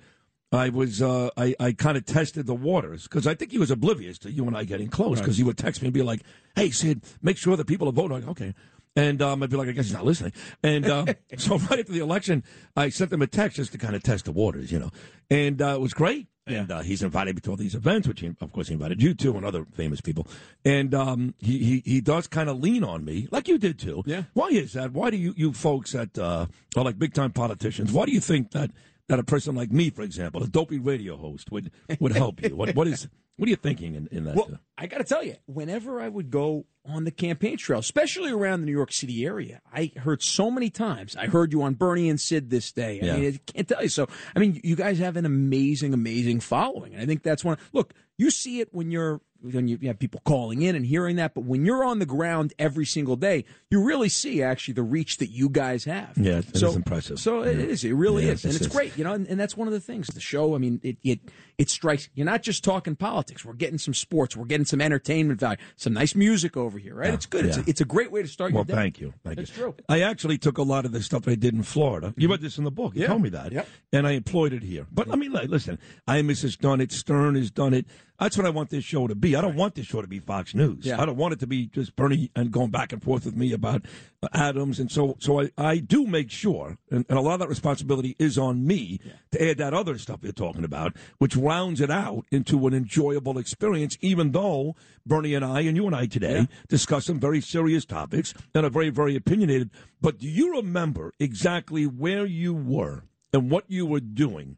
I 0.51 0.69
was 0.69 1.03
uh, 1.03 1.29
I 1.37 1.53
I 1.59 1.73
kind 1.73 1.97
of 1.97 2.05
tested 2.05 2.47
the 2.47 2.55
waters 2.55 3.03
because 3.03 3.27
I 3.27 3.35
think 3.35 3.51
he 3.51 3.59
was 3.59 3.69
oblivious 3.69 4.17
to 4.19 4.31
you 4.31 4.47
and 4.47 4.57
I 4.57 4.63
getting 4.63 4.89
close 4.89 5.19
because 5.19 5.37
he 5.37 5.43
would 5.43 5.57
text 5.57 5.83
me 5.83 5.89
and 5.89 5.93
be 5.93 6.01
like, 6.01 6.21
"Hey 6.55 6.71
Sid, 6.71 7.03
make 7.21 7.37
sure 7.37 7.55
that 7.55 7.67
people 7.67 7.87
are 7.87 7.93
voting." 7.93 8.21
Like, 8.21 8.27
okay. 8.29 8.55
And 8.95 9.21
um, 9.21 9.41
I'd 9.41 9.49
be 9.49 9.57
like, 9.57 9.69
I 9.69 9.71
guess 9.71 9.85
he's 9.85 9.93
not 9.93 10.05
listening. 10.05 10.33
And 10.63 10.85
uh, 10.85 11.05
so 11.37 11.57
right 11.57 11.79
after 11.79 11.93
the 11.93 11.99
election, 11.99 12.43
I 12.75 12.89
sent 12.89 13.13
him 13.13 13.21
a 13.21 13.27
text 13.27 13.57
just 13.57 13.71
to 13.71 13.77
kind 13.77 13.95
of 13.95 14.03
test 14.03 14.25
the 14.25 14.31
waters, 14.31 14.71
you 14.71 14.79
know. 14.79 14.91
And 15.29 15.61
uh, 15.61 15.75
it 15.75 15.81
was 15.81 15.93
great. 15.93 16.27
And 16.47 16.71
uh, 16.71 16.81
he's 16.81 17.03
invited 17.03 17.35
me 17.35 17.41
to 17.41 17.51
all 17.51 17.55
these 17.55 17.75
events, 17.75 18.07
which 18.07 18.21
he, 18.21 18.35
of 18.41 18.51
course 18.51 18.67
he 18.67 18.73
invited 18.73 19.01
you 19.01 19.13
to 19.13 19.37
and 19.37 19.45
other 19.45 19.65
famous 19.73 20.01
people. 20.01 20.27
And 20.65 20.93
um, 20.93 21.35
he, 21.37 21.59
he 21.59 21.83
he 21.85 22.01
does 22.01 22.27
kind 22.27 22.49
of 22.49 22.59
lean 22.59 22.83
on 22.83 23.05
me, 23.05 23.27
like 23.31 23.47
you 23.47 23.59
did 23.59 23.77
too. 23.77 24.01
Yeah. 24.07 24.23
Why 24.33 24.47
is 24.47 24.73
that? 24.73 24.91
Why 24.91 25.11
do 25.11 25.17
you 25.17 25.35
you 25.37 25.53
folks 25.53 25.91
that 25.91 26.17
uh, 26.17 26.47
are 26.75 26.83
like 26.83 26.97
big 26.97 27.13
time 27.13 27.31
politicians? 27.31 27.91
Why 27.91 28.05
do 28.05 28.11
you 28.11 28.19
think 28.19 28.51
that 28.51 28.71
that 29.11 29.19
a 29.19 29.23
person 29.23 29.55
like 29.55 29.71
me, 29.71 29.89
for 29.89 30.01
example, 30.03 30.41
a 30.41 30.47
dopey 30.47 30.79
radio 30.79 31.17
host, 31.17 31.51
would 31.51 31.69
would 31.99 32.13
help 32.13 32.41
you? 32.41 32.55
What 32.55 32.73
what 32.75 32.87
is 32.87 33.07
what 33.37 33.47
are 33.47 33.49
you 33.49 33.55
thinking 33.57 33.95
in, 33.95 34.07
in 34.11 34.23
that? 34.25 34.35
Well, 34.35 34.49
uh, 34.53 34.57
I 34.77 34.87
got 34.87 34.99
to 34.99 35.03
tell 35.03 35.23
you, 35.23 35.35
whenever 35.47 35.99
I 35.99 36.07
would 36.07 36.29
go 36.31 36.65
on 36.85 37.03
the 37.03 37.11
campaign 37.11 37.57
trail, 37.57 37.79
especially 37.79 38.31
around 38.31 38.61
the 38.61 38.65
New 38.67 38.71
York 38.71 38.91
City 38.91 39.25
area, 39.25 39.61
I 39.73 39.91
heard 39.97 40.23
so 40.23 40.49
many 40.49 40.69
times. 40.69 41.15
I 41.15 41.27
heard 41.27 41.51
you 41.51 41.61
on 41.63 41.73
Bernie 41.73 42.09
and 42.09 42.19
Sid 42.19 42.49
this 42.49 42.71
day. 42.71 42.99
I 43.01 43.05
Yeah. 43.05 43.17
mean, 43.17 43.33
I 43.47 43.51
can't 43.51 43.67
tell 43.67 43.83
you. 43.83 43.89
So, 43.89 44.07
I 44.35 44.39
mean, 44.39 44.61
you 44.63 44.75
guys 44.75 44.97
have 44.99 45.17
an 45.17 45.25
amazing, 45.25 45.93
amazing 45.93 46.39
following, 46.39 46.93
and 46.93 47.01
I 47.01 47.05
think 47.05 47.21
that's 47.23 47.43
one. 47.43 47.57
Look, 47.73 47.93
you 48.17 48.31
see 48.31 48.61
it 48.61 48.73
when 48.73 48.91
you're 48.91 49.19
when 49.41 49.67
you 49.67 49.77
have 49.83 49.99
people 49.99 50.21
calling 50.25 50.61
in 50.61 50.75
and 50.75 50.85
hearing 50.85 51.15
that, 51.17 51.33
but 51.33 51.43
when 51.43 51.65
you're 51.65 51.83
on 51.83 51.99
the 51.99 52.05
ground 52.05 52.53
every 52.59 52.85
single 52.85 53.15
day, 53.15 53.45
you 53.69 53.83
really 53.83 54.09
see 54.09 54.41
actually 54.43 54.73
the 54.75 54.83
reach 54.83 55.17
that 55.17 55.29
you 55.29 55.49
guys 55.49 55.85
have. 55.85 56.17
Yeah, 56.17 56.39
it 56.39 56.55
so, 56.57 56.69
is 56.69 56.75
impressive. 56.75 57.19
So 57.19 57.41
it 57.41 57.57
Yeah. 57.57 57.65
is. 57.65 57.83
It 57.83 57.93
really 57.93 58.25
Yeah, 58.25 58.33
is, 58.33 58.45
and 58.45 58.53
it's- 58.53 58.65
it's- 58.67 58.75
great. 58.75 58.97
You 58.97 59.03
know, 59.03 59.13
and, 59.13 59.27
and 59.27 59.39
that's 59.39 59.57
one 59.57 59.67
of 59.67 59.73
the 59.73 59.79
things. 59.79 60.07
The 60.07 60.19
show. 60.19 60.55
I 60.55 60.57
mean, 60.57 60.79
it 60.83 60.97
it 61.03 61.19
it 61.57 61.69
strikes. 61.69 62.09
You're 62.15 62.25
not 62.25 62.43
just 62.43 62.63
talking 62.63 62.95
politics. 62.95 63.45
We're 63.45 63.53
getting 63.53 63.77
some 63.77 63.93
sports. 63.93 64.35
We're 64.35 64.45
getting 64.45 64.65
some 64.65 64.81
entertainment 64.81 65.39
value. 65.39 65.57
Some 65.75 65.93
nice 65.93 66.15
music 66.15 66.57
over 66.57 66.79
here, 66.79 66.95
right? 66.95 67.13
it's 67.13 67.25
good. 67.25 67.45
It's, 67.45 67.57
a, 67.57 67.63
it's 67.67 67.81
a 67.81 67.85
great 67.85 68.11
way 68.11 68.21
to 68.21 68.27
start 68.27 68.51
Well, 68.51 68.61
your 68.67 68.75
day. 68.75 68.81
thank 68.81 68.99
you. 68.99 69.13
Thank 69.23 69.37
That's 69.37 69.49
you. 69.55 69.63
true. 69.63 69.75
I 69.87 70.01
actually 70.01 70.37
took 70.37 70.57
a 70.57 70.63
lot 70.63 70.85
of 70.85 70.91
the 70.91 71.01
stuff 71.03 71.27
I 71.27 71.35
did 71.35 71.53
in 71.53 71.63
Florida. 71.63 72.13
You 72.17 72.23
mm-hmm. 72.27 72.31
read 72.31 72.41
this 72.41 72.57
in 72.57 72.63
the 72.63 72.71
book. 72.71 72.95
You 72.95 73.01
Yeah. 73.01 73.07
told 73.07 73.21
me 73.21 73.29
that. 73.29 73.51
Yep. 73.51 73.67
And 73.93 74.07
I 74.07 74.11
employed 74.11 74.53
it 74.53 74.63
here. 74.63 74.87
But 74.91 75.11
I 75.11 75.15
mean, 75.15 75.31
like, 75.31 75.49
listen, 75.49 75.77
Imus 76.07 76.41
has 76.41 76.57
done 76.57 76.81
it. 76.81 76.91
Stern 76.91 77.35
has 77.35 77.51
done 77.51 77.73
it. 77.73 77.85
That's 78.19 78.37
what 78.37 78.45
I 78.45 78.49
want 78.51 78.69
this 78.69 78.83
show 78.83 79.07
to 79.07 79.15
be. 79.15 79.30
I 79.35 79.41
don't 79.41 79.55
want 79.55 79.75
this 79.75 79.85
show 79.85 80.01
to 80.01 80.07
be 80.07 80.19
Fox 80.19 80.53
News. 80.55 80.85
Yeah. 80.85 81.01
I 81.01 81.05
don't 81.05 81.17
want 81.17 81.33
it 81.33 81.39
to 81.39 81.47
be 81.47 81.67
just 81.67 81.95
Bernie 81.95 82.31
and 82.35 82.51
going 82.51 82.71
back 82.71 82.91
and 82.93 83.01
forth 83.01 83.25
with 83.25 83.35
me 83.35 83.53
about 83.53 83.85
uh, 84.23 84.27
Adams. 84.33 84.79
And 84.79 84.91
so, 84.91 85.15
so 85.19 85.41
I, 85.41 85.51
I 85.57 85.77
do 85.77 86.05
make 86.05 86.31
sure, 86.31 86.77
and, 86.89 87.05
and 87.09 87.17
a 87.17 87.21
lot 87.21 87.33
of 87.33 87.39
that 87.39 87.49
responsibility 87.49 88.15
is 88.19 88.37
on 88.37 88.65
me 88.65 88.99
to 89.31 89.49
add 89.49 89.57
that 89.57 89.73
other 89.73 89.97
stuff 89.97 90.19
you're 90.23 90.31
talking 90.31 90.63
about, 90.63 90.95
which 91.17 91.35
rounds 91.35 91.81
it 91.81 91.91
out 91.91 92.25
into 92.31 92.67
an 92.67 92.73
enjoyable 92.73 93.37
experience, 93.37 93.97
even 94.01 94.31
though 94.31 94.75
Bernie 95.05 95.33
and 95.33 95.45
I 95.45 95.61
and 95.61 95.75
you 95.75 95.85
and 95.85 95.95
I 95.95 96.05
today 96.05 96.47
discuss 96.67 97.05
some 97.05 97.19
very 97.19 97.41
serious 97.41 97.85
topics 97.85 98.33
and 98.53 98.65
are 98.65 98.69
very, 98.69 98.89
very 98.89 99.15
opinionated. 99.15 99.69
But 99.99 100.19
do 100.19 100.27
you 100.27 100.55
remember 100.55 101.13
exactly 101.19 101.85
where 101.85 102.25
you 102.25 102.53
were 102.53 103.03
and 103.33 103.49
what 103.49 103.65
you 103.67 103.85
were 103.85 103.99
doing 103.99 104.57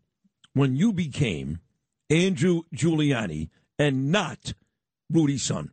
when 0.53 0.75
you 0.75 0.93
became 0.93 1.59
Andrew 2.09 2.61
Giuliani 2.75 3.49
and 3.79 4.11
not 4.11 4.53
Rudy's 5.14 5.44
son? 5.44 5.69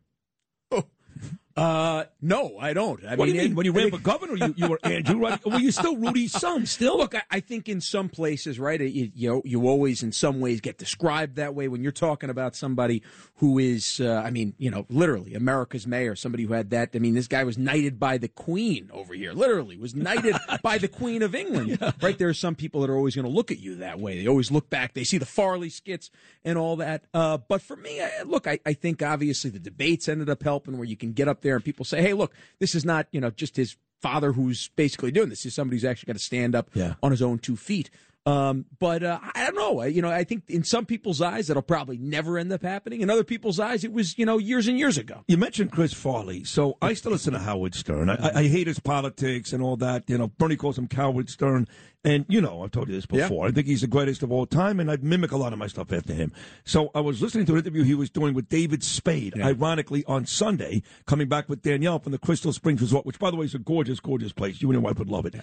Uh, 1.55 2.05
no, 2.21 2.57
I 2.59 2.73
don't. 2.73 3.03
I 3.05 3.15
what 3.15 3.25
do 3.25 3.31
you 3.31 3.41
mean? 3.41 3.55
When 3.55 3.65
you 3.65 3.71
ran 3.71 3.91
for 3.91 3.97
governor, 3.97 4.35
you, 4.35 4.53
you 4.57 4.69
were 4.69 4.79
Andrew, 4.83 5.19
right? 5.19 5.43
Well, 5.45 5.59
you're 5.59 5.71
still 5.71 5.97
Rudy's 5.97 6.31
son, 6.31 6.65
still. 6.65 6.97
Look, 6.97 7.15
I, 7.15 7.23
I 7.29 7.39
think 7.39 7.67
in 7.67 7.81
some 7.81 8.09
places, 8.09 8.59
right, 8.59 8.79
you, 8.79 9.11
you 9.13 9.41
you 9.43 9.67
always 9.67 10.03
in 10.03 10.11
some 10.11 10.39
ways 10.39 10.61
get 10.61 10.77
described 10.77 11.35
that 11.35 11.53
way 11.53 11.67
when 11.67 11.83
you're 11.83 11.91
talking 11.91 12.29
about 12.29 12.55
somebody 12.55 13.01
who 13.35 13.59
is, 13.59 13.99
uh, 13.99 14.21
I 14.23 14.29
mean, 14.29 14.53
you 14.57 14.71
know, 14.71 14.85
literally 14.89 15.33
America's 15.33 15.85
mayor, 15.85 16.15
somebody 16.15 16.43
who 16.43 16.53
had 16.53 16.69
that. 16.69 16.91
I 16.93 16.99
mean, 16.99 17.15
this 17.15 17.27
guy 17.27 17.43
was 17.43 17.57
knighted 17.57 17.99
by 17.99 18.17
the 18.17 18.27
Queen 18.27 18.89
over 18.93 19.13
here, 19.13 19.33
literally 19.33 19.77
was 19.77 19.93
knighted 19.95 20.35
by 20.63 20.77
the 20.77 20.87
Queen 20.87 21.21
of 21.21 21.35
England. 21.35 21.79
Right, 22.01 22.17
there 22.17 22.29
are 22.29 22.33
some 22.33 22.55
people 22.55 22.81
that 22.81 22.89
are 22.89 22.95
always 22.95 23.15
going 23.15 23.25
to 23.25 23.31
look 23.31 23.51
at 23.51 23.59
you 23.59 23.75
that 23.77 23.99
way. 23.99 24.21
They 24.21 24.27
always 24.27 24.51
look 24.51 24.69
back. 24.69 24.93
They 24.93 25.03
see 25.03 25.17
the 25.17 25.25
Farley 25.25 25.69
skits 25.69 26.09
and 26.45 26.57
all 26.57 26.77
that. 26.77 27.03
Uh, 27.13 27.37
but 27.37 27.61
for 27.61 27.75
me, 27.75 28.01
I, 28.01 28.23
look, 28.25 28.47
I, 28.47 28.59
I 28.65 28.73
think 28.73 29.01
obviously 29.01 29.49
the 29.49 29.59
debates 29.59 30.07
ended 30.07 30.29
up 30.29 30.43
helping, 30.43 30.77
where 30.77 30.87
you 30.87 30.97
can 30.97 31.13
get 31.13 31.27
up 31.27 31.40
there 31.41 31.55
and 31.55 31.63
people 31.63 31.85
say, 31.85 32.01
"Hey, 32.01 32.13
look, 32.13 32.33
this 32.59 32.75
is 32.75 32.85
not, 32.85 33.07
you 33.11 33.21
know, 33.21 33.31
just 33.31 33.55
his." 33.55 33.77
father 34.01 34.31
who's 34.31 34.69
basically 34.69 35.11
doing 35.11 35.29
this. 35.29 35.43
He's 35.43 35.53
somebody 35.53 35.77
who's 35.77 35.85
actually 35.85 36.07
got 36.07 36.13
to 36.13 36.23
stand 36.23 36.55
up 36.55 36.71
on 37.03 37.11
his 37.11 37.21
own 37.21 37.37
two 37.37 37.55
feet. 37.55 37.91
Um, 38.25 38.65
but 38.77 39.01
uh, 39.01 39.19
I 39.33 39.45
don't 39.45 39.55
know. 39.55 39.79
I, 39.79 39.87
you 39.87 40.01
know, 40.01 40.11
I 40.11 40.23
think 40.23 40.43
in 40.47 40.63
some 40.63 40.85
people's 40.85 41.21
eyes 41.21 41.47
that'll 41.47 41.63
probably 41.63 41.97
never 41.97 42.37
end 42.37 42.51
up 42.53 42.61
happening. 42.61 43.01
In 43.01 43.09
other 43.09 43.23
people's 43.23 43.59
eyes, 43.59 43.83
it 43.83 43.91
was 43.91 44.17
you 44.17 44.27
know 44.27 44.37
years 44.37 44.67
and 44.67 44.77
years 44.77 44.97
ago. 44.99 45.23
You 45.27 45.37
mentioned 45.37 45.71
Chris 45.71 45.91
Farley, 45.91 46.43
so 46.43 46.77
I 46.81 46.93
still 46.93 47.13
listen 47.13 47.33
to 47.33 47.39
Howard 47.39 47.73
Stern. 47.73 48.11
I, 48.11 48.15
I, 48.15 48.39
I 48.41 48.47
hate 48.47 48.67
his 48.67 48.79
politics 48.79 49.53
and 49.53 49.63
all 49.63 49.75
that. 49.77 50.03
You 50.07 50.19
know, 50.19 50.27
Bernie 50.27 50.55
calls 50.55 50.77
him 50.77 50.87
Coward 50.87 51.31
Stern, 51.31 51.67
and 52.03 52.25
you 52.27 52.41
know, 52.41 52.63
I've 52.63 52.71
told 52.71 52.87
you 52.89 52.95
this 52.95 53.05
Yeah. 53.11 53.27
before. 53.27 53.47
I 53.47 53.51
think 53.51 53.67
he's 53.67 53.81
the 53.81 53.87
greatest 53.87 54.23
of 54.23 54.31
all 54.31 54.45
time, 54.45 54.79
and 54.79 54.89
I 54.91 54.97
mimic 55.01 55.31
a 55.31 55.37
lot 55.37 55.53
of 55.53 55.59
my 55.59 55.67
stuff 55.67 55.91
after 55.93 56.13
him. 56.13 56.31
So 56.65 56.89
I 56.95 56.99
was 56.99 57.21
listening 57.21 57.45
to 57.47 57.53
an 57.53 57.59
interview 57.59 57.83
he 57.83 57.93
was 57.95 58.09
doing 58.09 58.33
with 58.33 58.49
David 58.49 58.83
Spade, 58.83 59.39
ironically 59.41 60.03
on 60.05 60.25
Sunday, 60.25 60.81
coming 61.05 61.27
back 61.27 61.47
with 61.49 61.61
Danielle 61.61 61.99
from 61.99 62.11
the 62.11 62.17
Crystal 62.17 62.51
Springs 62.53 62.81
Resort, 62.81 63.05
which, 63.05 63.19
by 63.19 63.29
the 63.31 63.37
way, 63.37 63.45
is 63.45 63.53
a 63.55 63.59
gorgeous, 63.59 63.99
gorgeous 63.99 64.31
place. 64.33 64.61
You 64.61 64.69
and 64.69 64.73
your 64.75 64.81
wife 64.81 64.97
would 64.99 65.09
love 65.09 65.25
it. 65.25 65.35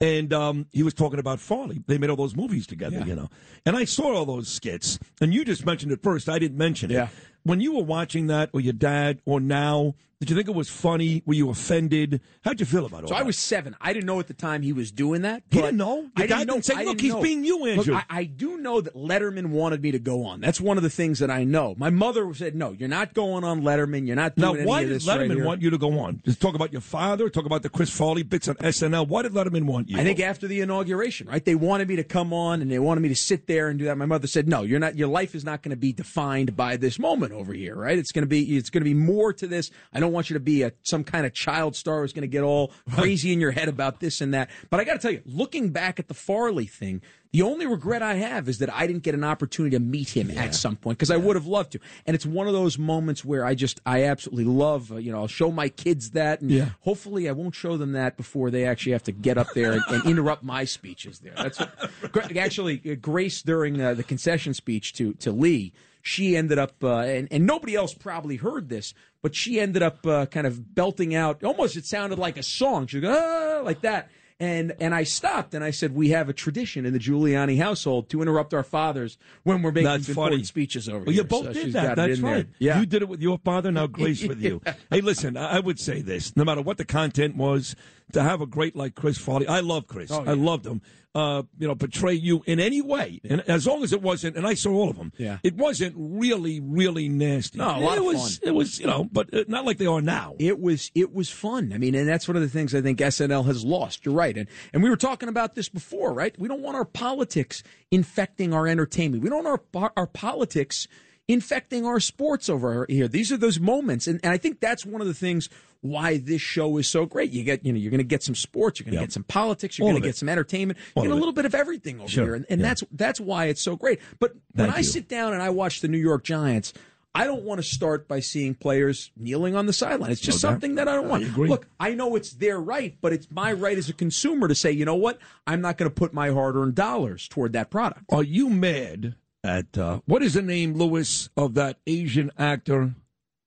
And 0.00 0.32
um, 0.32 0.66
he 0.72 0.82
was 0.82 0.92
talking 0.94 1.18
about 1.18 1.40
Farley. 1.40 1.82
They 1.86 1.96
made 1.98 2.10
all 2.10 2.16
those 2.16 2.36
movies 2.36 2.66
together, 2.66 3.02
you 3.06 3.14
know. 3.14 3.28
And 3.64 3.76
I 3.76 3.84
saw 3.84 4.14
all 4.14 4.26
those 4.26 4.48
skits, 4.48 4.98
and 5.20 5.32
you 5.32 5.44
just 5.44 5.64
mentioned 5.64 5.92
it 5.92 6.02
first. 6.02 6.28
I 6.28 6.38
didn't 6.38 6.58
mention 6.58 6.90
it. 6.90 7.08
When 7.44 7.60
you 7.60 7.74
were 7.76 7.84
watching 7.84 8.26
that, 8.26 8.50
or 8.52 8.60
your 8.60 8.72
dad, 8.72 9.20
or 9.24 9.40
now, 9.40 9.94
did 10.20 10.30
you 10.30 10.36
think 10.36 10.48
it 10.48 10.54
was 10.54 10.70
funny? 10.70 11.22
Were 11.26 11.34
you 11.34 11.50
offended? 11.50 12.22
How'd 12.42 12.58
you 12.58 12.64
feel 12.64 12.86
about 12.86 13.02
all 13.02 13.08
So 13.08 13.14
that? 13.14 13.20
I 13.20 13.24
was 13.24 13.36
seven. 13.38 13.76
I 13.82 13.92
didn't 13.92 14.06
know 14.06 14.18
at 14.18 14.28
the 14.28 14.32
time 14.34 14.62
he 14.62 14.72
was 14.72 14.90
doing 14.90 15.20
that. 15.22 15.42
But 15.50 15.56
didn't 15.60 15.76
know? 15.76 15.96
Your 15.96 16.10
I 16.16 16.26
dad 16.26 16.28
didn't 16.28 16.46
know. 16.46 16.52
didn't 16.54 16.64
say, 16.64 16.74
I 16.74 16.76
"Look, 16.78 16.86
didn't 16.96 17.00
he's 17.02 17.12
know." 17.12 17.20
being 17.22 17.44
you, 17.44 17.58
Look, 17.58 17.68
Andrew. 17.78 17.94
I, 17.96 18.04
I 18.08 18.24
do 18.24 18.56
know 18.56 18.80
that 18.80 18.94
Letterman 18.94 19.48
wanted 19.48 19.82
me 19.82 19.90
to 19.90 19.98
go 19.98 20.24
on. 20.24 20.40
That's 20.40 20.58
one 20.58 20.78
of 20.78 20.82
the 20.82 20.88
things 20.88 21.18
that 21.18 21.30
I 21.30 21.44
know. 21.44 21.74
My 21.76 21.90
mother 21.90 22.32
said, 22.32 22.54
"No, 22.54 22.72
you're 22.72 22.88
not 22.88 23.12
going 23.12 23.44
on 23.44 23.60
Letterman. 23.60 24.06
You're 24.06 24.16
not 24.16 24.36
doing 24.36 24.60
Now, 24.60 24.64
why 24.64 24.84
did 24.84 24.92
right 25.06 25.20
Letterman 25.20 25.34
here." 25.34 25.44
want 25.44 25.60
you 25.60 25.68
to 25.68 25.76
go 25.76 25.98
on? 25.98 26.22
Just 26.24 26.40
talk 26.40 26.54
about 26.54 26.72
your 26.72 26.80
father, 26.80 27.28
talk 27.28 27.44
about 27.44 27.62
the 27.62 27.68
Chris 27.68 27.90
Farley 27.90 28.22
bits 28.22 28.48
on 28.48 28.54
SNL. 28.54 29.06
Why 29.08 29.20
did 29.20 29.32
Letterman 29.32 29.64
want 29.64 29.90
you? 29.90 29.98
I 29.98 30.02
think 30.04 30.20
after 30.20 30.48
the 30.48 30.62
inauguration, 30.62 31.28
right? 31.28 31.44
They 31.44 31.54
wanted 31.54 31.88
me 31.88 31.96
to 31.96 32.04
come 32.04 32.32
on 32.32 32.62
and 32.62 32.70
they 32.70 32.78
wanted 32.78 33.02
me 33.02 33.10
to 33.10 33.16
sit 33.16 33.46
there 33.46 33.68
and 33.68 33.78
do 33.78 33.84
that. 33.84 33.98
My 33.98 34.06
mother 34.06 34.26
said, 34.26 34.48
"No, 34.48 34.62
you're 34.62 34.80
not. 34.80 34.96
Your 34.96 35.08
life 35.08 35.34
is 35.34 35.44
not 35.44 35.62
going 35.62 35.72
to 35.72 35.76
be 35.76 35.92
defined 35.92 36.56
by 36.56 36.78
this 36.78 36.98
moment 36.98 37.32
over 37.34 37.52
here, 37.52 37.74
right? 37.74 37.98
It's 37.98 38.12
going 38.12 38.22
to 38.22 38.26
be. 38.26 38.56
It's 38.56 38.70
going 38.70 38.80
to 38.80 38.88
be 38.88 38.94
more 38.94 39.34
to 39.34 39.46
this. 39.46 39.70
I 39.92 40.00
don't 40.00 40.05
want 40.12 40.30
you 40.30 40.34
to 40.34 40.40
be 40.40 40.62
a 40.62 40.72
some 40.82 41.04
kind 41.04 41.26
of 41.26 41.32
child 41.34 41.76
star 41.76 42.00
who's 42.00 42.12
going 42.12 42.22
to 42.22 42.28
get 42.28 42.42
all 42.42 42.72
crazy 42.92 43.32
in 43.32 43.40
your 43.40 43.52
head 43.52 43.68
about 43.68 44.00
this 44.00 44.20
and 44.20 44.34
that. 44.34 44.50
But 44.70 44.80
I 44.80 44.84
got 44.84 44.94
to 44.94 44.98
tell 44.98 45.12
you, 45.12 45.22
looking 45.24 45.70
back 45.70 45.98
at 45.98 46.08
the 46.08 46.14
Farley 46.14 46.66
thing." 46.66 47.02
The 47.32 47.42
only 47.42 47.66
regret 47.66 48.00
I 48.00 48.14
have 48.14 48.48
is 48.48 48.60
that 48.60 48.72
I 48.72 48.86
didn't 48.86 49.02
get 49.02 49.14
an 49.14 49.22
opportunity 49.24 49.76
to 49.76 49.82
meet 49.82 50.08
him 50.16 50.30
at 50.30 50.54
some 50.54 50.74
point 50.74 50.96
because 50.96 51.10
I 51.10 51.18
would 51.18 51.36
have 51.36 51.46
loved 51.46 51.72
to. 51.72 51.80
And 52.06 52.14
it's 52.14 52.24
one 52.24 52.46
of 52.46 52.54
those 52.54 52.78
moments 52.78 53.26
where 53.26 53.44
I 53.44 53.54
just, 53.54 53.78
I 53.84 54.04
absolutely 54.04 54.44
love, 54.44 54.90
uh, 54.90 54.96
you 54.96 55.12
know, 55.12 55.18
I'll 55.18 55.26
show 55.26 55.50
my 55.50 55.68
kids 55.68 56.12
that. 56.12 56.40
And 56.40 56.50
Yeah. 56.50 56.70
hopefully 56.80 57.28
I 57.28 57.32
won't 57.32 57.54
show 57.54 57.76
them 57.76 57.92
that 57.92 58.16
before 58.16 58.50
they 58.50 58.64
actually 58.64 58.92
have 58.92 59.02
to 59.02 59.12
get 59.12 59.36
up 59.36 59.48
there 59.54 59.72
and, 59.72 59.82
and 59.88 60.06
interrupt 60.06 60.44
my 60.44 60.64
speeches 60.64 61.18
there. 61.18 61.34
That's 61.36 61.58
what, 61.58 61.90
Gra- 62.12 62.38
actually 62.38 62.80
uh, 62.90 62.94
Grace 62.94 63.42
during 63.42 63.82
uh, 63.82 63.92
the 63.92 64.04
concession 64.04 64.54
speech 64.54 64.94
to 64.94 65.12
to 65.14 65.30
Lee. 65.30 65.74
She 66.06 66.36
ended 66.36 66.56
up, 66.56 66.84
uh, 66.84 66.98
and, 66.98 67.26
and 67.32 67.46
nobody 67.46 67.74
else 67.74 67.92
probably 67.92 68.36
heard 68.36 68.68
this, 68.68 68.94
but 69.22 69.34
she 69.34 69.58
ended 69.58 69.82
up 69.82 70.06
uh, 70.06 70.26
kind 70.26 70.46
of 70.46 70.72
belting 70.72 71.16
out. 71.16 71.42
Almost, 71.42 71.76
it 71.76 71.84
sounded 71.84 72.16
like 72.16 72.36
a 72.36 72.44
song. 72.44 72.86
She 72.86 73.00
go 73.00 73.10
ah, 73.12 73.64
like 73.64 73.80
that, 73.80 74.08
and 74.38 74.72
and 74.78 74.94
I 74.94 75.02
stopped 75.02 75.52
and 75.52 75.64
I 75.64 75.72
said, 75.72 75.96
"We 75.96 76.10
have 76.10 76.28
a 76.28 76.32
tradition 76.32 76.86
in 76.86 76.92
the 76.92 77.00
Giuliani 77.00 77.58
household 77.58 78.08
to 78.10 78.22
interrupt 78.22 78.54
our 78.54 78.62
fathers 78.62 79.18
when 79.42 79.62
we're 79.62 79.72
making 79.72 79.86
That's 79.90 80.08
important 80.08 80.34
funny. 80.36 80.44
speeches 80.44 80.88
over 80.88 80.98
Well, 80.98 81.06
here." 81.06 81.14
you 81.22 81.24
both 81.24 81.46
So 81.46 81.52
did 81.54 81.72
that. 81.72 81.96
That's 81.96 82.20
right. 82.20 82.46
Yeah, 82.60 82.78
You 82.78 82.86
did 82.86 83.02
it 83.02 83.08
with 83.08 83.20
your 83.20 83.38
father, 83.38 83.72
now 83.72 83.88
Grace 83.88 84.22
with 84.22 84.40
you. 84.40 84.62
Hey, 84.90 85.00
listen, 85.00 85.36
I 85.36 85.58
would 85.58 85.80
say 85.80 86.02
this. 86.02 86.36
No 86.36 86.44
matter 86.44 86.62
what 86.62 86.76
the 86.78 86.84
content 86.84 87.36
was, 87.36 87.74
to 88.12 88.22
have 88.22 88.40
a 88.40 88.46
great 88.46 88.76
like 88.76 88.94
Chris 88.94 89.18
Farley, 89.18 89.46
I 89.48 89.60
love 89.60 89.86
Chris. 89.86 90.10
Oh, 90.10 90.24
I 90.24 90.32
loved 90.34 90.66
him. 90.66 90.80
Uh, 91.14 91.44
you 91.58 91.66
know, 91.66 91.74
portray 91.74 92.12
you 92.12 92.42
in 92.44 92.60
any 92.60 92.82
way. 92.82 93.18
And 93.24 93.40
as 93.48 93.66
long 93.66 93.82
as 93.82 93.94
it 93.94 94.02
wasn't, 94.02 94.36
and 94.36 94.46
I 94.46 94.52
saw 94.52 94.70
all 94.74 94.90
of 94.90 94.98
them, 94.98 95.12
Yeah. 95.16 95.38
it 95.42 95.54
wasn't 95.56 95.94
really, 95.96 96.60
really 96.60 97.08
nasty. 97.08 97.56
No, 97.58 97.64
a 97.64 97.80
lot 97.80 97.96
it 97.96 98.00
of 98.00 98.04
was, 98.04 98.36
fun. 98.36 98.48
It 98.48 98.54
was, 98.54 98.78
you 98.78 98.86
know, 98.86 99.08
but 99.10 99.32
uh, 99.32 99.44
not 99.48 99.64
like 99.64 99.78
they 99.78 99.86
are 99.86 100.02
now. 100.02 100.34
It 100.38 100.60
was 100.60 100.90
it 100.94 101.14
was 101.14 101.30
fun. 101.30 101.72
I 101.72 101.78
mean, 101.78 101.94
and 101.94 102.06
that's 102.06 102.28
one 102.28 102.36
of 102.36 102.42
the 102.42 102.50
things 102.50 102.74
I 102.74 102.82
think 102.82 102.98
SNL 102.98 103.46
has 103.46 103.64
lost. 103.64 104.04
You're 104.04 104.14
right, 104.14 104.36
and 104.36 104.46
and 104.74 104.82
we 104.82 104.90
were 104.90 104.96
talking 104.96 105.30
about 105.30 105.54
this 105.54 105.70
before, 105.70 106.12
right? 106.12 106.38
We 106.38 106.48
don't 106.48 106.60
want 106.60 106.76
our 106.76 106.84
politics 106.84 107.62
infecting 107.90 108.52
our 108.52 108.66
entertainment. 108.66 109.22
We 109.22 109.30
don't 109.30 109.42
want 109.42 109.62
our 109.74 109.90
our 109.96 110.06
politics 110.06 110.86
infecting 111.28 111.84
our 111.84 112.00
sports 112.00 112.48
over 112.48 112.86
here. 112.88 113.08
These 113.08 113.32
are 113.32 113.36
those 113.36 113.58
moments, 113.58 114.06
and, 114.06 114.20
and 114.22 114.32
I 114.32 114.36
think 114.38 114.60
that's 114.60 114.86
one 114.86 115.00
of 115.00 115.06
the 115.06 115.14
things 115.14 115.48
why 115.82 116.18
this 116.18 116.40
show 116.40 116.78
is 116.78 116.88
so 116.88 117.04
great. 117.06 117.30
You 117.30 117.44
get 117.44 117.64
you 117.64 117.72
know 117.72 117.78
you're 117.78 117.90
going 117.90 117.98
to 117.98 118.04
get 118.04 118.22
some 118.22 118.34
sports, 118.34 118.80
you're 118.80 118.84
going 118.84 118.92
to 118.94 119.00
Yep. 119.00 119.08
get 119.08 119.12
some 119.12 119.24
politics, 119.24 119.78
you're 119.78 119.88
going 119.88 120.00
to 120.00 120.06
get 120.06 120.16
some 120.16 120.28
entertainment, 120.28 120.78
All 120.94 121.04
you 121.04 121.08
get 121.10 121.12
a 121.14 121.16
it. 121.16 121.18
little 121.20 121.34
bit 121.34 121.44
of 121.44 121.54
everything 121.54 122.00
over 122.00 122.08
Sure. 122.08 122.24
here, 122.24 122.34
and, 122.34 122.46
and 122.48 122.60
Yeah. 122.60 122.68
that's 122.68 122.84
that's 122.92 123.20
why 123.20 123.46
it's 123.46 123.60
so 123.62 123.76
great. 123.76 124.00
But 124.18 124.32
when 124.54 124.70
I 124.70 124.78
you. 124.78 124.82
sit 124.84 125.08
down 125.08 125.32
and 125.32 125.42
I 125.42 125.50
watch 125.50 125.80
the 125.80 125.88
New 125.88 125.98
York 125.98 126.24
Giants. 126.24 126.72
I 127.14 127.24
don't 127.24 127.44
want 127.44 127.62
to 127.62 127.66
start 127.66 128.08
by 128.08 128.20
seeing 128.20 128.54
players 128.54 129.10
kneeling 129.16 129.56
on 129.56 129.64
the 129.64 129.72
sideline. 129.72 130.10
It's 130.10 130.20
just 130.20 130.44
No 130.44 130.50
something 130.50 130.74
that 130.74 130.86
I 130.86 130.96
don't 130.96 131.08
want. 131.08 131.24
I. 131.24 131.28
Look, 131.34 131.66
I 131.80 131.94
know 131.94 132.14
it's 132.14 132.32
their 132.34 132.60
right, 132.60 132.94
but 133.00 133.14
it's 133.14 133.26
my 133.30 133.54
right 133.54 133.78
as 133.78 133.88
a 133.88 133.94
consumer 133.94 134.48
to 134.48 134.54
say, 134.54 134.70
you 134.70 134.84
know 134.84 134.96
what? 134.96 135.18
I'm 135.46 135.62
not 135.62 135.78
going 135.78 135.88
to 135.90 135.94
put 135.94 136.12
my 136.12 136.28
hard-earned 136.28 136.74
dollars 136.74 137.26
toward 137.26 137.54
that 137.54 137.70
product. 137.70 138.02
Are 138.12 138.22
you 138.22 138.50
mad 138.50 139.14
at 139.46 139.78
uh, 139.78 140.00
what 140.06 140.22
is 140.22 140.34
the 140.34 140.42
name, 140.42 140.74
Lewis, 140.74 141.28
of 141.36 141.54
that 141.54 141.78
Asian 141.86 142.30
actor? 142.38 142.94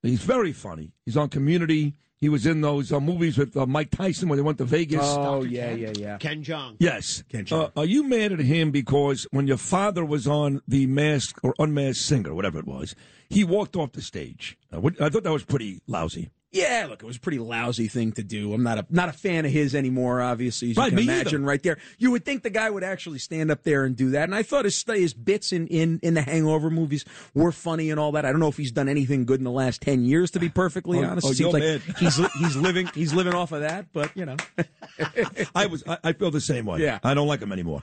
He's 0.02 0.22
very 0.22 0.52
funny. 0.52 0.92
He's 1.04 1.16
on 1.16 1.28
Community. 1.28 1.94
He 2.16 2.28
was 2.28 2.44
in 2.44 2.60
those 2.60 2.92
uh, 2.92 3.00
movies 3.00 3.38
with 3.38 3.56
uh, 3.56 3.64
Mike 3.64 3.90
Tyson 3.90 4.28
when 4.28 4.36
they 4.36 4.42
went 4.42 4.58
to 4.58 4.64
Vegas. 4.64 5.00
Oh 5.02 5.42
yeah, 5.42 5.70
yeah, 5.72 5.92
yeah. 5.96 6.18
Ken 6.18 6.42
Jeong. 6.44 6.76
Yes. 6.78 7.22
Ken 7.30 7.42
Uh, 7.42 7.44
Jeong. 7.44 7.72
are 7.76 7.84
you 7.86 8.02
mad 8.02 8.32
at 8.32 8.40
him 8.40 8.70
because 8.70 9.26
when 9.30 9.46
your 9.46 9.56
father 9.56 10.04
was 10.04 10.26
on 10.26 10.60
the 10.68 10.86
Masked 10.86 11.40
or 11.42 11.54
Unmasked 11.58 12.04
Singer, 12.04 12.34
whatever 12.34 12.58
it 12.58 12.66
was, 12.66 12.94
he 13.30 13.42
walked 13.42 13.74
off 13.76 13.92
the 13.92 14.02
stage? 14.02 14.58
Uh, 14.74 14.80
what- 14.80 15.00
I 15.00 15.08
thought 15.08 15.22
that 15.22 15.32
was 15.32 15.44
pretty 15.44 15.80
lousy. 15.86 16.30
Yeah, 16.52 16.86
look, 16.90 17.00
it 17.02 17.06
was 17.06 17.16
a 17.16 17.20
pretty 17.20 17.38
lousy 17.38 17.86
thing 17.86 18.10
to 18.12 18.24
do. 18.24 18.52
I'm 18.52 18.64
not 18.64 18.78
a 18.78 18.86
not 18.90 19.08
a 19.08 19.12
fan 19.12 19.44
of 19.46 19.52
his 19.52 19.72
anymore. 19.74 20.20
Obviously, 20.20 20.72
as 20.72 20.76
you 20.76 20.82
can 20.82 20.98
imagine, 20.98 21.42
either. 21.42 21.46
right 21.46 21.62
there. 21.62 21.78
You 21.98 22.10
would 22.10 22.24
think 22.24 22.42
the 22.42 22.50
guy 22.50 22.68
would 22.68 22.82
actually 22.82 23.20
stand 23.20 23.52
up 23.52 23.62
there 23.62 23.84
and 23.84 23.94
do 23.94 24.10
that. 24.10 24.24
And 24.24 24.34
I 24.34 24.42
thought 24.42 24.64
his 24.64 24.84
his 24.88 25.14
bits 25.14 25.52
in 25.52 25.68
in 25.68 26.00
in 26.02 26.14
the 26.14 26.22
Hangover 26.22 26.68
movies 26.68 27.04
were 27.34 27.52
funny 27.52 27.90
and 27.90 28.00
all 28.00 28.10
that. 28.12 28.24
I 28.24 28.30
don't 28.32 28.40
know 28.40 28.48
if 28.48 28.56
he's 28.56 28.72
done 28.72 28.88
anything 28.88 29.26
good 29.26 29.38
in 29.38 29.44
the 29.44 29.50
last 29.52 29.80
ten 29.80 30.04
years, 30.04 30.32
to 30.32 30.40
be 30.40 30.48
perfectly 30.48 30.98
Oh, 30.98 31.04
honest. 31.04 31.26
oh, 31.28 31.30
it 31.30 31.36
seems 31.36 31.52
like 31.52 31.62
mad. 31.62 31.82
he's 31.98 32.16
he's 32.40 32.56
living 32.56 32.88
he's 32.94 33.14
living 33.14 33.34
off 33.34 33.52
of 33.52 33.60
that. 33.60 33.86
But 33.92 34.10
you 34.16 34.24
know, 34.26 34.36
I 35.54 35.66
was. 35.66 35.84
I, 35.86 35.98
I 36.02 36.12
feel 36.14 36.32
the 36.32 36.40
same 36.40 36.66
way. 36.66 36.80
Yeah. 36.80 36.98
I 37.04 37.14
don't 37.14 37.28
like 37.28 37.40
him 37.40 37.52
anymore. 37.52 37.82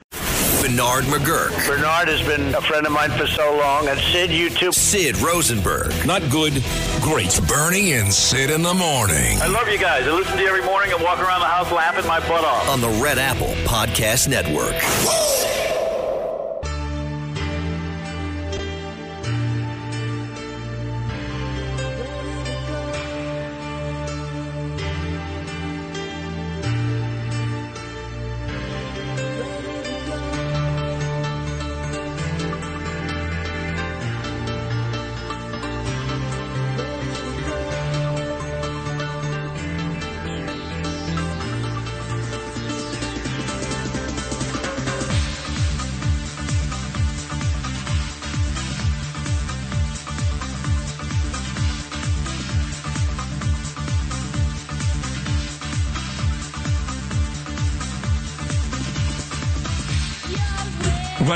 Bernard 0.67 1.05
McGurk. 1.05 1.65
Bernard 1.65 2.09
has 2.09 2.21
been 2.27 2.53
a 2.53 2.61
friend 2.61 2.85
of 2.85 2.91
mine 2.91 3.09
for 3.11 3.25
so 3.25 3.55
long, 3.57 3.87
and 3.87 3.97
Sid, 4.11 4.31
you 4.31 4.49
too. 4.49 4.73
Sid 4.73 5.17
Rosenberg. 5.19 5.93
Not 6.05 6.29
good, 6.29 6.61
great. 6.99 7.39
Bernie 7.47 7.93
and 7.93 8.11
Sid 8.11 8.49
in 8.49 8.63
the 8.63 8.73
morning. 8.73 9.41
I 9.41 9.47
love 9.47 9.69
you 9.69 9.77
guys. 9.77 10.05
I 10.05 10.11
listen 10.11 10.35
to 10.35 10.43
you 10.43 10.49
every 10.49 10.65
morning 10.65 10.91
and 10.91 11.01
walk 11.01 11.19
around 11.19 11.39
the 11.39 11.45
house 11.45 11.71
laughing 11.71 12.05
my 12.05 12.19
butt 12.19 12.43
off. 12.43 12.67
On 12.67 12.81
the 12.81 12.89
Red 13.01 13.17
Apple 13.17 13.55
Podcast 13.63 14.27
Network. 14.27 14.75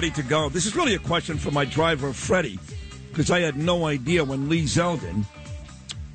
Ready 0.01 0.09
to 0.09 0.23
go. 0.23 0.49
This 0.49 0.65
is 0.65 0.75
really 0.75 0.95
a 0.95 0.99
question 0.99 1.37
for 1.37 1.51
my 1.51 1.63
driver, 1.63 2.11
Freddie, 2.11 2.57
because 3.11 3.29
I 3.29 3.41
had 3.41 3.55
no 3.55 3.85
idea 3.85 4.23
when 4.23 4.49
Lee 4.49 4.63
Zeldin 4.63 5.25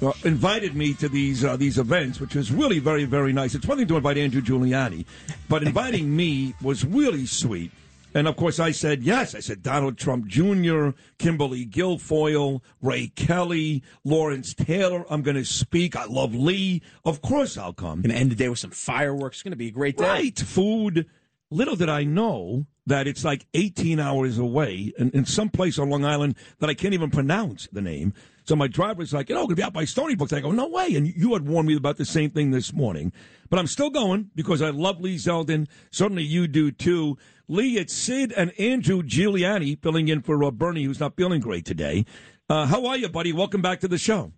uh, 0.02 0.10
invited 0.24 0.74
me 0.74 0.92
to 0.94 1.08
these 1.08 1.44
uh, 1.44 1.56
these 1.56 1.78
events, 1.78 2.18
which 2.18 2.34
was 2.34 2.50
really 2.50 2.80
very 2.80 3.04
very 3.04 3.32
nice. 3.32 3.54
It's 3.54 3.64
one 3.64 3.78
thing 3.78 3.86
to 3.86 3.96
invite 3.96 4.18
Andrew 4.18 4.42
Giuliani, 4.42 5.04
but 5.48 5.62
inviting 5.62 6.16
me 6.16 6.52
was 6.60 6.84
really 6.84 7.26
sweet. 7.26 7.70
And 8.12 8.26
of 8.26 8.34
course, 8.34 8.58
I 8.58 8.72
said 8.72 9.04
yes. 9.04 9.36
I 9.36 9.40
said 9.40 9.62
Donald 9.62 9.98
Trump 9.98 10.26
Jr., 10.26 10.88
Kimberly 11.18 11.64
Guilfoyle, 11.64 12.62
Ray 12.82 13.12
Kelly, 13.14 13.84
Lawrence 14.02 14.52
Taylor. 14.52 15.04
I'm 15.08 15.22
going 15.22 15.36
to 15.36 15.44
speak. 15.44 15.94
I 15.94 16.06
love 16.06 16.34
Lee. 16.34 16.82
Of 17.04 17.22
course, 17.22 17.56
I'll 17.56 17.72
come. 17.72 18.00
Going 18.00 18.14
to 18.14 18.20
end 18.20 18.32
the 18.32 18.34
day 18.34 18.48
with 18.48 18.58
some 18.58 18.70
fireworks. 18.72 19.36
It's 19.36 19.42
going 19.44 19.52
to 19.52 19.56
be 19.56 19.68
a 19.68 19.70
great 19.70 19.96
day. 19.96 20.08
Right, 20.08 20.38
food. 20.38 21.06
Little 21.51 21.77
did 21.77 21.89
I 21.89 22.02
know 22.02 22.66
that 22.86 23.06
it's 23.06 23.24
like 23.24 23.47
18 23.55 24.01
hours 24.01 24.39
away 24.39 24.93
in, 24.98 25.10
in 25.10 25.24
some 25.24 25.48
place 25.48 25.78
on 25.78 25.90
Long 25.90 26.05
Island 26.05 26.35
that 26.59 26.68
I 26.68 26.74
can't 26.74 26.94
even 26.94 27.10
pronounce 27.10 27.68
the 27.70 27.81
name. 27.81 28.14
So 28.44 28.56
my 28.56 28.66
driver's 28.66 29.12
like, 29.12 29.28
you 29.28 29.35
know, 29.35 29.43
going 29.43 29.51
to 29.51 29.56
be 29.56 29.62
out 29.62 29.73
by 29.73 29.85
Stony 29.85 30.16
Brook. 30.16 30.32
I 30.32 30.40
go, 30.40 30.51
no 30.51 30.68
way. 30.68 30.94
And 30.94 31.06
you 31.06 31.32
had 31.35 31.47
warned 31.47 31.68
me 31.68 31.77
about 31.77 31.97
the 31.97 32.05
same 32.05 32.31
thing 32.31 32.51
this 32.51 32.73
morning. 32.73 33.12
But 33.48 33.59
I'm 33.59 33.66
still 33.68 33.90
going 33.90 34.31
because 34.35 34.60
I 34.60 34.70
love 34.70 35.01
Lee 35.01 35.16
Zeldin. 35.16 35.68
Certainly 35.90 36.24
you 36.24 36.48
do 36.48 36.70
too. 36.73 37.16
Lee, 37.48 37.77
it's 37.77 37.93
Sid 37.93 38.32
and 38.36 38.52
Andrew 38.59 39.02
Giuliani 39.02 39.81
filling 39.81 40.09
in 40.09 40.23
for 40.23 40.43
uh, 40.43 40.51
Bernie, 40.51 40.85
who's 40.85 41.01
not 41.01 41.16
feeling 41.16 41.40
great 41.40 41.64
today. 41.64 42.06
Uh, 42.48 42.66
how 42.66 42.86
are 42.86 42.97
you, 42.97 43.09
buddy? 43.09 43.32
Welcome 43.32 43.62
back 43.62 43.81
to 43.81 43.89
the 43.89 43.98
show. 43.98 44.32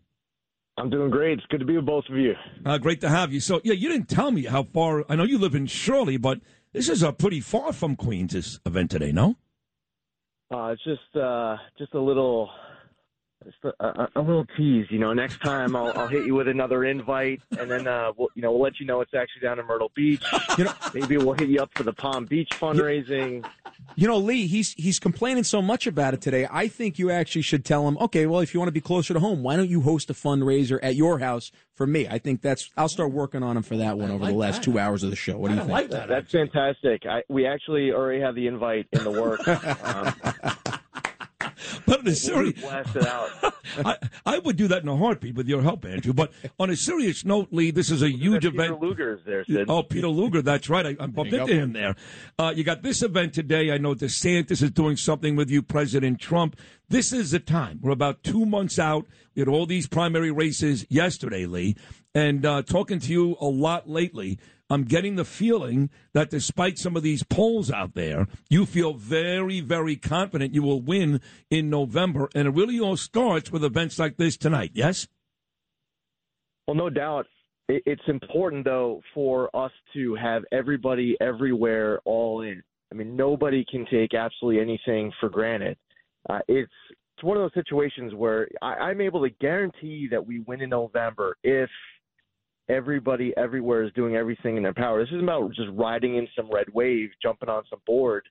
I'm 0.78 0.90
doing 0.90 1.10
great. 1.10 1.38
It's 1.38 1.46
good 1.48 1.58
to 1.58 1.66
be 1.66 1.76
with 1.76 1.86
both 1.86 2.04
of 2.08 2.16
you. 2.16 2.34
Uh, 2.64 2.78
great 2.78 3.00
to 3.00 3.08
have 3.08 3.32
you. 3.32 3.40
So, 3.40 3.60
yeah, 3.64 3.72
you 3.72 3.88
didn't 3.88 4.08
tell 4.08 4.30
me 4.30 4.44
how 4.44 4.62
far. 4.62 5.04
I 5.08 5.16
know 5.16 5.24
you 5.24 5.38
live 5.38 5.54
in 5.54 5.66
Shirley, 5.66 6.16
but 6.16 6.40
this 6.72 6.88
is 6.88 7.02
a 7.02 7.12
pretty 7.12 7.40
far 7.40 7.72
from 7.72 7.96
Queens, 7.96 8.32
this 8.32 8.60
event 8.66 8.90
today, 8.90 9.12
no? 9.12 9.36
Uh, 10.50 10.68
it's 10.68 10.84
just 10.84 11.16
uh, 11.16 11.56
just 11.76 11.94
a 11.94 12.00
little 12.00 12.50
just 13.44 13.56
a, 13.64 13.86
a, 13.86 14.08
a 14.16 14.20
little 14.20 14.46
tease. 14.56 14.86
You 14.90 14.98
know, 14.98 15.12
next 15.12 15.40
time 15.42 15.76
I'll, 15.76 15.92
I'll 15.96 16.08
hit 16.08 16.26
you 16.26 16.34
with 16.34 16.48
another 16.48 16.84
invite, 16.84 17.40
and 17.58 17.70
then 17.70 17.86
uh, 17.86 18.12
we'll, 18.16 18.28
you 18.34 18.42
know 18.42 18.52
we'll 18.52 18.62
let 18.62 18.80
you 18.80 18.86
know 18.86 19.00
it's 19.00 19.14
actually 19.14 19.42
down 19.42 19.58
in 19.58 19.66
Myrtle 19.66 19.92
Beach. 19.94 20.24
You 20.56 20.64
know, 20.64 20.74
maybe 20.94 21.16
we'll 21.18 21.34
hit 21.34 21.48
you 21.48 21.60
up 21.60 21.70
for 21.74 21.82
the 21.82 21.92
Palm 21.92 22.24
Beach 22.24 22.50
fundraising. 22.52 23.46
You 23.96 24.06
know, 24.06 24.18
Lee, 24.18 24.46
he's 24.46 24.72
he's 24.74 24.98
complaining 24.98 25.44
so 25.44 25.60
much 25.60 25.86
about 25.86 26.14
it 26.14 26.20
today. 26.20 26.46
I 26.50 26.68
think 26.68 26.98
you 26.98 27.10
actually 27.10 27.42
should 27.42 27.64
tell 27.64 27.86
him, 27.88 27.98
okay, 27.98 28.26
well, 28.26 28.40
if 28.40 28.54
you 28.54 28.60
want 28.60 28.68
to 28.68 28.72
be 28.72 28.80
closer 28.80 29.14
to 29.14 29.20
home, 29.20 29.42
why 29.42 29.56
don't 29.56 29.68
you 29.68 29.80
host 29.80 30.08
a 30.10 30.14
fundraiser 30.14 30.78
at 30.82 30.94
your 30.94 31.18
house 31.18 31.50
for 31.74 31.86
me? 31.86 32.06
I 32.08 32.18
think 32.18 32.42
that's. 32.42 32.70
I'll 32.76 32.88
start 32.88 33.12
working 33.12 33.42
on 33.42 33.56
him 33.56 33.62
for 33.62 33.76
that 33.78 33.98
one 33.98 34.10
over 34.10 34.26
the 34.26 34.32
last 34.32 34.62
two 34.62 34.78
hours 34.78 35.02
of 35.02 35.10
the 35.10 35.16
show. 35.16 35.36
What 35.38 35.48
do 35.48 35.54
you 35.54 35.60
think? 35.60 35.90
That's 36.08 36.30
fantastic. 36.30 37.06
I, 37.06 37.22
we 37.28 37.46
actually 37.46 37.90
already 37.90 38.20
have 38.20 38.34
the 38.34 38.46
invite 38.46 38.86
in 38.92 39.04
the 39.04 39.10
works. 39.10 39.46
Um, 39.88 40.14
But 41.86 42.00
on 42.00 42.08
a 42.08 42.14
serious, 42.14 42.60
blast 42.60 42.96
it 42.96 43.06
out. 43.06 43.30
I, 43.84 43.96
I 44.26 44.38
would 44.38 44.56
do 44.56 44.68
that 44.68 44.82
in 44.82 44.88
a 44.88 44.96
heartbeat 44.96 45.34
with 45.34 45.48
your 45.48 45.62
help, 45.62 45.84
Andrew. 45.84 46.12
But 46.12 46.32
on 46.58 46.70
a 46.70 46.76
serious 46.76 47.24
note, 47.24 47.48
Lee, 47.50 47.70
this 47.70 47.90
is 47.90 48.02
a 48.02 48.10
huge 48.10 48.42
Peter 48.42 48.54
event. 48.54 48.80
Luger's 48.80 49.20
there, 49.24 49.44
Sid. 49.44 49.66
Oh, 49.68 49.82
Peter 49.82 50.08
Luger, 50.08 50.42
that's 50.42 50.68
right. 50.68 50.86
I, 50.86 50.90
I 51.00 51.06
bumped 51.06 51.32
into 51.32 51.46
go. 51.46 51.46
him 51.46 51.72
there. 51.72 51.96
Uh, 52.38 52.52
you 52.54 52.64
got 52.64 52.82
this 52.82 53.02
event 53.02 53.32
today. 53.32 53.72
I 53.72 53.78
know 53.78 53.94
DeSantis 53.94 54.62
is 54.62 54.70
doing 54.70 54.96
something 54.96 55.36
with 55.36 55.50
you, 55.50 55.62
President 55.62 56.20
Trump. 56.20 56.56
This 56.88 57.12
is 57.12 57.30
the 57.32 57.38
time. 57.40 57.80
We're 57.82 57.92
about 57.92 58.22
two 58.22 58.46
months 58.46 58.78
out. 58.78 59.06
We 59.34 59.40
had 59.40 59.48
all 59.48 59.66
these 59.66 59.86
primary 59.86 60.30
races 60.30 60.86
yesterday, 60.88 61.46
Lee, 61.46 61.76
and 62.14 62.44
uh, 62.44 62.62
talking 62.62 62.98
to 63.00 63.12
you 63.12 63.36
a 63.40 63.46
lot 63.46 63.88
lately. 63.88 64.38
I'm 64.70 64.84
getting 64.84 65.16
the 65.16 65.24
feeling 65.24 65.90
that 66.12 66.30
despite 66.30 66.78
some 66.78 66.96
of 66.96 67.02
these 67.02 67.22
polls 67.22 67.70
out 67.70 67.94
there, 67.94 68.26
you 68.50 68.66
feel 68.66 68.94
very, 68.94 69.60
very 69.60 69.96
confident 69.96 70.54
you 70.54 70.62
will 70.62 70.82
win 70.82 71.20
in 71.50 71.70
November. 71.70 72.28
And 72.34 72.48
it 72.48 72.54
really 72.54 72.78
all 72.78 72.96
starts 72.96 73.50
with 73.50 73.64
events 73.64 73.98
like 73.98 74.16
this 74.16 74.36
tonight, 74.36 74.72
yes? 74.74 75.08
Well, 76.66 76.76
no 76.76 76.90
doubt. 76.90 77.26
It's 77.70 78.02
important, 78.08 78.64
though, 78.64 79.02
for 79.14 79.54
us 79.54 79.72
to 79.92 80.14
have 80.14 80.42
everybody 80.52 81.16
everywhere 81.20 82.00
all 82.06 82.40
in. 82.42 82.62
I 82.90 82.94
mean, 82.94 83.14
nobody 83.14 83.64
can 83.70 83.84
take 83.90 84.14
absolutely 84.14 84.62
anything 84.62 85.12
for 85.20 85.28
granted. 85.28 85.76
Uh, 86.28 86.38
it's 86.48 86.72
it's 87.18 87.24
one 87.24 87.36
of 87.36 87.42
those 87.42 87.64
situations 87.64 88.14
where 88.14 88.48
I, 88.62 88.74
I'm 88.74 89.00
able 89.00 89.22
to 89.22 89.30
guarantee 89.40 90.08
that 90.10 90.24
we 90.24 90.38
win 90.40 90.60
in 90.60 90.70
November 90.70 91.36
if 91.42 91.68
everybody 92.68 93.32
everywhere 93.36 93.82
is 93.82 93.92
doing 93.94 94.16
everything 94.16 94.56
in 94.56 94.62
their 94.62 94.74
power. 94.74 95.00
This 95.00 95.08
isn't 95.08 95.24
about 95.24 95.54
just 95.54 95.70
riding 95.72 96.16
in 96.16 96.28
some 96.36 96.50
red 96.52 96.66
wave, 96.72 97.10
jumping 97.22 97.48
on 97.48 97.62
some 97.70 97.80
board. 97.86 98.24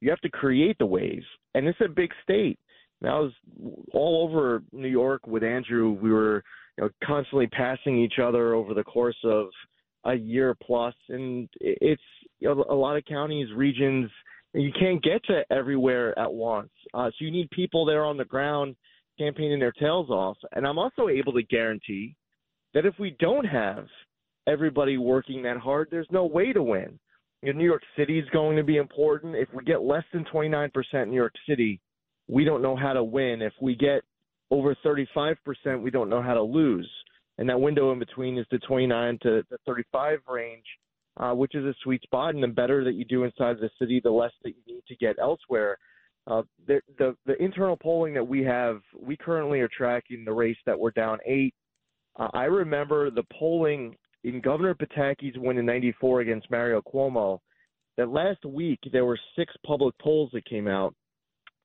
You 0.00 0.10
have 0.10 0.20
to 0.20 0.30
create 0.30 0.78
the 0.78 0.86
wave, 0.86 1.22
and 1.54 1.66
it's 1.66 1.80
a 1.84 1.88
big 1.88 2.10
state. 2.22 2.58
And 3.00 3.10
I 3.10 3.18
was 3.18 3.32
all 3.92 4.26
over 4.28 4.62
New 4.72 4.88
York 4.88 5.26
with 5.26 5.42
Andrew. 5.42 5.92
We 6.00 6.10
were 6.10 6.42
you 6.78 6.84
know, 6.84 6.90
constantly 7.04 7.46
passing 7.48 7.98
each 7.98 8.18
other 8.22 8.54
over 8.54 8.74
the 8.74 8.84
course 8.84 9.18
of 9.24 9.48
a 10.04 10.14
year 10.14 10.56
plus, 10.62 10.94
and 11.08 11.48
it's 11.60 12.02
you 12.40 12.48
know, 12.48 12.64
a 12.68 12.74
lot 12.74 12.96
of 12.96 13.04
counties, 13.04 13.48
regions. 13.54 14.10
You 14.54 14.70
can't 14.78 15.02
get 15.02 15.24
to 15.24 15.44
everywhere 15.50 16.18
at 16.18 16.32
once, 16.32 16.70
uh, 16.92 17.06
so 17.06 17.24
you 17.24 17.30
need 17.30 17.48
people 17.50 17.86
there 17.86 18.04
on 18.04 18.16
the 18.16 18.24
ground 18.24 18.76
campaigning 19.18 19.60
their 19.60 19.72
tails 19.72 20.10
off. 20.10 20.36
And 20.52 20.66
I'm 20.66 20.78
also 20.78 21.08
able 21.08 21.32
to 21.34 21.42
guarantee 21.42 22.16
that 22.74 22.86
if 22.86 22.94
we 22.98 23.16
don't 23.18 23.44
have 23.44 23.86
everybody 24.46 24.96
working 24.96 25.42
that 25.42 25.58
hard, 25.58 25.88
there's 25.90 26.08
no 26.10 26.26
way 26.26 26.52
to 26.52 26.62
win. 26.62 26.98
You 27.42 27.52
know, 27.52 27.58
New 27.58 27.64
York 27.64 27.82
City 27.96 28.18
is 28.18 28.28
going 28.30 28.56
to 28.56 28.62
be 28.62 28.76
important. 28.76 29.34
If 29.34 29.48
we 29.52 29.64
get 29.64 29.82
less 29.82 30.04
than 30.12 30.24
29% 30.24 30.70
in 30.94 31.10
New 31.10 31.16
York 31.16 31.34
City, 31.48 31.80
we 32.28 32.44
don't 32.44 32.62
know 32.62 32.76
how 32.76 32.92
to 32.92 33.02
win. 33.02 33.42
If 33.42 33.52
we 33.60 33.74
get 33.74 34.02
over 34.50 34.76
35%, 34.84 35.36
we 35.82 35.90
don't 35.90 36.08
know 36.08 36.22
how 36.22 36.34
to 36.34 36.42
lose. 36.42 36.88
And 37.38 37.48
that 37.48 37.60
window 37.60 37.92
in 37.92 37.98
between 37.98 38.38
is 38.38 38.46
the 38.50 38.58
29 38.58 39.18
to 39.22 39.42
the 39.50 39.58
35 39.66 40.18
range, 40.28 40.64
uh, 41.16 41.32
which 41.32 41.54
is 41.54 41.64
a 41.64 41.74
sweet 41.82 42.02
spot. 42.02 42.34
And 42.34 42.42
the 42.42 42.48
better 42.48 42.84
that 42.84 42.94
you 42.94 43.04
do 43.04 43.24
inside 43.24 43.56
the 43.58 43.70
city, 43.78 44.00
the 44.02 44.10
less 44.10 44.32
that 44.44 44.50
you 44.50 44.74
need 44.74 44.84
to 44.88 44.96
get 44.96 45.16
elsewhere. 45.20 45.78
Uh, 46.28 46.42
the, 46.68 46.80
the 46.98 47.16
the 47.26 47.42
internal 47.42 47.76
polling 47.76 48.14
that 48.14 48.22
we 48.22 48.44
have, 48.44 48.80
we 48.96 49.16
currently 49.16 49.58
are 49.58 49.68
tracking 49.68 50.24
the 50.24 50.32
race 50.32 50.56
that 50.66 50.78
we're 50.78 50.92
down 50.92 51.18
eight. 51.26 51.52
Uh, 52.18 52.28
I 52.32 52.44
remember 52.44 53.10
the 53.10 53.24
polling 53.38 53.96
in 54.24 54.40
Governor 54.40 54.74
Pataki's 54.74 55.36
win 55.38 55.58
in 55.58 55.66
'94 55.66 56.20
against 56.20 56.50
Mario 56.50 56.80
Cuomo. 56.82 57.38
That 57.96 58.08
last 58.08 58.44
week 58.44 58.80
there 58.92 59.04
were 59.04 59.18
six 59.36 59.52
public 59.66 59.96
polls 59.98 60.30
that 60.32 60.44
came 60.46 60.66
out. 60.66 60.94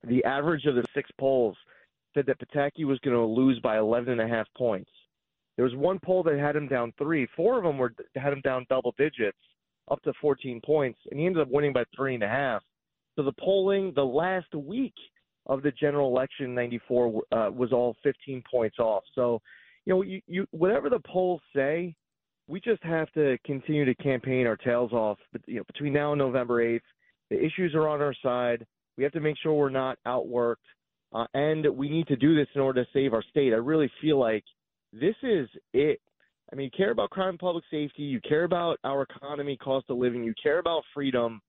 The 0.03 0.23
average 0.23 0.65
of 0.65 0.75
the 0.75 0.85
six 0.93 1.09
polls 1.19 1.55
said 2.13 2.25
that 2.25 2.39
Pataki 2.39 2.85
was 2.85 2.99
going 2.99 3.15
to 3.15 3.23
lose 3.23 3.59
by 3.59 3.77
11 3.77 4.19
and 4.19 4.21
a 4.21 4.27
half 4.27 4.47
points. 4.57 4.89
There 5.55 5.65
was 5.65 5.75
one 5.75 5.99
poll 6.03 6.23
that 6.23 6.37
had 6.37 6.55
him 6.55 6.67
down 6.67 6.93
three. 6.97 7.27
Four 7.35 7.57
of 7.57 7.63
them 7.63 7.77
were 7.77 7.93
had 8.15 8.33
him 8.33 8.41
down 8.41 8.65
double 8.69 8.93
digits, 8.97 9.37
up 9.89 10.01
to 10.03 10.13
14 10.21 10.61
points, 10.65 10.99
and 11.09 11.19
he 11.19 11.25
ended 11.25 11.41
up 11.41 11.49
winning 11.49 11.73
by 11.73 11.83
three 11.95 12.13
and 12.13 12.23
a 12.23 12.27
half. 12.27 12.61
So 13.15 13.23
the 13.23 13.33
polling 13.39 13.93
the 13.95 14.05
last 14.05 14.53
week 14.53 14.93
of 15.47 15.63
the 15.63 15.71
general 15.71 16.09
election 16.09 16.45
in 16.45 16.55
'94 16.55 17.07
uh, 17.31 17.49
was 17.51 17.73
all 17.73 17.95
15 18.03 18.43
points 18.49 18.77
off. 18.79 19.03
So, 19.15 19.41
you 19.87 19.93
know, 19.93 20.01
you, 20.01 20.21
you 20.27 20.45
whatever 20.51 20.89
the 20.89 20.99
polls 20.99 21.39
say, 21.55 21.95
we 22.49 22.59
just 22.59 22.83
have 22.83 23.09
to 23.13 23.37
continue 23.45 23.85
to 23.85 23.95
campaign 23.95 24.45
our 24.45 24.57
tails 24.57 24.91
off. 24.91 25.17
But 25.31 25.41
you 25.45 25.57
know, 25.57 25.63
between 25.63 25.93
now 25.93 26.11
and 26.11 26.19
November 26.19 26.61
8th, 26.61 26.81
the 27.29 27.37
issues 27.37 27.73
are 27.73 27.87
on 27.87 28.01
our 28.01 28.13
side. 28.21 28.65
We 28.97 29.05
have 29.05 29.13
to 29.13 29.21
make 29.21 29.37
sure 29.41 29.53
we're 29.53 29.69
not 29.69 29.97
outworked, 30.05 30.55
uh, 31.13 31.25
and 31.33 31.65
we 31.73 31.87
need 31.87 32.07
to 32.07 32.17
do 32.17 32.35
this 32.35 32.47
in 32.53 32.59
order 32.59 32.83
to 32.83 32.89
save 32.91 33.13
our 33.13 33.23
state. 33.29 33.53
I 33.53 33.57
really 33.57 33.89
feel 34.01 34.19
like 34.19 34.43
this 34.91 35.15
is 35.23 35.47
it. 35.73 36.01
I 36.51 36.55
mean, 36.57 36.65
you 36.65 36.77
care 36.77 36.91
about 36.91 37.09
crime 37.09 37.29
and 37.29 37.39
public 37.39 37.63
safety, 37.71 38.03
you 38.03 38.19
care 38.27 38.43
about 38.43 38.79
our 38.83 39.03
economy, 39.03 39.55
cost 39.55 39.85
of 39.89 39.97
living, 39.97 40.21
you 40.21 40.33
care 40.41 40.59
about 40.59 40.83
freedom. 40.93 41.39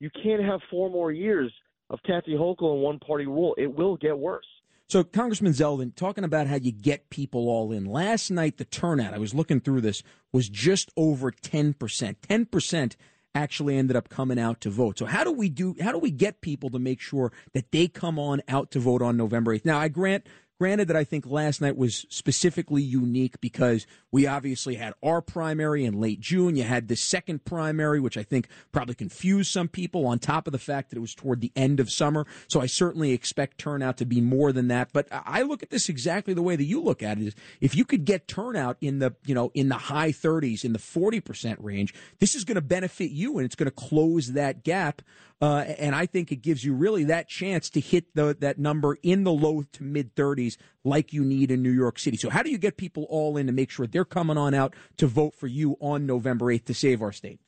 You 0.00 0.10
can't 0.20 0.42
have 0.42 0.60
four 0.68 0.90
more 0.90 1.12
years 1.12 1.52
of 1.90 2.00
Kathy 2.04 2.32
Hochul 2.32 2.72
and 2.72 2.82
one 2.82 2.98
party 2.98 3.26
rule. 3.26 3.54
It 3.56 3.72
will 3.72 3.96
get 3.96 4.18
worse. 4.18 4.46
So, 4.88 5.02
Congressman 5.02 5.52
Zeldin, 5.52 5.94
talking 5.94 6.24
about 6.24 6.46
how 6.46 6.56
you 6.56 6.70
get 6.70 7.08
people 7.08 7.48
all 7.48 7.72
in. 7.72 7.86
Last 7.86 8.30
night, 8.30 8.58
the 8.58 8.66
turnout, 8.66 9.14
I 9.14 9.18
was 9.18 9.34
looking 9.34 9.60
through 9.60 9.80
this, 9.80 10.02
was 10.30 10.48
just 10.48 10.90
over 10.96 11.32
10%. 11.32 11.74
10% 11.74 12.96
actually 13.34 13.76
ended 13.76 13.96
up 13.96 14.08
coming 14.08 14.38
out 14.38 14.60
to 14.60 14.70
vote. 14.70 14.98
So, 14.98 15.06
how 15.06 15.24
do 15.24 15.32
we 15.32 15.48
do, 15.48 15.74
how 15.80 15.90
do 15.90 15.98
we 15.98 16.10
get 16.10 16.42
people 16.42 16.68
to 16.70 16.78
make 16.78 17.00
sure 17.00 17.32
that 17.54 17.72
they 17.72 17.88
come 17.88 18.18
on 18.18 18.42
out 18.46 18.70
to 18.72 18.78
vote 18.78 19.00
on 19.00 19.16
November 19.16 19.56
8th? 19.56 19.64
Now, 19.64 19.78
I 19.78 19.88
grant, 19.88 20.26
granted 20.58 20.88
that 20.88 20.96
I 20.96 21.04
think 21.04 21.26
last 21.26 21.60
night 21.60 21.76
was 21.76 22.06
specifically 22.08 22.82
unique 22.82 23.40
because 23.40 23.86
we 24.12 24.26
obviously 24.26 24.76
had 24.76 24.94
our 25.02 25.20
primary 25.20 25.84
in 25.84 26.00
late 26.00 26.20
June. 26.20 26.56
You 26.56 26.62
had 26.62 26.88
the 26.88 26.96
second 26.96 27.44
primary, 27.44 28.00
which 28.00 28.16
I 28.16 28.22
think 28.22 28.48
probably 28.72 28.94
confused 28.94 29.52
some 29.52 29.68
people 29.68 30.06
on 30.06 30.18
top 30.18 30.46
of 30.46 30.52
the 30.52 30.58
fact 30.58 30.90
that 30.90 30.96
it 30.96 31.00
was 31.00 31.14
toward 31.14 31.40
the 31.40 31.52
end 31.56 31.80
of 31.80 31.90
summer. 31.90 32.26
So 32.48 32.60
I 32.60 32.66
certainly 32.66 33.12
expect 33.12 33.58
turnout 33.58 33.96
to 33.98 34.06
be 34.06 34.20
more 34.20 34.52
than 34.52 34.68
that. 34.68 34.90
But 34.92 35.08
I 35.10 35.42
look 35.42 35.62
at 35.62 35.70
this 35.70 35.88
exactly 35.88 36.34
the 36.34 36.42
way 36.42 36.56
that 36.56 36.64
you 36.64 36.80
look 36.80 37.02
at 37.02 37.18
it 37.18 37.26
is 37.28 37.34
if 37.60 37.74
you 37.74 37.84
could 37.84 38.04
get 38.04 38.28
turnout 38.28 38.76
in 38.80 39.00
the, 39.00 39.14
you 39.26 39.34
know, 39.34 39.50
in 39.54 39.68
the 39.68 39.74
high 39.74 40.12
30s, 40.12 40.64
in 40.64 40.72
the 40.72 40.78
40% 40.78 41.56
range, 41.58 41.94
this 42.20 42.34
is 42.34 42.44
going 42.44 42.56
to 42.56 42.62
benefit 42.62 43.10
you 43.10 43.38
and 43.38 43.44
it's 43.44 43.56
going 43.56 43.66
to 43.66 43.70
close 43.70 44.32
that 44.32 44.62
gap 44.62 45.02
Uh, 45.44 45.58
and 45.78 45.94
I 45.94 46.06
think 46.06 46.32
it 46.32 46.36
gives 46.36 46.64
you 46.64 46.72
really 46.72 47.04
that 47.04 47.28
chance 47.28 47.68
to 47.70 47.80
hit 47.80 48.14
the, 48.14 48.34
that 48.40 48.58
number 48.58 48.96
in 49.02 49.24
the 49.24 49.30
low 49.30 49.62
to 49.72 49.82
mid 49.82 50.14
30s 50.14 50.56
like 50.84 51.12
you 51.12 51.22
need 51.22 51.50
in 51.50 51.62
New 51.62 51.70
York 51.70 51.98
City. 51.98 52.16
So, 52.16 52.30
how 52.30 52.42
do 52.42 52.48
you 52.48 52.56
get 52.56 52.78
people 52.78 53.04
all 53.10 53.36
in 53.36 53.46
to 53.48 53.52
make 53.52 53.70
sure 53.70 53.86
they're 53.86 54.06
coming 54.06 54.38
on 54.38 54.54
out 54.54 54.74
to 54.96 55.06
vote 55.06 55.34
for 55.34 55.46
you 55.46 55.76
on 55.80 56.06
November 56.06 56.46
8th 56.46 56.64
to 56.64 56.74
save 56.74 57.02
our 57.02 57.12
state? 57.12 57.40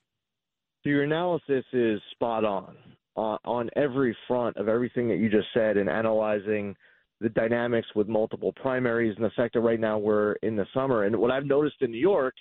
So 0.83 0.91
your 0.91 1.05
analysis 1.05 1.65
is 1.73 1.99
spot 2.11 2.45
on 2.45 2.77
uh, 3.17 3.39
on 3.47 3.71
every 3.77 4.15
front 4.29 4.59
of 4.59 4.69
everything 4.69 5.09
that 5.09 5.17
you 5.17 5.31
just 5.31 5.49
said 5.55 5.79
and 5.79 5.89
analyzing 5.89 6.77
the 7.23 7.31
dynamics 7.31 7.89
with 7.95 8.09
multiple 8.09 8.53
primaries 8.61 9.15
and 9.17 9.25
the 9.25 9.31
fact 9.31 9.55
that 9.55 9.61
right 9.61 9.81
now 9.81 9.97
we're 9.97 10.33
in 10.43 10.55
the 10.55 10.67
summer. 10.75 11.05
And 11.05 11.17
what 11.17 11.31
I've 11.31 11.47
noticed 11.47 11.77
in 11.81 11.93
New 11.93 11.97
York 11.97 12.35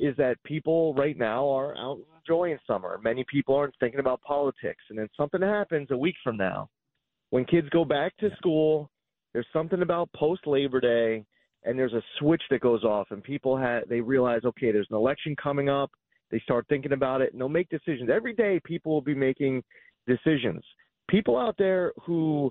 is 0.00 0.16
that 0.16 0.42
people 0.44 0.94
right 0.94 1.16
now 1.16 1.46
are 1.46 1.76
out 1.76 1.98
enjoying 2.18 2.58
summer. 2.66 2.98
Many 3.02 3.24
people 3.30 3.54
aren't 3.54 3.74
thinking 3.80 4.00
about 4.00 4.22
politics. 4.22 4.82
And 4.88 4.98
then 4.98 5.08
something 5.16 5.42
happens 5.42 5.88
a 5.90 5.96
week 5.96 6.16
from 6.24 6.36
now. 6.36 6.68
When 7.30 7.44
kids 7.44 7.68
go 7.68 7.84
back 7.84 8.16
to 8.18 8.30
school, 8.36 8.90
there's 9.32 9.46
something 9.52 9.82
about 9.82 10.10
post 10.16 10.46
Labor 10.46 10.80
Day 10.80 11.24
and 11.64 11.78
there's 11.78 11.92
a 11.92 12.02
switch 12.18 12.42
that 12.50 12.62
goes 12.62 12.82
off 12.82 13.08
and 13.10 13.22
people 13.22 13.56
have 13.56 13.88
they 13.88 14.00
realize, 14.00 14.40
okay, 14.44 14.72
there's 14.72 14.88
an 14.90 14.96
election 14.96 15.36
coming 15.40 15.68
up. 15.68 15.90
They 16.30 16.40
start 16.40 16.66
thinking 16.68 16.92
about 16.92 17.20
it 17.20 17.32
and 17.32 17.40
they'll 17.40 17.48
make 17.48 17.68
decisions. 17.68 18.08
Every 18.12 18.32
day 18.32 18.60
people 18.64 18.92
will 18.92 19.02
be 19.02 19.14
making 19.14 19.62
decisions. 20.06 20.64
People 21.08 21.36
out 21.36 21.56
there 21.58 21.92
who 22.06 22.50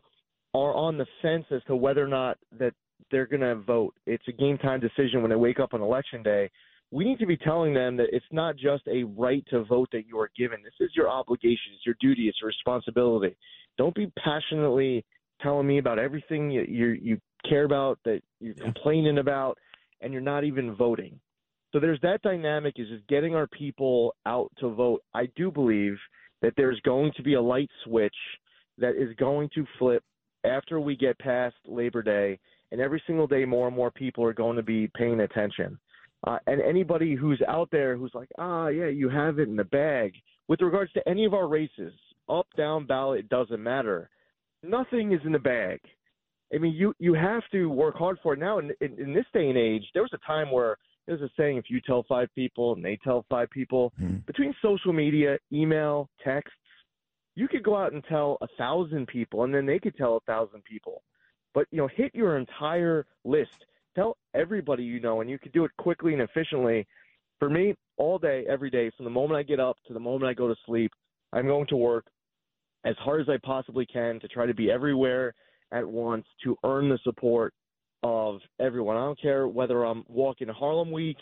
are 0.54 0.74
on 0.74 0.98
the 0.98 1.06
fence 1.22 1.46
as 1.52 1.62
to 1.68 1.76
whether 1.76 2.04
or 2.04 2.08
not 2.08 2.38
that 2.60 2.74
they're 3.12 3.26
going 3.26 3.42
to 3.42 3.56
vote. 3.56 3.96
It's 4.06 4.28
a 4.28 4.32
game 4.32 4.58
time 4.58 4.80
decision 4.80 5.22
when 5.22 5.30
they 5.30 5.36
wake 5.36 5.60
up 5.60 5.74
on 5.74 5.82
election 5.82 6.24
day. 6.24 6.50
We 6.92 7.06
need 7.06 7.20
to 7.20 7.28
be 7.28 7.38
telling 7.38 7.74
them 7.74 7.98
that 7.98 8.08
it's 8.12 8.26
not 8.32 8.56
just 8.56 8.88
a 8.88 9.04
right 9.04 9.44
to 9.52 9.64
vote 9.64 9.90
that 9.92 10.08
you 10.08 10.20
are 10.20 10.32
given. 10.36 10.64
This 10.64 10.74
is 10.80 10.96
your 10.96 11.10
obligation, 11.10 11.74
it's 11.76 11.86
your 11.86 11.96
duty, 12.00 12.28
it's 12.28 12.40
your 12.42 12.48
responsibility. 12.48 13.36
Don't 13.78 13.94
be 13.94 14.12
passionately 14.24 15.06
telling 15.42 15.68
me 15.68 15.78
about 15.78 16.00
everything 16.00 16.50
you 16.50 16.66
you, 16.68 16.88
you 17.02 17.22
care 17.48 17.64
about 17.64 18.00
that 18.06 18.22
you're 18.40 18.56
complaining 18.56 19.20
about 19.20 19.58
and 20.02 20.12
you're 20.12 20.22
not 20.22 20.44
even 20.44 20.76
voting. 20.76 21.20
So 21.72 21.80
there's 21.80 22.02
that 22.02 22.22
dynamic 22.24 22.76
is 22.78 22.88
just 22.90 23.08
getting 23.08 23.36
our 23.36 23.48
people 23.48 24.16
out 24.26 24.52
to 24.60 24.70
vote. 24.70 25.04
I 25.14 25.28
do 25.36 25.52
believe 25.52 25.98
that 26.42 26.54
there's 26.58 26.80
going 26.82 27.12
to 27.18 27.24
be 27.24 27.36
a 27.36 27.42
light 27.42 27.70
switch 27.84 28.16
that 28.80 28.96
is 28.96 29.16
going 29.18 29.50
to 29.56 29.66
flip 29.78 30.04
after 30.46 30.80
we 30.80 30.96
get 30.96 31.20
past 31.20 31.56
Labor 31.66 32.02
Day, 32.02 32.40
and 32.72 32.80
every 32.80 33.02
single 33.06 33.28
day 33.28 33.46
more 33.46 33.68
and 33.68 33.76
more 33.76 33.92
people 33.92 34.24
are 34.24 34.34
going 34.34 34.56
to 34.56 34.64
be 34.64 34.90
paying 34.96 35.20
attention. 35.20 35.78
Uh, 36.28 36.38
and 36.48 36.62
anybody 36.62 37.16
who's 37.16 37.42
out 37.48 37.70
there 37.72 37.96
who's 37.96 38.14
like, 38.14 38.30
ah, 38.38 38.68
yeah, 38.68 38.88
you 38.88 39.10
have 39.10 39.40
it 39.40 39.48
in 39.48 39.56
the 39.56 39.64
bag. 39.64 40.14
With 40.48 40.62
regards 40.62 40.92
to 40.94 41.08
any 41.08 41.26
of 41.26 41.34
our 41.34 41.48
races, 41.48 41.94
up, 42.28 42.48
down, 42.58 42.86
ballot, 42.86 43.22
it 43.22 43.30
doesn't 43.30 43.62
matter. 43.62 44.10
Nothing 44.64 45.14
is 45.14 45.22
in 45.26 45.32
the 45.32 45.40
bag. 45.40 45.80
I 46.54 46.58
mean, 46.58 46.74
you 46.74 46.94
you 47.00 47.14
have 47.14 47.44
to 47.52 47.68
work 47.68 47.96
hard 47.96 48.18
for 48.24 48.34
it 48.34 48.40
now. 48.40 48.58
In, 48.58 48.72
in, 48.82 49.00
in 49.00 49.14
this 49.14 49.26
day 49.34 49.50
and 49.50 49.58
age, 49.58 49.84
there 49.94 50.02
was 50.02 50.14
a 50.14 50.26
time 50.26 50.52
where 50.52 50.78
there's 51.06 51.22
a 51.22 51.30
saying: 51.38 51.58
if 51.58 51.66
you 51.70 51.80
tell 51.80 52.04
five 52.10 52.28
people 52.36 52.74
and 52.74 52.84
they 52.84 52.98
tell 53.04 53.26
five 53.30 53.50
people, 53.52 53.94
between 54.26 54.54
social 54.62 54.92
media, 54.92 55.38
email, 55.54 56.10
texts, 56.24 56.58
you 57.36 57.48
could 57.48 57.64
go 57.64 57.76
out 57.76 57.94
and 57.94 58.04
tell 58.10 58.38
a 58.42 58.48
thousand 58.58 59.08
people, 59.08 59.44
and 59.44 59.54
then 59.54 59.66
they 59.66 59.80
could 59.80 59.96
tell 59.96 60.18
a 60.18 60.20
thousand 60.22 60.64
people. 60.64 61.04
But 61.54 61.68
you 61.72 61.78
know, 61.78 61.88
hit 61.88 62.14
your 62.14 62.38
entire 62.38 63.06
list. 63.24 63.50
Tell 63.96 64.18
everybody 64.34 64.84
you 64.84 65.00
know, 65.00 65.22
and 65.22 65.30
you 65.30 65.40
could 65.40 65.52
do 65.52 65.66
it 65.66 65.72
quickly 65.78 66.14
and 66.14 66.22
efficiently. 66.22 66.88
For 67.40 67.50
me, 67.50 67.76
all 67.98 68.18
day, 68.18 68.46
every 68.50 68.70
day, 68.70 68.92
from 68.96 69.06
the 69.06 69.12
moment 69.12 69.38
I 69.38 69.44
get 69.44 69.60
up 69.60 69.78
to 69.88 69.94
the 69.94 70.00
moment 70.00 70.30
I 70.30 70.34
go 70.34 70.48
to 70.48 70.56
sleep, 70.66 70.92
I'm 71.34 71.48
going 71.48 71.68
to 71.68 71.76
work 71.76 72.06
as 72.86 72.96
hard 73.00 73.22
as 73.22 73.30
I 73.30 73.38
possibly 73.46 73.86
can 73.86 74.20
to 74.20 74.28
try 74.28 74.46
to 74.46 74.54
be 74.54 74.72
everywhere 74.72 75.34
at 75.72 75.88
once 75.88 76.26
to 76.44 76.58
earn 76.64 76.90
the 76.90 77.00
support 77.04 77.54
of 78.04 78.40
everyone. 78.60 78.96
I 78.96 79.02
don't 79.02 79.22
care 79.22 79.48
whether 79.48 79.84
I'm 79.84 80.04
walking 80.08 80.48
Harlem 80.48 80.92
Week 80.92 81.18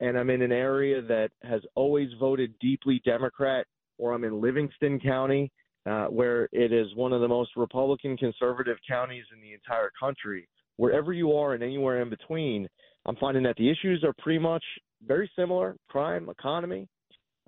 and 0.00 0.16
I'm 0.16 0.30
in 0.30 0.42
an 0.42 0.52
area 0.52 1.02
that 1.02 1.30
has 1.42 1.60
always 1.74 2.08
voted 2.20 2.54
deeply 2.60 3.02
Democrat, 3.04 3.66
or 3.98 4.12
I'm 4.12 4.24
in 4.24 4.40
Livingston 4.40 5.00
County, 5.00 5.50
uh, 5.86 6.06
where 6.06 6.48
it 6.52 6.72
is 6.72 6.94
one 6.94 7.12
of 7.12 7.20
the 7.20 7.28
most 7.28 7.50
Republican 7.56 8.16
conservative 8.16 8.76
counties 8.88 9.24
in 9.34 9.40
the 9.40 9.54
entire 9.54 9.90
country. 9.98 10.48
Wherever 10.78 11.12
you 11.12 11.32
are 11.32 11.52
and 11.52 11.62
anywhere 11.62 12.00
in 12.00 12.08
between, 12.08 12.66
I'm 13.04 13.16
finding 13.16 13.42
that 13.42 13.56
the 13.56 13.70
issues 13.70 14.02
are 14.04 14.14
pretty 14.18 14.38
much 14.38 14.64
very 15.06 15.30
similar 15.36 15.76
crime, 15.88 16.28
economy. 16.30 16.88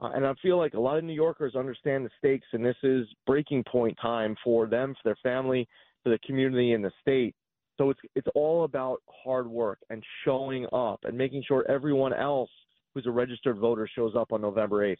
Uh, 0.02 0.10
and 0.14 0.26
I 0.26 0.32
feel 0.42 0.58
like 0.58 0.74
a 0.74 0.80
lot 0.80 0.98
of 0.98 1.04
New 1.04 1.12
Yorkers 1.14 1.54
understand 1.54 2.04
the 2.04 2.10
stakes, 2.18 2.46
and 2.52 2.64
this 2.64 2.76
is 2.82 3.06
breaking 3.26 3.64
point 3.64 3.96
time 4.00 4.36
for 4.42 4.66
them, 4.66 4.94
for 4.94 5.00
their 5.04 5.18
family, 5.22 5.68
for 6.02 6.10
the 6.10 6.18
community, 6.26 6.72
and 6.72 6.84
the 6.84 6.92
state. 7.00 7.34
So 7.76 7.90
it's 7.90 8.00
it's 8.14 8.28
all 8.34 8.64
about 8.64 9.02
hard 9.24 9.46
work 9.46 9.78
and 9.90 10.02
showing 10.24 10.66
up 10.72 11.00
and 11.04 11.16
making 11.16 11.44
sure 11.46 11.64
everyone 11.70 12.12
else 12.12 12.50
who's 12.94 13.06
a 13.06 13.10
registered 13.10 13.58
voter 13.58 13.88
shows 13.94 14.14
up 14.16 14.32
on 14.32 14.40
November 14.40 14.86
8th. 14.86 14.96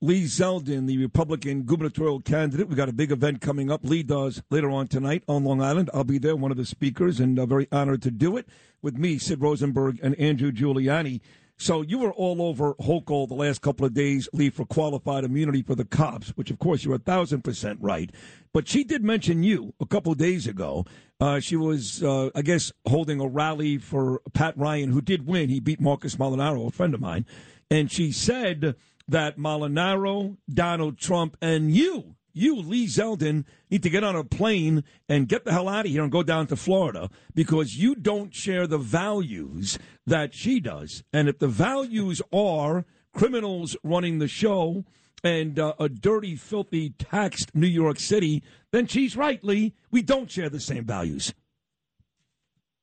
Lee 0.00 0.24
Zeldin, 0.24 0.86
the 0.86 0.96
Republican 0.98 1.64
gubernatorial 1.64 2.20
candidate. 2.20 2.68
We've 2.68 2.76
got 2.76 2.88
a 2.88 2.92
big 2.92 3.10
event 3.10 3.40
coming 3.40 3.68
up. 3.68 3.80
Lee 3.82 4.04
does 4.04 4.40
later 4.48 4.70
on 4.70 4.86
tonight 4.86 5.24
on 5.26 5.42
Long 5.42 5.60
Island. 5.60 5.90
I'll 5.92 6.04
be 6.04 6.18
there, 6.18 6.36
one 6.36 6.52
of 6.52 6.56
the 6.56 6.64
speakers, 6.64 7.18
and 7.18 7.36
uh, 7.36 7.46
very 7.46 7.66
honored 7.72 8.02
to 8.02 8.12
do 8.12 8.36
it 8.36 8.48
with 8.80 8.96
me, 8.96 9.18
Sid 9.18 9.40
Rosenberg, 9.40 9.98
and 10.00 10.14
Andrew 10.14 10.52
Giuliani. 10.52 11.20
So 11.56 11.82
you 11.82 11.98
were 11.98 12.12
all 12.12 12.40
over 12.40 12.74
Hochul 12.74 13.26
the 13.26 13.34
last 13.34 13.60
couple 13.60 13.84
of 13.84 13.92
days, 13.92 14.28
Lee, 14.32 14.50
for 14.50 14.64
qualified 14.64 15.24
immunity 15.24 15.62
for 15.62 15.74
the 15.74 15.84
cops, 15.84 16.28
which 16.36 16.52
of 16.52 16.60
course 16.60 16.84
you're 16.84 16.94
a 16.94 16.98
thousand 16.98 17.42
percent 17.42 17.80
right. 17.82 18.12
But 18.52 18.68
she 18.68 18.84
did 18.84 19.02
mention 19.02 19.42
you 19.42 19.74
a 19.80 19.86
couple 19.86 20.12
of 20.12 20.18
days 20.18 20.46
ago. 20.46 20.86
Uh, 21.18 21.40
she 21.40 21.56
was, 21.56 22.04
uh, 22.04 22.30
I 22.36 22.42
guess, 22.42 22.70
holding 22.86 23.20
a 23.20 23.26
rally 23.26 23.78
for 23.78 24.20
Pat 24.32 24.56
Ryan, 24.56 24.92
who 24.92 25.00
did 25.00 25.26
win. 25.26 25.48
He 25.48 25.58
beat 25.58 25.80
Marcus 25.80 26.14
Molinaro, 26.14 26.68
a 26.68 26.70
friend 26.70 26.94
of 26.94 27.00
mine, 27.00 27.26
and 27.68 27.90
she 27.90 28.12
said 28.12 28.76
that 29.08 29.38
Molinaro, 29.38 30.36
Donald 30.48 30.98
Trump, 30.98 31.36
and 31.40 31.74
you, 31.74 32.14
you, 32.32 32.56
Lee 32.56 32.86
Zeldin, 32.86 33.44
need 33.70 33.82
to 33.82 33.90
get 33.90 34.04
on 34.04 34.14
a 34.14 34.22
plane 34.22 34.84
and 35.08 35.28
get 35.28 35.44
the 35.44 35.52
hell 35.52 35.68
out 35.68 35.86
of 35.86 35.90
here 35.90 36.02
and 36.02 36.12
go 36.12 36.22
down 36.22 36.46
to 36.48 36.56
Florida 36.56 37.10
because 37.34 37.74
you 37.74 37.94
don't 37.94 38.34
share 38.34 38.66
the 38.66 38.78
values 38.78 39.78
that 40.06 40.34
she 40.34 40.60
does. 40.60 41.02
And 41.12 41.28
if 41.28 41.38
the 41.38 41.48
values 41.48 42.22
are 42.32 42.84
criminals 43.12 43.76
running 43.82 44.18
the 44.18 44.28
show 44.28 44.84
and 45.24 45.58
uh, 45.58 45.72
a 45.80 45.88
dirty, 45.88 46.36
filthy, 46.36 46.90
taxed 46.90 47.54
New 47.54 47.66
York 47.66 47.98
City, 47.98 48.42
then 48.72 48.86
she's 48.86 49.16
right, 49.16 49.42
Lee. 49.42 49.74
We 49.90 50.02
don't 50.02 50.30
share 50.30 50.48
the 50.48 50.60
same 50.60 50.84
values. 50.84 51.34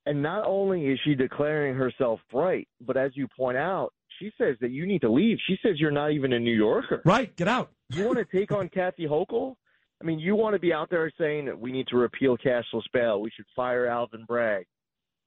And 0.06 0.22
not 0.22 0.45
only 0.45 0.85
is 0.85 0.99
she 1.03 1.15
declaring 1.15 1.76
herself 1.76 2.19
right, 2.31 2.68
but 2.81 2.97
as 2.97 3.11
you 3.15 3.27
point 3.35 3.57
out, 3.57 3.91
she 4.19 4.31
says 4.37 4.55
that 4.61 4.71
you 4.71 4.85
need 4.85 5.01
to 5.01 5.11
leave. 5.11 5.37
She 5.47 5.57
says 5.61 5.79
you're 5.79 5.91
not 5.91 6.11
even 6.11 6.33
a 6.33 6.39
New 6.39 6.55
Yorker. 6.55 7.01
Right, 7.05 7.35
get 7.35 7.47
out. 7.47 7.71
You 7.89 8.05
want 8.05 8.17
to 8.17 8.25
take 8.25 8.51
on 8.51 8.69
Kathy 8.69 9.05
Hochul? 9.05 9.55
I 10.01 10.05
mean, 10.05 10.19
you 10.19 10.35
want 10.35 10.53
to 10.53 10.59
be 10.59 10.73
out 10.73 10.89
there 10.89 11.11
saying 11.17 11.45
that 11.45 11.59
we 11.59 11.71
need 11.71 11.87
to 11.87 11.97
repeal 11.97 12.37
cashless 12.37 12.83
bail. 12.93 13.21
We 13.21 13.31
should 13.35 13.45
fire 13.55 13.87
Alvin 13.87 14.25
Bragg. 14.25 14.65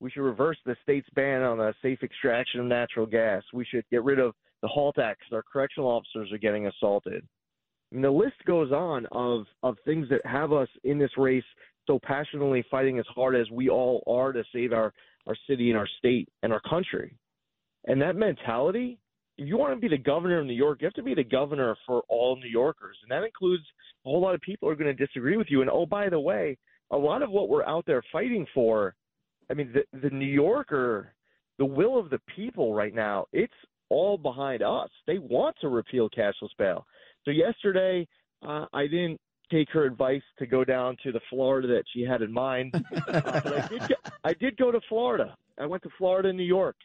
We 0.00 0.10
should 0.10 0.22
reverse 0.22 0.58
the 0.64 0.76
state's 0.82 1.08
ban 1.14 1.42
on 1.42 1.58
the 1.58 1.74
safe 1.82 2.02
extraction 2.02 2.60
of 2.60 2.66
natural 2.66 3.06
gas. 3.06 3.42
We 3.52 3.64
should 3.64 3.84
get 3.90 4.04
rid 4.04 4.18
of 4.18 4.34
the 4.62 4.68
HALT 4.68 4.98
Act 4.98 5.22
our 5.32 5.42
correctional 5.42 5.88
officers 5.88 6.32
are 6.32 6.38
getting 6.38 6.66
assaulted. 6.66 7.26
Mean, 7.90 8.02
the 8.02 8.10
list 8.10 8.36
goes 8.46 8.70
on 8.70 9.06
of, 9.12 9.46
of 9.62 9.76
things 9.84 10.08
that 10.10 10.24
have 10.26 10.52
us 10.52 10.68
in 10.84 10.98
this 10.98 11.16
race 11.16 11.44
so 11.86 11.98
passionately 12.02 12.64
fighting 12.70 12.98
as 12.98 13.06
hard 13.14 13.34
as 13.34 13.50
we 13.50 13.68
all 13.68 14.02
are 14.06 14.32
to 14.32 14.44
save 14.52 14.72
our, 14.72 14.92
our 15.26 15.36
city 15.48 15.70
and 15.70 15.78
our 15.78 15.88
state 15.98 16.28
and 16.42 16.52
our 16.52 16.60
country. 16.68 17.16
And 17.86 18.00
that 18.02 18.16
mentality, 18.16 18.98
if 19.36 19.46
you 19.46 19.56
want 19.56 19.74
to 19.74 19.80
be 19.80 19.88
the 19.88 20.02
governor 20.02 20.40
of 20.40 20.46
New 20.46 20.54
York, 20.54 20.78
you 20.80 20.86
have 20.86 20.94
to 20.94 21.02
be 21.02 21.14
the 21.14 21.24
governor 21.24 21.76
for 21.86 22.02
all 22.08 22.36
New 22.36 22.48
Yorkers. 22.48 22.96
And 23.02 23.10
that 23.10 23.24
includes 23.24 23.64
a 24.04 24.08
whole 24.08 24.20
lot 24.20 24.34
of 24.34 24.40
people 24.40 24.68
who 24.68 24.72
are 24.72 24.76
going 24.76 24.94
to 24.94 25.06
disagree 25.06 25.36
with 25.36 25.48
you. 25.50 25.60
And 25.60 25.70
oh, 25.70 25.86
by 25.86 26.08
the 26.08 26.20
way, 26.20 26.58
a 26.90 26.96
lot 26.96 27.22
of 27.22 27.30
what 27.30 27.48
we're 27.48 27.64
out 27.64 27.84
there 27.86 28.02
fighting 28.10 28.46
for, 28.52 28.94
I 29.50 29.54
mean, 29.54 29.72
the, 29.72 29.98
the 30.00 30.10
New 30.10 30.26
Yorker, 30.26 31.14
the 31.58 31.64
will 31.64 31.98
of 31.98 32.10
the 32.10 32.20
people 32.34 32.74
right 32.74 32.94
now, 32.94 33.26
it's 33.32 33.52
all 33.90 34.18
behind 34.18 34.62
us. 34.62 34.90
They 35.06 35.18
want 35.18 35.56
to 35.60 35.68
repeal 35.68 36.08
cashless 36.10 36.50
bail. 36.58 36.86
So 37.24 37.30
yesterday, 37.30 38.06
uh, 38.46 38.66
I 38.72 38.86
didn't 38.86 39.20
take 39.50 39.70
her 39.70 39.84
advice 39.84 40.22
to 40.38 40.46
go 40.46 40.64
down 40.64 40.96
to 41.02 41.12
the 41.12 41.20
Florida 41.30 41.68
that 41.68 41.84
she 41.92 42.02
had 42.02 42.22
in 42.22 42.32
mind. 42.32 42.74
uh, 43.08 43.40
but 43.40 43.46
I 43.46 43.68
did, 43.68 43.80
go, 43.80 43.94
I 44.24 44.34
did 44.34 44.56
go 44.56 44.70
to 44.70 44.80
Florida. 44.88 45.36
I 45.58 45.66
went 45.66 45.82
to 45.84 45.90
Florida, 45.98 46.28
and 46.28 46.38
New 46.38 46.44
York, 46.44 46.76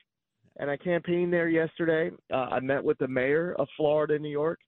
and 0.58 0.70
I 0.70 0.78
campaigned 0.78 1.34
there 1.34 1.50
yesterday. 1.50 2.12
Uh, 2.32 2.38
I 2.38 2.60
met 2.60 2.84
with 2.84 2.98
the 3.00 3.08
mayor 3.08 3.56
of 3.58 3.68
Florida, 3.78 4.20
New 4.20 4.30
York. 4.30 4.60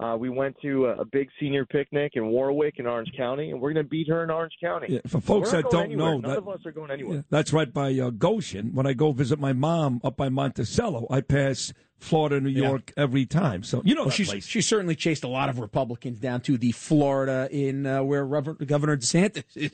Uh, 0.00 0.16
we 0.16 0.30
went 0.30 0.56
to 0.62 0.86
a, 0.86 1.00
a 1.00 1.04
big 1.04 1.28
senior 1.38 1.66
picnic 1.66 2.12
in 2.14 2.28
Warwick 2.28 2.74
in 2.78 2.86
Orange 2.86 3.10
County, 3.16 3.50
and 3.50 3.60
we're 3.60 3.72
going 3.72 3.84
to 3.84 3.88
beat 3.90 4.08
her 4.08 4.22
in 4.24 4.30
Orange 4.30 4.54
County. 4.62 4.86
Yeah, 4.88 5.00
for 5.06 5.20
folks 5.20 5.50
that 5.50 5.64
don't 5.70 5.86
anywhere. 5.86 6.12
know, 6.12 6.18
none 6.20 6.30
that- 6.30 6.38
of 6.38 6.48
us 6.48 6.60
are 6.64 6.72
going 6.72 6.90
anywhere. 6.90 7.24
That's 7.28 7.52
right 7.52 7.70
by 7.72 7.92
uh, 7.98 8.10
Goshen. 8.10 8.72
When 8.74 8.86
I 8.86 8.92
go 8.94 9.12
visit 9.12 9.38
my 9.38 9.52
mom 9.52 10.00
up 10.02 10.16
by 10.16 10.28
Monticello, 10.30 11.06
I 11.10 11.20
pass 11.20 11.72
Florida, 12.00 12.40
New 12.40 12.48
York 12.50 12.92
every 12.96 13.26
time. 13.26 13.62
So 13.62 13.82
you 13.84 13.94
know 13.94 14.02
Well, 14.04 14.10
she's, 14.10 14.28
place. 14.30 14.46
she 14.46 14.60
certainly 14.62 14.94
chased 14.96 15.22
a 15.22 15.28
lot 15.28 15.48
of 15.48 15.58
Republicans 15.58 16.18
down 16.18 16.40
to 16.42 16.58
the 16.58 16.72
Florida 16.72 17.48
in 17.50 17.86
uh, 17.86 18.02
where 18.02 18.24
Rever- 18.24 18.54
Governor 18.54 18.96
DeSantis 18.96 19.44
is 19.54 19.70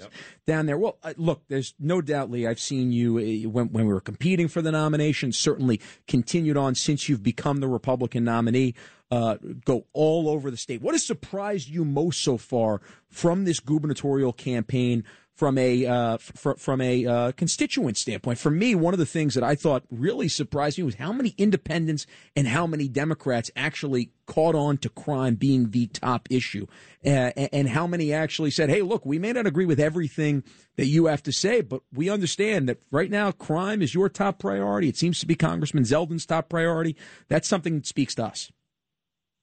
down 0.47 0.67
there. 0.67 0.77
Well, 0.77 0.99
uh, 1.03 1.15
look, 1.17 1.43
there's 1.49 1.75
no 1.79 2.01
doubt, 2.01 2.31
Lee. 2.31 2.47
I've 2.47 2.61
seen 2.61 2.93
you 2.93 3.19
uh, 3.19 3.49
when, 3.49 3.69
when 3.73 3.87
we 3.87 3.95
were 3.95 4.01
competing 4.01 4.49
for 4.49 4.61
the 4.61 4.73
nomination. 4.73 5.33
Certainly 5.33 5.81
continued 6.07 6.57
on 6.57 6.75
since 6.75 7.09
you've 7.09 7.23
become 7.23 7.61
the 7.61 7.69
Republican 7.69 8.25
nominee. 8.25 8.75
Uh, 9.09 9.37
go 9.65 9.87
all 9.93 10.29
over 10.29 10.51
the 10.51 10.57
state. 10.57 10.83
What 10.83 10.95
has 10.95 11.07
surprised 11.07 11.69
you 11.69 11.85
most 11.85 12.23
so 12.25 12.37
far 12.37 12.81
from 13.09 13.45
this 13.45 13.61
gubernatorial 13.61 14.33
campaign? 14.33 15.05
From 15.37 15.59
a 15.59 15.85
uh, 15.85 16.17
fr- 16.17 16.55
from 16.55 16.81
a 16.81 17.05
uh, 17.05 17.33
constituent 17.33 17.99
standpoint, 17.99 18.39
for 18.39 18.51
me, 18.51 18.75
one 18.75 18.95
of 18.95 18.99
the 18.99 19.05
things 19.05 19.35
that 19.35 19.45
I 19.45 19.55
thought 19.55 19.85
really 19.91 20.29
surprised 20.29 20.79
me 20.79 20.85
was 20.85 20.95
how 20.95 21.13
many 21.13 21.35
independents 21.37 22.07
and 22.35 22.49
how 22.49 22.67
many 22.67 22.89
Democrats 22.89 23.51
actually 23.55 24.13
caught 24.25 24.55
on 24.55 24.79
to 24.79 24.89
crime 24.89 25.35
being 25.35 25.73
the 25.73 25.89
top 25.89 26.27
issue, 26.31 26.67
uh, 27.05 27.33
and, 27.37 27.51
and 27.53 27.69
how 27.69 27.87
many 27.87 28.15
actually 28.15 28.51
said, 28.51 28.71
"Hey, 28.71 28.81
look, 28.81 29.05
we 29.05 29.19
may 29.19 29.31
not 29.35 29.47
agree 29.47 29.67
with 29.67 29.79
everything 29.79 30.43
that 30.77 30.87
you 30.87 31.05
have 31.05 31.23
to 31.25 31.33
say, 31.33 31.61
but 31.61 31.83
we 31.93 32.09
understand 32.09 32.67
that 32.71 32.79
right 32.91 33.11
now 33.11 33.31
crime 33.31 33.83
is 33.83 33.95
your 33.95 34.09
top 34.09 34.39
priority. 34.39 34.89
It 34.89 34.97
seems 34.97 35.21
to 35.21 35.27
be 35.27 35.35
Congressman 35.35 35.85
Zeldin's 35.85 36.25
top 36.25 36.49
priority. 36.49 36.97
That's 37.29 37.47
something 37.47 37.75
that 37.75 37.87
speaks 37.87 38.15
to 38.15 38.25
us." 38.25 38.51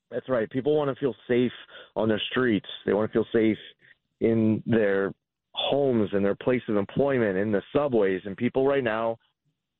That's 0.10 0.28
right. 0.28 0.50
People 0.50 0.76
want 0.76 0.90
to 0.90 1.00
feel 1.00 1.16
safe 1.28 1.52
on 1.96 2.10
their 2.10 2.22
streets. 2.32 2.68
They 2.84 2.94
want 2.94 3.12
to 3.12 3.14
feel 3.14 3.28
safe 3.32 3.58
in 4.20 4.64
their 4.66 5.14
homes 5.54 6.10
and 6.14 6.24
their 6.24 6.36
place 6.36 6.62
of 6.68 6.78
employment, 6.78 7.38
in 7.38 7.52
the 7.52 7.62
subways. 7.76 8.22
And 8.26 8.36
people 8.36 8.68
right 8.68 8.84
now 8.84 9.18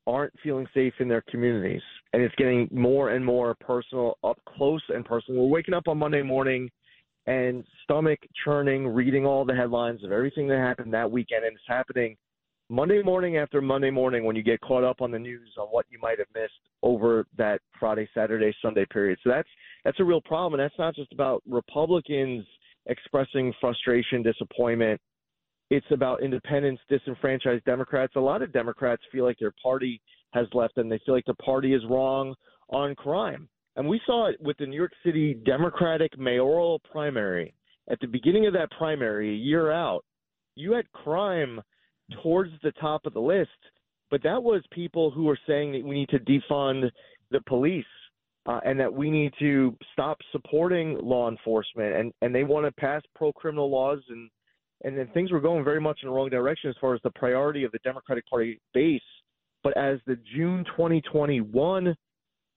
aren't 0.06 0.34
feeling 0.44 0.68
safe 0.74 0.94
in 1.00 1.08
their 1.08 1.24
communities. 1.30 1.82
And 2.14 2.22
it's 2.22 2.36
getting 2.36 2.68
more 2.72 3.10
and 3.12 3.24
more 3.24 3.56
personal, 3.60 4.18
up 4.24 4.38
close 4.46 4.84
and 4.90 5.06
personal. 5.06 5.44
We're 5.44 5.50
waking 5.50 5.74
up 5.74 5.88
on 5.88 5.98
Monday 5.98 6.22
morning 6.22 6.70
and 7.26 7.64
stomach 7.84 8.20
churning, 8.44 8.88
reading 8.88 9.26
all 9.26 9.46
the 9.46 9.56
headlines 9.56 10.04
of 10.04 10.12
everything 10.12 10.48
that 10.50 10.58
happened 10.58 10.94
that 10.94 11.10
weekend. 11.10 11.46
And 11.46 11.56
it's 11.56 11.64
happening 11.68 12.18
Monday 12.70 13.02
morning 13.04 13.38
after 13.38 13.62
Monday 13.62 13.92
morning 13.92 14.24
when 14.24 14.36
you 14.36 14.44
get 14.44 14.60
caught 14.62 14.84
up 14.84 15.02
on 15.02 15.12
the 15.12 15.20
news 15.20 15.50
on 15.60 15.68
what 15.68 15.86
you 15.90 16.00
might 16.02 16.18
have 16.18 16.28
missed 16.34 16.54
over 16.82 17.26
that 17.38 17.62
Friday, 17.80 18.10
Saturday, 18.14 18.54
Sunday 18.62 18.86
period. 18.92 19.20
So 19.24 19.30
that's 19.30 19.48
that's 19.86 20.00
a 20.00 20.04
real 20.04 20.22
problem, 20.22 20.60
and 20.60 20.68
that's 20.68 20.80
not 20.80 20.96
just 20.96 21.12
about 21.14 21.44
Republicans 21.48 22.46
expressing 22.88 23.54
frustration, 23.62 24.24
disappointment. 24.24 25.00
It's 25.70 25.86
about 25.92 26.24
independents, 26.24 26.82
disenfranchised 26.90 27.66
Democrats. 27.66 28.14
A 28.16 28.20
lot 28.20 28.42
of 28.42 28.54
Democrats 28.54 29.02
feel 29.12 29.26
like 29.26 29.40
their 29.40 29.54
party 29.62 30.02
has 30.34 30.48
left 30.54 30.76
them. 30.76 30.90
They 30.90 31.00
feel 31.06 31.16
like 31.16 31.26
the 31.26 31.34
party 31.36 31.74
is 31.74 31.82
wrong 31.90 32.36
on 32.70 32.96
crime. 32.96 33.48
And 33.76 33.88
we 33.88 34.00
saw 34.06 34.28
it 34.28 34.40
with 34.40 34.58
the 34.58 34.66
New 34.66 34.76
York 34.76 34.94
City 35.04 35.34
Democratic 35.34 36.18
mayoral 36.18 36.80
primary. 36.92 37.54
At 37.90 38.00
the 38.00 38.08
beginning 38.08 38.46
of 38.46 38.54
that 38.54 38.72
primary, 38.72 39.32
a 39.32 39.38
year 39.38 39.72
out, 39.72 40.06
you 40.56 40.74
had 40.74 40.92
crime 40.92 41.60
towards 42.22 42.52
the 42.62 42.72
top 42.74 43.06
of 43.06 43.14
the 43.14 43.20
list, 43.20 43.50
but 44.12 44.22
that 44.24 44.42
was 44.42 44.62
people 44.72 45.10
who 45.10 45.24
were 45.24 45.40
saying 45.48 45.72
that 45.72 45.84
we 45.84 45.96
need 45.96 46.10
to 46.10 46.20
defund 46.20 46.90
the 47.32 47.42
police 47.48 47.86
uh, 48.46 48.60
and 48.66 48.80
that 48.80 48.94
we 48.94 49.10
need 49.10 49.34
to 49.40 49.76
stop 49.94 50.18
supporting 50.32 50.98
law 51.02 51.30
enforcement, 51.30 51.96
and 51.96 52.14
and 52.22 52.36
they 52.36 52.44
want 52.44 52.66
to 52.66 52.72
pass 52.74 53.02
pro 53.16 53.32
criminal 53.34 53.70
laws, 53.72 54.00
and 54.10 54.30
and 54.84 54.98
then 54.98 55.08
things 55.14 55.32
were 55.32 55.40
going 55.40 55.64
very 55.64 55.80
much 55.80 56.00
in 56.04 56.10
the 56.10 56.14
wrong 56.14 56.30
direction 56.30 56.70
as 56.70 56.76
far 56.80 56.94
as 56.94 57.02
the 57.04 57.12
priority 57.12 57.64
of 57.64 57.72
the 57.72 57.80
Democratic 57.84 58.28
Party 58.28 58.60
base. 58.74 59.02
But 59.64 59.78
as 59.78 60.00
the 60.06 60.18
June 60.36 60.66
2021 60.76 61.96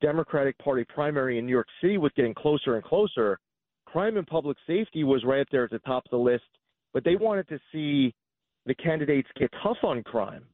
Democratic 0.03 0.59
Party 0.59 0.85
primary 0.93 1.39
in 1.39 1.47
New 1.47 1.53
York 1.53 1.69
City 1.81 1.98
was 1.98 2.12
getting 2.16 2.35
closer 2.35 2.74
and 2.74 2.85
closer, 2.85 3.39
crime 3.86 4.16
and 4.16 4.27
public 4.27 4.57
safety 4.66 5.05
was 5.05 5.24
right 5.24 5.40
up 5.40 5.47
there 5.51 5.65
at 5.65 5.70
the 5.70 5.78
top 5.81 6.05
of 6.05 6.11
the 6.11 6.19
list. 6.19 6.44
But 6.93 7.05
they 7.05 7.16
wanted 7.16 7.48
to 7.48 7.59
see 7.73 8.12
the 8.66 8.74
candidates 8.74 9.28
get 9.39 9.51
tough 9.62 9.78
on 9.82 10.03
crime. 10.03 10.44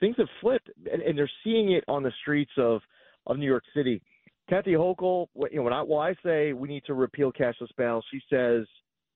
Things 0.00 0.16
have 0.18 0.28
flipped, 0.40 0.68
and, 0.92 1.00
and 1.00 1.16
they're 1.16 1.30
seeing 1.44 1.72
it 1.72 1.84
on 1.86 2.02
the 2.02 2.12
streets 2.22 2.50
of, 2.58 2.80
of 3.26 3.38
New 3.38 3.46
York 3.46 3.64
City. 3.74 4.02
Kathy 4.50 4.72
Hochul, 4.72 5.28
you 5.50 5.58
know, 5.58 5.62
when 5.62 5.72
I, 5.72 5.82
when 5.82 6.06
I 6.06 6.14
say 6.22 6.52
we 6.52 6.68
need 6.68 6.84
to 6.86 6.94
repeal 6.94 7.32
cashless 7.32 7.68
bail, 7.78 8.02
she 8.10 8.20
says 8.28 8.66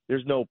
there's 0.08 0.24
no 0.24 0.46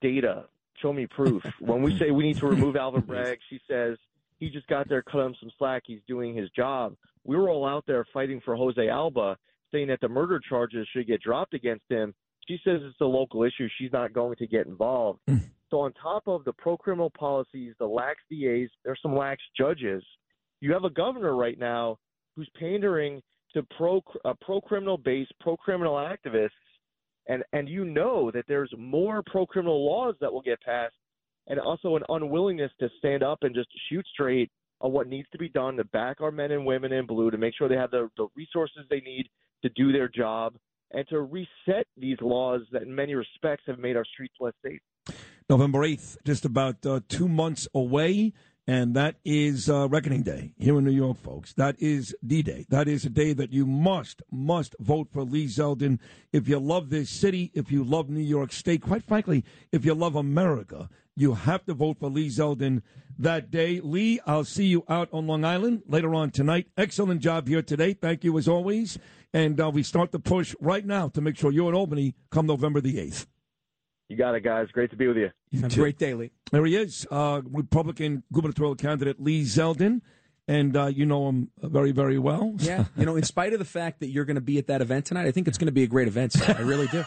data. 0.00 0.46
Show 0.80 0.92
me 0.92 1.06
proof. 1.06 1.42
when 1.60 1.82
we 1.82 1.98
say 1.98 2.10
we 2.10 2.24
need 2.24 2.38
to 2.38 2.46
remove 2.46 2.76
Alvin 2.76 3.00
Bragg, 3.06 3.38
she 3.48 3.60
says 3.68 3.96
he 4.38 4.50
just 4.50 4.66
got 4.66 4.88
there, 4.88 5.02
cut 5.02 5.24
him 5.24 5.34
some 5.40 5.50
slack. 5.58 5.82
He's 5.86 6.00
doing 6.06 6.34
his 6.34 6.50
job. 6.50 6.94
We 7.24 7.36
were 7.36 7.48
all 7.48 7.66
out 7.66 7.84
there 7.86 8.06
fighting 8.12 8.40
for 8.44 8.56
Jose 8.56 8.88
Alba, 8.88 9.36
saying 9.72 9.88
that 9.88 10.00
the 10.00 10.08
murder 10.08 10.40
charges 10.48 10.86
should 10.92 11.06
get 11.06 11.22
dropped 11.22 11.54
against 11.54 11.84
him. 11.88 12.14
She 12.46 12.58
says 12.64 12.80
it's 12.82 13.00
a 13.00 13.04
local 13.04 13.42
issue. 13.42 13.68
She's 13.78 13.92
not 13.92 14.12
going 14.12 14.36
to 14.36 14.46
get 14.46 14.66
involved. 14.66 15.20
so 15.70 15.80
on 15.80 15.92
top 15.94 16.24
of 16.28 16.44
the 16.44 16.52
pro 16.52 16.76
criminal 16.76 17.10
policies, 17.18 17.74
the 17.78 17.86
lax 17.86 18.18
DAs, 18.30 18.68
there's 18.84 19.00
some 19.02 19.16
lax 19.16 19.42
judges. 19.56 20.04
You 20.60 20.72
have 20.72 20.84
a 20.84 20.90
governor 20.90 21.34
right 21.34 21.58
now 21.58 21.98
who's 22.36 22.48
pandering 22.58 23.20
to 23.54 23.62
pro 23.76 24.02
uh, 24.24 24.34
pro 24.40 24.60
criminal 24.60 24.98
base, 24.98 25.28
pro 25.40 25.56
criminal 25.56 25.94
activists, 25.94 26.50
and 27.28 27.42
and 27.52 27.68
you 27.68 27.84
know 27.84 28.30
that 28.32 28.44
there's 28.48 28.72
more 28.78 29.22
pro 29.26 29.46
criminal 29.46 29.84
laws 29.84 30.14
that 30.20 30.32
will 30.32 30.42
get 30.42 30.60
passed, 30.62 30.94
and 31.46 31.58
also 31.60 31.96
an 31.96 32.02
unwillingness 32.08 32.70
to 32.80 32.88
stand 32.98 33.22
up 33.22 33.38
and 33.42 33.54
just 33.54 33.68
shoot 33.88 34.06
straight 34.12 34.50
on 34.80 34.92
what 34.92 35.08
needs 35.08 35.28
to 35.32 35.38
be 35.38 35.48
done 35.48 35.76
to 35.76 35.84
back 35.84 36.20
our 36.20 36.30
men 36.30 36.52
and 36.52 36.64
women 36.64 36.92
in 36.92 37.06
blue 37.06 37.30
to 37.30 37.38
make 37.38 37.54
sure 37.56 37.68
they 37.68 37.76
have 37.76 37.90
the, 37.90 38.10
the 38.16 38.26
resources 38.36 38.84
they 38.90 39.00
need 39.00 39.26
to 39.62 39.70
do 39.70 39.92
their 39.92 40.08
job 40.08 40.54
and 40.92 41.06
to 41.08 41.20
reset 41.20 41.86
these 41.96 42.18
laws 42.20 42.60
that 42.72 42.82
in 42.82 42.94
many 42.94 43.14
respects 43.14 43.64
have 43.66 43.78
made 43.78 43.96
our 43.96 44.04
streets 44.04 44.34
less 44.38 44.52
safe. 44.62 44.80
November 45.48 45.80
8th, 45.80 46.16
just 46.24 46.44
about 46.44 46.84
uh, 46.84 47.00
two 47.08 47.28
months 47.28 47.68
away. 47.74 48.32
And 48.68 48.94
that 48.94 49.16
is 49.24 49.70
uh, 49.70 49.88
Reckoning 49.88 50.22
Day 50.24 50.52
here 50.58 50.76
in 50.76 50.84
New 50.84 50.90
York, 50.90 51.18
folks. 51.18 51.52
That 51.52 51.76
is 51.78 52.16
D 52.26 52.42
Day. 52.42 52.66
That 52.68 52.88
is 52.88 53.04
a 53.04 53.10
day 53.10 53.32
that 53.32 53.52
you 53.52 53.64
must, 53.64 54.22
must 54.32 54.74
vote 54.80 55.08
for 55.12 55.22
Lee 55.22 55.46
Zeldin. 55.46 56.00
If 56.32 56.48
you 56.48 56.58
love 56.58 56.90
this 56.90 57.08
city, 57.08 57.52
if 57.54 57.70
you 57.70 57.84
love 57.84 58.10
New 58.10 58.20
York 58.20 58.52
State, 58.52 58.82
quite 58.82 59.04
frankly, 59.04 59.44
if 59.70 59.84
you 59.84 59.94
love 59.94 60.16
America, 60.16 60.88
you 61.14 61.34
have 61.34 61.64
to 61.66 61.74
vote 61.74 61.98
for 62.00 62.10
Lee 62.10 62.28
Zeldin 62.28 62.82
that 63.18 63.52
day. 63.52 63.80
Lee, 63.80 64.18
I'll 64.26 64.44
see 64.44 64.66
you 64.66 64.84
out 64.88 65.08
on 65.12 65.28
Long 65.28 65.44
Island 65.44 65.82
later 65.86 66.12
on 66.12 66.32
tonight. 66.32 66.66
Excellent 66.76 67.20
job 67.20 67.46
here 67.46 67.62
today. 67.62 67.92
Thank 67.94 68.24
you 68.24 68.36
as 68.36 68.48
always. 68.48 68.98
And 69.32 69.60
uh, 69.60 69.70
we 69.70 69.84
start 69.84 70.10
the 70.10 70.18
push 70.18 70.56
right 70.60 70.84
now 70.84 71.08
to 71.10 71.20
make 71.20 71.36
sure 71.36 71.52
you're 71.52 71.68
in 71.68 71.74
Albany 71.76 72.16
come 72.30 72.46
November 72.46 72.80
the 72.80 72.96
8th. 72.96 73.26
You 74.08 74.16
got 74.16 74.34
it, 74.34 74.40
guys. 74.40 74.68
Great 74.72 74.90
to 74.90 74.96
be 74.96 75.08
with 75.08 75.16
you. 75.16 75.30
Have 75.60 75.72
a 75.72 75.74
great 75.74 75.98
day, 75.98 76.14
Lee. 76.14 76.30
There 76.52 76.64
he 76.64 76.76
is, 76.76 77.06
uh, 77.10 77.42
Republican 77.44 78.22
gubernatorial 78.32 78.76
candidate 78.76 79.20
Lee 79.20 79.42
Zeldin. 79.42 80.00
And 80.48 80.76
uh, 80.76 80.86
you 80.86 81.06
know 81.06 81.28
him 81.28 81.50
very, 81.60 81.90
very 81.90 82.20
well. 82.20 82.54
Yeah, 82.58 82.84
you 82.96 83.04
know, 83.04 83.16
in 83.16 83.24
spite 83.24 83.52
of 83.52 83.58
the 83.58 83.64
fact 83.64 83.98
that 83.98 84.10
you're 84.10 84.24
going 84.24 84.36
to 84.36 84.40
be 84.40 84.58
at 84.58 84.68
that 84.68 84.80
event 84.80 85.06
tonight, 85.06 85.26
I 85.26 85.32
think 85.32 85.48
it's 85.48 85.58
going 85.58 85.66
to 85.66 85.72
be 85.72 85.82
a 85.82 85.88
great 85.88 86.06
event. 86.06 86.34
Sir. 86.34 86.54
I 86.56 86.62
really 86.62 86.86
do. 86.86 87.02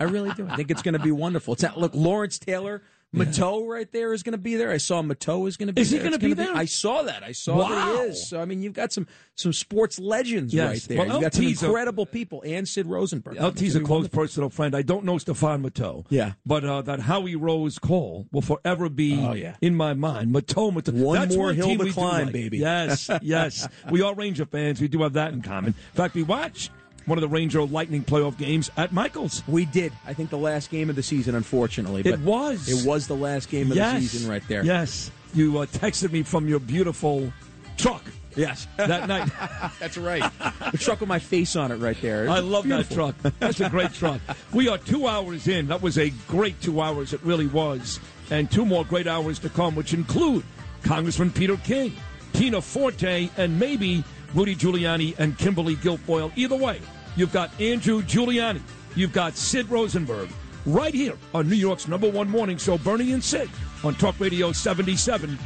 I 0.00 0.04
really 0.04 0.32
do. 0.32 0.48
I 0.48 0.56
think 0.56 0.72
it's 0.72 0.82
going 0.82 0.94
to 0.94 0.98
be 0.98 1.12
wonderful. 1.12 1.54
It's 1.54 1.62
not, 1.62 1.78
look, 1.78 1.92
Lawrence 1.94 2.40
Taylor, 2.40 2.82
Matteau 3.14 3.68
right 3.68 3.90
there 3.92 4.12
is 4.14 4.22
going 4.22 4.32
to 4.32 4.38
be 4.38 4.56
there. 4.56 4.70
I 4.70 4.78
saw 4.78 5.02
Matteau 5.02 5.46
is 5.46 5.56
going 5.58 5.66
to 5.66 5.72
be 5.72 5.82
Is 5.82 5.90
he 5.90 5.98
gonna 5.98 6.18
be 6.18 6.32
there? 6.32 6.54
I 6.56 6.64
saw 6.64 7.02
that. 7.02 7.22
I 7.22 7.32
saw 7.32 7.68
that 7.68 7.88
he 7.88 7.94
is. 8.10 8.26
So 8.28 8.40
I 8.40 8.46
mean, 8.46 8.62
you've 8.62 8.72
got 8.72 8.92
some 8.92 9.06
some 9.34 9.52
sports 9.52 9.98
legends 9.98 10.52
Yes. 10.54 10.68
right 10.68 10.82
there. 10.88 10.98
Well, 10.98 11.06
you've 11.08 11.20
got 11.22 11.34
some 11.34 11.44
LT's 11.44 11.62
a- 11.62 11.66
incredible 11.66 12.06
people, 12.06 12.42
and 12.46 12.66
Sid 12.66 12.86
Rosenberg. 12.86 13.36
LT's 13.36 13.76
a 13.76 13.80
close 13.80 14.08
personal 14.08 14.48
friend. 14.50 14.74
I 14.74 14.82
don't 14.82 15.04
know 15.04 15.16
Stéphane 15.16 15.62
Matteau. 15.66 16.06
Yeah. 16.08 16.32
But 16.46 16.64
uh, 16.64 16.82
that 16.82 17.00
Howie 17.00 17.36
Rose 17.36 17.78
call 17.78 18.26
will 18.32 18.42
forever 18.42 18.88
be 18.88 19.18
Oh, 19.22 19.34
yeah. 19.34 19.56
in 19.60 19.74
my 19.74 19.92
mind. 19.94 20.34
Matteau, 20.34 20.72
Matteau. 20.72 20.92
One 20.94 21.18
That's 21.20 21.36
more 21.36 21.52
hill 21.52 21.76
to 21.76 21.92
climb, 21.92 22.24
like. 22.26 22.32
baby. 22.32 22.58
Yes, 22.58 23.10
yes. 23.22 23.68
we 23.90 24.00
are 24.02 24.14
Ranger 24.14 24.46
fans. 24.46 24.80
We 24.80 24.88
do 24.88 25.02
have 25.02 25.12
that 25.14 25.32
in 25.34 25.42
common. 25.42 25.74
In 25.74 25.94
fact, 25.96 26.14
we 26.14 26.22
watched 26.22 26.70
one 27.06 27.18
of 27.18 27.22
the 27.22 27.28
Ranger 27.28 27.62
Lightning 27.62 28.04
playoff 28.04 28.36
games 28.36 28.70
at 28.76 28.92
Michael's. 28.92 29.42
We 29.46 29.64
did. 29.64 29.92
I 30.06 30.14
think 30.14 30.30
the 30.30 30.38
last 30.38 30.70
game 30.70 30.90
of 30.90 30.96
the 30.96 31.02
season, 31.02 31.34
unfortunately. 31.34 32.02
It 32.02 32.10
but 32.10 32.20
was. 32.20 32.68
It 32.68 32.86
was 32.86 33.06
the 33.06 33.16
last 33.16 33.48
game 33.48 33.70
of 33.70 33.76
yes. 33.76 34.00
the 34.00 34.08
season 34.08 34.30
right 34.30 34.42
there. 34.48 34.64
Yes. 34.64 35.10
You 35.34 35.58
uh, 35.58 35.66
texted 35.66 36.12
me 36.12 36.22
from 36.22 36.48
your 36.48 36.60
beautiful 36.60 37.32
truck. 37.76 38.04
Yes. 38.36 38.66
That 38.76 39.08
night. 39.08 39.30
That's 39.80 39.96
right. 39.96 40.22
the 40.70 40.78
truck 40.78 41.00
with 41.00 41.08
my 41.08 41.18
face 41.18 41.56
on 41.56 41.70
it 41.70 41.76
right 41.76 42.00
there. 42.00 42.28
I 42.28 42.38
love 42.38 42.64
Beautiful. 42.64 43.12
that 43.12 43.22
truck. 43.22 43.34
That's 43.38 43.60
a 43.60 43.68
great 43.68 43.92
truck. 43.92 44.20
We 44.52 44.68
are 44.68 44.78
two 44.78 45.06
hours 45.06 45.48
in. 45.48 45.68
That 45.68 45.82
was 45.82 45.98
a 45.98 46.10
great 46.28 46.60
two 46.60 46.80
hours. 46.80 47.12
It 47.12 47.22
really 47.22 47.46
was. 47.46 48.00
And 48.30 48.50
two 48.50 48.64
more 48.64 48.84
great 48.84 49.06
hours 49.06 49.38
to 49.40 49.50
come, 49.50 49.74
which 49.74 49.92
include 49.92 50.44
Congressman 50.82 51.30
Peter 51.30 51.56
King, 51.58 51.94
Tina 52.32 52.62
Forte, 52.62 53.28
and 53.36 53.58
maybe 53.58 54.02
Rudy 54.34 54.56
Giuliani 54.56 55.18
and 55.18 55.36
Kimberly 55.36 55.76
Guilfoyle. 55.76 56.32
Either 56.36 56.56
way, 56.56 56.80
you've 57.16 57.32
got 57.32 57.50
Andrew 57.60 58.02
Giuliani. 58.02 58.60
You've 58.94 59.12
got 59.12 59.36
Sid 59.36 59.68
Rosenberg 59.70 60.30
right 60.66 60.94
here 60.94 61.16
on 61.34 61.48
New 61.48 61.56
York's 61.56 61.88
number 61.88 62.10
one 62.10 62.28
morning 62.28 62.56
show, 62.56 62.78
Bernie 62.78 63.12
and 63.12 63.22
Sid, 63.22 63.50
on 63.84 63.94
Talk 63.94 64.18
Radio 64.20 64.52
77 64.52 65.38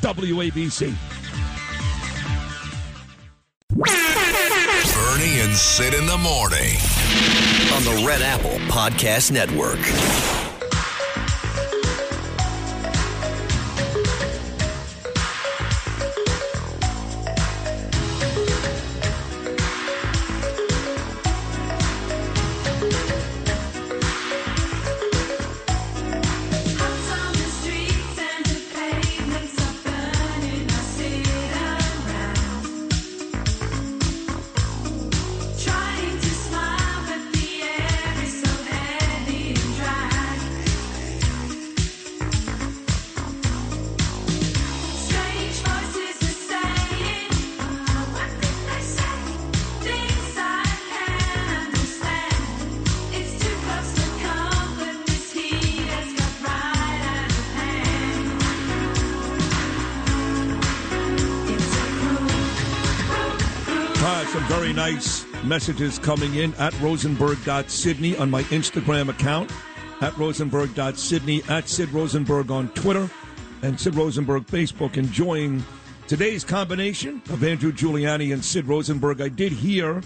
WABC. 0.00 0.94
Bernie 4.94 5.40
and 5.40 5.52
and 5.52 5.58
Sid 5.58 5.92
in 5.92 6.06
the 6.06 6.16
morning 6.16 6.78
on 7.74 7.84
the 7.84 8.04
Red 8.06 8.22
Apple 8.22 8.56
Podcast 8.70 9.30
Network. 9.30 10.41
Nice 64.94 65.24
messages 65.44 65.98
coming 65.98 66.34
in 66.34 66.52
at 66.54 66.78
rosenberg.sydney 66.80 68.16
on 68.18 68.30
my 68.30 68.42
Instagram 68.44 69.08
account, 69.08 69.50
at 70.02 70.16
rosenberg.sydney, 70.18 71.42
at 71.48 71.68
Sid 71.68 71.88
Rosenberg 71.90 72.50
on 72.50 72.68
Twitter, 72.70 73.08
and 73.62 73.80
Sid 73.80 73.94
Rosenberg 73.94 74.46
Facebook. 74.46 74.98
Enjoying 74.98 75.64
today's 76.08 76.44
combination 76.44 77.22
of 77.30 77.42
Andrew 77.42 77.72
Giuliani 77.72 78.34
and 78.34 78.44
Sid 78.44 78.66
Rosenberg. 78.66 79.22
I 79.22 79.28
did 79.28 79.52
hear, 79.52 80.02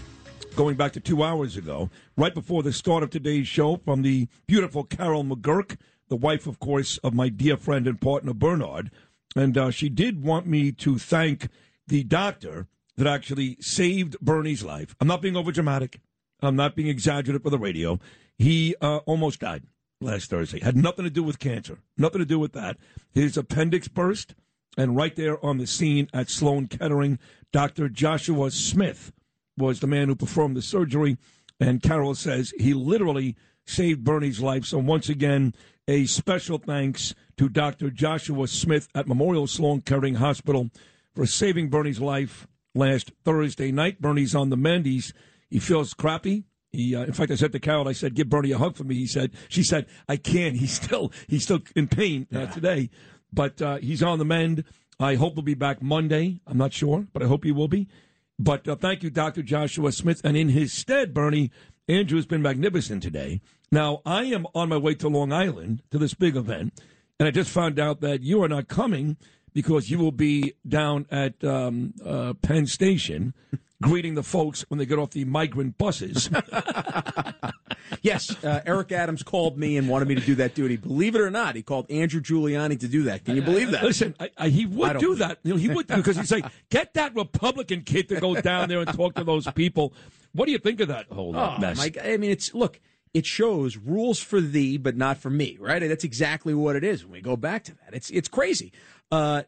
going 0.54 0.76
back 0.76 0.92
to 0.92 1.00
two 1.00 1.24
hours 1.24 1.56
ago, 1.56 1.90
right 2.16 2.34
before 2.34 2.62
the 2.62 2.72
start 2.72 3.02
of 3.02 3.10
today's 3.10 3.48
show, 3.48 3.76
from 3.78 4.02
the 4.02 4.28
beautiful 4.46 4.84
Carol 4.84 5.24
McGurk, 5.24 5.78
the 6.08 6.16
wife, 6.16 6.46
of 6.46 6.60
course, 6.60 6.98
of 6.98 7.12
my 7.12 7.28
dear 7.28 7.56
friend 7.56 7.88
and 7.88 8.00
partner 8.00 8.34
Bernard. 8.34 8.92
And 9.34 9.58
uh, 9.58 9.70
she 9.70 9.88
did 9.88 10.22
want 10.22 10.46
me 10.46 10.70
to 10.72 10.96
thank 10.96 11.48
the 11.88 12.04
doctor 12.04 12.68
that 12.96 13.06
actually 13.06 13.56
saved 13.60 14.18
Bernie's 14.20 14.64
life. 14.64 14.94
I'm 15.00 15.08
not 15.08 15.22
being 15.22 15.34
overdramatic. 15.34 15.96
I'm 16.40 16.56
not 16.56 16.76
being 16.76 16.88
exaggerated 16.88 17.42
for 17.42 17.50
the 17.50 17.58
radio. 17.58 17.98
He 18.38 18.74
uh, 18.80 18.98
almost 18.98 19.40
died 19.40 19.64
last 20.00 20.30
Thursday. 20.30 20.60
Had 20.60 20.76
nothing 20.76 21.04
to 21.04 21.10
do 21.10 21.22
with 21.22 21.38
cancer. 21.38 21.78
Nothing 21.96 22.20
to 22.20 22.26
do 22.26 22.38
with 22.38 22.52
that. 22.52 22.76
His 23.12 23.36
appendix 23.36 23.88
burst, 23.88 24.34
and 24.76 24.96
right 24.96 25.16
there 25.16 25.44
on 25.44 25.58
the 25.58 25.66
scene 25.66 26.08
at 26.12 26.28
Sloan 26.28 26.66
Kettering, 26.66 27.18
Dr. 27.52 27.88
Joshua 27.88 28.50
Smith 28.50 29.12
was 29.56 29.80
the 29.80 29.86
man 29.86 30.08
who 30.08 30.14
performed 30.14 30.56
the 30.56 30.62
surgery. 30.62 31.16
And 31.58 31.82
Carol 31.82 32.14
says 32.14 32.52
he 32.58 32.74
literally 32.74 33.36
saved 33.64 34.04
Bernie's 34.04 34.40
life. 34.40 34.66
So 34.66 34.78
once 34.78 35.08
again, 35.08 35.54
a 35.88 36.04
special 36.04 36.58
thanks 36.58 37.14
to 37.38 37.48
Dr. 37.48 37.90
Joshua 37.90 38.48
Smith 38.48 38.88
at 38.94 39.08
Memorial 39.08 39.46
Sloan 39.46 39.80
Kettering 39.80 40.16
Hospital 40.16 40.70
for 41.14 41.24
saving 41.24 41.70
Bernie's 41.70 42.00
life 42.00 42.46
last 42.76 43.12
Thursday 43.24 43.72
night. 43.72 44.00
Bernie's 44.00 44.34
on 44.34 44.50
the 44.50 44.56
mend. 44.56 44.86
He's, 44.86 45.12
he 45.50 45.58
feels 45.58 45.94
crappy. 45.94 46.44
He, 46.72 46.94
uh, 46.94 47.04
in 47.04 47.12
fact, 47.12 47.32
I 47.32 47.36
said 47.36 47.52
to 47.52 47.58
Carol, 47.58 47.88
I 47.88 47.92
said, 47.92 48.14
"Give 48.14 48.28
Bernie 48.28 48.52
a 48.52 48.58
hug 48.58 48.76
for 48.76 48.84
me." 48.84 48.96
He 48.96 49.06
said, 49.06 49.32
"She 49.48 49.62
said 49.62 49.86
I 50.08 50.16
can't. 50.16 50.56
He's 50.56 50.72
still 50.72 51.10
he's 51.26 51.44
still 51.44 51.60
in 51.74 51.88
pain 51.88 52.26
uh, 52.34 52.46
today, 52.46 52.90
but 53.32 53.62
uh, 53.62 53.76
he's 53.76 54.02
on 54.02 54.18
the 54.18 54.24
mend. 54.24 54.64
I 55.00 55.14
hope 55.14 55.34
he'll 55.34 55.42
be 55.42 55.54
back 55.54 55.80
Monday. 55.80 56.40
I'm 56.46 56.58
not 56.58 56.72
sure, 56.72 57.06
but 57.12 57.22
I 57.22 57.26
hope 57.26 57.44
he 57.44 57.52
will 57.52 57.68
be. 57.68 57.88
But 58.38 58.68
uh, 58.68 58.76
thank 58.76 59.02
you, 59.02 59.10
Dr. 59.10 59.42
Joshua 59.42 59.92
Smith, 59.92 60.20
and 60.22 60.36
in 60.36 60.50
his 60.50 60.72
stead, 60.72 61.14
Bernie 61.14 61.50
Andrew 61.88 62.16
has 62.16 62.26
been 62.26 62.42
magnificent 62.42 63.02
today. 63.02 63.40
Now 63.72 64.02
I 64.04 64.24
am 64.24 64.46
on 64.54 64.68
my 64.68 64.76
way 64.76 64.94
to 64.96 65.08
Long 65.08 65.32
Island 65.32 65.82
to 65.90 65.98
this 65.98 66.14
big 66.14 66.36
event, 66.36 66.78
and 67.18 67.26
I 67.26 67.30
just 67.30 67.50
found 67.50 67.78
out 67.78 68.00
that 68.02 68.22
you 68.22 68.42
are 68.42 68.48
not 68.48 68.68
coming 68.68 69.16
because 69.56 69.90
you 69.90 69.98
will 69.98 70.12
be 70.12 70.52
down 70.68 71.06
at 71.10 71.42
um, 71.42 71.94
uh, 72.04 72.34
Penn 72.42 72.66
Station 72.66 73.32
greeting 73.82 74.14
the 74.14 74.22
folks 74.22 74.66
when 74.68 74.76
they 74.76 74.84
get 74.84 74.98
off 74.98 75.12
the 75.12 75.24
migrant 75.24 75.78
buses. 75.78 76.28
Yes, 78.02 78.36
uh, 78.44 78.62
Eric 78.66 78.92
Adams 78.92 79.22
called 79.22 79.56
me 79.56 79.76
and 79.76 79.88
wanted 79.88 80.08
me 80.08 80.16
to 80.16 80.20
do 80.20 80.34
that 80.36 80.54
duty. 80.54 80.76
Believe 80.76 81.14
it 81.14 81.20
or 81.20 81.30
not, 81.30 81.54
he 81.56 81.62
called 81.62 81.90
Andrew 81.90 82.20
Giuliani 82.20 82.78
to 82.80 82.88
do 82.88 83.04
that. 83.04 83.24
Can 83.24 83.36
you 83.36 83.42
believe 83.42 83.70
that? 83.70 83.84
Listen, 83.84 84.14
I, 84.18 84.30
I, 84.36 84.48
he 84.48 84.66
would 84.66 84.98
do 84.98 85.14
that. 85.16 85.38
You 85.44 85.54
know, 85.54 85.56
he 85.56 85.68
would 85.68 85.86
because 85.86 86.16
he'd 86.16 86.26
say, 86.26 86.42
"Get 86.68 86.94
that 86.94 87.14
Republican 87.14 87.82
kid 87.82 88.08
to 88.08 88.20
go 88.20 88.40
down 88.40 88.68
there 88.68 88.80
and 88.80 88.88
talk 88.92 89.14
to 89.14 89.24
those 89.24 89.46
people." 89.52 89.92
What 90.32 90.46
do 90.46 90.52
you 90.52 90.58
think 90.58 90.80
of 90.80 90.88
that 90.88 91.06
whole 91.10 91.36
uh, 91.36 91.54
Oh, 91.56 91.60
mess? 91.60 91.88
God. 91.88 92.04
I 92.04 92.16
mean, 92.16 92.30
it's 92.30 92.54
look. 92.54 92.80
It 93.14 93.24
shows 93.24 93.76
rules 93.78 94.18
for 94.18 94.42
thee, 94.42 94.76
but 94.76 94.94
not 94.96 95.16
for 95.16 95.30
me, 95.30 95.56
right? 95.58 95.80
That's 95.80 96.04
exactly 96.04 96.52
what 96.52 96.76
it 96.76 96.84
is. 96.84 97.02
When 97.04 97.12
we 97.12 97.20
go 97.22 97.36
back 97.36 97.64
to 97.64 97.72
that, 97.72 97.94
it's 97.94 98.10
it's 98.10 98.28
crazy. 98.28 98.72
Uh, 99.10 99.42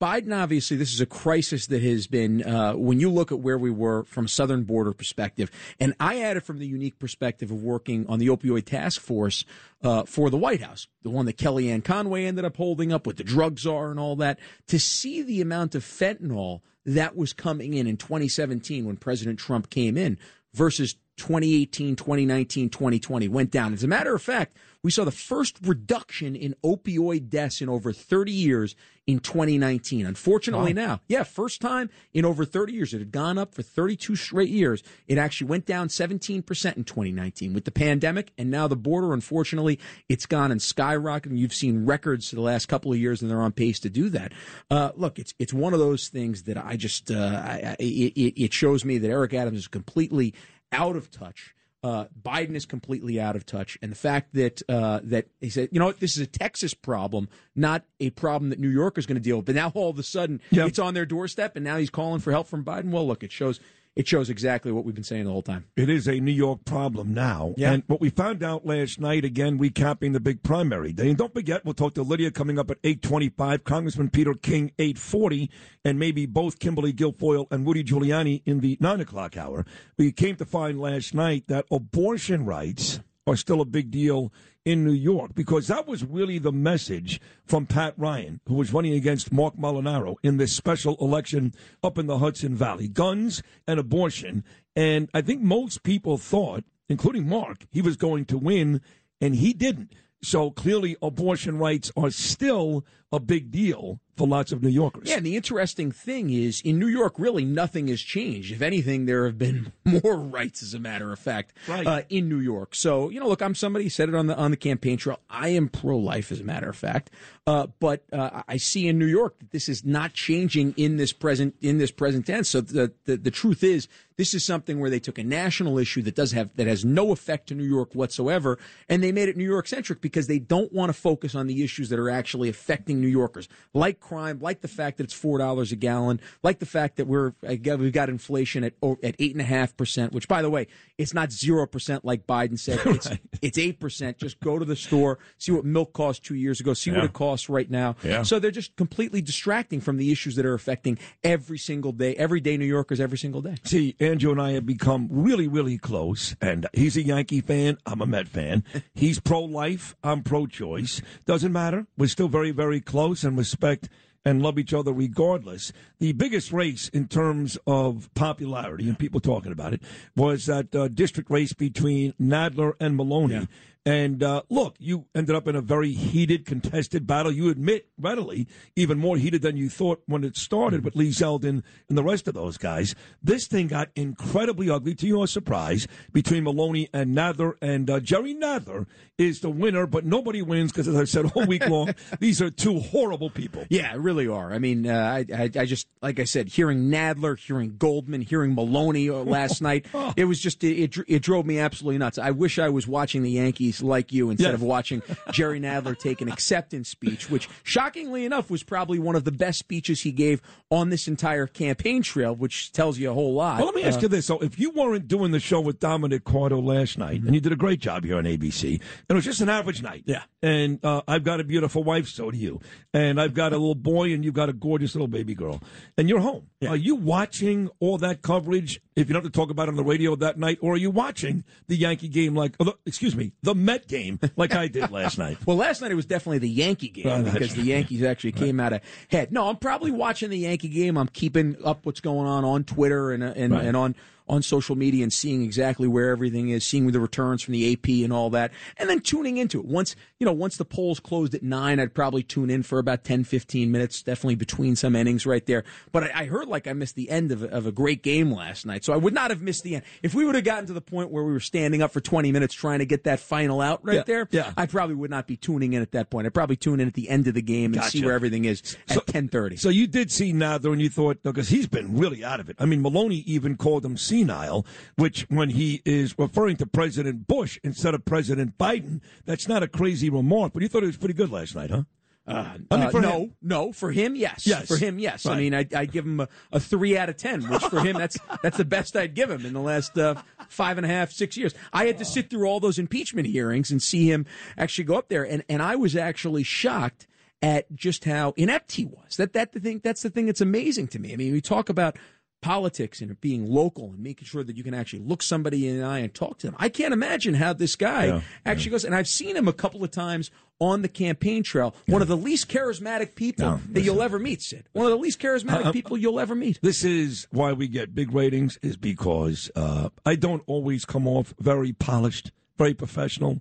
Biden, 0.00 0.36
obviously, 0.36 0.76
this 0.76 0.92
is 0.92 1.00
a 1.00 1.06
crisis 1.06 1.68
that 1.68 1.82
has 1.82 2.06
been. 2.06 2.44
Uh, 2.44 2.74
when 2.74 3.00
you 3.00 3.08
look 3.08 3.30
at 3.32 3.38
where 3.38 3.56
we 3.56 3.70
were 3.70 4.04
from 4.04 4.26
a 4.26 4.28
southern 4.28 4.64
border 4.64 4.92
perspective, 4.92 5.50
and 5.78 5.94
I 6.00 6.20
added 6.20 6.42
from 6.42 6.58
the 6.58 6.66
unique 6.66 6.98
perspective 6.98 7.50
of 7.50 7.62
working 7.62 8.06
on 8.08 8.18
the 8.18 8.26
opioid 8.26 8.66
task 8.66 9.00
force 9.00 9.44
uh, 9.82 10.02
for 10.04 10.30
the 10.30 10.36
White 10.36 10.60
House, 10.60 10.88
the 11.02 11.10
one 11.10 11.26
that 11.26 11.38
Kellyanne 11.38 11.84
Conway 11.84 12.26
ended 12.26 12.44
up 12.44 12.56
holding 12.56 12.92
up 12.92 13.06
with 13.06 13.16
the 13.16 13.24
drug 13.24 13.58
czar 13.58 13.90
and 13.90 14.00
all 14.00 14.16
that, 14.16 14.38
to 14.66 14.78
see 14.78 15.22
the 15.22 15.40
amount 15.40 15.74
of 15.74 15.84
fentanyl 15.84 16.60
that 16.84 17.16
was 17.16 17.32
coming 17.32 17.72
in 17.72 17.86
in 17.86 17.96
2017 17.96 18.84
when 18.84 18.96
President 18.96 19.38
Trump 19.38 19.70
came 19.70 19.96
in 19.96 20.18
versus 20.52 20.96
2018, 21.16 21.96
2019, 21.96 22.70
2020 22.70 23.28
went 23.28 23.50
down. 23.50 23.72
As 23.72 23.84
a 23.84 23.88
matter 23.88 24.14
of 24.14 24.22
fact, 24.22 24.56
we 24.82 24.90
saw 24.90 25.04
the 25.04 25.10
first 25.10 25.58
reduction 25.62 26.36
in 26.36 26.54
opioid 26.62 27.30
deaths 27.30 27.62
in 27.62 27.70
over 27.70 27.92
30 27.92 28.32
years 28.32 28.76
in 29.06 29.18
2019. 29.18 30.06
Unfortunately, 30.06 30.72
now, 30.72 31.00
yeah, 31.08 31.22
first 31.22 31.60
time 31.60 31.88
in 32.12 32.24
over 32.24 32.44
30 32.44 32.72
years. 32.72 32.94
It 32.94 32.98
had 32.98 33.10
gone 33.10 33.38
up 33.38 33.54
for 33.54 33.62
32 33.62 34.16
straight 34.16 34.48
years. 34.48 34.82
It 35.06 35.18
actually 35.18 35.48
went 35.48 35.66
down 35.66 35.88
17% 35.88 36.36
in 36.76 36.84
2019 36.84 37.54
with 37.54 37.64
the 37.64 37.70
pandemic, 37.70 38.32
and 38.36 38.50
now 38.50 38.68
the 38.68 38.76
border, 38.76 39.12
unfortunately, 39.12 39.78
it's 40.08 40.26
gone 40.26 40.50
and 40.50 40.60
skyrocketing. 40.60 41.38
You've 41.38 41.54
seen 41.54 41.86
records 41.86 42.30
the 42.30 42.40
last 42.40 42.66
couple 42.66 42.92
of 42.92 42.98
years, 42.98 43.22
and 43.22 43.30
they're 43.30 43.40
on 43.40 43.52
pace 43.52 43.80
to 43.80 43.90
do 43.90 44.10
that. 44.10 44.32
Uh, 44.70 44.90
look, 44.96 45.18
it's 45.18 45.34
it's 45.38 45.52
one 45.52 45.72
of 45.72 45.78
those 45.78 46.08
things 46.08 46.42
that 46.44 46.58
I 46.58 46.76
just 46.76 47.10
uh, 47.10 47.42
I, 47.44 47.52
I, 47.70 47.76
it, 47.78 48.34
it 48.36 48.52
shows 48.52 48.84
me 48.84 48.98
that 48.98 49.08
Eric 49.08 49.34
Adams 49.34 49.60
is 49.60 49.68
completely 49.68 50.34
out 50.72 50.96
of 50.96 51.10
touch. 51.10 51.54
Uh, 51.82 52.06
Biden 52.22 52.54
is 52.54 52.64
completely 52.64 53.20
out 53.20 53.36
of 53.36 53.44
touch, 53.44 53.76
and 53.82 53.92
the 53.92 53.96
fact 53.96 54.32
that 54.32 54.62
uh, 54.70 55.00
that 55.02 55.26
he 55.42 55.50
said, 55.50 55.68
you 55.70 55.78
know, 55.78 55.86
what, 55.86 56.00
this 56.00 56.16
is 56.16 56.22
a 56.22 56.26
Texas 56.26 56.72
problem, 56.72 57.28
not 57.54 57.84
a 58.00 58.08
problem 58.10 58.48
that 58.48 58.58
New 58.58 58.70
York 58.70 58.96
is 58.96 59.04
going 59.04 59.16
to 59.16 59.20
deal 59.20 59.36
with. 59.36 59.44
But 59.44 59.54
now 59.54 59.70
all 59.74 59.90
of 59.90 59.98
a 59.98 60.02
sudden, 60.02 60.40
it's 60.66 60.78
on 60.78 60.94
their 60.94 61.04
doorstep, 61.04 61.56
and 61.56 61.64
now 61.64 61.76
he's 61.76 61.90
calling 61.90 62.20
for 62.20 62.30
help 62.30 62.46
from 62.46 62.64
Biden. 62.64 62.90
Well, 62.90 63.06
look, 63.06 63.22
it 63.22 63.32
shows 63.32 63.60
it 63.96 64.08
shows 64.08 64.28
exactly 64.28 64.72
what 64.72 64.84
we've 64.84 64.94
been 64.94 65.04
saying 65.04 65.24
the 65.24 65.30
whole 65.30 65.42
time. 65.42 65.66
It 65.76 65.88
is 65.88 66.08
a 66.08 66.18
New 66.18 66.32
York 66.32 66.64
problem 66.64 67.14
now. 67.14 67.54
Yeah. 67.56 67.72
And 67.72 67.84
what 67.86 68.00
we 68.00 68.10
found 68.10 68.42
out 68.42 68.66
last 68.66 68.98
night, 68.98 69.24
again, 69.24 69.58
recapping 69.58 70.12
the 70.12 70.20
big 70.20 70.42
primary 70.42 70.92
day. 70.92 71.08
And 71.08 71.16
don't 71.16 71.32
forget, 71.32 71.64
we'll 71.64 71.74
talk 71.74 71.94
to 71.94 72.02
Lydia 72.02 72.30
coming 72.30 72.58
up 72.58 72.70
at 72.70 72.78
825, 72.82 73.64
Congressman 73.64 74.10
Peter 74.10 74.34
King, 74.34 74.72
840, 74.78 75.50
and 75.84 75.98
maybe 75.98 76.26
both 76.26 76.58
Kimberly 76.58 76.92
Guilfoyle 76.92 77.46
and 77.50 77.66
Rudy 77.66 77.84
Giuliani 77.84 78.42
in 78.44 78.60
the 78.60 78.76
9 78.80 79.00
o'clock 79.00 79.36
hour. 79.36 79.64
We 79.96 80.10
came 80.10 80.36
to 80.36 80.44
find 80.44 80.80
last 80.80 81.14
night 81.14 81.44
that 81.48 81.66
abortion 81.70 82.44
rights 82.44 83.00
are 83.26 83.36
still 83.36 83.60
a 83.60 83.64
big 83.64 83.90
deal 83.90 84.32
in 84.64 84.84
New 84.84 84.92
York 84.92 85.34
because 85.34 85.66
that 85.66 85.86
was 85.86 86.04
really 86.04 86.38
the 86.38 86.52
message 86.52 87.20
from 87.44 87.66
Pat 87.66 87.94
Ryan, 87.96 88.40
who 88.46 88.54
was 88.54 88.72
running 88.72 88.94
against 88.94 89.32
Marc 89.32 89.56
Molinaro 89.56 90.16
in 90.22 90.36
this 90.36 90.52
special 90.52 90.96
election 91.00 91.54
up 91.82 91.98
in 91.98 92.06
the 92.06 92.18
Hudson 92.18 92.54
Valley. 92.54 92.88
Guns 92.88 93.42
and 93.66 93.78
abortion. 93.78 94.44
And 94.76 95.08
I 95.14 95.22
think 95.22 95.42
most 95.42 95.82
people 95.82 96.18
thought, 96.18 96.64
including 96.88 97.28
Mark, 97.28 97.66
he 97.70 97.82
was 97.82 97.96
going 97.96 98.24
to 98.26 98.38
win, 98.38 98.80
and 99.20 99.36
he 99.36 99.52
didn't. 99.52 99.92
So 100.22 100.50
clearly, 100.50 100.96
abortion 101.02 101.58
rights 101.58 101.92
are 101.96 102.10
still 102.10 102.84
a 103.14 103.20
big 103.20 103.50
deal 103.50 104.00
for 104.16 104.28
lots 104.28 104.52
of 104.52 104.62
New 104.62 104.68
Yorkers. 104.68 105.08
Yeah, 105.08 105.16
and 105.16 105.26
the 105.26 105.34
interesting 105.34 105.90
thing 105.90 106.30
is 106.30 106.60
in 106.60 106.78
New 106.78 106.86
York, 106.86 107.14
really 107.18 107.44
nothing 107.44 107.88
has 107.88 108.00
changed. 108.00 108.52
If 108.52 108.62
anything, 108.62 109.06
there 109.06 109.26
have 109.26 109.36
been 109.38 109.72
more 109.84 110.16
rights, 110.16 110.62
as 110.62 110.72
a 110.72 110.78
matter 110.78 111.12
of 111.12 111.18
fact, 111.18 111.52
Right. 111.66 111.84
uh, 111.86 112.02
in 112.10 112.28
New 112.28 112.38
York. 112.38 112.74
So 112.76 113.08
you 113.10 113.18
know, 113.18 113.26
look, 113.28 113.42
I'm 113.42 113.54
somebody 113.56 113.84
who 113.86 113.90
said 113.90 114.08
it 114.08 114.14
on 114.14 114.26
the 114.28 114.36
on 114.36 114.50
the 114.52 114.56
campaign 114.56 114.98
trail. 114.98 115.18
I 115.28 115.48
am 115.48 115.68
pro-life, 115.68 116.30
as 116.30 116.40
a 116.40 116.44
matter 116.44 116.68
of 116.68 116.76
fact, 116.76 117.10
uh, 117.46 117.66
but 117.80 118.04
uh, 118.12 118.42
I 118.46 118.56
see 118.56 118.86
in 118.86 118.98
New 118.98 119.06
York 119.06 119.38
that 119.40 119.50
this 119.50 119.68
is 119.68 119.84
not 119.84 120.12
changing 120.12 120.74
in 120.76 120.96
this 120.96 121.12
present 121.12 121.56
in 121.60 121.78
this 121.78 121.90
present 121.90 122.26
tense. 122.26 122.48
So 122.50 122.60
the, 122.60 122.92
the 123.06 123.16
the 123.16 123.30
truth 123.32 123.64
is, 123.64 123.88
this 124.16 124.32
is 124.32 124.44
something 124.44 124.78
where 124.78 124.90
they 124.90 125.00
took 125.00 125.18
a 125.18 125.24
national 125.24 125.76
issue 125.76 126.02
that 126.02 126.14
does 126.14 126.30
have 126.30 126.54
that 126.54 126.68
has 126.68 126.84
no 126.84 127.10
effect 127.10 127.48
to 127.48 127.54
New 127.56 127.64
York 127.64 127.94
whatsoever, 127.96 128.58
and 128.88 129.02
they 129.02 129.10
made 129.10 129.28
it 129.28 129.36
New 129.36 129.42
York 129.44 129.66
centric 129.66 130.00
because 130.00 130.28
they 130.28 130.38
don't 130.38 130.72
want 130.72 130.88
to 130.90 130.92
focus 130.94 131.34
on 131.34 131.48
the 131.48 131.64
issues 131.64 131.88
that 131.88 131.98
are 131.98 132.10
actually 132.10 132.48
affecting 132.48 133.00
New 133.04 133.10
Yorkers, 133.10 133.48
like 133.74 134.00
crime, 134.00 134.38
like 134.40 134.62
the 134.62 134.68
fact 134.68 134.96
that 134.96 135.04
it's 135.04 135.14
four 135.14 135.38
dollars 135.38 135.72
a 135.72 135.76
gallon, 135.76 136.20
like 136.42 136.58
the 136.58 136.66
fact 136.66 136.96
that 136.96 137.06
we're 137.06 137.34
we've 137.42 137.92
got 137.92 138.08
inflation 138.08 138.64
at 138.64 138.72
oh, 138.82 138.98
at 139.02 139.14
eight 139.18 139.32
and 139.32 139.40
a 139.40 139.44
half 139.44 139.76
percent, 139.76 140.12
which 140.12 140.26
by 140.26 140.40
the 140.42 140.50
way, 140.50 140.66
it's 140.96 141.12
not 141.12 141.30
zero 141.30 141.66
percent 141.66 142.04
like 142.04 142.26
Biden 142.26 142.58
said. 142.58 142.80
It's 142.94 143.10
it's 143.42 143.58
eight 143.58 143.80
percent. 143.80 144.18
Just 144.18 144.38
go 144.38 144.58
to 144.58 144.64
the 144.64 144.76
store, 144.76 145.18
see 145.38 145.50
what 145.50 145.64
milk 145.64 145.92
cost 145.92 146.24
two 146.24 146.36
years 146.36 146.60
ago, 146.60 146.74
see 146.74 146.92
what 146.92 147.02
it 147.02 147.12
costs 147.12 147.48
right 147.48 147.68
now. 147.68 147.96
Yeah. 148.04 148.22
So 148.22 148.38
they're 148.38 148.52
just 148.52 148.76
completely 148.76 149.20
distracting 149.20 149.80
from 149.80 149.96
the 149.96 150.12
issues 150.12 150.36
that 150.36 150.46
are 150.46 150.54
affecting 150.54 150.98
every 151.24 151.58
single 151.58 151.90
day, 151.90 152.14
everyday 152.14 152.56
New 152.56 152.66
Yorkers 152.66 153.00
every 153.00 153.18
single 153.18 153.42
day. 153.42 153.56
See, 153.64 153.96
Andrew 153.98 154.30
and 154.30 154.40
I 154.40 154.52
have 154.52 154.64
become 154.64 155.08
really, 155.10 155.48
really 155.48 155.76
close, 155.76 156.36
and 156.40 156.66
he's 156.72 156.96
a 156.96 157.02
Yankee 157.02 157.40
fan. 157.40 157.78
I'm 157.84 158.00
a 158.00 158.06
Met 158.06 158.28
fan. 158.28 158.62
He's 158.94 159.18
pro-life. 159.18 159.96
I'm 160.04 160.22
pro-choice. 160.22 161.02
Doesn't 161.26 161.52
matter. 161.52 161.86
We're 161.96 162.06
still 162.06 162.28
very, 162.28 162.52
very 162.52 162.80
close 162.80 162.93
and 162.94 163.36
respect 163.36 163.88
and 164.24 164.42
love 164.42 164.58
each 164.58 164.72
other 164.72 164.92
regardless. 164.92 165.72
The 165.98 166.12
biggest 166.12 166.52
race 166.52 166.88
in 166.88 167.08
terms 167.08 167.58
of 167.66 168.08
popularity 168.14 168.88
and 168.88 168.98
people 168.98 169.20
talking 169.20 169.52
about 169.52 169.74
it 169.74 169.82
was 170.16 170.46
that 170.46 170.74
uh, 170.74 170.88
district 170.88 171.30
race 171.30 171.52
between 171.52 172.14
Nadler 172.20 172.74
and 172.80 172.96
Maloney. 172.96 173.48
And 173.86 174.22
uh, 174.22 174.42
look, 174.48 174.76
you 174.78 175.04
ended 175.14 175.36
up 175.36 175.46
in 175.46 175.56
a 175.56 175.60
very 175.60 175.92
heated, 175.92 176.46
contested 176.46 177.06
battle. 177.06 177.30
You 177.30 177.50
admit 177.50 177.88
readily, 177.98 178.48
even 178.76 178.98
more 178.98 179.18
heated 179.18 179.42
than 179.42 179.58
you 179.58 179.68
thought 179.68 180.02
when 180.06 180.24
it 180.24 180.38
started 180.38 180.84
with 180.84 180.96
Lee 180.96 181.10
Zeldin 181.10 181.62
and 181.88 181.98
the 181.98 182.02
rest 182.02 182.26
of 182.26 182.32
those 182.32 182.56
guys. 182.56 182.94
This 183.22 183.46
thing 183.46 183.66
got 183.66 183.90
incredibly 183.94 184.70
ugly, 184.70 184.94
to 184.94 185.06
your 185.06 185.26
surprise, 185.26 185.86
between 186.12 186.44
Maloney 186.44 186.88
and 186.94 187.14
Nadler. 187.14 187.56
And 187.60 187.90
uh, 187.90 188.00
Jerry 188.00 188.34
Nadler 188.34 188.86
is 189.18 189.40
the 189.40 189.50
winner, 189.50 189.86
but 189.86 190.06
nobody 190.06 190.40
wins 190.40 190.72
because, 190.72 190.88
as 190.88 190.96
I 190.96 191.04
said 191.04 191.30
all 191.34 191.46
week 191.46 191.68
long, 191.68 191.94
these 192.20 192.40
are 192.40 192.50
two 192.50 192.80
horrible 192.80 193.28
people. 193.28 193.66
Yeah, 193.68 193.94
really 193.98 194.26
are. 194.26 194.50
I 194.50 194.58
mean, 194.58 194.86
uh, 194.86 194.94
I, 194.94 195.26
I, 195.34 195.50
I 195.54 195.64
just 195.66 195.86
like 196.00 196.18
I 196.18 196.24
said, 196.24 196.48
hearing 196.48 196.90
Nadler, 196.90 197.38
hearing 197.38 197.76
Goldman, 197.76 198.22
hearing 198.22 198.54
Maloney 198.54 199.10
uh, 199.10 199.16
last 199.16 199.60
night, 199.62 199.86
it 200.16 200.24
was 200.24 200.40
just 200.40 200.64
it, 200.64 200.96
it, 200.96 201.04
it 201.06 201.22
drove 201.22 201.44
me 201.44 201.58
absolutely 201.58 201.98
nuts. 201.98 202.16
I 202.16 202.30
wish 202.30 202.58
I 202.58 202.70
was 202.70 202.88
watching 202.88 203.22
the 203.22 203.32
Yankees 203.32 203.73
like 203.82 204.12
you 204.12 204.30
instead 204.30 204.54
of 204.54 204.62
watching 204.62 205.02
Jerry 205.32 205.60
Nadler 205.60 205.98
take 205.98 206.20
an 206.20 206.28
acceptance 206.30 206.88
speech, 206.88 207.30
which 207.30 207.48
shockingly 207.62 208.24
enough 208.24 208.50
was 208.50 208.62
probably 208.62 208.98
one 208.98 209.16
of 209.16 209.24
the 209.24 209.32
best 209.32 209.58
speeches 209.58 210.02
he 210.02 210.12
gave 210.12 210.40
on 210.70 210.90
this 210.90 211.08
entire 211.08 211.46
campaign 211.46 212.02
trail, 212.02 212.34
which 212.34 212.72
tells 212.72 212.98
you 212.98 213.10
a 213.10 213.14
whole 213.14 213.34
lot. 213.34 213.56
Well, 213.58 213.66
let 213.66 213.74
me 213.74 213.82
ask 213.84 213.98
Uh, 213.98 214.02
you 214.02 214.08
this. 214.08 214.26
So, 214.26 214.38
if 214.40 214.58
you 214.58 214.70
weren't 214.70 215.08
doing 215.08 215.30
the 215.30 215.40
show 215.40 215.60
with 215.60 215.78
Dominic 215.80 216.24
Carter 216.24 216.56
last 216.56 216.98
night, 216.98 217.22
and 217.22 217.34
you 217.34 217.40
did 217.40 217.52
a 217.52 217.56
great 217.56 217.80
job 217.80 218.04
here 218.04 218.16
on 218.18 218.24
ABC, 218.24 218.72
and 218.74 218.80
it 219.08 219.14
was 219.14 219.24
just 219.24 219.40
an 219.40 219.48
average 219.48 219.82
night. 219.82 220.02
Yeah. 220.06 220.22
And 220.44 220.78
uh, 220.84 221.00
I've 221.08 221.24
got 221.24 221.40
a 221.40 221.44
beautiful 221.44 221.82
wife, 221.82 222.06
so 222.06 222.30
do 222.30 222.36
you. 222.36 222.60
And 222.92 223.18
I've 223.18 223.32
got 223.32 223.54
a 223.54 223.56
little 223.56 223.74
boy, 223.74 224.12
and 224.12 224.22
you've 224.22 224.34
got 224.34 224.50
a 224.50 224.52
gorgeous 224.52 224.94
little 224.94 225.08
baby 225.08 225.34
girl. 225.34 225.62
And 225.96 226.06
you're 226.06 226.20
home. 226.20 226.50
Are 226.68 226.76
you 226.76 226.96
watching 226.96 227.70
all 227.80 227.96
that 227.98 228.20
coverage, 228.20 228.78
if 228.94 229.08
you 229.08 229.14
don't 229.14 229.22
have 229.24 229.32
to 229.32 229.36
talk 229.36 229.48
about 229.50 229.68
it 229.68 229.70
on 229.70 229.76
the 229.76 229.82
radio 229.84 230.14
that 230.16 230.38
night, 230.38 230.58
or 230.60 230.74
are 230.74 230.76
you 230.76 230.90
watching 230.90 231.44
the 231.66 231.76
Yankee 231.76 232.08
game 232.08 232.34
like, 232.34 232.58
the- 232.58 232.76
excuse 232.84 233.16
me, 233.16 233.32
the 233.42 233.54
Met 233.54 233.88
game 233.88 234.20
like 234.36 234.54
I 234.54 234.68
did 234.68 234.90
last 234.90 235.16
night? 235.16 235.38
Well, 235.46 235.56
last 235.56 235.80
night 235.80 235.90
it 235.90 235.94
was 235.94 236.04
definitely 236.06 236.38
the 236.38 236.48
Yankee 236.50 236.88
game 236.90 237.06
Oh, 237.06 237.22
because 237.22 237.54
the. 237.54 237.62
Yankees 237.62 238.02
actually 238.02 238.32
came 238.32 238.60
out 238.60 238.72
ahead. 239.10 239.32
No, 239.32 239.48
I'm 239.48 239.56
probably 239.56 239.90
watching 239.92 240.28
the 240.28 240.38
Yankee 240.38 240.68
game. 240.68 240.98
I'm 240.98 241.08
keeping 241.08 241.56
up 241.64 241.86
what's 241.86 242.00
going 242.00 242.26
on 242.26 242.44
on 242.44 242.64
Twitter 242.64 243.12
and 243.12 243.24
uh, 243.24 243.32
and, 243.34 243.52
Right. 243.54 243.64
and 243.64 243.76
on 243.76 243.94
on 244.26 244.42
social 244.42 244.74
media 244.76 245.02
and 245.02 245.12
seeing 245.12 245.42
exactly 245.42 245.86
where 245.86 246.10
everything 246.10 246.48
is, 246.48 246.64
seeing 246.64 246.90
the 246.90 247.00
returns 247.00 247.42
from 247.42 247.52
the 247.52 247.72
AP 247.72 247.88
and 248.04 248.12
all 248.12 248.30
that, 248.30 248.52
and 248.78 248.88
then 248.88 249.00
tuning 249.00 249.36
into 249.36 249.58
it. 249.60 249.66
Once 249.66 249.94
you 250.18 250.24
know, 250.24 250.32
once 250.32 250.56
the 250.56 250.64
polls 250.64 250.98
closed 251.00 251.34
at 251.34 251.42
nine, 251.42 251.78
I'd 251.78 251.92
probably 251.94 252.22
tune 252.22 252.48
in 252.48 252.62
for 252.62 252.78
about 252.78 253.04
10, 253.04 253.24
15 253.24 253.70
minutes, 253.70 254.02
definitely 254.02 254.36
between 254.36 254.76
some 254.76 254.96
innings 254.96 255.26
right 255.26 255.44
there. 255.44 255.64
But 255.92 256.04
I, 256.04 256.22
I 256.22 256.24
heard 256.26 256.48
like 256.48 256.66
I 256.66 256.72
missed 256.72 256.94
the 256.94 257.10
end 257.10 257.30
of, 257.32 257.42
a- 257.42 257.48
of 257.50 257.66
a 257.66 257.72
great 257.72 258.02
game 258.02 258.30
last 258.32 258.64
night, 258.64 258.84
so 258.84 258.92
I 258.92 258.96
would 258.96 259.12
not 259.12 259.30
have 259.30 259.42
missed 259.42 259.62
the 259.64 259.74
end. 259.74 259.84
If 260.02 260.14
we 260.14 260.24
would 260.24 260.34
have 260.34 260.44
gotten 260.44 260.66
to 260.66 260.72
the 260.72 260.80
point 260.80 261.10
where 261.10 261.22
we 261.24 261.32
were 261.32 261.40
standing 261.40 261.82
up 261.82 261.90
for 261.92 262.00
20 262.00 262.32
minutes 262.32 262.54
trying 262.54 262.78
to 262.78 262.86
get 262.86 263.04
that 263.04 263.20
final 263.20 263.60
out 263.60 263.84
right 263.84 263.96
Yeah, 263.96 264.02
there, 264.04 264.28
yeah. 264.30 264.52
I 264.56 264.64
probably 264.66 264.94
would 264.94 265.10
not 265.10 265.26
be 265.26 265.36
tuning 265.36 265.74
in 265.74 265.82
at 265.82 265.92
that 265.92 266.08
point. 266.08 266.26
I'd 266.26 266.32
probably 266.34 266.56
tune 266.56 266.80
in 266.80 266.88
at 266.88 266.94
the 266.94 267.10
end 267.10 267.26
of 267.28 267.34
the 267.34 267.42
game 267.42 267.74
and 267.74 267.82
see 267.84 268.02
where 268.04 268.14
everything 268.14 268.46
is 268.46 268.76
at 268.88 269.04
10:30. 269.06 269.58
So 269.58 269.68
you 269.68 269.86
did 269.86 270.10
see 270.10 270.32
Nadler, 270.32 270.72
and 270.72 270.80
you 270.80 270.88
thought 270.88 271.22
because 271.22 271.48
he's 271.48 271.66
been 271.66 271.98
really 271.98 272.24
out 272.24 272.40
of 272.40 272.48
it. 272.48 272.56
I 272.58 272.64
mean, 272.64 272.80
Maloney 272.80 273.16
even 273.26 273.56
called 273.56 273.84
him 273.84 273.96
senile, 274.14 274.64
which 274.96 275.26
when 275.28 275.50
he 275.50 275.82
is 275.84 276.14
referring 276.18 276.56
to 276.58 276.66
President 276.66 277.26
Bush 277.26 277.58
instead 277.64 277.94
of 277.94 278.04
President 278.04 278.56
Biden, 278.56 279.00
that's 279.24 279.48
not 279.48 279.62
a 279.62 279.68
crazy 279.68 280.08
remark. 280.08 280.52
But 280.52 280.62
you 280.62 280.68
thought 280.68 280.84
it 280.84 280.86
was 280.86 280.96
pretty 280.96 281.14
good 281.14 281.30
last 281.30 281.54
night, 281.54 281.70
huh? 281.70 281.82
Uh, 282.26 282.56
I 282.70 282.76
mean, 282.76 282.86
uh, 282.86 283.00
no, 283.00 283.18
him. 283.18 283.36
no, 283.42 283.72
for 283.72 283.92
him, 283.92 284.16
yes. 284.16 284.46
Yes. 284.46 284.66
For 284.66 284.78
him, 284.78 284.98
yes. 284.98 285.26
I 285.26 285.36
mean, 285.36 285.54
I, 285.54 285.66
I 285.76 285.84
give 285.84 286.06
him 286.06 286.20
a, 286.20 286.28
a 286.52 286.60
three 286.60 286.96
out 286.96 287.10
of 287.10 287.18
ten, 287.18 287.42
which 287.42 287.62
for 287.64 287.80
him, 287.80 287.98
that's 287.98 288.16
that's 288.42 288.56
the 288.56 288.64
best 288.64 288.96
I'd 288.96 289.14
give 289.14 289.30
him 289.30 289.44
in 289.44 289.52
the 289.52 289.60
last 289.60 289.98
uh, 289.98 290.14
five 290.48 290.78
and 290.78 290.86
a 290.86 290.88
half, 290.88 291.12
six 291.12 291.36
years. 291.36 291.54
I 291.74 291.84
had 291.84 291.98
to 291.98 292.04
sit 292.06 292.30
through 292.30 292.46
all 292.46 292.60
those 292.60 292.78
impeachment 292.78 293.26
hearings 293.26 293.70
and 293.70 293.82
see 293.82 294.10
him 294.10 294.24
actually 294.56 294.84
go 294.84 294.94
up 294.94 295.08
there, 295.08 295.24
and 295.24 295.44
and 295.50 295.60
I 295.60 295.76
was 295.76 295.96
actually 295.96 296.44
shocked 296.44 297.06
at 297.42 297.70
just 297.74 298.06
how 298.06 298.32
inept 298.38 298.72
he 298.72 298.86
was. 298.86 299.18
That 299.18 299.34
that 299.34 299.52
the 299.52 299.60
thing 299.60 299.82
that's 299.84 300.00
the 300.00 300.08
thing 300.08 300.24
that's 300.24 300.40
amazing 300.40 300.88
to 300.88 300.98
me. 300.98 301.12
I 301.12 301.16
mean, 301.16 301.32
we 301.32 301.42
talk 301.42 301.68
about 301.68 301.98
politics 302.44 303.00
and 303.00 303.18
being 303.22 303.48
local 303.48 303.86
and 303.86 304.00
making 304.00 304.26
sure 304.26 304.44
that 304.44 304.54
you 304.54 304.62
can 304.62 304.74
actually 304.74 304.98
look 304.98 305.22
somebody 305.22 305.66
in 305.66 305.78
the 305.78 305.84
eye 305.86 306.00
and 306.00 306.12
talk 306.12 306.36
to 306.38 306.46
them. 306.46 306.54
I 306.58 306.68
can't 306.68 306.92
imagine 306.92 307.32
how 307.32 307.54
this 307.54 307.74
guy 307.74 308.04
Yeah, 308.06 308.20
actually 308.44 308.72
goes. 308.72 308.84
And 308.84 308.94
I've 308.94 309.08
seen 309.08 309.34
him 309.34 309.48
a 309.48 309.52
couple 309.54 309.82
of 309.82 309.90
times 309.90 310.30
on 310.60 310.82
the 310.82 310.88
campaign 310.88 311.42
trail. 311.42 311.74
One 311.86 312.02
of 312.02 312.08
the 312.08 312.18
least 312.18 312.50
charismatic 312.50 313.14
people 313.14 313.46
No, 313.46 313.60
that 313.70 313.80
you'll 313.80 314.02
ever 314.02 314.18
meet, 314.18 314.42
Sid. 314.42 314.68
One 314.74 314.84
of 314.84 314.92
the 314.92 314.98
least 314.98 315.20
charismatic 315.20 315.64
Uh, 315.64 315.68
uh, 315.70 315.72
people 315.72 315.96
you'll 315.96 316.20
ever 316.20 316.34
meet. 316.34 316.58
This 316.60 316.84
is 316.84 317.26
why 317.30 317.54
we 317.54 317.66
get 317.66 317.94
big 317.94 318.12
ratings, 318.12 318.58
is 318.60 318.76
because 318.76 319.50
uh, 319.56 319.88
I 320.04 320.14
don't 320.14 320.42
always 320.46 320.84
come 320.84 321.08
off 321.08 321.32
very 321.40 321.72
polished, 321.72 322.30
very 322.58 322.74
professional. 322.74 323.40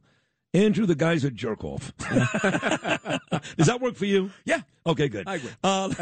Andrew, 0.54 0.86
the 0.86 0.96
guy's 0.96 1.24
a 1.24 1.32
jerk 1.32 1.64
off. 1.64 1.94
Does 3.58 3.68
that 3.68 3.80
work 3.82 3.96
for 3.96 4.06
you? 4.06 4.30
Yeah. 4.46 4.62
Okay, 4.86 5.08
good. 5.10 5.28
I 5.28 5.36
agree. 5.36 5.50
Uh, 5.64 5.94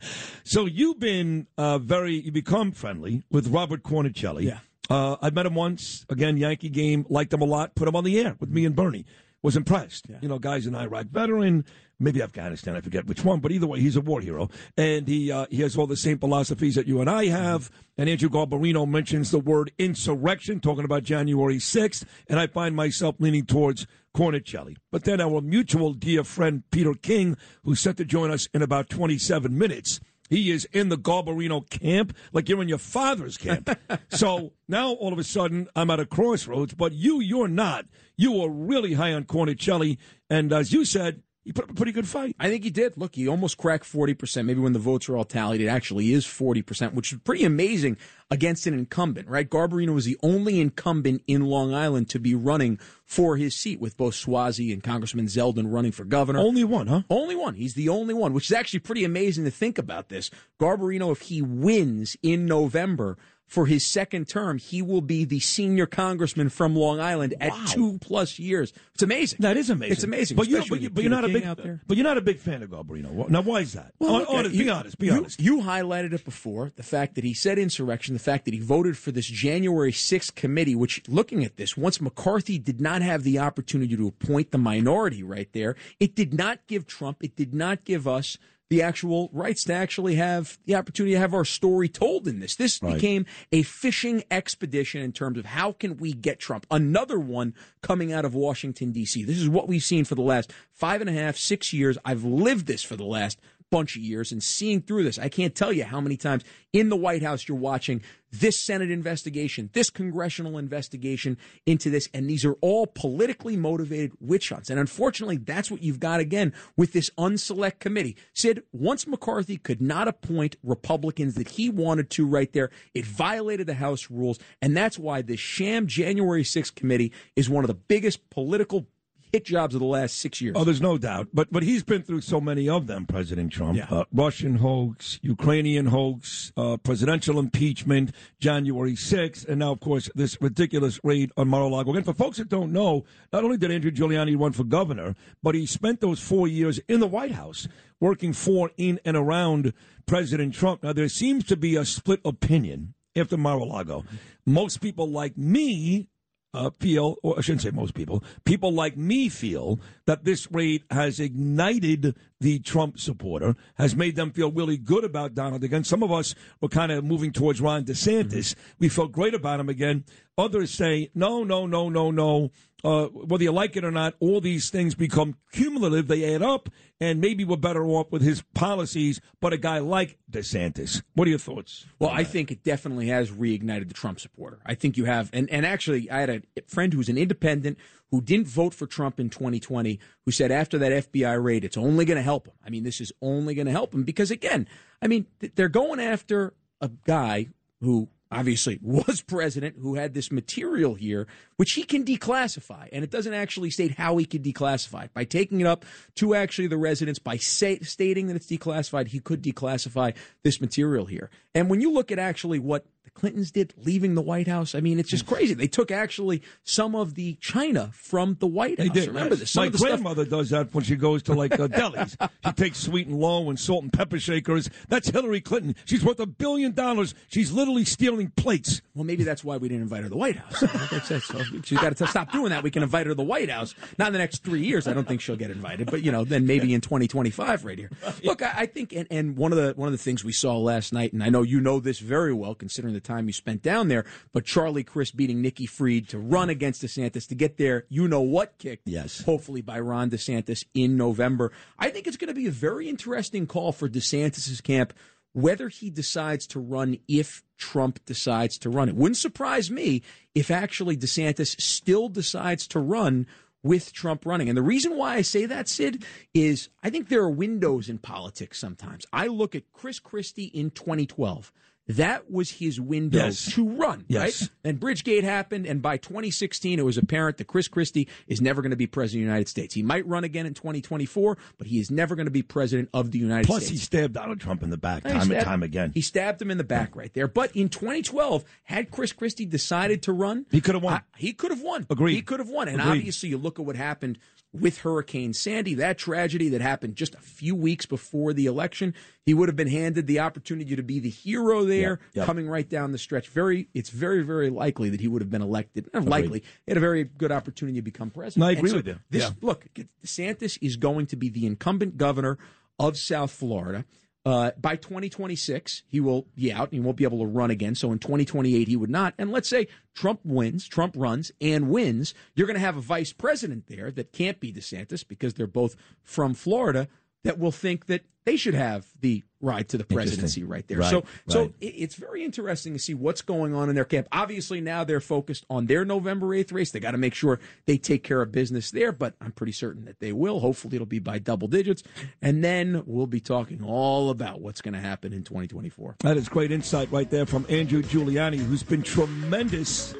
so 0.44 0.66
you've 0.66 1.00
been 1.00 1.46
uh, 1.56 1.78
very, 1.78 2.16
you 2.16 2.32
become 2.32 2.72
friendly 2.72 3.22
with 3.30 3.48
Robert 3.48 3.82
Cornicelli. 3.82 4.44
Yeah. 4.44 4.58
Uh, 4.90 5.16
I 5.22 5.30
met 5.30 5.46
him 5.46 5.54
once. 5.54 6.04
Again, 6.10 6.36
Yankee 6.36 6.68
game. 6.68 7.06
Liked 7.08 7.32
him 7.32 7.40
a 7.40 7.46
lot. 7.46 7.74
Put 7.74 7.88
him 7.88 7.96
on 7.96 8.04
the 8.04 8.20
air 8.20 8.36
with 8.38 8.50
me 8.50 8.66
and 8.66 8.76
Bernie. 8.76 9.06
Was 9.44 9.58
impressed. 9.58 10.06
You 10.22 10.28
know, 10.28 10.38
guy's 10.38 10.64
an 10.64 10.74
Iraq 10.74 11.08
veteran, 11.08 11.66
maybe 12.00 12.22
Afghanistan. 12.22 12.76
I 12.76 12.80
forget 12.80 13.04
which 13.04 13.26
one, 13.26 13.40
but 13.40 13.52
either 13.52 13.66
way, 13.66 13.78
he's 13.78 13.94
a 13.94 14.00
war 14.00 14.22
hero, 14.22 14.48
and 14.78 15.06
he 15.06 15.30
uh, 15.30 15.44
he 15.50 15.60
has 15.60 15.76
all 15.76 15.86
the 15.86 15.98
same 15.98 16.18
philosophies 16.18 16.76
that 16.76 16.86
you 16.86 17.02
and 17.02 17.10
I 17.10 17.26
have. 17.26 17.70
And 17.98 18.08
Andrew 18.08 18.30
Garbarino 18.30 18.88
mentions 18.88 19.30
the 19.30 19.38
word 19.38 19.70
insurrection, 19.78 20.60
talking 20.60 20.86
about 20.86 21.02
January 21.02 21.58
sixth, 21.58 22.06
and 22.26 22.40
I 22.40 22.46
find 22.46 22.74
myself 22.74 23.16
leaning 23.18 23.44
towards 23.44 23.86
Cornicelli. 24.16 24.76
But 24.90 25.04
then 25.04 25.20
our 25.20 25.42
mutual 25.42 25.92
dear 25.92 26.24
friend 26.24 26.62
Peter 26.70 26.94
King, 26.94 27.36
who's 27.64 27.80
set 27.80 27.98
to 27.98 28.06
join 28.06 28.30
us 28.30 28.48
in 28.54 28.62
about 28.62 28.88
twenty 28.88 29.18
seven 29.18 29.58
minutes. 29.58 30.00
He 30.34 30.50
is 30.50 30.64
in 30.72 30.88
the 30.88 30.98
Garbarino 30.98 31.70
camp, 31.70 32.12
like 32.32 32.48
you're 32.48 32.60
in 32.60 32.68
your 32.68 32.78
father's 32.78 33.36
camp. 33.36 33.70
so 34.08 34.52
now 34.66 34.90
all 34.90 35.12
of 35.12 35.18
a 35.20 35.22
sudden 35.22 35.68
I'm 35.76 35.90
at 35.90 36.00
a 36.00 36.06
crossroads, 36.06 36.74
but 36.74 36.90
you, 36.90 37.20
you're 37.20 37.46
not. 37.46 37.86
You 38.16 38.42
are 38.42 38.50
really 38.50 38.94
high 38.94 39.12
on 39.12 39.26
Cornicelli, 39.26 39.96
and 40.28 40.52
as 40.52 40.72
you 40.72 40.84
said, 40.84 41.22
he 41.44 41.52
put 41.52 41.64
up 41.64 41.70
a 41.70 41.74
pretty 41.74 41.92
good 41.92 42.08
fight. 42.08 42.34
I 42.40 42.48
think 42.48 42.64
he 42.64 42.70
did. 42.70 42.96
Look, 42.96 43.14
he 43.14 43.28
almost 43.28 43.58
cracked 43.58 43.84
40%. 43.84 44.46
Maybe 44.46 44.60
when 44.60 44.72
the 44.72 44.78
votes 44.78 45.08
are 45.08 45.16
all 45.16 45.24
tallied, 45.24 45.60
it 45.60 45.68
actually 45.68 46.12
is 46.12 46.24
40%, 46.24 46.94
which 46.94 47.12
is 47.12 47.18
pretty 47.18 47.44
amazing 47.44 47.98
against 48.30 48.66
an 48.66 48.72
incumbent, 48.72 49.28
right? 49.28 49.48
Garbarino 49.48 49.92
was 49.92 50.06
the 50.06 50.16
only 50.22 50.58
incumbent 50.58 51.22
in 51.26 51.44
Long 51.44 51.74
Island 51.74 52.08
to 52.10 52.18
be 52.18 52.34
running 52.34 52.78
for 53.04 53.36
his 53.36 53.54
seat 53.54 53.78
with 53.78 53.96
both 53.96 54.14
Suozzi 54.14 54.72
and 54.72 54.82
Congressman 54.82 55.26
Zeldin 55.26 55.70
running 55.70 55.92
for 55.92 56.04
governor. 56.04 56.38
Only 56.38 56.64
one, 56.64 56.86
huh? 56.86 57.02
Only 57.10 57.36
one. 57.36 57.54
He's 57.54 57.74
the 57.74 57.90
only 57.90 58.14
one, 58.14 58.32
which 58.32 58.50
is 58.50 58.56
actually 58.56 58.80
pretty 58.80 59.04
amazing 59.04 59.44
to 59.44 59.50
think 59.50 59.76
about 59.76 60.08
this. 60.08 60.30
Garbarino, 60.58 61.12
if 61.12 61.22
he 61.22 61.42
wins 61.42 62.16
in 62.22 62.46
November, 62.46 63.18
for 63.46 63.66
his 63.66 63.86
second 63.86 64.28
term, 64.28 64.58
he 64.58 64.82
will 64.82 65.00
be 65.00 65.24
the 65.24 65.40
senior 65.40 65.86
congressman 65.86 66.48
from 66.48 66.74
Long 66.74 67.00
Island 67.00 67.34
at 67.40 67.52
two 67.68 67.98
plus 68.00 68.38
years. 68.38 68.72
It's 68.94 69.02
amazing. 69.02 69.38
That 69.40 69.56
is 69.56 69.70
amazing. 69.70 69.92
It's 69.92 70.04
amazing. 70.04 70.36
But, 70.36 70.48
you, 70.48 70.62
but, 70.68 70.80
you, 70.80 70.90
but 70.90 71.02
you're 71.02 71.10
not 71.10 71.24
a 71.24 71.28
big 71.28 71.44
out 71.44 71.58
there. 71.58 71.80
But 71.86 71.96
you're 71.96 72.04
not 72.04 72.18
a 72.18 72.22
big 72.22 72.38
fan 72.38 72.62
of 72.62 72.70
Garbarino. 72.70 73.28
Now, 73.28 73.42
why 73.42 73.60
is 73.60 73.74
that? 73.74 73.92
Well, 73.98 74.18
look, 74.18 74.30
honest, 74.30 74.54
you- 74.54 74.64
be 74.64 74.70
honest. 74.70 74.98
Be 74.98 75.10
honest. 75.10 75.40
You 75.40 75.58
highlighted 75.58 76.12
it 76.12 76.24
before 76.24 76.72
the 76.76 76.82
fact 76.82 77.14
that 77.14 77.24
he 77.24 77.34
said 77.34 77.58
insurrection, 77.58 78.14
the 78.14 78.20
fact 78.20 78.44
that 78.46 78.54
he 78.54 78.60
voted 78.60 78.96
for 78.96 79.12
this 79.12 79.26
January 79.26 79.92
6th 79.92 80.34
committee, 80.34 80.74
which, 80.74 81.02
looking 81.08 81.44
at 81.44 81.56
this, 81.56 81.76
once 81.76 82.00
McCarthy 82.00 82.58
did 82.58 82.80
not 82.80 83.02
have 83.02 83.22
the 83.22 83.38
opportunity 83.38 83.96
to 83.96 84.08
appoint 84.08 84.50
the 84.50 84.58
minority 84.58 85.22
right 85.22 85.52
there, 85.52 85.76
it 86.00 86.14
did 86.14 86.34
not 86.34 86.66
give 86.66 86.86
Trump, 86.86 87.22
it 87.22 87.36
did 87.36 87.54
not 87.54 87.84
give 87.84 88.08
us 88.08 88.38
the 88.70 88.82
actual 88.82 89.28
rights 89.32 89.64
to 89.64 89.74
actually 89.74 90.14
have 90.14 90.58
the 90.64 90.74
opportunity 90.74 91.14
to 91.14 91.20
have 91.20 91.34
our 91.34 91.44
story 91.44 91.88
told 91.88 92.26
in 92.26 92.40
this. 92.40 92.56
This 92.56 92.82
Right. 92.82 92.94
became 92.94 93.26
a 93.52 93.62
fishing 93.62 94.24
expedition 94.30 95.02
in 95.02 95.12
terms 95.12 95.38
of 95.38 95.44
how 95.46 95.72
can 95.72 95.96
we 95.98 96.12
get 96.12 96.38
Trump. 96.40 96.66
Another 96.70 97.18
one 97.18 97.54
coming 97.82 98.12
out 98.12 98.24
of 98.24 98.34
Washington, 98.34 98.90
D.C. 98.92 99.22
This 99.24 99.38
is 99.38 99.48
what 99.48 99.68
we've 99.68 99.82
seen 99.84 100.04
for 100.04 100.14
the 100.14 100.22
last 100.22 100.52
five 100.72 101.00
and 101.00 101.10
a 101.10 101.12
half, 101.12 101.36
six 101.36 101.72
years. 101.72 101.98
I've 102.04 102.24
lived 102.24 102.66
this 102.66 102.82
for 102.82 102.96
the 102.96 103.04
last 103.04 103.38
bunch 103.74 103.96
of 103.96 104.02
years 104.02 104.30
and 104.30 104.40
seeing 104.40 104.80
through 104.80 105.02
this. 105.02 105.18
I 105.18 105.28
can't 105.28 105.52
tell 105.52 105.72
you 105.72 105.82
how 105.82 106.00
many 106.00 106.16
times 106.16 106.44
in 106.72 106.90
the 106.90 106.96
White 106.96 107.24
House 107.24 107.48
you're 107.48 107.58
watching 107.58 108.02
this 108.30 108.56
Senate 108.56 108.88
investigation, 108.88 109.68
this 109.72 109.90
congressional 109.90 110.58
investigation 110.58 111.36
into 111.66 111.90
this, 111.90 112.08
and 112.14 112.30
these 112.30 112.44
are 112.44 112.54
all 112.60 112.86
politically 112.86 113.56
motivated 113.56 114.12
witch 114.20 114.50
hunts. 114.50 114.70
And 114.70 114.78
unfortunately, 114.78 115.38
that's 115.38 115.72
what 115.72 115.82
you've 115.82 115.98
got 115.98 116.20
again 116.20 116.52
with 116.76 116.92
this 116.92 117.10
unselect 117.18 117.80
committee. 117.80 118.16
Sid, 118.32 118.62
once 118.72 119.08
McCarthy 119.08 119.56
could 119.56 119.80
not 119.80 120.06
appoint 120.06 120.54
Republicans 120.62 121.34
that 121.34 121.48
he 121.48 121.68
wanted 121.68 122.10
to 122.10 122.26
right 122.26 122.52
there, 122.52 122.70
it 122.94 123.04
violated 123.04 123.66
the 123.66 123.74
House 123.74 124.08
rules. 124.08 124.38
And 124.62 124.76
that's 124.76 125.00
why 125.00 125.20
this 125.20 125.40
sham 125.40 125.88
January 125.88 126.44
6th 126.44 126.76
committee 126.76 127.12
is 127.34 127.50
one 127.50 127.64
of 127.64 127.68
the 127.68 127.74
biggest 127.74 128.30
political 128.30 128.86
hit 129.34 129.44
jobs 129.44 129.74
of 129.74 129.80
the 129.80 129.86
last 129.86 130.18
six 130.18 130.40
years. 130.40 130.54
Oh, 130.56 130.62
there's 130.62 130.80
no 130.80 130.96
doubt. 130.96 131.28
But 131.34 131.48
but 131.50 131.64
he's 131.64 131.82
been 131.82 132.02
through 132.02 132.20
so 132.20 132.40
many 132.40 132.68
of 132.68 132.86
them, 132.86 133.04
President 133.04 133.52
Trump. 133.52 133.80
Uh, 133.90 134.04
Russian 134.12 134.56
hoax, 134.56 135.18
Ukrainian 135.22 135.86
hoax, 135.86 136.52
uh, 136.56 136.76
presidential 136.76 137.40
impeachment, 137.40 138.12
January 138.38 138.94
6th, 138.94 139.48
and 139.48 139.58
now, 139.58 139.72
of 139.72 139.80
course, 139.80 140.08
this 140.14 140.40
ridiculous 140.40 141.00
raid 141.02 141.32
on 141.36 141.48
Mar-a-Lago. 141.48 141.90
Again, 141.90 142.04
for 142.04 142.14
folks 142.14 142.38
that 142.38 142.48
don't 142.48 142.72
know, 142.72 143.04
not 143.32 143.42
only 143.42 143.56
did 143.56 143.72
Andrew 143.72 143.90
Giuliani 143.90 144.38
run 144.38 144.52
for 144.52 144.62
governor, 144.62 145.16
but 145.42 145.56
he 145.56 145.66
spent 145.66 146.00
those 146.00 146.20
four 146.20 146.46
years 146.46 146.78
in 146.86 147.00
the 147.00 147.08
White 147.08 147.32
House 147.32 147.66
working 147.98 148.32
for, 148.32 148.70
in, 148.76 149.00
and 149.04 149.16
around 149.16 149.72
President 150.06 150.54
Trump. 150.54 150.84
Now, 150.84 150.92
there 150.92 151.08
seems 151.08 151.44
to 151.46 151.56
be 151.56 151.74
a 151.74 151.84
split 151.84 152.20
opinion 152.24 152.94
after 153.16 153.36
Mar-a-Lago. 153.36 154.04
Most 154.46 154.80
people 154.80 155.08
like 155.08 155.36
me 155.36 156.08
uh, 156.54 156.70
feel, 156.78 157.16
or 157.22 157.38
I 157.38 157.40
shouldn't 157.40 157.62
say 157.62 157.70
most 157.70 157.94
people, 157.94 158.22
people 158.44 158.72
like 158.72 158.96
me 158.96 159.28
feel 159.28 159.80
that 160.06 160.24
this 160.24 160.50
raid 160.50 160.84
has 160.90 161.20
ignited 161.20 162.16
the 162.40 162.58
Trump 162.60 162.98
supporter, 162.98 163.56
has 163.76 163.96
made 163.96 164.16
them 164.16 164.30
feel 164.30 164.50
really 164.52 164.76
good 164.76 165.04
about 165.04 165.34
Donald 165.34 165.64
again. 165.64 165.84
Some 165.84 166.02
of 166.02 166.12
us 166.12 166.34
were 166.60 166.68
kind 166.68 166.92
of 166.92 167.04
moving 167.04 167.32
towards 167.32 167.60
Ron 167.60 167.84
DeSantis. 167.84 168.54
We 168.78 168.88
felt 168.88 169.12
great 169.12 169.34
about 169.34 169.60
him 169.60 169.68
again. 169.68 170.04
Others 170.38 170.70
say, 170.70 171.10
no, 171.14 171.44
no, 171.44 171.66
no, 171.66 171.88
no, 171.88 172.10
no. 172.10 172.50
Uh, 172.84 173.06
whether 173.06 173.42
you 173.42 173.50
like 173.50 173.76
it 173.76 173.84
or 173.84 173.90
not, 173.90 174.14
all 174.20 174.42
these 174.42 174.68
things 174.68 174.94
become 174.94 175.36
cumulative. 175.52 176.06
They 176.06 176.34
add 176.34 176.42
up, 176.42 176.68
and 177.00 177.18
maybe 177.18 177.42
we're 177.42 177.56
better 177.56 177.84
off 177.86 178.12
with 178.12 178.20
his 178.20 178.42
policies. 178.54 179.22
But 179.40 179.54
a 179.54 179.56
guy 179.56 179.78
like 179.78 180.18
DeSantis, 180.30 181.02
what 181.14 181.26
are 181.26 181.30
your 181.30 181.38
thoughts? 181.38 181.86
Well, 181.98 182.10
I 182.10 182.24
think 182.24 182.50
it 182.50 182.62
definitely 182.62 183.06
has 183.08 183.30
reignited 183.30 183.88
the 183.88 183.94
Trump 183.94 184.20
supporter. 184.20 184.58
I 184.66 184.74
think 184.74 184.98
you 184.98 185.06
have, 185.06 185.30
and, 185.32 185.48
and 185.48 185.64
actually, 185.64 186.10
I 186.10 186.20
had 186.20 186.30
a 186.30 186.42
friend 186.66 186.92
who's 186.92 187.08
an 187.08 187.16
independent 187.16 187.78
who 188.10 188.20
didn't 188.20 188.48
vote 188.48 188.74
for 188.74 188.86
Trump 188.86 189.18
in 189.18 189.30
2020 189.30 189.98
who 190.26 190.30
said 190.30 190.52
after 190.52 190.78
that 190.78 191.10
FBI 191.10 191.42
raid, 191.42 191.64
it's 191.64 191.76
only 191.78 192.04
going 192.04 192.16
to 192.16 192.22
help 192.22 192.46
him. 192.46 192.54
I 192.64 192.70
mean, 192.70 192.84
this 192.84 193.00
is 193.00 193.12
only 193.22 193.54
going 193.54 193.66
to 193.66 193.72
help 193.72 193.94
him 193.94 194.04
because, 194.04 194.30
again, 194.30 194.68
I 195.00 195.08
mean, 195.08 195.26
th- 195.40 195.54
they're 195.56 195.68
going 195.68 196.00
after 196.00 196.52
a 196.80 196.90
guy 197.06 197.48
who 197.80 198.08
obviously 198.34 198.78
was 198.82 199.20
president 199.26 199.76
who 199.80 199.94
had 199.94 200.14
this 200.14 200.30
material 200.30 200.94
here, 200.94 201.26
which 201.56 201.72
he 201.72 201.84
can 201.84 202.04
declassify. 202.04 202.88
And 202.92 203.04
it 203.04 203.10
doesn't 203.10 203.34
actually 203.34 203.70
state 203.70 203.92
how 203.92 204.16
he 204.16 204.24
could 204.24 204.42
declassify 204.42 205.04
it. 205.04 205.14
By 205.14 205.24
taking 205.24 205.60
it 205.60 205.66
up 205.66 205.84
to 206.16 206.34
actually 206.34 206.66
the 206.66 206.76
residents, 206.76 207.18
by 207.18 207.36
say, 207.36 207.78
stating 207.80 208.26
that 208.26 208.36
it's 208.36 208.46
declassified, 208.46 209.08
he 209.08 209.20
could 209.20 209.42
declassify 209.42 210.14
this 210.42 210.60
material 210.60 211.06
here. 211.06 211.30
And 211.54 211.70
when 211.70 211.80
you 211.80 211.92
look 211.92 212.10
at 212.10 212.18
actually 212.18 212.58
what 212.58 212.84
the 213.04 213.10
Clintons 213.10 213.50
did 213.50 213.74
leaving 213.76 214.14
the 214.14 214.22
White 214.22 214.48
House, 214.48 214.74
I 214.74 214.80
mean, 214.80 214.98
it's 214.98 215.10
just 215.10 215.26
crazy. 215.26 215.54
They 215.54 215.68
took 215.68 215.90
actually 215.90 216.42
some 216.64 216.96
of 216.96 217.14
the 217.14 217.34
China 217.34 217.90
from 217.92 218.36
the 218.40 218.46
White 218.46 218.78
House. 218.78 218.88
They 218.88 218.92
did. 218.92 219.08
Remember 219.08 219.36
this? 219.36 219.54
My 219.54 219.68
the 219.68 219.78
stuff 219.78 219.88
grandmother 219.88 220.24
does 220.24 220.50
that 220.50 220.74
when 220.74 220.82
she 220.84 220.96
goes 220.96 221.22
to 221.24 221.34
like 221.34 221.58
uh, 221.58 221.68
delis. 221.68 222.16
She 222.44 222.52
takes 222.52 222.78
sweet 222.78 223.06
and 223.06 223.18
low 223.18 223.48
and 223.48 223.58
salt 223.58 223.84
and 223.84 223.92
pepper 223.92 224.18
shakers. 224.18 224.68
That's 224.88 225.08
Hillary 225.08 225.40
Clinton. 225.40 225.74
She's 225.86 226.04
worth 226.04 226.20
a 226.20 226.26
billion 226.26 226.72
dollars. 226.72 227.14
She's 227.28 227.52
literally 227.52 227.84
stealing 227.84 228.32
plates. 228.36 228.82
Well, 228.94 229.04
maybe 229.04 229.24
that's 229.24 229.42
why 229.42 229.56
we 229.56 229.68
didn't 229.68 229.82
invite 229.82 230.00
her 230.00 230.04
to 230.04 230.10
the 230.10 230.16
White 230.16 230.36
House. 230.36 230.60
That's 230.90 231.10
it. 231.10 231.22
So 231.22 231.42
she's 231.62 231.78
got 231.78 231.96
to 231.96 232.06
stop 232.06 232.32
doing 232.32 232.50
that. 232.50 232.62
We 232.62 232.70
can 232.70 232.82
invite 232.82 233.06
her 233.06 233.10
to 233.10 233.14
the 233.14 233.22
White 233.22 233.50
House. 233.50 233.74
Not 233.98 234.08
in 234.08 234.12
the 234.12 234.18
next 234.18 234.44
three 234.44 234.62
years. 234.62 234.86
I 234.86 234.92
don't 234.92 235.08
think 235.08 235.20
she'll 235.20 235.36
get 235.36 235.50
invited, 235.50 235.90
but 235.90 236.02
you 236.02 236.12
know, 236.12 236.24
then 236.24 236.46
maybe 236.46 236.74
in 236.74 236.80
2025, 236.80 237.64
right 237.64 237.78
here. 237.78 237.90
Look, 238.24 238.42
I, 238.42 238.52
I 238.56 238.66
think, 238.66 238.92
and, 238.92 239.06
and 239.10 239.36
one 239.36 239.52
of 239.52 239.58
the 239.58 239.72
one 239.76 239.86
of 239.86 239.92
the 239.92 239.98
things 239.98 240.24
we 240.24 240.32
saw 240.32 240.58
last 240.58 240.92
night, 240.92 241.12
and 241.12 241.22
I 241.22 241.30
know 241.30 241.43
you 241.44 241.60
know 241.60 241.80
this 241.80 241.98
very 241.98 242.32
well, 242.32 242.54
considering 242.54 242.94
the 242.94 243.00
time 243.00 243.26
you 243.26 243.32
spent 243.32 243.62
down 243.62 243.88
there. 243.88 244.04
But 244.32 244.44
Charlie 244.44 244.84
Crist 244.84 245.16
beating 245.16 245.40
Nikki 245.40 245.66
Fried 245.66 246.08
to 246.08 246.18
run 246.18 246.50
against 246.50 246.82
DeSantis 246.82 247.28
to 247.28 247.34
get 247.34 247.56
there, 247.56 247.84
you 247.88 248.08
know 248.08 248.20
what 248.20 248.58
kicked? 248.58 248.88
Yes. 248.88 249.22
Hopefully 249.22 249.60
by 249.60 249.80
Ron 249.80 250.10
DeSantis 250.10 250.64
in 250.74 250.96
November. 250.96 251.52
I 251.78 251.90
think 251.90 252.06
it's 252.06 252.16
going 252.16 252.28
to 252.28 252.34
be 252.34 252.46
a 252.46 252.52
very 252.52 252.88
interesting 252.88 253.46
call 253.46 253.72
for 253.72 253.88
DeSantis's 253.88 254.60
camp 254.60 254.92
whether 255.34 255.68
he 255.68 255.90
decides 255.90 256.46
to 256.46 256.60
run 256.60 256.96
if 257.08 257.42
Trump 257.58 257.98
decides 258.06 258.56
to 258.56 258.70
run. 258.70 258.88
It 258.88 258.94
wouldn't 258.94 259.16
surprise 259.16 259.70
me 259.70 260.02
if 260.34 260.50
actually 260.50 260.96
DeSantis 260.96 261.60
still 261.60 262.08
decides 262.08 262.66
to 262.68 262.78
run 262.78 263.26
with 263.64 263.92
Trump 263.92 264.24
running. 264.24 264.48
And 264.48 264.56
the 264.56 264.62
reason 264.62 264.96
why 264.96 265.16
I 265.16 265.22
say 265.22 265.46
that, 265.46 265.68
Sid, 265.68 266.04
is 266.32 266.68
I 266.84 266.90
think 266.90 267.08
there 267.08 267.22
are 267.22 267.30
windows 267.30 267.88
in 267.88 267.98
politics 267.98 268.60
sometimes. 268.60 269.06
I 269.12 269.26
look 269.26 269.56
at 269.56 269.72
Chris 269.72 269.98
Christie 269.98 270.44
in 270.44 270.70
2012. 270.70 271.50
That 271.86 272.30
was 272.30 272.50
his 272.50 272.80
window 272.80 273.18
Yes. 273.18 273.52
to 273.52 273.68
run, 273.68 274.06
Yes. 274.08 274.40
right? 274.42 274.50
Then 274.62 274.78
Bridgegate 274.78 275.22
happened, 275.22 275.66
and 275.66 275.82
by 275.82 275.98
2016, 275.98 276.78
it 276.78 276.84
was 276.84 276.96
apparent 276.96 277.36
that 277.36 277.46
Chris 277.46 277.68
Christie 277.68 278.08
is 278.26 278.40
never 278.40 278.62
going 278.62 278.70
to 278.70 278.76
be 278.76 278.86
president 278.86 279.24
of 279.24 279.26
the 279.26 279.30
United 279.32 279.48
States. 279.48 279.74
He 279.74 279.82
might 279.82 280.06
run 280.06 280.24
again 280.24 280.46
in 280.46 280.54
2024, 280.54 281.36
but 281.58 281.66
he 281.66 281.78
is 281.78 281.90
never 281.90 282.14
going 282.16 282.24
to 282.24 282.30
be 282.30 282.40
president 282.42 282.88
of 282.94 283.10
the 283.10 283.18
United 283.18 283.46
Plus, 283.46 283.64
States. 283.66 283.70
Plus, 283.72 283.80
he 283.80 283.84
stabbed 283.84 284.14
Donald 284.14 284.40
Trump 284.40 284.62
in 284.62 284.70
the 284.70 284.78
back 284.78 285.02
time 285.02 285.30
and 285.30 285.44
time 285.44 285.62
again. 285.62 285.90
He 285.92 286.00
stabbed 286.00 286.40
him 286.40 286.50
in 286.50 286.56
the 286.56 286.64
back 286.64 286.96
right 286.96 287.12
there. 287.12 287.28
But 287.28 287.54
in 287.54 287.68
2012, 287.68 288.44
had 288.62 288.90
Chris 288.90 289.12
Christie 289.12 289.44
decided 289.44 290.02
to 290.04 290.12
run, 290.14 290.46
He 290.50 290.62
could 290.62 290.74
have 290.76 290.82
won. 290.82 290.94
I- 290.94 291.02
he 291.18 291.34
could 291.34 291.50
have 291.50 291.60
won. 291.60 291.86
Agreed. 291.90 292.14
He 292.14 292.22
could 292.22 292.40
have 292.40 292.48
won. 292.48 292.68
And 292.68 292.80
Agreed. 292.80 292.98
obviously, 293.00 293.28
you 293.28 293.36
look 293.36 293.58
at 293.58 293.66
what 293.66 293.76
happened 293.76 294.18
with 294.54 294.78
Hurricane 294.78 295.32
Sandy, 295.32 295.74
that 295.74 295.98
tragedy 295.98 296.48
that 296.50 296.60
happened 296.60 296.94
just 296.94 297.14
a 297.16 297.20
few 297.20 297.54
weeks 297.56 297.86
before 297.86 298.32
the 298.32 298.46
election. 298.46 298.94
He 299.26 299.34
would 299.34 299.48
have 299.48 299.56
been 299.56 299.68
handed 299.68 300.06
the 300.06 300.20
opportunity 300.20 300.76
to 300.76 300.82
be 300.82 301.00
the 301.00 301.10
hero 301.10 301.64
there, 301.64 301.90
Yep, 301.90 302.00
yep. 302.14 302.26
coming 302.26 302.48
right 302.48 302.68
down 302.68 302.92
the 302.92 302.98
stretch. 302.98 303.28
Very, 303.28 303.68
it's 303.74 303.90
very, 303.90 304.22
very 304.22 304.50
likely 304.50 304.90
that 304.90 305.00
he 305.00 305.08
would 305.08 305.22
have 305.22 305.30
been 305.30 305.42
elected. 305.42 305.88
Not 305.92 306.04
likely, 306.04 306.40
he 306.40 306.70
had 306.70 306.76
a 306.76 306.80
very 306.80 307.02
good 307.04 307.32
opportunity 307.32 307.78
to 307.78 307.82
become 307.82 308.10
president. 308.10 308.40
No, 308.40 308.46
I 308.46 308.52
agree 308.52 308.70
so 308.70 308.76
with 308.76 308.86
you. 308.86 308.98
This, 309.10 309.22
Yeah. 309.24 309.30
Look, 309.42 309.66
DeSantis 310.04 310.56
is 310.62 310.76
going 310.76 311.06
to 311.06 311.16
be 311.16 311.28
the 311.28 311.46
incumbent 311.46 311.96
governor 311.96 312.38
of 312.78 312.96
South 312.96 313.32
Florida. 313.32 313.84
Uh, 314.26 314.52
by 314.58 314.74
2026, 314.74 315.82
he 315.86 316.00
will 316.00 316.26
be 316.34 316.50
out. 316.50 316.68
And 316.68 316.72
he 316.72 316.80
won't 316.80 316.96
be 316.96 317.04
able 317.04 317.18
to 317.18 317.26
run 317.26 317.50
again. 317.50 317.74
So 317.74 317.92
in 317.92 317.98
2028, 317.98 318.68
he 318.68 318.76
would 318.76 318.88
not. 318.88 319.12
And 319.18 319.30
let's 319.30 319.48
say 319.48 319.68
Trump 319.94 320.20
wins, 320.24 320.66
Trump 320.66 320.94
runs 320.96 321.30
and 321.40 321.68
wins. 321.68 322.14
You're 322.34 322.46
going 322.46 322.54
to 322.54 322.60
have 322.60 322.76
a 322.76 322.80
vice 322.80 323.12
president 323.12 323.66
there 323.66 323.90
that 323.90 324.12
can't 324.12 324.40
be 324.40 324.52
DeSantis 324.52 325.06
because 325.06 325.34
they're 325.34 325.46
both 325.46 325.76
from 326.02 326.32
Florida 326.32 326.88
that 327.24 327.38
will 327.38 327.52
think 327.52 327.86
that 327.86 328.02
they 328.24 328.36
should 328.36 328.54
have 328.54 328.86
the 329.00 329.22
ride 329.40 329.68
to 329.68 329.76
the 329.76 329.84
presidency 329.84 330.42
right 330.44 330.66
there. 330.66 330.78
Right, 330.78 330.90
so, 330.90 331.04
so 331.28 331.40
right. 331.42 331.54
it- 331.60 331.66
it's 331.66 331.94
very 331.94 332.24
interesting 332.24 332.72
to 332.72 332.78
see 332.78 332.94
what's 332.94 333.20
going 333.20 333.54
on 333.54 333.68
in 333.68 333.74
their 333.74 333.84
camp. 333.84 334.08
Obviously, 334.12 334.62
now 334.62 334.84
they're 334.84 335.00
focused 335.00 335.44
on 335.50 335.66
their 335.66 335.84
November 335.84 336.28
8th 336.28 336.52
race. 336.52 336.70
They 336.70 336.80
got 336.80 336.92
to 336.92 336.98
make 336.98 337.14
sure 337.14 337.38
they 337.66 337.76
take 337.76 338.02
care 338.02 338.22
of 338.22 338.32
business 338.32 338.70
there, 338.70 338.92
but 338.92 339.14
I'm 339.20 339.32
pretty 339.32 339.52
certain 339.52 339.84
that 339.84 340.00
they 340.00 340.12
will. 340.12 340.40
Hopefully, 340.40 340.76
it'll 340.76 340.86
be 340.86 341.00
by 341.00 341.18
double 341.18 341.48
digits. 341.48 341.82
And 342.22 342.42
then 342.42 342.82
we'll 342.86 343.06
be 343.06 343.20
talking 343.20 343.62
all 343.62 344.08
about 344.08 344.40
what's 344.40 344.62
going 344.62 344.74
to 344.74 344.80
happen 344.80 345.12
in 345.12 345.22
2024. 345.22 345.96
That 346.00 346.16
is 346.16 346.28
great 346.30 346.50
insight 346.50 346.90
right 346.90 347.10
there 347.10 347.26
from 347.26 347.44
Andrew 347.50 347.82
Giuliani, 347.82 348.38
who's 348.38 348.62
been 348.62 348.82
tremendous 348.82 349.94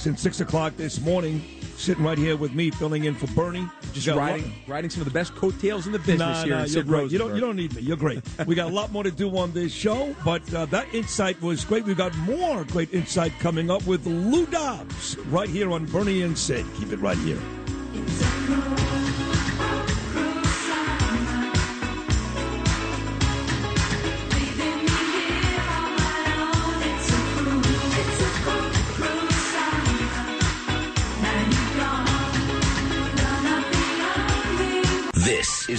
since 0.00 0.22
6 0.22 0.40
o'clock 0.40 0.76
this 0.76 0.98
morning, 0.98 1.42
sitting 1.76 2.02
right 2.02 2.16
here 2.16 2.34
with 2.34 2.54
me, 2.54 2.70
filling 2.70 3.04
in 3.04 3.14
for 3.14 3.26
Bernie. 3.28 3.68
Just 3.92 4.06
We 4.06 4.12
got 4.14 4.18
riding, 4.18 4.52
riding 4.66 4.88
some 4.88 5.02
of 5.02 5.04
the 5.04 5.12
best 5.12 5.34
coattails 5.34 5.86
in 5.86 5.92
the 5.92 5.98
business 5.98 6.18
Nah, 6.20 6.42
here 6.42 6.54
nah, 6.54 6.56
in 6.56 6.60
you're 6.60 6.68
Sid 6.68 6.86
great. 6.86 7.12
You 7.12 7.18
don't, 7.18 7.34
you 7.34 7.40
don't 7.40 7.56
need 7.56 7.74
me. 7.74 7.82
You're 7.82 7.98
great. 7.98 8.22
we 8.46 8.54
got 8.54 8.70
a 8.70 8.74
lot 8.74 8.90
more 8.92 9.04
to 9.04 9.10
do 9.10 9.36
on 9.36 9.52
this 9.52 9.72
show, 9.72 10.16
but 10.24 10.42
uh, 10.54 10.64
that 10.66 10.92
insight 10.94 11.40
was 11.42 11.66
great. 11.66 11.84
We've 11.84 11.98
got 11.98 12.16
more 12.18 12.64
great 12.64 12.94
insight 12.94 13.32
coming 13.40 13.70
up 13.70 13.86
with 13.86 14.06
Lou 14.06 14.46
Dobbs 14.46 15.18
right 15.28 15.48
here 15.48 15.70
on 15.70 15.84
Bernie 15.84 16.22
and 16.22 16.36
Sid. 16.36 16.64
Keep 16.78 16.92
it 16.92 17.00
right 17.00 17.18
here. 17.18 17.38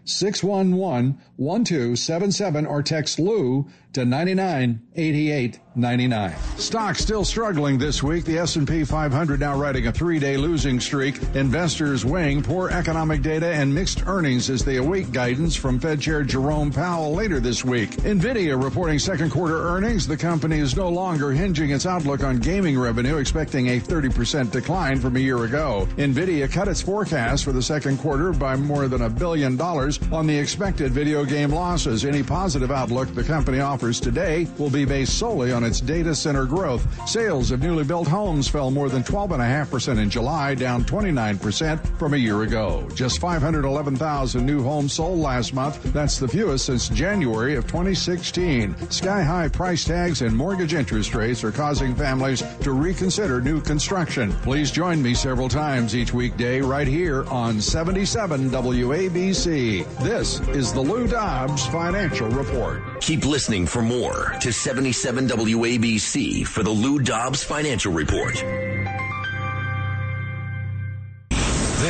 866-611-1277 0.07 2.69
or 2.69 2.83
text 2.83 3.19
Lou 3.19 3.67
to 3.93 4.05
998899. 4.07 6.35
Stocks 6.57 7.01
still 7.01 7.25
struggling 7.25 7.79
this 7.79 8.03
week. 8.03 8.25
The 8.25 8.39
S&P 8.39 8.85
500 8.85 9.41
now 9.41 9.59
riding 9.59 9.87
a 9.87 9.93
three-day 9.93 10.39
losing 10.39 10.81
streak. 10.81 11.21
Investors 11.35 12.03
weighing 12.05 12.43
poor 12.43 12.71
economic 12.71 13.23
data 13.23 13.49
and 13.49 13.75
mixed 13.75 14.07
earnings 14.07 14.49
as 14.49 14.65
they 14.65 14.77
await 14.77 15.13
guidance 15.13 15.55
from 15.55 15.79
Fed 15.79 16.01
Chair 16.01 16.23
Jerome 16.23 16.73
Powell 16.73 17.13
later 17.13 17.39
this 17.39 17.63
week. 17.65 17.91
Nvidia 17.99 18.63
reporting 18.63 18.99
second 18.99 19.31
quarter 19.31 19.69
earnings. 19.69 20.07
The 20.07 20.17
company 20.17 20.59
is 20.59 20.75
no 20.75 20.89
longer 20.89 21.31
hinging 21.31 21.71
its 21.71 21.85
outlook 21.85 22.25
on 22.25 22.39
gaming 22.39 22.79
revenue, 22.79 23.19
expecting 23.19 23.69
a 23.69 23.81
30% 23.81 24.51
decline 24.51 24.99
from 25.01 25.17
a 25.17 25.21
year 25.21 25.45
ago. 25.45 25.87
Nvidia 25.97 26.51
cut 26.51 26.69
its 26.69 26.81
forecast 26.81 27.45
for 27.45 27.53
the 27.53 27.61
second 27.63 27.99
quarter 27.99 28.33
by 28.33 28.57
more 28.57 28.89
than 28.89 29.03
a 29.03 29.11
billion 29.11 29.59
dollars 29.59 29.92
on 30.13 30.27
the 30.27 30.39
expected 30.39 30.93
video 30.93 31.25
game 31.25 31.51
losses. 31.51 32.05
Any 32.05 32.23
positive 32.23 32.71
outlook 32.71 33.15
the 33.15 33.25
company 33.25 33.61
offers 33.61 34.01
today 34.01 34.47
will 34.59 34.71
be 34.71 34.85
based 34.85 35.19
solely 35.19 35.53
on 35.53 35.65
its 35.65 35.81
data 35.81 36.15
center 36.15 36.45
growth. 36.45 36.87
Sales 37.09 37.51
of 37.51 37.63
newly 37.63 37.85
built 37.85 38.09
homes 38.09 38.49
fell 38.49 38.71
more 38.71 38.89
than 38.89 39.03
12.5% 39.03 39.99
in 39.99 40.11
July, 40.11 40.55
down 40.55 40.85
29% 40.85 41.99
from 41.99 42.15
a 42.15 42.17
year 42.17 42.43
ago. 42.43 42.89
Just 42.95 43.21
511,000 43.21 44.45
new 44.45 44.63
homes 44.63 44.93
sold 44.93 45.19
last 45.19 45.55
month. 45.55 45.83
That's 45.93 46.19
the 46.19 46.29
fewest 46.29 46.67
since 46.67 46.89
January 46.89 47.57
of 47.57 47.67
2016. 47.67 48.91
Sky 48.91 49.23
high 49.23 49.49
price 49.49 49.85
tags 49.85 50.23
and 50.23 50.37
mortgage 50.37 50.75
interest 50.75 51.15
rates 51.15 51.43
are 51.45 51.53
causing 51.53 51.95
families 51.95 52.43
to 52.61 52.73
reconsider 52.73 53.41
new 53.41 53.61
construction. 53.61 54.33
Please 54.43 54.71
join 54.71 55.03
me 55.03 55.15
several 55.15 55.49
times 55.49 55.97
each 55.97 56.13
weekday 56.13 56.61
right 56.61 56.87
here 56.87 57.25
on 57.25 57.61
77 57.61 58.51
WABC. 58.51 59.82
This 60.01 60.41
is 60.49 60.73
the 60.73 60.81
Lou 60.81 61.07
Dobbs 61.07 61.67
Financial 61.67 62.29
Report. 62.29 63.01
Keep 63.01 63.25
listening 63.25 63.67
for 63.67 63.83
more 63.83 64.35
to 64.41 64.53
77 64.53 65.29
WABC 65.29 66.47
for 66.47 66.63
the 66.63 66.71
Lou 66.71 66.99
Dobbs 66.99 67.43
Financial 67.43 67.93
Report. 67.93 68.43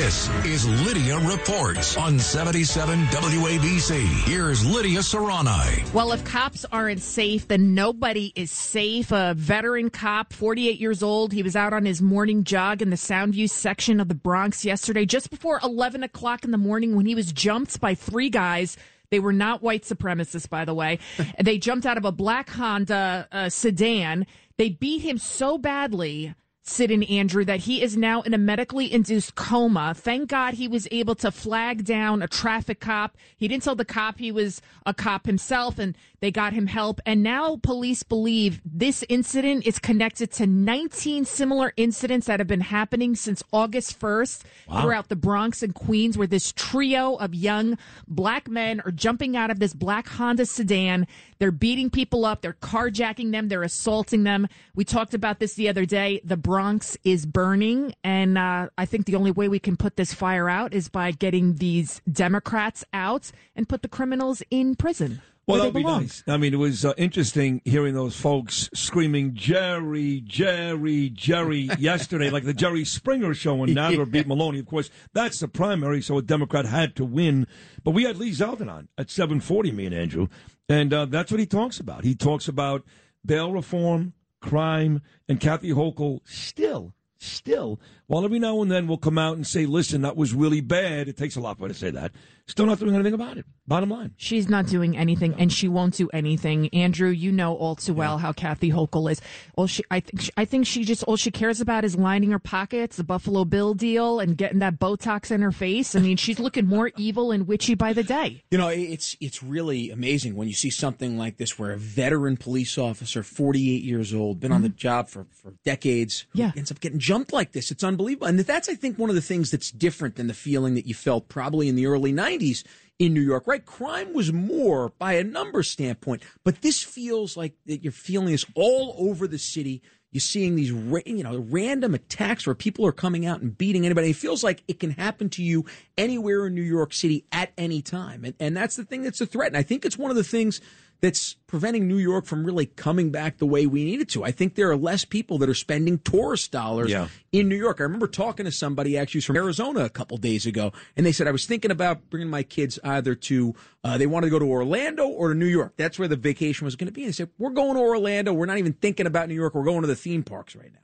This 0.03 0.29
is 0.45 0.85
Lydia 0.85 1.17
Reports 1.21 1.97
on 1.97 2.19
77 2.19 3.05
WABC. 3.05 4.05
Here's 4.25 4.67
Lydia 4.67 4.99
Serrani. 4.99 5.93
Well, 5.93 6.11
if 6.11 6.25
cops 6.25 6.67
aren't 6.73 7.01
safe, 7.01 7.47
then 7.47 7.73
nobody 7.73 8.33
is 8.35 8.51
safe. 8.51 9.13
A 9.13 9.33
veteran 9.35 9.91
cop, 9.91 10.33
48 10.33 10.81
years 10.81 11.05
old, 11.05 11.33
he 11.33 11.45
was 11.45 11.55
out 11.55 11.73
on 11.73 11.85
his 11.85 12.03
morning 12.03 12.43
jog 12.43 12.83
in 12.83 12.91
the 12.91 12.97
Soundview 12.97 13.49
section 13.49 14.01
of 14.01 14.09
the 14.09 14.17
Bronx 14.17 14.65
yesterday, 14.65 15.07
just 15.07 15.31
before 15.31 15.61
11 15.63 16.03
o'clock 16.03 16.43
in 16.45 16.51
the 16.51 16.59
morning, 16.59 16.97
when 16.97 17.07
he 17.07 17.15
was 17.15 17.31
jumped 17.31 17.81
by 17.81 17.95
three 17.95 18.29
guys. 18.29 18.77
They 19.11 19.21
were 19.21 19.33
not 19.33 19.63
white 19.63 19.85
supremacists, 19.85 20.51
by 20.51 20.65
the 20.65 20.75
way. 20.75 20.99
they 21.41 21.59
jumped 21.59 21.87
out 21.87 21.97
of 21.97 22.05
a 22.05 22.11
black 22.11 22.51
Honda 22.51 23.29
uh, 23.31 23.51
sedan. 23.51 24.27
They 24.57 24.71
beat 24.71 25.03
him 25.03 25.19
so 25.19 25.59
badly. 25.59 26.35
Sid 26.65 26.93
and 26.93 27.03
Andrew, 27.11 27.45
that 27.45 27.61
he 27.61 27.83
is 27.83 27.97
now 27.97 28.23
in 28.23 28.33
a 28.33 28.39
medically 28.39 28.93
induced 28.93 29.35
coma. 29.35 29.95
Thank 29.97 30.31
God 30.31 30.55
he 30.55 30.69
was 30.69 30.87
able 30.93 31.17
to 31.17 31.33
flag 31.33 31.85
down 31.85 32.23
a 32.23 32.29
traffic 32.29 32.79
cop. 32.79 33.17
He 33.37 33.49
didn't 33.49 33.65
tell 33.65 33.75
the 33.75 33.85
cop 33.85 34.19
he 34.19 34.31
was 34.31 34.63
a 34.87 34.95
cop 34.95 35.27
himself, 35.27 35.79
and 35.79 35.97
they 36.21 36.31
got 36.31 36.53
him 36.53 36.69
help. 36.69 37.01
And 37.05 37.23
now 37.23 37.57
police 37.57 38.05
believe 38.05 38.61
this 38.65 39.05
incident 39.09 39.67
is 39.67 39.81
connected 39.81 40.31
to 40.33 40.47
19 40.47 41.25
similar 41.25 41.73
incidents 41.77 42.29
that 42.29 42.39
have 42.39 42.47
been 42.47 42.61
happening 42.61 43.17
since 43.17 43.43
August 43.53 43.99
1st 43.99 44.43
Wow. 44.69 44.83
throughout 44.83 45.09
the 45.09 45.17
Bronx 45.17 45.63
and 45.65 45.75
Queens, 45.75 46.17
where 46.17 46.29
this 46.29 46.53
trio 46.53 47.17
of 47.17 47.35
young 47.35 47.77
black 48.07 48.49
men 48.49 48.81
are 48.85 48.93
jumping 48.93 49.37
out 49.37 49.51
of 49.51 49.59
this 49.59 49.75
black 49.75 50.07
Honda 50.09 50.47
sedan. 50.47 51.09
They're 51.41 51.51
beating 51.51 51.91
people 51.91 52.25
up, 52.25 52.41
they're 52.41 52.53
carjacking 52.53 53.33
them, 53.33 53.49
they're 53.49 53.65
assaulting 53.65 54.23
them. 54.23 54.47
We 54.77 54.85
talked 54.85 55.13
about 55.13 55.41
this 55.41 55.55
the 55.55 55.69
other 55.69 55.85
day. 55.85 56.21
The 56.23 56.37
Bronx 56.53 56.99
is 57.03 57.25
burning, 57.25 57.95
and 58.05 58.37
uh, 58.37 58.69
I 58.77 58.85
think 58.85 59.07
the 59.07 59.17
only 59.17 59.31
way 59.31 59.49
we 59.49 59.59
can 59.59 59.75
put 59.75 59.97
this 59.97 60.13
fire 60.13 60.51
out 60.51 60.75
is 60.75 60.91
by 60.91 61.11
getting 61.11 61.55
these 61.55 62.03
Democrats 62.13 62.85
out 62.93 63.33
and 63.57 63.67
put 63.67 63.81
the 63.81 63.89
criminals 63.89 64.43
in 64.51 64.75
prison. 64.77 65.23
Well, 65.47 65.57
that 65.57 65.65
would 65.73 65.75
be 65.75 65.83
nice. 65.83 66.23
I 66.29 66.37
mean, 66.37 66.53
it 66.53 66.59
was 66.59 66.85
uh, 66.85 66.93
interesting 66.99 67.63
hearing 67.65 67.95
those 67.95 68.15
folks 68.15 68.69
screaming 68.75 69.33
Jerry, 69.33 70.21
Jerry, 70.27 71.09
Jerry 71.09 71.71
yesterday, 71.79 72.29
like 72.29 72.45
the 72.45 72.53
Jerry 72.53 72.85
Springer 72.85 73.33
show 73.33 73.55
when 73.55 73.71
Nadler 73.71 74.11
beat 74.11 74.27
Maloney. 74.27 74.59
Of 74.59 74.67
course, 74.67 74.91
that's 75.15 75.41
the 75.41 75.49
primary, 75.49 76.03
so 76.03 76.19
a 76.19 76.23
Democrat 76.23 76.67
had 76.67 76.95
to 76.97 77.05
win. 77.07 77.47
But 77.83 77.93
we 77.93 78.03
had 78.03 78.19
Lee 78.19 78.33
Zeldin 78.33 78.71
on 78.71 78.89
at 78.99 79.09
740, 79.09 79.73
me 79.73 79.87
and 79.87 79.95
Andrew, 79.95 80.29
and 80.69 80.93
uh, 80.93 81.07
that's 81.07 81.31
what 81.31 81.41
he 81.41 81.47
talks 81.47 81.81
about. 81.81 82.05
He 82.05 82.15
talks 82.15 82.47
about 82.47 82.85
bail 83.25 83.51
reform, 83.53 84.13
crime, 84.43 85.01
and 85.29 85.41
Kathy 85.41 85.71
Hochul 85.71 86.21
still, 86.25 86.95
still, 87.19 87.81
while 88.07 88.25
every 88.25 88.39
now 88.39 88.61
and 88.63 88.71
then 88.71 88.87
we'll 88.87 88.99
come 88.99 89.19
out 89.19 89.37
and 89.37 89.47
say, 89.47 89.67
listen, 89.67 90.03
that 90.03 90.17
was 90.17 90.35
really 90.35 90.61
bad. 90.61 91.09
It 91.09 91.17
takes 91.17 91.37
a 91.37 91.41
lot 91.41 91.57
for 91.57 91.65
her 91.65 91.69
to 91.69 91.75
say 91.75 91.91
that. 91.91 92.13
Still 92.47 92.67
not 92.67 92.81
doing 92.81 92.95
anything 92.95 93.15
about 93.15 93.39
it. 93.39 93.47
Bottom 93.67 93.91
line. 93.91 94.15
She's 94.17 94.49
not 94.49 94.67
doing 94.67 94.97
anything, 94.97 95.35
and 95.39 95.53
she 95.53 95.69
won't 95.69 95.95
do 95.95 96.11
anything. 96.13 96.69
Andrew, 96.75 97.09
you 97.09 97.31
know 97.31 97.55
all 97.55 97.77
too 97.77 97.95
well 97.95 98.19
how 98.19 98.33
Kathy 98.33 98.71
Hochul 98.71 99.11
is. 99.11 99.21
All 99.57 99.69
she, 99.69 99.85
I 99.91 100.01
think, 100.01 100.29
I 100.37 100.45
think 100.45 100.67
she 100.67 100.85
just 100.85 101.05
all 101.05 101.17
she 101.17 101.31
cares 101.31 101.61
about 101.61 101.85
is 101.85 101.97
lining 101.97 102.33
her 102.33 102.41
pockets, 102.41 102.97
the 102.97 103.05
Buffalo 103.05 103.45
Bill 103.45 103.75
deal, 103.75 104.19
and 104.19 104.37
getting 104.37 104.59
that 104.59 104.79
Botox 104.79 105.31
in 105.31 105.41
her 105.41 105.53
face. 105.53 105.95
I 105.95 106.01
mean, 106.01 106.17
she's 106.17 106.41
looking 106.41 106.67
more 106.67 106.91
evil 106.99 107.31
and 107.31 107.47
witchy 107.47 107.75
by 107.75 107.93
the 107.93 108.03
day. 108.03 108.43
You 108.51 108.59
know, 108.59 108.69
it's 108.69 109.17
it's 109.21 109.43
really 109.43 109.91
amazing 109.91 110.35
when 110.35 110.49
you 110.49 110.55
see 110.55 110.71
something 110.71 111.17
like 111.17 111.37
this 111.37 111.59
where 111.59 111.71
a 111.71 111.79
veteran 111.79 112.37
police 112.37 112.77
officer, 112.77 113.23
48 113.23 113.83
years 113.83 114.13
old, 114.13 114.41
been 114.41 114.51
on 114.51 114.59
mm-hmm. 114.59 114.65
the 114.65 114.69
job 114.71 115.09
for, 115.09 115.27
for 115.31 115.55
decades, 115.65 116.27
Yeah. 116.35 116.51
ends 116.57 116.73
up 116.73 116.81
getting 116.81 116.99
jumped 116.99 117.33
like 117.33 117.53
this. 117.53 117.71
It's 117.71 117.85
unbelievable. 117.85 118.02
And 118.09 118.39
that's, 118.41 118.69
I 118.69 118.75
think, 118.75 118.99
one 118.99 119.09
of 119.09 119.17
the 119.17 119.23
things 119.23 119.51
that's 119.51 119.71
different 119.71 120.17
than 120.17 120.27
the 120.27 120.35
feeling 120.35 120.75
that 120.75 120.87
you 120.87 120.95
felt 120.95 121.29
probably 121.29 121.69
in 121.69 121.77
the 121.77 121.87
early 121.87 122.13
90s 122.13 122.65
in 122.99 123.15
New 123.15 123.21
York, 123.21 123.47
right? 123.47 123.65
Crime 123.65 124.13
was 124.13 124.33
more 124.33 124.91
by 124.99 125.15
a 125.15 125.25
number 125.25 125.63
standpoint, 125.63 126.23
but 126.45 126.63
this 126.63 126.83
feels 126.83 127.37
like 127.37 127.55
that 127.67 127.83
you're 127.83 127.93
feeling 127.93 128.29
this 128.29 128.45
all 128.55 128.95
over 128.99 129.27
the 129.27 129.39
city. 129.39 129.83
you're 130.13 130.21
seeing 130.21 130.57
these 130.57 130.69
you 130.69 131.23
know 131.25 131.39
random 131.49 131.95
attacks 131.95 132.47
where 132.47 132.55
people 132.55 132.87
are 132.87 132.93
coming 132.93 133.27
out 133.27 133.41
and 133.41 133.57
beating 133.57 133.87
anybody. 133.87 134.11
It 134.11 134.17
feels 134.17 134.45
like 134.45 134.63
it 134.69 134.79
can 134.79 134.91
happen 134.91 135.31
to 135.31 135.43
you 135.43 135.65
anywhere 135.97 136.47
in 136.47 136.55
New 136.55 136.63
York 136.63 136.93
City 136.93 137.25
at 137.33 137.53
any 137.57 137.83
time, 137.83 138.25
and 138.25 138.35
and 138.39 138.57
that's 138.57 138.77
the 138.77 138.85
thing 138.85 139.03
that's 139.03 139.21
a 139.21 139.27
threat. 139.27 139.49
And 139.49 139.57
I 139.57 139.63
think 139.63 139.85
it's 139.85 139.99
one 139.99 140.11
of 140.11 140.17
the 140.17 140.25
things 140.25 140.61
that's 141.03 141.35
preventing 141.49 141.89
New 141.89 141.99
York 141.99 142.25
from 142.25 142.45
really 142.45 142.65
coming 142.65 143.11
back 143.11 143.39
the 143.39 143.45
way 143.47 143.67
we 143.67 143.85
need 143.85 144.01
it 144.01 144.09
to. 144.11 144.23
I 144.25 144.31
think 144.31 144.55
there 144.55 144.71
are 144.71 144.77
less 144.77 145.05
people 145.05 145.37
that 145.39 145.49
are 145.49 145.55
spending 145.55 145.99
tourist 145.99 146.53
dollars 146.53 146.91
Yeah. 146.93 147.09
in 147.33 147.49
New 147.49 147.57
York. 147.57 147.81
I 147.81 147.83
remember 147.83 148.07
talking 148.07 148.47
to 148.47 148.53
somebody 148.53 148.97
actually 148.97 149.21
from 149.23 149.37
Arizona 149.37 149.85
a 149.85 149.91
couple 149.91 150.17
days 150.17 150.47
ago, 150.47 150.73
and 150.97 151.05
they 151.05 151.11
said 151.13 151.27
I 151.27 151.33
was 151.33 151.45
thinking 151.45 151.73
about 151.73 152.09
bringing 152.09 152.31
my 152.31 152.45
kids 152.45 152.79
either 152.85 153.15
to 153.17 153.55
uh, 153.83 153.99
they 153.99 154.07
wanted 154.07 154.29
to 154.29 154.31
go 154.31 154.39
to 154.39 154.45
Orlando 154.47 155.07
or 155.09 155.31
to 155.31 155.35
New 155.35 155.47
York. 155.47 155.75
That's 155.77 155.99
where 155.99 156.07
the 156.09 156.17
vacation 156.17 156.65
was 156.65 156.77
going 156.77 156.87
to 156.87 156.93
be. 156.93 157.03
And 157.03 157.09
they 157.09 157.13
said 157.13 157.31
we're 157.37 157.51
going 157.51 157.75
to 157.75 157.81
Orlando. 157.81 158.33
We're 158.33 158.47
not 158.47 158.59
even 158.59 158.73
thinking 158.73 159.07
about 159.07 159.29
New 159.29 159.35
York. 159.35 159.55
We're 159.57 159.65
going 159.65 159.81
to 159.83 159.89
the 159.89 159.97
theme 159.97 160.23
parks 160.23 160.55
right 160.55 160.73
now. 160.73 160.79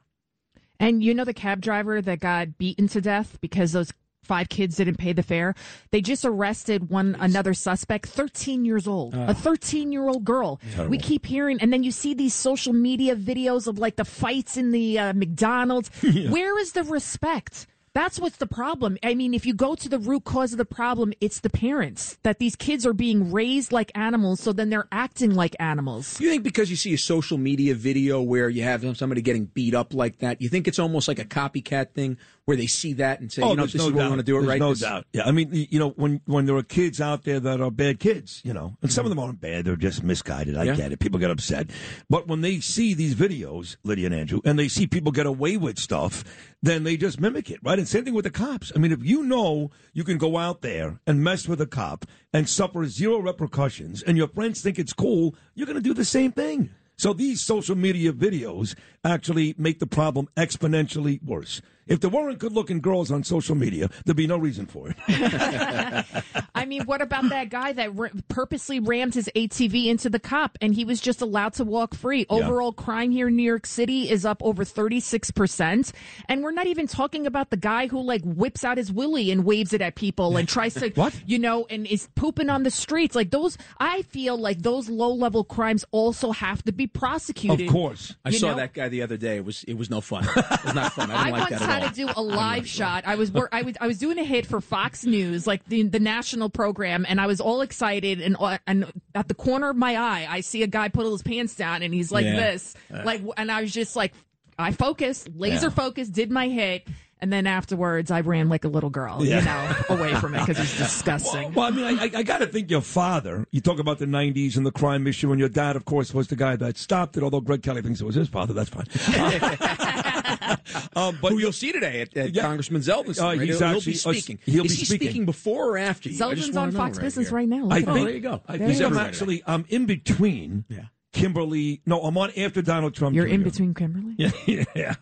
And 0.81 1.03
you 1.03 1.15
know 1.15 1.24
the 1.24 1.32
cab 1.35 1.61
driver 1.61 2.03
that 2.03 2.19
got 2.20 2.59
beaten 2.59 2.89
to 2.89 3.01
death 3.01 3.39
because 3.40 3.70
those 3.73 3.93
five 4.28 4.48
kids 4.48 4.76
didn't 4.76 4.98
pay 4.98 5.12
the 5.12 5.22
fare? 5.22 5.55
They 5.90 6.00
just 6.00 6.24
arrested 6.24 6.90
one 6.90 7.16
another 7.18 7.55
suspect, 7.55 8.06
13 8.06 8.64
years 8.64 8.86
old. 8.86 9.14
Oh. 9.14 9.26
A 9.28 9.34
13 9.34 9.90
year 9.90 10.09
old 10.09 10.24
girl. 10.24 10.60
Terrible. 10.74 10.90
We 10.90 10.98
keep 10.98 11.26
hearing, 11.26 11.60
and 11.60 11.72
then 11.72 11.82
you 11.82 11.90
see 11.90 12.14
these 12.14 12.34
social 12.34 12.72
media 12.72 13.16
videos 13.16 13.66
of 13.66 13.78
like 13.78 13.96
the 13.96 14.05
fights 14.05 14.56
in 14.56 14.70
the 14.70 14.98
uh, 14.98 15.12
McDonald's. 15.14 15.90
Where 16.02 16.59
is 16.59 16.72
the 16.72 16.84
respect? 16.84 17.66
That's 17.98 18.20
what's 18.20 18.36
the 18.36 18.46
problem. 18.46 18.96
I 19.02 19.14
mean, 19.14 19.34
if 19.34 19.44
you 19.44 19.52
go 19.52 19.74
to 19.74 19.88
the 19.88 19.98
root 19.98 20.22
cause 20.22 20.52
of 20.52 20.59
the 20.59 20.64
problem, 20.64 21.12
it's 21.20 21.40
the 21.40 21.50
parents 21.50 22.16
that 22.22 22.38
these 22.38 22.55
kids 22.55 22.86
are 22.86 22.92
being 22.92 23.32
raised 23.32 23.72
like 23.72 23.90
animals, 23.96 24.40
so 24.40 24.52
then 24.52 24.70
they're 24.70 24.86
acting 24.92 25.34
like 25.34 25.56
animals. 25.59 26.20
You 26.20 26.30
think 26.30 26.44
because 26.44 26.70
you 26.70 26.76
see 26.76 26.94
a 26.94 26.98
social 26.98 27.38
media 27.38 27.74
video 27.74 28.22
where 28.22 28.48
you 28.48 28.62
have 28.62 28.84
somebody 28.96 29.20
getting 29.20 29.46
beat 29.46 29.74
up 29.74 29.94
like 29.94 30.18
that, 30.18 30.40
you 30.40 30.48
think 30.48 30.68
it's 30.68 30.78
almost 30.78 31.09
like 31.09 31.18
a 31.18 31.24
copycat 31.24 31.90
thing 31.90 32.18
where 32.48 32.56
they 32.56 32.66
see 32.66 32.94
that 32.94 33.20
and 33.20 33.30
say, 33.30 33.42
oh, 33.42 33.50
you 33.50 33.56
know, 33.56 33.64
Oh, 33.64 33.66
this 33.66 33.74
no 33.74 33.88
is 33.88 33.92
what 33.92 34.02
we 34.04 34.08
want 34.08 34.20
to 34.20 34.24
do 34.24 34.36
it 34.38 34.40
There's 34.40 34.48
right. 34.48 34.58
No 34.58 34.70
This- 34.70 34.80
doubt. 34.80 35.04
Yeah, 35.12 35.24
I 35.26 35.32
mean, 35.32 35.50
you 35.52 35.78
know, 35.78 35.90
when 35.90 36.22
when 36.24 36.46
there 36.46 36.56
are 36.56 36.62
kids 36.62 36.98
out 36.98 37.24
there 37.24 37.38
that 37.40 37.60
are 37.60 37.70
bad 37.70 38.00
kids, 38.00 38.40
you 38.42 38.54
know, 38.54 38.78
and 38.80 38.90
some 38.90 39.04
of 39.04 39.10
them 39.10 39.18
aren't 39.18 39.38
bad; 39.38 39.66
they're 39.66 39.76
just 39.76 40.02
misguided. 40.02 40.56
I 40.56 40.64
Yeah. 40.64 40.74
get 40.76 40.90
it. 40.92 40.98
People 40.98 41.18
get 41.20 41.30
upset, 41.30 41.68
but 42.08 42.26
when 42.26 42.40
they 42.40 42.60
see 42.60 42.94
these 42.94 43.14
videos, 43.14 43.76
Lydia 43.84 44.06
and 44.06 44.14
Andrew, 44.14 44.40
and 44.46 44.58
they 44.58 44.68
see 44.68 44.86
people 44.86 45.12
get 45.12 45.26
away 45.26 45.58
with 45.58 45.78
stuff, 45.78 46.24
then 46.62 46.84
they 46.84 46.96
just 46.96 47.20
mimic 47.20 47.50
it, 47.50 47.60
right? 47.62 47.78
And 47.78 47.86
same 47.86 48.06
thing 48.06 48.14
with 48.14 48.24
the 48.24 48.30
cops. 48.30 48.72
I 48.74 48.78
mean, 48.78 48.92
if 48.92 49.04
you 49.04 49.24
know 49.24 49.70
you 49.92 50.02
can 50.02 50.16
go 50.16 50.38
out 50.38 50.62
there 50.62 51.00
and 51.06 51.22
mess 51.22 51.46
with 51.46 51.60
a 51.60 51.66
cop 51.66 52.06
and 52.32 52.48
suffer 52.48 52.86
zero 52.86 53.18
repercussions, 53.18 54.02
and 54.02 54.16
your 54.16 54.28
friends 54.28 54.62
think 54.62 54.78
it's 54.78 54.94
cool, 54.94 55.34
you're 55.54 55.66
going 55.66 55.76
to 55.76 55.82
do 55.82 55.92
the 55.92 56.02
same 56.06 56.32
thing. 56.32 56.70
So 56.96 57.12
these 57.12 57.40
social 57.42 57.76
media 57.76 58.12
videos 58.12 58.74
actually 59.04 59.54
make 59.56 59.78
the 59.80 59.86
problem 59.86 60.28
exponentially 60.36 61.22
worse. 61.22 61.60
If 61.89 62.01
there 62.01 62.10
weren't 62.10 62.39
good-looking 62.39 62.81
girls 62.81 63.10
on 63.10 63.24
social 63.24 63.55
media, 63.55 63.89
there'd 64.05 64.16
be 64.16 64.27
no 64.27 64.36
reason 64.36 64.66
for 64.66 64.89
it. 64.90 64.97
I 66.55 66.65
mean, 66.65 66.82
what 66.85 67.01
about 67.01 67.28
that 67.31 67.51
guy 67.51 67.73
that 67.73 67.90
r- 67.98 68.10
purposely 68.28 68.81
rammed 68.81 69.15
his 69.15 69.31
ATV 69.35 69.86
into 69.86 70.10
the 70.10 70.19
cop 70.19 70.59
and 70.60 70.74
he 70.74 70.85
was 70.85 71.01
just 71.01 71.20
allowed 71.23 71.55
to 71.55 71.65
walk 71.65 71.94
free? 71.94 72.20
Yeah. 72.28 72.36
Overall 72.36 72.73
crime 72.73 73.10
here 73.10 73.28
in 73.28 73.36
New 73.36 73.43
York 73.43 73.66
City 73.66 74.10
is 74.10 74.24
up 74.24 74.43
over 74.43 74.65
36%. 74.65 75.93
And 76.28 76.43
we're 76.43 76.51
not 76.52 76.66
even 76.66 76.86
talking 76.86 77.27
about 77.27 77.51
the 77.51 77.56
guy 77.56 77.86
who 77.86 78.01
like 78.01 78.23
whips 78.24 78.65
out 78.65 78.77
his 78.77 78.93
willy 78.93 79.31
and 79.31 79.44
waves 79.44 79.73
it 79.73 79.81
at 79.81 79.94
people 79.94 80.36
and 80.36 80.48
tries 80.48 80.74
to, 80.74 80.89
what? 80.94 81.15
you 81.27 81.39
know, 81.39 81.66
and 81.70 81.86
is 81.86 82.09
pooping 82.16 82.51
on 82.51 82.62
the 82.65 82.70
streets. 82.70 83.15
Like 83.15 83.31
those, 83.31 83.56
I 83.78 84.02
feel 84.02 84.36
like 84.36 84.62
those 84.62 84.89
low 84.89 85.12
level 85.12 85.44
crimes 85.44 85.85
also 85.90 86.32
have 86.32 86.62
to 86.65 86.73
be 86.73 86.86
prosecuted. 86.86 87.66
Of 87.69 87.73
course. 87.73 88.15
I 88.24 88.31
You 88.31 88.39
saw 88.39 88.51
know? 88.51 88.56
that 88.56 88.74
guy 88.74 88.89
the 88.89 89.02
other 89.02 89.16
day. 89.16 89.36
It 89.36 89.44
was 89.44 89.65
it 89.65 89.74
was 89.74 89.90
no 89.90 90.01
fun. 90.01 90.24
It 90.24 90.65
was 90.65 90.74
not 90.74 90.93
fun. 90.93 91.10
I 91.10 91.15
I 91.19 91.24
didn't 91.24 91.39
like 91.40 91.51
that 91.51 91.62
at 91.62 91.69
had 91.69 91.77
all. 91.82 91.88
to 91.88 91.94
do 91.94 92.09
a 92.16 92.22
live 92.22 92.66
shot. 92.68 93.05
I 93.06 93.14
was 93.16 93.30
wor- 93.30 93.48
I 93.52 93.62
was 93.62 93.74
I 93.80 93.86
was 93.86 93.98
doing 93.98 94.18
a 94.18 94.24
hit 94.24 94.46
for 94.46 94.60
Fox 94.60 95.05
News, 95.05 95.46
like 95.46 95.64
the 95.66 95.82
the 95.84 96.00
national 96.00 96.50
program, 96.50 97.05
and 97.09 97.20
I 97.20 97.26
was 97.26 97.40
all 97.40 97.60
excited. 97.60 98.20
And 98.20 98.36
uh, 98.38 98.59
and 98.66 98.92
at 99.14 99.28
the 99.28 99.34
corner 99.34 99.70
of 99.70 99.76
my 99.76 99.96
eye, 99.96 100.26
I 100.28 100.40
see 100.40 100.62
a 100.62 100.66
guy 100.66 100.88
put 100.88 101.06
his 101.10 101.22
pants 101.22 101.55
down, 101.55 101.82
and 101.82 101.92
he's 101.94 102.10
like 102.12 102.24
Yeah. 102.24 102.36
this, 102.36 102.74
like, 103.05 103.22
and 103.36 103.50
I 103.50 103.62
was 103.62 103.72
just 103.72 103.96
like, 103.96 104.12
I 104.59 104.72
focused, 104.72 105.28
laser 105.34 105.66
Yeah. 105.66 105.70
focused, 105.70 106.12
did 106.12 106.30
my 106.30 106.48
hit. 106.48 106.86
And 107.20 107.32
then 107.32 107.48
afterwards, 107.48 108.12
I 108.12 108.20
ran 108.20 108.48
like 108.48 108.62
a 108.62 108.68
little 108.68 108.90
girl, 108.90 109.24
Yeah. 109.24 109.40
you 109.40 109.44
know, 109.44 109.96
away 110.00 110.14
from 110.20 110.36
it 110.36 110.46
because 110.46 110.60
it's 110.60 110.78
disgusting. 110.78 111.52
Well, 111.52 111.66
I 111.66 111.70
mean, 111.72 111.84
I, 111.84 112.05
I, 112.05 112.10
I 112.18 112.22
got 112.22 112.38
to 112.38 112.46
think 112.46 112.70
your 112.70 112.80
father. 112.80 113.44
You 113.50 113.60
talk 113.60 113.80
about 113.80 113.98
the 113.98 114.06
'90s 114.06 114.56
and 114.56 114.64
the 114.64 114.70
crime 114.70 115.05
issue, 115.09 115.32
and 115.32 115.40
your 115.40 115.48
dad, 115.48 115.74
of 115.74 115.84
course, 115.84 116.14
was 116.14 116.28
the 116.28 116.36
guy 116.36 116.55
that 116.55 116.78
stopped 116.78 117.16
it. 117.16 117.24
Although 117.24 117.40
Greg 117.40 117.64
Kelly 117.64 117.82
thinks 117.82 118.00
it 118.00 118.05
was 118.05 118.14
his 118.14 118.28
father, 118.28 118.55
that's 118.55 118.70
fine. 118.70 118.86
um, 120.97 121.19
but 121.20 121.32
Who 121.32 121.39
you'll 121.39 121.52
see 121.52 121.73
today 121.73 122.01
at, 122.02 122.16
at 122.16 122.35
Congressman 122.35 122.82
Zeldin. 122.82 123.20
Uh, 123.20 123.24
right? 123.24 123.40
he's 123.40 123.59
he'll, 123.59 123.69
he'll 123.69 123.77
actually- 123.77 123.93
be 123.93 123.98
uh, 123.98 124.12
speaking. 124.12 124.39
he'll 124.44 124.65
Is 124.65 124.73
be 124.73 124.78
he 124.78 124.85
speaking. 124.85 125.24
before 125.24 125.70
or 125.70 125.78
after 125.78 126.09
you? 126.09 126.19
Zeldin's 126.19 126.56
on 126.56 126.73
Fox 126.73 126.97
right 126.98 127.05
Business 127.05 127.28
here. 127.28 127.36
right 127.36 127.48
now. 127.48 127.65
Look 127.65 127.73
I 127.73 127.77
think, 127.82 127.89
him. 127.98 128.05
there 128.05 128.15
you 128.15 128.20
go. 128.20 128.43
I 128.48 128.59
think 128.59 128.81
I'm 128.81 128.97
actually 128.98 129.43
I'm 129.47 129.65
in 129.69 129.86
between. 129.86 130.65
Yeah. 130.69 130.85
Kimberly, 131.10 131.81
no, 131.86 132.02
I'm 132.02 132.16
on 132.19 132.31
after 132.36 132.60
Donald 132.60 132.94
Trump. 132.94 133.16
You're 133.16 133.27
in 133.27 133.43
between 133.43 133.73
Kimberly. 133.74 134.15
Yeah, 134.19 134.31
yeah. 134.74 134.94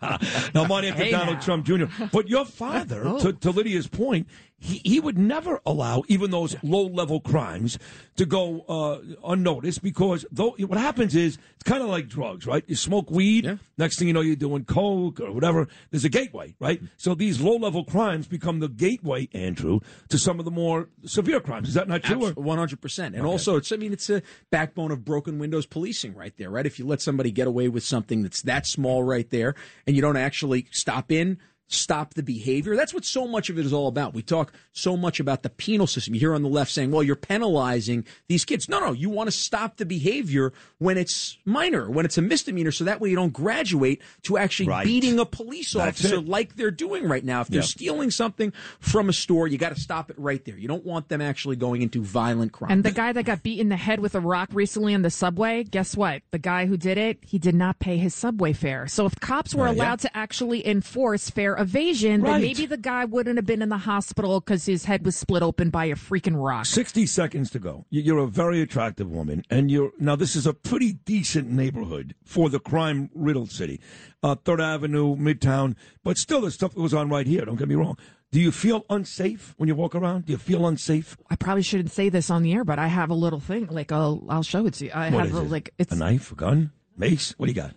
No, 0.55 0.63
I'm 0.63 0.71
on 0.73 0.85
after 0.85 1.03
Hey 1.05 1.11
Donald 1.11 1.39
now. 1.39 1.43
Trump 1.43 1.67
Jr. 1.67 1.87
But 2.13 2.29
your 2.29 2.45
father, 2.47 3.03
Oh. 3.05 3.19
to, 3.19 3.33
to 3.33 3.51
Lydia's 3.51 3.89
point, 3.89 4.29
he, 4.59 4.81
he 4.85 5.01
would 5.01 5.19
never 5.19 5.61
allow 5.67 6.03
even 6.09 6.31
those 6.31 6.57
low 6.63 6.87
level 6.87 7.21
crimes 7.21 7.79
to 8.17 8.25
go 8.25 8.61
uh, 8.63 9.01
unnoticed 9.31 9.83
because 9.83 10.25
though 10.33 10.57
what 10.61 10.79
happens 10.79 11.15
is 11.15 11.37
it's 11.55 11.63
kind 11.65 11.83
of 11.83 11.89
like 11.91 12.09
drugs, 12.09 12.47
right? 12.47 12.65
You 12.67 12.75
smoke 12.75 13.11
weed, 13.11 13.59
next 13.77 13.99
thing 13.99 14.09
you 14.09 14.15
know, 14.15 14.23
you're 14.23 14.35
doing 14.35 14.65
coke 14.65 15.21
or 15.21 15.31
whatever. 15.33 15.69
There's 15.91 16.07
a 16.07 16.09
gateway, 16.09 16.55
right? 16.59 16.81
So 16.97 17.15
these 17.15 17.41
low 17.41 17.57
level 17.57 17.85
crimes 17.85 18.27
become 18.27 18.61
the 18.61 18.69
gateway, 18.69 19.29
Andrew, 19.35 19.81
to 20.09 20.19
some 20.19 20.39
of 20.39 20.47
the 20.47 20.51
more 20.51 20.89
severe 21.05 21.41
crimes. 21.41 21.69
Is 21.69 21.75
that 21.75 21.87
not 21.89 22.03
true? 22.03 22.31
One 22.33 22.57
hundred 22.59 22.81
percent, 22.81 23.15
and 23.15 23.25
Okay. 23.25 23.31
also 23.31 23.57
it's. 23.57 23.71
I 23.73 23.77
mean, 23.77 23.93
it's 23.93 24.09
a 24.09 24.23
backbone 24.51 24.91
of 24.91 25.05
broken 25.05 25.39
windows 25.39 25.67
policing 25.67 26.15
right 26.15 26.35
there, 26.39 26.49
right? 26.49 26.65
If 26.65 26.79
you 26.79 26.87
let 26.87 27.03
somebody 27.03 27.31
get 27.31 27.47
away 27.47 27.69
with 27.69 27.85
something 27.85 28.23
that's 28.23 28.41
that 28.43 28.67
small 28.67 29.03
right 29.03 29.29
there, 29.29 29.55
and 29.87 29.95
you 29.95 30.01
don't 30.03 30.17
actually 30.17 30.67
stop 30.71 31.13
in, 31.13 31.39
stop 31.69 32.15
the 32.15 32.23
behavior. 32.23 32.77
That's 32.77 32.95
what 32.95 33.05
so 33.05 33.27
much 33.27 33.51
of 33.51 33.59
it 33.59 33.67
is 33.67 33.73
all 33.73 33.89
about. 33.89 34.15
We 34.15 34.23
talk 34.23 34.53
so 34.73 34.97
much 34.97 35.19
about 35.21 35.43
the 35.43 35.51
penal 35.51 35.87
system. 35.87 36.15
You 36.15 36.21
hear 36.21 36.35
on 36.35 36.43
the 36.43 36.49
left 36.49 36.71
saying, 36.71 36.91
"Well, 36.91 37.03
you're 37.03 37.17
penalizing 37.17 38.05
these 38.29 38.45
kids." 38.45 38.69
No, 38.69 38.79
no, 38.81 38.93
you 38.93 39.11
want 39.11 39.27
to 39.29 39.33
stop 39.37 39.77
the 39.77 39.87
behavior 39.87 40.53
when 40.79 40.97
it's 40.99 41.39
minor, 41.45 41.91
when 41.91 42.05
it's 42.05 42.19
a 42.19 42.23
misdemeanor, 42.23 42.71
so 42.71 42.85
that 42.85 43.01
way 43.01 43.11
you 43.11 43.17
don't 43.17 43.33
graduate 43.33 44.01
to 44.23 44.39
actually 44.39 44.69
Right. 44.69 44.85
beating 44.87 45.19
a 45.19 45.25
police 45.25 45.75
officer 45.75 46.21
like 46.21 46.57
they're 46.57 46.71
doing 46.71 47.09
right 47.09 47.25
now. 47.25 47.41
If 47.41 47.49
they're 47.49 47.61
Yeah. 47.63 47.67
stealing 47.67 48.11
something 48.11 48.53
from 48.81 49.09
a 49.09 49.13
store, 49.13 49.49
you 49.49 49.59
got 49.59 49.75
to 49.75 49.81
stop 49.81 50.11
it 50.11 50.19
right 50.19 50.45
there. 50.45 50.57
You 50.57 50.69
don't 50.69 50.85
want 50.85 51.09
them 51.09 51.21
actually 51.21 51.57
going 51.57 51.83
into 51.83 52.03
violent 52.03 52.53
crime. 52.53 52.71
And 52.71 52.85
the 52.85 52.91
guy 52.93 53.13
that 53.13 53.25
got 53.25 53.43
beat 53.43 53.59
in 53.59 53.69
the 53.71 53.77
head 53.77 54.01
with 54.01 54.15
a 54.15 54.21
rock 54.21 54.51
recently 54.53 54.95
on 54.95 55.03
the 55.03 55.11
subway, 55.11 55.65
guess 55.65 55.97
what? 55.97 56.23
The 56.31 56.39
guy 56.39 56.67
who 56.67 56.77
did 56.77 56.99
it, 56.99 57.19
he 57.23 57.39
did 57.39 57.55
not 57.55 57.79
pay 57.79 57.97
his 57.97 58.15
subway 58.15 58.53
fare. 58.53 58.87
So 58.87 59.07
if 59.07 59.19
cops 59.21 59.55
were 59.55 59.67
Uh, 59.67 59.73
yeah. 59.73 59.83
allowed 59.83 60.01
to 60.01 60.17
actually 60.17 60.67
enforce 60.67 61.31
evasion, 61.57 62.23
Right. 62.23 62.33
then 62.33 62.41
maybe 62.43 62.67
the 62.67 62.77
guy 62.77 63.05
wouldn't 63.05 63.37
have 63.37 63.47
been 63.47 63.63
in 63.63 63.69
the 63.69 63.79
hospital 63.79 64.41
because 64.41 64.67
his 64.67 64.85
head 64.85 65.05
was 65.05 65.17
split 65.17 65.43
open 65.43 65.71
by 65.71 65.87
a 65.87 65.95
freaking 65.95 66.43
rock. 66.43 66.67
60 66.67 67.07
seconds 67.07 67.51
to 67.51 67.59
go. 67.59 67.87
You- 67.91 68.03
You're 68.03 68.19
a 68.19 68.27
very 68.27 68.61
attractive 68.61 69.11
woman, 69.11 69.43
and 69.51 69.71
you're 69.71 69.93
now. 69.99 70.17
This 70.17 70.37
is 70.37 70.47
a 70.47 70.55
pretty 70.55 70.93
decent 70.93 71.51
neighborhood 71.51 72.15
for 72.25 72.49
the 72.51 72.61
crime 72.61 73.11
riddled 73.15 73.51
city, 73.51 73.81
uh, 74.23 74.35
Third 74.37 74.61
Avenue, 74.61 75.17
Midtown, 75.17 75.75
but 76.05 76.19
still, 76.19 76.41
there's 76.43 76.55
stuff 76.55 76.73
that 76.75 76.81
goes 76.81 76.95
on 76.95 77.09
right 77.09 77.27
here. 77.27 77.45
Don't 77.45 77.57
get 77.57 77.69
me 77.69 77.75
wrong. 77.75 77.97
Do 78.33 78.41
you 78.41 78.51
feel 78.51 78.85
unsafe 78.91 79.55
when 79.57 79.69
you 79.69 79.75
walk 79.77 79.95
around? 79.95 80.27
Do 80.27 80.33
you 80.33 80.39
feel 80.39 80.67
unsafe? 80.67 81.17
I 81.31 81.37
probably 81.37 81.63
shouldn't 81.63 81.93
say 81.93 82.09
this 82.09 82.29
on 82.29 82.43
the 82.43 82.53
air, 82.53 82.65
but 82.65 82.79
I 82.79 82.89
have 82.89 83.09
a 83.09 83.15
little 83.15 83.41
thing. 83.41 83.67
Like 83.71 83.93
I'll 83.93 84.25
I'll 84.29 84.43
show 84.43 84.67
it 84.67 84.75
to 84.75 84.87
you. 84.87 84.91
I 84.93 85.11
What 85.11 85.27
have 85.27 85.37
a, 85.37 85.41
it? 85.43 85.51
like 85.51 85.71
it's 85.79 85.93
a 85.93 85.97
knife, 85.97 86.33
a 86.33 86.35
gun, 86.35 86.73
mace. 86.97 87.35
What 87.39 87.47
do 87.47 87.53
you 87.53 87.57
got? 87.57 87.75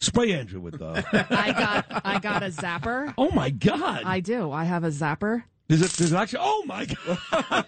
Spray 0.00 0.32
Andrew 0.32 0.60
with. 0.60 0.80
Uh... 0.80 1.02
I 1.30 1.52
got 1.52 2.02
I 2.04 2.18
got 2.20 2.42
a 2.42 2.46
zapper. 2.46 3.12
oh 3.18 3.30
my 3.32 3.50
God! 3.50 4.02
I 4.04 4.20
do. 4.20 4.50
I 4.52 4.64
have 4.64 4.84
a 4.84 4.88
zapper. 4.88 5.42
Does 5.68 5.82
it? 5.82 5.92
Does 5.92 6.12
it 6.12 6.16
actually? 6.16 6.40
Oh 6.42 6.62
my 6.66 6.86
God! 6.86 7.18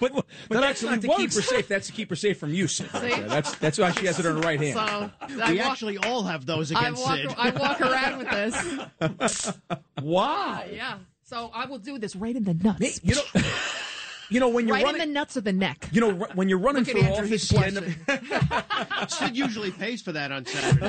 but 0.00 0.12
That 0.48 0.60
that's 0.60 0.64
actually 0.84 0.90
not 0.90 1.00
to 1.02 1.08
keep 1.16 1.32
her 1.32 1.42
safe. 1.42 1.66
That's 1.66 1.86
to 1.88 1.92
keep 1.92 2.10
her 2.10 2.16
safe 2.16 2.38
from 2.38 2.52
you, 2.54 2.68
Sid. 2.68 2.92
right 2.94 3.16
there. 3.16 3.28
That's 3.28 3.54
that's 3.56 3.78
why 3.78 3.90
she 3.92 4.06
has 4.06 4.20
it 4.20 4.26
on 4.26 4.36
her 4.36 4.40
right 4.42 4.60
hand. 4.60 4.74
So 5.28 5.28
We 5.28 5.56
walk- 5.58 5.66
actually 5.66 5.98
all 5.98 6.22
have 6.22 6.46
those 6.46 6.70
I 6.72 6.78
against 6.80 7.02
walk, 7.04 7.16
Sid. 7.16 7.34
I 7.36 7.50
walk 7.50 7.80
around 7.80 8.18
with 8.18 8.30
this. 8.30 9.52
wow. 10.02 10.62
Yeah. 10.70 10.98
So 11.24 11.50
I 11.52 11.66
will 11.66 11.78
do 11.78 11.98
this 11.98 12.14
right 12.16 12.34
in 12.34 12.44
the 12.44 12.54
nuts. 12.54 13.00
You 13.02 13.16
know, 13.16 13.22
you 14.30 14.40
know 14.40 14.48
when 14.48 14.66
you're 14.68 14.76
right 14.76 14.84
running, 14.84 15.02
in 15.02 15.08
the 15.08 15.14
nuts 15.14 15.36
of 15.36 15.44
the 15.44 15.52
neck. 15.52 15.88
you 15.92 16.00
know 16.00 16.10
ru- 16.10 16.26
when 16.34 16.48
you're 16.48 16.58
running 16.58 16.84
Look 16.84 16.94
at 16.96 17.00
for 17.00 17.06
Andrew, 17.06 17.24
office, 17.26 17.50
he's 17.50 17.52
you 17.52 17.58
end 17.58 17.78
up- 17.78 19.10
Sid 19.10 19.36
usually 19.36 19.70
pays 19.70 20.02
for 20.02 20.12
that 20.12 20.32
on 20.32 20.44
Saturday. 20.46 20.86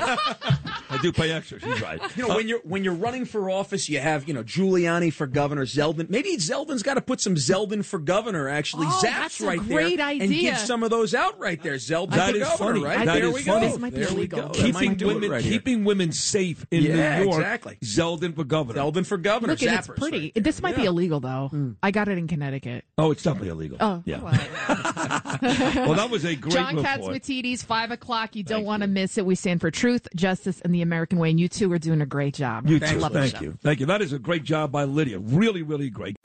I 0.92 0.98
do 1.02 1.12
pay 1.12 1.32
extra. 1.32 1.60
She's 1.60 1.82
right. 1.82 2.02
You 2.18 2.28
know, 2.28 2.36
when 2.36 2.48
you're 2.48 2.60
when 2.64 2.84
you're 2.84 2.94
running 2.96 3.26
for 3.26 3.50
office, 3.50 3.88
you 3.90 4.00
have 4.00 4.28
you 4.28 4.34
know 4.34 4.44
Giuliani 4.44 5.14
for 5.14 5.28
governor, 5.28 5.66
Zeldin. 5.66 6.10
Maybe 6.10 6.36
Zeldin's 6.38 6.84
got 6.84 6.96
to 6.96 7.02
put 7.02 7.22
some 7.22 7.36
Zeldin 7.36 7.86
for 7.86 8.00
governor. 8.00 8.50
Actually, 8.50 8.88
Oh, 8.88 9.02
zaps 9.04 9.12
that's 9.20 9.42
a 9.42 9.46
right 9.48 9.60
great 9.60 9.98
there 9.98 10.08
and 10.10 10.22
idea. 10.24 10.52
give 10.52 10.58
some 10.60 10.84
of 10.84 10.90
those 10.90 11.14
out 11.14 11.40
right 11.40 11.62
there. 11.62 11.76
Zeldin 11.76 12.12
That 12.12 12.32
for 12.32 12.38
is 12.38 12.44
governor, 12.50 12.58
funny. 12.74 12.84
right? 12.84 13.06
That 13.06 13.14
there 13.14 13.26
is 13.28 13.34
we 13.34 13.42
funny. 13.44 13.66
go. 13.68 13.72
This 13.72 13.80
might 13.80 13.94
be 13.94 14.00
there 14.00 14.10
we 14.10 14.16
illegal. 14.16 14.42
go. 14.42 14.50
Keeping 14.50 14.74
might 14.90 14.98
do 14.98 15.10
it 15.10 15.14
women 15.16 15.32
right 15.32 15.44
keeping 15.44 15.84
women 15.86 16.12
safe 16.12 16.66
in 16.72 16.84
Yeah, 16.84 17.20
New 17.20 17.26
York. 17.26 17.38
exactly. 17.40 17.78
Zeldin 17.84 18.36
for 18.36 18.44
governor. 18.44 18.80
Zeldin 18.82 19.06
for 19.06 19.18
governor. 19.18 19.54
Look, 19.54 19.62
and 19.62 19.72
it's 19.78 19.88
pretty. 19.88 20.32
right 20.36 20.44
this 20.44 20.62
might 20.62 20.76
be 20.76 20.86
illegal 20.86 21.20
though. 21.20 21.48
Hmm. 21.52 21.72
I 21.84 21.92
got 21.92 22.08
it 22.10 22.18
in 22.18 22.28
Connecticut. 22.28 22.84
Oh, 22.98 23.12
it's 23.12 23.24
definitely 23.34 23.50
illegal. 23.50 23.78
Oh, 23.80 24.04
yeah. 24.06 24.20
well. 24.22 24.32
well, 25.88 25.94
that 25.96 26.10
was 26.10 26.26
a 26.26 26.36
great 26.36 26.54
John 26.54 26.76
report. 26.76 27.02
Catsimatidis, 27.02 27.64
five 27.64 27.92
o'clock. 27.92 28.36
You 28.36 28.44
don't 28.44 28.66
want 28.66 28.82
to 28.82 28.88
miss 28.88 29.18
it. 29.18 29.26
We 29.26 29.36
stand 29.36 29.62
for 29.62 29.72
truth, 29.72 30.08
justice, 30.16 30.62
and 30.62 30.74
the 30.74 30.82
American 30.82 31.20
way. 31.20 31.30
And 31.30 31.40
you 31.40 31.48
two 31.48 31.72
are 31.72 31.80
doing 31.80 32.02
a 32.02 32.06
great 32.06 32.34
job. 32.34 32.68
You 32.68 32.78
I 32.78 32.80
too. 32.80 33.00
love 33.00 33.14
the 33.14 33.22
Thank 33.22 33.42
you. 33.42 33.58
Thank 33.62 33.80
you. 33.80 33.86
That 33.86 34.02
is 34.02 34.14
a 34.14 34.20
great 34.20 34.44
job 34.44 34.72
by 34.72 34.84
Lydia. 34.84 35.20
Really, 35.20 35.62
really 35.62 35.90
great. 35.90 36.16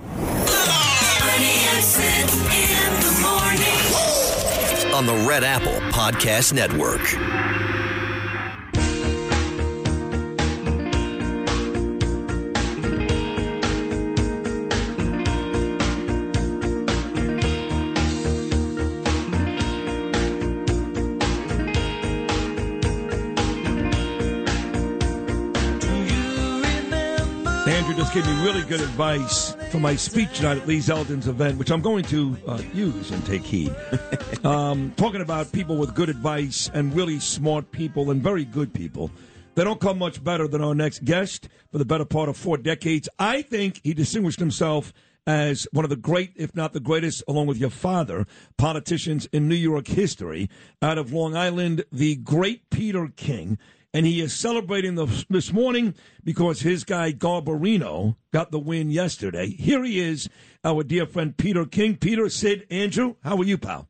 on 4.95 5.07
the 5.07 5.27
Red 5.29 5.43
Apple 5.43 5.73
Podcast 5.91 6.53
Network. 6.53 7.01
Andrew 27.95 28.07
just 28.07 28.27
gave 28.27 28.27
me 28.27 28.45
really 28.45 28.63
good 28.63 28.81
advice 28.81 29.55
for 29.71 29.79
my 29.79 29.95
speech 29.95 30.39
tonight 30.39 30.59
at 30.59 30.67
Lee 30.67 30.79
Zeldin's 30.79 31.29
event, 31.29 31.59
which 31.59 31.71
I'm 31.71 31.81
going 31.81 32.03
to 32.07 32.37
uh, 32.45 32.61
use 32.73 33.13
and 33.13 33.25
take 33.25 33.43
heed. 33.45 33.73
um, 34.45 34.93
talking 34.97 35.21
about 35.21 35.53
people 35.53 35.77
with 35.77 35.95
good 35.95 36.09
advice 36.09 36.69
and 36.75 36.93
really 36.93 37.21
smart 37.21 37.71
people 37.71 38.11
and 38.11 38.21
very 38.21 38.45
good 38.45 38.75
people. 38.75 39.13
They 39.55 39.63
don't 39.63 39.81
come 39.81 39.97
much 39.97 40.25
better 40.25 40.49
than 40.49 40.61
our 40.61 40.75
next 40.75 41.05
guest 41.05 41.49
for 41.71 41.79
the 41.79 41.85
better 41.85 42.05
part 42.05 42.29
of 42.29 42.37
four 42.37 42.57
decades. 42.57 43.09
I 43.21 43.43
think 43.43 43.81
he 43.85 43.95
distinguished 43.95 44.41
himself 44.41 44.93
as 45.25 45.69
one 45.71 45.85
of 45.85 45.89
the 45.89 45.95
great, 45.95 46.33
if 46.35 46.53
not 46.57 46.73
the 46.73 46.81
greatest, 46.81 47.23
along 47.29 47.47
with 47.47 47.59
your 47.59 47.71
father, 47.71 48.27
politicians 48.57 49.27
in 49.27 49.49
New 49.49 49.55
York 49.55 49.87
history. 49.87 50.51
Out 50.83 50.99
of 50.99 51.13
Long 51.13 51.37
Island, 51.37 51.85
the 51.93 52.17
great 52.17 52.71
Peter 52.71 53.07
King. 53.15 53.57
And 53.95 54.05
he 54.05 54.21
is 54.21 54.35
celebrating 54.35 54.97
the, 54.97 55.07
this 55.31 55.53
morning 55.53 55.95
because 56.25 56.61
his 56.61 56.83
guy 56.83 57.13
Garbarino 57.13 58.17
got 58.33 58.51
the 58.51 58.59
win 58.59 58.91
yesterday. 58.91 59.47
Here 59.47 59.85
he 59.85 60.01
is, 60.01 60.29
our 60.65 60.83
dear 60.83 61.07
friend 61.07 61.37
Peter 61.37 61.65
King. 61.65 61.97
Peter, 61.97 62.29
Sid, 62.29 62.67
Andrew, 62.71 63.15
how 63.23 63.37
are 63.37 63.45
you, 63.45 63.57
pal? 63.57 63.89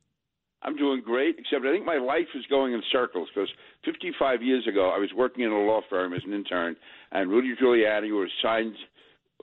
I'm 0.62 0.76
doing 0.76 1.00
great, 1.02 1.36
except 1.38 1.64
I 1.64 1.72
think 1.72 1.86
my 1.86 1.96
life 1.96 2.28
is 2.34 2.44
going 2.50 2.74
in 2.74 2.82
circles 2.92 3.28
because 3.34 3.48
55 3.86 4.42
years 4.42 4.66
ago 4.68 4.90
I 4.94 4.98
was 4.98 5.08
working 5.16 5.44
in 5.44 5.50
a 5.50 5.58
law 5.58 5.80
firm 5.88 6.12
as 6.12 6.20
an 6.26 6.34
intern, 6.34 6.76
and 7.10 7.30
Rudy 7.30 7.54
Giuliani 7.60 8.10
was 8.10 8.30
signed 8.42 8.74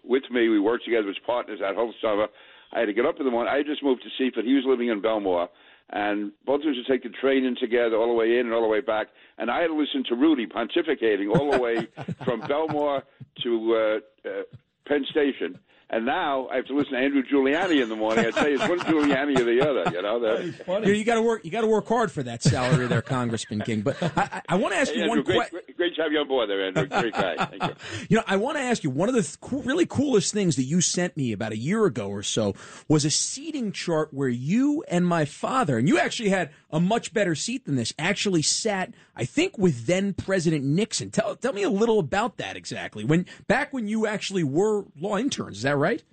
with 0.04 0.24
me. 0.30 0.48
We 0.50 0.60
worked 0.60 0.86
together 0.86 1.10
as 1.10 1.16
partners 1.26 1.60
that 1.62 1.76
whole 1.76 1.94
summer. 2.04 2.28
I 2.72 2.80
had 2.80 2.86
to 2.86 2.94
get 2.94 3.06
up 3.06 3.16
in 3.20 3.26
the 3.26 3.32
morning. 3.32 3.52
I 3.52 3.58
had 3.58 3.66
just 3.66 3.84
moved 3.84 4.04
to 4.04 4.10
Seaford. 4.18 4.46
He 4.46 4.54
was 4.54 4.64
living 4.68 4.90
in 4.90 5.02
Bellmore, 5.02 5.48
and 5.90 6.32
both 6.46 6.62
of 6.62 6.68
us 6.68 6.76
would 6.78 6.88
take 6.88 7.04
the 7.04 7.10
train 7.10 7.44
in 7.44 7.56
together 7.56 7.98
all 7.98 8.08
the 8.08 8.14
way 8.14 8.40
in 8.40 8.46
and 8.46 8.54
all 8.54 8.62
the 8.62 8.68
way 8.68 8.82
back. 8.82 9.08
And 9.38 9.52
I 9.52 9.62
had 9.62 9.68
to 9.68 9.76
listen 9.76 10.04
to 10.10 10.16
Rudy 10.16 10.48
pontificating 10.48 11.36
all 11.36 11.52
the 11.52 11.60
way 11.60 11.88
from 12.26 12.42
Bellmore 12.42 13.04
to 13.44 13.76
uh, 13.76 14.30
uh, 14.30 14.44
Penn 14.86 15.06
Station. 15.10 15.60
And 15.94 16.06
now 16.06 16.48
I 16.48 16.56
have 16.56 16.66
to 16.68 16.74
listen 16.74 16.94
to 16.94 17.00
Andrew 17.00 17.22
Giuliani 17.22 17.84
in 17.84 17.90
the 17.90 17.98
morning. 17.98 18.26
I 18.26 18.32
tell 18.32 18.48
you, 18.48 18.56
it's 18.56 18.68
one 18.68 18.80
Giuliani 18.80 19.38
or 19.38 19.44
the 19.44 19.70
other. 19.70 19.92
You 19.94 20.02
know, 20.02 20.20
that, 20.22 20.88
You, 20.88 21.04
got 21.04 21.16
to 21.16 21.22
work. 21.22 21.44
You 21.44 21.52
got 21.52 21.62
to 21.62 21.68
work 21.68 21.86
hard 21.86 22.10
for 22.14 22.24
that 22.24 22.42
salary, 22.42 22.88
there, 22.88 23.02
Congressman 23.02 23.60
King. 23.60 23.82
But 23.82 24.02
I, 24.02 24.12
I, 24.16 24.42
I 24.50 24.56
want 24.56 24.74
to 24.74 24.80
ask 24.80 24.94
Hey, 24.94 25.00
you 25.00 25.04
Andrew, 25.04 25.18
one 25.18 25.24
great, 25.26 25.36
question. 25.36 25.60
great, 25.66 25.78
great 25.78 25.96
to 25.98 26.02
have 26.04 26.12
you 26.14 26.20
on 26.20 26.28
board 26.30 26.50
there, 26.50 26.66
Andrew. 26.66 26.86
Great 26.88 27.14
guy. 27.14 27.46
Thank 27.46 27.64
you. 27.64 27.76
You 28.10 28.18
know, 28.18 28.24
I 28.26 28.38
want 28.38 28.56
to 28.58 28.64
ask 28.64 28.84
you 28.86 28.90
one 28.90 29.10
of 29.10 29.16
the 29.16 29.22
th- 29.22 29.40
cool, 29.42 29.62
really 29.64 29.86
coolest 29.86 30.34
things 30.34 30.56
that 30.56 30.64
you 30.64 30.80
sent 30.82 31.16
me 31.18 31.34
about 31.34 31.52
a 31.52 31.58
year 31.58 31.86
ago 31.86 32.10
or 32.10 32.24
so 32.24 32.56
was 32.88 33.04
a 33.06 33.12
seating 33.12 33.72
chart 33.74 34.14
where 34.14 34.30
you 34.30 34.84
and 34.88 35.06
my 35.06 35.26
father, 35.26 35.78
and 35.78 35.88
you 35.90 36.00
actually 36.00 36.30
had 36.30 36.52
a 36.72 36.80
much 36.80 37.14
better 37.14 37.36
seat 37.36 37.66
than 37.66 37.76
this, 37.76 37.94
actually 38.00 38.42
sat, 38.42 38.94
I 39.16 39.26
think, 39.26 39.58
with 39.58 39.86
then 39.86 40.14
President 40.14 40.64
Nixon. 40.64 41.12
Tell 41.12 41.36
tell 41.36 41.54
me 41.54 41.64
a 41.64 41.70
little 41.70 42.00
about 42.00 42.38
that 42.38 42.56
exactly. 42.56 43.04
When 43.04 43.26
back 43.48 43.74
when 43.74 43.88
you 43.88 44.08
actually 44.08 44.44
were 44.44 44.86
law 45.00 45.18
interns, 45.18 45.58
is 45.58 45.64
that 45.64 45.78
right? 45.78 46.04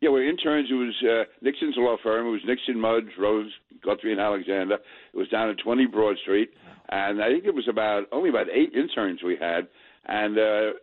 Yeah, 0.00 0.10
we're 0.10 0.28
interns. 0.28 0.68
It 0.70 0.74
was 0.74 0.94
uh, 1.02 1.24
Nixon's 1.40 1.76
law 1.78 1.96
firm. 2.02 2.26
It 2.26 2.30
was 2.30 2.42
Nixon, 2.46 2.78
Mudge, 2.78 3.08
Rose, 3.18 3.50
Guthrie, 3.82 4.12
and 4.12 4.20
Alexander. 4.20 4.74
It 4.74 5.16
was 5.16 5.28
down 5.28 5.48
at 5.48 5.56
20 5.64 5.86
Broad 5.86 6.18
Street, 6.18 6.50
and 6.90 7.22
I 7.22 7.30
think 7.30 7.44
it 7.44 7.54
was 7.54 7.68
about 7.68 8.04
only 8.12 8.28
about 8.28 8.46
eight 8.52 8.74
interns 8.74 9.22
we 9.22 9.36
had, 9.40 9.66
and 10.06 10.38
uh, 10.38 10.78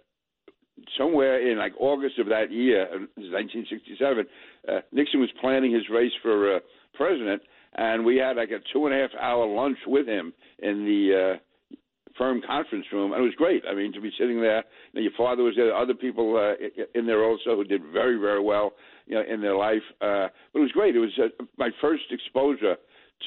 somewhere 0.97 1.47
in 1.47 1.57
like 1.57 1.73
August 1.79 2.19
of 2.19 2.27
that 2.27 2.51
year, 2.51 2.83
uh, 2.83 2.99
this 3.15 3.25
is 3.25 3.33
1967, 3.33 4.25
uh, 4.67 4.79
Nixon 4.91 5.19
was 5.19 5.29
planning 5.39 5.71
his 5.71 5.83
race 5.89 6.13
for 6.21 6.55
uh, 6.55 6.59
president, 6.93 7.41
and 7.75 8.05
we 8.05 8.17
had 8.17 8.37
like 8.37 8.51
a 8.51 8.59
two 8.73 8.85
and 8.85 8.95
a 8.95 8.99
half 8.99 9.11
hour 9.19 9.45
lunch 9.45 9.77
with 9.87 10.07
him 10.07 10.33
in 10.59 10.85
the. 10.85 11.35
Uh, 11.35 11.39
firm 12.17 12.41
conference 12.45 12.85
room, 12.91 13.13
and 13.13 13.21
it 13.21 13.23
was 13.23 13.33
great. 13.35 13.63
I 13.69 13.73
mean, 13.73 13.93
to 13.93 14.01
be 14.01 14.11
sitting 14.19 14.41
there, 14.41 14.63
you 14.91 14.95
know, 14.95 15.01
your 15.01 15.11
father 15.17 15.43
was 15.43 15.55
there, 15.55 15.73
other 15.73 15.93
people 15.93 16.35
uh, 16.35 16.53
in 16.93 17.05
there 17.05 17.23
also 17.23 17.55
who 17.55 17.63
did 17.63 17.81
very, 17.91 18.19
very 18.19 18.41
well, 18.41 18.73
you 19.05 19.15
know, 19.15 19.23
in 19.27 19.41
their 19.41 19.55
life. 19.55 19.81
Uh, 20.01 20.27
but 20.51 20.59
it 20.59 20.63
was 20.63 20.71
great. 20.71 20.95
It 20.95 20.99
was 20.99 21.17
uh, 21.17 21.43
my 21.57 21.69
first 21.79 22.03
exposure 22.11 22.75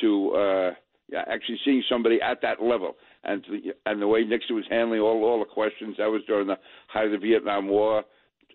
to 0.01 0.31
uh, 0.35 0.71
yeah, 1.09 1.23
actually 1.29 1.59
seeing 1.65 1.83
somebody 1.89 2.21
at 2.21 2.41
that 2.43 2.63
level, 2.63 2.97
and 3.25 3.45
to, 3.45 3.73
and 3.87 4.01
the 4.01 4.07
way 4.07 4.25
Nixon 4.25 4.57
was 4.57 4.65
handling 4.71 5.01
all 5.01 5.23
all 5.25 5.39
the 5.39 5.45
questions. 5.45 5.97
That 5.99 6.11
was 6.11 6.23
during 6.27 6.47
the 6.47 6.59
height 6.89 7.07
of 7.07 7.13
the 7.13 7.19
Vietnam 7.19 7.69
War. 7.69 8.05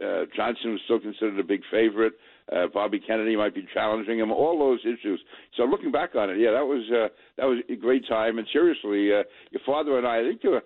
Uh, 0.04 0.24
Johnson 0.36 0.72
was 0.72 0.82
still 0.86 1.00
considered 1.00 1.40
a 1.40 1.44
big 1.44 1.62
favorite. 1.70 2.14
Uh, 2.52 2.68
Bobby 2.74 3.00
Kennedy 3.00 3.36
might 3.36 3.54
be 3.54 3.68
challenging 3.74 4.20
him. 4.20 4.32
All 4.32 4.58
those 4.58 4.80
issues. 4.82 5.20
So 5.56 5.64
looking 5.64 5.92
back 5.92 6.16
on 6.16 6.30
it, 6.30 6.40
yeah, 6.40 6.52
that 6.52 6.66
was 6.66 6.84
uh, 6.92 7.08
that 7.38 7.46
was 7.46 7.60
a 7.70 7.76
great 7.76 8.08
time. 8.08 8.38
And 8.38 8.48
seriously, 8.52 9.14
uh, 9.14 9.24
your 9.52 9.62
father 9.66 9.98
and 9.98 10.08
I, 10.08 10.20
I 10.20 10.24
think 10.24 10.42
there 10.42 10.52
were 10.52 10.64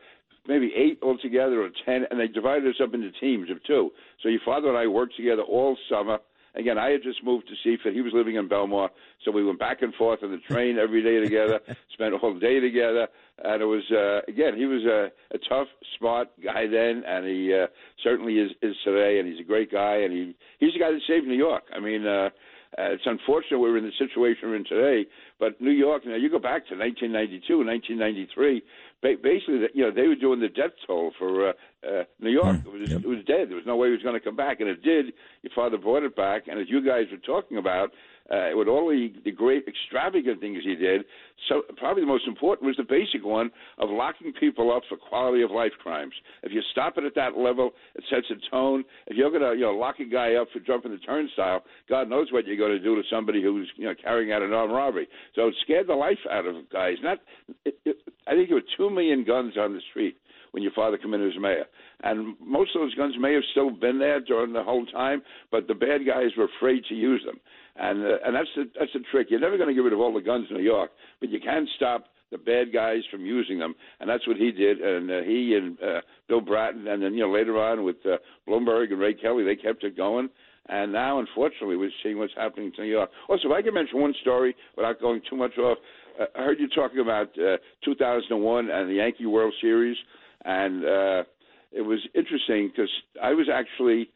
maybe 0.47 0.71
eight 0.75 0.99
altogether 1.01 1.61
or 1.61 1.69
ten, 1.85 2.05
and 2.09 2.19
they 2.19 2.27
divided 2.27 2.67
us 2.69 2.81
up 2.81 2.93
into 2.93 3.11
teams 3.19 3.49
of 3.49 3.63
two. 3.65 3.91
So 4.21 4.29
your 4.29 4.41
father 4.45 4.69
and 4.69 4.77
I 4.77 4.87
worked 4.87 5.15
together 5.15 5.41
all 5.41 5.77
summer. 5.89 6.19
Again, 6.55 6.77
I 6.77 6.91
had 6.91 7.01
just 7.01 7.23
moved 7.23 7.47
to 7.47 7.55
Seaford. 7.63 7.93
He 7.93 8.01
was 8.01 8.13
living 8.13 8.35
in 8.35 8.47
Bellmore, 8.47 8.89
so 9.25 9.31
we 9.31 9.43
went 9.43 9.59
back 9.59 9.81
and 9.81 9.93
forth 9.95 10.19
on 10.21 10.31
the 10.31 10.37
train 10.53 10.77
every 10.77 11.01
day 11.01 11.19
together. 11.19 11.59
spent 11.93 12.13
a 12.13 12.17
whole 12.17 12.37
day 12.37 12.59
together, 12.59 13.07
and 13.43 13.61
it 13.61 13.65
was 13.65 13.83
uh, 13.91 14.21
again. 14.31 14.55
He 14.55 14.65
was 14.65 14.83
a, 14.85 15.11
a 15.33 15.39
tough, 15.49 15.67
smart 15.97 16.29
guy 16.43 16.67
then, 16.67 17.03
and 17.07 17.25
he 17.25 17.53
uh, 17.53 17.67
certainly 18.03 18.35
is, 18.35 18.51
is 18.61 18.75
today. 18.83 19.19
And 19.19 19.27
he's 19.27 19.39
a 19.39 19.47
great 19.47 19.71
guy, 19.71 19.97
and 19.97 20.13
he 20.13 20.35
he's 20.59 20.73
the 20.73 20.79
guy 20.79 20.91
that 20.91 21.01
saved 21.07 21.27
New 21.27 21.37
York. 21.37 21.63
I 21.75 21.79
mean. 21.79 22.05
Uh, 22.05 22.29
uh, 22.77 22.91
it's 22.93 23.03
unfortunate 23.05 23.59
we're 23.59 23.77
in 23.77 23.83
the 23.85 23.91
situation 23.97 24.49
we're 24.49 24.55
in 24.55 24.65
today, 24.65 25.05
but 25.39 25.59
New 25.61 25.71
York, 25.71 26.05
now 26.05 26.15
you 26.15 26.29
go 26.29 26.39
back 26.39 26.67
to 26.69 26.75
1992, 26.75 27.57
1993, 27.65 28.61
ba- 29.01 29.15
basically, 29.21 29.59
the- 29.59 29.69
you 29.73 29.83
know, 29.83 29.91
they 29.91 30.07
were 30.07 30.15
doing 30.15 30.39
the 30.39 30.49
death 30.49 30.71
toll 30.87 31.11
for 31.19 31.49
uh, 31.49 31.53
uh, 31.87 32.03
New 32.19 32.31
York. 32.31 32.57
It, 32.65 32.71
was, 32.71 32.91
it 32.91 33.07
was 33.07 33.19
dead. 33.25 33.49
There 33.49 33.57
was 33.57 33.65
no 33.65 33.75
way 33.75 33.89
it 33.89 33.91
was 33.91 34.01
going 34.03 34.15
to 34.15 34.19
come 34.23 34.35
back, 34.35 34.59
and 34.59 34.69
it 34.69 34.81
did. 34.83 35.13
Your 35.43 35.51
father 35.53 35.77
brought 35.77 36.03
it 36.03 36.15
back, 36.15 36.47
and 36.47 36.59
as 36.59 36.67
you 36.69 36.83
guys 36.85 37.05
were 37.11 37.17
talking 37.17 37.57
about, 37.57 37.91
uh, 38.31 38.49
with 38.55 38.67
all 38.67 38.89
the, 38.89 39.11
the 39.25 39.31
great 39.31 39.65
extravagant 39.67 40.39
things 40.39 40.59
he 40.63 40.75
did, 40.75 41.03
so 41.49 41.61
probably 41.77 42.03
the 42.03 42.07
most 42.07 42.27
important 42.27 42.67
was 42.67 42.77
the 42.77 42.83
basic 42.83 43.25
one 43.25 43.51
of 43.77 43.89
locking 43.89 44.31
people 44.39 44.71
up 44.71 44.83
for 44.87 44.97
quality 44.97 45.43
of 45.43 45.51
life 45.51 45.73
crimes. 45.81 46.13
If 46.41 46.51
you 46.51 46.61
stop 46.71 46.97
it 46.97 47.03
at 47.03 47.15
that 47.15 47.37
level, 47.37 47.71
it 47.95 48.03
sets 48.09 48.27
a 48.31 48.49
tone. 48.49 48.83
If 49.07 49.17
you're 49.17 49.29
going 49.29 49.41
to 49.41 49.57
you 49.57 49.65
know 49.65 49.71
lock 49.71 49.99
a 49.99 50.05
guy 50.05 50.35
up 50.35 50.47
for 50.53 50.59
jumping 50.59 50.91
the 50.91 50.99
turnstile, 50.99 51.63
God 51.89 52.09
knows 52.09 52.31
what 52.31 52.47
you're 52.47 52.57
going 52.57 52.71
to 52.71 52.79
do 52.79 52.95
to 52.95 53.01
somebody 53.11 53.41
who's 53.41 53.69
you 53.75 53.85
know 53.85 53.93
carrying 54.01 54.31
out 54.31 54.41
an 54.41 54.53
armed 54.53 54.73
robbery. 54.73 55.07
So 55.35 55.47
it 55.47 55.55
scared 55.63 55.87
the 55.87 55.95
life 55.95 56.19
out 56.31 56.45
of 56.45 56.55
guys. 56.71 56.95
Not, 57.03 57.19
it, 57.65 57.77
it, 57.85 57.97
I 58.27 58.31
think 58.31 58.49
there 58.49 58.57
were 58.57 58.77
two 58.77 58.89
million 58.89 59.25
guns 59.25 59.55
on 59.57 59.73
the 59.73 59.81
street 59.91 60.17
when 60.51 60.63
your 60.63 60.71
father 60.73 60.97
came 60.97 61.13
in 61.13 61.27
as 61.27 61.33
mayor. 61.39 61.65
And 62.03 62.35
most 62.39 62.75
of 62.75 62.81
those 62.81 62.93
guns 62.95 63.15
may 63.19 63.33
have 63.33 63.43
still 63.51 63.71
been 63.71 63.97
there 63.97 64.21
during 64.21 64.53
the 64.53 64.63
whole 64.63 64.85
time, 64.85 65.23
but 65.51 65.67
the 65.67 65.73
bad 65.73 66.01
guys 66.05 66.29
were 66.37 66.47
afraid 66.57 66.83
to 66.89 66.95
use 66.95 67.23
them. 67.25 67.39
And 67.75 68.03
uh, 68.03 68.17
and 68.25 68.35
that's 68.35 68.49
the 68.55 68.65
that's 68.79 68.93
the 68.93 68.99
trick. 69.11 69.27
You're 69.29 69.39
never 69.39 69.57
going 69.57 69.69
to 69.69 69.73
get 69.73 69.81
rid 69.81 69.93
of 69.93 69.99
all 69.99 70.13
the 70.13 70.21
guns 70.21 70.45
in 70.49 70.57
New 70.57 70.63
York, 70.63 70.91
but 71.19 71.29
you 71.29 71.39
can 71.39 71.67
stop 71.75 72.05
the 72.31 72.37
bad 72.37 72.73
guys 72.73 73.01
from 73.09 73.25
using 73.25 73.59
them, 73.59 73.73
and 73.99 74.09
that's 74.09 74.27
what 74.27 74.37
he 74.37 74.51
did. 74.51 74.79
And 74.79 75.09
uh, 75.09 75.21
he 75.21 75.55
and 75.55 75.77
uh, 75.81 76.01
Bill 76.27 76.41
Bratton, 76.41 76.87
and 76.87 77.01
then 77.01 77.13
you 77.13 77.21
know 77.21 77.31
later 77.31 77.57
on 77.61 77.83
with 77.83 77.97
uh, 78.05 78.17
Bloomberg 78.47 78.91
and 78.91 78.99
Ray 78.99 79.13
Kelly, 79.13 79.43
they 79.43 79.55
kept 79.55 79.83
it 79.83 79.97
going. 79.97 80.29
And 80.69 80.93
now, 80.93 81.19
unfortunately, 81.19 81.75
we're 81.75 81.91
seeing 82.01 82.17
what's 82.17 82.33
happening 82.37 82.71
to 82.75 82.83
New 82.83 82.89
York. 82.89 83.09
Also, 83.27 83.49
if 83.49 83.53
I 83.53 83.61
can 83.61 83.73
mention 83.73 83.99
one 83.99 84.13
story 84.21 84.55
without 84.77 85.01
going 85.01 85.21
too 85.29 85.35
much 85.35 85.57
off, 85.57 85.77
uh, 86.19 86.25
I 86.35 86.43
heard 86.43 86.59
you 86.59 86.69
talking 86.69 86.99
about 86.99 87.27
uh, 87.37 87.57
2001 87.83 88.69
and 88.69 88.89
the 88.89 88.93
Yankee 88.93 89.25
World 89.25 89.53
Series. 89.59 89.97
and 90.45 90.85
uh, 90.85 91.23
it 91.71 91.81
was 91.81 91.99
interesting 92.13 92.69
because 92.69 92.91
I 93.21 93.33
was 93.33 93.47
actually. 93.51 94.09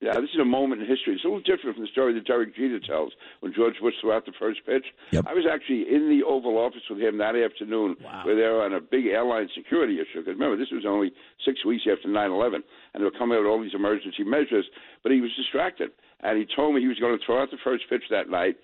Yeah, 0.00 0.14
this 0.20 0.30
is 0.34 0.40
a 0.40 0.44
moment 0.44 0.82
in 0.82 0.88
history. 0.88 1.14
It's 1.14 1.24
a 1.24 1.28
little 1.28 1.42
different 1.42 1.76
from 1.76 1.84
the 1.84 1.92
story 1.92 2.14
that 2.14 2.26
Derek 2.26 2.54
Jeter 2.54 2.80
tells 2.80 3.12
when 3.40 3.52
George 3.54 3.74
Bush 3.80 3.94
threw 4.00 4.12
out 4.12 4.26
the 4.26 4.32
first 4.38 4.60
pitch. 4.66 4.86
I 5.26 5.34
was 5.34 5.44
actually 5.50 5.86
in 5.88 6.08
the 6.08 6.24
Oval 6.26 6.56
Office 6.58 6.82
with 6.88 7.00
him 7.00 7.18
that 7.18 7.36
afternoon. 7.36 7.96
Where 8.24 8.36
they 8.36 8.42
were 8.42 8.62
on 8.62 8.74
a 8.74 8.80
big 8.80 9.06
airline 9.06 9.48
security 9.54 9.96
issue. 10.00 10.20
Because 10.20 10.34
remember, 10.34 10.56
this 10.56 10.70
was 10.72 10.84
only 10.86 11.12
six 11.44 11.64
weeks 11.64 11.84
after 11.90 12.08
9/11, 12.08 12.54
and 12.54 13.00
they 13.00 13.04
were 13.04 13.10
coming 13.10 13.36
out 13.36 13.42
with 13.42 13.50
all 13.50 13.62
these 13.62 13.74
emergency 13.74 14.24
measures. 14.24 14.66
But 15.02 15.12
he 15.12 15.20
was 15.20 15.30
distracted, 15.36 15.90
and 16.20 16.38
he 16.38 16.46
told 16.54 16.74
me 16.74 16.80
he 16.80 16.88
was 16.88 16.98
going 16.98 17.18
to 17.18 17.24
throw 17.24 17.42
out 17.42 17.50
the 17.50 17.58
first 17.62 17.84
pitch 17.88 18.04
that 18.10 18.28
night. 18.28 18.56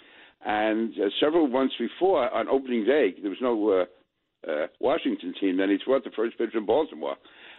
And 0.44 0.92
uh, 1.00 1.08
several 1.20 1.48
months 1.48 1.74
before, 1.78 2.32
on 2.32 2.48
opening 2.48 2.84
day, 2.84 3.14
there 3.20 3.30
was 3.30 3.40
no 3.40 3.54
uh, 3.70 3.84
uh, 4.50 4.66
Washington 4.80 5.34
team. 5.40 5.56
Then 5.56 5.70
he 5.70 5.78
threw 5.82 5.94
out 5.96 6.04
the 6.04 6.10
first 6.14 6.36
pitch 6.36 6.50
in 6.54 6.66
Baltimore, 6.66 7.16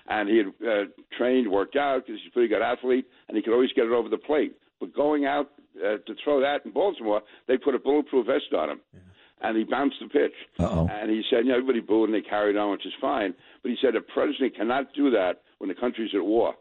and 0.07 0.30
he 0.30 0.38
had 0.38 0.48
uh, 0.68 0.84
trained, 1.18 1.49
worked 1.49 1.76
out 1.76 2.06
because 2.06 2.22
he's 2.22 2.30
a 2.32 2.34
pretty 2.34 2.48
good 2.48 2.61
athlete, 2.61 3.06
and 3.27 3.36
he 3.36 3.44
could 3.44 3.53
always 3.53 3.72
get 3.76 3.86
it 3.86 3.91
over 3.91 4.10
the 4.10 4.18
plate. 4.18 4.56
But 4.80 4.94
going 4.94 5.26
out 5.26 5.52
uh, 5.80 5.98
to 6.06 6.15
throw 6.23 6.40
that 6.41 6.65
in 6.65 6.72
Baltimore, 6.72 7.22
they 7.48 7.57
put 7.57 7.76
a 7.76 7.80
bulletproof 7.80 8.27
vest 8.27 8.53
on 8.57 8.69
him. 8.69 8.82
And 9.41 9.57
he 9.57 9.64
bounced 9.64 9.98
the 10.02 10.07
pitch. 10.07 10.34
Uh-oh. 10.60 10.88
And 10.90 11.11
he 11.11 11.22
said, 11.30 11.40
you 11.40 11.49
know, 11.52 11.56
everybody 11.57 11.82
booed 11.82 12.10
and 12.10 12.15
they 12.15 12.27
carried 12.27 12.56
on, 12.56 12.72
which 12.72 12.86
is 12.86 12.94
fine. 13.02 13.34
But 13.61 13.69
he 13.69 13.77
said 13.82 13.95
a 13.95 14.02
president 14.02 14.56
cannot 14.56 14.94
do 14.94 15.11
that 15.11 15.41
when 15.57 15.68
the 15.68 15.76
country's 15.76 16.11
at 16.15 16.23
war. 16.23 16.56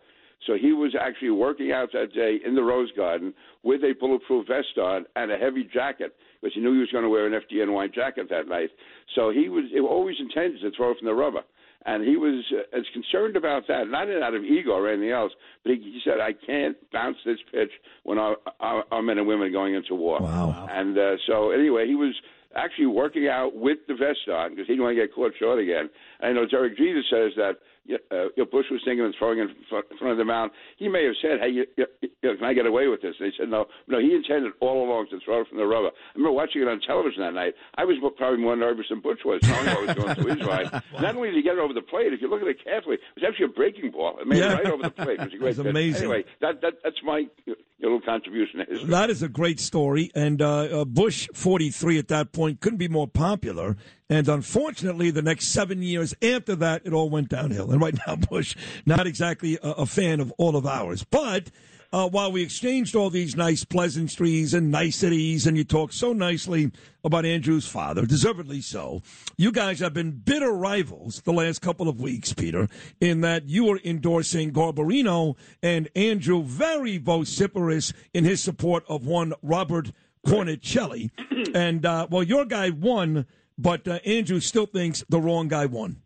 So 0.46 0.54
he 0.60 0.72
was 0.72 0.94
actually 1.00 1.30
working 1.30 1.72
out 1.72 1.90
that 1.92 2.12
day 2.12 2.38
in 2.44 2.54
the 2.54 2.62
Rose 2.62 2.90
Garden 2.96 3.32
with 3.62 3.82
a 3.82 3.94
bulletproof 3.98 4.46
vest 4.48 4.76
on 4.76 5.06
and 5.16 5.32
a 5.32 5.36
heavy 5.36 5.64
jacket 5.64 6.14
because 6.40 6.54
he 6.54 6.60
knew 6.60 6.74
he 6.74 6.80
was 6.80 6.90
going 6.90 7.04
to 7.04 7.10
wear 7.10 7.26
an 7.26 7.40
FDNY 7.40 7.94
jacket 7.94 8.28
that 8.28 8.48
night. 8.48 8.70
So 9.14 9.30
he 9.30 9.48
was 9.48 9.64
it 9.72 9.80
always 9.80 10.16
intended 10.18 10.60
to 10.60 10.70
throw 10.76 10.94
from 10.94 11.06
the 11.06 11.14
rubber. 11.14 11.42
And 11.86 12.06
he 12.06 12.16
was 12.16 12.44
uh, 12.52 12.76
as 12.76 12.84
concerned 12.92 13.36
about 13.36 13.66
that, 13.68 13.88
not 13.88 14.08
out 14.10 14.34
of 14.34 14.42
ego 14.42 14.70
or 14.70 14.88
anything 14.88 15.10
else, 15.10 15.32
but 15.62 15.72
he, 15.72 15.76
he 15.80 16.00
said, 16.04 16.20
I 16.20 16.32
can't 16.32 16.76
bounce 16.92 17.18
this 17.26 17.38
pitch 17.52 17.70
when 18.04 18.18
our, 18.18 18.36
our, 18.60 18.84
our 18.90 19.02
men 19.02 19.18
and 19.18 19.26
women 19.26 19.48
are 19.48 19.50
going 19.50 19.74
into 19.74 19.94
war. 19.94 20.20
Wow. 20.20 20.66
And 20.70 20.96
uh, 20.96 21.16
so, 21.26 21.50
anyway, 21.50 21.86
he 21.86 21.94
was 21.94 22.14
actually 22.56 22.86
working 22.86 23.28
out 23.28 23.54
with 23.54 23.78
the 23.88 23.94
vest 23.94 24.28
on 24.32 24.50
because 24.50 24.66
he 24.66 24.74
didn't 24.74 24.84
want 24.84 24.96
to 24.96 25.02
get 25.02 25.14
caught 25.14 25.32
short 25.38 25.58
again. 25.58 25.90
I 26.20 26.32
know 26.32 26.46
Derek 26.46 26.76
Jeter 26.78 27.02
says 27.10 27.32
that 27.36 27.58
you 27.86 27.98
know, 28.10 28.44
Bush 28.50 28.66
was 28.70 28.80
thinking 28.84 29.04
of 29.04 29.12
throwing 29.18 29.38
in 29.38 29.48
front 29.68 29.86
in 29.90 29.98
front 29.98 30.12
of 30.12 30.18
the 30.18 30.24
mound. 30.24 30.50
He 30.78 30.88
may 30.88 31.04
have 31.04 31.14
said, 31.20 31.40
"Hey, 31.40 31.50
you, 31.50 31.66
you, 31.76 31.86
you 32.00 32.08
can 32.36 32.44
I 32.44 32.52
get 32.54 32.66
away 32.66 32.88
with 32.88 33.02
this?" 33.02 33.14
They 33.20 33.32
said, 33.38 33.48
"No, 33.50 33.66
no." 33.88 33.98
He 34.00 34.14
intended 34.14 34.52
all 34.60 34.86
along 34.88 35.08
to 35.10 35.18
throw 35.24 35.42
it 35.42 35.48
from 35.48 35.58
the 35.58 35.66
rubber. 35.66 35.88
I 35.88 36.16
remember 36.16 36.32
watching 36.32 36.62
it 36.62 36.68
on 36.68 36.80
television 36.80 37.20
that 37.22 37.34
night. 37.34 37.54
I 37.76 37.84
was 37.84 37.96
probably 38.16 38.38
more 38.40 38.56
nervous 38.56 38.86
than 38.88 39.00
Bush 39.00 39.18
was, 39.24 39.40
knowing 39.42 39.66
what 39.66 39.86
was 39.86 39.96
going 39.96 40.14
through 40.14 40.34
his 40.36 40.46
mind. 40.46 40.70
Not 41.00 41.16
only 41.16 41.28
did 41.28 41.36
he 41.36 41.42
get 41.42 41.54
it 41.54 41.58
over 41.60 41.74
the 41.74 41.82
plate, 41.82 42.12
if 42.12 42.20
you 42.22 42.28
look 42.28 42.40
at 42.42 42.48
it 42.48 42.62
carefully, 42.64 42.96
it 42.96 43.20
was 43.20 43.24
actually 43.28 43.46
a 43.46 43.48
breaking 43.48 43.90
ball. 43.90 44.18
It 44.20 44.26
made 44.26 44.38
Yeah. 44.38 44.52
it 44.52 44.64
right 44.64 44.72
over 44.72 44.82
the 44.84 44.90
plate. 44.90 45.20
It 45.20 45.40
was 45.40 45.54
great 45.56 45.58
amazing. 45.58 46.04
Anyway, 46.10 46.24
that, 46.40 46.60
that 46.62 46.74
that's 46.82 46.96
my 47.04 47.26
uh, 47.48 47.52
little 47.80 48.00
contribution. 48.00 48.64
That 48.88 49.10
is 49.10 49.22
a 49.22 49.28
great 49.28 49.60
story. 49.60 50.10
And 50.14 50.40
uh, 50.40 50.80
uh, 50.80 50.84
Bush, 50.86 51.28
43 51.34 51.98
at 51.98 52.08
that 52.08 52.32
point, 52.32 52.60
couldn't 52.60 52.78
be 52.78 52.88
more 52.88 53.06
popular. 53.08 53.76
And 54.08 54.28
unfortunately, 54.28 55.10
the 55.10 55.22
next 55.22 55.46
seven 55.48 55.82
years 55.82 56.14
after 56.22 56.54
that, 56.56 56.82
it 56.84 56.92
all 56.92 57.08
went 57.10 57.30
downhill. 57.30 57.72
And 57.74 57.82
right 57.82 57.98
now, 58.06 58.14
Bush, 58.30 58.54
not 58.86 59.04
exactly 59.04 59.58
a, 59.60 59.70
a 59.70 59.86
fan 59.86 60.20
of 60.20 60.32
all 60.38 60.54
of 60.54 60.64
ours. 60.64 61.02
But 61.02 61.50
uh, 61.92 62.08
while 62.08 62.30
we 62.30 62.40
exchanged 62.40 62.94
all 62.94 63.10
these 63.10 63.34
nice 63.34 63.64
pleasantries 63.64 64.54
and 64.54 64.70
niceties, 64.70 65.44
and 65.44 65.56
you 65.56 65.64
talked 65.64 65.92
so 65.92 66.12
nicely 66.12 66.70
about 67.02 67.26
Andrew's 67.26 67.66
father, 67.66 68.06
deservedly 68.06 68.60
so, 68.60 69.02
you 69.36 69.50
guys 69.50 69.80
have 69.80 69.92
been 69.92 70.12
bitter 70.12 70.52
rivals 70.52 71.20
the 71.22 71.32
last 71.32 71.62
couple 71.62 71.88
of 71.88 72.00
weeks, 72.00 72.32
Peter, 72.32 72.68
in 73.00 73.22
that 73.22 73.48
you 73.48 73.64
were 73.64 73.80
endorsing 73.84 74.52
Garbarino 74.52 75.34
and 75.60 75.88
Andrew 75.96 76.44
very 76.44 76.96
vociferous 76.98 77.92
in 78.12 78.22
his 78.22 78.40
support 78.40 78.84
of 78.88 79.04
one 79.04 79.34
Robert 79.42 79.90
Cornicelli. 80.24 81.10
and, 81.56 81.84
uh, 81.84 82.06
well, 82.08 82.22
your 82.22 82.44
guy 82.44 82.70
won, 82.70 83.26
but 83.58 83.88
uh, 83.88 83.98
Andrew 84.04 84.38
still 84.38 84.66
thinks 84.66 85.04
the 85.08 85.20
wrong 85.20 85.48
guy 85.48 85.66
won. 85.66 86.02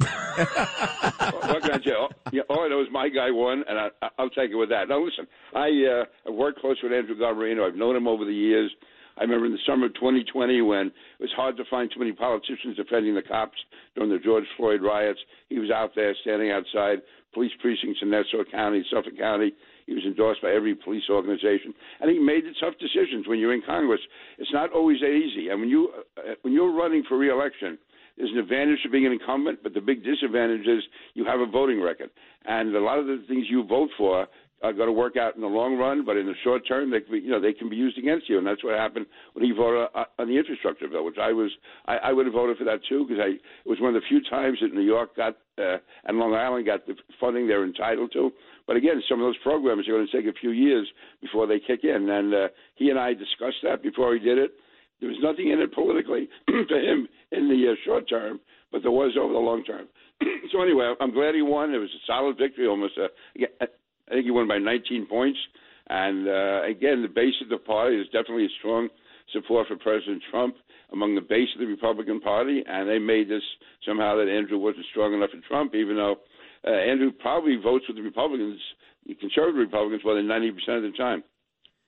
What 0.00 1.62
can 1.62 1.72
I? 1.72 1.90
All, 1.98 2.10
yeah, 2.32 2.42
all 2.48 2.64
I 2.64 2.68
know 2.68 2.80
is 2.80 2.88
my 2.92 3.08
guy 3.08 3.30
won, 3.30 3.64
and 3.68 3.78
I, 3.78 3.88
I'll 4.18 4.30
take 4.30 4.50
it 4.50 4.56
with 4.56 4.70
that. 4.70 4.88
Now, 4.88 5.04
listen, 5.04 5.26
I 5.54 5.68
uh, 6.28 6.32
worked 6.32 6.60
close 6.60 6.76
with 6.82 6.92
Andrew 6.92 7.16
Garbarino. 7.16 7.66
I've 7.66 7.76
known 7.76 7.96
him 7.96 8.08
over 8.08 8.24
the 8.24 8.32
years. 8.32 8.70
I 9.18 9.22
remember 9.22 9.46
in 9.46 9.52
the 9.52 9.58
summer 9.66 9.86
of 9.86 9.94
2020 9.94 10.62
when 10.62 10.86
it 10.86 10.92
was 11.20 11.30
hard 11.36 11.56
to 11.58 11.64
find 11.68 11.90
too 11.92 12.00
many 12.00 12.12
politicians 12.12 12.76
defending 12.76 13.14
the 13.14 13.22
cops 13.22 13.58
during 13.94 14.10
the 14.10 14.18
George 14.18 14.44
Floyd 14.56 14.80
riots. 14.82 15.20
He 15.48 15.58
was 15.58 15.70
out 15.70 15.90
there 15.94 16.14
standing 16.22 16.50
outside 16.50 17.00
police 17.32 17.52
precincts 17.60 18.00
in 18.02 18.10
Nassau 18.10 18.44
County, 18.50 18.84
Suffolk 18.90 19.16
County. 19.18 19.52
He 19.86 19.94
was 19.94 20.04
endorsed 20.04 20.42
by 20.42 20.52
every 20.52 20.74
police 20.74 21.04
organization, 21.10 21.74
and 22.00 22.10
he 22.10 22.18
made 22.18 22.44
the 22.44 22.54
tough 22.60 22.74
decisions. 22.78 23.26
When 23.26 23.38
you're 23.38 23.54
in 23.54 23.62
Congress, 23.66 24.00
it's 24.38 24.52
not 24.52 24.72
always 24.72 25.00
that 25.00 25.10
easy. 25.10 25.48
And 25.48 25.60
when 25.60 25.68
you 25.68 25.90
uh, 26.16 26.34
when 26.42 26.52
you're 26.54 26.72
running 26.72 27.02
for 27.08 27.18
reelection, 27.18 27.78
there's 28.20 28.32
an 28.32 28.38
advantage 28.38 28.82
to 28.82 28.90
being 28.90 29.06
an 29.06 29.12
incumbent, 29.12 29.62
but 29.62 29.72
the 29.72 29.80
big 29.80 30.04
disadvantage 30.04 30.66
is 30.66 30.82
you 31.14 31.24
have 31.24 31.40
a 31.40 31.46
voting 31.46 31.80
record, 31.80 32.10
and 32.44 32.74
a 32.76 32.80
lot 32.80 32.98
of 32.98 33.06
the 33.06 33.24
things 33.26 33.46
you 33.48 33.64
vote 33.64 33.88
for 33.96 34.26
are 34.62 34.74
going 34.74 34.88
to 34.88 34.92
work 34.92 35.16
out 35.16 35.36
in 35.36 35.40
the 35.40 35.46
long 35.46 35.78
run, 35.78 36.04
but 36.04 36.18
in 36.18 36.26
the 36.26 36.34
short 36.44 36.68
term, 36.68 36.90
they 36.90 37.00
can 37.00 37.12
be, 37.12 37.18
you 37.20 37.30
know 37.30 37.40
they 37.40 37.54
can 37.54 37.70
be 37.70 37.76
used 37.76 37.96
against 37.96 38.28
you, 38.28 38.36
and 38.36 38.46
that's 38.46 38.62
what 38.62 38.76
happened 38.76 39.06
when 39.32 39.42
he 39.42 39.52
voted 39.52 39.88
uh, 39.94 40.04
on 40.18 40.28
the 40.28 40.36
infrastructure 40.36 40.86
bill, 40.86 41.04
which 41.04 41.16
I 41.18 41.32
was 41.32 41.50
I, 41.86 41.96
I 41.96 42.12
would 42.12 42.26
have 42.26 42.34
voted 42.34 42.58
for 42.58 42.64
that 42.64 42.80
too 42.86 43.06
because 43.08 43.22
I 43.24 43.28
it 43.30 43.68
was 43.68 43.80
one 43.80 43.94
of 43.96 44.02
the 44.02 44.06
few 44.06 44.20
times 44.28 44.58
that 44.60 44.74
New 44.74 44.82
York 44.82 45.16
got 45.16 45.36
uh, 45.56 45.78
and 46.04 46.18
Long 46.18 46.34
Island 46.34 46.66
got 46.66 46.86
the 46.86 46.94
funding 47.18 47.48
they're 47.48 47.64
entitled 47.64 48.12
to. 48.12 48.32
But 48.66 48.76
again, 48.76 49.02
some 49.08 49.20
of 49.20 49.26
those 49.26 49.38
programs 49.42 49.88
are 49.88 49.92
going 49.92 50.06
to 50.06 50.12
take 50.12 50.26
a 50.26 50.38
few 50.38 50.50
years 50.50 50.86
before 51.22 51.46
they 51.46 51.58
kick 51.58 51.80
in, 51.84 52.10
and 52.10 52.34
uh, 52.34 52.48
he 52.74 52.90
and 52.90 52.98
I 52.98 53.14
discussed 53.14 53.64
that 53.64 53.82
before 53.82 54.12
he 54.12 54.20
did 54.20 54.36
it. 54.36 54.52
There 55.00 55.08
was 55.08 55.18
nothing 55.22 55.50
in 55.50 55.60
it 55.60 55.72
politically 55.72 56.28
to 56.48 56.76
him 56.76 57.08
in 57.32 57.48
the 57.48 57.72
uh, 57.72 57.74
short 57.84 58.08
term, 58.08 58.40
but 58.70 58.82
there 58.82 58.90
was 58.90 59.16
over 59.18 59.32
the 59.32 59.38
long 59.38 59.64
term. 59.64 59.86
so 60.52 60.62
anyway, 60.62 60.92
I'm 61.00 61.12
glad 61.12 61.34
he 61.34 61.42
won. 61.42 61.72
It 61.72 61.78
was 61.78 61.90
a 61.90 62.04
solid 62.06 62.36
victory, 62.36 62.66
almost. 62.66 62.98
A, 62.98 63.08
I 63.60 64.12
think 64.12 64.24
he 64.24 64.30
won 64.30 64.48
by 64.48 64.58
19 64.58 65.06
points. 65.06 65.38
And 65.88 66.28
uh, 66.28 66.62
again, 66.64 67.02
the 67.02 67.12
base 67.12 67.34
of 67.42 67.48
the 67.48 67.58
party 67.58 67.96
is 67.96 68.06
definitely 68.06 68.46
a 68.46 68.58
strong 68.58 68.88
support 69.32 69.68
for 69.68 69.76
President 69.76 70.22
Trump 70.30 70.56
among 70.92 71.14
the 71.14 71.20
base 71.20 71.48
of 71.54 71.60
the 71.60 71.66
Republican 71.66 72.20
Party, 72.20 72.62
and 72.66 72.88
they 72.88 72.98
made 72.98 73.28
this 73.28 73.42
somehow 73.86 74.16
that 74.16 74.28
Andrew 74.28 74.58
wasn't 74.58 74.86
strong 74.90 75.14
enough 75.14 75.30
for 75.30 75.40
Trump, 75.48 75.74
even 75.74 75.96
though 75.96 76.16
uh, 76.66 76.70
Andrew 76.70 77.10
probably 77.12 77.56
votes 77.56 77.84
with 77.88 77.96
the 77.96 78.02
Republicans, 78.02 78.60
the 79.06 79.14
conservative 79.14 79.56
Republicans, 79.56 80.02
more 80.04 80.14
than 80.14 80.26
90% 80.26 80.50
of 80.76 80.82
the 80.82 80.96
time. 80.96 81.22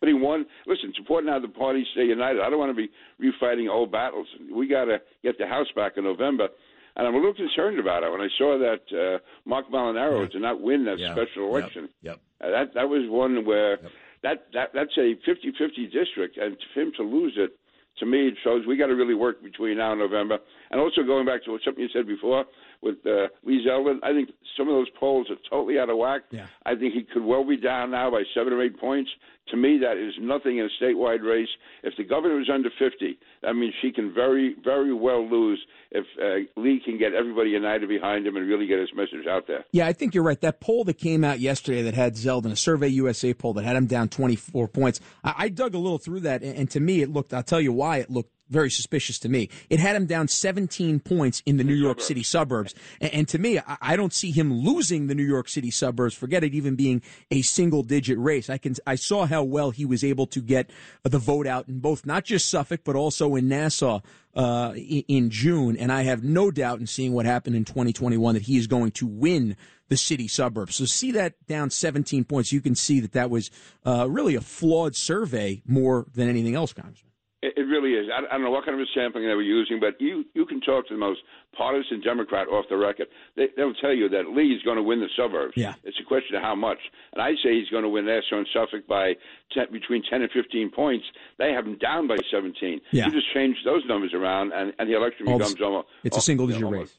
But 0.02 0.08
he 0.08 0.14
won. 0.14 0.46
Listen, 0.66 0.88
it's 0.90 0.98
important 0.98 1.30
now 1.32 1.38
the 1.38 1.46
parties 1.46 1.86
stay 1.92 2.02
united. 2.06 2.40
I 2.42 2.50
don't 2.50 2.58
want 2.58 2.76
to 2.76 2.82
be 2.86 2.90
refighting 3.22 3.70
old 3.70 3.92
battles. 3.92 4.26
We 4.52 4.66
got 4.66 4.86
to 4.86 5.00
get 5.22 5.38
the 5.38 5.46
House 5.46 5.68
back 5.76 5.92
in 5.96 6.02
November. 6.02 6.48
And 6.96 7.06
I'm 7.06 7.14
a 7.14 7.18
little 7.18 7.32
concerned 7.34 7.78
about 7.78 8.02
it 8.02 8.10
when 8.10 8.20
I 8.20 8.26
saw 8.36 8.58
that 8.58 8.82
uh, 8.92 9.18
Marc 9.44 9.70
Molinaro 9.70 10.28
did 10.30 10.42
not 10.42 10.60
win 10.60 10.84
that 10.86 10.98
Yeah. 10.98 11.12
special 11.14 11.46
election. 11.48 11.88
Yep. 12.02 12.18
Uh, 12.40 12.50
that 12.50 12.74
that 12.74 12.88
was 12.88 13.08
one 13.08 13.44
where 13.46 13.78
that, 14.24 14.46
that 14.54 14.70
that's 14.74 14.96
a 14.98 15.14
50-50 15.24 15.92
district, 15.92 16.36
and 16.36 16.56
for 16.74 16.80
him 16.80 16.92
to 16.96 17.04
lose 17.04 17.34
it, 17.36 17.52
to 17.98 18.06
me, 18.06 18.26
it 18.26 18.34
shows 18.42 18.66
we 18.66 18.76
got 18.76 18.86
to 18.86 18.94
really 18.96 19.14
work 19.14 19.40
between 19.42 19.76
now 19.76 19.92
and 19.92 20.00
November. 20.00 20.38
And 20.72 20.80
also 20.80 21.02
going 21.04 21.26
back 21.26 21.44
to 21.44 21.52
what 21.52 21.60
something 21.64 21.82
you 21.82 21.90
said 21.92 22.06
before 22.08 22.44
with 22.82 22.96
uh, 23.06 23.28
Lee 23.44 23.64
Zeldin, 23.68 23.98
I 24.02 24.12
think 24.12 24.30
some 24.56 24.66
of 24.68 24.74
those 24.74 24.88
polls 24.98 25.28
are 25.30 25.36
totally 25.48 25.78
out 25.78 25.90
of 25.90 25.98
whack. 25.98 26.22
Yeah. 26.30 26.46
I 26.64 26.74
think 26.74 26.94
he 26.94 27.02
could 27.04 27.22
well 27.24 27.44
be 27.46 27.56
down 27.58 27.90
now 27.90 28.10
by 28.10 28.22
seven 28.34 28.52
or 28.54 28.62
eight 28.62 28.80
points. 28.80 29.10
To 29.48 29.56
me, 29.56 29.78
that 29.82 29.96
is 29.96 30.14
nothing 30.20 30.58
in 30.58 30.66
a 30.66 30.82
statewide 30.82 31.22
race. 31.22 31.48
If 31.82 31.94
the 31.96 32.04
governor 32.04 32.40
is 32.40 32.48
under 32.52 32.70
50, 32.78 33.18
that 33.42 33.54
means 33.54 33.74
she 33.82 33.92
can 33.92 34.14
very, 34.14 34.56
very 34.64 34.94
well 34.94 35.28
lose 35.28 35.64
if 35.90 36.06
uh, 36.20 36.60
Lee 36.60 36.80
can 36.82 36.96
get 36.98 37.12
everybody 37.12 37.50
united 37.50 37.88
behind 37.88 38.26
him 38.26 38.36
and 38.36 38.48
really 38.48 38.66
get 38.66 38.78
his 38.78 38.90
message 38.94 39.26
out 39.28 39.46
there. 39.46 39.64
Yeah, 39.72 39.86
I 39.86 39.92
think 39.92 40.14
you're 40.14 40.24
right. 40.24 40.40
That 40.40 40.60
poll 40.60 40.84
that 40.84 40.98
came 40.98 41.24
out 41.24 41.40
yesterday 41.40 41.82
that 41.82 41.94
had 41.94 42.14
Zeldin, 42.14 42.52
a 42.52 42.56
Survey 42.56 42.88
USA 42.88 43.34
poll 43.34 43.52
that 43.54 43.64
had 43.64 43.76
him 43.76 43.86
down 43.86 44.08
24 44.08 44.68
points. 44.68 45.00
I, 45.22 45.34
I 45.36 45.48
dug 45.48 45.74
a 45.74 45.78
little 45.78 45.98
through 45.98 46.20
that, 46.20 46.42
and, 46.42 46.56
and 46.56 46.70
to 46.70 46.80
me, 46.80 47.02
it 47.02 47.12
looked. 47.12 47.34
I'll 47.34 47.42
tell 47.42 47.60
you 47.60 47.72
why 47.72 47.98
it 47.98 48.10
looked 48.10 48.32
very 48.52 48.70
suspicious 48.70 49.18
to 49.20 49.28
me. 49.28 49.48
It 49.70 49.80
had 49.80 49.96
him 49.96 50.06
down 50.06 50.28
17 50.28 51.00
points 51.00 51.42
in 51.46 51.56
the 51.56 51.64
New 51.64 51.74
York 51.74 52.00
City 52.00 52.22
suburbs, 52.22 52.74
and, 53.00 53.12
and 53.12 53.28
to 53.28 53.38
me, 53.38 53.58
I, 53.58 53.78
I 53.80 53.96
don't 53.96 54.12
see 54.12 54.30
him 54.30 54.52
losing 54.52 55.06
the 55.06 55.14
New 55.14 55.24
York 55.24 55.48
City 55.48 55.70
suburbs. 55.70 56.14
Forget 56.14 56.44
it 56.44 56.54
even 56.54 56.76
being 56.76 57.02
a 57.30 57.42
single-digit 57.42 58.18
race. 58.18 58.50
I 58.50 58.58
can. 58.58 58.76
I 58.86 58.94
saw 58.94 59.24
how 59.32 59.42
well 59.42 59.70
he 59.70 59.84
was 59.84 60.04
able 60.04 60.26
to 60.28 60.40
get 60.40 60.70
the 61.02 61.18
vote 61.18 61.46
out 61.46 61.68
in 61.68 61.80
both, 61.80 62.06
not 62.06 62.24
just 62.24 62.48
Suffolk, 62.48 62.82
but 62.84 62.94
also 62.96 63.34
in 63.34 63.48
Nassau 63.48 64.00
uh, 64.34 64.72
in 64.76 65.30
June, 65.30 65.76
and 65.76 65.92
I 65.92 66.02
have 66.02 66.22
no 66.22 66.50
doubt 66.50 66.80
in 66.80 66.86
seeing 66.86 67.12
what 67.12 67.26
happened 67.26 67.56
in 67.56 67.64
2021 67.64 68.34
that 68.34 68.42
he 68.44 68.56
is 68.56 68.66
going 68.66 68.92
to 68.92 69.06
win 69.06 69.56
the 69.88 69.96
city 69.96 70.26
suburbs. 70.26 70.76
So 70.76 70.86
see 70.86 71.12
that 71.12 71.34
down 71.46 71.68
17 71.68 72.24
points. 72.24 72.52
You 72.52 72.62
can 72.62 72.74
see 72.74 73.00
that 73.00 73.12
that 73.12 73.28
was 73.28 73.50
uh, 73.84 74.08
really 74.08 74.34
a 74.34 74.40
flawed 74.40 74.96
survey 74.96 75.62
more 75.66 76.06
than 76.14 76.28
anything 76.28 76.54
else, 76.54 76.72
Congressman. 76.72 77.11
It, 77.42 77.54
it 77.56 77.62
really 77.62 77.92
is. 77.94 78.06
I, 78.12 78.18
I 78.28 78.32
don't 78.38 78.42
know 78.44 78.50
what 78.50 78.64
kind 78.64 78.78
of 78.80 78.80
a 78.80 78.90
sampling 78.94 79.24
they 79.26 79.34
were 79.34 79.42
using, 79.42 79.80
but 79.80 80.00
you 80.00 80.24
you 80.34 80.46
can 80.46 80.60
talk 80.60 80.86
to 80.88 80.94
the 80.94 80.98
most 81.00 81.20
partisan 81.56 82.00
Democrat 82.00 82.48
off 82.48 82.64
the 82.70 82.76
record. 82.76 83.08
They, 83.36 83.48
they'll 83.56 83.74
tell 83.74 83.92
you 83.92 84.08
that 84.10 84.30
Lee 84.34 84.52
is 84.54 84.62
going 84.62 84.76
to 84.76 84.82
win 84.82 85.00
the 85.00 85.08
suburbs. 85.16 85.54
Yeah. 85.56 85.74
It's 85.84 85.98
a 86.00 86.04
question 86.04 86.36
of 86.36 86.42
how 86.42 86.54
much. 86.54 86.78
And 87.12 87.20
I 87.20 87.32
say 87.42 87.58
he's 87.58 87.68
going 87.68 87.82
to 87.82 87.88
win 87.88 88.06
Nassau 88.06 88.38
and 88.38 88.46
Suffolk 88.54 88.86
by 88.86 89.14
10, 89.52 89.66
between 89.72 90.02
10 90.08 90.22
and 90.22 90.30
15 90.30 90.70
points. 90.70 91.04
They 91.38 91.52
have 91.52 91.66
him 91.66 91.78
down 91.78 92.06
by 92.08 92.16
17. 92.30 92.80
Yeah. 92.92 93.06
You 93.06 93.10
just 93.12 93.32
change 93.34 93.56
those 93.64 93.82
numbers 93.86 94.14
around, 94.14 94.52
and, 94.52 94.72
and 94.78 94.88
the 94.88 94.96
election 94.96 95.26
All 95.28 95.38
becomes 95.38 95.56
the- 95.56 95.64
almost. 95.64 95.88
it's 96.04 96.16
a 96.16 96.20
single-digit 96.20 96.62
almost- 96.62 96.94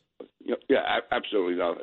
Yeah, 0.45 0.55
yeah, 0.69 0.99
absolutely. 1.11 1.55
No. 1.55 1.77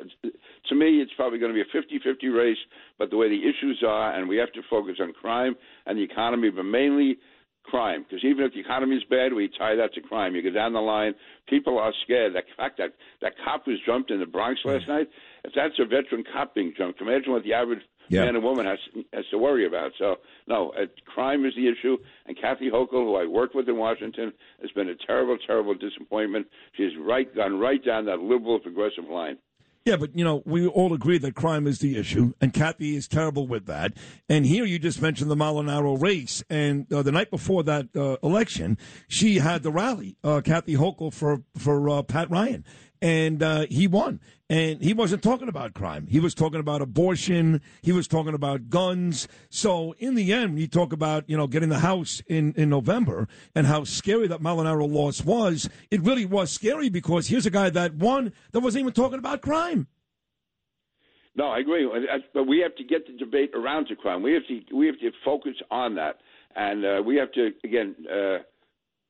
To 0.69 0.75
me, 0.75 1.01
it's 1.01 1.11
probably 1.17 1.39
going 1.39 1.51
to 1.53 1.57
be 1.57 1.67
a 1.67 1.73
50-50 1.75 2.31
race, 2.37 2.57
but 2.99 3.09
the 3.09 3.17
way 3.17 3.27
the 3.27 3.41
issues 3.49 3.83
are, 3.85 4.13
and 4.13 4.29
we 4.29 4.37
have 4.37 4.53
to 4.53 4.61
focus 4.69 4.97
on 5.01 5.11
crime 5.13 5.55
and 5.87 5.97
the 5.97 6.03
economy, 6.03 6.51
but 6.51 6.63
mainly 6.63 7.17
crime. 7.63 8.03
Because 8.03 8.23
even 8.23 8.43
if 8.45 8.53
the 8.53 8.59
economy 8.59 8.95
is 8.95 9.03
bad, 9.09 9.33
we 9.33 9.49
tie 9.57 9.75
that 9.75 9.93
to 9.93 10.01
crime. 10.01 10.35
You 10.35 10.43
go 10.43 10.51
down 10.51 10.73
the 10.73 10.79
line, 10.79 11.13
people 11.47 11.77
are 11.77 11.93
scared. 12.03 12.33
The 12.33 12.41
fact 12.57 12.77
that 12.77 12.93
that 13.21 13.33
cop 13.43 13.67
was 13.67 13.77
jumped 13.85 14.11
in 14.11 14.19
the 14.19 14.25
Bronx 14.25 14.61
last 14.65 14.87
night, 14.87 15.07
if 15.43 15.53
that's 15.55 15.79
a 15.79 15.85
veteran 15.85 16.23
cop 16.31 16.55
being 16.55 16.73
jumped, 16.77 17.01
imagine 17.01 17.31
what 17.31 17.43
the 17.43 17.53
average 17.53 17.81
man 18.25 18.35
and 18.35 18.43
woman 18.43 18.65
has 18.65 18.79
has 19.13 19.25
to 19.31 19.37
worry 19.37 19.65
about. 19.65 19.91
So, 19.97 20.17
no, 20.47 20.71
uh, 20.71 20.85
crime 21.05 21.45
is 21.45 21.53
the 21.55 21.67
issue. 21.67 21.97
And 22.25 22.39
Kathy 22.39 22.69
Hochul, 22.69 23.05
who 23.05 23.15
I 23.15 23.25
worked 23.25 23.55
with 23.55 23.69
in 23.69 23.77
Washington, 23.77 24.33
has 24.61 24.71
been 24.71 24.89
a 24.89 24.95
terrible, 24.95 25.37
terrible 25.45 25.73
disappointment. 25.73 26.47
She's 26.75 26.91
right 26.99 27.33
gone 27.33 27.59
right 27.59 27.83
down 27.83 28.05
that 28.05 28.19
liberal 28.19 28.59
progressive 28.59 29.05
line. 29.09 29.37
Yeah, 29.83 29.95
but 29.95 30.15
you 30.15 30.23
know, 30.23 30.43
we 30.45 30.67
all 30.67 30.93
agree 30.93 31.17
that 31.17 31.33
crime 31.33 31.65
is 31.65 31.79
the 31.79 31.97
issue, 31.97 32.33
and 32.39 32.53
Kathy 32.53 32.95
is 32.95 33.07
terrible 33.07 33.47
with 33.47 33.65
that. 33.65 33.93
And 34.29 34.45
here 34.45 34.63
you 34.63 34.77
just 34.77 35.01
mentioned 35.01 35.31
the 35.31 35.35
Molinaro 35.35 35.99
race, 35.99 36.43
and 36.51 36.91
uh, 36.93 37.01
the 37.01 37.11
night 37.11 37.31
before 37.31 37.63
that 37.63 37.87
uh, 37.95 38.17
election, 38.21 38.77
she 39.07 39.39
had 39.39 39.63
the 39.63 39.71
rally, 39.71 40.17
uh, 40.23 40.41
Kathy 40.41 40.75
Hochul 40.75 41.11
for 41.11 41.41
for 41.57 41.89
uh, 41.89 42.03
Pat 42.03 42.29
Ryan, 42.29 42.63
and 43.01 43.41
uh, 43.41 43.65
he 43.69 43.87
won. 43.87 44.19
And 44.49 44.81
he 44.81 44.93
wasn't 44.93 45.23
talking 45.23 45.47
about 45.47 45.73
crime; 45.73 46.07
he 46.07 46.19
was 46.19 46.35
talking 46.35 46.59
about 46.59 46.81
abortion. 46.81 47.61
He 47.81 47.93
was 47.93 48.07
talking 48.07 48.33
about 48.33 48.69
guns. 48.69 49.27
So 49.49 49.95
in 49.97 50.15
the 50.15 50.33
end, 50.33 50.59
you 50.59 50.67
talk 50.67 50.91
about 50.91 51.29
you 51.29 51.37
know 51.37 51.47
getting 51.47 51.69
the 51.69 51.79
House 51.79 52.21
in 52.27 52.53
in 52.57 52.69
November 52.69 53.29
and 53.55 53.65
how 53.65 53.85
scary 53.85 54.27
that 54.27 54.41
Molinaro 54.41 54.91
loss 54.91 55.23
was, 55.23 55.69
it 55.89 56.01
really 56.01 56.25
was 56.25 56.51
scary 56.51 56.89
because 56.89 57.27
here's 57.27 57.45
a 57.45 57.49
guy 57.49 57.69
that 57.69 57.95
won 57.95 58.33
that 58.51 58.59
wasn't 58.59 58.81
even 58.81 58.93
talking 58.93 59.19
about 59.19 59.41
crime. 59.41 59.87
No, 61.35 61.47
I 61.47 61.59
agree. 61.59 61.89
But 62.33 62.43
we 62.43 62.59
have 62.59 62.75
to 62.75 62.83
get 62.83 63.07
the 63.07 63.13
debate 63.13 63.51
around 63.55 63.87
to 63.87 63.95
crime. 63.95 64.21
We 64.21 64.33
have 64.33 64.45
to 64.47 64.75
we 64.75 64.85
have 64.87 64.99
to 64.99 65.11
focus 65.23 65.53
on 65.71 65.95
that, 65.95 66.17
and 66.55 66.85
uh, 66.85 67.01
we 67.05 67.15
have 67.15 67.31
to 67.33 67.51
again 67.63 67.95
uh, 68.11 68.39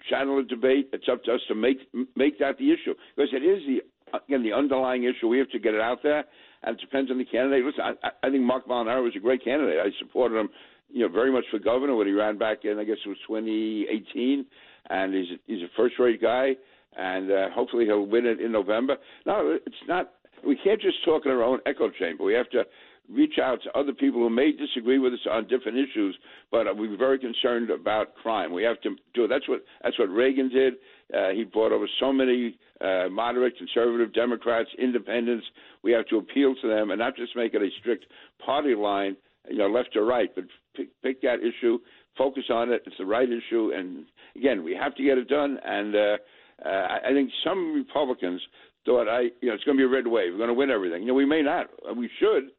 channel 0.09 0.37
the 0.37 0.43
debate. 0.43 0.89
It's 0.93 1.07
up 1.11 1.23
to 1.25 1.33
us 1.33 1.41
to 1.47 1.55
make 1.55 1.77
make 2.15 2.39
that 2.39 2.57
the 2.57 2.71
issue 2.71 2.93
because 3.15 3.29
it 3.33 3.43
is 3.43 3.61
the 3.67 4.17
again 4.17 4.43
the 4.43 4.53
underlying 4.53 5.03
issue. 5.03 5.27
We 5.27 5.39
have 5.39 5.49
to 5.49 5.59
get 5.59 5.73
it 5.73 5.81
out 5.81 5.99
there, 6.03 6.23
and 6.63 6.77
it 6.77 6.81
depends 6.81 7.11
on 7.11 7.17
the 7.17 7.25
candidate. 7.25 7.65
Listen, 7.65 7.97
I, 8.03 8.09
I 8.23 8.29
think 8.29 8.43
Marc 8.43 8.67
Molinaro 8.67 9.03
was 9.03 9.13
a 9.15 9.19
great 9.19 9.43
candidate. 9.43 9.79
I 9.79 9.89
supported 9.99 10.37
him, 10.39 10.49
you 10.89 11.01
know, 11.01 11.11
very 11.11 11.31
much 11.31 11.45
for 11.51 11.59
governor 11.59 11.95
when 11.95 12.07
he 12.07 12.13
ran 12.13 12.37
back 12.37 12.59
in. 12.63 12.79
I 12.79 12.83
guess 12.83 12.97
it 13.05 13.09
was 13.09 13.17
2018, 13.27 14.45
and 14.89 15.13
he's 15.13 15.37
he's 15.47 15.61
a 15.61 15.71
first 15.75 15.95
rate 15.99 16.21
guy, 16.21 16.55
and 16.97 17.31
uh, 17.31 17.49
hopefully 17.53 17.85
he'll 17.85 18.05
win 18.05 18.25
it 18.25 18.39
in 18.39 18.51
November. 18.51 18.97
No, 19.25 19.57
it's 19.65 19.75
not. 19.87 20.13
We 20.45 20.57
can't 20.63 20.81
just 20.81 21.03
talk 21.05 21.25
in 21.25 21.31
our 21.31 21.43
own 21.43 21.59
echo 21.67 21.89
chamber. 21.91 22.23
We 22.23 22.33
have 22.33 22.49
to 22.49 22.63
reach 23.09 23.39
out 23.41 23.59
to 23.63 23.77
other 23.77 23.93
people 23.93 24.21
who 24.21 24.29
may 24.29 24.51
disagree 24.51 24.99
with 24.99 25.13
us 25.13 25.19
on 25.29 25.47
different 25.47 25.77
issues, 25.77 26.17
but 26.51 26.67
uh, 26.67 26.73
we're 26.75 26.97
very 26.97 27.19
concerned 27.19 27.69
about 27.69 28.15
crime. 28.15 28.53
We 28.53 28.63
have 28.63 28.79
to 28.81 28.95
do 29.13 29.25
it. 29.25 29.27
That's 29.27 29.47
what 29.47 29.63
that's 29.83 29.97
what 29.99 30.09
Reagan 30.09 30.49
did. 30.49 30.73
Uh, 31.13 31.29
he 31.29 31.43
brought 31.43 31.71
over 31.71 31.87
so 31.99 32.13
many 32.13 32.57
uh, 32.79 33.09
moderate, 33.09 33.57
conservative 33.57 34.13
Democrats, 34.13 34.69
independents. 34.79 35.45
We 35.83 35.91
have 35.91 36.07
to 36.07 36.17
appeal 36.17 36.55
to 36.61 36.67
them 36.67 36.91
and 36.91 36.99
not 36.99 37.15
just 37.15 37.35
make 37.35 37.53
it 37.53 37.61
a 37.61 37.69
strict 37.79 38.05
party 38.43 38.75
line, 38.75 39.17
you 39.49 39.57
know, 39.57 39.67
left 39.67 39.95
or 39.95 40.05
right, 40.05 40.29
but 40.33 40.45
pick, 40.75 40.89
pick 41.03 41.21
that 41.21 41.39
issue, 41.39 41.79
focus 42.17 42.45
on 42.49 42.71
it. 42.71 42.83
It's 42.85 42.97
the 42.97 43.05
right 43.05 43.27
issue, 43.29 43.71
and 43.75 44.05
again, 44.35 44.63
we 44.63 44.75
have 44.75 44.95
to 44.95 45.03
get 45.03 45.17
it 45.17 45.27
done. 45.27 45.59
And 45.63 45.95
uh, 45.95 46.17
uh, 46.65 46.87
I 47.05 47.11
think 47.11 47.29
some 47.43 47.73
Republicans 47.73 48.41
thought, 48.85 49.07
I, 49.07 49.21
you 49.41 49.49
know, 49.49 49.53
it's 49.53 49.63
going 49.63 49.77
to 49.77 49.81
be 49.81 49.85
a 49.85 49.95
red 49.95 50.07
wave. 50.07 50.31
We're 50.31 50.37
going 50.37 50.47
to 50.47 50.53
win 50.53 50.71
everything. 50.71 51.01
You 51.01 51.09
know, 51.09 51.13
we 51.13 51.25
may 51.25 51.41
not. 51.41 51.67
We 51.95 52.09
should. 52.19 52.51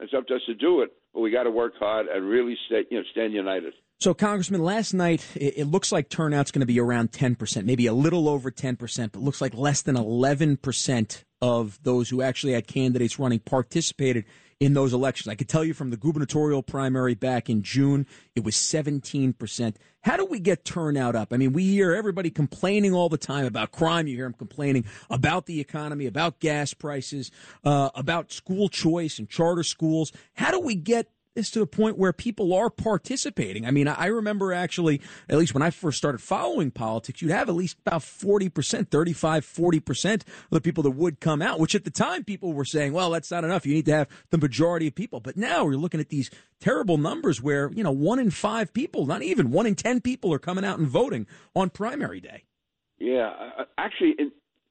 It's 0.00 0.14
up 0.16 0.26
to 0.28 0.34
us 0.34 0.40
to 0.46 0.54
do 0.54 0.80
it, 0.80 0.90
but 1.12 1.20
we 1.20 1.30
got 1.30 1.44
to 1.44 1.50
work 1.50 1.74
hard 1.78 2.06
and 2.06 2.26
really 2.26 2.56
stay, 2.66 2.82
you 2.90 2.98
know, 2.98 3.04
stand 3.12 3.32
united. 3.32 3.74
So, 4.00 4.14
Congressman, 4.14 4.62
last 4.62 4.94
night 4.94 5.26
it, 5.34 5.66
looks 5.66 5.92
like 5.92 6.08
turnout's 6.08 6.50
going 6.50 6.60
to 6.60 6.66
be 6.66 6.80
around 6.80 7.12
10%, 7.12 7.64
maybe 7.64 7.86
a 7.86 7.92
little 7.92 8.30
over 8.30 8.50
10%, 8.50 9.12
but 9.12 9.22
looks 9.22 9.42
like 9.42 9.52
less 9.52 9.82
than 9.82 9.94
11% 9.94 11.24
of 11.42 11.78
those 11.82 12.08
who 12.08 12.22
actually 12.22 12.54
had 12.54 12.66
candidates 12.66 13.18
running 13.18 13.40
participated 13.40 14.24
in 14.60 14.74
those 14.74 14.92
elections. 14.92 15.26
I 15.26 15.34
could 15.34 15.48
tell 15.48 15.64
you 15.64 15.72
from 15.72 15.90
the 15.90 15.96
gubernatorial 15.96 16.62
primary 16.62 17.14
back 17.14 17.48
in 17.48 17.62
June, 17.62 18.06
it 18.36 18.44
was 18.44 18.54
17%. 18.54 19.74
How 20.02 20.16
do 20.18 20.26
we 20.26 20.38
get 20.38 20.64
turnout 20.66 21.16
up? 21.16 21.32
I 21.32 21.38
mean, 21.38 21.54
we 21.54 21.64
hear 21.64 21.92
everybody 21.92 22.30
complaining 22.30 22.92
all 22.92 23.08
the 23.08 23.18
time 23.18 23.46
about 23.46 23.72
crime. 23.72 24.06
You 24.06 24.16
hear 24.16 24.26
them 24.26 24.34
complaining 24.34 24.84
about 25.08 25.46
the 25.46 25.60
economy, 25.60 26.06
about 26.06 26.40
gas 26.40 26.74
prices, 26.74 27.30
uh, 27.64 27.88
about 27.94 28.32
school 28.32 28.68
choice 28.68 29.18
and 29.18 29.28
charter 29.28 29.62
schools. 29.62 30.12
How 30.34 30.50
do 30.50 30.60
we 30.60 30.74
get 30.74 31.10
this 31.40 31.50
to 31.52 31.62
a 31.62 31.66
point 31.66 31.96
where 31.96 32.12
people 32.12 32.52
are 32.54 32.70
participating. 32.70 33.66
I 33.66 33.70
mean, 33.70 33.88
I 33.88 34.06
remember 34.06 34.52
actually, 34.52 35.00
at 35.28 35.38
least 35.38 35.54
when 35.54 35.62
I 35.62 35.70
first 35.70 35.98
started 35.98 36.20
following 36.20 36.70
politics, 36.70 37.22
you'd 37.22 37.30
have 37.30 37.48
at 37.48 37.54
least 37.54 37.78
about 37.86 38.02
40%, 38.02 38.88
35, 38.88 39.46
40% 39.46 40.14
of 40.14 40.24
the 40.50 40.60
people 40.60 40.82
that 40.84 40.90
would 40.90 41.20
come 41.20 41.40
out, 41.40 41.58
which 41.58 41.74
at 41.74 41.84
the 41.84 41.90
time 41.90 42.24
people 42.24 42.52
were 42.52 42.64
saying, 42.64 42.92
well, 42.92 43.10
that's 43.10 43.30
not 43.30 43.44
enough. 43.44 43.64
You 43.64 43.74
need 43.74 43.86
to 43.86 43.94
have 43.94 44.08
the 44.30 44.38
majority 44.38 44.86
of 44.86 44.94
people. 44.94 45.20
But 45.20 45.36
now 45.36 45.64
we're 45.64 45.76
looking 45.76 46.00
at 46.00 46.10
these 46.10 46.30
terrible 46.60 46.98
numbers 46.98 47.40
where, 47.40 47.70
you 47.72 47.82
know, 47.82 47.90
one 47.90 48.18
in 48.18 48.30
five 48.30 48.72
people, 48.74 49.06
not 49.06 49.22
even 49.22 49.50
one 49.50 49.66
in 49.66 49.74
10 49.74 50.02
people 50.02 50.32
are 50.32 50.38
coming 50.38 50.64
out 50.64 50.78
and 50.78 50.86
voting 50.86 51.26
on 51.56 51.70
primary 51.70 52.20
day. 52.20 52.44
Yeah, 52.98 53.32
actually, 53.78 54.14
in 54.18 54.30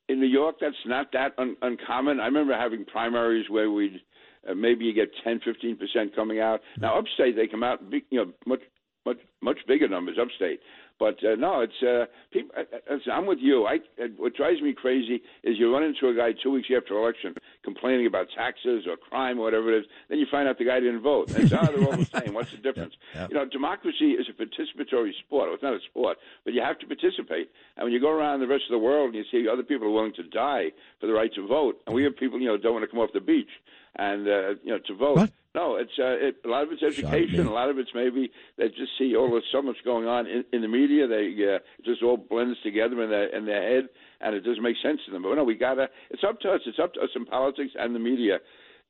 in 0.10 0.20
New 0.20 0.28
York, 0.28 0.56
that's 0.60 0.76
not 0.88 1.12
that 1.14 1.34
un- 1.38 1.56
uncommon. 1.62 2.20
I 2.20 2.26
remember 2.26 2.58
having 2.58 2.84
primaries 2.84 3.46
where 3.48 3.70
we'd 3.70 4.02
uh, 4.48 4.54
maybe 4.54 4.86
you 4.86 4.94
get 4.94 5.10
10, 5.24 5.42
15 5.44 5.78
percent 5.78 6.16
coming 6.16 6.40
out. 6.40 6.62
Now, 6.80 6.98
upstate 6.98 7.36
they 7.36 7.48
come 7.48 7.64
out, 7.64 7.90
big, 7.90 8.04
you 8.10 8.24
know, 8.24 8.32
much 8.46 8.62
much 9.06 9.18
much 9.42 9.58
bigger 9.68 9.88
numbers 9.88 10.18
upstate. 10.22 10.60
But 11.00 11.16
uh, 11.24 11.36
no, 11.38 11.62
it's 11.62 11.82
uh, 11.82 12.12
people. 12.32 12.52
Uh, 12.58 12.64
uh, 12.76 12.96
listen, 12.96 13.14
I'm 13.14 13.26
with 13.26 13.40
you. 13.40 13.66
I 13.66 13.76
uh, 14.04 14.08
what 14.18 14.36
drives 14.36 14.62
me 14.62 14.74
crazy 14.74 15.22
is 15.44 15.58
you 15.58 15.72
run 15.74 15.84
into 15.84 16.10
a 16.10 16.14
guy 16.14 16.34
two 16.44 16.52
weeks 16.52 16.68
after 16.76 16.94
election 16.98 17.36
complaining 17.64 18.06
about 18.06 18.28
taxes 18.36 18.84
or 18.86 18.98
crime 18.98 19.40
or 19.40 19.44
whatever 19.44 19.74
it 19.74 19.80
is. 19.80 19.86
Then 20.10 20.20
you 20.20 20.28
find 20.30 20.50
out 20.50 20.58
the 20.58 20.66
guy 20.66 20.82
didn't 20.82 21.02
vote. 21.02 21.30
And 21.32 21.46
it's, 21.46 21.54
oh, 21.54 21.66
they're 21.66 21.86
all 21.86 21.96
the 21.96 22.06
same. 22.20 22.34
What's 22.34 22.52
the 22.52 22.58
difference? 22.58 22.96
You 23.30 23.34
know, 23.34 23.46
democracy 23.46 24.12
is 24.12 24.28
a 24.28 24.34
participatory 24.34 25.12
sport. 25.20 25.48
Well, 25.48 25.54
it's 25.54 25.64
not 25.64 25.74
a 25.74 25.80
sport, 25.90 26.18
but 26.44 26.54
you 26.54 26.62
have 26.62 26.78
to 26.80 26.86
participate. 26.86 27.50
And 27.78 27.86
when 27.86 27.94
you 27.94 28.02
go 28.02 28.10
around 28.10 28.42
the 28.42 28.48
rest 28.48 28.64
of 28.70 28.74
the 28.74 28.84
world 28.84 29.14
and 29.14 29.16
you 29.16 29.24
see 29.32 29.48
other 29.48 29.64
people 29.64 29.88
are 29.88 29.92
willing 29.92 30.14
to 30.16 30.24
die 30.24 30.72
for 31.00 31.08
the 31.08 31.14
right 31.14 31.34
to 31.36 31.48
vote, 31.48 31.80
and 31.88 31.96
we 31.96 32.04
have 32.04 32.18
people, 32.18 32.42
you 32.42 32.48
know, 32.48 32.58
don't 32.58 32.74
want 32.74 32.84
to 32.84 32.92
come 32.92 33.00
off 33.00 33.12
the 33.14 33.22
beach 33.22 33.50
and 33.96 34.28
uh, 34.28 34.50
you 34.64 34.72
know 34.72 34.80
to 34.88 34.96
vote. 34.96 35.30
No, 35.56 35.78
it's 35.78 35.98
uh, 35.98 36.28
it, 36.28 36.36
a 36.46 36.48
lot 36.48 36.64
of 36.64 36.72
it's 36.72 36.84
education. 36.84 37.48
A 37.48 37.52
lot 37.52 37.70
of 37.70 37.80
it's 37.80 37.90
maybe 37.96 38.32
they 38.58 38.68
just 38.70 38.92
see 39.00 39.16
all 39.16 39.32
the 39.32 39.42
so 39.52 39.64
much 39.64 39.78
going 39.84 40.06
on 40.06 40.28
in, 40.28 40.46
in 40.54 40.62
the 40.62 40.68
media. 40.68 41.08
They 41.08 41.34
uh, 41.42 41.56
it 41.56 41.86
just 41.86 42.04
all 42.04 42.18
blends 42.18 42.62
together 42.62 43.02
in 43.02 43.10
their 43.10 43.36
in 43.36 43.46
their 43.46 43.62
head, 43.62 43.90
and 44.22 44.36
it 44.36 44.42
doesn't 44.42 44.62
make 44.62 44.78
sense 44.84 45.00
to 45.08 45.12
them. 45.12 45.24
But 45.24 45.36
no, 45.36 45.44
we 45.44 45.56
gotta. 45.56 45.90
It's 46.12 46.24
up 46.24 46.40
to 46.42 46.52
us. 46.52 46.62
It's 46.68 46.78
up 46.78 46.94
to 46.94 47.02
us 47.02 47.10
in 47.16 47.26
politics 47.26 47.72
and 47.80 47.96
the 47.96 48.00
media 48.00 48.40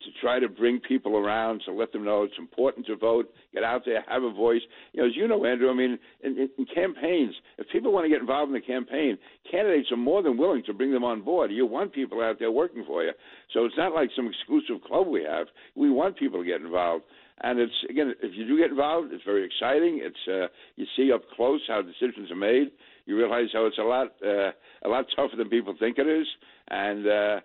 to 0.02 0.10
try 0.22 0.40
to 0.40 0.48
bring 0.48 0.80
people 0.80 1.18
around 1.18 1.62
to 1.66 1.74
let 1.74 1.92
them 1.92 2.06
know 2.06 2.24
it's 2.24 2.38
important 2.38 2.86
to 2.86 2.96
vote, 2.96 3.30
get 3.54 3.64
out 3.64 3.82
there, 3.86 4.04
have 4.08 4.24
a 4.24 4.32
voice. 4.32 4.62
You 4.94 5.02
know, 5.02 5.08
as 5.08 5.16
you 5.16 5.28
know, 5.28 5.46
Andrew, 5.46 5.70
I 5.70 5.74
mean, 5.74 6.00
in, 6.24 6.50
in, 6.58 6.66
campaigns, 6.74 7.36
if 7.58 7.68
people 7.70 7.92
want 7.92 8.06
to 8.06 8.10
get 8.10 8.22
involved 8.22 8.50
in 8.50 8.54
the 8.54 8.66
campaign, 8.66 9.18
candidates 9.50 9.92
are 9.92 9.98
more 9.98 10.24
than 10.24 10.38
willing 10.38 10.64
to 10.68 10.74
bring 10.74 10.94
them 10.94 11.04
on 11.04 11.22
board. 11.22 11.52
You 11.52 11.66
want 11.66 11.94
people 11.94 12.22
out 12.22 12.40
there 12.40 12.52
working 12.52 12.84
for 12.88 13.04
you. 13.04 13.12
So 13.54 13.66
it's 13.66 13.76
not 13.78 13.94
like 13.94 14.10
some 14.16 14.28
exclusive 14.28 14.84
club 14.88 15.08
we 15.08 15.24
have. 15.24 15.48
We 15.76 15.92
want 15.92 16.18
people 16.18 16.40
to 16.40 16.46
get 16.46 16.62
involved. 16.62 17.04
And 17.42 17.60
it's 17.60 17.74
again, 17.90 18.14
if 18.22 18.36
you 18.36 18.46
do 18.48 18.58
get 18.58 18.70
involved, 18.70 19.14
it's 19.14 19.24
very 19.24 19.46
exciting. 19.46 20.02
It's 20.04 20.28
uh, 20.28 20.48
you 20.76 20.86
see 20.98 21.12
up 21.12 21.22
close 21.36 21.62
how 21.68 21.82
decisions 21.82 22.30
are 22.32 22.36
made. 22.36 22.72
You 23.06 23.18
realize 23.18 23.48
how 23.54 23.66
it's 23.66 23.78
a 23.78 23.84
lot 23.84 24.08
uh, 24.26 24.52
a 24.84 24.90
lot 24.90 25.06
tougher 25.16 25.38
than 25.38 25.50
people 25.50 25.74
think 25.80 25.98
it 25.98 26.08
is. 26.08 26.28
And 26.70 27.08
uh, 27.08 27.40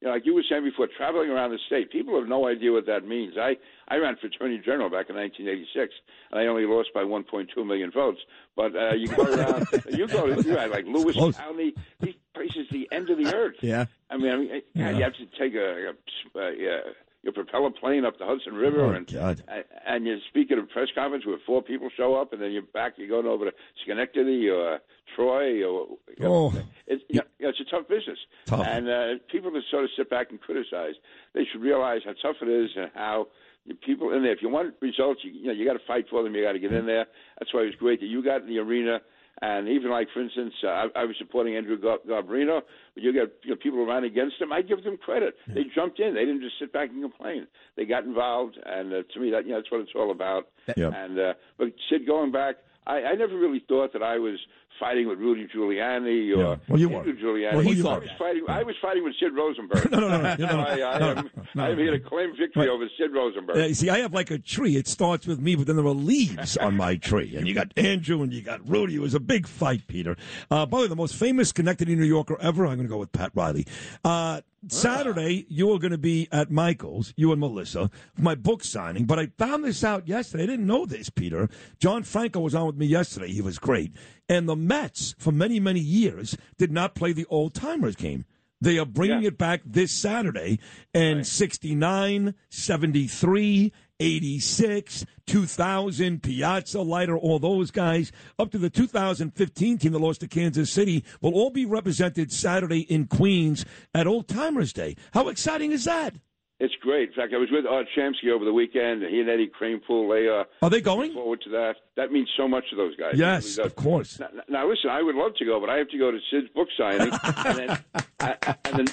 you 0.00 0.08
know, 0.08 0.14
like 0.14 0.26
you 0.26 0.34
were 0.34 0.44
saying 0.48 0.64
before, 0.64 0.88
traveling 0.94 1.30
around 1.30 1.50
the 1.52 1.58
state, 1.66 1.90
people 1.90 2.18
have 2.18 2.28
no 2.28 2.46
idea 2.46 2.70
what 2.72 2.86
that 2.86 3.06
means. 3.06 3.34
I 3.40 3.56
I 3.88 3.96
ran 3.96 4.16
for 4.20 4.26
attorney 4.26 4.58
general 4.58 4.90
back 4.90 5.08
in 5.08 5.16
1986, 5.16 5.94
and 6.30 6.40
I 6.40 6.46
only 6.46 6.66
lost 6.66 6.90
by 6.94 7.02
1.2 7.02 7.66
million 7.66 7.90
votes. 7.90 8.20
But 8.54 8.76
uh, 8.76 8.94
you 8.94 9.08
go 9.08 9.22
around, 9.24 9.66
you 9.90 10.06
go 10.06 10.26
to 10.34 10.42
you 10.42 10.56
had 10.56 10.70
like 10.70 10.84
Lewis 10.86 11.14
close. 11.16 11.36
County, 11.36 11.74
these 12.00 12.14
places, 12.34 12.66
the 12.70 12.88
end 12.92 13.08
of 13.10 13.18
the 13.18 13.34
earth. 13.34 13.56
Yeah. 13.62 13.86
I 14.10 14.16
mean, 14.18 14.30
I 14.30 14.36
mean 14.36 14.62
Yeah. 14.74 14.90
you 14.90 15.02
have 15.02 15.14
to 15.14 15.26
take 15.38 15.54
a, 15.54 15.92
a 16.36 16.40
uh, 16.40 16.80
yeah, 17.26 17.32
your 17.32 17.44
propeller 17.44 17.70
plane 17.70 18.04
up 18.04 18.18
the 18.18 18.24
Hudson 18.24 18.54
River, 18.54 18.86
Oh, 18.86 18.90
and 18.90 19.06
God. 19.06 19.42
and- 19.48 19.64
and 19.86 20.06
you 20.06 20.18
speak 20.28 20.50
at 20.50 20.58
a 20.58 20.62
press 20.62 20.88
conference 20.94 21.26
where 21.26 21.38
four 21.38 21.62
people 21.62 21.88
show 21.96 22.14
up, 22.14 22.32
and 22.32 22.40
then 22.40 22.52
you're 22.52 22.62
back. 22.62 22.94
You're 22.98 23.08
going 23.08 23.26
over 23.26 23.46
to 23.46 23.52
Schenectady 23.84 24.48
or 24.48 24.80
Troy, 25.14 25.64
or 25.64 25.88
you 26.16 26.24
know, 26.24 26.34
Oh. 26.34 26.52
it's 26.86 27.02
you 27.08 27.20
know, 27.40 27.48
it's 27.48 27.60
a 27.60 27.64
tough 27.64 27.88
business. 27.88 28.18
Tough. 28.46 28.66
And 28.66 28.88
uh, 28.88 29.14
people 29.30 29.50
that 29.52 29.62
sort 29.70 29.84
of 29.84 29.90
sit 29.96 30.10
back 30.10 30.30
and 30.30 30.40
criticize, 30.40 30.94
they 31.34 31.44
should 31.44 31.60
realize 31.62 32.02
how 32.04 32.12
tough 32.14 32.36
it 32.42 32.48
is 32.48 32.70
and 32.76 32.90
how 32.94 33.28
the 33.66 33.74
people 33.74 34.12
in 34.12 34.22
there. 34.22 34.32
If 34.32 34.42
you 34.42 34.48
want 34.48 34.74
results, 34.80 35.20
you, 35.24 35.32
you 35.32 35.46
know 35.46 35.52
you 35.52 35.64
got 35.64 35.72
to 35.74 35.86
fight 35.86 36.08
for 36.08 36.22
them. 36.22 36.34
You 36.34 36.42
got 36.44 36.52
to 36.52 36.58
get 36.58 36.72
in 36.72 36.86
there. 36.86 37.06
That's 37.38 37.52
why 37.52 37.62
it 37.62 37.66
was 37.66 37.74
great 37.76 38.00
that 38.00 38.06
you 38.06 38.22
got 38.22 38.42
in 38.42 38.48
the 38.48 38.58
arena. 38.58 39.00
And 39.42 39.68
even 39.68 39.90
like, 39.90 40.08
for 40.14 40.22
instance, 40.22 40.54
uh, 40.64 40.68
I, 40.68 40.86
I 40.96 41.04
was 41.04 41.14
supporting 41.18 41.56
Andrew 41.56 41.78
Gar- 41.78 41.98
Garbarino, 42.08 42.62
but 42.94 43.02
you 43.02 43.12
got 43.12 43.28
you 43.42 43.50
know, 43.50 43.56
people 43.56 43.80
around 43.80 44.04
against 44.04 44.40
him. 44.40 44.50
I 44.50 44.62
give 44.62 44.82
them 44.82 44.96
credit. 44.96 45.34
They 45.46 45.64
jumped 45.74 46.00
in. 46.00 46.14
They 46.14 46.24
didn't 46.24 46.40
just 46.40 46.58
sit 46.58 46.72
back 46.72 46.88
and 46.88 47.02
complain. 47.02 47.46
They 47.76 47.84
got 47.84 48.04
involved, 48.04 48.58
and 48.64 48.92
uh, 48.92 49.02
to 49.12 49.20
me, 49.20 49.30
that 49.30 49.44
you 49.44 49.50
know, 49.50 49.58
that's 49.58 49.70
what 49.70 49.82
it's 49.82 49.90
all 49.94 50.10
about. 50.10 50.48
Yep. 50.74 50.92
And 50.94 51.18
uh, 51.18 51.34
but 51.58 51.68
Sid, 51.90 52.06
going 52.06 52.32
back, 52.32 52.56
I, 52.86 53.02
I 53.02 53.14
never 53.14 53.36
really 53.36 53.62
thought 53.68 53.92
that 53.92 54.02
I 54.02 54.18
was 54.18 54.38
fighting 54.78 55.08
with 55.08 55.18
Rudy 55.18 55.46
Giuliani 55.54 56.34
or 56.36 56.40
Yeah. 56.40 56.56
Well, 56.68 56.80
you 56.80 56.88
were. 56.88 57.02
Giuliani. 57.04 57.54
Well, 57.54 57.62
you 57.64 57.88
I 57.88 57.94
were. 57.94 58.00
was 58.00 58.10
fighting. 58.18 58.44
I 58.48 58.62
was 58.62 58.74
fighting 58.82 59.04
with 59.04 59.14
Sid 59.20 59.32
Rosenberg. 59.36 59.90
No, 59.90 60.00
no, 60.00 60.08
no, 60.08 60.18
no, 60.18 60.34
no, 60.36 60.46
no, 60.56 60.60
I 60.62 60.98
no, 60.98 61.10
am. 61.10 61.30
no, 61.54 61.64
I 61.64 61.70
am 61.70 61.78
here 61.78 61.90
to 61.92 62.00
claim 62.00 62.36
victory 62.36 62.68
over 62.68 62.86
Sid 62.98 63.12
Rosenberg. 63.14 63.56
Uh, 63.56 63.74
see, 63.74 63.90
I 63.90 63.98
have 63.98 64.12
like 64.14 64.30
a 64.30 64.38
tree. 64.38 64.76
It 64.76 64.86
starts 64.88 65.26
with 65.26 65.40
me, 65.40 65.54
but 65.56 65.66
then 65.66 65.76
there 65.76 65.86
are 65.86 65.90
leaves 65.90 66.56
on 66.56 66.76
my 66.76 66.96
tree. 67.08 67.36
And 67.36 67.46
you 67.48 67.54
got 67.54 67.72
Andrew 67.76 68.22
and 68.22 68.32
you 68.32 68.42
got 68.42 68.66
Rudy. 68.68 68.96
It 68.96 69.00
was 69.00 69.14
a 69.14 69.20
big 69.20 69.46
fight, 69.46 69.86
Peter. 69.86 70.16
Uh, 70.50 70.66
by 70.66 70.78
the 70.78 70.82
way, 70.82 70.88
the 70.88 70.96
most 70.96 71.14
famous 71.16 71.52
Connected 71.52 71.88
New 71.88 72.02
Yorker 72.04 72.36
ever. 72.40 72.66
I'm 72.66 72.76
going 72.76 72.86
to 72.88 72.92
go 72.92 72.98
with 72.98 73.12
Pat 73.12 73.30
Riley. 73.34 73.66
Uh, 74.04 74.40
Saturday, 74.68 75.46
you 75.48 75.72
are 75.72 75.78
going 75.78 75.92
to 75.92 75.98
be 75.98 76.28
at 76.32 76.50
Michael's, 76.50 77.14
you 77.16 77.30
and 77.30 77.40
Melissa, 77.40 77.88
for 78.14 78.22
my 78.22 78.34
book 78.34 78.64
signing. 78.64 79.04
But 79.04 79.18
I 79.20 79.26
found 79.38 79.64
this 79.64 79.84
out 79.84 80.08
yesterday. 80.08 80.42
I 80.42 80.46
didn't 80.46 80.66
know 80.66 80.86
this, 80.86 81.08
Peter. 81.08 81.48
John 81.78 82.02
Franco 82.02 82.40
was 82.40 82.54
on 82.54 82.66
with 82.66 82.76
me 82.76 82.86
yesterday. 82.86 83.28
He 83.32 83.40
was 83.40 83.58
great. 83.60 83.92
And 84.28 84.48
the 84.48 84.56
Mets, 84.66 85.14
for 85.18 85.32
many, 85.32 85.60
many 85.60 85.80
years, 85.80 86.36
did 86.58 86.72
not 86.72 86.94
play 86.94 87.12
the 87.12 87.26
old 87.26 87.54
timers 87.54 87.96
game. 87.96 88.24
They 88.60 88.78
are 88.78 88.86
bringing 88.86 89.24
it 89.24 89.36
back 89.36 89.60
this 89.64 89.92
Saturday. 89.92 90.58
And 90.94 91.26
69, 91.26 92.34
73, 92.48 93.72
86, 93.98 95.06
2000, 95.26 96.22
Piazza, 96.22 96.80
Leiter, 96.80 97.16
all 97.16 97.38
those 97.38 97.70
guys, 97.70 98.12
up 98.38 98.50
to 98.50 98.58
the 98.58 98.70
2015 98.70 99.78
team 99.78 99.92
that 99.92 99.98
lost 99.98 100.20
to 100.20 100.28
Kansas 100.28 100.70
City, 100.70 101.04
will 101.20 101.34
all 101.34 101.50
be 101.50 101.64
represented 101.64 102.32
Saturday 102.32 102.80
in 102.80 103.06
Queens 103.06 103.64
at 103.94 104.06
Old 104.06 104.28
Timers 104.28 104.72
Day. 104.72 104.96
How 105.12 105.28
exciting 105.28 105.72
is 105.72 105.84
that? 105.84 106.14
It's 106.58 106.74
great. 106.80 107.10
In 107.10 107.14
fact, 107.14 107.34
I 107.34 107.36
was 107.36 107.50
with 107.52 107.66
Art 107.66 107.86
Shamsky 107.96 108.30
over 108.34 108.44
the 108.44 108.52
weekend. 108.52 109.02
He 109.02 109.20
and 109.20 109.28
Eddie 109.28 109.50
Kranepool. 109.60 110.08
They 110.10 110.26
uh, 110.28 110.44
Are 110.62 110.70
they 110.70 110.80
going? 110.80 111.12
forward 111.12 111.42
to 111.42 111.50
that. 111.50 111.74
That 111.96 112.10
means 112.12 112.30
so 112.36 112.48
much 112.48 112.64
to 112.70 112.76
those 112.76 112.96
guys. 112.96 113.12
Yes, 113.16 113.58
of 113.58 113.76
course. 113.76 114.18
Now, 114.18 114.28
now, 114.48 114.68
listen, 114.68 114.88
I 114.88 115.02
would 115.02 115.16
love 115.16 115.34
to 115.36 115.44
go, 115.44 115.60
but 115.60 115.68
I 115.68 115.76
have 115.76 115.90
to 115.90 115.98
go 115.98 116.10
to 116.10 116.18
Sid's 116.30 116.48
book 116.54 116.68
signing, 116.78 117.12
and 117.44 117.58
then, 117.58 117.78
and 118.20 118.78
then, 118.78 118.86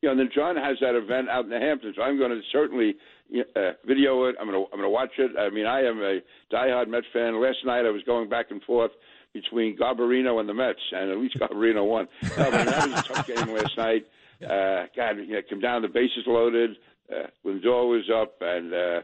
you 0.00 0.06
know, 0.06 0.10
and 0.12 0.20
then 0.20 0.30
John 0.32 0.54
has 0.56 0.76
that 0.80 0.94
event 0.94 1.28
out 1.28 1.42
in 1.44 1.50
the 1.50 1.58
Hamptons. 1.58 1.96
So 1.96 2.02
I'm 2.02 2.18
going 2.18 2.30
to 2.30 2.40
certainly 2.52 2.94
uh, 3.56 3.72
video 3.84 4.26
it. 4.26 4.36
I'm 4.40 4.48
going 4.48 4.64
to, 4.64 4.70
I'm 4.72 4.78
going 4.78 4.82
to 4.82 4.88
watch 4.90 5.12
it. 5.18 5.32
I 5.36 5.50
mean, 5.50 5.66
I 5.66 5.80
am 5.82 6.00
a 6.00 6.20
diehard 6.54 6.86
Met 6.86 7.02
fan. 7.12 7.42
Last 7.42 7.58
night 7.64 7.84
I 7.84 7.90
was 7.90 8.02
going 8.04 8.28
back 8.28 8.52
and 8.52 8.62
forth 8.62 8.92
between 9.34 9.76
Garbarino 9.76 10.38
and 10.38 10.48
the 10.48 10.54
Mets, 10.54 10.78
and 10.92 11.10
at 11.10 11.18
least 11.18 11.36
Garbarino 11.36 11.84
won. 11.84 12.06
No, 12.22 12.50
but 12.50 12.64
that 12.64 12.88
was 12.88 13.00
a 13.00 13.02
tough 13.12 13.26
game 13.26 13.48
last 13.54 13.76
night. 13.76 14.06
Uh, 14.40 14.86
God, 14.96 15.18
you 15.18 15.32
know, 15.32 15.40
come 15.50 15.58
down, 15.60 15.82
the 15.82 15.88
bases 15.88 16.24
loaded. 16.26 16.76
Uh, 17.12 17.26
Lindor 17.44 17.88
was 17.88 18.10
up, 18.14 18.34
and 18.40 18.72
uh, 18.72 19.00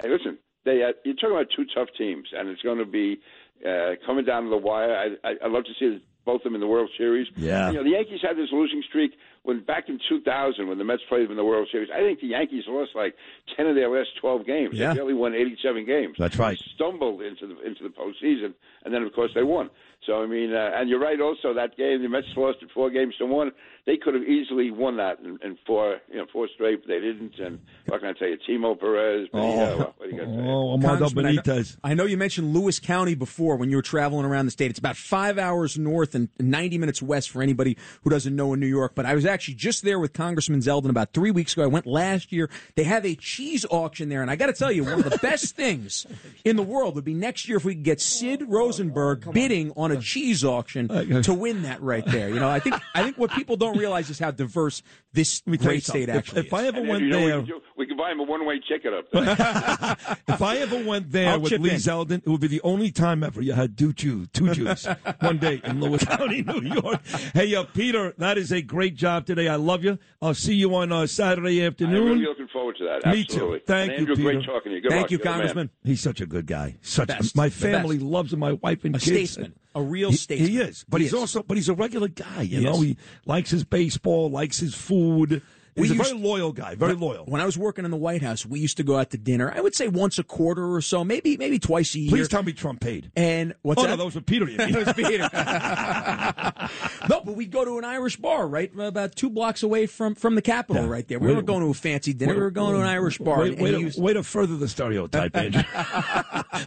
hey, 0.00 0.08
listen, 0.08 0.38
they 0.64 0.82
uh, 0.82 0.92
you're 1.04 1.14
talking 1.14 1.36
about 1.36 1.46
two 1.54 1.64
tough 1.74 1.88
teams, 1.96 2.28
and 2.36 2.48
it's 2.48 2.62
going 2.62 2.78
to 2.78 2.86
be 2.86 3.18
uh, 3.66 3.92
coming 4.04 4.24
down 4.24 4.44
to 4.44 4.50
the 4.50 4.56
wire. 4.56 4.94
I, 4.94 5.28
I, 5.28 5.34
I'd 5.44 5.50
love 5.50 5.64
to 5.64 5.72
see 5.78 6.02
both 6.26 6.40
of 6.40 6.42
them 6.42 6.54
in 6.56 6.60
the 6.60 6.66
World 6.66 6.90
Series. 6.98 7.28
Yeah. 7.36 7.70
you 7.70 7.76
know 7.76 7.84
the 7.84 7.90
Yankees 7.90 8.18
had 8.20 8.36
this 8.36 8.48
losing 8.52 8.82
streak 8.88 9.12
when 9.44 9.64
back 9.64 9.88
in 9.88 9.98
2000 10.08 10.68
when 10.68 10.76
the 10.76 10.84
Mets 10.84 11.02
played 11.08 11.24
them 11.24 11.30
in 11.30 11.36
the 11.36 11.44
World 11.44 11.68
Series. 11.70 11.88
I 11.94 12.00
think 12.00 12.20
the 12.20 12.26
Yankees 12.26 12.64
lost 12.66 12.90
like 12.96 13.14
10 13.56 13.68
of 13.68 13.76
their 13.76 13.88
last 13.88 14.08
12 14.20 14.44
games. 14.44 14.74
Yeah. 14.74 14.88
They 14.88 14.96
barely 14.96 15.14
won 15.14 15.34
87 15.34 15.86
games. 15.86 16.16
That's 16.18 16.36
right. 16.36 16.58
They 16.58 16.72
stumbled 16.74 17.22
into 17.22 17.46
the 17.46 17.60
into 17.64 17.84
the 17.84 17.90
postseason, 17.90 18.54
and 18.84 18.92
then 18.92 19.02
of 19.02 19.12
course 19.14 19.30
they 19.34 19.44
won. 19.44 19.70
So 20.04 20.22
I 20.22 20.26
mean, 20.26 20.52
uh, 20.52 20.72
and 20.74 20.90
you're 20.90 21.00
right. 21.00 21.20
Also, 21.20 21.54
that 21.54 21.76
game 21.76 22.02
the 22.02 22.08
Mets 22.08 22.26
lost 22.36 22.58
it 22.60 22.70
four 22.74 22.90
games 22.90 23.14
to 23.18 23.26
one. 23.26 23.52
They 23.86 23.96
could 23.96 24.14
have 24.14 24.24
easily 24.24 24.72
won 24.72 24.96
that 24.96 25.20
in, 25.20 25.38
in 25.44 25.56
four, 25.64 25.98
you 26.10 26.16
know, 26.18 26.26
four 26.32 26.48
straight. 26.54 26.80
But 26.82 26.88
they 26.88 26.98
didn't. 27.00 27.38
And 27.38 27.60
what 27.86 28.00
can 28.00 28.08
I 28.10 28.12
tell 28.14 28.26
you? 28.28 28.36
Timo 28.48 28.78
Perez. 28.78 29.28
But, 29.32 29.38
yeah, 29.38 29.44
uh, 29.44 29.66
Oh. 29.70 29.78
what, 29.78 29.98
what 30.00 30.08
are 30.08 30.10
you? 30.12 30.22
Oh, 30.22 30.70
Armando 30.72 30.88
Congressman, 30.88 31.26
I 31.26 31.32
know- 31.32 31.42
Benitez. 31.42 31.76
I 31.84 31.94
know 31.94 32.04
you 32.04 32.16
mentioned 32.16 32.52
Lewis 32.52 32.80
County 32.80 33.14
before 33.14 33.54
when 33.56 33.70
you 33.70 33.76
were 33.76 33.82
traveling 33.82 34.24
around 34.26 34.46
the 34.46 34.50
state. 34.50 34.70
It's 34.70 34.78
about 34.80 34.96
five 34.96 35.38
hours 35.38 35.78
north 35.78 36.16
and 36.16 36.28
90 36.40 36.78
minutes 36.78 37.00
west 37.00 37.30
for 37.30 37.42
anybody 37.42 37.76
who 38.02 38.10
doesn't 38.10 38.34
know 38.34 38.52
in 38.54 38.58
New 38.60 38.66
York. 38.66 38.96
But 38.96 39.06
I 39.06 39.14
was 39.14 39.24
actually 39.24 39.54
just 39.54 39.84
there 39.84 40.00
with 40.00 40.12
Congressman 40.12 40.58
Zeldin 40.60 40.90
about 40.90 41.12
three 41.12 41.30
weeks 41.30 41.52
ago. 41.52 41.62
I 41.62 41.66
went 41.66 41.86
last 41.86 42.32
year. 42.32 42.50
They 42.74 42.84
have 42.84 43.06
a 43.06 43.14
cheese 43.14 43.64
auction 43.70 44.08
there. 44.08 44.20
And 44.20 44.30
I 44.32 44.34
got 44.36 44.46
to 44.46 44.52
tell 44.52 44.72
you, 44.72 44.82
one 44.82 44.94
of 44.94 45.04
the 45.08 45.18
best 45.22 45.54
things 45.54 46.06
in 46.44 46.56
the 46.56 46.62
world 46.64 46.96
would 46.96 47.04
be 47.04 47.14
next 47.14 47.46
year 47.48 47.56
if 47.58 47.64
we 47.64 47.76
could 47.76 47.84
get 47.84 48.00
Sid 48.00 48.42
Rosenberg 48.48 49.32
bidding 49.32 49.72
on 49.76 49.92
a 49.92 50.00
cheese 50.00 50.44
auction 50.44 50.88
to 51.22 51.32
win 51.32 51.62
that 51.62 51.80
right 51.80 52.04
there. 52.04 52.28
You 52.30 52.40
know, 52.40 52.48
I 52.50 52.58
think, 52.58 52.74
I 52.92 53.04
think 53.04 53.16
what 53.16 53.30
people 53.30 53.56
don't 53.56 53.75
realize 53.78 54.10
is 54.10 54.18
how 54.18 54.30
diverse 54.30 54.82
this 55.12 55.42
Let 55.46 55.52
me 55.52 55.58
tell 55.58 55.64
you 55.66 55.70
great 55.70 55.82
state 55.84 55.92
something. 56.08 56.08
If- 56.10 56.16
actually 56.16 56.46
if 56.46 56.54
I 56.54 56.66
ever 56.66 56.78
And 56.80 56.88
went 56.88 57.02
you 57.04 57.08
know, 57.10 57.26
there- 57.26 57.40
we, 57.40 57.46
can 57.46 57.60
we 57.78 57.86
can 57.86 57.96
buy 57.96 58.10
him 58.12 58.20
a 58.20 58.24
one-way 58.24 58.60
ticket 58.68 58.92
up 58.92 59.10
there. 59.12 60.16
If 60.28 60.42
I 60.42 60.56
ever 60.58 60.82
went 60.84 61.10
there 61.12 61.30
I'll 61.30 61.40
with 61.40 61.50
chip 61.52 61.60
Lee 61.60 61.70
in. 61.70 61.76
Zeldin, 61.76 62.18
it 62.18 62.26
would 62.26 62.40
be 62.40 62.46
the 62.48 62.60
only 62.62 62.90
time 62.90 63.22
ever 63.22 63.40
you 63.40 63.52
had 63.52 63.76
two 63.78 63.92
Jews, 63.92 64.28
two 64.32 64.52
Jews, 64.52 64.86
one 65.20 65.38
day 65.38 65.60
in 65.64 65.80
Lewis 65.80 66.04
County, 66.04 66.42
New 66.42 66.60
York. 66.62 67.04
Hey, 67.32 67.54
uh, 67.54 67.64
Peter, 67.64 68.14
that 68.18 68.36
is 68.38 68.52
a 68.52 68.60
great 68.62 68.94
job 68.96 69.24
today. 69.26 69.48
I 69.48 69.56
love 69.56 69.82
you. 69.84 69.98
I'll 70.20 70.34
see 70.34 70.54
you 70.54 70.74
on 70.74 70.92
uh, 70.92 71.06
Saturday 71.06 71.60
I'm 71.62 71.68
afternoon. 71.72 72.04
really 72.04 72.24
looking 72.26 72.48
forward 72.48 72.76
to 72.78 72.84
that. 72.84 73.10
Me 73.12 73.22
Absolutely. 73.22 73.58
too. 73.60 73.64
Thank 73.66 73.90
and 73.92 74.00
you, 74.00 74.12
Andrew, 74.12 74.16
Peter. 74.16 74.32
great 74.38 74.46
talking 74.46 74.70
to 74.72 74.76
you. 74.76 74.80
Good 74.82 74.90
Thank 74.90 75.02
luck. 75.02 75.10
you, 75.12 75.18
You're 75.18 75.24
man. 75.24 75.32
Congressman. 75.34 75.70
He's 75.84 76.00
such 76.00 76.20
a 76.20 76.26
good 76.26 76.46
guy. 76.46 76.76
Such 76.82 77.08
Best. 77.08 77.36
my 77.36 77.48
family 77.48 77.98
loves 77.98 78.32
him. 78.32 78.40
My 78.40 78.52
wife 78.52 78.84
and 78.84 78.94
A 78.96 78.98
kids. 78.98 79.06
statesman. 79.30 79.54
A 79.76 79.82
real 79.82 80.10
He- 80.10 80.16
statesman. 80.16 80.50
He 80.50 80.58
is, 80.58 80.84
but 80.88 81.00
He 81.00 81.04
he's 81.04 81.12
is. 81.12 81.20
also, 81.20 81.42
but 81.42 81.56
he's 81.58 81.68
a 81.68 81.74
regular 81.74 82.08
guy. 82.08 82.42
You 82.42 82.58
He 82.58 82.64
know, 82.64 82.76
is. 82.76 82.80
he 82.82 82.96
likes 83.26 83.50
his 83.50 83.62
baseball, 83.62 84.30
likes 84.30 84.58
his 84.58 84.74
food. 84.74 85.42
He's 85.76 85.90
We 85.90 85.90
a 85.90 85.98
used- 85.98 86.10
very 86.10 86.22
loyal 86.22 86.52
guy. 86.52 86.74
Very 86.74 86.94
loyal. 86.94 87.24
When 87.26 87.40
I 87.40 87.44
was 87.44 87.58
working 87.58 87.84
in 87.84 87.90
the 87.90 87.96
White 87.98 88.22
House, 88.22 88.46
we 88.46 88.58
used 88.60 88.78
to 88.78 88.82
go 88.82 88.96
out 88.98 89.10
to 89.10 89.18
dinner. 89.18 89.52
I 89.54 89.60
would 89.60 89.74
say 89.74 89.88
once 89.88 90.18
a 90.18 90.24
quarter 90.24 90.72
or 90.74 90.80
so, 90.80 91.04
maybe 91.04 91.36
maybe 91.36 91.58
twice 91.58 91.94
a 91.94 91.98
year. 92.00 92.10
Please 92.10 92.28
tell 92.28 92.42
me 92.42 92.52
Trump 92.54 92.80
paid. 92.80 93.10
And 93.14 93.54
what's 93.62 93.80
oh 93.80 93.84
that? 93.84 93.90
no, 93.90 93.96
those 93.96 94.14
were 94.14 94.22
Peter. 94.22 94.48
You 94.48 94.56
mean. 94.58 94.74
It 94.74 94.86
was 94.86 94.94
Peter. 94.94 95.28
no, 97.08 97.20
but 97.24 97.34
we'd 97.36 97.50
go 97.50 97.64
to 97.64 97.78
an 97.78 97.84
Irish 97.84 98.16
bar 98.16 98.46
right 98.48 98.70
about 98.78 99.16
two 99.16 99.30
blocks 99.30 99.62
away 99.62 99.86
from 99.86 100.14
from 100.14 100.34
the 100.34 100.42
Capitol, 100.42 100.84
Yeah. 100.84 100.88
right 100.90 101.06
there. 101.06 101.18
We 101.18 101.28
Wait- 101.28 101.34
weren't 101.34 101.46
going 101.46 101.60
to 101.62 101.70
a 101.70 101.74
fancy 101.74 102.12
dinner. 102.14 102.34
we 102.34 102.40
were 102.40 102.50
going 102.50 102.74
to 102.74 102.80
an 102.80 102.86
Irish 102.86 103.18
bar. 103.18 103.40
Way, 103.40 103.48
and 103.50 103.60
way 103.60 103.74
he 103.84 103.90
to, 104.14 104.22
further 104.22 104.56
the 104.56 104.68
stereotype, 104.68 105.36
Andrew. 105.36 105.62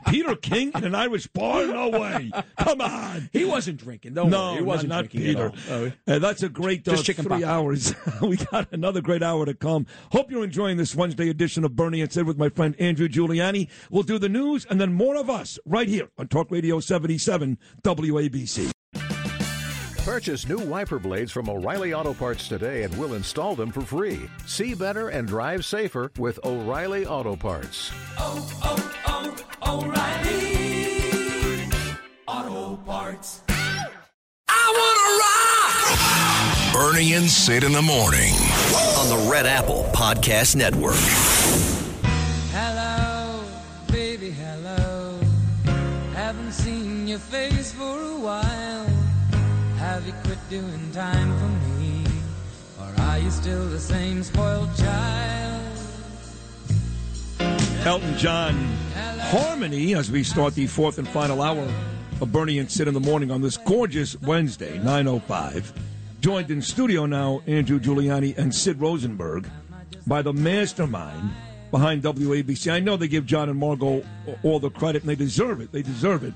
Peter 0.07 0.36
King 0.36 0.72
in 0.76 0.84
an 0.84 0.95
Irish 0.95 1.27
bar? 1.27 1.65
No 1.65 1.90
way. 1.90 2.31
Come 2.60 2.81
on. 2.81 3.30
he 3.34 3.45
wasn't 3.45 3.77
drinking. 3.77 4.14
Don't 4.14 4.30
no, 4.30 4.49
worry. 4.52 4.57
He 4.57 4.64
wasn't 4.64 4.90
not, 4.90 4.95
not 5.06 5.10
drinking 5.11 5.22
Peter. 5.22 5.52
Oh, 5.69 5.91
Uh, 6.07 6.19
that's 6.19 6.44
a 6.44 6.49
great 6.49 6.88
uh, 6.88 6.91
Just 6.91 7.06
chicken 7.06 7.23
three 7.26 7.41
pox. 7.41 7.45
hours. 7.45 7.94
we 8.22 8.38
got 8.38 8.68
another 8.72 8.98
great 9.01 9.23
hour 9.23 9.45
to 9.45 9.53
come. 9.53 9.85
Hope 10.11 10.31
you're 10.31 10.43
enjoying 10.43 10.77
this 10.77 10.95
Wednesday 10.95 11.30
edition 11.30 11.63
of 11.63 11.76
Bernie 11.76 12.01
and 12.01 12.11
Sid 12.11 12.26
with 12.26 12.38
my 12.38 12.49
friend 12.49 12.76
Andrew 12.80 13.07
Giuliani. 13.07 13.69
We'll 13.89 14.03
do 14.03 14.19
the 14.19 14.30
news 14.30 14.65
and 14.69 14.80
then 14.80 14.93
more 14.93 15.15
of 15.15 15.30
us 15.30 15.59
right 15.65 15.88
here 15.88 16.09
on 16.17 16.27
Talk 16.27 16.51
Radio 16.51 16.80
77 16.80 17.57
WABC. 17.84 18.71
Purchase 20.05 20.47
new 20.47 20.57
wiper 20.57 20.97
blades 20.97 21.31
from 21.31 21.49
O'Reilly 21.49 21.93
Auto 21.93 22.13
Parts 22.13 22.47
today 22.47 22.84
and 22.84 22.97
we'll 22.97 23.13
install 23.13 23.55
them 23.55 23.71
for 23.71 23.81
free. 23.81 24.19
See 24.45 24.73
better 24.73 25.09
and 25.09 25.27
drive 25.27 25.65
safer 25.65 26.11
with 26.17 26.39
O'Reilly 26.43 27.05
Auto 27.05 27.35
Parts. 27.35 27.91
oh, 28.17 28.59
oh, 28.63 28.95
oh, 29.05 29.35
oh 29.61 29.85
O'Reilly. 29.85 31.69
Auto 32.27 32.77
Parts. 32.77 33.41
I 34.47 36.59
Bernie 36.73 37.13
and 37.13 37.29
Sid 37.29 37.63
in 37.63 37.71
the 37.71 37.81
morning. 37.81 38.33
on 38.97 39.09
the 39.09 39.29
Red 39.29 39.45
Apple 39.45 39.89
Podcast 39.93 40.55
Network. 40.55 40.95
Hello, 42.51 43.43
baby, 43.91 44.31
hello. 44.31 45.19
Haven't 46.13 46.51
seen 46.51 47.07
your 47.07 47.19
face 47.19 47.73
for 47.73 47.83
a 48.01 48.17
while. 48.19 48.85
Have 49.77 50.05
you 50.05 50.13
quit 50.23 50.37
doing 50.49 50.91
time 50.91 51.37
for 51.39 51.79
me? 51.79 52.03
Or 52.79 53.01
are 53.03 53.19
you 53.19 53.31
still 53.31 53.67
the 53.69 53.79
same 53.79 54.21
spoiled 54.23 54.69
child? 54.77 55.61
Elton 57.85 58.17
John 58.17 58.55
Harmony 59.31 59.95
as 59.95 60.11
we 60.11 60.23
start 60.23 60.53
the 60.55 60.67
fourth 60.67 60.97
and 60.97 61.07
final 61.07 61.41
hour 61.41 61.67
of 62.21 62.31
Bernie 62.31 62.59
and 62.59 62.69
Sid 62.69 62.87
in 62.87 62.93
the 62.93 62.99
morning 62.99 63.31
on 63.31 63.41
this 63.41 63.57
gorgeous 63.57 64.19
Wednesday, 64.21 64.77
9.05. 64.79 65.71
Joined 66.19 66.51
in 66.51 66.61
studio 66.61 67.05
now, 67.05 67.41
Andrew 67.47 67.79
Giuliani 67.79 68.37
and 68.37 68.53
Sid 68.53 68.81
Rosenberg 68.81 69.47
by 70.05 70.21
the 70.21 70.33
mastermind 70.33 71.31
behind 71.71 72.03
WABC. 72.03 72.69
I 72.69 72.81
know 72.81 72.97
they 72.97 73.07
give 73.07 73.25
John 73.25 73.47
and 73.47 73.57
Margot 73.57 74.03
all 74.43 74.59
the 74.59 74.69
credit, 74.69 75.03
and 75.03 75.09
they 75.09 75.15
deserve 75.15 75.61
it. 75.61 75.71
They 75.71 75.81
deserve 75.81 76.25
it 76.25 76.33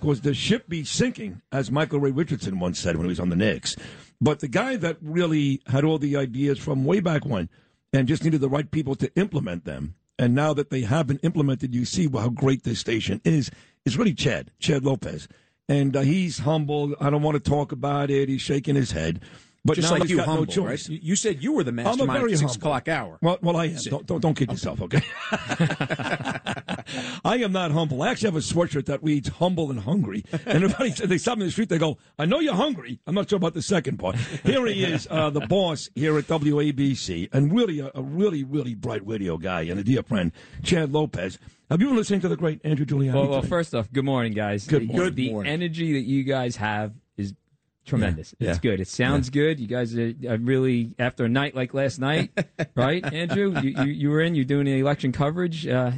because 0.00 0.20
the 0.20 0.34
ship 0.34 0.68
be 0.68 0.84
sinking, 0.84 1.42
as 1.50 1.70
Michael 1.72 1.98
Ray 1.98 2.12
Richardson 2.12 2.60
once 2.60 2.78
said 2.78 2.96
when 2.96 3.06
he 3.06 3.08
was 3.08 3.18
on 3.18 3.28
the 3.28 3.36
Knicks. 3.36 3.74
But 4.20 4.38
the 4.38 4.46
guy 4.48 4.76
that 4.76 4.98
really 5.02 5.62
had 5.66 5.82
all 5.82 5.98
the 5.98 6.16
ideas 6.16 6.60
from 6.60 6.84
way 6.84 7.00
back 7.00 7.26
when 7.26 7.48
and 7.92 8.06
just 8.06 8.22
needed 8.22 8.40
the 8.40 8.48
right 8.48 8.70
people 8.70 8.94
to 8.96 9.12
implement 9.16 9.64
them. 9.64 9.96
And 10.16 10.34
now 10.36 10.54
that 10.54 10.70
they 10.70 10.82
have 10.82 11.08
been 11.08 11.18
implemented, 11.18 11.74
you 11.74 11.84
see 11.84 12.08
how 12.08 12.28
great 12.28 12.62
this 12.62 12.78
station 12.78 13.20
is. 13.24 13.50
Is 13.84 13.98
really 13.98 14.14
Chad, 14.14 14.52
Chad 14.60 14.84
Lopez. 14.84 15.26
And 15.68 15.96
uh, 15.96 16.00
he's 16.00 16.38
humble. 16.40 16.94
I 17.00 17.10
don't 17.10 17.22
want 17.22 17.42
to 17.42 17.50
talk 17.50 17.72
about 17.72 18.10
it. 18.10 18.28
He's 18.28 18.42
shaking 18.42 18.74
his 18.74 18.92
head. 18.92 19.20
But 19.66 19.76
Just 19.76 19.90
now 19.90 19.98
like 19.98 20.10
you, 20.10 20.16
got 20.16 20.26
humble, 20.26 20.42
no 20.42 20.46
choice. 20.46 20.90
right? 20.90 20.98
You 21.00 21.00
you 21.10 21.16
said 21.16 21.42
you 21.42 21.52
were 21.54 21.64
the 21.64 21.70
I'm 21.70 21.78
a 21.78 21.82
mastermind 21.84 22.20
very 22.20 22.32
at 22.34 22.38
six 22.38 22.52
humble. 22.52 22.66
o'clock 22.68 22.88
hour. 22.88 23.18
Well, 23.22 23.38
well, 23.40 23.56
I 23.56 23.64
am. 23.66 23.76
Don't, 23.76 24.04
don't, 24.06 24.20
don't 24.20 24.34
kid 24.34 24.50
yourself, 24.50 24.82
okay? 24.82 25.00
I 27.24 27.38
am 27.38 27.52
not 27.52 27.70
humble. 27.70 28.02
I 28.02 28.10
actually 28.10 28.26
have 28.28 28.36
a 28.36 28.40
sweatshirt 28.40 28.86
that 28.86 29.02
reads 29.02 29.28
"humble 29.28 29.70
and 29.70 29.80
hungry." 29.80 30.24
And 30.32 30.64
everybody, 30.64 30.90
they 30.90 31.18
stop 31.18 31.38
me 31.38 31.44
in 31.44 31.48
the 31.48 31.52
street. 31.52 31.68
They 31.68 31.78
go, 31.78 31.96
"I 32.18 32.26
know 32.26 32.40
you're 32.40 32.54
hungry." 32.54 33.00
I'm 33.06 33.14
not 33.14 33.30
sure 33.30 33.36
about 33.38 33.54
the 33.54 33.62
second 33.62 33.98
part. 33.98 34.16
Here 34.16 34.66
he 34.66 34.84
is, 34.84 35.06
uh, 35.10 35.30
the 35.30 35.40
boss 35.46 35.88
here 35.94 36.18
at 36.18 36.26
WABC, 36.26 37.30
and 37.32 37.52
really 37.54 37.80
a, 37.80 37.90
a 37.94 38.02
really, 38.02 38.44
really 38.44 38.74
bright 38.74 39.06
radio 39.06 39.38
guy 39.38 39.62
and 39.62 39.80
a 39.80 39.84
dear 39.84 40.02
friend, 40.02 40.32
Chad 40.62 40.92
Lopez. 40.92 41.38
Have 41.70 41.80
you 41.80 41.86
been 41.88 41.96
listening 41.96 42.20
to 42.20 42.28
the 42.28 42.36
great 42.36 42.60
Andrew 42.64 42.84
Giuliani? 42.84 43.14
Well, 43.14 43.28
well, 43.28 43.42
first 43.42 43.74
off, 43.74 43.90
good 43.90 44.04
morning, 44.04 44.32
guys. 44.34 44.66
Good 44.66 44.82
The- 44.82 44.86
morning. 44.92 45.14
The 45.14 45.24
Good 45.28 45.32
morning. 45.32 45.52
energy 45.52 45.94
that 45.94 46.06
you 46.06 46.22
guys 46.22 46.56
have 46.56 46.90
is 46.92 46.96
tremendous. 47.84 48.34
Yeah, 48.38 48.50
It's 48.50 48.58
yeah. 48.64 48.70
good. 48.70 48.80
It 48.80 48.88
sounds 48.88 49.30
good. 49.30 49.60
You 49.60 49.66
guys 49.66 49.96
are, 49.96 50.12
are 50.28 50.36
really 50.38 50.94
after 50.98 51.24
a 51.24 51.28
night 51.28 51.54
like 51.54 51.74
last 51.74 51.98
night, 52.00 52.30
right, 52.74 53.04
Andrew? 53.12 53.54
You, 53.60 53.70
you 53.70 53.84
you 53.84 54.10
were 54.10 54.20
in. 54.20 54.34
You're 54.34 54.44
doing 54.44 54.66
the 54.66 54.78
election 54.78 55.12
coverage. 55.12 55.66
Uh, 55.66 55.92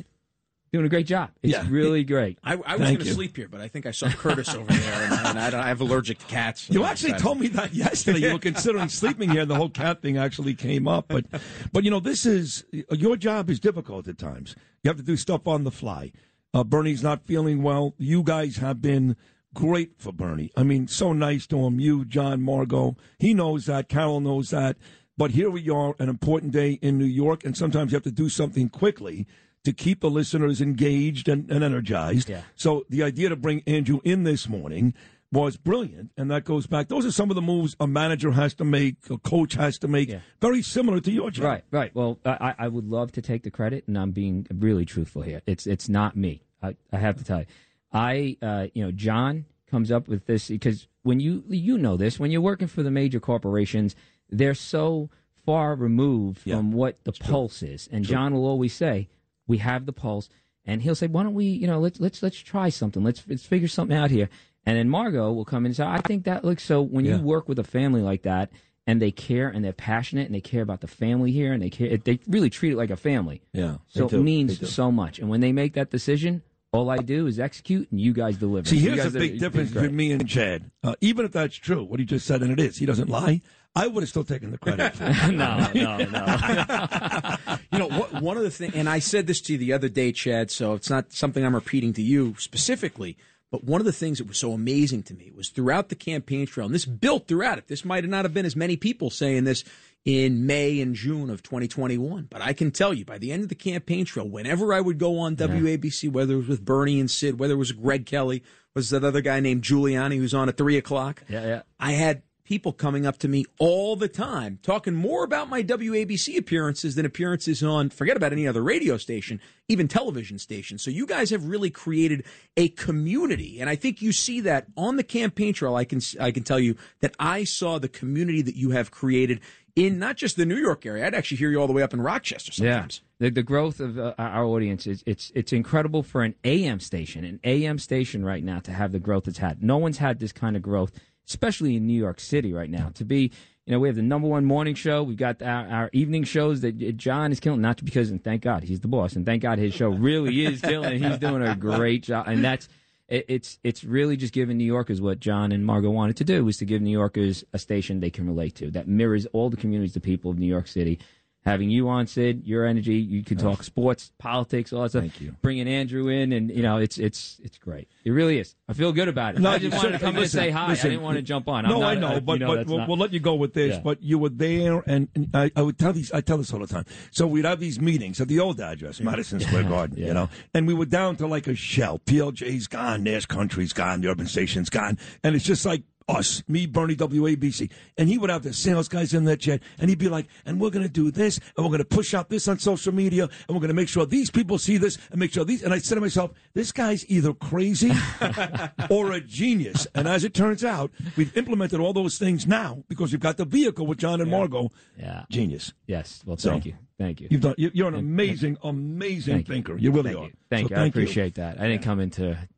doing 0.73 0.85
a 0.85 0.89
great 0.89 1.07
job. 1.07 1.31
It's 1.43 1.53
Yeah. 1.53 1.65
really 1.71 2.05
great. 2.05 2.39
I, 2.45 2.55
I 2.55 2.77
was 2.77 2.89
going 2.89 2.99
to 2.99 3.15
sleep 3.15 3.37
here, 3.37 3.49
but 3.49 3.61
I 3.63 3.69
think 3.69 3.87
I 3.87 3.93
saw 3.93 4.09
Curtis 4.11 4.53
over 4.55 4.71
there, 4.71 5.03
and, 5.05 5.13
and 5.27 5.39
I, 5.39 5.49
don't, 5.49 5.61
I 5.61 5.69
have 5.69 5.81
allergic 5.81 6.19
to 6.19 6.27
cats. 6.27 6.69
You 6.69 6.85
actually 6.85 7.15
told 7.15 7.41
me 7.41 7.47
that 7.49 7.73
yesterday. 7.73 8.19
You 8.19 8.33
were 8.35 8.39
considering 8.39 8.89
sleeping 8.89 9.31
here. 9.31 9.47
The 9.47 9.55
whole 9.55 9.71
cat 9.71 10.03
thing 10.03 10.19
actually 10.19 10.55
came 10.55 10.87
up, 10.87 11.07
but 11.09 11.25
but 11.73 11.85
you 11.85 11.91
know 11.91 12.01
this 12.01 12.27
is 12.27 12.65
your 12.91 13.17
job 13.17 13.49
is 13.49 13.59
difficult 13.61 14.07
at 14.09 14.19
times. 14.19 14.55
You 14.83 14.89
have 14.91 14.99
to 14.99 15.03
do 15.05 15.17
stuff 15.17 15.47
on 15.49 15.65
the 15.65 15.71
fly. 15.71 16.13
Uh, 16.53 16.65
Bernie's 16.65 17.03
not 17.03 17.23
feeling 17.25 17.63
well. 17.63 17.95
You 17.99 18.23
guys 18.23 18.57
have 18.57 18.83
been 18.83 19.17
great 19.57 19.93
for 19.99 20.13
Bernie. 20.13 20.53
I 20.55 20.63
mean, 20.63 20.87
so 20.87 21.13
nice 21.13 21.47
to 21.49 21.59
him. 21.67 21.81
You, 21.81 22.05
John, 22.05 22.43
Margot. 22.43 22.95
He 23.19 23.35
knows 23.35 23.65
that. 23.67 23.89
Carol 23.89 24.21
knows 24.21 24.51
that. 24.51 24.77
But 25.17 25.31
here 25.31 25.51
we 25.51 25.71
are, 25.71 25.97
an 25.99 26.11
important 26.11 26.53
day 26.53 26.73
in 26.83 26.99
New 26.99 27.07
York, 27.07 27.43
and 27.43 27.57
sometimes 27.57 27.91
you 27.91 27.97
have 27.97 28.03
to 28.05 28.13
do 28.13 28.29
something 28.29 28.69
quickly 28.69 29.27
to 29.65 29.73
keep 29.73 30.01
the 30.01 30.11
listeners 30.11 30.61
engaged 30.61 31.27
and, 31.27 31.51
and 31.51 31.65
energized. 31.65 32.29
Yeah. 32.29 32.43
So 32.55 32.85
the 32.91 33.03
idea 33.03 33.31
to 33.31 33.37
bring 33.37 33.63
Andrew 33.67 34.01
in 34.05 34.25
this 34.25 34.47
morning 34.47 34.93
was 35.33 35.57
brilliant, 35.57 36.13
and 36.19 36.31
that 36.31 36.45
goes 36.45 36.67
back. 36.67 36.89
Those 36.89 37.07
are 37.07 37.11
some 37.11 37.31
of 37.31 37.35
the 37.35 37.43
moves 37.43 37.75
a 37.81 37.87
manager 37.87 38.33
has 38.33 38.53
to 38.55 38.65
make, 38.65 38.97
a 39.09 39.17
coach 39.17 39.55
has 39.55 39.79
to 39.79 39.89
make. 39.89 40.11
Yeah. 40.11 40.21
Very 40.41 40.61
similar 40.61 41.01
to 41.01 41.11
your 41.11 41.31
job. 41.31 41.45
Right, 41.45 41.65
right. 41.71 41.95
Well, 41.95 42.19
I, 42.27 42.55
I 42.59 42.69
would 42.69 42.87
love 42.87 43.11
to 43.13 43.23
take 43.23 43.43
the 43.43 43.51
credit, 43.51 43.89
and 43.89 43.97
I'm 43.97 44.11
being 44.11 44.47
really 44.55 44.85
truthful 44.85 45.23
here. 45.23 45.41
It's 45.47 45.67
it's 45.67 45.89
not 45.89 46.15
me. 46.15 46.43
I, 46.63 46.77
I 46.93 46.99
have 46.99 47.17
to 47.17 47.25
tell 47.25 47.41
you, 47.41 47.47
I 47.93 48.37
uh, 48.43 48.67
you 48.75 48.85
know 48.85 48.93
John 48.93 49.47
comes 49.71 49.91
up 49.91 50.09
with 50.09 50.27
this 50.27 50.49
because 50.49 50.87
when 51.03 51.21
you 51.21 51.45
you 51.49 51.79
know 51.79 51.97
this 51.97 52.19
when 52.19 52.31
you're 52.31 52.41
working 52.41 52.69
for 52.69 52.83
the 52.83 52.91
major 52.91 53.21
corporations, 53.21 53.95
they're 54.31 54.55
so 54.55 55.11
far 55.45 55.75
removed 55.75 56.41
from 56.41 56.73
what 56.73 57.03
the 57.05 57.13
pulse 57.13 57.63
is, 57.63 57.89
and 57.93 58.05
True. 58.05 58.15
John 58.15 58.35
will 58.35 58.47
always 58.47 58.75
say, 58.75 59.09
"We 59.47 59.59
have 59.59 59.87
the 59.87 59.93
pulse," 59.93 60.29
and 60.65 60.83
he'll 60.83 60.95
say, 60.97 61.07
"Why 61.07 61.23
don't 61.23 61.35
we 61.35 61.47
you 61.47 61.67
know 61.67 61.79
let's 61.79 62.01
let's 62.01 62.23
let's 62.23 62.39
try 62.39 62.69
something. 62.69 63.03
Let's 63.05 63.23
let's 63.29 63.45
figure 63.47 63.69
something 63.69 63.97
out 63.97 64.11
here." 64.11 64.29
And 64.69 64.77
then 64.77 64.89
Margot 64.89 65.33
will 65.33 65.45
come 65.45 65.65
in 65.65 65.71
and 65.71 65.77
say, 65.77 65.85
"I 65.85 65.99
think 65.99 66.25
that 66.25 66.45
looks 66.45 66.65
so." 66.65 66.83
When 66.83 67.05
Yeah. 67.05 67.17
you 67.19 67.23
work 67.23 67.49
with 67.49 67.59
a 67.59 67.65
family 67.65 68.03
like 68.03 68.23
that 68.23 68.51
and 68.87 69.01
they 69.01 69.11
care 69.11 69.49
and 69.49 69.65
they're 69.65 69.73
passionate 69.73 70.27
and 70.27 70.35
they 70.35 70.41
care 70.41 70.63
about 70.63 70.81
the 70.81 70.87
family 70.87 71.33
here 71.33 71.53
and 71.53 71.63
they 71.63 71.71
care 71.71 71.97
they 71.97 72.19
really 72.27 72.51
treat 72.51 72.73
it 72.73 72.77
like 72.77 72.91
a 72.91 72.97
family 72.97 73.43
Yeah, 73.53 73.79
so 73.89 74.07
it 74.07 74.13
means 74.13 74.73
so 74.73 74.93
much 74.93 75.19
and 75.19 75.29
when 75.29 75.41
they 75.41 75.53
make 75.53 75.73
that 75.75 75.91
decision 75.91 76.43
all 76.77 76.91
i 76.91 76.99
do 76.99 77.27
is 77.27 77.41
execute 77.41 77.91
and 77.91 78.01
you 78.01 78.13
guys 78.13 78.37
deliver 78.37 78.69
See, 78.69 78.79
here's 78.79 79.13
the 79.13 79.19
are- 79.19 79.21
big 79.21 79.33
it's 79.33 79.41
difference 79.41 79.71
between 79.73 79.97
me 79.97 80.13
and 80.13 80.29
Chad. 80.29 80.71
Uh, 80.83 80.95
even 81.01 81.25
if 81.25 81.33
that's 81.33 81.57
true, 81.57 81.83
what 81.83 81.99
he 81.99 82.07
just 82.07 82.27
said, 82.27 82.43
and 82.43 82.53
it 82.53 82.61
is, 82.61 82.77
he 82.77 82.87
doesn't 82.87 83.09
lie. 83.09 83.41
I 83.75 83.87
would 83.87 84.03
have 84.03 84.09
still 84.09 84.25
taken 84.25 84.53
the 84.53 84.59
credit. 84.59 84.95
For 84.95 85.05
it. 85.05 85.33
no, 85.33 85.69
no, 85.75 85.97
no. 85.99 87.37
you 87.73 87.79
know, 87.79 87.89
what, 87.89 88.23
one 88.23 88.37
of 88.39 88.43
the 88.43 88.51
things, 88.51 88.75
and 88.75 88.89
I 88.89 89.01
said 89.01 89.27
this 89.27 89.41
to 89.43 89.53
you 89.53 89.59
the 89.59 89.73
other 89.75 89.89
day, 89.89 90.13
Chad, 90.13 90.51
so 90.51 90.73
it's 90.75 90.89
not 90.89 91.13
something 91.13 91.45
I'm 91.45 91.55
repeating 91.55 91.93
to 91.95 92.03
you 92.03 92.35
specifically, 92.39 93.19
but 93.51 93.65
one 93.65 93.81
of 93.81 93.85
the 93.85 93.93
things 93.93 94.19
that 94.19 94.29
was 94.29 94.39
so 94.39 94.53
amazing 94.53 95.03
to 95.05 95.15
me 95.15 95.31
was 95.35 95.51
throughout 95.51 95.91
the 95.91 95.95
campaign 95.95 96.47
trail, 96.47 96.67
and 96.67 96.75
this 96.75 96.87
built 96.87 97.29
throughout 97.29 97.59
it. 97.59 97.69
This 97.69 97.85
might 97.85 98.05
not 98.05 98.25
have 98.25 98.33
been 98.35 98.47
as 98.47 98.57
many 98.57 98.77
people 98.77 99.11
saying 99.11 99.45
this 99.45 99.63
in 100.07 100.47
May 100.47 100.81
and 100.81 100.95
June 100.95 101.29
of 101.29 101.43
2021, 101.43 102.29
but 102.31 102.41
I 102.41 102.53
can 102.53 102.71
tell 102.71 102.95
you 102.95 103.05
by 103.05 103.19
the 103.19 103.33
end 103.33 103.43
of 103.43 103.49
the 103.49 103.57
campaign 103.57 104.05
trail, 104.05 104.27
whenever 104.27 104.73
I 104.73 104.81
would 104.81 104.99
go 104.99 105.19
on 105.19 105.35
WABC, 105.35 106.13
whether 106.13 106.35
it 106.35 106.39
was 106.39 106.47
with 106.47 106.65
Bernie 106.65 107.01
and 107.01 107.11
Sid, 107.11 107.41
whether 107.41 107.55
it 107.55 107.59
was 107.59 107.73
Greg 107.73 108.07
Kelly, 108.07 108.45
was 108.73 108.91
that 108.91 109.03
other 109.03 109.21
guy 109.21 109.41
named 109.41 109.63
Giuliani 109.63 110.17
who's 110.17 110.33
on 110.33 110.49
at 110.49 110.57
three 110.57 110.79
o'clock. 110.79 111.25
yeah 111.29 111.45
yeah 111.45 111.63
I 111.81 111.93
had 111.93 112.23
people 112.45 112.73
coming 112.73 113.05
up 113.05 113.19
to 113.19 113.27
me 113.27 113.45
all 113.59 113.97
the 113.97 114.07
time 114.07 114.61
talking 114.63 114.95
more 114.95 115.25
about 115.25 115.49
my 115.49 115.63
WABC 115.63 116.39
appearances 116.39 116.95
than 116.95 117.05
appearances 117.05 117.61
on, 117.63 117.91
forget 117.91 118.17
about 118.17 118.33
any 118.33 118.47
other 118.47 118.63
radio 118.63 118.97
station, 118.97 119.41
even 119.69 119.89
television 119.89 120.39
station. 120.39 120.79
So 120.79 120.91
you 120.91 121.07
guys 121.07 121.31
have 121.31 121.45
really 121.47 121.71
created 121.71 122.23
a 122.57 122.69
community. 122.69 123.61
And 123.61 123.69
I 123.69 123.75
think 123.75 124.01
you 124.01 124.13
see 124.13 124.41
that 124.43 124.67
on 124.77 124.95
the 124.97 125.03
campaign 125.03 125.53
trail. 125.55 125.75
I 125.75 125.85
can, 125.85 126.01
I 126.21 126.31
can 126.31 126.45
tell 126.45 126.61
you 126.61 126.77
that 127.01 127.17
I 127.19 127.43
saw 127.43 127.81
the 127.81 127.89
community 127.89 128.43
that 128.43 128.55
you 128.55 128.71
have 128.71 128.93
created 128.93 129.41
in 129.77 129.99
not 129.99 130.17
just 130.17 130.37
the 130.37 130.47
New 130.47 130.57
York 130.57 130.87
area. 130.87 131.07
I'd 131.07 131.15
actually 131.15 131.37
hear 131.37 131.51
you 131.51 131.61
all 131.61 131.67
the 131.67 131.73
way 131.73 131.83
up 131.83 131.93
in 131.93 132.01
Rochester 132.01 132.51
sometimes. 132.51 133.03
Yeah. 133.21 133.27
The, 133.27 133.31
the 133.31 133.43
growth 133.43 133.79
of 133.79 133.99
uh, 133.99 134.15
our 134.19 134.45
audience 134.45 134.87
is 134.87 135.05
it's 135.07 135.31
it's 135.35 135.53
incredible 135.53 136.03
for 136.03 136.23
an 136.23 136.35
AM 136.45 136.81
station, 136.81 137.25
an 137.25 137.41
AM 137.45 137.79
station 137.79 138.25
right 138.25 138.43
now 138.43 138.59
to 138.61 138.73
have 138.73 138.93
the 138.93 138.99
growth 138.99 139.29
it's 139.29 139.39
had. 139.39 139.63
No 139.63 139.77
one's 139.77 139.99
had 139.99 140.19
this 140.19 140.33
kind 140.33 140.57
of 140.57 140.63
growth, 140.63 140.93
especially 141.29 141.77
in 141.77 141.87
New 141.87 141.99
York 141.99 142.21
City 142.21 142.53
right 142.53 142.71
now. 142.71 142.91
To 142.95 143.05
be, 143.05 143.31
you 143.67 143.73
know, 143.73 143.79
we 143.79 143.89
have 143.89 143.97
the 143.97 144.03
number 144.03 144.29
one 144.29 144.47
morning 144.47 144.75
show. 144.75 145.03
We've 145.03 145.17
got 145.17 145.43
our, 145.43 145.69
our 145.69 145.91
evening 145.93 146.25
shows 146.25 146.63
that 146.63 146.83
uh, 146.83 146.93
John 146.93 147.33
is 147.33 147.41
killing. 147.41 147.61
Not 147.61 147.85
because, 147.85 148.11
and 148.11 148.23
thank 148.25 148.43
God 148.43 148.65
he's 148.65 148.81
the 148.81 148.89
boss, 148.89 149.15
and 149.15 149.27
thank 149.27 149.43
God 149.43 149.59
his 149.59 149.75
show 149.75 149.91
really 149.91 150.45
is 150.47 150.63
killing. 150.63 151.03
He's 151.03 151.19
doing 151.19 151.43
a 151.43 151.55
great 151.55 152.03
job, 152.03 152.29
and 152.29 152.43
that's 152.43 152.69
it, 153.09 153.25
it's 153.29 153.59
it's 153.63 153.85
really 153.85 154.17
just 154.17 154.33
giving 154.33 154.57
New 154.57 154.65
Yorkers 154.65 155.01
what 155.01 155.21
John 155.21 155.53
and 155.53 155.65
Margot 155.65 155.91
wanted 155.91 156.17
to 156.17 156.25
do 156.25 156.45
was 156.45 156.57
to 156.59 156.65
give 156.65 156.83
New 156.83 156.91
Yorkers 156.91 157.45
a 157.53 157.59
station 157.59 158.01
they 158.01 158.11
can 158.11 158.27
relate 158.27 158.55
to 158.57 158.71
that 158.73 158.89
mirrors 158.89 159.27
all 159.27 159.51
the 159.51 159.57
communities, 159.57 159.95
the 159.95 160.01
people 160.01 160.31
of 160.31 160.39
New 160.39 160.47
York 160.47 160.67
City. 160.67 160.99
Having 161.47 161.71
you 161.71 161.89
on, 161.89 162.09
Sid, 162.09 162.43
your 162.45 162.67
energy, 162.67 162.97
you 162.97 163.23
can 163.23 163.39
talk 163.39 163.63
sports, 163.63 164.11
politics, 164.19 164.73
all 164.73 164.83
that 164.83 164.89
stuff. 164.91 165.03
Thank 165.03 165.21
you. 165.21 165.37
Bringing 165.43 165.69
Andrew 165.69 166.09
in, 166.09 166.33
and 166.33 166.51
you 166.51 166.61
know, 166.61 166.79
it's 166.79 166.99
it's 166.99 167.39
it's 167.41 167.57
great. 167.57 167.89
It 168.05 168.11
really 168.11 168.41
is. 168.41 168.57
I 168.69 168.73
feel 168.73 168.91
good 168.93 169.07
about 169.07 169.37
it. 169.37 169.41
No, 169.41 169.51
I 169.51 169.59
just 169.59 169.77
wanted 169.77 169.93
to 169.93 169.99
come 170.01 170.17
in 170.17 170.23
and 170.23 170.31
say 170.31 170.51
hi. 170.51 170.71
listen. 170.71 170.89
I 170.89 170.91
didn't 170.91 171.05
want 171.05 171.19
to 171.19 171.23
jump 171.23 171.47
on. 171.49 171.63
No, 171.63 171.79
not- 171.79 171.83
I 171.85 171.95
know, 171.95 172.15
you 172.15 172.21
but, 172.21 172.41
know, 172.41 172.57
but 172.57 172.67
we'll, 172.67 172.79
not- 172.79 172.89
we'll 172.89 172.99
let 172.99 173.13
you 173.13 173.21
go 173.21 173.37
with 173.37 173.55
this. 173.55 173.75
Yeah. 173.77 173.81
But 173.81 174.03
you 174.03 174.19
were 174.19 174.29
there, 174.29 174.83
and, 174.89 175.09
and 175.15 175.31
I, 175.33 175.53
I 175.55 175.63
would 175.63 175.79
tell 175.79 175.93
these. 175.93 176.11
I 176.11 176.21
tell 176.21 176.37
this 176.39 176.53
all 176.53 176.59
the 176.59 176.67
time. 176.67 176.85
So 177.13 177.29
we'd 177.29 177.45
have 177.45 177.61
these 177.61 177.81
meetings 177.81 178.21
at 178.21 178.27
the 178.27 178.41
old 178.41 178.61
address, 178.61 179.01
Madison 179.01 179.39
Square 179.39 179.65
Garden, 179.65 179.99
you 179.99 180.13
know, 180.15 180.29
and 180.53 180.67
we 180.67 180.75
were 180.75 180.85
down 180.85 181.15
to 181.17 181.29
like 181.29 181.47
a 181.47 181.55
shell. 181.55 182.01
PLJ's 182.01 182.67
gone, 182.67 183.05
Nash 183.05 183.27
Country's 183.27 183.73
gone, 183.73 184.01
the 184.01 184.09
Urban 184.09 184.27
Station's 184.27 184.69
gone, 184.69 184.99
and 185.23 185.37
it's 185.37 185.45
just 185.45 185.65
like 185.65 185.85
us, 186.09 186.43
me, 186.49 186.67
Bernie, 186.67 186.95
WABC. 186.97 187.71
And 187.99 188.09
he 188.09 188.19
would 188.19 188.31
have 188.31 188.43
the 188.43 188.53
sales 188.53 188.89
guys 188.89 189.13
in 189.15 189.25
that 189.25 189.39
jet, 189.39 189.61
and 189.79 189.89
he'd 189.91 189.99
be 189.99 190.09
like, 190.09 190.27
and 190.45 190.61
we're 190.61 190.71
going 190.71 190.85
to 190.85 190.93
do 190.93 191.11
this, 191.11 191.39
and 191.57 191.65
we're 191.65 191.71
going 191.71 191.79
to 191.79 191.85
push 191.85 192.15
out 192.15 192.29
this 192.29 192.47
on 192.49 192.59
social 192.59 192.93
media, 192.95 193.25
and 193.25 193.49
we're 193.57 193.61
going 193.61 193.69
to 193.69 193.75
make 193.75 193.89
sure 193.89 194.07
these 194.07 194.31
people 194.31 194.59
see 194.59 194.77
this, 194.77 194.99
and 195.11 195.19
make 195.19 195.33
sure 195.33 195.45
these. 195.45 195.63
And 195.63 195.75
I 195.75 195.79
said 195.79 195.97
to 195.97 196.01
myself, 196.01 196.31
this 196.55 196.73
guy's 196.73 197.09
either 197.11 197.33
crazy 197.33 197.93
or 198.91 199.13
a 199.13 199.21
genius. 199.21 199.87
And 199.95 200.07
as 200.07 200.25
it 200.25 200.35
turns 200.35 200.65
out, 200.65 200.91
we've 201.17 201.37
implemented 201.37 201.81
all 201.81 201.93
those 201.93 202.19
things 202.19 202.47
now 202.47 202.85
because 202.89 203.13
we've 203.13 203.21
got 203.21 203.37
the 203.37 203.45
vehicle 203.45 203.87
with 203.87 203.99
John 203.99 204.21
and 204.21 204.31
Margot. 204.31 204.71
Yeah. 204.99 205.25
Genius. 205.31 205.73
Yes. 205.87 206.23
Well, 206.25 206.37
So, 206.37 206.51
thank 206.51 206.67
you. 206.67 206.75
Thank 206.99 207.21
you. 207.21 207.29
You've 207.31 207.43
done, 207.43 207.55
you- 207.59 207.71
you're 207.75 207.89
an 207.89 207.95
amazing, 207.95 208.57
amazing 208.63 209.35
Thank 209.35 209.49
you. 209.49 209.55
thinker. 209.55 209.77
You 209.77 209.91
really 209.91 210.13
Thank 210.13 210.19
are. 210.19 210.27
You. 210.29 210.33
Thank 210.51 210.69
So 210.69 210.75
you. 210.77 210.81
I 210.83 210.87
appreciate 210.87 211.35
that. 211.35 211.61
I 211.61 211.69
didn't 211.69 211.83
come 211.83 212.01
in 212.01 212.11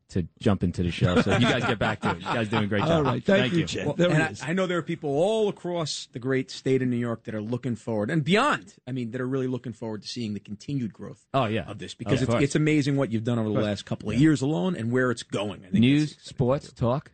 to, 0.09 0.27
jump 0.39 0.63
into 0.63 0.83
the 0.83 0.91
show. 0.91 1.21
So 1.21 1.33
you 1.33 1.47
guys 1.47 1.63
get 1.65 1.79
back 1.79 2.01
to 2.01 2.11
it. 2.11 2.17
You 2.17 2.23
guys 2.23 2.49
doing 2.49 2.63
a 2.65 2.67
great 2.67 2.81
job. 2.81 2.91
All 2.91 3.03
right, 3.03 3.23
thank 3.23 3.53
you, 3.53 3.65
Chad. 3.65 3.85
Well, 3.85 4.11
and 4.11 4.23
I, 4.23 4.49
I 4.49 4.53
know 4.53 4.67
there 4.67 4.77
are 4.77 4.83
people 4.83 5.09
all 5.09 5.49
across 5.49 6.07
the 6.11 6.19
great 6.19 6.51
state 6.51 6.81
of 6.81 6.87
New 6.87 6.97
York 6.97 7.23
that 7.23 7.35
are 7.35 7.41
looking 7.41 7.75
forward 7.75 8.09
and 8.09 8.23
beyond. 8.23 8.73
I 8.87 8.91
mean, 8.91 9.11
that 9.11 9.21
are 9.21 9.27
really 9.27 9.47
looking 9.47 9.73
forward 9.73 10.01
to 10.03 10.07
seeing 10.07 10.33
the 10.33 10.39
continued 10.39 10.93
growth. 10.93 11.25
Oh 11.33 11.45
yeah, 11.45 11.69
of 11.69 11.79
this 11.79 11.93
because 11.93 12.21
Of 12.21 12.29
it's, 12.29 12.43
it's 12.43 12.55
amazing 12.55 12.97
what 12.97 13.11
you've 13.11 13.23
done 13.23 13.39
over 13.39 13.49
the 13.49 13.59
last 13.59 13.85
couple 13.85 14.09
of 14.09 14.17
years 14.17 14.41
alone 14.41 14.75
and 14.75 14.91
where 14.91 15.11
it's 15.11 15.23
going. 15.23 15.61
I 15.61 15.69
think 15.69 15.81
News, 15.81 16.17
sports, 16.21 16.71
talk. 16.73 17.11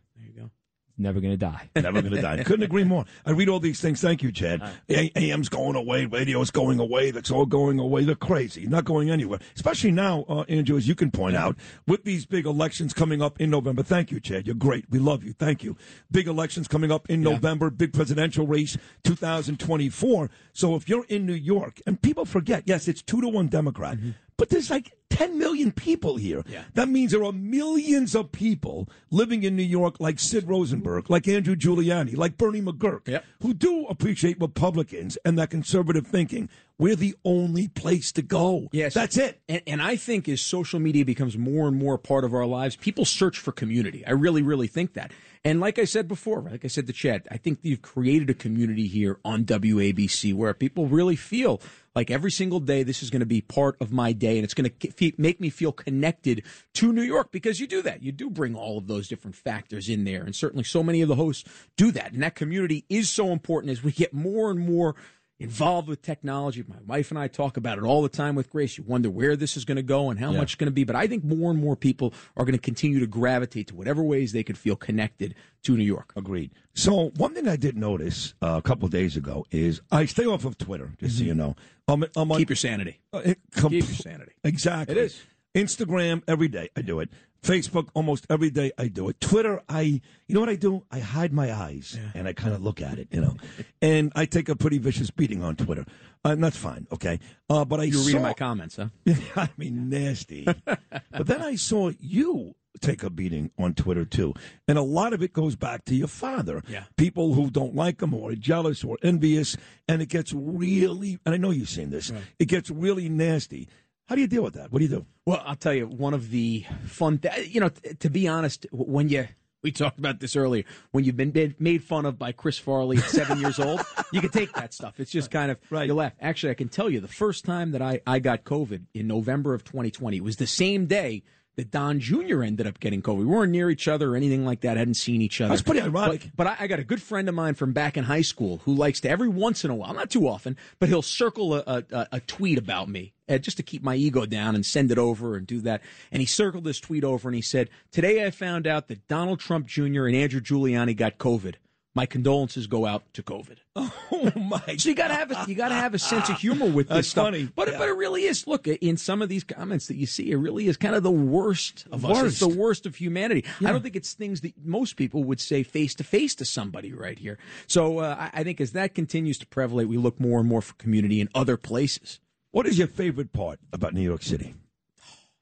There 0.98 1.11
you 1.11 1.14
go. 1.14 1.19
never 1.19 1.19
going 1.19 1.33
to 1.33 1.38
die. 1.38 1.69
Never 1.75 2.01
going 2.01 2.14
to 2.14 2.22
die. 2.22 2.43
Couldn't 2.43 2.64
agree 2.64 2.83
more. 2.83 3.06
I 3.25 3.32
read 3.32 3.49
all 3.49 3.59
these 3.59 3.80
things. 3.82 4.01
Thank 4.01 4.24
you, 4.24 4.32
Chad. 4.32 4.61
A- 4.90 5.11
AM's 5.15 5.49
going 5.49 5.75
away. 5.75 6.06
Radio's 6.06 6.51
going 6.51 6.80
away. 6.80 7.11
That's 7.11 7.32
all 7.32 7.45
going 7.45 7.80
away. 7.80 8.03
They're 8.03 8.15
crazy. 8.15 8.65
Not 8.67 8.85
going 8.85 9.09
anywhere. 9.09 9.40
Especially 9.56 9.91
now, 9.91 10.25
uh, 10.27 10.43
Andrew, 10.49 10.77
as 10.77 10.88
you 10.88 10.95
can 10.95 11.11
point 11.11 11.35
out, 11.35 11.56
with 11.88 12.03
these 12.03 12.25
big 12.25 12.45
elections 12.45 12.93
coming 12.93 13.22
up 13.22 13.40
in 13.40 13.49
November. 13.49 13.83
Thank 13.83 14.11
you, 14.11 14.19
Chad. 14.19 14.45
You're 14.48 14.56
great. 14.56 14.85
We 14.90 14.99
love 14.99 15.24
you. 15.24 15.33
Thank 15.33 15.64
you. 15.64 15.75
Big 16.11 16.27
elections 16.27 16.67
coming 16.67 16.91
up 16.91 17.09
in 17.09 17.22
November. 17.22 17.69
Big 17.69 17.93
presidential 17.93 18.48
race, 18.48 18.77
2024. 19.03 20.30
So 20.53 20.75
if 20.75 20.88
you're 20.88 21.06
in 21.06 21.25
New 21.25 21.33
York, 21.33 21.82
and 21.85 22.01
people 22.01 22.25
forget, 22.25 22.64
yes, 22.65 22.88
it's 22.88 23.01
two 23.01 23.22
to 23.22 23.27
one 23.27 23.48
Democrat, 23.48 23.98
but 24.38 24.49
there's 24.49 24.69
like 24.69 24.91
10 25.11 25.38
million 25.38 25.72
people 25.72 26.17
here. 26.17 26.43
Yeah. 26.47 26.64
That 26.73 26.89
means 26.89 27.11
there 27.11 27.23
are 27.23 27.31
millions 27.31 28.15
of 28.15 28.31
people 28.31 28.89
living 29.09 29.43
in 29.43 29.55
New 29.55 29.64
York 29.64 29.95
like 29.99 30.19
Sid 30.19 30.47
Rosenberg, 30.47 31.09
like 31.09 31.27
Andrew 31.27 31.55
Giuliani, 31.55 32.17
like 32.17 32.38
Bernie 32.38 32.61
McGurk, 32.61 33.22
who 33.41 33.53
do 33.53 33.85
appreciate 33.88 34.39
Republicans 34.41 35.17
and 35.23 35.38
that 35.38 35.49
conservative 35.49 36.05
thinking. 36.07 36.49
We're 36.77 36.97
the 36.97 37.15
only 37.23 37.69
place 37.69 38.11
to 38.14 38.22
go. 38.22 38.67
Yes, 38.73 38.93
That's 38.93 39.15
it. 39.15 39.39
And, 39.47 39.61
and 39.65 39.81
I 39.81 39.95
think 39.95 40.27
as 40.27 40.41
social 40.41 40.80
media 40.80 41.05
becomes 41.05 41.38
more 41.38 41.69
and 41.69 41.77
more 41.77 41.97
part 41.97 42.25
of 42.25 42.33
our 42.33 42.45
lives, 42.45 42.75
people 42.75 43.05
search 43.05 43.39
for 43.39 43.53
community. 43.53 44.05
I 44.05 44.11
really, 44.11 44.41
really 44.41 44.67
think 44.67 44.93
that. 44.93 45.11
And 45.45 45.59
like 45.59 45.77
I 45.77 45.85
said 45.85 46.07
before, 46.07 46.41
like 46.41 46.65
I 46.65 46.67
said 46.67 46.88
to 46.88 46.93
Chad, 46.93 47.27
I 47.30 47.38
think 47.38 47.59
you've 47.61 47.83
created 47.83 48.32
a 48.32 48.33
community 48.33 48.88
here 48.88 49.19
on 49.24 49.45
WABC 49.45 50.33
where 50.33 50.56
people 50.56 50.88
really 50.88 51.15
feel 51.15 51.61
like 51.93 52.09
every 52.09 52.32
single 52.32 52.59
day 52.59 52.82
this 52.82 53.03
is 53.03 53.11
going 53.11 53.19
to 53.19 53.27
be 53.27 53.41
part 53.41 53.77
of 53.80 53.91
my 53.91 54.11
day 54.11 54.38
and 54.38 54.43
it's 54.43 54.56
going 54.56 54.72
to 54.72 55.14
make 55.19 55.40
me 55.40 55.51
feel 55.51 55.72
connected 55.72 56.41
to 56.74 56.91
New 56.91 57.03
York 57.03 57.32
because 57.32 57.59
you 57.59 57.67
do 57.67 57.83
that. 57.83 58.01
You 58.01 58.11
do 58.11 58.32
bring 58.32 58.56
all 58.56 58.80
of 58.80 58.88
those 58.88 59.07
different 59.07 59.35
factors 59.35 59.88
in 59.88 60.03
there. 60.03 60.24
And 60.24 60.35
certainly 60.35 60.64
so 60.64 60.82
many 60.82 61.03
of 61.03 61.09
the 61.09 61.15
hosts 61.15 61.48
do 61.77 61.91
that. 61.91 62.11
And 62.11 62.24
that 62.24 62.33
community 62.33 62.83
is 62.90 63.11
so 63.11 63.27
important 63.27 63.72
as 63.72 63.83
we 63.83 63.91
get 63.91 64.15
more 64.15 64.49
and 64.49 64.59
more 64.59 64.95
involved 65.39 65.88
with 65.88 66.01
technology. 66.01 66.64
My 66.67 66.77
wife 66.88 67.11
and 67.11 67.19
I 67.19 67.27
talk 67.27 67.57
about 67.57 67.77
it 67.77 67.83
all 67.83 68.01
the 68.01 68.09
time 68.09 68.35
with 68.35 68.49
Grace. 68.49 68.77
You 68.77 68.83
wonder 68.85 69.09
where 69.09 69.35
this 69.35 69.57
is 69.57 69.65
going 69.65 69.75
to 69.75 69.83
go 69.83 70.09
and 70.09 70.19
how 70.19 70.31
Yeah. 70.31 70.38
much 70.38 70.51
it's 70.53 70.55
going 70.55 70.67
to 70.67 70.72
be. 70.73 70.83
But 70.85 70.95
I 70.95 71.07
think 71.07 71.23
more 71.23 71.51
and 71.51 71.59
more 71.59 71.75
people 71.75 72.14
are 72.38 72.45
going 72.45 72.53
to 72.57 72.61
continue 72.61 72.99
to 73.01 73.07
gravitate 73.07 73.67
to 73.67 73.75
whatever 73.75 74.01
ways 74.01 74.31
they 74.31 74.43
could 74.43 74.57
feel 74.57 74.75
connected 74.75 75.35
to 75.64 75.75
New 75.75 75.83
York. 75.83 76.14
Agreed. 76.15 76.51
So 76.73 77.11
one 77.17 77.33
thing 77.33 77.47
I 77.47 77.57
did 77.57 77.75
notice 77.77 78.33
uh, 78.41 78.55
a 78.57 78.61
couple 78.61 78.85
of 78.85 78.91
days 78.91 79.17
ago 79.17 79.45
is 79.51 79.81
I 79.91 80.05
stay 80.05 80.25
off 80.25 80.45
of 80.45 80.57
Twitter, 80.57 80.93
just 80.99 81.17
so 81.17 81.23
you 81.25 81.33
know. 81.35 81.55
I'm, 81.88 82.03
I'm 82.15 82.31
on, 82.31 82.38
Keep 82.38 82.49
your 82.49 82.55
sanity. 82.55 83.01
Uh, 83.11 83.33
Keep 83.55 83.72
your 83.72 83.81
sanity. 83.83 84.31
Exactly. 84.43 84.95
It 84.95 85.01
is. 85.01 85.22
Instagram 85.53 86.22
every 86.27 86.47
day 86.49 86.69
I 86.75 86.81
do 86.81 86.99
it. 86.99 87.09
Facebook 87.45 87.90
almost 87.93 88.25
every 88.30 88.49
day 88.49 88.72
I 88.77 88.88
do 88.88 89.07
it. 89.09 89.19
Twitter 89.22 89.61
I 89.69 89.82
you 90.27 90.33
know 90.33 90.40
what 90.40 90.49
I 90.49 90.56
do? 90.56 90.83
I 90.91 90.99
hide 90.99 91.32
my 91.32 91.53
eyes 91.53 91.98
and 92.15 92.27
I 92.27 92.33
kind 92.33 92.56
of 92.56 92.64
look 92.64 92.82
at 92.82 92.98
it, 92.98 93.07
you 93.11 93.22
know. 93.22 93.38
and 93.82 94.11
I 94.15 94.25
take 94.25 94.49
a 94.49 94.56
pretty 94.56 94.80
vicious 94.80 95.11
beating 95.11 95.43
on 95.43 95.56
Twitter. 95.56 95.85
Uh, 96.25 96.30
and 96.30 96.43
that's 96.43 96.57
fine, 96.57 96.88
okay? 96.91 97.19
Uh, 97.48 97.64
but 97.64 97.80
I 97.80 97.83
You 97.83 97.99
were 97.99 98.06
reading 98.06 98.22
my 98.24 98.33
comments, 98.33 98.77
huh? 98.77 98.88
I 99.35 99.49
mean, 99.57 99.90
nasty. 99.90 100.48
but 100.65 101.27
then 101.27 101.41
I 101.43 101.56
saw 101.56 101.91
you 101.99 102.56
take 102.82 103.03
a 103.03 103.09
beating 103.11 103.51
on 103.59 103.75
Twitter 103.75 104.06
too, 104.06 104.33
and 104.67 104.77
a 104.77 104.82
lot 104.82 105.14
of 105.14 105.22
it 105.22 105.32
goes 105.33 105.56
back 105.56 105.85
to 105.85 105.95
your 105.95 106.07
father. 106.07 106.64
Yeah. 106.67 106.85
People 106.98 107.35
who 107.35 107.51
don't 107.51 107.75
like 107.75 108.01
him 108.01 108.14
or 108.15 108.32
are 108.32 108.35
jealous 108.35 108.83
or 108.83 108.98
envious, 109.03 109.56
and 109.88 110.01
it 110.01 110.09
gets 110.09 110.33
really. 110.33 111.19
And 111.25 111.35
I 111.35 111.38
know 111.38 111.51
you've 111.51 111.69
seen 111.69 111.91
this. 111.91 112.11
It 112.40 112.45
gets 112.48 112.72
really 112.72 113.07
nasty. 113.07 113.69
How 114.08 114.16
do 114.16 114.22
you 114.22 114.27
deal 114.27 114.43
with 114.43 114.53
that? 114.53 114.72
What 114.72 114.80
do 114.80 114.85
you 114.85 114.90
do? 114.90 115.06
Well, 115.25 115.42
I'll 115.45 115.56
tell 115.56 115.74
you, 115.74 115.88
one 115.88 116.14
of 116.14 116.30
the 116.30 116.64
fun, 116.85 117.17
th- 117.17 117.50
you 117.53 117.59
know, 117.59 117.69
t- 117.69 117.93
to 117.95 118.09
be 118.09 118.27
honest, 118.27 118.67
when 118.72 119.09
you, 119.09 119.27
we 119.64 119.72
talked 119.72 119.98
about 119.98 120.19
this 120.19 120.35
earlier, 120.35 120.64
when 120.92 121.03
you've 121.03 121.17
been 121.17 121.56
made- 121.58 121.84
fun 121.84 122.06
of 122.06 122.19
by 122.19 122.32
Chris 122.32 122.59
Farley 122.59 122.98
at 122.98 123.03
seven 123.06 123.40
years 123.40 123.58
old, 123.59 123.82
you 124.14 124.22
can 124.22 124.30
take 124.30 124.53
that 124.53 124.74
stuff. 124.75 125.00
It's 125.00 125.09
just 125.11 125.32
kind 125.32 125.50
of, 125.50 125.58
right. 125.72 125.88
you 125.88 125.95
laugh. 125.95 126.14
Actually, 126.22 126.51
I 126.51 126.53
can 126.56 126.69
tell 126.69 126.90
you 126.90 127.00
the 127.00 127.08
first 127.08 127.45
time 127.45 127.72
that 127.72 127.82
I, 127.82 128.01
I 128.06 128.19
got 128.19 128.43
COVID 128.43 128.84
in 128.93 129.08
November 129.08 129.56
of 129.56 129.64
2020, 129.64 130.17
it 130.17 130.24
was 130.24 130.35
the 130.38 130.45
same 130.48 130.85
day 130.85 131.24
that 131.56 131.72
Don 131.72 132.00
Jr. 132.01 132.43
ended 132.43 132.67
up 132.67 132.80
getting 132.82 133.01
COVID. 133.01 133.17
We 133.17 133.25
weren't 133.25 133.51
near 133.53 133.69
each 133.72 133.88
other 133.88 134.11
or 134.11 134.16
anything 134.17 134.45
like 134.45 134.61
that, 134.61 134.75
hadn't 134.77 134.95
seen 134.95 135.22
each 135.22 135.40
other. 135.42 135.50
That's 135.50 135.61
pretty 135.64 135.82
ironic. 135.82 136.30
But, 136.35 136.35
but 136.35 136.48
I, 136.48 136.66
I 136.66 136.67
got 136.67 136.80
a 136.80 136.84
good 136.84 137.01
friend 137.01 137.27
of 137.30 137.34
mine 137.34 137.56
from 137.56 137.72
back 137.74 137.98
in 137.98 138.03
high 138.03 138.22
school 138.24 138.61
who 138.66 138.75
likes 138.75 139.00
to 139.01 139.09
every 139.09 139.30
once 139.30 139.64
in 139.64 139.72
a 139.72 139.75
while, 139.75 139.93
not 139.95 140.09
too 140.11 140.27
often, 140.27 140.58
but 140.80 140.90
he'll 140.90 141.01
circle 141.01 141.56
a, 141.56 141.84
a- 141.92 142.08
a 142.11 142.19
tweet 142.19 142.59
about 142.59 142.88
me 142.90 143.14
uh, 143.29 143.37
just 143.37 143.57
to 143.57 143.63
keep 143.63 143.83
my 143.83 143.95
ego 143.95 144.25
down 144.25 144.55
and 144.55 144.65
send 144.65 144.91
it 144.91 144.97
over 144.97 145.35
and 145.35 145.45
do 145.47 145.61
that. 145.61 145.81
And 146.11 146.21
he 146.21 146.25
circled 146.25 146.63
this 146.63 146.79
tweet 146.79 147.03
over 147.03 147.27
and 147.29 147.35
he 147.35 147.41
said, 147.41 147.69
"Today 147.91 148.25
I 148.25 148.31
found 148.31 148.67
out 148.67 148.87
that 148.87 149.07
Donald 149.07 149.39
Trump 149.39 149.67
Jr. 149.67 150.05
and 150.05 150.15
Andrew 150.15 150.41
Giuliani 150.41 150.95
got 150.95 151.17
COVID. 151.17 151.55
My 151.93 152.05
condolences 152.05 152.67
go 152.67 152.85
out 152.85 153.03
to 153.13 153.23
COVID." 153.23 153.57
Oh 154.11 154.31
my! 154.39 154.61
So 154.77 154.89
you 154.89 154.95
got 154.95 155.09
to 155.09 155.15
have 155.15 155.31
a 155.31 155.45
you 155.47 155.55
got 155.55 155.69
to 155.69 155.75
have 155.75 155.93
a 155.93 155.99
sense 155.99 156.29
of 156.29 156.37
humor 156.37 156.67
with 156.67 156.87
this 156.87 156.95
That's 156.97 157.07
stuff. 157.09 157.25
funny. 157.25 157.49
But 157.55 157.69
Yeah. 157.71 157.77
but 157.79 157.89
it 157.89 157.93
really 157.93 158.23
is. 158.23 158.45
Look, 158.47 158.67
in 158.67 158.95
some 158.97 159.21
of 159.21 159.27
these 159.29 159.43
comments 159.43 159.87
that 159.87 159.95
you 159.95 160.05
see, 160.05 160.31
it 160.31 160.37
really 160.37 160.67
is 160.67 160.77
kind 160.77 160.95
of 160.95 161.03
the 161.03 161.11
worst 161.11 161.85
of 161.91 162.05
us. 162.05 162.21
It's 162.23 162.39
the 162.39 162.47
Worst. 162.47 162.57
worst 162.59 162.85
of 162.85 162.95
humanity. 162.95 163.43
I 163.61 163.71
don't 163.71 163.81
think 163.81 163.95
it's 163.95 164.13
things 164.13 164.41
that 164.41 164.53
most 164.63 164.95
people 164.95 165.23
would 165.25 165.41
say 165.41 165.63
face 165.63 165.93
to 165.95 166.03
face 166.03 166.33
to 166.35 166.45
somebody 166.45 166.93
right 166.93 167.17
here. 167.19 167.37
So 167.67 167.99
uh, 167.99 168.15
I, 168.31 168.41
I 168.41 168.43
think 168.43 168.61
as 168.61 168.71
that 168.71 168.93
continues 168.95 169.37
to 169.39 169.47
prevalate, 169.47 169.87
we 169.89 169.97
look 169.97 170.19
more 170.19 170.39
and 170.39 170.47
more 170.47 170.61
for 170.61 170.75
community 170.75 171.19
in 171.19 171.27
other 171.35 171.57
places. 171.57 172.19
What 172.56 172.66
is 172.67 172.77
your 172.77 172.88
favorite 172.88 173.34
part 173.34 173.59
about 173.74 173.93
New 173.93 174.00
York 174.00 174.24
City? 174.24 174.56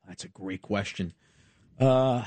That's 0.08 0.24
a 0.24 0.30
great 0.30 0.64
question. 0.64 1.14
Uh, 1.80 2.24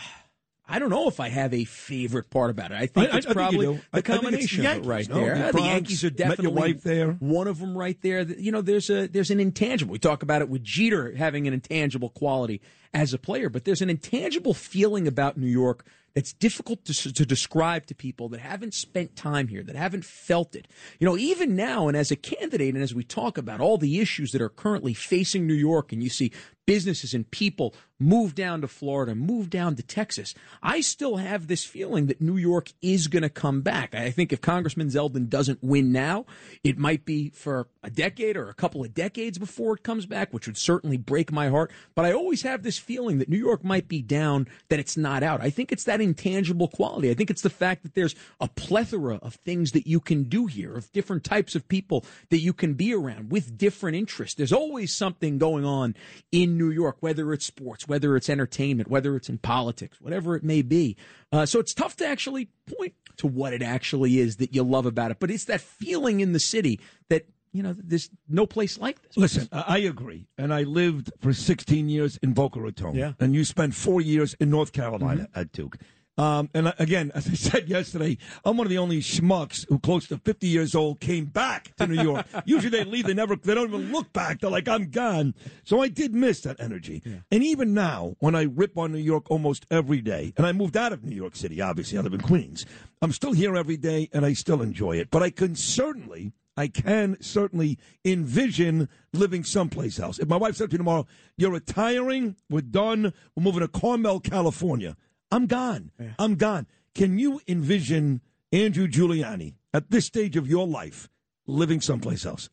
I 0.69 0.79
don't 0.79 0.91
know 0.91 1.09
if 1.09 1.19
I 1.19 1.29
have 1.29 1.53
a 1.53 1.65
favorite 1.65 2.31
part 2.31 2.51
about 2.51 2.71
it. 2.71 2.77
I 2.77 2.87
think 2.87 3.13
I- 3.13 3.17
it's 3.17 3.27
probably. 3.27 3.67
I- 3.67 3.71
the 3.71 3.77
think 3.79 3.91
the 3.91 4.03
combination 4.03 4.65
of 4.65 4.77
it 4.77 4.85
right 4.85 5.09
no? 5.09 5.17
there. 5.17 5.35
The 5.39 5.45
the 5.47 5.53
Bronx, 5.55 5.67
Yankees 5.67 6.05
are 6.05 6.11
definitely 6.11 6.73
wife 6.75 6.83
there. 6.85 7.15
one 7.15 7.49
of 7.49 7.59
them 7.59 7.77
right 7.77 8.01
there. 8.01 8.23
You 8.23 8.53
know, 8.53 8.61
there's 8.61 8.89
a 8.89 9.09
there's 9.09 9.33
an 9.33 9.41
intangible. 9.41 9.91
We 9.91 9.99
talk 9.99 10.23
about 10.23 10.41
it 10.41 10.49
with 10.49 10.63
Jeter 10.63 11.17
having 11.17 11.49
an 11.49 11.53
intangible 11.55 12.11
quality 12.11 12.61
as 12.95 13.13
a 13.13 13.19
player, 13.19 13.49
but 13.49 13.65
there's 13.65 13.83
an 13.83 13.91
intangible 13.91 14.55
feeling 14.55 15.09
about 15.09 15.37
New 15.37 15.49
York 15.49 15.85
that's 16.17 16.33
difficult 16.33 16.83
to, 16.87 17.13
to 17.13 17.27
describe 17.27 17.85
to 17.85 17.95
people 17.95 18.31
that 18.31 18.41
haven't 18.41 18.73
spent 18.73 19.17
time 19.17 19.49
here, 19.49 19.63
that 19.63 19.77
haven't 19.77 20.03
felt 20.03 20.57
it. 20.57 20.67
You 20.99 21.07
know, 21.07 21.19
even 21.19 21.55
now, 21.55 21.89
and 21.89 21.97
as 21.97 22.11
a 22.11 22.17
candidate, 22.17 22.75
and 22.75 22.83
as 22.83 22.95
we 22.95 23.05
talk 23.05 23.37
about 23.37 23.61
all 23.61 23.77
the 23.77 24.01
issues 24.01 24.33
that 24.33 24.41
are 24.41 24.49
currently 24.49 24.95
facing 24.95 25.47
New 25.47 25.53
York, 25.53 25.93
and 25.93 26.03
you 26.03 26.09
see 26.09 26.33
businesses 26.67 27.15
and 27.15 27.31
people 27.31 27.75
move 27.99 28.35
down 28.35 28.61
to 28.61 28.69
Florida, 28.69 29.15
move 29.15 29.49
down 29.49 29.75
to 29.77 29.83
Texas, 29.83 30.35
I 30.63 30.81
still 30.81 31.17
have 31.17 31.47
this 31.47 31.65
feeling 31.65 32.07
that 32.07 32.21
New 32.21 32.37
York 32.37 32.73
is 32.83 33.09
going 33.09 33.23
to 33.23 33.31
come 33.31 33.63
back. 33.63 33.95
I 33.95 34.11
think 34.11 34.33
if 34.33 34.41
Congressman 34.41 34.89
Zeldin 34.89 35.29
doesn't 35.29 35.63
win 35.63 35.93
now, 35.93 36.27
it 36.63 36.77
might 36.77 37.05
be 37.05 37.31
for 37.31 37.69
a 37.83 37.91
decade 37.91 38.37
or 38.37 38.49
a 38.49 38.55
couple 38.55 38.85
of 38.85 38.93
decades 38.93 39.39
before 39.39 39.75
it 39.77 39.83
comes 39.83 40.05
back, 40.05 40.33
which 40.33 40.47
would 40.47 40.59
certainly 40.59 40.97
break 40.97 41.33
my 41.33 41.49
heart. 41.49 41.73
But 41.95 42.05
I 42.05 42.13
always 42.13 42.43
have 42.43 42.63
this 42.63 42.79
feeling 42.79 43.19
that 43.19 43.29
New 43.29 43.39
York 43.39 43.65
might 43.65 43.89
be 43.89 44.03
down, 44.03 44.47
that 44.69 44.79
it's 44.79 44.97
not 44.97 45.23
out. 45.23 45.41
I 45.41 45.51
think 45.51 45.73
it's 45.73 45.85
that 45.85 46.01
intangible 46.01 46.69
quality. 46.69 47.11
I 47.11 47.15
think 47.15 47.31
it's 47.31 47.43
the 47.43 47.51
fact 47.51 47.83
that 47.83 47.95
there's 47.95 48.15
a 48.41 48.49
plethora 48.49 49.17
of 49.23 49.37
things 49.37 49.73
that 49.73 49.87
you 49.87 50.01
can 50.01 50.25
do 50.25 50.47
here, 50.47 50.77
of 50.77 50.93
different 50.93 51.25
types 51.25 51.55
of 51.55 51.67
people 51.69 52.05
that 52.29 52.41
you 52.41 52.53
can 52.53 52.75
be 52.75 52.93
around 52.93 53.31
with 53.31 53.57
different 53.57 53.97
interests. 53.97 54.35
There's 54.35 54.53
always 54.53 54.95
something 54.95 55.39
going 55.39 55.65
on 55.65 55.95
in 56.31 56.56
New 56.57 56.71
York, 56.71 56.97
whether 57.01 57.33
it's 57.33 57.45
sports, 57.45 57.87
whether 57.89 58.17
it's 58.17 58.29
entertainment, 58.29 58.89
whether 58.89 59.17
it's 59.17 59.29
in 59.29 59.39
politics, 59.39 60.01
whatever 60.01 60.37
it 60.37 60.45
may 60.45 60.63
be. 60.63 60.97
Uh, 61.33 61.47
so 61.47 61.59
it's 61.59 61.75
tough 61.75 61.97
to 61.97 62.07
actually 62.07 62.49
point 62.77 62.95
to 63.19 63.27
what 63.27 63.53
it 63.53 63.63
actually 63.63 64.19
is 64.19 64.37
that 64.37 64.55
you 64.55 64.63
love 64.63 64.87
about 64.87 65.11
it. 65.11 65.19
But 65.19 65.31
it's 65.31 65.45
that 65.45 65.61
feeling 65.61 66.21
in 66.21 66.33
the 66.33 66.41
city 66.41 66.81
that, 67.09 67.27
you 67.53 67.63
know, 67.63 67.75
there's 67.77 68.11
no 68.29 68.47
place 68.47 68.79
like 68.79 69.01
this. 69.03 69.17
Listen, 69.17 69.49
I 69.53 69.65
I 69.69 69.79
agree. 69.79 70.27
And 70.37 70.53
I 70.53 70.63
lived 70.63 71.11
for 71.21 71.33
16 71.33 71.89
years 71.89 72.19
in 72.19 72.33
Boca 72.33 72.61
Raton. 72.61 72.95
Yeah. 72.95 73.13
And 73.19 73.35
you 73.35 73.45
spent 73.45 73.75
four 73.75 74.01
years 74.01 74.35
in 74.35 74.51
North 74.51 74.73
Carolina 74.73 75.29
at 75.35 75.53
Duke. 75.53 75.79
Um, 76.19 76.49
and 76.55 76.73
again, 76.79 77.13
as 77.15 77.29
I 77.29 77.35
said 77.35 77.69
yesterday, 77.69 78.19
I'm 78.45 78.57
one 78.57 78.67
of 78.67 78.71
the 78.71 78.79
only 78.79 79.01
schmucks 79.01 79.67
who, 79.69 79.79
close 79.79 80.07
to 80.09 80.19
50 80.19 80.47
years 80.47 80.75
old, 80.75 81.01
came 81.01 81.27
back 81.27 81.75
to 81.77 81.87
New 81.87 82.03
York. 82.03 82.27
Usually 82.45 82.71
they 82.71 82.85
leave, 82.85 83.07
they 83.07 83.15
never, 83.15 83.37
they 83.37 83.55
don't 83.55 83.69
even 83.69 83.93
look 83.93 84.13
back. 84.13 84.41
They're 84.41 84.51
like, 84.51 84.69
I'm 84.69 84.91
gone. 84.91 85.35
So 85.65 85.83
I 85.83 85.89
did 85.89 86.15
miss 86.15 86.41
that 86.43 86.61
energy. 86.61 87.03
And 87.31 87.43
even 87.43 87.75
now, 87.75 88.17
when 88.19 88.35
I 88.35 88.43
rip 88.43 88.79
on 88.79 88.93
New 88.93 88.99
York 88.99 89.31
almost 89.31 89.67
every 89.71 90.01
day, 90.01 90.33
and 90.37 90.47
I 90.47 90.53
moved 90.53 90.77
out 90.77 90.93
of 90.93 91.05
New 91.05 91.17
York 91.17 91.37
City, 91.37 91.61
obviously, 91.61 91.99
I 91.99 92.03
live 92.03 92.15
in 92.15 92.21
Queens, 92.21 92.67
I'm 93.03 93.13
still 93.13 93.33
here 93.33 93.57
every 93.57 93.77
day 93.77 94.09
and 94.13 94.25
I 94.25 94.33
still 94.33 94.63
enjoy 94.63 94.97
it. 94.97 95.11
But 95.11 95.23
I 95.23 95.31
can 95.31 95.55
certainly 95.55 96.33
I 96.57 96.69
can 96.69 97.21
certainly 97.21 97.79
envision 98.05 98.89
living 99.13 99.45
someplace 99.45 100.01
else. 100.01 100.19
If 100.19 100.29
my 100.29 100.39
wife 100.39 100.57
said 100.57 100.71
to 100.71 100.75
me 100.75 100.79
tomorrow, 100.79 101.07
"You're 101.37 101.51
retiring, 101.51 102.37
we're 102.49 102.63
done, 102.63 103.13
we're 103.35 103.43
moving 103.43 103.61
to 103.61 103.69
Carmel, 103.69 104.21
California," 104.21 104.97
I'm 105.31 105.47
gone. 105.47 105.91
I'm 106.19 106.37
gone. 106.37 106.67
Can 106.95 107.19
you 107.19 107.41
envision 107.47 108.21
Andrew 108.53 108.89
Giuliani 108.89 109.55
at 109.75 109.91
this 109.91 110.07
stage 110.07 110.37
of 110.37 110.49
your 110.49 110.67
life 110.67 111.09
living 111.47 111.81
someplace 111.81 112.25
else? 112.25 112.49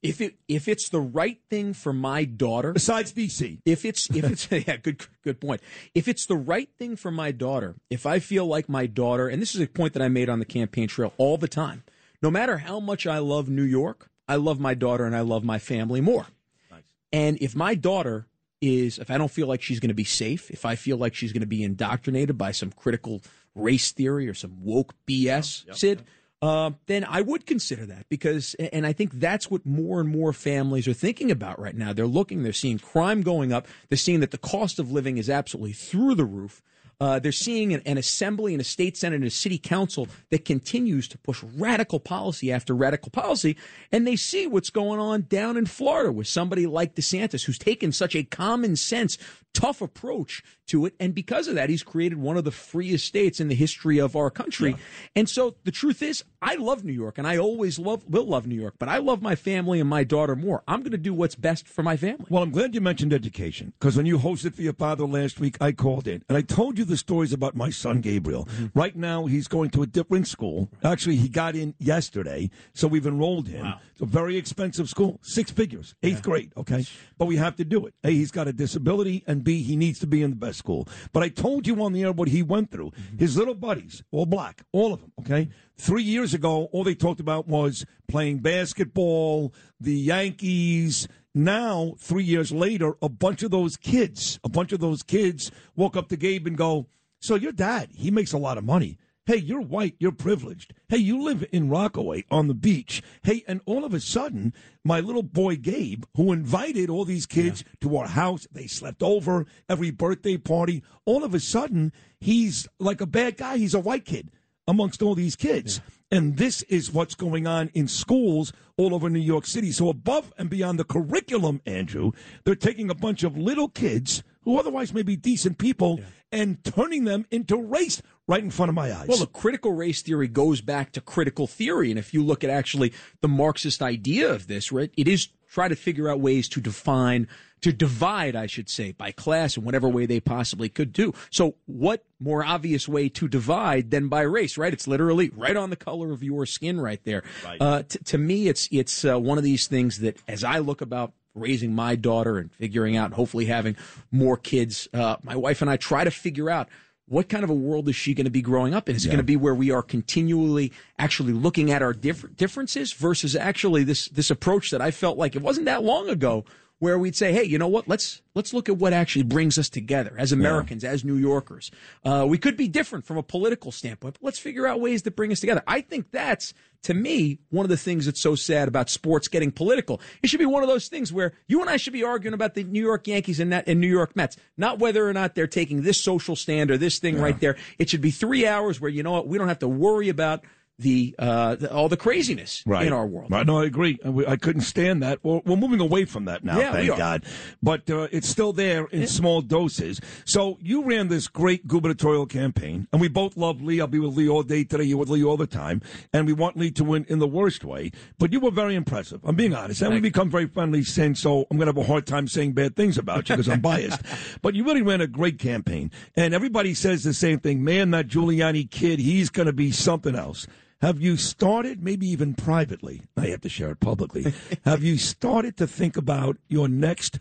If 0.00 0.20
it 0.20 0.38
if 0.46 0.68
it's 0.68 0.88
the 0.90 1.00
right 1.00 1.40
thing 1.50 1.74
for 1.74 1.92
my 1.92 2.24
daughter, 2.24 2.72
besides 2.72 3.12
DC, 3.12 3.58
if 3.64 3.84
it's 3.84 4.08
if 4.10 4.24
it's 4.24 4.48
yeah, 4.68 4.76
good 4.76 5.04
good 5.24 5.40
point. 5.40 5.60
If 5.92 6.06
it's 6.06 6.24
the 6.24 6.36
right 6.36 6.68
thing 6.78 6.94
for 6.94 7.10
my 7.10 7.32
daughter, 7.32 7.74
if 7.90 8.06
I 8.06 8.20
feel 8.20 8.46
like 8.46 8.68
my 8.68 8.86
daughter, 8.86 9.26
and 9.26 9.42
this 9.42 9.56
is 9.56 9.60
a 9.60 9.66
point 9.66 9.94
that 9.94 10.02
I 10.02 10.08
made 10.08 10.28
on 10.28 10.38
the 10.38 10.44
campaign 10.44 10.86
trail 10.86 11.12
all 11.18 11.36
the 11.36 11.48
time, 11.48 11.82
no 12.22 12.30
matter 12.30 12.58
how 12.58 12.78
much 12.78 13.08
I 13.08 13.18
love 13.18 13.48
New 13.48 13.64
York, 13.64 14.08
I 14.28 14.36
love 14.36 14.60
my 14.60 14.74
daughter 14.74 15.04
and 15.04 15.16
I 15.16 15.20
love 15.22 15.42
my 15.42 15.58
family 15.58 16.00
more. 16.00 16.28
Nice. 16.70 16.82
And 17.12 17.36
if 17.40 17.56
my 17.56 17.74
daughter 17.74 18.27
is, 18.60 18.98
if 18.98 19.10
I 19.10 19.18
don't 19.18 19.30
feel 19.30 19.46
like 19.46 19.62
she's 19.62 19.80
going 19.80 19.88
to 19.88 19.94
be 19.94 20.04
safe, 20.04 20.50
if 20.50 20.64
I 20.64 20.74
feel 20.76 20.96
like 20.96 21.14
she's 21.14 21.32
going 21.32 21.42
to 21.42 21.46
be 21.46 21.62
indoctrinated 21.62 22.36
by 22.36 22.52
some 22.52 22.70
critical 22.70 23.22
race 23.54 23.92
theory 23.92 24.28
or 24.28 24.34
some 24.34 24.56
woke 24.62 24.94
BS, 25.06 25.64
Sid, 25.74 26.04
uh, 26.40 26.70
then 26.86 27.04
I 27.04 27.20
would 27.22 27.46
consider 27.46 27.84
that 27.86 28.08
because, 28.08 28.54
and 28.54 28.86
I 28.86 28.92
think 28.92 29.14
that's 29.14 29.50
what 29.50 29.66
more 29.66 30.00
and 30.00 30.08
more 30.08 30.32
families 30.32 30.86
are 30.86 30.92
thinking 30.92 31.30
about 31.30 31.58
right 31.58 31.74
now. 31.74 31.92
They're 31.92 32.06
looking, 32.06 32.42
they're 32.44 32.52
seeing 32.52 32.78
crime 32.78 33.22
going 33.22 33.52
up, 33.52 33.66
they're 33.88 33.98
seeing 33.98 34.20
that 34.20 34.30
the 34.30 34.38
cost 34.38 34.78
of 34.78 34.92
living 34.92 35.18
is 35.18 35.28
absolutely 35.28 35.72
through 35.72 36.14
the 36.14 36.24
roof. 36.24 36.62
Uh, 37.00 37.18
they're 37.18 37.30
seeing 37.30 37.72
an, 37.72 37.80
an 37.86 37.96
assembly 37.96 38.54
and 38.54 38.60
a 38.60 38.64
state 38.64 38.96
senate 38.96 39.16
and 39.16 39.24
a 39.24 39.30
city 39.30 39.58
council 39.58 40.08
that 40.30 40.44
continues 40.44 41.06
to 41.08 41.18
push 41.18 41.42
radical 41.56 42.00
policy 42.00 42.52
after 42.52 42.74
radical 42.74 43.10
policy. 43.10 43.56
And 43.92 44.06
they 44.06 44.16
see 44.16 44.46
what's 44.46 44.70
going 44.70 44.98
on 44.98 45.26
down 45.28 45.56
in 45.56 45.66
Florida 45.66 46.10
with 46.10 46.26
somebody 46.26 46.66
like 46.66 46.94
DeSantis, 46.94 47.44
who's 47.44 47.58
taken 47.58 47.92
such 47.92 48.16
a 48.16 48.24
common 48.24 48.76
sense, 48.76 49.16
tough 49.54 49.80
approach 49.80 50.42
to 50.68 50.86
it. 50.86 50.94
And 51.00 51.14
because 51.14 51.48
of 51.48 51.54
that, 51.56 51.70
he's 51.70 51.82
created 51.82 52.18
one 52.18 52.36
of 52.36 52.44
the 52.44 52.50
freest 52.50 53.06
states 53.06 53.40
in 53.40 53.48
the 53.48 53.54
history 53.54 53.98
of 53.98 54.14
our 54.14 54.30
country. 54.30 54.76
And 55.16 55.28
so 55.28 55.56
the 55.64 55.70
truth 55.70 56.02
is, 56.02 56.24
I 56.40 56.54
love 56.54 56.84
New 56.84 56.92
York 56.92 57.18
and 57.18 57.26
I 57.26 57.38
always 57.38 57.78
love, 57.78 58.04
will 58.08 58.26
love 58.26 58.46
New 58.46 58.54
York, 58.54 58.74
but 58.78 58.88
I 58.88 58.98
love 58.98 59.20
my 59.20 59.34
family 59.34 59.80
and 59.80 59.88
my 59.88 60.04
daughter 60.04 60.36
more. 60.36 60.62
I'm 60.68 60.80
going 60.80 60.92
to 60.92 60.98
do 60.98 61.12
what's 61.12 61.34
best 61.34 61.66
for 61.66 61.82
my 61.82 61.96
family. 61.96 62.26
Well, 62.28 62.42
I'm 62.42 62.50
glad 62.50 62.74
you 62.74 62.80
mentioned 62.80 63.12
education 63.12 63.72
because 63.78 63.96
when 63.96 64.06
you 64.06 64.18
hosted 64.18 64.54
for 64.54 64.62
your 64.62 64.74
father 64.74 65.06
last 65.06 65.40
week, 65.40 65.56
I 65.60 65.72
called 65.72 66.06
in 66.06 66.22
and 66.28 66.38
I 66.38 66.42
told 66.42 66.78
you 66.78 66.84
the 66.84 66.96
stories 66.96 67.32
about 67.32 67.56
my 67.56 67.70
son 67.70 68.00
Gabriel. 68.00 68.44
Mm-hmm. 68.44 68.78
Right 68.78 68.94
now, 68.94 69.26
he's 69.26 69.48
going 69.48 69.70
to 69.70 69.82
a 69.82 69.86
different 69.86 70.28
school. 70.28 70.68
Actually, 70.84 71.16
he 71.16 71.28
got 71.28 71.56
in 71.56 71.74
yesterday, 71.78 72.50
so 72.74 72.86
we've 72.86 73.06
enrolled 73.06 73.48
him. 73.48 73.74
It's 73.92 74.02
a 74.02 74.06
very 74.06 74.36
expensive 74.36 74.88
school, 74.88 75.18
six 75.22 75.50
figures, 75.50 75.94
eighth 76.02 76.22
grade. 76.22 76.52
Okay, 76.56 76.86
but 77.16 77.26
we 77.26 77.36
have 77.36 77.56
to 77.56 77.64
do 77.64 77.86
it. 77.86 77.94
A, 78.04 78.10
he's 78.10 78.30
got 78.30 78.46
a 78.46 78.52
disability, 78.52 79.24
and 79.26 79.37
B, 79.40 79.62
he 79.62 79.76
needs 79.76 79.98
to 80.00 80.06
be 80.06 80.22
in 80.22 80.30
the 80.30 80.36
best 80.36 80.58
school. 80.58 80.88
But 81.12 81.22
I 81.22 81.28
told 81.28 81.66
you 81.66 81.82
on 81.82 81.92
the 81.92 82.02
air 82.02 82.12
what 82.12 82.28
he 82.28 82.42
went 82.42 82.70
through. 82.70 82.90
Mm-hmm. 82.90 83.18
His 83.18 83.36
little 83.36 83.54
buddies, 83.54 84.02
all 84.10 84.26
black, 84.26 84.62
all 84.72 84.92
of 84.92 85.00
them. 85.00 85.12
Okay, 85.20 85.48
three 85.76 86.02
years 86.02 86.34
ago, 86.34 86.68
all 86.72 86.84
they 86.84 86.94
talked 86.94 87.20
about 87.20 87.48
was 87.48 87.84
playing 88.08 88.38
basketball, 88.38 89.54
the 89.80 89.94
Yankees. 89.94 91.08
Now, 91.34 91.94
three 91.98 92.24
years 92.24 92.50
later, 92.50 92.94
a 93.00 93.08
bunch 93.08 93.42
of 93.42 93.50
those 93.50 93.76
kids, 93.76 94.40
a 94.42 94.48
bunch 94.48 94.72
of 94.72 94.80
those 94.80 95.02
kids 95.02 95.50
walk 95.76 95.96
up 95.96 96.08
to 96.08 96.16
Gabe 96.16 96.46
and 96.46 96.56
go, 96.56 96.86
So 97.20 97.34
your 97.34 97.52
dad, 97.52 97.90
he 97.94 98.10
makes 98.10 98.32
a 98.32 98.38
lot 98.38 98.58
of 98.58 98.64
money. 98.64 98.98
Hey, 99.28 99.36
you're 99.36 99.60
white, 99.60 99.94
you're 99.98 100.10
privileged. 100.10 100.72
Hey, 100.88 100.96
you 100.96 101.22
live 101.22 101.44
in 101.52 101.68
Rockaway 101.68 102.24
on 102.30 102.48
the 102.48 102.54
beach. 102.54 103.02
Hey, 103.22 103.44
and 103.46 103.60
all 103.66 103.84
of 103.84 103.92
a 103.92 104.00
sudden, 104.00 104.54
my 104.86 105.00
little 105.00 105.22
boy 105.22 105.56
Gabe, 105.56 106.04
who 106.16 106.32
invited 106.32 106.88
all 106.88 107.04
these 107.04 107.26
kids 107.26 107.62
to 107.82 107.94
our 107.98 108.08
house, 108.08 108.46
they 108.50 108.66
slept 108.66 109.02
over 109.02 109.44
every 109.68 109.90
birthday 109.90 110.38
party. 110.38 110.82
All 111.04 111.24
of 111.24 111.34
a 111.34 111.40
sudden, 111.40 111.92
he's 112.18 112.66
like 112.80 113.02
a 113.02 113.06
bad 113.06 113.36
guy. 113.36 113.58
He's 113.58 113.74
a 113.74 113.80
white 113.80 114.06
kid 114.06 114.30
amongst 114.66 115.02
all 115.02 115.14
these 115.14 115.36
kids. 115.36 115.82
And 116.10 116.38
this 116.38 116.62
is 116.62 116.90
what's 116.90 117.14
going 117.14 117.46
on 117.46 117.68
in 117.74 117.86
schools 117.86 118.54
all 118.78 118.94
over 118.94 119.10
New 119.10 119.18
York 119.18 119.44
City. 119.44 119.72
So, 119.72 119.90
above 119.90 120.32
and 120.38 120.48
beyond 120.48 120.78
the 120.78 120.84
curriculum, 120.84 121.60
Andrew, 121.66 122.12
they're 122.44 122.54
taking 122.54 122.88
a 122.88 122.94
bunch 122.94 123.24
of 123.24 123.36
little 123.36 123.68
kids 123.68 124.22
who 124.48 124.58
otherwise 124.58 124.94
may 124.94 125.02
be 125.02 125.14
decent 125.14 125.58
people 125.58 126.00
and 126.32 126.64
turning 126.64 127.04
them 127.04 127.26
into 127.30 127.54
race 127.54 128.00
right 128.26 128.42
in 128.42 128.50
front 128.50 128.70
of 128.70 128.74
my 128.74 128.90
eyes. 128.90 129.06
Well, 129.06 129.18
the 129.18 129.26
critical 129.26 129.72
race 129.72 130.00
theory 130.00 130.26
goes 130.26 130.62
back 130.62 130.92
to 130.92 131.02
critical 131.02 131.46
theory. 131.46 131.90
And 131.90 131.98
if 131.98 132.14
you 132.14 132.24
look 132.24 132.42
at 132.42 132.48
actually 132.48 132.94
the 133.20 133.28
Marxist 133.28 133.82
idea 133.82 134.32
of 134.32 134.46
this, 134.46 134.72
right, 134.72 134.90
it 134.96 135.06
is 135.06 135.28
try 135.50 135.68
to 135.68 135.76
figure 135.76 136.08
out 136.08 136.20
ways 136.20 136.48
to 136.48 136.62
define, 136.62 137.28
to 137.60 137.74
divide, 137.74 138.34
I 138.34 138.46
should 138.46 138.70
say, 138.70 138.92
by 138.92 139.12
class 139.12 139.58
in 139.58 139.64
whatever 139.64 139.86
way 139.86 140.06
they 140.06 140.18
possibly 140.18 140.70
could 140.70 140.94
do. 140.94 141.12
So 141.28 141.56
what 141.66 142.06
more 142.18 142.42
obvious 142.42 142.88
way 142.88 143.10
to 143.10 143.28
divide 143.28 143.90
than 143.90 144.08
by 144.08 144.22
race, 144.22 144.56
right? 144.56 144.72
It's 144.72 144.88
literally 144.88 145.28
right 145.36 145.58
on 145.58 145.68
the 145.68 145.76
color 145.76 146.10
of 146.10 146.22
your 146.22 146.46
skin 146.46 146.80
right 146.80 147.04
there. 147.04 147.22
Right. 147.44 147.60
Uh, 147.60 147.82
t- 147.82 147.98
to 147.98 148.16
me, 148.16 148.48
it's, 148.48 148.66
it's 148.72 149.04
uh, 149.04 149.20
one 149.20 149.36
of 149.36 149.44
these 149.44 149.66
things 149.66 149.98
that 149.98 150.16
as 150.26 150.42
I 150.42 150.60
look 150.60 150.80
about 150.80 151.12
raising 151.38 151.74
my 151.74 151.96
daughter 151.96 152.38
and 152.38 152.52
figuring 152.52 152.96
out, 152.96 153.12
hopefully 153.12 153.46
having 153.46 153.76
more 154.10 154.36
kids, 154.36 154.88
uh, 154.92 155.16
my 155.22 155.36
wife 155.36 155.62
and 155.62 155.70
I 155.70 155.76
try 155.76 156.04
to 156.04 156.10
figure 156.10 156.50
out 156.50 156.68
what 157.06 157.28
kind 157.28 157.42
of 157.42 157.50
a 157.50 157.54
world 157.54 157.88
is 157.88 157.96
she 157.96 158.12
going 158.14 158.26
to 158.26 158.30
be 158.30 158.42
growing 158.42 158.74
up 158.74 158.88
in? 158.88 158.94
Is 158.94 159.06
it 159.06 159.08
going 159.08 159.18
to 159.18 159.24
be 159.24 159.36
where 159.36 159.54
we 159.54 159.70
are 159.70 159.82
continually 159.82 160.72
actually 160.98 161.32
looking 161.32 161.70
at 161.70 161.82
our 161.82 161.94
diff- 161.94 162.36
differences 162.36 162.92
versus 162.92 163.34
actually 163.34 163.82
this 163.82 164.08
this 164.08 164.30
approach 164.30 164.70
that 164.70 164.82
I 164.82 164.90
felt 164.90 165.16
like 165.16 165.34
it 165.34 165.42
wasn't 165.42 165.66
that 165.66 165.82
long 165.82 166.08
ago 166.10 166.44
where 166.80 166.98
we'd 166.98 167.16
say, 167.16 167.32
hey, 167.32 167.42
you 167.42 167.58
know 167.58 167.66
what? 167.66 167.88
Let's 167.88 168.22
let's 168.34 168.54
look 168.54 168.68
at 168.68 168.76
what 168.76 168.92
actually 168.92 169.24
brings 169.24 169.58
us 169.58 169.68
together 169.68 170.14
as 170.16 170.32
Americans, 170.32 170.84
as 170.84 171.04
New 171.04 171.16
Yorkers. 171.16 171.70
Uh, 172.04 172.24
we 172.28 172.38
could 172.38 172.56
be 172.56 172.68
different 172.68 173.04
from 173.04 173.16
a 173.16 173.22
political 173.22 173.72
standpoint, 173.72 174.18
but 174.20 174.24
let's 174.24 174.38
figure 174.38 174.66
out 174.66 174.80
ways 174.80 175.02
that 175.02 175.16
bring 175.16 175.32
us 175.32 175.40
together. 175.40 175.62
I 175.66 175.80
think 175.80 176.10
that's 176.12 176.54
to 176.82 176.94
me 176.94 177.38
one 177.50 177.64
of 177.64 177.70
the 177.70 177.76
things 177.76 178.06
that's 178.06 178.20
so 178.20 178.34
sad 178.34 178.68
about 178.68 178.88
sports 178.90 179.28
getting 179.28 179.50
political. 179.50 180.00
It 180.22 180.28
should 180.28 180.38
be 180.38 180.46
one 180.46 180.62
of 180.62 180.68
those 180.68 180.88
things 180.88 181.12
where 181.12 181.32
you 181.46 181.60
and 181.60 181.68
I 181.68 181.76
should 181.76 181.92
be 181.92 182.04
arguing 182.04 182.34
about 182.34 182.54
the 182.54 182.64
New 182.64 182.82
York 182.82 183.06
Yankees 183.06 183.40
and, 183.40 183.52
that, 183.52 183.68
and 183.68 183.80
New 183.80 183.88
York 183.88 184.14
Mets, 184.14 184.36
not 184.56 184.78
whether 184.78 185.08
or 185.08 185.12
not 185.12 185.34
they're 185.34 185.46
taking 185.46 185.82
this 185.82 186.00
social 186.00 186.36
stand 186.36 186.70
or 186.70 186.78
this 186.78 186.98
thing 186.98 187.20
right 187.20 187.38
there. 187.40 187.56
It 187.78 187.90
should 187.90 188.00
be 188.00 188.10
three 188.10 188.46
hours 188.46 188.80
where 188.80 188.90
you 188.90 189.02
know 189.02 189.12
what 189.12 189.28
we 189.28 189.38
don't 189.38 189.48
have 189.48 189.58
to 189.60 189.68
worry 189.68 190.08
about 190.08 190.44
the, 190.78 191.14
uh, 191.18 191.56
the 191.56 191.72
all 191.72 191.88
the 191.88 191.96
craziness 191.96 192.62
right. 192.66 192.86
in 192.86 192.92
our 192.92 193.06
world. 193.06 193.30
Right. 193.30 193.46
No, 193.46 193.58
I 193.60 193.64
agree. 193.64 193.98
I- 194.04 194.32
I 194.32 194.36
couldn't 194.36 194.62
stand 194.62 195.02
that. 195.02 195.24
We're, 195.24 195.40
we're 195.44 195.56
moving 195.56 195.80
away 195.80 196.04
from 196.04 196.26
that 196.26 196.44
now, 196.44 196.58
Yeah, 196.58 196.72
thank. 196.72 196.96
God. 196.96 197.24
But 197.62 197.88
uh, 197.90 198.08
it's 198.12 198.28
still 198.28 198.52
there 198.52 198.86
in 198.86 199.06
small 199.06 199.40
doses. 199.40 200.00
So 200.24 200.58
you 200.60 200.84
ran 200.84 201.08
this 201.08 201.28
great 201.28 201.66
gubernatorial 201.66 202.26
campaign, 202.26 202.88
and 202.92 203.00
we 203.00 203.08
both 203.08 203.36
love 203.36 203.62
Lee. 203.62 203.80
I'll 203.80 203.86
be 203.86 203.98
with 203.98 204.16
Lee 204.16 204.28
all 204.28 204.42
day 204.42 204.64
today. 204.64 204.84
You're 204.84 204.98
with 204.98 205.08
Lee 205.08 205.24
all 205.24 205.36
the 205.36 205.46
time. 205.46 205.82
And 206.12 206.26
we 206.26 206.32
want 206.32 206.56
Lee 206.56 206.70
to 206.72 206.84
win 206.84 207.06
in 207.08 207.18
the 207.18 207.26
worst 207.26 207.64
way. 207.64 207.90
But 208.18 208.32
you 208.32 208.40
were 208.40 208.50
very 208.50 208.74
impressive. 208.74 209.20
I'm 209.24 209.36
being 209.36 209.54
honest. 209.54 209.82
And 209.82 209.94
we 209.94 210.00
become 210.00 210.30
very 210.30 210.46
friendly 210.46 210.82
since, 210.82 211.20
so 211.20 211.46
I'm 211.50 211.56
going 211.56 211.72
to 211.72 211.78
have 211.78 211.84
a 211.84 211.90
hard 211.90 212.06
time 212.06 212.28
saying 212.28 212.52
bad 212.52 212.76
things 212.76 212.98
about 212.98 213.28
you 213.28 213.36
because 213.36 213.48
I'm 213.48 213.60
biased. 213.60 214.00
but 214.42 214.54
you 214.54 214.64
really 214.64 214.82
ran 214.82 215.00
a 215.00 215.06
great 215.06 215.38
campaign. 215.38 215.90
And 216.16 216.34
everybody 216.34 216.74
says 216.74 217.04
the 217.04 217.14
same 217.14 217.40
thing. 217.40 217.64
Man, 217.64 217.90
that 217.92 218.08
Giuliani 218.08 218.70
kid, 218.70 218.98
he's 218.98 219.30
going 219.30 219.46
to 219.46 219.52
be 219.52 219.70
something 219.72 220.14
else. 220.14 220.46
Have 220.80 221.00
you 221.00 221.16
started, 221.16 221.82
maybe 221.82 222.06
even 222.06 222.34
privately, 222.34 223.02
I 223.16 223.26
have 223.28 223.40
to 223.40 223.48
share 223.48 223.70
it 223.70 223.80
publicly, 223.80 224.32
have 224.64 224.82
you 224.82 224.96
started 224.96 225.56
to 225.56 225.66
think 225.66 225.96
about 225.96 226.36
your 226.48 226.68
next 226.68 227.18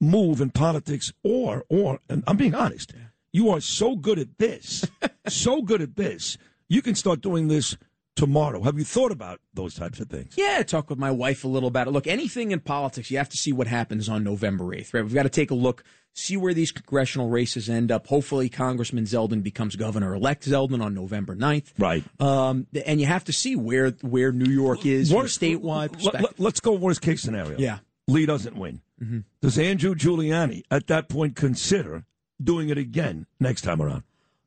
move 0.00 0.40
in 0.40 0.50
politics 0.50 1.12
or, 1.22 1.64
or, 1.68 2.00
and 2.08 2.24
I'm 2.26 2.36
being 2.36 2.54
honest, 2.54 2.92
you 3.32 3.50
are 3.50 3.60
so 3.60 3.96
good 3.96 4.18
at 4.18 4.38
this, 4.38 4.86
so 5.28 5.60
good 5.60 5.82
at 5.82 5.96
this, 5.96 6.38
you 6.68 6.80
can 6.80 6.94
start 6.94 7.20
doing 7.20 7.48
this 7.48 7.76
tomorrow. 8.16 8.62
Have 8.62 8.78
you 8.78 8.84
thought 8.84 9.12
about 9.12 9.40
those 9.54 9.74
types 9.74 10.00
of 10.00 10.08
things? 10.08 10.34
Yeah, 10.36 10.56
I 10.58 10.62
talked 10.64 10.90
with 10.90 10.98
my 10.98 11.10
wife 11.12 11.44
a 11.44 11.48
little 11.48 11.68
about 11.68 11.86
it. 11.86 11.90
Look, 11.92 12.06
anything 12.08 12.50
in 12.50 12.60
politics, 12.60 13.10
you 13.10 13.18
have 13.18 13.28
to 13.28 13.36
see 13.36 13.52
what 13.52 13.66
happens 13.68 14.08
on 14.08 14.24
November 14.24 14.64
8th, 14.64 14.92
right? 14.94 15.04
We've 15.04 15.14
got 15.14 15.22
to 15.22 15.28
take 15.28 15.50
a 15.50 15.54
look, 15.54 15.84
see 16.14 16.36
where 16.36 16.54
these 16.54 16.72
congressional 16.72 17.28
races 17.28 17.68
end 17.70 17.92
up. 17.92 18.06
Hopefully, 18.08 18.48
Congressman 18.48 19.04
Zeldin 19.04 19.42
becomes 19.42 19.76
governor 19.76 20.14
elect 20.14 20.48
Zeldin 20.48 20.82
on 20.82 20.94
November 20.94 21.36
9th. 21.36 21.72
Right. 21.78 22.02
Um, 22.20 22.66
and 22.86 23.00
you 23.00 23.06
have 23.06 23.24
to 23.24 23.32
see 23.32 23.54
where, 23.54 23.90
where 24.00 24.32
New 24.32 24.50
York 24.50 24.84
is 24.84 25.10
from 25.12 25.20
a 25.20 25.24
statewide 25.24 25.92
perspective. 25.92 26.34
Let, 26.38 26.54
us 26.54 26.60
go 26.60 26.72
worst 26.72 27.02
case 27.02 27.22
scenario. 27.22 27.58
Yeah. 27.58 27.78
Lee 28.08 28.26
doesn't 28.26 28.56
win. 28.56 28.80
Mhm. 29.02 29.24
Does 29.42 29.58
Andrew 29.58 29.94
Giuliani 29.94 30.62
at 30.70 30.86
that 30.86 31.08
point 31.08 31.36
consider 31.36 32.04
doing 32.42 32.70
it 32.70 32.78
again 32.78 33.26
next 33.40 33.62
time 33.62 33.82
around? 33.82 34.04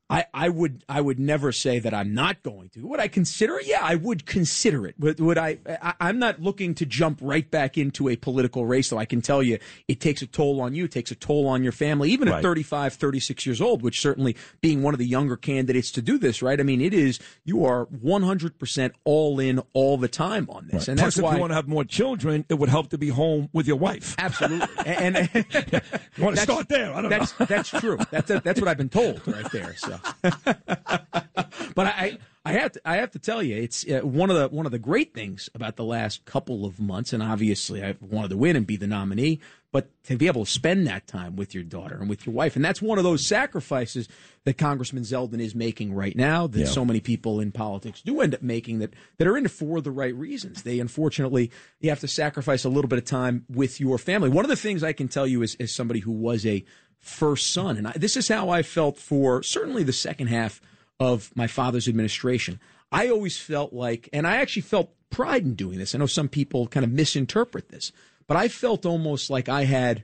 I, 0.09 0.25
I 0.33 0.49
would 0.49 0.83
I 0.89 1.01
would 1.01 1.19
never 1.19 1.51
say 1.51 1.77
that 1.79 1.93
I'm 1.93 2.13
not 2.13 2.41
going 2.41 2.69
to. 2.69 2.87
Would 2.87 2.99
I 2.99 3.07
consider 3.07 3.59
it? 3.59 3.67
Yeah, 3.67 3.81
I 3.81 3.95
would 3.95 4.25
consider 4.25 4.87
it. 4.87 4.95
Would, 4.99 5.19
would 5.19 5.37
I, 5.37 5.59
I? 5.67 5.93
I'm 5.99 6.17
not 6.17 6.41
looking 6.41 6.73
to 6.75 6.85
jump 6.85 7.19
right 7.21 7.49
back 7.49 7.77
into 7.77 8.09
a 8.09 8.15
political 8.15 8.65
race, 8.65 8.89
though. 8.89 8.97
I 8.97 9.05
can 9.05 9.21
tell 9.21 9.43
you 9.43 9.59
it 9.87 10.01
takes 10.01 10.21
a 10.21 10.27
toll 10.27 10.61
on 10.61 10.73
you, 10.73 10.85
it 10.85 10.91
takes 10.91 11.11
a 11.11 11.15
toll 11.15 11.47
on 11.47 11.61
your 11.61 11.71
family, 11.71 12.09
even 12.11 12.27
at 12.27 12.41
35, 12.41 12.93
36 12.93 13.45
years 13.45 13.61
old, 13.61 13.83
which 13.83 14.01
certainly 14.01 14.35
being 14.61 14.81
one 14.81 14.95
of 14.95 14.97
the 14.97 15.05
younger 15.05 15.37
candidates 15.37 15.91
to 15.91 16.01
do 16.01 16.17
this, 16.17 16.41
right? 16.41 16.59
I 16.59 16.63
mean, 16.63 16.81
it 16.81 16.93
is 16.93 17.19
you 17.43 17.65
are 17.65 17.85
100% 17.87 18.91
all 19.03 19.39
in 19.39 19.61
all 19.73 19.97
the 19.97 20.07
time 20.07 20.49
on 20.49 20.67
this, 20.71 20.87
and 20.87 20.97
Plus, 20.97 21.15
that's 21.15 21.17
if 21.17 21.23
why 21.23 21.35
you 21.35 21.39
want 21.39 21.51
to 21.51 21.55
have 21.55 21.67
more 21.67 21.83
children, 21.83 22.45
it 22.49 22.55
would 22.55 22.69
help 22.69 22.89
to 22.89 22.97
be 22.97 23.09
home 23.09 23.49
with 23.53 23.67
your 23.67 23.77
wife. 23.77 24.15
Absolutely. 24.17 24.67
And, 24.85 25.17
and 25.17 25.29
you 26.17 26.23
want 26.23 26.35
to 26.35 26.41
start 26.41 26.67
there? 26.67 26.93
I 26.93 27.01
don't 27.01 27.09
that's, 27.09 27.39
know. 27.39 27.45
That's 27.49 27.69
true. 27.69 27.97
That's 28.11 28.27
that's 28.27 28.59
what 28.59 28.67
I've 28.67 28.77
been 28.77 28.89
told 28.89 29.21
right 29.27 29.51
there. 29.51 29.75
So, 29.75 29.98
but 30.21 31.85
I 31.87 32.17
I 32.45 32.53
have 32.53 32.71
to, 32.71 32.81
I 32.85 32.95
have 32.97 33.11
to 33.11 33.19
tell 33.19 33.43
you, 33.43 33.55
it's 33.57 33.87
uh, 33.87 33.99
one 33.99 34.29
of 34.29 34.37
the 34.37 34.47
one 34.55 34.65
of 34.65 34.71
the 34.71 34.79
great 34.79 35.13
things 35.13 35.49
about 35.53 35.75
the 35.75 35.83
last 35.83 36.25
couple 36.25 36.65
of 36.65 36.79
months, 36.79 37.13
and 37.13 37.21
obviously 37.21 37.83
I 37.83 37.95
wanted 37.99 38.29
to 38.29 38.37
win 38.37 38.55
and 38.55 38.65
be 38.65 38.75
the 38.77 38.87
nominee, 38.87 39.39
but 39.71 39.89
to 40.05 40.15
be 40.17 40.27
able 40.27 40.45
to 40.45 40.51
spend 40.51 40.87
that 40.87 41.05
time 41.05 41.35
with 41.35 41.53
your 41.53 41.63
daughter 41.63 41.97
and 41.99 42.09
with 42.09 42.25
your 42.25 42.33
wife, 42.33 42.55
and 42.55 42.63
that's 42.63 42.81
one 42.81 42.97
of 42.97 43.03
those 43.03 43.25
sacrifices 43.25 44.07
that 44.45 44.57
Congressman 44.57 45.03
Zeldin 45.03 45.41
is 45.41 45.53
making 45.53 45.93
right 45.93 46.15
now. 46.15 46.47
That 46.47 46.59
Yeah. 46.61 46.65
so 46.67 46.85
many 46.85 47.01
people 47.01 47.39
in 47.39 47.51
politics 47.51 48.01
do 48.01 48.21
end 48.21 48.33
up 48.33 48.41
making 48.41 48.79
that 48.79 48.93
that 49.17 49.27
are 49.27 49.37
in 49.37 49.45
it 49.45 49.51
for 49.51 49.81
the 49.81 49.91
right 49.91 50.15
reasons. 50.15 50.63
They 50.63 50.79
unfortunately 50.79 51.51
you 51.81 51.89
have 51.89 51.99
to 51.99 52.07
sacrifice 52.07 52.63
a 52.63 52.69
little 52.69 52.89
bit 52.89 52.99
of 52.99 53.05
time 53.05 53.45
with 53.49 53.79
your 53.79 53.97
family. 53.97 54.29
One 54.29 54.45
of 54.45 54.49
the 54.49 54.55
things 54.55 54.81
I 54.81 54.93
can 54.93 55.07
tell 55.09 55.27
you 55.27 55.41
is 55.43 55.55
as 55.59 55.73
somebody 55.75 55.99
who 55.99 56.11
was 56.13 56.45
a 56.45 56.63
first 56.99 57.51
son, 57.53 57.77
and 57.77 57.87
I, 57.87 57.91
this 57.93 58.17
is 58.17 58.27
how 58.27 58.49
I 58.49 58.61
felt 58.61 58.97
for 58.97 59.41
certainly 59.43 59.83
the 59.83 59.93
second 59.93 60.27
half 60.27 60.61
of 60.99 61.31
my 61.35 61.47
father's 61.47 61.87
administration. 61.87 62.59
I 62.91 63.07
always 63.09 63.37
felt 63.37 63.71
like, 63.73 64.09
and 64.11 64.27
I 64.27 64.37
actually 64.37 64.63
felt 64.63 64.93
pride 65.09 65.43
in 65.43 65.55
doing 65.55 65.79
this. 65.79 65.95
I 65.95 65.97
know 65.97 66.05
some 66.07 66.27
people 66.29 66.67
kind 66.67 66.83
of 66.83 66.91
misinterpret 66.91 67.69
this, 67.69 67.91
but 68.27 68.37
I 68.37 68.47
felt 68.47 68.85
almost 68.85 69.29
like 69.29 69.47
I 69.49 69.63
had 69.65 70.03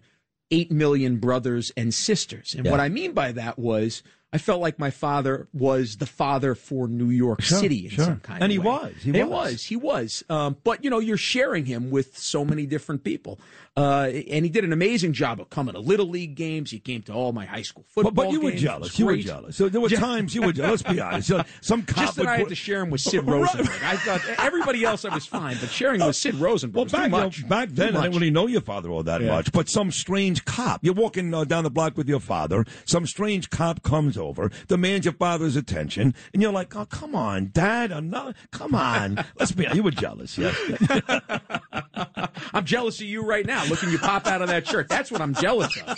8 0.52 0.72
million 0.72 1.18
brothers 1.18 1.72
and 1.76 1.94
sisters. 1.94 2.54
And 2.56 2.66
Yeah. 2.66 2.72
what 2.72 2.80
I 2.80 2.90
mean 2.90 3.14
by 3.14 3.32
that 3.34 3.58
was 3.60 4.04
I 4.34 4.38
felt 4.38 4.60
like 4.60 4.78
my 4.78 4.90
father 4.90 5.48
was 5.54 5.96
the 5.98 6.06
father 6.06 6.56
for 6.56 6.90
New 6.90 7.10
York 7.10 7.42
Sure, 7.42 7.60
City 7.60 7.86
in 7.86 7.92
sure. 7.92 8.04
some 8.06 8.20
kind 8.20 8.44
And 8.44 8.52
of 8.52 8.52
he 8.52 8.60
was, 8.60 8.94
he 9.02 9.12
was. 9.14 9.30
was. 9.30 9.64
He 9.64 9.76
was. 9.78 10.24
Um, 10.30 10.58
but, 10.66 10.84
you 10.84 10.90
know, 10.90 11.00
you're 11.00 11.16
sharing 11.16 11.66
him 11.66 11.90
with 11.90 12.18
so 12.18 12.44
many 12.44 12.66
different 12.66 13.06
people. 13.06 13.40
Uh, 13.78 14.10
and 14.30 14.44
he 14.46 14.50
did 14.50 14.64
an 14.66 14.74
amazing 14.74 15.14
job 15.14 15.40
of 15.40 15.50
coming 15.50 15.74
to 15.74 15.80
Little 15.80 16.08
League 16.10 16.36
games. 16.36 16.72
He 16.72 16.80
came 16.80 17.02
to 17.04 17.14
all 17.14 17.32
my 17.32 17.46
high 17.46 17.62
school 17.62 17.86
football 17.88 18.12
But, 18.12 18.24
but 18.26 18.32
you 18.32 18.42
were 18.42 18.50
games. 18.52 18.62
It 18.62 18.66
jealous. 18.66 19.00
You 19.00 19.06
were 19.06 19.16
jealous. 19.18 19.56
So 19.56 19.70
there 19.70 19.80
were 19.82 19.90
times 20.10 20.36
you 20.36 20.42
were 20.42 20.52
jealous. 20.54 20.82
Let's 20.84 20.96
be 20.96 21.00
honest. 21.02 21.28
So 21.30 21.44
Some 21.62 21.84
cop 21.84 21.98
Just 22.06 22.16
that 22.18 22.22
would 22.24 22.30
I 22.30 22.38
had 22.40 22.50
to 22.50 22.56
share 22.56 22.82
him 22.82 22.90
with 22.90 23.02
Sid 23.02 23.24
Rosenberg. 23.28 23.70
I 23.84 23.96
thought 23.98 24.22
everybody 24.40 24.84
else 24.84 25.06
I 25.06 25.14
was 25.14 25.26
fine, 25.26 25.56
but 25.62 25.70
sharing 25.70 26.02
him 26.02 26.08
with 26.08 26.16
Sid 26.18 26.36
Rosenberg 26.36 26.76
Well, 26.76 26.84
was 26.86 26.92
back, 26.92 27.02
too 27.04 27.06
you 27.06 27.12
know, 27.12 27.24
much. 27.26 27.48
back 27.50 27.70
then, 27.70 27.96
I 27.96 28.04
didn't 28.04 28.16
really 28.16 28.32
know 28.32 28.48
your 28.48 28.62
father 28.62 28.90
all 28.90 29.04
that 29.04 29.22
Yeah. 29.22 29.28
much. 29.32 29.52
But 29.54 29.70
some 29.70 29.92
strange 29.92 30.44
cop, 30.46 30.84
you're 30.84 30.94
walking 30.94 31.34
uh, 31.34 31.46
down 31.46 31.64
the 31.64 31.70
block 31.70 31.96
with 31.96 32.10
your 32.10 32.20
father. 32.20 32.66
Some 32.86 33.06
strange 33.06 33.50
cop 33.50 33.82
comes 33.84 34.15
over, 34.18 34.52
demands 34.68 35.06
your 35.06 35.14
father's 35.14 35.56
attention, 35.56 36.14
and 36.34 36.42
you're 36.42 36.52
like, 36.52 36.76
"Oh, 36.76 36.86
come 36.86 37.16
on, 37.16 37.52
Dad! 37.54 37.92
Another, 37.92 38.34
come 38.52 38.76
on." 38.76 39.24
Let's 39.40 39.52
be. 39.52 39.66
You 39.74 39.84
were 39.84 39.92
jealous, 39.92 40.38
yes. 40.38 40.56
I'm 42.54 42.66
jealous 42.66 43.00
of 43.02 43.08
you 43.08 43.24
right 43.24 43.46
now. 43.46 43.66
Looking 43.66 43.90
you 43.92 43.98
pop 43.98 44.28
out 44.28 44.42
of 44.42 44.48
that 44.50 44.68
shirt. 44.68 44.88
That's 44.90 45.12
what 45.12 45.22
I'm 45.22 45.34
jealous 45.34 45.76
of. 45.86 45.98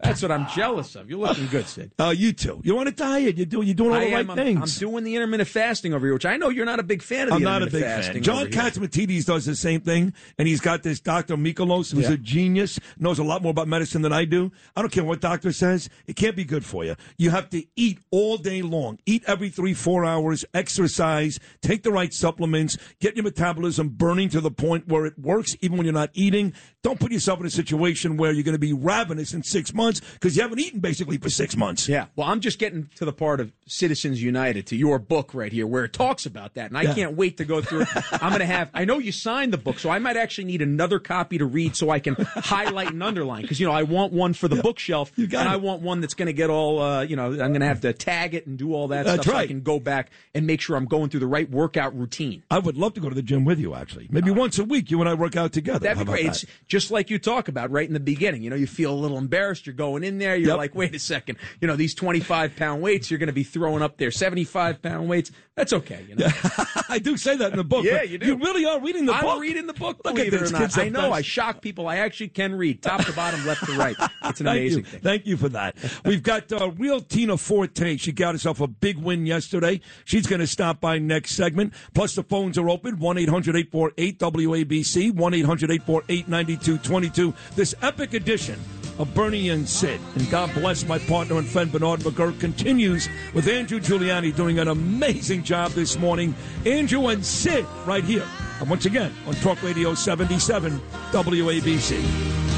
That's 0.00 0.22
what 0.22 0.30
I'm 0.30 0.46
jealous 0.48 0.94
of. 0.96 1.10
You're 1.10 1.18
looking 1.18 1.46
good, 1.48 1.66
Sid. 1.66 1.92
Uh, 1.98 2.14
you 2.16 2.32
too. 2.32 2.60
You're 2.64 2.78
on 2.78 2.86
a 2.88 2.92
diet. 2.92 3.36
You're 3.36 3.46
doing. 3.46 3.66
You're 3.66 3.74
doing 3.74 3.90
all 3.90 3.96
I 3.96 4.04
the 4.06 4.12
right 4.12 4.20
am. 4.20 4.30
I'm, 4.30 4.36
things. 4.36 4.82
I'm 4.82 4.88
doing 4.88 5.04
the 5.04 5.14
intermittent 5.16 5.48
fasting 5.48 5.94
over 5.94 6.06
here, 6.06 6.14
which 6.14 6.26
I 6.26 6.36
know 6.36 6.48
you're 6.48 6.64
not 6.66 6.80
a 6.80 6.82
big 6.82 7.02
fan 7.02 7.24
of. 7.24 7.30
The 7.30 7.34
I'm 7.36 7.42
not 7.42 7.62
a 7.62 7.66
big 7.66 7.82
fan. 7.82 8.22
John. 8.22 8.46
Catsimatidis 8.48 9.24
does 9.26 9.44
the 9.44 9.54
same 9.54 9.80
thing, 9.80 10.12
and 10.38 10.48
he's 10.48 10.60
got 10.60 10.82
this 10.82 11.00
Dr. 11.00 11.36
Mikolos, 11.36 11.92
who's 11.92 12.04
Yeah. 12.08 12.12
a 12.12 12.16
genius, 12.16 12.78
knows 12.98 13.18
a 13.18 13.24
lot 13.24 13.42
more 13.42 13.50
about 13.50 13.68
medicine 13.68 14.02
than 14.02 14.12
I 14.12 14.24
do. 14.24 14.50
I 14.76 14.80
don't 14.82 14.90
care 14.90 15.04
what 15.04 15.20
doctor 15.20 15.52
says; 15.52 15.88
it 16.06 16.16
can't 16.16 16.36
be 16.36 16.44
good 16.44 16.64
for 16.64 16.84
you. 16.84 16.96
You 17.16 17.30
have 17.30 17.50
to 17.50 17.57
eat 17.76 17.98
all 18.10 18.36
day 18.36 18.62
long, 18.62 18.98
eat 19.06 19.24
every 19.26 19.48
three, 19.50 19.74
four 19.74 20.04
hours, 20.04 20.44
exercise, 20.54 21.40
take 21.62 21.82
the 21.82 21.90
right 21.90 22.12
supplements, 22.12 22.76
get 23.00 23.16
your 23.16 23.24
metabolism 23.24 23.88
burning 23.88 24.28
to 24.28 24.40
the 24.40 24.50
point 24.50 24.86
where 24.86 25.06
it 25.06 25.18
works, 25.18 25.56
even 25.60 25.76
when 25.76 25.84
you're 25.86 25.92
not 25.94 26.10
eating. 26.14 26.52
Don't 26.82 27.00
put 27.00 27.10
yourself 27.10 27.40
in 27.40 27.46
a 27.46 27.50
situation 27.50 28.16
where 28.16 28.32
you're 28.32 28.44
going 28.44 28.54
to 28.54 28.58
be 28.58 28.72
ravenous 28.72 29.34
in 29.34 29.42
six 29.42 29.74
months 29.74 30.00
because 30.14 30.36
you 30.36 30.42
haven't 30.42 30.60
eaten 30.60 30.80
basically 30.80 31.18
for 31.18 31.28
six 31.30 31.56
months. 31.56 31.88
Yeah. 31.88 32.06
Well, 32.16 32.28
I'm 32.28 32.40
just 32.40 32.58
getting 32.58 32.88
to 32.96 33.04
the 33.04 33.12
part 33.12 33.40
of 33.40 33.52
Citizens 33.66 34.22
United 34.22 34.66
to 34.68 34.76
your 34.76 34.98
book 34.98 35.34
right 35.34 35.52
here 35.52 35.66
where 35.66 35.84
it 35.84 35.92
talks 35.92 36.24
about 36.26 36.54
that. 36.54 36.70
And 36.70 36.78
I 36.78 36.82
Yeah. 36.82 36.94
can't 36.94 37.16
wait 37.16 37.36
to 37.38 37.44
go 37.44 37.60
through 37.60 37.82
it. 37.82 37.88
I'm 38.22 38.30
going 38.30 38.38
to 38.40 38.46
have, 38.46 38.70
I 38.74 38.84
know 38.84 38.98
you 38.98 39.10
signed 39.12 39.52
the 39.52 39.58
book, 39.58 39.78
so 39.78 39.90
I 39.90 39.98
might 39.98 40.16
actually 40.16 40.44
need 40.44 40.62
another 40.62 40.98
copy 40.98 41.38
to 41.38 41.44
read 41.46 41.74
so 41.74 41.90
I 41.90 41.98
can 41.98 42.14
highlight 42.18 42.92
and 42.92 43.02
underline. 43.02 43.42
Because, 43.42 43.58
you 43.58 43.66
know, 43.66 43.72
I 43.72 43.82
want 43.82 44.12
one 44.12 44.32
for 44.32 44.46
the 44.48 44.56
bookshelf 44.62 45.10
and 45.16 45.28
got 45.28 45.46
I 45.46 45.54
it. 45.54 45.60
want 45.60 45.82
one 45.82 46.00
that's 46.00 46.14
going 46.14 46.26
to 46.26 46.32
get 46.32 46.48
all, 46.50 46.80
uh, 46.80 47.02
you 47.02 47.16
know, 47.16 47.32
I'm 47.48 47.52
going 47.52 47.60
to 47.62 47.66
have 47.66 47.80
to 47.80 47.92
tag 47.92 48.34
it 48.34 48.46
and 48.46 48.58
do 48.58 48.74
all 48.74 48.88
that 48.88 49.06
That's 49.06 49.22
stuff 49.22 49.32
so 49.34 49.38
I 49.38 49.46
can 49.46 49.62
go 49.62 49.80
back 49.80 50.10
and 50.34 50.46
make 50.46 50.60
sure 50.60 50.76
I'm 50.76 50.84
going 50.84 51.08
through 51.08 51.20
the 51.20 51.26
right 51.26 51.48
workout 51.50 51.96
routine. 51.98 52.42
I 52.50 52.58
would 52.58 52.76
love 52.76 52.92
to 52.94 53.00
go 53.00 53.08
to 53.08 53.14
the 53.14 53.22
gym 53.22 53.44
with 53.44 53.58
you, 53.58 53.74
actually. 53.74 54.06
Maybe 54.10 54.30
once 54.30 54.58
a 54.58 54.64
week, 54.64 54.90
you 54.90 55.00
and 55.00 55.08
I 55.08 55.14
work 55.14 55.34
out 55.36 55.52
together. 55.52 55.78
That'd 55.78 55.98
be 55.98 56.04
great. 56.04 56.24
that? 56.26 56.42
It's 56.42 56.44
just 56.66 56.90
like 56.90 57.08
you 57.10 57.18
talk 57.18 57.48
about 57.48 57.70
right 57.70 57.86
in 57.88 57.94
the 57.94 58.00
beginning. 58.00 58.42
You 58.42 58.50
know, 58.50 58.56
you 58.56 58.66
feel 58.66 58.92
a 58.92 58.96
little 59.00 59.16
embarrassed. 59.18 59.66
You're 59.66 59.74
going 59.74 60.04
in 60.04 60.18
there. 60.18 60.36
You're 60.36 60.48
Yep. 60.48 60.56
like, 60.58 60.74
wait 60.74 60.94
a 60.94 60.98
second. 60.98 61.38
You 61.60 61.68
know, 61.68 61.76
these 61.76 61.94
25 61.94 62.54
pound 62.56 62.82
weights, 62.82 63.10
you're 63.10 63.18
going 63.18 63.28
to 63.28 63.32
be 63.32 63.44
throwing 63.44 63.82
up 63.82 63.96
there 63.96 64.10
75 64.10 64.82
pound 64.82 65.08
weights. 65.08 65.30
That's 65.54 65.72
okay. 65.72 66.04
You 66.08 66.16
know, 66.16 66.26
I 66.88 66.98
do 67.00 67.16
say 67.16 67.36
that 67.36 67.50
in 67.50 67.56
the 67.56 67.64
book. 67.64 67.84
Yeah, 67.84 68.02
you 68.02 68.18
do. 68.18 68.26
You 68.26 68.36
really 68.36 68.64
are 68.64 68.80
reading 68.80 69.06
the 69.06 69.12
I'm 69.12 69.22
book. 69.24 69.40
reading 69.40 69.66
the 69.66 69.72
book. 69.72 70.00
Look 70.04 70.14
believe 70.14 70.32
at 70.32 70.36
it 70.36 70.40
this 70.42 70.52
or 70.52 70.60
not. 70.60 70.78
I 70.78 70.88
know. 70.88 71.12
I 71.12 71.22
shock 71.22 71.62
people. 71.62 71.88
I 71.88 71.96
actually 71.96 72.28
can 72.28 72.54
read 72.54 72.82
top 72.82 73.04
to 73.06 73.12
bottom, 73.12 73.44
left 73.46 73.64
to 73.64 73.72
right. 73.72 73.96
It's 74.28 74.40
an 74.40 74.46
Thank 74.46 74.58
amazing 74.58 74.78
you. 74.80 74.84
thing. 74.90 75.00
Thank 75.00 75.26
you 75.26 75.36
for 75.38 75.48
that. 75.50 75.76
We've 76.04 76.22
got 76.22 76.52
uh, 76.52 76.70
real 76.72 77.00
Tina 77.00 77.37
Forte. 77.38 77.96
She 77.96 78.12
got 78.12 78.34
herself 78.34 78.60
a 78.60 78.66
big 78.66 78.98
win 78.98 79.26
yesterday. 79.26 79.80
She's 80.04 80.26
going 80.26 80.40
to 80.40 80.46
stop 80.46 80.80
by 80.80 80.98
next 80.98 81.32
segment. 81.32 81.72
Plus, 81.94 82.14
the 82.14 82.22
phones 82.22 82.58
are 82.58 82.68
open 82.68 82.98
1 82.98 83.18
800 83.18 83.56
848 83.56 84.18
WABC, 84.18 85.14
1 85.14 85.34
800 85.34 85.70
848 85.70 86.28
9222. 86.28 87.34
This 87.54 87.74
epic 87.82 88.14
edition 88.14 88.60
of 88.98 89.14
Bernie 89.14 89.50
and 89.50 89.68
Sid. 89.68 90.00
And 90.16 90.28
God 90.30 90.52
bless 90.54 90.86
my 90.86 90.98
partner 90.98 91.38
and 91.38 91.46
friend 91.46 91.70
Bernard 91.70 92.00
McGurk 92.00 92.38
continues 92.40 93.08
with 93.32 93.48
Andrew 93.48 93.80
Giuliani 93.80 94.34
doing 94.34 94.58
an 94.58 94.68
amazing 94.68 95.44
job 95.44 95.70
this 95.72 95.98
morning. 95.98 96.34
Andrew 96.66 97.06
and 97.08 97.24
Sid 97.24 97.64
right 97.86 98.04
here. 98.04 98.26
And 98.60 98.68
once 98.68 98.86
again 98.86 99.14
on 99.26 99.34
Talk 99.36 99.62
Radio 99.62 99.94
77 99.94 100.80
WABC. 101.12 102.57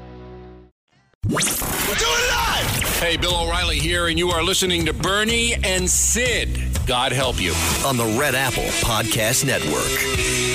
We're 1.29 1.37
doing 1.37 1.53
it 1.53 2.31
live! 2.31 2.99
Hey, 2.99 3.15
Bill 3.15 3.35
O'Reilly 3.35 3.77
here, 3.77 4.07
and 4.07 4.17
you 4.17 4.31
are 4.31 4.41
listening 4.41 4.87
to 4.87 4.93
Bernie 4.93 5.53
and 5.63 5.87
Sid. 5.87 6.59
God 6.87 7.11
help 7.11 7.39
you. 7.39 7.53
On 7.85 7.95
the 7.95 8.17
Red 8.19 8.33
Apple 8.33 8.63
Podcast 8.81 9.45
Network. 9.45 10.50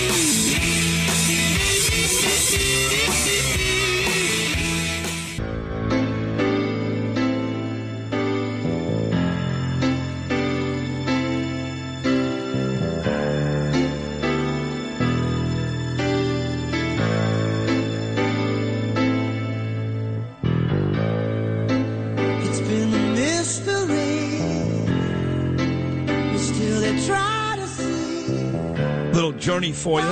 Little 29.17 29.33
journey 29.33 29.73
for 29.73 29.99
you. 29.99 30.07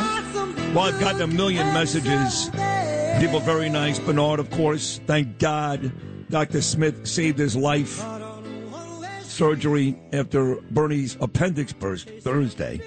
Well, 0.72 0.80
I've 0.80 0.98
gotten 0.98 1.20
a 1.20 1.26
million 1.26 1.66
messages. 1.74 2.48
People 3.20 3.38
very 3.38 3.68
nice. 3.68 3.98
Bernard, 3.98 4.40
of 4.40 4.48
course. 4.50 4.98
Thank 5.04 5.38
God 5.38 5.92
Dr. 6.30 6.62
Smith 6.62 7.06
saved 7.06 7.38
his 7.38 7.54
life. 7.54 8.02
Surgery 9.20 10.00
after 10.14 10.56
Bernie's 10.70 11.18
appendix 11.20 11.74
burst 11.74 12.08
Thursday. 12.22 12.80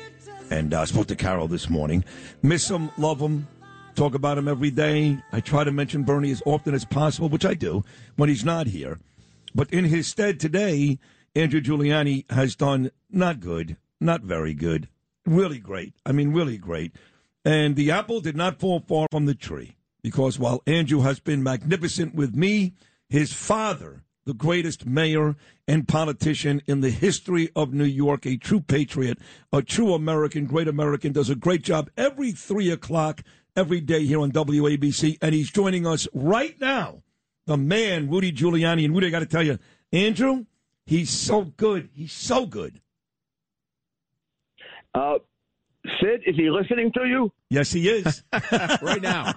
And 0.50 0.74
I 0.74 0.82
uh, 0.82 0.86
spoke 0.88 1.06
to 1.08 1.16
Carol 1.16 1.48
this 1.48 1.70
morning. 1.70 2.04
Miss 2.42 2.68
him, 2.68 2.90
love 2.98 3.20
him, 3.20 3.48
talk 3.94 4.16
about 4.16 4.40
him 4.40 4.48
every 4.48 4.72
day. 4.72 5.20
I 5.32 5.40
try 5.40 5.66
to 5.66 5.72
mention 5.72 6.02
Bernie 6.04 6.32
as 6.32 6.42
often 6.48 6.74
as 6.74 6.84
possible, 6.84 7.30
which 7.30 7.46
I 7.46 7.54
do 7.54 7.84
when 8.16 8.28
he's 8.28 8.44
not 8.44 8.66
here. 8.66 9.00
But 9.54 9.72
in 9.72 9.86
his 9.86 10.08
stead 10.08 10.40
today, 10.40 10.98
Andrew 11.36 11.62
Giuliani 11.62 12.30
has 12.32 12.56
done 12.56 12.90
not 13.12 13.40
good, 13.40 13.78
not 14.00 14.22
very 14.22 14.56
good, 14.56 14.88
really 15.28 15.60
great. 15.60 15.94
I 16.06 16.12
mean, 16.12 16.34
really 16.34 16.58
great. 16.58 16.94
And 17.46 17.76
the 17.76 17.92
apple 17.92 18.22
did 18.22 18.36
not 18.36 18.60
fall 18.60 18.80
far 18.80 19.08
from 19.12 19.26
the 19.26 19.36
tree 19.36 19.76
because 20.02 20.40
while 20.40 20.64
Andrew 20.66 21.02
has 21.02 21.20
been 21.20 21.44
magnificent 21.44 22.16
with 22.16 22.36
me, 22.36 22.74
his 23.10 23.32
father, 23.32 24.04
the 24.26 24.34
greatest 24.34 24.86
mayor 24.86 25.36
and 25.68 25.88
politician 25.88 26.62
in 26.68 26.82
the 26.82 26.90
history 26.90 27.50
of 27.56 27.74
New 27.74 27.86
York, 27.86 28.26
a 28.26 28.38
true 28.38 28.60
patriot, 28.60 29.18
a 29.54 29.62
true 29.62 29.94
American, 29.94 30.46
great 30.46 30.68
American, 30.68 31.14
does 31.14 31.30
a 31.30 31.36
great 31.36 31.62
job 31.62 31.90
every 31.96 32.32
three 32.32 32.70
o'clock 32.70 33.22
every 33.56 33.82
day 33.82 34.06
here 34.06 34.20
on 34.20 34.32
WABC. 34.32 35.18
And 35.22 35.34
he's 35.34 35.50
joining 35.50 35.88
us 35.88 36.08
right 36.14 36.60
now, 36.60 37.04
the 37.46 37.58
man, 37.58 38.10
Rudy 38.10 38.32
Giuliani. 38.32 38.86
And 38.86 38.94
Rudy, 38.94 39.08
I 39.08 39.10
got 39.10 39.20
to 39.20 39.26
tell 39.26 39.44
you, 39.44 39.58
Andrew, 39.92 40.46
he's 40.86 41.10
so 41.10 41.44
good. 41.44 41.90
He's 41.94 42.14
so 42.14 42.46
good. 42.46 42.82
Uh, 44.94 45.16
Sid, 46.02 46.22
is 46.26 46.36
he 46.36 46.50
listening 46.50 46.92
to 46.94 47.06
you? 47.06 47.32
Yes, 47.50 47.72
he 47.72 47.88
is. 47.88 48.24
right 48.82 49.02
now. 49.02 49.34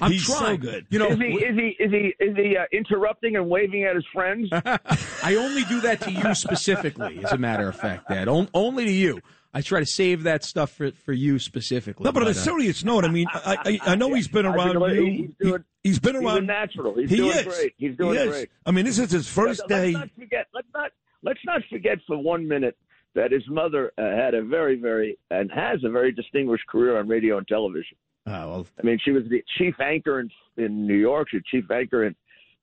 I'm 0.00 0.10
he's 0.10 0.26
so 0.26 0.38
trying. 0.38 0.60
good. 0.60 0.86
You 0.90 0.98
know, 0.98 1.08
is 1.10 1.18
he 1.18 1.24
is 1.26 1.56
he 1.56 1.76
is 1.82 1.90
he 1.92 2.14
is 2.24 2.36
he 2.36 2.56
uh, 2.56 2.64
interrupting 2.72 3.36
and 3.36 3.48
waving 3.48 3.84
at 3.84 3.94
his 3.94 4.04
friends? 4.12 4.48
I 4.52 5.36
only 5.36 5.64
do 5.64 5.80
that 5.82 6.00
to 6.02 6.10
you 6.10 6.34
specifically, 6.34 7.20
as 7.24 7.32
a 7.32 7.38
matter 7.38 7.68
of 7.68 7.76
fact, 7.76 8.08
Dad. 8.08 8.28
On, 8.28 8.48
only 8.54 8.84
to 8.86 8.92
you. 8.92 9.20
I 9.56 9.60
try 9.60 9.78
to 9.78 9.86
save 9.86 10.24
that 10.24 10.42
stuff 10.42 10.72
for, 10.72 10.90
for 10.90 11.12
you 11.12 11.38
specifically. 11.38 12.02
No, 12.02 12.10
but 12.10 12.24
on 12.24 12.28
a 12.28 12.34
serious 12.34 12.82
note, 12.82 13.04
I 13.04 13.08
mean, 13.08 13.28
I, 13.32 13.78
I, 13.84 13.92
I 13.92 13.94
know 13.94 14.12
he's 14.12 14.26
been 14.26 14.46
around 14.46 14.80
think 14.80 14.96
you. 14.96 15.04
he's 15.04 15.30
doing- 15.40 15.64
He- 15.84 15.90
he's 15.90 15.98
been 16.00 16.16
he's 16.16 16.24
around. 16.24 16.38
a 16.38 16.40
natural. 16.40 16.94
He's 16.96 17.08
he 17.10 17.16
doing 17.18 17.30
is. 17.38 17.44
great. 17.44 17.74
He's 17.76 17.96
doing 17.96 18.18
He 18.18 18.26
great. 18.26 18.48
I 18.66 18.72
mean, 18.72 18.84
this 18.84 18.98
is 18.98 19.12
his 19.12 19.28
1st 19.28 19.46
Let's 19.46 19.62
day. 19.68 19.92
not 19.92 20.10
forget. 20.18 20.46
Let's 20.52 20.66
not 20.74 20.90
let's 21.24 21.40
not 21.44 21.62
forget 21.70 21.98
for 22.06 22.16
one 22.16 22.46
minute 22.46 22.76
that 23.14 23.32
his 23.32 23.42
mother 23.48 23.92
uh, 23.98 24.02
had 24.02 24.34
a 24.34 24.42
very 24.42 24.78
very 24.78 25.18
and 25.30 25.50
has 25.52 25.82
a 25.84 25.90
very 25.90 26.12
distinguished 26.12 26.66
career 26.66 26.98
on 26.98 27.08
radio 27.08 27.38
and 27.38 27.48
television. 27.48 27.96
Oh, 28.26 28.32
well, 28.32 28.66
I 28.78 28.86
mean, 28.86 28.98
she 29.04 29.10
was 29.10 29.24
the 29.28 29.42
chief 29.58 29.74
anchor 29.80 30.20
in 30.20 30.30
in 30.56 30.86
New 30.86 30.96
York. 30.96 31.28
She's 31.30 31.42
chief 31.50 31.70
anchor 31.70 32.04
in 32.04 32.14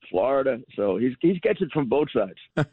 Florida. 0.10 0.60
So 0.76 0.98
he's 0.98 1.14
he 1.22 1.40
gets 1.40 1.62
it 1.62 1.70
from 1.72 1.88
both 1.88 2.08
sides. 2.12 2.68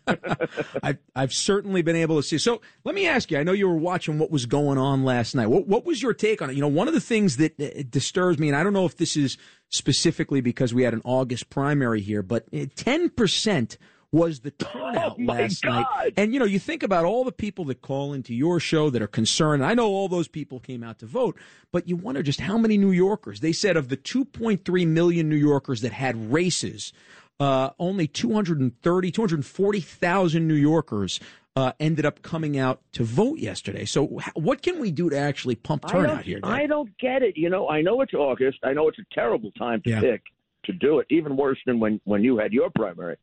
I've, 0.82 0.98
I've 1.14 1.32
certainly 1.32 1.82
been 1.82 1.96
able 1.96 2.16
to 2.16 2.22
see. 2.22 2.38
So 2.38 2.60
let 2.84 2.94
me 2.94 3.06
ask 3.06 3.30
you. 3.30 3.38
I 3.38 3.42
know 3.42 3.52
you 3.52 3.68
were 3.68 3.76
watching 3.76 4.18
what 4.18 4.30
was 4.30 4.46
going 4.46 4.78
on 4.78 5.04
last 5.04 5.34
night. 5.34 5.46
What, 5.46 5.66
what 5.66 5.84
was 5.84 6.02
your 6.02 6.14
take 6.14 6.42
on 6.42 6.50
it? 6.50 6.54
You 6.54 6.60
know, 6.60 6.68
one 6.68 6.88
of 6.88 6.94
the 6.94 7.00
things 7.00 7.36
that 7.36 7.60
uh, 7.60 7.82
disturbs 7.88 8.38
me, 8.38 8.48
and 8.48 8.56
I 8.56 8.62
don't 8.62 8.72
know 8.72 8.86
if 8.86 8.96
this 8.96 9.16
is 9.16 9.38
specifically 9.68 10.40
because 10.40 10.74
we 10.74 10.82
had 10.82 10.94
an 10.94 11.02
August 11.04 11.50
primary 11.50 12.00
here, 12.00 12.22
but 12.22 12.46
ten 12.74 13.10
percent 13.10 13.78
was 14.10 14.40
the 14.40 14.50
turnout 14.52 15.16
Oh, 15.18 15.22
last 15.22 15.62
God. 15.62 15.84
night. 15.96 16.12
And 16.16 16.32
you 16.32 16.38
know, 16.40 16.46
you 16.46 16.58
think 16.58 16.82
about 16.82 17.04
all 17.04 17.24
the 17.24 17.32
people 17.32 17.64
that 17.66 17.82
call 17.82 18.12
into 18.14 18.34
your 18.34 18.58
show 18.58 18.88
that 18.90 19.02
are 19.02 19.06
concerned. 19.06 19.64
I 19.64 19.74
know 19.74 19.88
all 19.88 20.08
those 20.08 20.28
people 20.28 20.60
came 20.60 20.82
out 20.82 20.98
to 21.00 21.06
vote, 21.06 21.36
but 21.72 21.86
you 21.88 21.96
wonder 21.96 22.22
just 22.22 22.40
how 22.40 22.56
many 22.56 22.78
New 22.78 22.90
Yorkers. 22.92 23.40
They 23.40 23.52
said 23.52 23.76
of 23.76 23.88
the 23.88 23.96
2.3 23.98 24.86
million 24.86 25.28
New 25.28 25.36
Yorkers 25.36 25.82
that 25.82 25.92
had 25.92 26.32
races, 26.32 26.92
uh, 27.38 27.70
only 27.78 28.06
230, 28.06 29.10
240,000 29.10 30.48
New 30.48 30.54
Yorkers 30.54 31.20
uh, 31.54 31.72
ended 31.80 32.06
up 32.06 32.22
coming 32.22 32.56
out 32.58 32.80
to 32.92 33.04
vote 33.04 33.38
yesterday. 33.40 33.84
So, 33.84 34.06
what 34.34 34.62
can 34.62 34.78
we 34.80 34.90
do 34.90 35.10
to 35.10 35.18
actually 35.18 35.56
pump 35.56 35.86
turnout 35.86 36.24
here? 36.24 36.40
I 36.44 36.66
don't 36.66 36.96
get 36.98 37.22
it. 37.22 37.36
You 37.36 37.50
know, 37.50 37.68
I 37.68 37.82
know 37.82 38.00
it's 38.00 38.14
August. 38.14 38.58
I 38.62 38.72
know 38.72 38.88
it's 38.88 38.98
a 38.98 39.14
terrible 39.14 39.50
time 39.52 39.82
to 39.82 39.90
Yeah. 39.90 40.00
pick 40.00 40.22
to 40.64 40.72
do 40.72 41.00
it. 41.00 41.06
Even 41.10 41.36
worse 41.36 41.58
than 41.66 41.78
when 41.80 42.00
when 42.04 42.22
you 42.22 42.38
had 42.38 42.52
your 42.52 42.70
primary, 42.70 43.16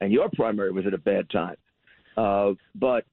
and 0.00 0.12
your 0.12 0.28
primary 0.34 0.72
was 0.72 0.86
at 0.86 0.94
a 0.94 0.98
bad 0.98 1.28
time. 1.30 1.56
Uh, 2.16 2.52
but 2.74 3.04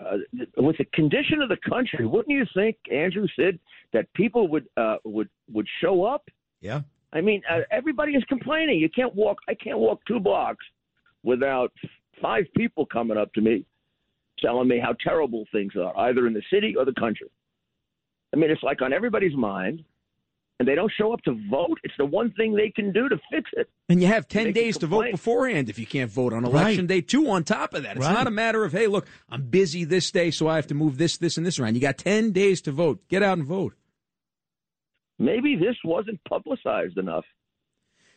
uh, 0.00 0.18
with 0.56 0.76
the 0.78 0.84
condition 0.92 1.40
of 1.40 1.48
the 1.48 1.56
country, 1.68 2.06
wouldn't 2.06 2.36
you 2.36 2.44
think, 2.54 2.76
Andrew 2.92 3.26
said 3.34 3.58
that 3.92 4.12
people 4.14 4.48
would 4.48 4.66
uh, 4.76 4.96
would 5.04 5.28
would 5.52 5.66
show 5.80 6.04
up? 6.04 6.28
Yeah. 6.60 6.82
I 7.12 7.20
mean, 7.20 7.42
uh, 7.50 7.60
everybody 7.70 8.12
is 8.12 8.24
complaining. 8.24 8.78
You 8.78 8.90
can't 8.90 9.14
walk. 9.14 9.38
I 9.48 9.54
can't 9.54 9.78
walk 9.78 10.00
two 10.06 10.20
blocks 10.20 10.64
without 11.22 11.72
five 12.20 12.44
people 12.56 12.84
coming 12.86 13.16
up 13.16 13.32
to 13.34 13.40
me 13.40 13.64
telling 14.38 14.68
me 14.68 14.78
how 14.78 14.94
terrible 15.02 15.44
things 15.50 15.72
are, 15.76 15.96
either 15.98 16.26
in 16.26 16.34
the 16.34 16.42
city 16.52 16.74
or 16.76 16.84
the 16.84 16.92
country. 16.92 17.28
I 18.34 18.36
mean, 18.36 18.50
it's 18.50 18.62
like 18.62 18.82
on 18.82 18.92
everybody's 18.92 19.34
mind, 19.34 19.82
and 20.58 20.66
they 20.66 20.74
don't 20.74 20.92
show 20.96 21.12
up 21.12 21.20
to 21.22 21.38
vote. 21.50 21.78
It's 21.84 21.94
the 21.98 22.06
one 22.06 22.30
thing 22.32 22.54
they 22.54 22.70
can 22.70 22.92
do 22.92 23.08
to 23.08 23.18
fix 23.30 23.50
it. 23.54 23.68
And 23.88 24.00
you 24.00 24.06
have 24.08 24.26
10 24.26 24.52
days 24.52 24.78
to 24.78 24.86
vote 24.86 25.10
beforehand 25.10 25.68
if 25.68 25.78
you 25.78 25.86
can't 25.86 26.10
vote 26.10 26.32
on 26.32 26.44
election 26.44 26.82
Right. 26.82 26.88
day, 26.88 27.00
too, 27.02 27.28
on 27.28 27.44
top 27.44 27.74
of 27.74 27.82
that. 27.82 27.96
It's 27.96 28.06
Right. 28.06 28.12
not 28.14 28.26
a 28.26 28.30
matter 28.30 28.64
of, 28.64 28.72
hey, 28.72 28.86
look, 28.86 29.06
I'm 29.28 29.42
busy 29.42 29.84
this 29.84 30.10
day, 30.10 30.30
so 30.30 30.48
I 30.48 30.56
have 30.56 30.66
to 30.68 30.74
move 30.74 30.96
this, 30.98 31.18
this, 31.18 31.36
and 31.36 31.44
this 31.46 31.58
around. 31.58 31.74
You 31.74 31.80
got 31.82 31.98
10 31.98 32.32
days 32.32 32.62
to 32.62 32.72
vote. 32.72 33.06
Get 33.08 33.22
out 33.22 33.36
and 33.38 33.46
vote. 33.46 33.74
Maybe 35.18 35.56
this 35.56 35.76
wasn't 35.84 36.20
publicized 36.28 36.98
enough. 36.98 37.24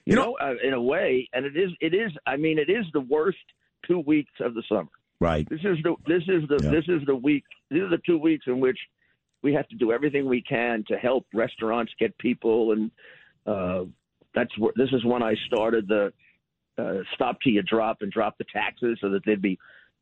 You, 0.06 0.16
know, 0.16 0.38
uh, 0.42 0.56
in 0.64 0.74
a 0.74 0.82
way, 0.82 1.30
and 1.34 1.46
it 1.46 1.56
is. 1.56 1.70
It 1.82 1.94
is. 1.94 2.12
I 2.26 2.36
mean, 2.36 2.58
it 2.58 2.70
is 2.70 2.86
the 2.94 3.02
worst 3.02 3.38
two 3.86 4.00
weeks 4.00 4.32
of 4.40 4.56
the 4.56 4.64
summer. 4.68 4.90
Right. 5.20 5.48
This 5.50 5.60
is 5.60 5.78
the. 5.84 5.96
This 6.08 6.24
is 6.28 6.48
the. 6.50 6.60
Yeah. 6.64 6.72
This 6.72 6.86
is 6.88 7.06
the 7.06 7.16
week. 7.16 7.44
These 7.70 7.82
are 7.84 7.90
the 7.90 8.02
two 8.08 8.18
weeks 8.18 8.46
in 8.48 8.60
which 8.60 8.78
we 9.42 9.54
have 9.54 9.68
to 9.70 9.76
do 9.76 9.92
everything 9.92 10.28
we 10.28 10.42
can 10.42 10.84
to 10.88 10.98
help 10.98 11.26
restaurants 11.34 11.92
get 12.00 12.18
people, 12.18 12.74
and 12.74 12.92
uh, 13.46 13.86
that's 14.36 14.56
where. 14.58 14.74
This 14.76 14.90
is 14.92 15.04
when 15.06 15.24
I 15.24 15.36
started 15.48 15.88
the 15.88 16.12
uh, 16.78 17.00
stop 17.16 17.40
till 17.42 17.54
you 17.54 17.62
drop 17.64 18.02
and 18.02 18.12
drop 18.12 18.38
the 18.38 18.46
taxes 18.52 18.98
so 19.02 19.10
that 19.10 19.22
there'd 19.26 19.42
be 19.42 19.58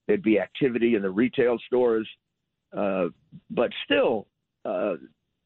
there'd 0.07 0.23
be 0.23 0.39
activity 0.39 0.95
in 0.95 1.01
the 1.01 1.09
retail 1.09 1.57
stores. 1.67 2.07
Uh, 2.75 3.07
but 3.49 3.71
still, 3.85 4.27
uh, 4.65 4.95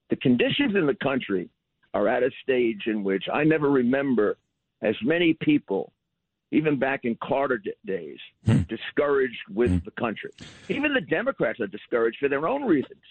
the 0.09 0.15
conditions 0.17 0.75
in 0.75 0.85
the 0.87 0.97
country 1.03 1.49
are 1.93 2.07
at 2.07 2.23
a 2.23 2.31
stage 2.41 2.83
in 2.87 3.03
which 3.03 3.25
I 3.31 3.43
never 3.43 3.69
remember 3.69 4.37
as 4.81 4.95
many 5.03 5.35
people, 5.41 5.91
even 6.51 6.79
back 6.79 7.01
in 7.03 7.15
Carter 7.21 7.57
d- 7.57 7.73
days, 7.85 8.17
discouraged 8.67 9.37
with 9.53 9.83
the 9.85 9.91
country. 9.91 10.31
Even 10.69 10.93
the 10.93 11.01
Democrats 11.01 11.59
are 11.59 11.67
discouraged 11.67 12.17
for 12.19 12.29
their 12.29 12.47
own 12.47 12.63
reasons. 12.63 13.01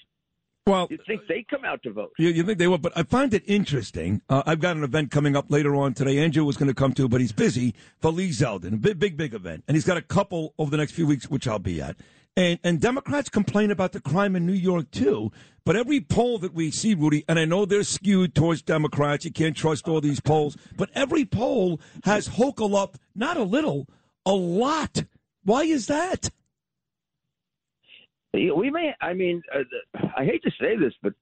Well, 0.67 0.89
You 0.91 0.99
think 1.07 1.23
they 1.27 1.45
come 1.49 1.65
out 1.65 1.83
to 1.85 1.93
vote? 1.93 2.13
You, 2.19 2.29
you 2.29 2.43
think 2.43 2.59
they 2.59 2.69
would, 2.69 2.83
but 2.83 2.93
I 2.95 3.03
find 3.03 3.33
it 3.35 3.43
interesting. 3.47 4.23
Uh, 4.29 4.43
I've 4.47 4.61
got 4.61 4.77
an 4.77 4.85
event 4.85 5.11
coming 5.11 5.35
up 5.35 5.47
later 5.51 5.75
on 5.75 5.95
today. 5.95 6.19
Andrew 6.19 6.45
was 6.45 6.57
going 6.57 6.69
to 6.69 6.75
come 6.75 6.93
to, 6.95 7.09
but 7.09 7.21
he's 7.21 7.33
busy 7.33 7.75
for 8.01 8.13
Lee 8.13 8.31
Zeldin, 8.31 8.75
a 8.75 8.77
big, 8.77 8.99
big, 8.99 9.17
big 9.17 9.35
event, 9.35 9.65
and 9.67 9.77
he's 9.77 9.85
got 9.85 9.97
a 9.97 10.03
couple 10.03 10.55
over 10.59 10.71
the 10.71 10.77
next 10.77 10.93
few 10.93 11.07
weeks, 11.07 11.29
which 11.31 11.49
I'll 11.49 11.59
be 11.59 11.81
at. 11.81 11.97
And 12.37 12.61
and 12.63 12.81
Democrats 12.81 13.29
complain 13.29 13.71
about 13.73 13.93
the 13.93 14.01
crime 14.01 14.37
in 14.37 14.47
New 14.47 14.53
York 14.53 14.91
too. 14.93 15.33
But 15.65 15.77
every 15.77 16.01
poll 16.01 16.39
that 16.39 16.55
we 16.55 16.71
see, 16.71 16.95
Rudy, 16.95 17.25
and 17.29 17.39
I 17.39 17.45
know 17.45 17.65
they're 17.65 17.83
skewed 17.83 18.35
towards 18.35 18.63
Democrats. 18.63 19.25
You 19.25 19.33
can't 19.33 19.57
trust 19.57 19.89
all 19.89 20.01
these 20.01 20.21
polls, 20.21 20.57
but 20.77 20.91
every 20.95 21.25
poll 21.25 21.81
has 22.05 22.29
Hochul 22.29 22.81
up 22.81 22.97
not 23.15 23.37
a 23.37 23.43
little, 23.43 23.89
a 24.25 24.33
lot. 24.33 25.05
Why 25.45 25.65
is 25.65 25.87
that? 25.89 26.31
We 28.33 28.71
may. 28.71 28.95
I 29.01 29.13
mean, 29.13 29.43
uh, 29.55 29.65
I 30.17 30.25
hate 30.25 30.43
to 30.45 30.51
say 30.61 30.77
this, 30.77 30.95
but 31.03 31.15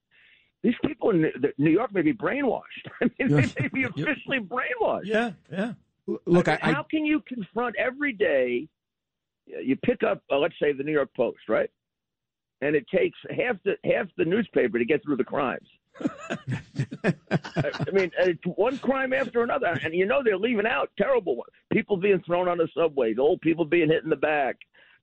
these 0.63 0.75
people 0.85 1.09
in 1.11 1.31
New- 1.57 1.71
York 1.71 1.93
may 1.93 2.01
be 2.01 2.13
brainwashed. 2.13 2.61
I 3.01 3.09
mean, 3.17 3.29
they 3.29 3.53
may 3.59 3.67
be 3.73 3.83
officially 3.83 4.39
brainwashed. 4.39 5.05
Yeah, 5.05 5.31
yeah. 5.51 5.73
Look, 6.25 6.47
I, 6.47 6.57
how 6.61 6.83
can 6.83 7.05
you 7.05 7.21
confront 7.27 7.75
every 7.77 8.13
day? 8.13 8.67
You 9.45 9.75
pick 9.77 10.03
up, 10.03 10.21
uh, 10.31 10.37
let's 10.37 10.55
say, 10.61 10.71
the 10.73 10.83
New 10.83 10.91
York 10.91 11.09
Post, 11.15 11.39
right? 11.47 11.69
And 12.61 12.75
it 12.75 12.85
takes 12.93 13.17
half 13.29 13.55
the 13.63 13.75
half 13.85 14.07
the 14.17 14.25
newspaper 14.25 14.77
to 14.77 14.85
get 14.85 15.03
through 15.03 15.17
the 15.17 15.23
crimes. 15.23 15.67
I 16.01 17.13
I 17.63 17.91
mean, 17.91 18.11
it's 18.19 18.41
one 18.55 18.77
crime 18.79 19.13
after 19.13 19.43
another, 19.43 19.79
and 19.83 19.93
you 19.93 20.05
know 20.05 20.21
they're 20.23 20.37
leaving 20.37 20.67
out 20.67 20.91
terrible 20.97 21.35
ones. 21.35 21.51
People 21.71 21.97
being 21.97 22.21
thrown 22.25 22.47
on 22.47 22.57
the 22.57 22.67
subway, 22.75 23.13
the 23.13 23.21
old 23.21 23.41
people 23.41 23.65
being 23.65 23.89
hit 23.89 24.03
in 24.03 24.09
the 24.09 24.15
back, 24.15 24.57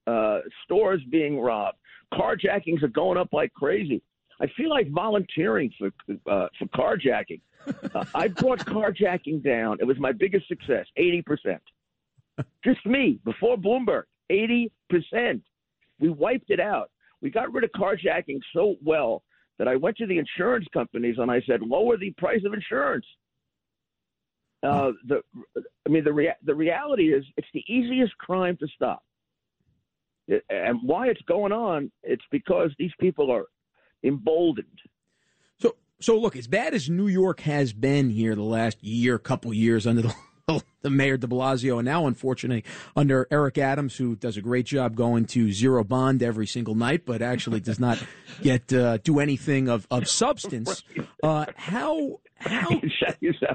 uh, 0.05 0.39
stores 0.63 1.01
being 1.09 1.39
robbed, 1.39 1.77
carjackings 2.13 2.83
are 2.83 2.89
going 2.89 3.17
up 3.17 3.29
like 3.31 3.53
crazy. 3.53 4.01
I 4.39 4.47
feel 4.55 4.69
like 4.69 4.89
volunteering 4.91 5.71
for 5.77 5.87
uh, 6.29 6.47
for 6.59 6.65
carjacking. 6.75 7.41
Uh, 7.93 8.05
I 8.13 8.27
brought 8.27 8.59
carjacking 8.65 9.43
down. 9.43 9.77
It 9.79 9.85
was 9.85 9.99
my 9.99 10.11
biggest 10.11 10.47
success, 10.47 10.85
eighty 10.97 11.21
percent. 11.21 11.61
Just 12.63 12.85
me 12.85 13.19
before 13.25 13.57
Bloomberg, 13.57 14.03
eighty 14.29 14.71
percent. 14.89 15.41
We 15.99 16.09
wiped 16.09 16.51
it 16.51 16.59
out. 16.59 16.91
We 17.21 17.31
got 17.31 17.51
rid 17.51 17.63
of 17.63 17.71
carjacking 17.71 18.39
so 18.53 18.75
well 18.83 19.23
that 19.57 19.67
I 19.67 19.75
went 19.75 19.97
to 19.97 20.05
the 20.05 20.19
insurance 20.19 20.67
companies 20.71 21.15
and 21.17 21.31
I 21.31 21.41
said, 21.47 21.61
lower 21.61 21.97
the 21.97 22.11
price 22.11 22.41
of 22.45 22.53
insurance. 22.53 23.05
Uh, 24.63 24.91
the, 25.07 25.21
I 25.55 25.89
mean, 25.89 26.03
the 26.03 26.13
rea- 26.13 26.35
the 26.43 26.53
reality 26.53 27.13
is, 27.13 27.23
it's 27.37 27.47
the 27.53 27.63
easiest 27.67 28.15
crime 28.17 28.57
to 28.57 28.67
stop. 28.67 29.03
And 30.49 30.79
why 30.83 31.07
it's 31.07 31.21
going 31.21 31.51
on, 31.51 31.91
it's 32.03 32.25
because 32.31 32.71
these 32.77 32.91
people 32.99 33.31
are 33.31 33.45
emboldened. 34.03 34.67
So, 35.59 35.75
so 35.99 36.19
look, 36.19 36.35
as 36.35 36.47
bad 36.47 36.73
as 36.73 36.89
New 36.89 37.07
York 37.07 37.41
has 37.41 37.73
been 37.73 38.09
here 38.09 38.35
the 38.35 38.43
last 38.43 38.83
year, 38.83 39.17
couple 39.17 39.53
years 39.53 39.87
under 39.87 40.01
the 40.01 40.15
the 40.81 40.89
mayor 40.89 41.17
de 41.17 41.27
Blasio, 41.27 41.77
and 41.77 41.85
now 41.85 42.07
unfortunately 42.07 42.63
under 42.95 43.27
Eric 43.29 43.57
Adams, 43.57 43.97
who 43.97 44.15
does 44.15 44.37
a 44.37 44.41
great 44.41 44.65
job 44.65 44.95
going 44.95 45.25
to 45.25 45.51
zero 45.51 45.83
bond 45.83 46.23
every 46.23 46.47
single 46.47 46.75
night, 46.75 47.05
but 47.05 47.21
actually 47.21 47.59
does 47.59 47.79
not 47.79 48.01
get 48.41 48.71
uh, 48.71 48.97
do 48.97 49.19
anything 49.19 49.67
of 49.67 49.87
of 49.91 50.07
substance. 50.07 50.83
Uh, 51.21 51.45
how 51.55 52.19
how 52.39 52.69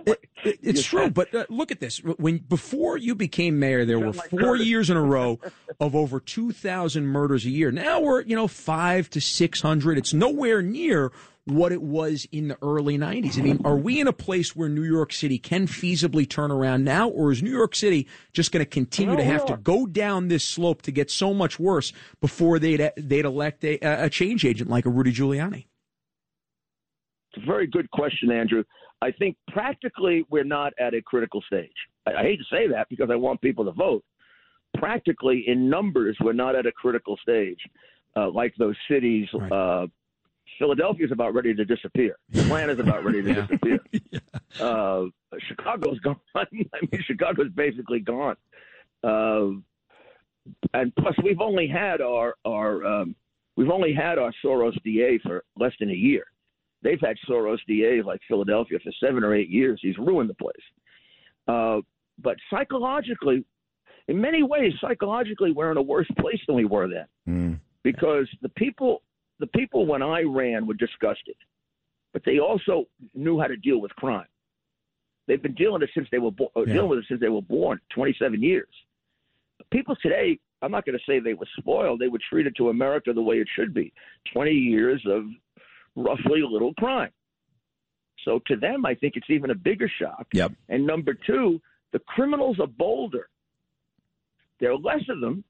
it- 0.06 0.20
it- 0.44 0.58
it's 0.62 0.82
true, 0.84 1.08
but 1.10 1.32
uh, 1.34 1.46
look 1.48 1.70
at 1.70 1.80
this. 1.80 1.98
When 1.98 2.38
before 2.38 2.96
you 2.96 3.14
became 3.14 3.58
mayor, 3.58 3.84
there 3.84 3.98
were 3.98 4.12
four 4.12 4.56
years 4.56 4.90
in 4.90 4.96
a 4.96 5.02
row 5.02 5.38
of 5.80 5.94
over 5.94 6.18
two 6.20 6.52
thousand 6.52 7.06
murders 7.06 7.44
a 7.44 7.50
year. 7.50 7.70
Now 7.70 8.00
we're 8.00 8.22
you 8.22 8.34
know 8.36 8.48
five 8.48 9.08
to 9.10 9.20
six 9.20 9.60
hundred. 9.60 9.98
It's 9.98 10.12
nowhere 10.12 10.60
near 10.62 11.12
what 11.44 11.72
it 11.72 11.82
was 11.82 12.26
in 12.32 12.48
the 12.48 12.58
early 12.62 12.96
'90s. 12.98 13.38
I 13.38 13.42
mean, 13.42 13.60
are 13.64 13.76
we 13.76 14.00
in 14.00 14.06
a 14.08 14.12
place 14.12 14.54
where 14.56 14.68
New 14.68 14.84
York 14.84 15.12
City 15.12 15.38
can 15.38 15.66
feasibly 15.66 16.28
turn 16.28 16.50
around 16.50 16.84
now, 16.84 17.08
or 17.08 17.30
is 17.32 17.42
New 17.42 17.50
York 17.50 17.74
City 17.76 18.06
just 18.32 18.50
going 18.52 18.64
to 18.64 18.68
continue 18.70 19.16
to 19.16 19.24
have 19.24 19.46
to 19.46 19.56
go 19.56 19.86
down 19.86 20.28
this 20.28 20.44
slope 20.44 20.82
to 20.82 20.92
get 20.92 21.10
so 21.10 21.32
much 21.34 21.58
worse 21.60 21.92
before 22.20 22.58
they'd 22.58 22.90
they'd 22.96 23.24
elect 23.24 23.64
a, 23.64 23.78
a 23.80 24.10
change 24.10 24.44
agent 24.44 24.70
like 24.70 24.86
a 24.86 24.90
Rudy 24.90 25.12
Giuliani? 25.12 25.66
It's 27.34 27.42
a 27.42 27.46
very 27.46 27.66
good 27.66 27.90
question, 27.90 28.30
Andrew. 28.30 28.64
I 29.00 29.10
think 29.10 29.36
practically 29.48 30.24
we're 30.30 30.44
not 30.44 30.72
at 30.78 30.94
a 30.94 31.02
critical 31.02 31.42
stage. 31.46 31.70
I, 32.06 32.14
I 32.14 32.22
hate 32.22 32.38
to 32.38 32.44
say 32.50 32.68
that 32.68 32.88
because 32.88 33.10
I 33.10 33.16
want 33.16 33.40
people 33.40 33.64
to 33.64 33.72
vote. 33.72 34.04
Practically, 34.78 35.44
in 35.46 35.68
numbers, 35.68 36.16
we're 36.20 36.32
not 36.32 36.56
at 36.56 36.66
a 36.66 36.72
critical 36.72 37.18
stage 37.22 37.58
uh, 38.16 38.30
like 38.30 38.54
those 38.58 38.76
cities. 38.90 39.28
Uh, 39.50 39.86
Philadelphia's 40.58 41.12
about 41.12 41.34
ready 41.34 41.54
to 41.54 41.64
disappear. 41.64 42.16
Atlanta's 42.34 42.78
about 42.78 43.04
ready 43.04 43.22
to 43.22 43.34
disappear. 43.42 43.78
Uh, 44.60 45.06
Chicago's 45.48 45.98
gone. 46.04 46.20
I 46.34 46.44
mean, 46.52 46.68
Chicago's 47.06 47.48
basically 47.54 48.00
gone. 48.00 48.36
Uh, 49.02 49.52
and 50.74 50.94
plus, 50.96 51.14
we've 51.24 51.40
only 51.40 51.66
had 51.66 52.02
our 52.02 52.34
our 52.44 52.84
um, 52.84 53.16
we've 53.56 53.70
only 53.70 53.94
had 53.94 54.18
our 54.18 54.30
Soros 54.44 54.74
DA 54.84 55.18
for 55.22 55.42
less 55.56 55.72
than 55.80 55.88
a 55.88 55.94
year. 55.94 56.26
They've 56.82 57.00
had 57.00 57.16
Soros 57.28 57.58
DA 57.66 58.02
like 58.02 58.20
Philadelphia 58.28 58.78
for 58.82 58.92
seven 59.04 59.22
or 59.24 59.34
eight 59.34 59.48
years. 59.48 59.78
He's 59.82 59.96
ruined 59.98 60.28
the 60.30 60.34
place. 60.34 60.54
Uh, 61.48 61.80
but 62.22 62.36
psychologically, 62.50 63.44
in 64.08 64.20
many 64.20 64.42
ways, 64.42 64.72
psychologically, 64.80 65.52
we're 65.52 65.70
in 65.70 65.76
a 65.76 65.82
worse 65.82 66.08
place 66.18 66.40
than 66.46 66.56
we 66.56 66.64
were 66.64 66.88
then 66.88 67.60
because 67.84 68.28
the 68.42 68.48
people 68.50 69.02
the 69.38 69.46
people 69.48 69.86
when 69.86 70.02
I 70.02 70.22
ran 70.22 70.66
were 70.66 70.74
disgusted, 70.74 71.34
but 72.12 72.22
they 72.24 72.38
also 72.38 72.84
knew 73.14 73.40
how 73.40 73.48
to 73.48 73.56
deal 73.56 73.80
with 73.80 73.90
crime. 73.96 74.26
They've 75.26 75.42
been 75.42 75.54
dealing 75.54 75.74
with 75.80 75.84
it 75.84 75.90
since 75.94 76.06
they 76.12 76.18
were 76.18 76.30
bo- 76.30 76.52
uh, 76.56 76.60
Yeah. 76.66 76.74
dealing 76.74 76.90
with 76.90 76.98
it 77.00 77.04
since 77.08 77.20
they 77.20 77.28
were 77.28 77.42
born, 77.42 77.80
27 77.90 78.40
years. 78.42 78.68
People 79.72 79.96
today, 80.02 80.38
I'm 80.60 80.70
not 80.70 80.84
going 80.84 80.96
to 80.98 81.04
say 81.06 81.18
they 81.18 81.34
were 81.34 81.46
spoiled. 81.58 81.98
They 82.00 82.08
were 82.08 82.20
treated 82.28 82.54
to 82.56 82.68
America 82.68 83.12
the 83.12 83.22
way 83.22 83.40
it 83.40 83.48
should 83.56 83.72
be. 83.74 83.92
20 84.32 84.52
years 84.52 85.02
of 85.06 85.24
roughly 85.96 86.42
little 86.42 86.74
crime. 86.74 87.10
So 88.24 88.40
to 88.46 88.56
them, 88.56 88.86
I 88.86 88.94
think 88.94 89.14
it's 89.16 89.28
even 89.30 89.50
a 89.50 89.54
bigger 89.54 89.90
shock. 90.00 90.26
Yep. 90.32 90.52
And 90.68 90.86
number 90.86 91.14
two, 91.14 91.60
the 91.92 91.98
criminals 92.00 92.58
are 92.60 92.66
bolder. 92.68 93.28
There 94.60 94.70
are 94.70 94.78
less 94.78 95.02
of 95.08 95.20
them, 95.20 95.42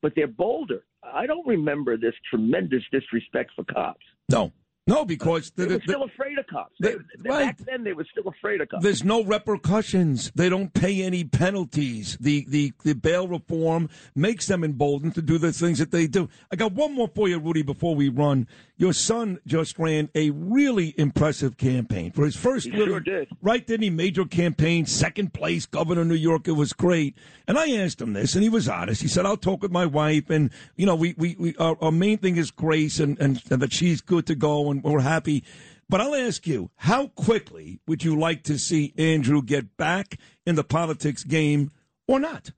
but 0.00 0.12
they're 0.16 0.26
bolder. 0.26 0.84
I 1.02 1.26
don't 1.26 1.46
remember 1.46 1.96
this 1.96 2.14
tremendous 2.30 2.82
disrespect 2.90 3.50
for 3.54 3.64
cops. 3.64 4.04
No, 4.30 4.52
no, 4.86 5.04
because 5.04 5.50
They 5.50 5.64
the, 5.66 5.74
were 5.74 5.78
the- 5.78 5.84
still 5.84 6.02
afraid 6.04 6.38
of 6.38 6.46
cops. 6.46 6.74
They, 6.80 6.96
Back 7.18 7.58
then, 7.58 7.84
they 7.84 7.92
were 7.92 8.06
still 8.10 8.28
afraid 8.28 8.60
of 8.62 8.68
cops. 8.70 8.82
There's 8.82 9.04
no 9.04 9.22
repercussions. 9.22 10.32
They 10.34 10.48
don't 10.48 10.72
pay 10.72 11.02
any 11.02 11.24
penalties. 11.24 12.16
The, 12.20 12.44
the 12.48 12.72
the 12.84 12.94
bail 12.94 13.28
reform 13.28 13.88
makes 14.14 14.46
them 14.46 14.64
emboldened 14.64 15.14
to 15.16 15.22
do 15.22 15.36
the 15.38 15.52
things 15.52 15.78
that 15.78 15.90
they 15.90 16.06
do. 16.06 16.28
I 16.50 16.56
got 16.56 16.72
one 16.72 16.94
more 16.94 17.08
for 17.14 17.28
you, 17.28 17.38
Rudy, 17.38 17.62
before 17.62 17.94
we 17.94 18.08
run. 18.08 18.48
Your 18.80 18.94
son 18.94 19.38
just 19.46 19.78
ran 19.78 20.08
a 20.14 20.30
really 20.30 20.94
impressive 20.96 21.58
campaign 21.58 22.12
for 22.12 22.24
his 22.24 22.34
first. 22.34 22.64
He 22.64 22.72
really, 22.72 22.86
sure 22.86 23.00
did. 23.00 23.28
Right, 23.42 23.66
didn't 23.66 23.82
he? 23.82 23.90
Major 23.90 24.24
campaign, 24.24 24.86
second 24.86 25.34
place, 25.34 25.66
governor 25.66 26.00
of 26.00 26.06
New 26.06 26.14
York. 26.14 26.48
It 26.48 26.52
was 26.52 26.72
great. 26.72 27.14
And 27.46 27.58
I 27.58 27.72
asked 27.72 28.00
him 28.00 28.14
this, 28.14 28.34
and 28.34 28.42
he 28.42 28.48
was 28.48 28.70
honest. 28.70 29.02
He 29.02 29.08
said, 29.08 29.26
"I'll 29.26 29.36
talk 29.36 29.60
with 29.60 29.70
my 29.70 29.84
wife, 29.84 30.30
and 30.30 30.50
you 30.76 30.86
know, 30.86 30.94
we 30.94 31.14
we, 31.18 31.36
we 31.38 31.54
our, 31.56 31.76
our 31.82 31.92
main 31.92 32.16
thing 32.16 32.38
is 32.38 32.50
Grace, 32.50 32.98
and, 32.98 33.20
and 33.20 33.42
and 33.50 33.60
that 33.60 33.74
she's 33.74 34.00
good 34.00 34.26
to 34.28 34.34
go, 34.34 34.70
and 34.70 34.82
we're 34.82 35.00
happy." 35.00 35.44
But 35.90 36.00
I'll 36.00 36.14
ask 36.14 36.46
you, 36.46 36.70
how 36.76 37.08
quickly 37.08 37.80
would 37.86 38.02
you 38.02 38.18
like 38.18 38.44
to 38.44 38.58
see 38.58 38.94
Andrew 38.96 39.42
get 39.42 39.76
back 39.76 40.18
in 40.46 40.54
the 40.54 40.64
politics 40.64 41.22
game 41.22 41.70
or 42.08 42.18
not? 42.18 42.52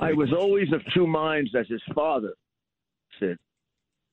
I 0.00 0.12
was 0.12 0.32
always 0.32 0.72
of 0.72 0.80
two 0.92 1.06
minds 1.06 1.50
as 1.54 1.68
his 1.68 1.82
father, 1.94 2.34
Sid. 3.20 3.38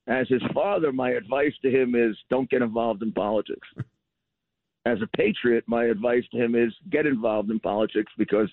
As 0.08 0.28
his 0.28 0.42
father, 0.54 0.92
my 0.92 1.10
advice 1.10 1.52
to 1.62 1.70
him 1.70 1.94
is 1.94 2.16
don't 2.30 2.50
get 2.50 2.62
involved 2.62 3.02
in 3.02 3.12
politics. 3.12 3.66
As 4.86 4.98
a 5.02 5.16
patriot, 5.16 5.64
my 5.66 5.86
advice 5.86 6.22
to 6.30 6.38
him 6.38 6.54
is 6.54 6.72
get 6.90 7.06
involved 7.06 7.50
in 7.50 7.58
politics 7.58 8.12
because, 8.16 8.48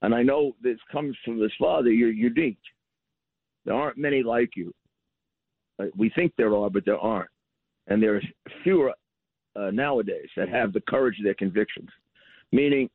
and 0.00 0.14
I 0.14 0.22
know 0.22 0.56
this 0.62 0.78
comes 0.90 1.14
from 1.24 1.38
his 1.40 1.52
father, 1.60 1.90
you're 1.90 2.10
unique. 2.10 2.56
There 3.66 3.74
aren't 3.74 3.98
many 3.98 4.22
like 4.22 4.50
you. 4.56 4.72
Uh, 5.78 5.86
We 5.94 6.08
think 6.10 6.32
there 6.38 6.56
are, 6.56 6.70
but 6.70 6.86
there 6.86 6.98
aren't. 6.98 7.28
And 7.86 8.02
there 8.02 8.16
are 8.16 8.22
fewer 8.64 8.94
uh, 9.56 9.70
nowadays 9.70 10.28
that 10.36 10.48
have 10.48 10.72
the 10.72 10.80
courage 10.88 11.18
of 11.18 11.24
their 11.24 11.34
convictions. 11.34 11.90
Meaning, 12.50 12.88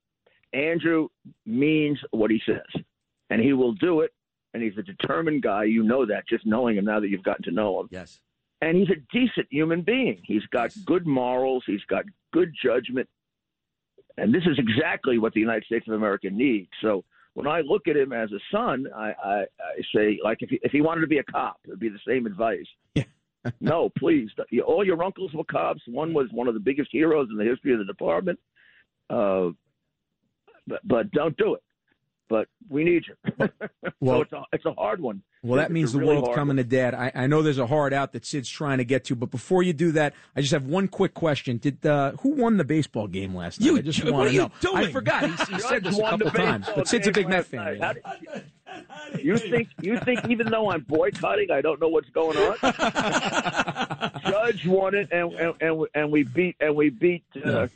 Andrew 0.53 1.09
means 1.45 1.99
what 2.09 2.31
he 2.31 2.41
says, 2.45 2.83
and 3.29 3.39
he 3.39 3.53
will 3.53 3.73
do 3.73 4.01
it. 4.01 4.11
And 4.53 4.61
he's 4.61 4.77
a 4.77 4.83
determined 4.83 5.41
guy. 5.41 5.63
You 5.63 5.83
know 5.83 6.05
that 6.05 6.27
just 6.27 6.45
knowing 6.45 6.77
him 6.77 6.85
now 6.85 6.99
that 6.99 7.09
you've 7.09 7.23
gotten 7.23 7.43
to 7.45 7.51
know 7.51 7.79
him. 7.79 7.87
Yes. 7.91 8.19
And 8.61 8.77
he's 8.77 8.89
a 8.89 9.01
decent 9.11 9.47
human 9.49 9.81
being. 9.81 10.21
He's 10.23 10.45
got 10.51 10.71
good 10.85 11.05
morals. 11.05 11.63
He's 11.65 11.83
got 11.89 12.05
good 12.31 12.53
judgment. 12.63 13.09
And 14.17 14.33
this 14.33 14.43
is 14.43 14.57
exactly 14.59 15.17
what 15.17 15.33
the 15.33 15.39
United 15.39 15.65
States 15.65 15.87
of 15.87 15.95
America 15.95 16.29
needs. 16.29 16.69
So 16.81 17.03
when 17.33 17.47
I 17.47 17.61
look 17.61 17.87
at 17.87 17.97
him 17.97 18.13
as 18.13 18.31
a 18.31 18.39
son, 18.51 18.85
I, 18.95 19.13
I, 19.23 19.39
I 19.41 19.45
say, 19.93 20.19
like, 20.23 20.37
if 20.41 20.49
he, 20.49 20.59
if 20.61 20.71
he 20.71 20.81
wanted 20.81 21.01
to 21.01 21.07
be 21.07 21.17
a 21.17 21.23
cop, 21.23 21.57
it 21.65 21.71
would 21.71 21.79
be 21.79 21.89
the 21.89 21.99
same 22.07 22.25
advice. 22.25 22.65
Yeah. 22.95 23.03
no, 23.59 23.89
please. 23.97 24.29
All 24.65 24.85
your 24.85 25.03
uncles 25.03 25.33
were 25.33 25.43
cops. 25.45 25.81
One 25.87 26.13
was 26.13 26.27
one 26.31 26.47
of 26.47 26.53
the 26.53 26.59
biggest 26.59 26.89
heroes 26.91 27.27
in 27.31 27.37
the 27.37 27.43
history 27.43 27.73
of 27.73 27.79
the 27.79 27.85
department. 27.85 28.39
Uh, 29.09 29.49
but, 30.67 30.87
but 30.87 31.11
don't 31.11 31.35
do 31.37 31.55
it. 31.55 31.63
But 32.29 32.47
we 32.69 32.83
need 32.83 33.03
you. 33.07 33.15
Well- 33.37 33.49
so 34.19 34.21
it's 34.21 34.33
a, 34.33 34.43
it's 34.53 34.65
a 34.65 34.73
hard 34.73 35.01
one. 35.01 35.21
Well, 35.43 35.57
that 35.57 35.63
It's 35.63 35.69
a 35.71 35.73
means 35.73 35.91
the 35.91 35.99
really 35.99 36.13
world's 36.13 36.27
hard 36.29 36.37
coming 36.37 36.55
to 36.57 36.63
dad. 36.63 36.93
I, 36.95 37.11
I 37.13 37.27
know 37.27 37.41
there's 37.41 37.57
a 37.59 37.67
hard 37.67 37.93
out 37.93 38.13
that 38.13 38.25
Sid's 38.25 38.49
trying 38.49 38.77
to 38.77 38.85
get 38.85 39.03
to, 39.05 39.15
but 39.15 39.29
before 39.29 39.61
you 39.61 39.73
do 39.73 39.91
that, 39.91 40.13
I 40.37 40.41
just 40.41 40.53
have 40.53 40.65
one 40.65 40.87
quick 40.87 41.13
question. 41.13 41.57
Did 41.57 41.85
uh, 41.85 42.13
who 42.21 42.29
won 42.29 42.55
the 42.57 42.63
baseball 42.63 43.07
game 43.07 43.35
last 43.35 43.59
night? 43.59 43.65
You- 43.65 43.77
I 43.77 43.81
just 43.81 44.01
what 44.05 44.13
want 44.13 44.31
to 44.31 44.37
know. 44.37 44.51
doing? 44.61 44.77
I 44.77 44.91
forgot. 44.91 45.23
He, 45.25 45.53
he 45.53 45.59
said 45.59 45.83
this 45.83 45.99
a 45.99 46.01
couple 46.01 46.29
the 46.29 46.37
times, 46.37 46.67
but 46.73 46.87
Sid's 46.87 47.07
a 47.07 47.11
big 47.11 47.27
Met 47.27 47.45
fan. 47.45 47.77
night. 47.77 47.97
you? 48.21 48.29
How 48.29 49.09
did- 49.11 49.23
You 49.23 49.37
think 49.37 49.67
you 49.81 49.99
think 49.99 50.21
even 50.29 50.49
though 50.49 50.71
I'm 50.71 50.81
boycotting, 50.81 51.51
I 51.51 51.59
don't 51.61 51.79
know 51.81 51.89
what's 51.89 52.09
going 52.09 52.37
on? 52.37 52.55
Judge 54.25 54.65
won 54.65 54.95
it, 54.95 55.09
and 55.11 55.33
and 55.33 55.53
and 55.61 55.77
we, 55.77 55.87
and 55.93 56.11
we 56.11 56.23
beat 56.23 56.55
and 56.59 56.75
we 56.75 56.89
beat 56.89 57.23
uh, 57.43 57.67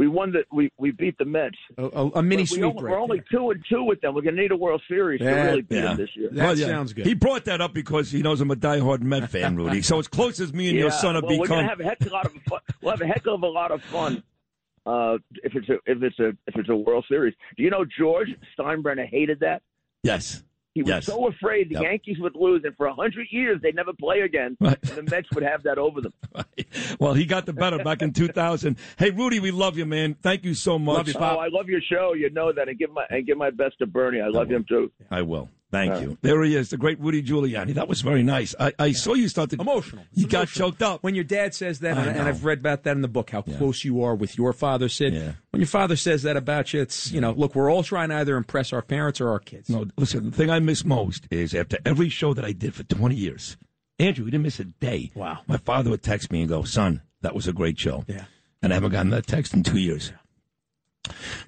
we 0.00 0.08
won 0.08 0.32
the 0.32 0.44
we, 0.50 0.72
we 0.78 0.92
beat 0.92 1.18
the 1.18 1.26
Mets. 1.26 1.58
A, 1.76 1.84
a, 1.84 2.08
a 2.08 2.22
mini 2.22 2.44
But 2.44 2.52
we 2.52 2.56
sweep 2.56 2.64
only, 2.64 2.80
break. 2.80 2.90
We're 2.90 2.98
only 3.00 3.22
two 3.30 3.50
and 3.50 3.62
two 3.70 3.84
with 3.84 4.00
them. 4.00 4.14
We're 4.14 4.22
going 4.22 4.34
to 4.34 4.40
need 4.40 4.50
a 4.50 4.56
World 4.56 4.80
Series 4.88 5.20
to 5.20 5.26
really 5.26 5.60
beat 5.60 5.76
yeah. 5.76 5.82
them 5.82 5.96
this 5.98 6.08
year. 6.14 6.30
That 6.32 6.42
Well, 6.42 6.58
yeah. 6.58 6.66
sounds 6.68 6.94
good. 6.94 7.04
He 7.04 7.12
brought 7.12 7.44
that 7.44 7.60
up 7.60 7.74
because 7.74 8.10
he 8.10 8.22
knows 8.22 8.40
I'm 8.40 8.50
a 8.50 8.56
diehard 8.56 9.02
Met 9.02 9.30
fan, 9.30 9.56
Rudy. 9.56 9.82
So 9.82 9.98
as 9.98 10.08
close 10.08 10.40
as 10.40 10.54
me 10.54 10.70
and 10.70 10.78
your 10.78 10.90
son 10.90 11.16
have 11.16 11.24
well, 11.24 11.38
We're 11.38 11.42
become. 11.44 11.56
going 11.58 11.64
to 11.64 11.68
have 11.68 11.80
a 11.80 11.84
heck 11.84 12.00
of 12.00 12.06
a 12.06 12.14
lot 12.14 12.24
of 12.24 12.32
fun. 12.48 12.60
We'll 12.80 12.92
have 12.92 13.02
a 13.02 13.06
heck 13.06 13.26
of 13.26 13.42
a 13.42 13.46
lot 13.46 13.72
of 13.72 13.82
fun 13.92 14.22
uh, 14.86 15.18
if 15.42 15.54
it's 15.54 15.68
a 15.68 15.74
if 15.84 16.02
it's 16.02 16.18
a 16.18 16.28
if 16.46 16.56
it's 16.56 16.70
a 16.70 16.76
World 16.76 17.04
Series. 17.06 17.34
Do 17.58 17.62
you 17.62 17.68
know 17.68 17.84
George 17.84 18.28
Steinbrenner 18.58 19.06
hated 19.06 19.40
that? 19.40 19.60
yes. 20.02 20.42
He 20.80 20.84
was 20.84 20.90
Yes. 20.90 21.06
so 21.06 21.26
afraid 21.28 21.68
the 21.68 21.74
Yep. 21.74 21.82
Yankees 21.82 22.18
would 22.20 22.34
lose, 22.34 22.62
and 22.64 22.74
for 22.76 22.86
a 22.86 22.94
hundred 22.94 23.26
years 23.30 23.60
they'd 23.62 23.74
never 23.74 23.92
play 23.92 24.20
again, 24.20 24.56
Right. 24.60 24.78
and 24.88 25.06
the 25.06 25.10
Mets 25.10 25.28
would 25.34 25.42
have 25.44 25.62
that 25.64 25.76
over 25.78 26.00
them. 26.00 26.12
Well, 26.98 27.14
he 27.14 27.24
got 27.26 27.46
the 27.46 27.52
better 27.52 27.78
back 27.82 28.00
in 28.02 28.12
2000. 28.12 28.76
Hey, 28.98 29.10
Rudy, 29.10 29.40
we 29.40 29.50
love 29.50 29.76
you, 29.76 29.86
man. 29.86 30.14
Thank 30.22 30.44
you 30.44 30.54
so 30.54 30.78
much. 30.78 31.14
Oh, 31.16 31.20
I 31.20 31.48
love 31.48 31.68
your 31.68 31.80
show. 31.80 32.14
You 32.14 32.30
know 32.30 32.52
that, 32.52 32.68
and 32.68 32.78
give 32.78 32.90
my 32.92 33.04
and 33.10 33.26
give 33.26 33.36
my 33.38 33.50
best 33.50 33.78
to 33.80 33.86
Bernie. 33.86 34.20
I 34.20 34.28
love 34.28 34.48
him 34.48 34.64
too. 34.68 34.90
I 35.10 35.22
will. 35.22 35.48
Thank 35.70 36.02
you. 36.02 36.18
There 36.20 36.42
he 36.42 36.56
is, 36.56 36.70
the 36.70 36.76
great 36.76 36.98
Rudy 37.00 37.22
Giuliani. 37.22 37.74
That 37.74 37.88
was 37.88 38.00
very 38.00 38.22
nice. 38.22 38.54
I, 38.58 38.72
I 38.78 38.92
saw 38.92 39.14
you 39.14 39.28
start 39.28 39.50
to 39.50 39.60
emotional. 39.60 40.04
You 40.12 40.26
got 40.26 40.48
choked 40.48 40.82
up 40.82 41.02
when 41.02 41.14
your 41.14 41.24
dad 41.24 41.54
says 41.54 41.80
that, 41.80 41.96
and, 41.96 42.10
and. 42.10 42.28
I've 42.28 42.44
read 42.44 42.58
about 42.58 42.82
that 42.84 42.96
in 42.96 43.02
the 43.02 43.08
book, 43.08 43.30
how 43.30 43.42
close 43.42 43.84
you 43.84 44.02
are 44.02 44.14
with 44.14 44.36
your 44.36 44.52
father, 44.52 44.88
Sid. 44.88 45.36
When 45.50 45.60
your 45.60 45.68
father 45.68 45.96
says 45.96 46.22
that 46.24 46.36
about 46.36 46.72
you, 46.72 46.80
it's 46.80 47.10
you 47.12 47.20
know, 47.20 47.32
look, 47.32 47.54
we're 47.54 47.70
all 47.70 47.82
trying 47.82 48.08
to 48.10 48.16
either 48.16 48.36
impress 48.36 48.72
our 48.72 48.82
parents 48.82 49.20
or 49.20 49.30
our 49.30 49.38
kids. 49.38 49.68
No, 49.68 49.86
listen. 49.96 50.30
The 50.30 50.36
thing 50.36 50.50
I 50.50 50.58
miss 50.58 50.84
most 50.84 51.26
is 51.30 51.54
after 51.54 51.78
every 51.84 52.08
show 52.08 52.34
that 52.34 52.44
I 52.44 52.52
did 52.52 52.74
for 52.74 52.82
20 52.84 53.14
years, 53.14 53.56
Andrew, 53.98 54.24
we 54.24 54.30
didn't 54.30 54.44
miss 54.44 54.60
a 54.60 54.64
day. 54.64 55.12
Wow. 55.14 55.40
My 55.46 55.56
father 55.58 55.90
would 55.90 56.02
text 56.02 56.32
me 56.32 56.40
and 56.40 56.48
go, 56.48 56.62
"Son, 56.64 57.02
that 57.22 57.34
was 57.34 57.46
a 57.46 57.52
great 57.52 57.78
show." 57.78 58.04
Yeah. 58.08 58.24
And 58.62 58.72
I 58.72 58.74
haven't 58.74 58.92
gotten 58.92 59.10
that 59.10 59.26
text 59.26 59.54
in 59.54 59.62
two 59.62 59.78
years. 59.78 60.12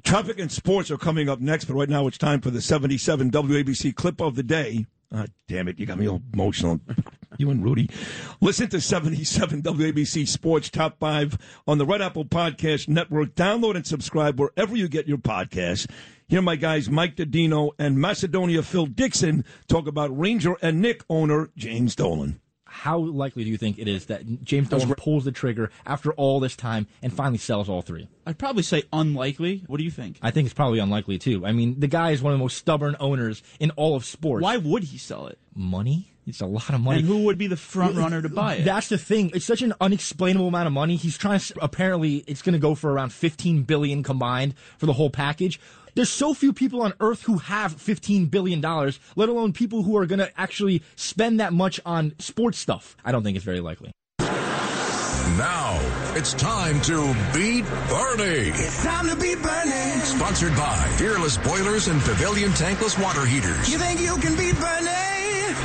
Traffic 0.02 0.38
and 0.38 0.50
sports 0.50 0.90
are 0.90 0.98
coming 0.98 1.28
up 1.28 1.40
next, 1.40 1.66
but 1.66 1.74
right 1.74 1.88
now 1.88 2.06
it's 2.06 2.18
time 2.18 2.40
for 2.40 2.50
the 2.50 2.60
77 2.60 3.30
WABC 3.30 3.94
clip 3.94 4.20
of 4.20 4.34
the 4.34 4.42
day. 4.42 4.86
Ah, 5.14 5.26
damn 5.46 5.68
it, 5.68 5.78
you 5.78 5.86
got 5.86 5.98
me 5.98 6.08
all 6.08 6.22
emotional. 6.32 6.80
You 7.38 7.50
and 7.50 7.64
Rudy. 7.64 7.88
Listen 8.42 8.68
to 8.68 8.80
77 8.80 9.62
WABC 9.62 10.28
Sports 10.28 10.68
Top 10.68 10.98
5 10.98 11.38
on 11.66 11.78
the 11.78 11.86
Red 11.86 12.02
Apple 12.02 12.26
Podcast 12.26 12.88
Network. 12.88 13.34
Download 13.34 13.74
and 13.74 13.86
subscribe 13.86 14.38
wherever 14.38 14.76
you 14.76 14.86
get 14.86 15.08
your 15.08 15.16
podcasts. 15.16 15.90
Here 16.28 16.42
my 16.42 16.56
guys 16.56 16.90
Mike 16.90 17.16
Dodino 17.16 17.70
and 17.78 17.98
Macedonia 17.98 18.62
Phil 18.62 18.84
Dixon 18.84 19.46
talk 19.66 19.86
about 19.86 20.16
Ranger 20.16 20.56
and 20.60 20.82
Knick 20.82 21.04
owner 21.08 21.48
James 21.56 21.96
Dolan. 21.96 22.38
How 22.72 22.96
likely 22.98 23.44
do 23.44 23.50
you 23.50 23.58
think 23.58 23.78
it 23.78 23.86
is 23.86 24.06
that 24.06 24.42
James 24.42 24.70
Dolan 24.70 24.94
pulls 24.94 25.24
the 25.24 25.30
trigger 25.30 25.70
after 25.84 26.10
all 26.14 26.40
this 26.40 26.56
time 26.56 26.86
and 27.02 27.12
finally 27.12 27.36
sells 27.36 27.68
all 27.68 27.82
three? 27.82 28.08
I'd 28.26 28.38
probably 28.38 28.62
say 28.62 28.84
unlikely. 28.92 29.62
What 29.66 29.76
do 29.76 29.84
you 29.84 29.90
think? 29.90 30.18
I 30.22 30.30
think 30.30 30.46
it's 30.46 30.54
probably 30.54 30.78
unlikely 30.78 31.18
too. 31.18 31.44
I 31.44 31.52
mean, 31.52 31.78
the 31.78 31.86
guy 31.86 32.12
is 32.12 32.22
one 32.22 32.32
of 32.32 32.38
the 32.38 32.42
most 32.42 32.56
stubborn 32.56 32.96
owners 32.98 33.42
in 33.60 33.72
all 33.72 33.94
of 33.94 34.06
sports. 34.06 34.42
Why 34.42 34.56
would 34.56 34.84
he 34.84 34.96
sell 34.96 35.26
it? 35.26 35.38
Money? 35.54 36.08
It's 36.26 36.40
a 36.40 36.46
lot 36.46 36.70
of 36.70 36.80
money. 36.80 37.00
And 37.00 37.08
who 37.08 37.24
would 37.24 37.36
be 37.36 37.48
the 37.48 37.56
front 37.56 37.96
runner 37.96 38.22
to 38.22 38.28
buy 38.28 38.54
it? 38.54 38.64
That's 38.64 38.88
the 38.88 38.96
thing. 38.96 39.32
It's 39.34 39.44
such 39.44 39.60
an 39.60 39.74
unexplainable 39.80 40.48
amount 40.48 40.68
of 40.68 40.72
money. 40.72 40.96
He's 40.96 41.18
trying 41.18 41.40
to. 41.40 41.54
Apparently, 41.60 42.18
it's 42.28 42.42
going 42.42 42.52
to 42.52 42.60
go 42.60 42.74
for 42.76 42.92
around 42.92 43.12
15 43.12 43.64
billion 43.64 44.02
combined 44.02 44.54
for 44.78 44.86
the 44.86 44.92
whole 44.92 45.10
package. 45.10 45.58
There's 45.94 46.10
so 46.10 46.32
few 46.32 46.52
people 46.52 46.80
on 46.82 46.94
earth 47.00 47.22
who 47.22 47.38
have 47.38 47.80
15 47.80 48.26
billion 48.26 48.60
dollars, 48.60 48.98
let 49.14 49.28
alone 49.28 49.52
people 49.52 49.82
who 49.82 49.96
are 49.98 50.06
going 50.06 50.20
to 50.20 50.40
actually 50.40 50.82
spend 50.96 51.40
that 51.40 51.52
much 51.52 51.80
on 51.84 52.14
sports 52.18 52.58
stuff. 52.58 52.96
I 53.04 53.12
don't 53.12 53.22
think 53.22 53.36
it's 53.36 53.44
very 53.44 53.60
likely. 53.60 53.92
Now 55.38 55.78
it's 56.14 56.34
time 56.34 56.80
to 56.82 57.14
beat 57.34 57.64
Bernie. 57.88 58.50
It's 58.50 58.82
time 58.82 59.08
to 59.08 59.16
beat 59.16 59.42
Bernie. 59.42 60.00
Sponsored 60.00 60.56
by 60.56 60.94
Peerless 60.98 61.36
Boilers 61.38 61.88
and 61.88 62.00
Pavilion 62.02 62.52
Tankless 62.52 63.02
Water 63.02 63.24
Heaters. 63.26 63.70
You 63.70 63.78
think 63.78 64.00
you 64.00 64.16
can 64.16 64.36
beat 64.36 64.58
Bernie? 64.58 64.88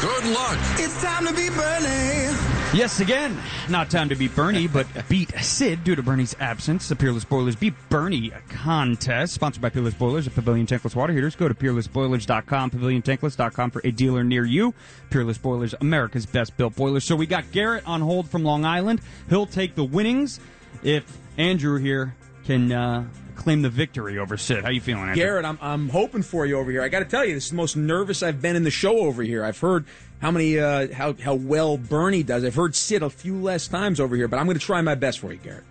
Good 0.01 0.25
luck. 0.33 0.57
It's 0.79 1.01
time 1.01 1.25
to 1.25 1.33
beat 1.33 1.53
Bernie. 1.53 2.56
Yes, 2.73 2.99
again, 2.99 3.35
not 3.69 3.89
time 3.89 4.09
to 4.09 4.15
beat 4.15 4.35
Bernie, 4.35 4.67
but 4.67 4.85
beat 5.09 5.31
Sid 5.39 5.85
due 5.85 5.95
to 5.95 6.03
Bernie's 6.03 6.35
absence. 6.39 6.89
The 6.89 6.97
Peerless 6.97 7.23
Boilers 7.23 7.55
Beat 7.55 7.73
Bernie 7.89 8.31
contest, 8.49 9.33
sponsored 9.33 9.61
by 9.61 9.69
Peerless 9.69 9.93
Boilers 9.93 10.27
and 10.27 10.35
Pavilion 10.35 10.67
Tankless 10.67 10.93
Water 10.93 11.13
Heaters. 11.13 11.35
Go 11.35 11.47
to 11.47 11.53
peerlessboilers.com, 11.53 12.71
paviliontankless.com 12.71 13.71
for 13.71 13.81
a 13.85 13.91
dealer 13.91 14.23
near 14.23 14.43
you. 14.45 14.73
Peerless 15.09 15.37
Boilers, 15.37 15.75
America's 15.79 16.25
best 16.25 16.57
built 16.57 16.75
boilers. 16.75 17.05
So 17.05 17.15
we 17.15 17.25
got 17.25 17.51
Garrett 17.51 17.87
on 17.87 18.01
hold 18.01 18.29
from 18.29 18.43
Long 18.43 18.65
Island. 18.65 18.99
He'll 19.29 19.47
take 19.47 19.75
the 19.75 19.85
winnings 19.85 20.41
if 20.83 21.17
Andrew 21.37 21.79
here 21.79 22.15
can 22.43 22.71
uh, 22.73 23.05
claim 23.37 23.61
the 23.61 23.69
victory 23.69 24.19
over 24.19 24.35
Sid. 24.35 24.63
How 24.63 24.69
you 24.71 24.81
feeling, 24.81 25.03
Andrew? 25.03 25.15
Garrett, 25.15 25.45
I'm, 25.45 25.57
I'm 25.61 25.89
hoping 25.89 26.21
for 26.21 26.45
you 26.45 26.57
over 26.57 26.69
here. 26.69 26.81
I 26.81 26.89
got 26.89 26.99
to 26.99 27.05
tell 27.05 27.23
you, 27.23 27.33
this 27.33 27.45
is 27.45 27.51
the 27.51 27.55
most 27.55 27.77
nervous 27.77 28.21
I've 28.21 28.41
been 28.41 28.55
in 28.55 28.63
the 28.63 28.71
show 28.71 28.97
over 28.99 29.23
here. 29.23 29.43
I've 29.45 29.59
heard 29.59 29.85
how 30.21 30.31
many 30.31 30.59
uh, 30.59 30.93
how 30.93 31.13
how 31.13 31.35
well 31.35 31.77
Bernie 31.77 32.23
does. 32.23 32.43
I've 32.43 32.55
heard 32.55 32.75
Sid 32.75 33.03
a 33.03 33.09
few 33.09 33.35
less 33.35 33.67
times 33.67 33.99
over 33.99 34.15
here, 34.15 34.27
but 34.27 34.39
I'm 34.39 34.45
going 34.45 34.57
to 34.57 34.65
try 34.65 34.81
my 34.81 34.95
best 34.95 35.19
for 35.19 35.31
you, 35.31 35.39
Garrett. 35.39 35.63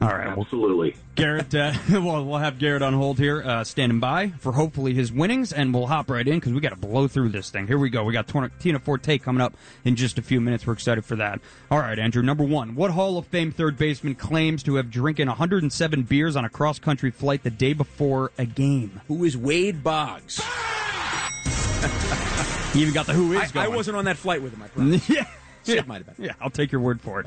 All 0.00 0.08
right, 0.08 0.28
absolutely. 0.28 0.94
Garrett, 1.16 1.52
uh, 1.56 1.72
well, 1.90 2.24
we'll 2.24 2.38
have 2.38 2.60
Garrett 2.60 2.82
on 2.82 2.94
hold 2.94 3.18
here, 3.18 3.42
uh, 3.42 3.64
standing 3.64 3.98
by 3.98 4.28
for 4.38 4.52
hopefully 4.52 4.94
his 4.94 5.10
winnings, 5.10 5.52
and 5.52 5.74
we'll 5.74 5.88
hop 5.88 6.08
right 6.08 6.26
in 6.26 6.36
because 6.36 6.52
we 6.52 6.60
got 6.60 6.68
to 6.68 6.76
blow 6.76 7.08
through 7.08 7.30
this 7.30 7.50
thing. 7.50 7.66
Here 7.66 7.78
we 7.78 7.90
go. 7.90 8.04
We 8.04 8.12
got 8.12 8.28
Tor- 8.28 8.52
Tina 8.60 8.78
Forte 8.78 9.18
coming 9.18 9.40
up 9.40 9.54
in 9.84 9.96
just 9.96 10.16
a 10.16 10.22
few 10.22 10.40
minutes. 10.40 10.64
We're 10.64 10.74
excited 10.74 11.04
for 11.04 11.16
that. 11.16 11.40
All 11.68 11.80
right, 11.80 11.98
Andrew. 11.98 12.22
Number 12.22 12.44
one, 12.44 12.76
what 12.76 12.92
Hall 12.92 13.18
of 13.18 13.26
Fame 13.26 13.50
third 13.50 13.76
baseman 13.76 14.14
claims 14.14 14.62
to 14.64 14.76
have 14.76 14.88
drinking 14.88 15.26
107 15.26 16.04
beers 16.04 16.36
on 16.36 16.44
a 16.44 16.48
cross 16.48 16.78
country 16.78 17.10
flight 17.10 17.42
the 17.42 17.50
day 17.50 17.72
before 17.72 18.30
a 18.38 18.46
game? 18.46 19.00
Who 19.08 19.24
is 19.24 19.36
Wade 19.36 19.82
Boggs? 19.82 20.40
You 22.74 22.82
even 22.82 22.94
got 22.94 23.06
the 23.06 23.12
who 23.12 23.32
is 23.32 23.54
I, 23.56 23.64
I 23.64 23.68
wasn't 23.68 23.96
on 23.96 24.04
that 24.04 24.16
flight 24.16 24.42
with 24.42 24.52
him. 24.52 24.62
I 24.62 24.68
promise. 24.68 25.08
yeah. 25.10 25.26
Sid 25.64 25.76
Yeah. 25.76 25.82
might 25.86 26.04
have 26.04 26.16
been. 26.16 26.26
Yeah, 26.26 26.32
I'll 26.40 26.50
take 26.50 26.70
your 26.70 26.80
word 26.80 27.00
for 27.00 27.20
it. 27.20 27.26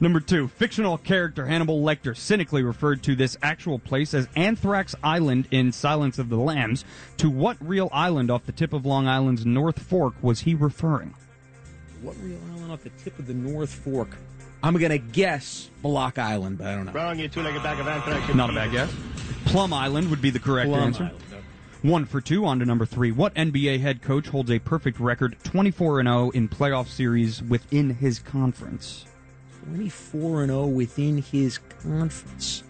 Number 0.00 0.20
two, 0.20 0.48
fictional 0.48 0.98
character 0.98 1.46
Hannibal 1.46 1.80
Lecter 1.82 2.16
cynically 2.16 2.62
referred 2.62 3.02
to 3.04 3.14
this 3.16 3.36
actual 3.42 3.78
place 3.78 4.14
as 4.14 4.28
Anthrax 4.36 4.94
Island 5.02 5.46
in 5.50 5.72
Silence 5.72 6.18
of 6.18 6.28
the 6.28 6.36
Lambs. 6.36 6.84
To 7.18 7.30
what 7.30 7.56
real 7.60 7.88
island 7.92 8.30
off 8.30 8.44
the 8.46 8.52
tip 8.52 8.72
of 8.72 8.84
Long 8.84 9.06
Island's 9.08 9.46
North 9.46 9.80
Fork 9.80 10.14
was 10.22 10.40
he 10.40 10.54
referring? 10.54 11.14
What 12.02 12.16
real 12.22 12.38
island 12.54 12.72
off 12.72 12.82
the 12.82 12.90
tip 13.02 13.18
of 13.18 13.26
the 13.26 13.34
North 13.34 13.72
Fork? 13.72 14.08
I'm 14.62 14.76
going 14.76 14.90
to 14.90 14.98
guess 14.98 15.70
Block 15.82 16.18
Island, 16.18 16.58
but 16.58 16.66
I 16.66 16.74
don't 16.74 16.84
know. 16.86 16.92
Wrong, 16.92 17.18
you 17.18 17.28
two-legged 17.28 17.62
bag 17.62 17.80
of 17.80 17.88
anthrax. 17.88 18.34
Not 18.34 18.50
a 18.50 18.52
bad 18.52 18.70
guess. 18.72 18.92
Plum 19.46 19.72
Island 19.72 20.10
would 20.10 20.20
be 20.20 20.30
the 20.30 20.38
correct 20.38 20.68
Plum 20.68 20.80
answer. 20.80 21.04
Island, 21.04 21.18
One 21.82 22.04
for 22.04 22.20
two. 22.20 22.44
On 22.44 22.58
to 22.58 22.64
number 22.66 22.84
three. 22.86 23.10
What 23.10 23.34
NBA 23.34 23.80
head 23.80 24.02
coach 24.02 24.28
holds 24.28 24.50
a 24.50 24.58
perfect 24.58 25.00
record, 25.00 25.36
24 25.44 26.00
and 26.00 26.08
0 26.08 26.30
in 26.30 26.48
playoff 26.48 26.88
series 26.88 27.42
within 27.42 27.90
his 27.94 28.18
conference? 28.18 29.06
24 29.66 30.42
and 30.42 30.50
0 30.50 30.66
within 30.66 31.18
his 31.18 31.58
conference. 31.82 32.62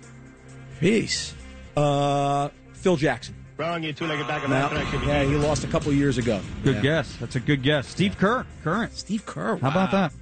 Jeez. 0.81 1.33
Uh, 1.77 2.51
Phil 2.73 2.97
Jackson. 2.97 3.35
Wrong, 3.57 3.83
you 3.83 3.93
two-legged 3.93 4.27
bag 4.27 4.43
of 4.45 4.51
No. 4.51 4.71
Yeah, 5.07 5.25
he 5.25 5.35
lost 5.37 5.65
a 5.65 5.67
couple 5.67 5.93
years 5.93 6.17
ago. 6.17 6.41
Good 6.65 6.77
Yeah. 6.77 6.81
guess. 6.83 7.17
That's 7.17 7.37
a 7.37 7.41
good 7.41 7.63
guess. 7.63 7.87
Steve 7.89 8.17
Kerr, 8.17 8.47
current. 8.65 8.97
Steve 8.97 9.27
Kerr. 9.27 9.57
How 9.57 9.69
about 9.71 9.91
that? 9.91 10.13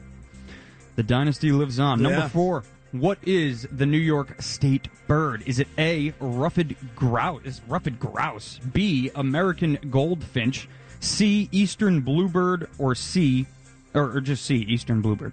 The 0.96 1.04
dynasty 1.04 1.52
lives 1.52 1.78
on. 1.78 2.02
Number 2.02 2.18
Yeah. 2.18 2.28
four. 2.28 2.64
What 2.92 3.18
is 3.22 3.68
the 3.70 3.84
New 3.84 3.98
York 3.98 4.40
state 4.40 4.88
bird? 5.06 5.42
Is 5.46 5.58
it 5.58 5.68
A. 5.76 6.14
Ruffed 6.20 6.72
grouse? 6.96 7.42
Is 7.44 7.60
Ruffed 7.68 7.98
grouse? 7.98 8.58
B. 8.72 9.10
American 9.14 9.78
goldfinch? 9.90 10.68
C. 11.00 11.48
Eastern 11.52 12.00
bluebird? 12.00 12.68
Or 12.78 12.94
C. 12.94 13.46
Or, 13.94 14.16
or 14.16 14.20
just 14.20 14.46
C. 14.46 14.56
Eastern 14.56 15.02
bluebird? 15.02 15.32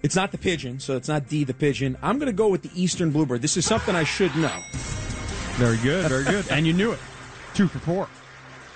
It's 0.00 0.14
not 0.14 0.30
the 0.30 0.38
pigeon, 0.38 0.78
so 0.78 0.96
it's 0.96 1.08
not 1.08 1.28
D, 1.28 1.42
the 1.42 1.54
pigeon. 1.54 1.98
I'm 2.02 2.18
going 2.18 2.28
to 2.28 2.32
go 2.32 2.48
with 2.48 2.62
the 2.62 2.70
Eastern 2.80 3.10
Bluebird. 3.10 3.42
This 3.42 3.56
is 3.56 3.66
something 3.66 3.96
I 3.96 4.04
should 4.04 4.34
know. 4.36 4.56
Very 5.56 5.76
good, 5.78 6.08
very 6.08 6.22
good. 6.22 6.48
and 6.52 6.64
you 6.64 6.72
knew 6.72 6.92
it. 6.92 7.00
Two 7.54 7.66
for 7.66 7.80
four. 7.80 8.08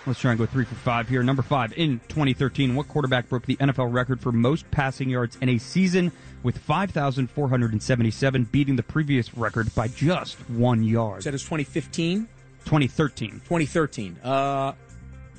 Let's 0.04 0.18
try 0.18 0.32
and 0.32 0.38
go 0.38 0.46
three 0.46 0.64
for 0.64 0.74
five 0.74 1.08
here. 1.08 1.22
Number 1.22 1.42
five, 1.42 1.72
in 1.74 2.00
2013, 2.08 2.74
what 2.74 2.88
quarterback 2.88 3.28
broke 3.28 3.46
the 3.46 3.56
NFL 3.56 3.92
record 3.92 4.20
for 4.20 4.32
most 4.32 4.68
passing 4.72 5.08
yards 5.08 5.38
in 5.40 5.48
a 5.48 5.58
season 5.58 6.10
with 6.42 6.58
5,477, 6.58 8.44
beating 8.44 8.74
the 8.74 8.82
previous 8.82 9.32
record 9.36 9.72
by 9.76 9.86
just 9.86 10.34
one 10.50 10.82
yard? 10.82 11.22
Said 11.22 11.34
it's 11.34 11.44
2015? 11.44 12.26
2013. 12.64 13.30
2013. 13.44 14.18
Uh, 14.24 14.72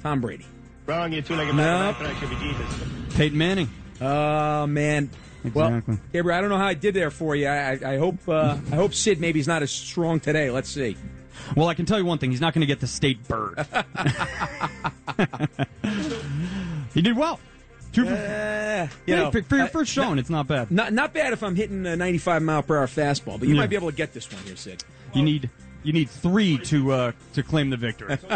Tom 0.02 0.22
Brady. 0.22 0.46
Wrong, 0.86 1.12
you 1.12 1.22
two-legged 1.22 1.56
bag 1.58 1.96
of 1.96 2.02
anthrax. 2.02 2.20
Should 2.20 2.30
be 2.30 2.36
Jesus. 2.46 3.16
Peyton 3.16 3.38
Manning. 3.38 3.70
Oh 4.02 4.68
man. 4.68 5.10
Exactly. 5.46 5.96
Well, 5.96 6.04
Gabriel, 6.14 6.38
I 6.38 6.42
don't 6.42 6.50
know 6.50 6.58
how 6.58 6.68
I 6.68 6.74
did 6.74 6.94
there 6.94 7.12
for 7.12 7.36
you. 7.36 7.48
I, 7.48 7.72
I, 7.74 7.94
I 7.94 7.98
hope 7.98 8.28
uh, 8.28 8.58
I 8.72 8.76
hope 8.76 8.94
Sid 8.94 9.20
maybe 9.20 9.40
is 9.40 9.48
not 9.48 9.62
as 9.62 9.72
strong 9.72 10.20
today. 10.20 10.50
Let's 10.50 10.70
see. 10.70 10.96
Well, 11.56 11.68
I 11.68 11.74
can 11.74 11.86
tell 11.86 11.98
you 12.00 12.06
one 12.06 12.18
thing: 12.18 12.32
he's 12.32 12.42
not 12.42 12.54
going 12.54 12.62
to 12.62 12.68
get 12.68 12.80
the 12.80 12.88
state 12.88 13.28
bird. 13.28 13.66
he 16.94 17.02
did 17.02 17.18
well. 17.18 17.40
Two 17.92 18.06
for, 18.06 18.14
Uh, 18.14 18.88
you 19.06 19.16
know, 19.16 19.30
for, 19.32 19.44
for 19.44 19.58
your 19.58 19.68
first 19.68 19.92
showing, 19.92 20.18
it's 20.18 20.30
not 20.30 20.48
bad. 20.48 20.72
Not 20.72 20.94
not 20.94 21.14
bad 21.14 21.34
if 21.34 21.44
I'm 21.44 21.56
hitting 21.56 21.86
a 21.86 21.96
95 21.96 22.42
mile 22.42 22.64
per 22.64 22.78
hour 22.78 22.88
fastball, 22.88 23.40
but 23.40 23.48
you 23.48 23.54
Yeah. 23.56 23.62
might 23.62 23.70
be 23.70 23.76
able 23.76 23.92
to 23.92 23.96
get 23.96 24.14
this 24.14 24.32
one 24.32 24.42
here, 24.44 24.56
Sid. 24.56 24.84
You 25.14 25.22
need 25.22 25.50
you 25.84 25.94
need 25.94 26.10
three 26.10 26.58
to 26.60 26.92
uh, 26.92 27.12
to 27.34 27.44
claim 27.44 27.70
the 27.70 27.78
victory. 27.78 28.18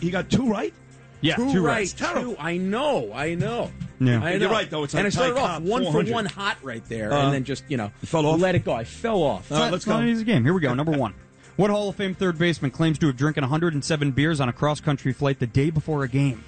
He 0.00 0.10
got 0.10 0.30
two 0.30 0.48
right? 0.50 0.74
Yeah, 1.22 1.36
two, 1.36 1.50
two 1.52 1.64
right. 1.64 1.94
right. 2.00 2.14
Two. 2.22 2.36
I 2.38 2.56
know. 2.58 3.10
I 3.14 3.34
know. 3.36 3.70
Yeah. 4.00 4.20
I 4.22 4.32
know. 4.34 4.38
You're 4.38 4.50
right, 4.50 4.68
though. 4.68 4.84
It's 4.84 4.92
and 4.94 5.04
like 5.04 5.06
I 5.06 5.10
started 5.16 5.38
off 5.38 5.62
one 5.62 5.90
for 5.90 6.04
one 6.12 6.26
hot 6.26 6.58
right 6.62 6.84
there, 6.90 7.10
Uh, 7.12 7.24
and 7.24 7.32
then 7.32 7.44
just 7.44 7.64
you 7.68 7.76
know 7.78 7.90
fell 8.04 8.26
off? 8.26 8.38
let 8.40 8.54
it 8.54 8.64
go. 8.64 8.72
I 8.72 8.84
fell 8.84 9.22
off. 9.22 9.50
Uh, 9.50 9.60
let's 9.70 9.76
It's 9.76 9.86
not 9.86 9.98
go. 9.98 10.02
an 10.02 10.08
easy 10.08 10.24
game. 10.24 10.44
Here 10.44 10.52
we 10.52 10.60
go. 10.60 10.74
Number 10.74 10.92
one. 10.92 11.14
What 11.56 11.70
Hall 11.70 11.88
of 11.88 11.96
Fame 11.96 12.14
third 12.14 12.38
baseman 12.38 12.70
claims 12.70 12.98
to 12.98 13.06
have 13.06 13.16
drinking 13.16 13.42
107 13.42 14.12
beers 14.12 14.40
on 14.40 14.48
a 14.48 14.52
cross 14.52 14.80
country 14.80 15.12
flight 15.12 15.38
the 15.38 15.46
day 15.46 15.70
before 15.70 16.04
a 16.04 16.08
game? 16.08 16.44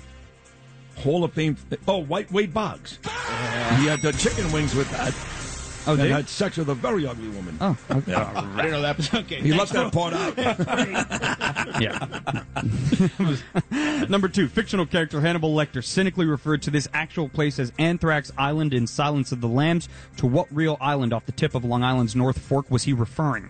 Hall 0.96 1.24
of 1.24 1.32
Fame. 1.32 1.56
Oh, 1.86 1.98
White 1.98 2.30
Wade 2.30 2.52
Boggs. 2.52 2.98
He 3.02 3.86
had 3.86 4.02
the 4.02 4.12
chicken 4.12 4.50
wings 4.52 4.74
with 4.74 4.90
that. 4.90 5.14
Oh, 5.86 5.92
and 5.92 6.00
did 6.02 6.06
he? 6.08 6.12
had 6.12 6.28
sex 6.28 6.58
with 6.58 6.68
a 6.68 6.74
very 6.74 7.06
ugly 7.06 7.28
woman. 7.28 7.56
Oh, 7.62 7.74
okay. 7.90 8.12
Yeah. 8.12 8.30
I 8.34 8.56
didn't 8.62 8.72
know 8.72 8.82
that. 8.82 8.96
was- 8.98 9.14
Okay. 9.14 9.40
He 9.40 9.52
left 9.54 9.72
that 9.72 9.90
part 9.92 10.12
out. 10.12 10.36
yeah. 13.70 14.04
Number 14.08 14.28
two, 14.28 14.48
fictional 14.48 14.84
character 14.84 15.22
Hannibal 15.22 15.54
Lecter 15.54 15.82
cynically 15.82 16.26
referred 16.26 16.60
to 16.62 16.70
this 16.70 16.86
actual 16.92 17.30
place 17.30 17.58
as 17.58 17.72
Anthrax 17.78 18.30
Island 18.36 18.74
in 18.74 18.86
Silence 18.86 19.32
of 19.32 19.40
the 19.40 19.48
Lambs. 19.48 19.88
To 20.18 20.26
what 20.26 20.48
real 20.50 20.76
island 20.82 21.14
off 21.14 21.24
the 21.24 21.32
tip 21.32 21.54
of 21.54 21.64
Long 21.64 21.82
Island's 21.82 22.14
North 22.14 22.38
Fork 22.38 22.70
was 22.70 22.82
he 22.82 22.92
referring? 22.92 23.48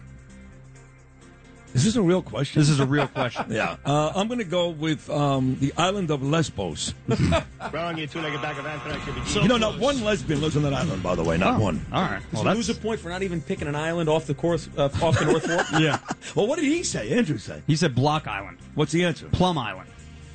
This 1.73 1.85
is 1.85 1.95
this 1.95 1.97
a 1.97 2.03
real 2.03 2.23
question? 2.23 2.61
This 2.61 2.71
is 2.71 2.81
a 2.81 2.87
real 2.87 3.07
question. 3.07 3.47
yeah. 3.51 3.77
Uh, 3.85 4.13
I'm 4.15 4.27
going 4.27 4.39
to 4.39 4.45
go 4.45 4.71
with 4.71 5.09
um, 5.11 5.57
the 5.61 5.73
island 5.77 6.11
of 6.11 6.23
Lesbos. 6.23 6.95
Wrong, 7.73 7.99
you 7.99 8.07
two-legged 8.07 8.41
bag 8.41 8.59
of 8.59 8.67
anthrax. 8.67 9.07
You'll 9.07 9.15
be 9.17 9.25
so 9.27 9.43
you 9.43 9.49
know, 9.49 9.59
not 9.59 9.79
one 9.79 10.03
lesbian 10.03 10.41
lives 10.41 10.57
on 10.57 10.63
that 10.63 10.73
island, 10.73 11.03
by 11.03 11.15
the 11.15 11.23
way. 11.23 11.37
Not 11.37 11.61
Oh, 11.61 11.63
one. 11.65 11.85
All 11.93 12.03
right. 12.03 12.23
Does 12.33 12.43
he 12.43 12.49
lose 12.49 12.69
a 12.71 12.75
point 12.75 13.01
for 13.01 13.09
not 13.11 13.23
even 13.23 13.41
picking 13.41 13.69
an 13.69 13.77
island 13.77 14.09
off 14.09 14.27
the 14.27 14.35
course 14.35 14.69
uh, 14.77 14.89
off 15.03 15.19
the 15.19 15.27
North 15.27 15.47
Fork? 15.47 15.67
Yeah. 15.81 15.99
Well, 16.35 16.47
what 16.47 16.57
did 16.57 16.65
he 16.65 16.83
say? 16.83 17.11
Andrew 17.17 17.39
say? 17.39 17.63
He 17.67 17.77
said 17.77 17.95
Block 17.95 18.27
Island. 18.27 18.59
What's 18.75 18.93
the 18.93 19.05
answer? 19.05 19.27
Plum 19.29 19.59
Island. 19.59 19.89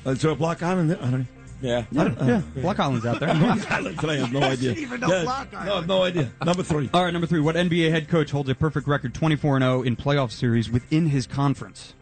Uh, 0.06 0.10
is 0.10 0.22
there 0.22 0.30
a 0.30 0.36
Block 0.36 0.62
Island 0.62 0.90
there? 0.90 0.98
I 0.98 1.10
don't 1.10 1.20
know. 1.20 1.26
Yeah. 1.64 1.86
Yeah, 1.90 2.14
yeah. 2.22 2.42
Block 2.56 2.78
Island's 2.78 3.06
out 3.06 3.20
there. 3.20 3.34
Block 3.38 3.72
Island 3.72 3.98
today. 3.98 4.14
I 4.14 4.16
have 4.18 4.32
no 4.32 4.42
idea. 4.42 4.72
even 4.72 5.00
know 5.00 5.08
Yeah, 5.08 5.22
Block 5.24 5.52
No, 5.52 5.58
I 5.58 5.64
have 5.64 5.86
no 5.86 6.02
idea. 6.02 6.30
Number 6.44 6.62
three. 6.62 6.90
All 6.92 7.04
right, 7.04 7.10
number 7.10 7.26
three. 7.26 7.40
What 7.40 7.56
NBA 7.56 7.90
head 7.90 8.08
coach 8.08 8.30
holds 8.30 8.50
a 8.50 8.54
perfect 8.54 8.86
record 8.86 9.14
24 9.14 9.60
0 9.60 9.82
in 9.82 9.96
playoff 9.96 10.30
series 10.30 10.70
within 10.70 11.06
his 11.06 11.26
conference? 11.26 11.94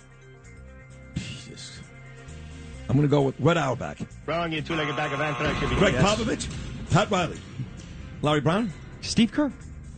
I'm 2.89 2.97
going 2.97 3.09
to 3.09 3.11
go 3.11 3.23
with 3.23 3.39
Red 3.39 3.57
Auerbach. 3.57 3.99
Wrong, 4.27 4.53
you 4.53 4.61
two-legged 4.61 4.97
back 4.97 5.13
of 5.13 5.21
anthrax. 5.21 5.61
You'll 5.61 5.71
be 5.71 5.77
Greg 5.77 5.95
yes. 5.95 6.05
Popovich. 6.05 6.91
Pat 6.91 7.11
Riley. 7.11 7.39
Larry 8.21 8.41
Brown. 8.41 8.73
Steve 9.01 9.33
Kerr. 9.33 9.53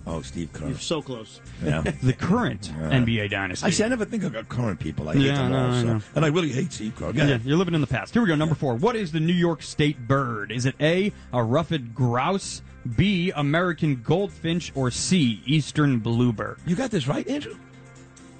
Oh, 0.06 0.20
Steve 0.22 0.52
Kerr. 0.52 0.68
You're 0.68 0.78
so 0.78 1.00
close. 1.00 1.40
Yeah. 1.64 1.82
The 2.02 2.12
current 2.12 2.70
NBA 2.78 3.30
dynasty. 3.30 3.66
I 3.66 3.70
see. 3.70 3.84
I 3.84 3.88
never 3.88 4.04
think 4.04 4.22
of 4.24 4.48
current 4.48 4.78
people. 4.78 5.08
I 5.08 5.14
hate 5.14 5.22
Yeah, 5.22 5.34
them 5.36 5.52
no, 5.52 5.58
all. 5.66 5.70
I 5.72 5.82
so-. 5.82 6.00
And 6.14 6.24
I 6.24 6.28
really 6.28 6.50
hate 6.50 6.72
Steve 6.72 6.94
Kerr. 6.96 7.12
Yeah, 7.14 7.38
you're 7.42 7.56
living 7.56 7.74
in 7.74 7.80
the 7.80 7.86
past. 7.86 8.12
Here 8.12 8.20
we 8.22 8.28
go. 8.28 8.34
Number 8.34 8.54
four. 8.54 8.74
What 8.74 8.96
is 8.96 9.12
the 9.12 9.20
New 9.20 9.32
York 9.32 9.62
State 9.62 10.06
bird? 10.06 10.52
Is 10.52 10.66
it 10.66 10.74
A, 10.80 11.12
a 11.32 11.42
ruffed 11.42 11.94
grouse, 11.94 12.60
B, 12.96 13.32
American 13.34 14.02
goldfinch, 14.02 14.72
or 14.74 14.90
C, 14.90 15.40
eastern 15.46 15.98
bluebird? 16.00 16.58
You 16.66 16.76
got 16.76 16.90
this 16.90 17.06
right, 17.08 17.26
Andrew? 17.26 17.56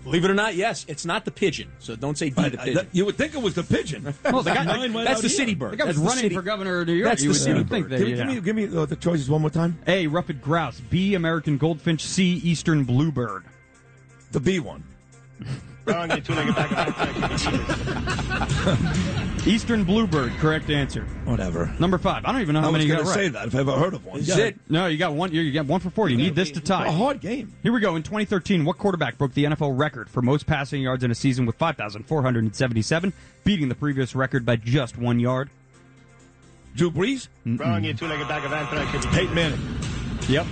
Believe 0.05 0.24
it 0.24 0.31
or 0.31 0.34
not, 0.34 0.55
yes, 0.55 0.84
it's 0.86 1.05
not 1.07 1.24
the 1.24 1.31
pigeon. 1.31 1.73
So 1.81 1.97
don't 1.97 2.16
say 2.16 2.28
D 2.31 2.34
Right, 2.41 2.52
the 2.52 2.58
pigeon. 2.58 2.74
that- 2.74 2.86
you 2.92 3.05
would 3.07 3.16
think 3.16 3.34
it 3.34 3.42
was 3.42 3.55
the 3.55 3.62
pigeon. 3.65 4.15
Well, 4.24 4.42
the 4.42 4.52
guy- 4.52 4.89
that's 5.05 5.23
the 5.23 5.28
city 5.28 5.55
bird. 5.55 5.73
The 5.73 5.76
guy 5.78 5.84
was 5.86 5.97
That's 5.97 5.99
the 6.05 6.08
running 6.08 6.23
city- 6.24 6.34
for 6.34 6.42
governor 6.42 6.81
of 6.81 6.86
New 6.86 6.92
York. 6.92 7.08
That's 7.10 7.23
you 7.23 7.31
the 7.33 7.34
city 7.39 7.55
would 7.55 7.68
think 7.70 7.89
bird. 7.89 7.99
that, 8.00 8.05
Give, 8.07 8.16
give 8.16 8.26
me, 8.26 8.41
give 8.41 8.57
me 8.57 8.76
uh, 8.78 8.84
the 8.86 8.97
choices 8.97 9.28
one 9.31 9.41
more 9.41 9.50
time. 9.50 9.78
A, 9.86 10.07
ruffed 10.07 10.41
grouse, 10.41 10.78
B, 10.81 11.15
American 11.15 11.57
goldfinch, 11.58 12.02
C, 12.05 12.34
eastern 12.44 12.84
bluebird. 12.84 13.44
The 14.33 14.41
B 14.41 14.60
one. 14.60 14.84
Wrong, 15.86 16.10
you 16.10 16.20
two-legged 16.20 16.54
bag 16.54 16.72
of 16.72 16.78
anthrax. 16.78 17.44
You'll 17.44 17.58
be 17.58 17.58
cheated. 19.36 19.46
Eastern 19.46 19.84
bluebird, 19.84 20.32
correct 20.38 20.70
answer. 20.70 21.02
Whatever. 21.24 21.74
Number 21.78 21.98
five. 21.98 22.24
I 22.24 22.32
don't 22.32 22.40
even 22.40 22.54
know 22.54 22.62
how 22.62 22.68
was 22.68 22.72
many 22.72 22.84
you 22.86 22.92
going 22.94 23.04
got 23.04 23.12
to 23.12 23.18
right. 23.18 23.26
say 23.26 23.28
that 23.30 23.48
if 23.48 23.54
I 23.54 23.58
ever 23.60 23.72
heard 23.72 23.92
of 23.92 24.06
one. 24.06 24.20
Is 24.20 24.30
it? 24.30 24.58
No, 24.70 24.86
you 24.86 24.96
got 24.96 25.12
one. 25.12 25.32
You 25.32 25.52
got 25.52 25.66
one 25.66 25.80
for 25.80 25.90
four. 25.90 26.08
You 26.08 26.16
need 26.16 26.34
this 26.34 26.50
to 26.52 26.60
tie. 26.60 26.86
A 26.86 26.90
hard 26.90 27.20
game. 27.20 27.52
Here 27.62 27.70
we 27.72 27.80
go. 27.80 27.94
In 27.96 28.02
2013, 28.02 28.64
what 28.64 28.78
quarterback 28.78 29.18
broke 29.18 29.34
the 29.34 29.44
NFL 29.44 29.78
record 29.78 30.08
for 30.08 30.22
most 30.22 30.46
passing 30.46 30.80
yards 30.80 31.04
in 31.04 31.10
a 31.10 31.14
season 31.14 31.44
with 31.44 31.56
5,477, 31.56 33.12
beating 33.44 33.68
the 33.68 33.74
previous 33.74 34.14
record 34.14 34.46
by 34.46 34.56
just 34.56 34.96
one 34.96 35.20
yard? 35.20 35.50
Drew 36.74 36.90
Brees? 36.90 37.28
Wrong, 37.44 37.84
you 37.84 37.92
two-legged 37.92 38.26
bag 38.26 38.44
of 38.44 38.52
anthrax. 38.52 39.06
Peyton 39.14 39.34
Manning. 39.34 39.60
Yep. 40.28 40.46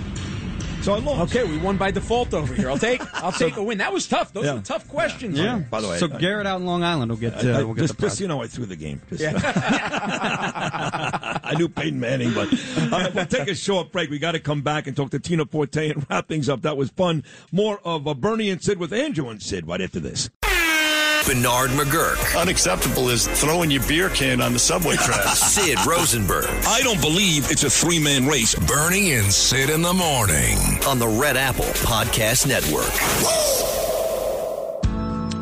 So 0.83 0.93
I 0.93 0.99
lost. 0.99 1.33
Okay, 1.33 1.49
we 1.49 1.57
won 1.57 1.77
by 1.77 1.91
default 1.91 2.33
over 2.33 2.53
here. 2.53 2.69
I'll 2.69 2.77
take 2.77 3.01
I'll 3.23 3.31
take 3.31 3.55
a 3.55 3.63
win. 3.63 3.77
That 3.77 3.93
was 3.93 4.05
tough. 4.05 4.33
Those 4.33 4.43
Yeah. 4.45 4.55
were 4.55 4.59
tough 4.61 4.85
questions. 4.89 5.39
Yeah. 5.39 5.59
By 5.59 5.79
the 5.79 5.87
way, 5.87 5.97
so 5.97 6.09
I- 6.13 6.17
Garrett 6.19 6.45
out 6.45 6.59
in 6.59 6.65
Long 6.65 6.83
Island 6.83 7.09
will 7.09 7.17
get. 7.17 7.33
Uh, 7.35 7.49
I- 7.49 7.59
I- 7.59 7.63
will 7.63 7.73
get 7.73 7.81
just, 7.83 7.93
the 7.93 7.99
prize. 8.01 8.11
just, 8.11 8.21
you 8.21 8.27
know, 8.27 8.41
I 8.43 8.47
threw 8.47 8.65
the 8.65 8.75
game. 8.75 9.01
Just, 9.09 9.23
uh, 9.23 9.39
I 11.43 11.55
knew 11.57 11.69
Peyton 11.69 11.99
Manning, 11.99 12.33
but 12.33 12.49
all 12.91 12.99
right, 12.99 13.15
we'll 13.15 13.25
take 13.25 13.47
a 13.47 13.55
short 13.55 13.93
break. 13.93 14.09
We 14.09 14.19
got 14.19 14.33
to 14.33 14.39
come 14.39 14.61
back 14.61 14.87
and 14.87 14.95
talk 14.95 15.11
to 15.11 15.19
Tina 15.19 15.45
Forte 15.45 15.89
and 15.91 16.05
wrap 16.09 16.27
things 16.27 16.49
up. 16.49 16.63
That 16.63 16.75
was 16.75 16.89
fun. 16.89 17.23
More 17.53 17.79
of 17.85 18.05
a 18.05 18.13
Bernie 18.13 18.49
and 18.49 18.61
Sid 18.61 18.77
with 18.77 18.91
Andrew 18.91 19.29
and 19.29 19.41
Sid 19.41 19.65
right 19.67 19.79
after 19.81 20.01
this. 20.01 20.29
Bernard 21.25 21.71
McGurk. 21.71 22.39
Unacceptable 22.39 23.09
is 23.09 23.27
throwing 23.27 23.71
your 23.71 23.83
beer 23.87 24.09
can 24.09 24.41
on 24.41 24.53
the 24.53 24.59
subway 24.59 24.95
tracks. 24.95 25.39
Sid 25.53 25.77
Rosenberg. 25.85 26.45
I 26.67 26.81
don't 26.81 27.01
believe 27.01 27.49
it's 27.51 27.63
a 27.63 27.69
three 27.69 27.99
man 27.99 28.25
race. 28.27 28.55
Bernie 28.55 29.13
and 29.13 29.31
Sid 29.31 29.69
in 29.69 29.81
the 29.81 29.93
morning 29.93 30.57
on 30.87 30.99
the 30.99 31.07
Red 31.07 31.37
Apple 31.37 31.65
Podcast 31.65 32.47
Network. 32.47 33.72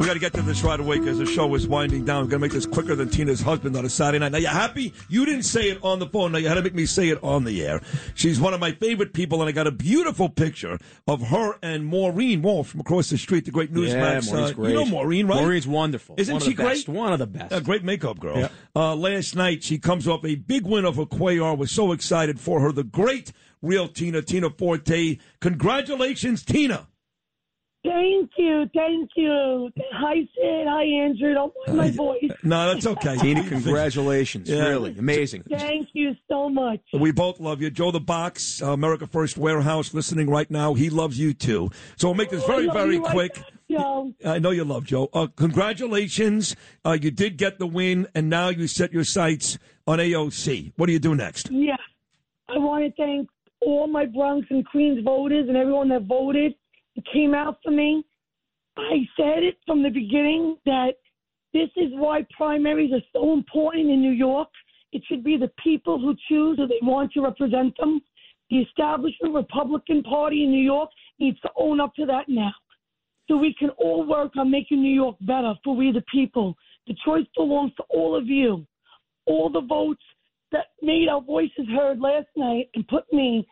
We 0.02 0.08
got 0.08 0.14
to 0.14 0.20
get 0.20 0.34
to 0.34 0.42
this 0.42 0.64
right 0.64 0.80
away 0.80 0.98
because 0.98 1.20
the 1.20 1.28
show 1.28 1.54
is 1.54 1.68
winding 1.68 2.06
down. 2.06 2.24
We're 2.24 2.32
going 2.32 2.40
to 2.42 2.48
make 2.48 2.52
this 2.54 2.66
quicker 2.66 2.96
than 2.96 3.12
Tina's 3.12 3.40
husband 3.40 3.78
on 3.78 3.86
a 3.86 3.90
Saturday 3.90 4.18
night. 4.18 4.32
Now, 4.32 4.40
you 4.40 4.48
happy? 4.48 4.96
You 5.10 5.28
didn't 5.28 5.44
say 5.44 5.70
it 5.70 5.78
on 5.84 6.00
the 6.00 6.08
phone. 6.08 6.32
Now, 6.32 6.40
you 6.40 6.48
had 6.48 6.56
to 6.56 6.64
make 6.64 6.74
me 6.74 6.88
say 6.88 7.10
it 7.10 7.24
on 7.24 7.44
the 7.44 7.64
air. 7.64 7.82
She's 8.16 8.42
one 8.42 8.56
of 8.56 8.60
my 8.60 8.72
favorite 8.72 9.14
people, 9.14 9.42
and 9.44 9.48
I 9.48 9.52
got 9.52 9.68
a 9.68 9.72
beautiful 9.72 10.28
picture 10.28 10.80
of 11.08 11.28
her 11.28 11.54
and 11.62 11.86
Maureen 11.86 12.42
Wolf 12.42 12.70
from 12.70 12.80
across 12.80 13.12
the 13.12 13.18
street, 13.20 13.46
the 13.46 13.52
great 13.52 13.72
Newsmax. 13.72 14.26
Yeah, 14.26 14.32
Maureen's 14.32 14.34
uh, 14.34 14.54
great. 14.54 14.70
You 14.70 14.76
know 14.78 14.86
Maureen, 14.88 15.28
right? 15.28 15.40
Maureen's 15.40 15.68
wonderful. 15.68 16.16
Isn't 16.18 16.34
One 16.34 16.42
she 16.42 16.56
great? 16.56 16.90
One 16.90 17.14
of 17.14 17.20
the 17.20 17.28
best. 17.28 17.54
A 17.54 17.62
great 17.62 17.84
makeup 17.84 18.20
girl. 18.20 18.40
Yeah. 18.40 18.48
Uh, 18.76 18.96
last 18.96 19.36
night, 19.36 19.62
she 19.64 19.78
comes 19.78 20.08
off 20.08 20.26
a 20.26 20.34
big 20.34 20.66
win 20.66 20.84
over 20.84 21.06
Cuellar. 21.06 21.56
Was 21.56 21.70
so 21.70 21.92
excited 21.92 22.40
for 22.40 22.60
her. 22.62 22.72
The 22.72 22.84
great 22.84 23.34
real 23.62 23.88
Tina, 23.88 24.24
Tina 24.24 24.50
Forte. 24.50 25.20
Congratulations, 25.42 26.44
Tina. 26.44 26.88
Thank 27.84 28.30
you, 28.38 28.70
thank 28.76 29.10
you. 29.16 29.72
Hi, 29.94 30.16
Sid. 30.16 30.68
Hi, 30.68 30.84
Andrew. 30.84 31.34
Don't 31.34 31.54
mind 31.66 31.78
my 31.78 31.90
voice. 31.92 32.32
No, 32.44 32.72
that's 32.72 32.86
okay. 32.86 33.18
Tina, 33.18 33.44
congratulations. 33.48 34.48
Yeah. 34.50 34.68
Really 34.68 34.96
amazing. 34.98 35.44
Thank 35.50 35.90
you 35.94 36.16
so 36.30 36.48
much. 36.48 36.80
We 36.94 37.12
both 37.12 37.40
love 37.40 37.60
you. 37.60 37.72
Joe 37.72 37.90
the 37.90 38.00
Box, 38.00 38.62
uh, 38.62 38.72
America 38.72 39.08
First 39.08 39.36
Warehouse, 39.36 39.96
listening 39.96 40.30
right 40.30 40.50
now. 40.52 40.76
He 40.76 40.92
loves 40.92 41.18
you 41.18 41.34
too. 41.34 41.72
So 41.96 42.10
we'll 42.10 42.16
make 42.16 42.30
this 42.30 42.46
very, 42.46 42.70
I 42.70 42.74
very 42.74 42.96
you 42.96 43.04
right 43.04 43.12
quick. 43.12 43.44
Joe. 43.70 44.14
I 44.24 44.38
know 44.38 44.52
you 44.52 44.64
love 44.64 44.86
Joe. 44.86 45.10
Uh, 45.12 45.28
congratulations. 45.36 46.56
Uh, 46.86 46.98
you 47.02 47.10
did 47.10 47.38
get 47.38 47.58
the 47.58 47.68
win, 47.68 48.08
and 48.14 48.30
now 48.30 48.50
you 48.50 48.68
set 48.68 48.94
your 48.94 49.06
sights 49.06 49.58
on 49.88 49.98
AOC. 49.98 50.74
What 50.76 50.86
do 50.86 50.94
you 50.94 51.00
do 51.00 51.16
next? 51.16 51.50
Yeah. 51.50 51.78
I 52.48 52.58
want 52.58 52.84
to 52.84 52.92
thank 53.02 53.30
all 53.62 53.88
my 53.88 54.06
Bronx 54.06 54.46
and 54.50 54.66
Queens 54.68 55.04
voters 55.04 55.48
and 55.48 55.56
everyone 55.56 55.90
that 55.90 56.04
voted 56.04 56.54
and 56.96 57.06
came 57.14 57.34
out 57.34 57.58
for 57.64 57.72
me. 57.72 58.04
I 58.78 59.08
said 59.18 59.44
it 59.44 59.58
from 59.66 59.84
the 59.84 59.90
beginning 59.90 60.58
that 60.66 60.94
this 61.54 61.70
is 61.76 61.92
why 61.94 62.26
primaries 62.36 62.94
are 62.94 63.04
so 63.14 63.34
important 63.34 63.90
in 63.90 64.02
New 64.02 64.12
York. 64.12 64.48
It 64.94 65.04
should 65.08 65.24
be 65.24 65.38
the 65.38 65.52
people 65.62 66.00
who 66.00 66.16
choose 66.30 66.58
who 66.58 66.68
they 66.68 66.80
want 66.82 67.12
to 67.14 67.22
represent 67.22 67.76
them. 67.78 68.02
The 68.50 68.60
establishment 68.60 69.34
Republican 69.34 70.04
Party 70.04 70.44
in 70.44 70.52
New 70.52 70.64
York 70.64 70.90
needs 71.20 71.40
to 71.42 71.50
own 71.58 71.80
up 71.80 71.96
to 71.96 72.06
that 72.06 72.28
now. 72.28 72.54
So 73.28 73.38
we 73.38 73.54
can 73.58 73.70
all 73.72 74.06
work 74.06 74.34
on 74.38 74.52
making 74.52 74.82
New 74.82 74.94
York 74.94 75.16
better 75.22 75.54
for 75.64 75.76
we 75.76 75.92
the 75.92 76.04
people. 76.12 76.56
The 76.88 76.96
choice 77.06 77.26
belongs 77.36 77.72
to 77.78 77.84
all 77.90 78.16
of 78.16 78.28
you. 78.28 78.66
All 79.26 79.50
the 79.50 79.62
votes 79.62 80.04
that 80.52 80.68
made 80.82 81.08
our 81.08 81.22
voices 81.22 81.66
heard 81.74 82.00
last 82.00 82.28
night 82.36 82.70
and 82.76 82.88
put 82.88 83.06
me 83.14 83.48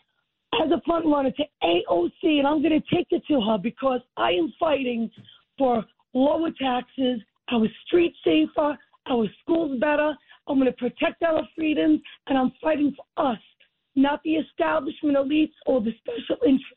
as 0.53 0.71
a 0.71 0.81
front 0.85 1.05
runner 1.05 1.31
to 1.31 1.43
AOC, 1.63 2.39
and 2.39 2.47
I'm 2.47 2.61
going 2.61 2.81
to 2.81 2.95
take 2.95 3.07
it 3.11 3.23
to 3.27 3.39
her 3.41 3.57
because 3.57 4.01
I 4.17 4.31
am 4.31 4.53
fighting 4.59 5.09
for 5.57 5.83
lower 6.13 6.49
taxes, 6.51 7.21
our 7.51 7.67
streets 7.85 8.17
safer, 8.23 8.77
our 9.09 9.25
schools 9.41 9.79
better. 9.79 10.13
I'm 10.47 10.59
going 10.59 10.71
to 10.71 10.77
protect 10.77 11.21
our 11.23 11.47
freedoms, 11.55 12.01
and 12.27 12.37
I'm 12.37 12.51
fighting 12.61 12.95
for 12.95 13.31
us, 13.31 13.39
not 13.95 14.21
the 14.23 14.35
establishment 14.35 15.15
elites 15.17 15.53
or 15.65 15.81
the 15.81 15.91
special 15.99 16.37
interests. 16.43 16.73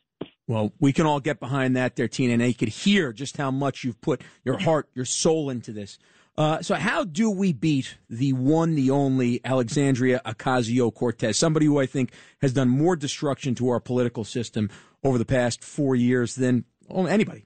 Well, 0.48 0.72
we 0.80 0.92
can 0.92 1.06
all 1.06 1.20
get 1.20 1.40
behind 1.40 1.76
that 1.76 1.96
there, 1.96 2.08
Tina, 2.08 2.34
and 2.34 2.42
you 2.42 2.54
could 2.54 2.68
hear 2.68 3.12
just 3.12 3.36
how 3.36 3.50
much 3.50 3.84
you've 3.84 4.00
put 4.00 4.22
your 4.44 4.58
heart, 4.58 4.88
your 4.94 5.04
soul 5.04 5.48
into 5.50 5.72
this. 5.72 5.98
Uh, 6.36 6.62
so, 6.62 6.74
how 6.74 7.04
do 7.04 7.30
we 7.30 7.52
beat 7.52 7.98
the 8.08 8.32
one, 8.32 8.74
the 8.74 8.90
only 8.90 9.40
Alexandria 9.44 10.20
Ocasio 10.24 10.92
Cortez, 10.94 11.36
somebody 11.36 11.66
who 11.66 11.78
I 11.78 11.84
think 11.84 12.12
has 12.40 12.54
done 12.54 12.70
more 12.70 12.96
destruction 12.96 13.54
to 13.56 13.68
our 13.68 13.80
political 13.80 14.24
system 14.24 14.70
over 15.04 15.18
the 15.18 15.26
past 15.26 15.62
four 15.62 15.94
years 15.94 16.36
than 16.36 16.64
anybody? 16.90 17.44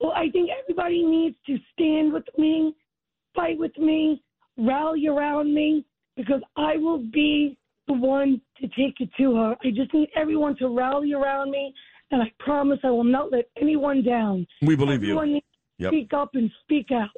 Well, 0.00 0.12
I 0.12 0.30
think 0.30 0.50
everybody 0.62 1.04
needs 1.04 1.36
to 1.46 1.56
stand 1.72 2.12
with 2.12 2.26
me, 2.36 2.76
fight 3.34 3.58
with 3.58 3.76
me, 3.76 4.22
rally 4.56 5.08
around 5.08 5.52
me, 5.52 5.84
because 6.16 6.42
I 6.56 6.76
will 6.76 6.98
be 6.98 7.58
the 7.88 7.94
one 7.94 8.40
to 8.60 8.68
take 8.68 9.00
it 9.00 9.10
to 9.18 9.34
her. 9.34 9.56
I 9.64 9.70
just 9.70 9.92
need 9.92 10.10
everyone 10.14 10.56
to 10.58 10.68
rally 10.68 11.12
around 11.12 11.50
me, 11.50 11.74
and 12.12 12.22
I 12.22 12.30
promise 12.38 12.78
I 12.84 12.90
will 12.90 13.02
not 13.02 13.32
let 13.32 13.46
anyone 13.60 14.04
down. 14.04 14.46
We 14.62 14.76
believe 14.76 15.02
you. 15.02 15.10
Everyone 15.18 15.32
needs 15.32 15.44
Yep. 15.78 15.92
speak 15.92 16.12
up 16.12 16.30
and 16.34 16.50
speak 16.64 16.90
out. 16.92 17.10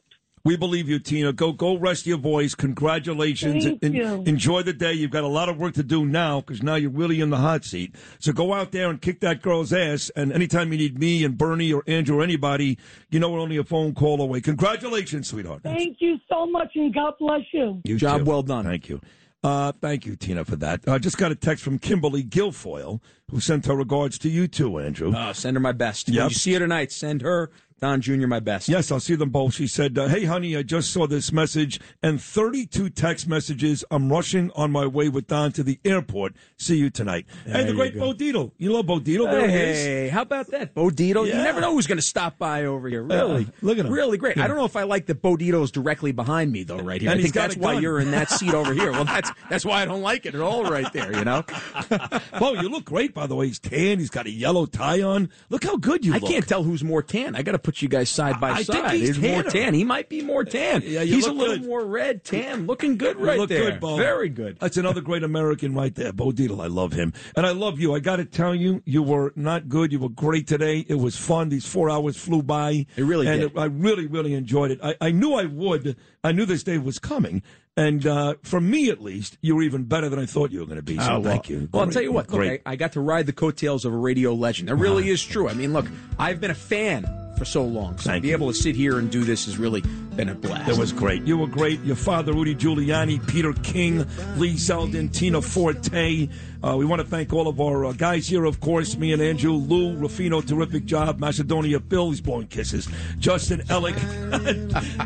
We 0.42 0.56
believe 0.56 0.88
you, 0.88 0.98
Tina. 0.98 1.34
Go, 1.34 1.52
go, 1.52 1.76
rest 1.76 2.06
your 2.06 2.16
voice. 2.16 2.54
Congratulations. 2.54 3.64
Thank 3.64 3.84
En- 3.84 3.92
you. 3.94 4.22
Enjoy 4.26 4.62
the 4.62 4.72
day. 4.72 4.92
You've 4.94 5.10
got 5.10 5.22
a 5.24 5.28
lot 5.28 5.50
of 5.50 5.58
work 5.58 5.74
to 5.74 5.82
do 5.82 6.06
now 6.06 6.40
because 6.40 6.62
now 6.62 6.76
you're 6.76 6.90
really 6.90 7.20
in 7.20 7.28
the 7.28 7.36
hot 7.36 7.62
seat. 7.64 7.94
So 8.20 8.32
go 8.32 8.54
out 8.54 8.72
there 8.72 8.88
and 8.88 9.00
kick 9.02 9.20
that 9.20 9.42
girl's 9.42 9.72
ass. 9.72 10.10
And 10.16 10.32
anytime 10.32 10.72
you 10.72 10.78
need 10.78 10.98
me 10.98 11.24
and 11.24 11.36
Bernie 11.36 11.72
or 11.72 11.84
Andrew 11.86 12.20
or 12.20 12.22
anybody, 12.22 12.78
you 13.10 13.20
know 13.20 13.30
we're 13.30 13.40
only 13.40 13.58
a 13.58 13.64
phone 13.64 13.94
call 13.94 14.20
away. 14.22 14.40
Congratulations, 14.40 15.28
sweetheart. 15.28 15.62
Thank 15.62 15.98
you 16.00 16.18
so 16.28 16.46
much, 16.46 16.70
and 16.74 16.92
God 16.94 17.14
bless 17.18 17.42
you. 17.52 17.82
You 17.84 17.96
Job 17.96 18.20
too. 18.20 18.24
well 18.24 18.42
done. 18.42 18.64
Thank 18.64 18.88
you. 18.88 19.00
Uh, 19.42 19.72
thank 19.80 20.04
you, 20.04 20.16
Tina, 20.16 20.44
for 20.44 20.56
that. 20.56 20.80
I 20.86 20.98
just 20.98 21.16
got 21.16 21.32
a 21.32 21.34
text 21.34 21.64
from 21.64 21.78
Kimberly 21.78 22.22
Guilfoyle, 22.22 23.00
who 23.30 23.40
sent 23.40 23.64
her 23.66 23.74
regards 23.74 24.18
to 24.18 24.28
you 24.28 24.46
too, 24.48 24.78
Andrew. 24.78 25.14
Uh, 25.14 25.32
send 25.32 25.56
her 25.56 25.60
my 25.60 25.72
best. 25.72 26.08
Yep. 26.08 26.16
When 26.18 26.28
you 26.28 26.34
see 26.34 26.52
her 26.54 26.58
tonight, 26.58 26.92
send 26.92 27.22
her 27.22 27.50
Don 27.80 28.00
Jr., 28.00 28.26
my 28.26 28.40
best. 28.40 28.68
Yes, 28.68 28.92
I'll 28.92 29.00
see 29.00 29.14
them 29.14 29.30
both. 29.30 29.54
She 29.54 29.66
said, 29.66 29.96
uh, 29.98 30.06
Hey, 30.08 30.24
honey, 30.24 30.56
I 30.56 30.62
just 30.62 30.92
saw 30.92 31.06
this 31.06 31.32
message 31.32 31.80
and 32.02 32.20
32 32.20 32.90
text 32.90 33.26
messages. 33.26 33.84
I'm 33.90 34.10
rushing 34.12 34.50
on 34.54 34.70
my 34.70 34.86
way 34.86 35.08
with 35.08 35.26
Don 35.26 35.52
to 35.52 35.62
the 35.62 35.80
airport. 35.84 36.34
See 36.58 36.76
you 36.76 36.90
tonight. 36.90 37.26
There 37.46 37.56
and 37.56 37.68
the 37.68 37.72
great 37.72 37.94
go. 37.94 38.00
Bo 38.00 38.12
Dietl. 38.12 38.52
You 38.58 38.72
love 38.72 38.86
Bo 38.86 39.00
Dietl? 39.00 39.30
There 39.30 39.48
he 39.48 39.54
is. 39.56 39.78
Hey, 39.78 40.08
how 40.08 40.22
about 40.22 40.48
that, 40.48 40.74
Bo 40.74 40.90
Dietl? 40.90 41.26
You 41.26 41.32
never 41.34 41.60
know 41.60 41.72
who's 41.72 41.86
going 41.86 41.98
to 41.98 42.02
stop 42.02 42.38
by 42.38 42.66
over 42.66 42.88
here. 42.88 43.02
Really, 43.02 43.44
Yeah, 43.44 43.50
look 43.62 43.78
at 43.78 43.86
him. 43.86 43.92
Really 43.92 44.18
great. 44.18 44.36
Yeah. 44.36 44.44
I 44.44 44.46
don't 44.46 44.56
know 44.56 44.66
if 44.66 44.76
I 44.76 44.82
like 44.82 45.06
that 45.06 45.22
Bo 45.22 45.36
Dietl 45.36 45.62
is 45.62 45.70
directly 45.70 46.12
behind 46.12 46.52
me 46.52 46.64
though, 46.64 46.78
right 46.78 47.00
here. 47.00 47.10
And 47.10 47.18
I 47.18 47.22
think 47.22 47.34
that's 47.34 47.56
why 47.56 47.74
you're 47.78 47.98
in 47.98 48.10
that 48.10 48.28
seat 48.30 48.52
over 48.52 48.74
here. 48.74 48.92
Well, 48.92 49.04
that's 49.06 49.30
that's 49.48 49.64
why 49.64 49.80
I 49.80 49.86
don't 49.86 50.02
like 50.02 50.26
it 50.26 50.34
at 50.34 50.40
all, 50.40 50.64
right 50.64 50.92
there. 50.92 51.16
You 51.16 51.24
know. 51.24 51.44
Bo, 52.38 52.52
you 52.54 52.68
look 52.68 52.84
great, 52.84 53.14
by 53.14 53.26
the 53.26 53.34
way. 53.34 53.46
He's 53.46 53.58
tan. 53.58 53.98
He's 53.98 54.10
got 54.10 54.26
a 54.26 54.30
yellow 54.30 54.66
tie 54.66 55.02
on. 55.02 55.30
Look 55.48 55.64
how 55.64 55.76
good 55.76 56.04
you 56.04 56.12
I 56.12 56.18
look. 56.18 56.28
I 56.28 56.32
can't 56.32 56.46
tell 56.46 56.62
who's 56.62 56.84
more 56.84 57.02
tan. 57.02 57.34
I 57.34 57.42
got 57.42 57.52
to 57.52 57.58
put 57.70 57.82
you 57.82 57.88
guys 57.88 58.10
side 58.10 58.40
by 58.40 58.50
I 58.50 58.62
think 58.64 58.84
side. 58.84 58.94
he's 58.96 59.16
more 59.18 59.44
tan. 59.44 59.74
He 59.74 59.84
might 59.84 60.08
be 60.08 60.22
more 60.22 60.44
tan. 60.44 60.82
Yeah, 60.84 61.04
he's 61.04 61.24
a 61.26 61.32
little 61.32 61.56
good. 61.58 61.66
more 61.68 61.84
red, 61.86 62.24
tan, 62.24 62.66
looking 62.66 62.96
good 62.96 63.16
You 63.16 63.24
right 63.24 63.38
look 63.38 63.48
there. 63.48 63.70
good, 63.70 63.78
Bo. 63.80 63.96
Very 63.96 64.28
good. 64.28 64.58
That's 64.58 64.76
another 64.76 65.00
great 65.00 65.22
American 65.22 65.72
right 65.72 65.94
there, 65.94 66.12
Bo 66.12 66.32
Dietl. 66.32 66.60
I 66.60 66.66
love 66.66 66.92
him, 66.92 67.12
and 67.36 67.46
I 67.46 67.52
love 67.52 67.78
you. 67.78 67.94
I 67.94 68.00
got 68.00 68.16
to 68.16 68.24
tell 68.24 68.56
you, 68.56 68.82
you 68.84 69.04
were 69.04 69.32
not 69.36 69.68
good. 69.68 69.92
You 69.92 70.00
were 70.00 70.08
great 70.08 70.48
today. 70.48 70.84
It 70.88 70.96
was 70.96 71.16
fun. 71.16 71.48
These 71.48 71.64
four 71.66 71.88
hours 71.88 72.16
flew 72.16 72.42
by. 72.42 72.86
It 72.96 73.04
really 73.04 73.28
and 73.28 73.40
did. 73.42 73.56
I 73.56 73.66
really, 73.66 74.08
really 74.08 74.34
enjoyed 74.34 74.72
it. 74.72 74.80
I, 74.82 74.96
I 75.00 75.10
knew 75.12 75.34
I 75.34 75.44
would. 75.44 75.96
I 76.24 76.32
knew 76.32 76.44
this 76.46 76.64
day 76.64 76.76
was 76.78 76.98
coming, 76.98 77.42
and 77.76 78.04
uh, 78.06 78.34
for 78.42 78.60
me 78.60 78.90
at 78.90 79.00
least, 79.00 79.38
you 79.42 79.54
were 79.54 79.62
even 79.62 79.84
better 79.84 80.08
than 80.08 80.18
I 80.18 80.26
thought 80.26 80.50
you 80.50 80.58
were 80.58 80.66
going 80.66 80.76
to 80.76 80.82
be. 80.82 80.96
So 80.98 81.02
Oh, 81.04 81.20
well. 81.20 81.22
thank 81.22 81.48
you. 81.48 81.68
Well, 81.72 81.84
I'll 81.84 81.90
tell 81.90 82.02
you 82.02 82.10
what. 82.12 82.30
Look, 82.30 82.40
I, 82.42 82.60
I 82.66 82.74
got 82.76 82.92
to 82.92 83.00
ride 83.00 83.26
the 83.26 83.32
coattails 83.32 83.84
of 83.84 83.92
a 83.92 83.96
radio 83.96 84.34
legend. 84.34 84.68
That 84.68 84.74
really 84.74 85.08
is 85.08 85.22
true. 85.24 85.48
I 85.48 85.54
mean, 85.54 85.72
look, 85.72 85.86
I've 86.18 86.40
been 86.40 86.50
a 86.50 86.54
fan 86.54 87.04
for 87.36 87.44
so 87.44 87.64
long. 87.64 87.98
So 87.98 88.14
to 88.14 88.20
be 88.20 88.28
you. 88.28 88.34
able 88.34 88.48
to 88.48 88.54
sit 88.54 88.76
here 88.76 88.98
and 88.98 89.10
do 89.10 89.24
this 89.24 89.46
has 89.46 89.58
really 89.58 89.80
been 90.16 90.28
a 90.28 90.34
blast. 90.34 90.66
That 90.66 90.76
was 90.78 90.92
great. 90.92 91.22
You 91.22 91.38
were 91.38 91.46
great. 91.46 91.80
Your 91.82 91.96
father, 91.96 92.32
Rudy 92.32 92.54
Giuliani, 92.54 93.26
Peter 93.28 93.52
King, 93.52 94.06
Lee 94.36 94.54
Zeldin, 94.54 95.12
Tina 95.12 95.40
Forte. 95.40 96.28
Uh, 96.62 96.76
we 96.76 96.84
want 96.84 97.00
to 97.00 97.06
thank 97.06 97.32
all 97.32 97.48
of 97.48 97.60
our 97.60 97.86
uh, 97.86 97.92
guys 97.92 98.28
here, 98.28 98.44
of 98.44 98.60
course. 98.60 98.96
Me 98.96 99.12
and 99.12 99.22
Andrew, 99.22 99.52
Lou, 99.52 99.96
Rufino, 99.96 100.42
terrific 100.42 100.84
job. 100.84 101.18
Macedonia, 101.18 101.80
Bill, 101.80 102.10
he's 102.10 102.20
blowing 102.20 102.48
kisses. 102.48 102.86
Justin 103.18 103.60
Ellick, 103.68 103.96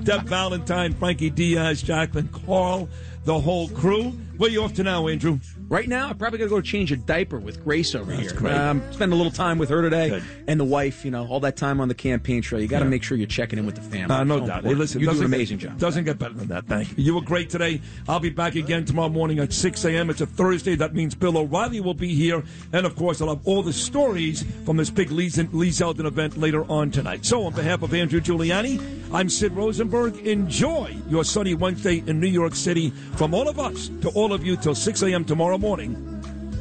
Deb 0.04 0.22
Valentine, 0.22 0.92
Frankie 0.94 1.30
Diaz, 1.30 1.82
Jacqueline 1.82 2.28
Carl, 2.28 2.88
the 3.24 3.38
whole 3.38 3.68
crew. 3.68 4.12
Where 4.36 4.50
you 4.50 4.64
off 4.64 4.74
to 4.74 4.82
now, 4.82 5.06
Andrew? 5.06 5.38
Right 5.68 5.88
now, 5.88 6.08
I'm 6.08 6.18
probably 6.18 6.38
going 6.38 6.50
to 6.50 6.56
go 6.56 6.60
change 6.60 6.90
a 6.90 6.96
diaper 6.96 7.38
with 7.38 7.62
Grace 7.62 7.94
over 7.94 8.10
That's 8.10 8.30
here. 8.32 8.40
great. 8.40 8.52
Um, 8.54 8.82
spend 8.92 9.12
a 9.12 9.16
little 9.16 9.30
time 9.30 9.58
with 9.58 9.68
her 9.68 9.80
today 9.80 10.08
Good. 10.10 10.24
and 10.48 10.58
the 10.58 10.64
wife. 10.64 11.04
You 11.04 11.12
know, 11.12 11.26
all 11.28 11.38
that 11.40 11.56
time 11.56 11.80
on 11.80 11.86
the 11.86 11.94
campaign 11.94 12.42
trail. 12.42 12.60
You 12.60 12.66
got 12.66 12.80
to 12.80 12.84
Yeah. 12.84 12.90
make 12.90 13.04
sure 13.04 13.16
you're 13.16 13.26
checking 13.28 13.58
in 13.60 13.64
with 13.66 13.76
the 13.76 13.80
family. 13.80 14.14
Uh, 14.14 14.24
no 14.24 14.40
So 14.40 14.46
doubt. 14.46 14.64
Hey, 14.64 14.74
listen, 14.74 15.00
you 15.00 15.06
do 15.10 15.18
an 15.18 15.24
amazing 15.24 15.58
get, 15.58 15.70
job. 15.70 15.78
Doesn't 15.78 16.04
get 16.04 16.18
better 16.18 16.34
than 16.34 16.48
that. 16.48 16.66
Thank 16.66 16.88
you. 16.98 17.04
You 17.04 17.14
were 17.14 17.20
great 17.20 17.48
today. 17.48 17.80
I'll 18.08 18.18
be 18.20 18.30
back 18.30 18.56
again 18.56 18.84
tomorrow 18.84 19.08
morning 19.08 19.38
at 19.38 19.52
6 19.52 19.84
a.m. 19.84 20.10
It's 20.10 20.20
a 20.20 20.26
Thursday. 20.26 20.74
That 20.74 20.94
means 20.94 21.14
Bill 21.14 21.38
O'Reilly 21.38 21.80
will 21.80 21.94
be 21.94 22.12
here. 22.14 22.42
And, 22.72 22.84
of 22.86 22.96
course, 22.96 23.20
I'll 23.22 23.28
have 23.28 23.46
all 23.46 23.62
the 23.62 23.72
stories 23.72 24.44
from 24.64 24.76
this 24.76 24.90
big 24.90 25.12
Lee, 25.12 25.30
Lee 25.52 25.70
Zeldin 25.70 26.06
event 26.06 26.36
later 26.36 26.64
on 26.70 26.90
tonight. 26.90 27.24
So, 27.24 27.44
on 27.44 27.52
behalf 27.54 27.82
of 27.82 27.94
Andrew 27.94 28.20
Giuliani, 28.20 28.82
I'm 29.12 29.28
Sid 29.28 29.52
Rosenberg. 29.52 30.16
Enjoy 30.26 30.94
your 31.08 31.22
sunny 31.24 31.54
Wednesday 31.54 32.02
in 32.06 32.18
New 32.18 32.26
York 32.26 32.56
City. 32.56 32.90
From 33.16 33.32
all 33.32 33.48
of 33.48 33.60
us 33.60 33.90
to 34.00 34.10
all 34.24 34.32
of 34.32 34.42
you 34.42 34.56
till 34.56 34.74
6 34.74 35.02
a.m. 35.02 35.22
tomorrow 35.22 35.58
morning. 35.58 35.94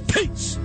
Peace. 0.09 0.57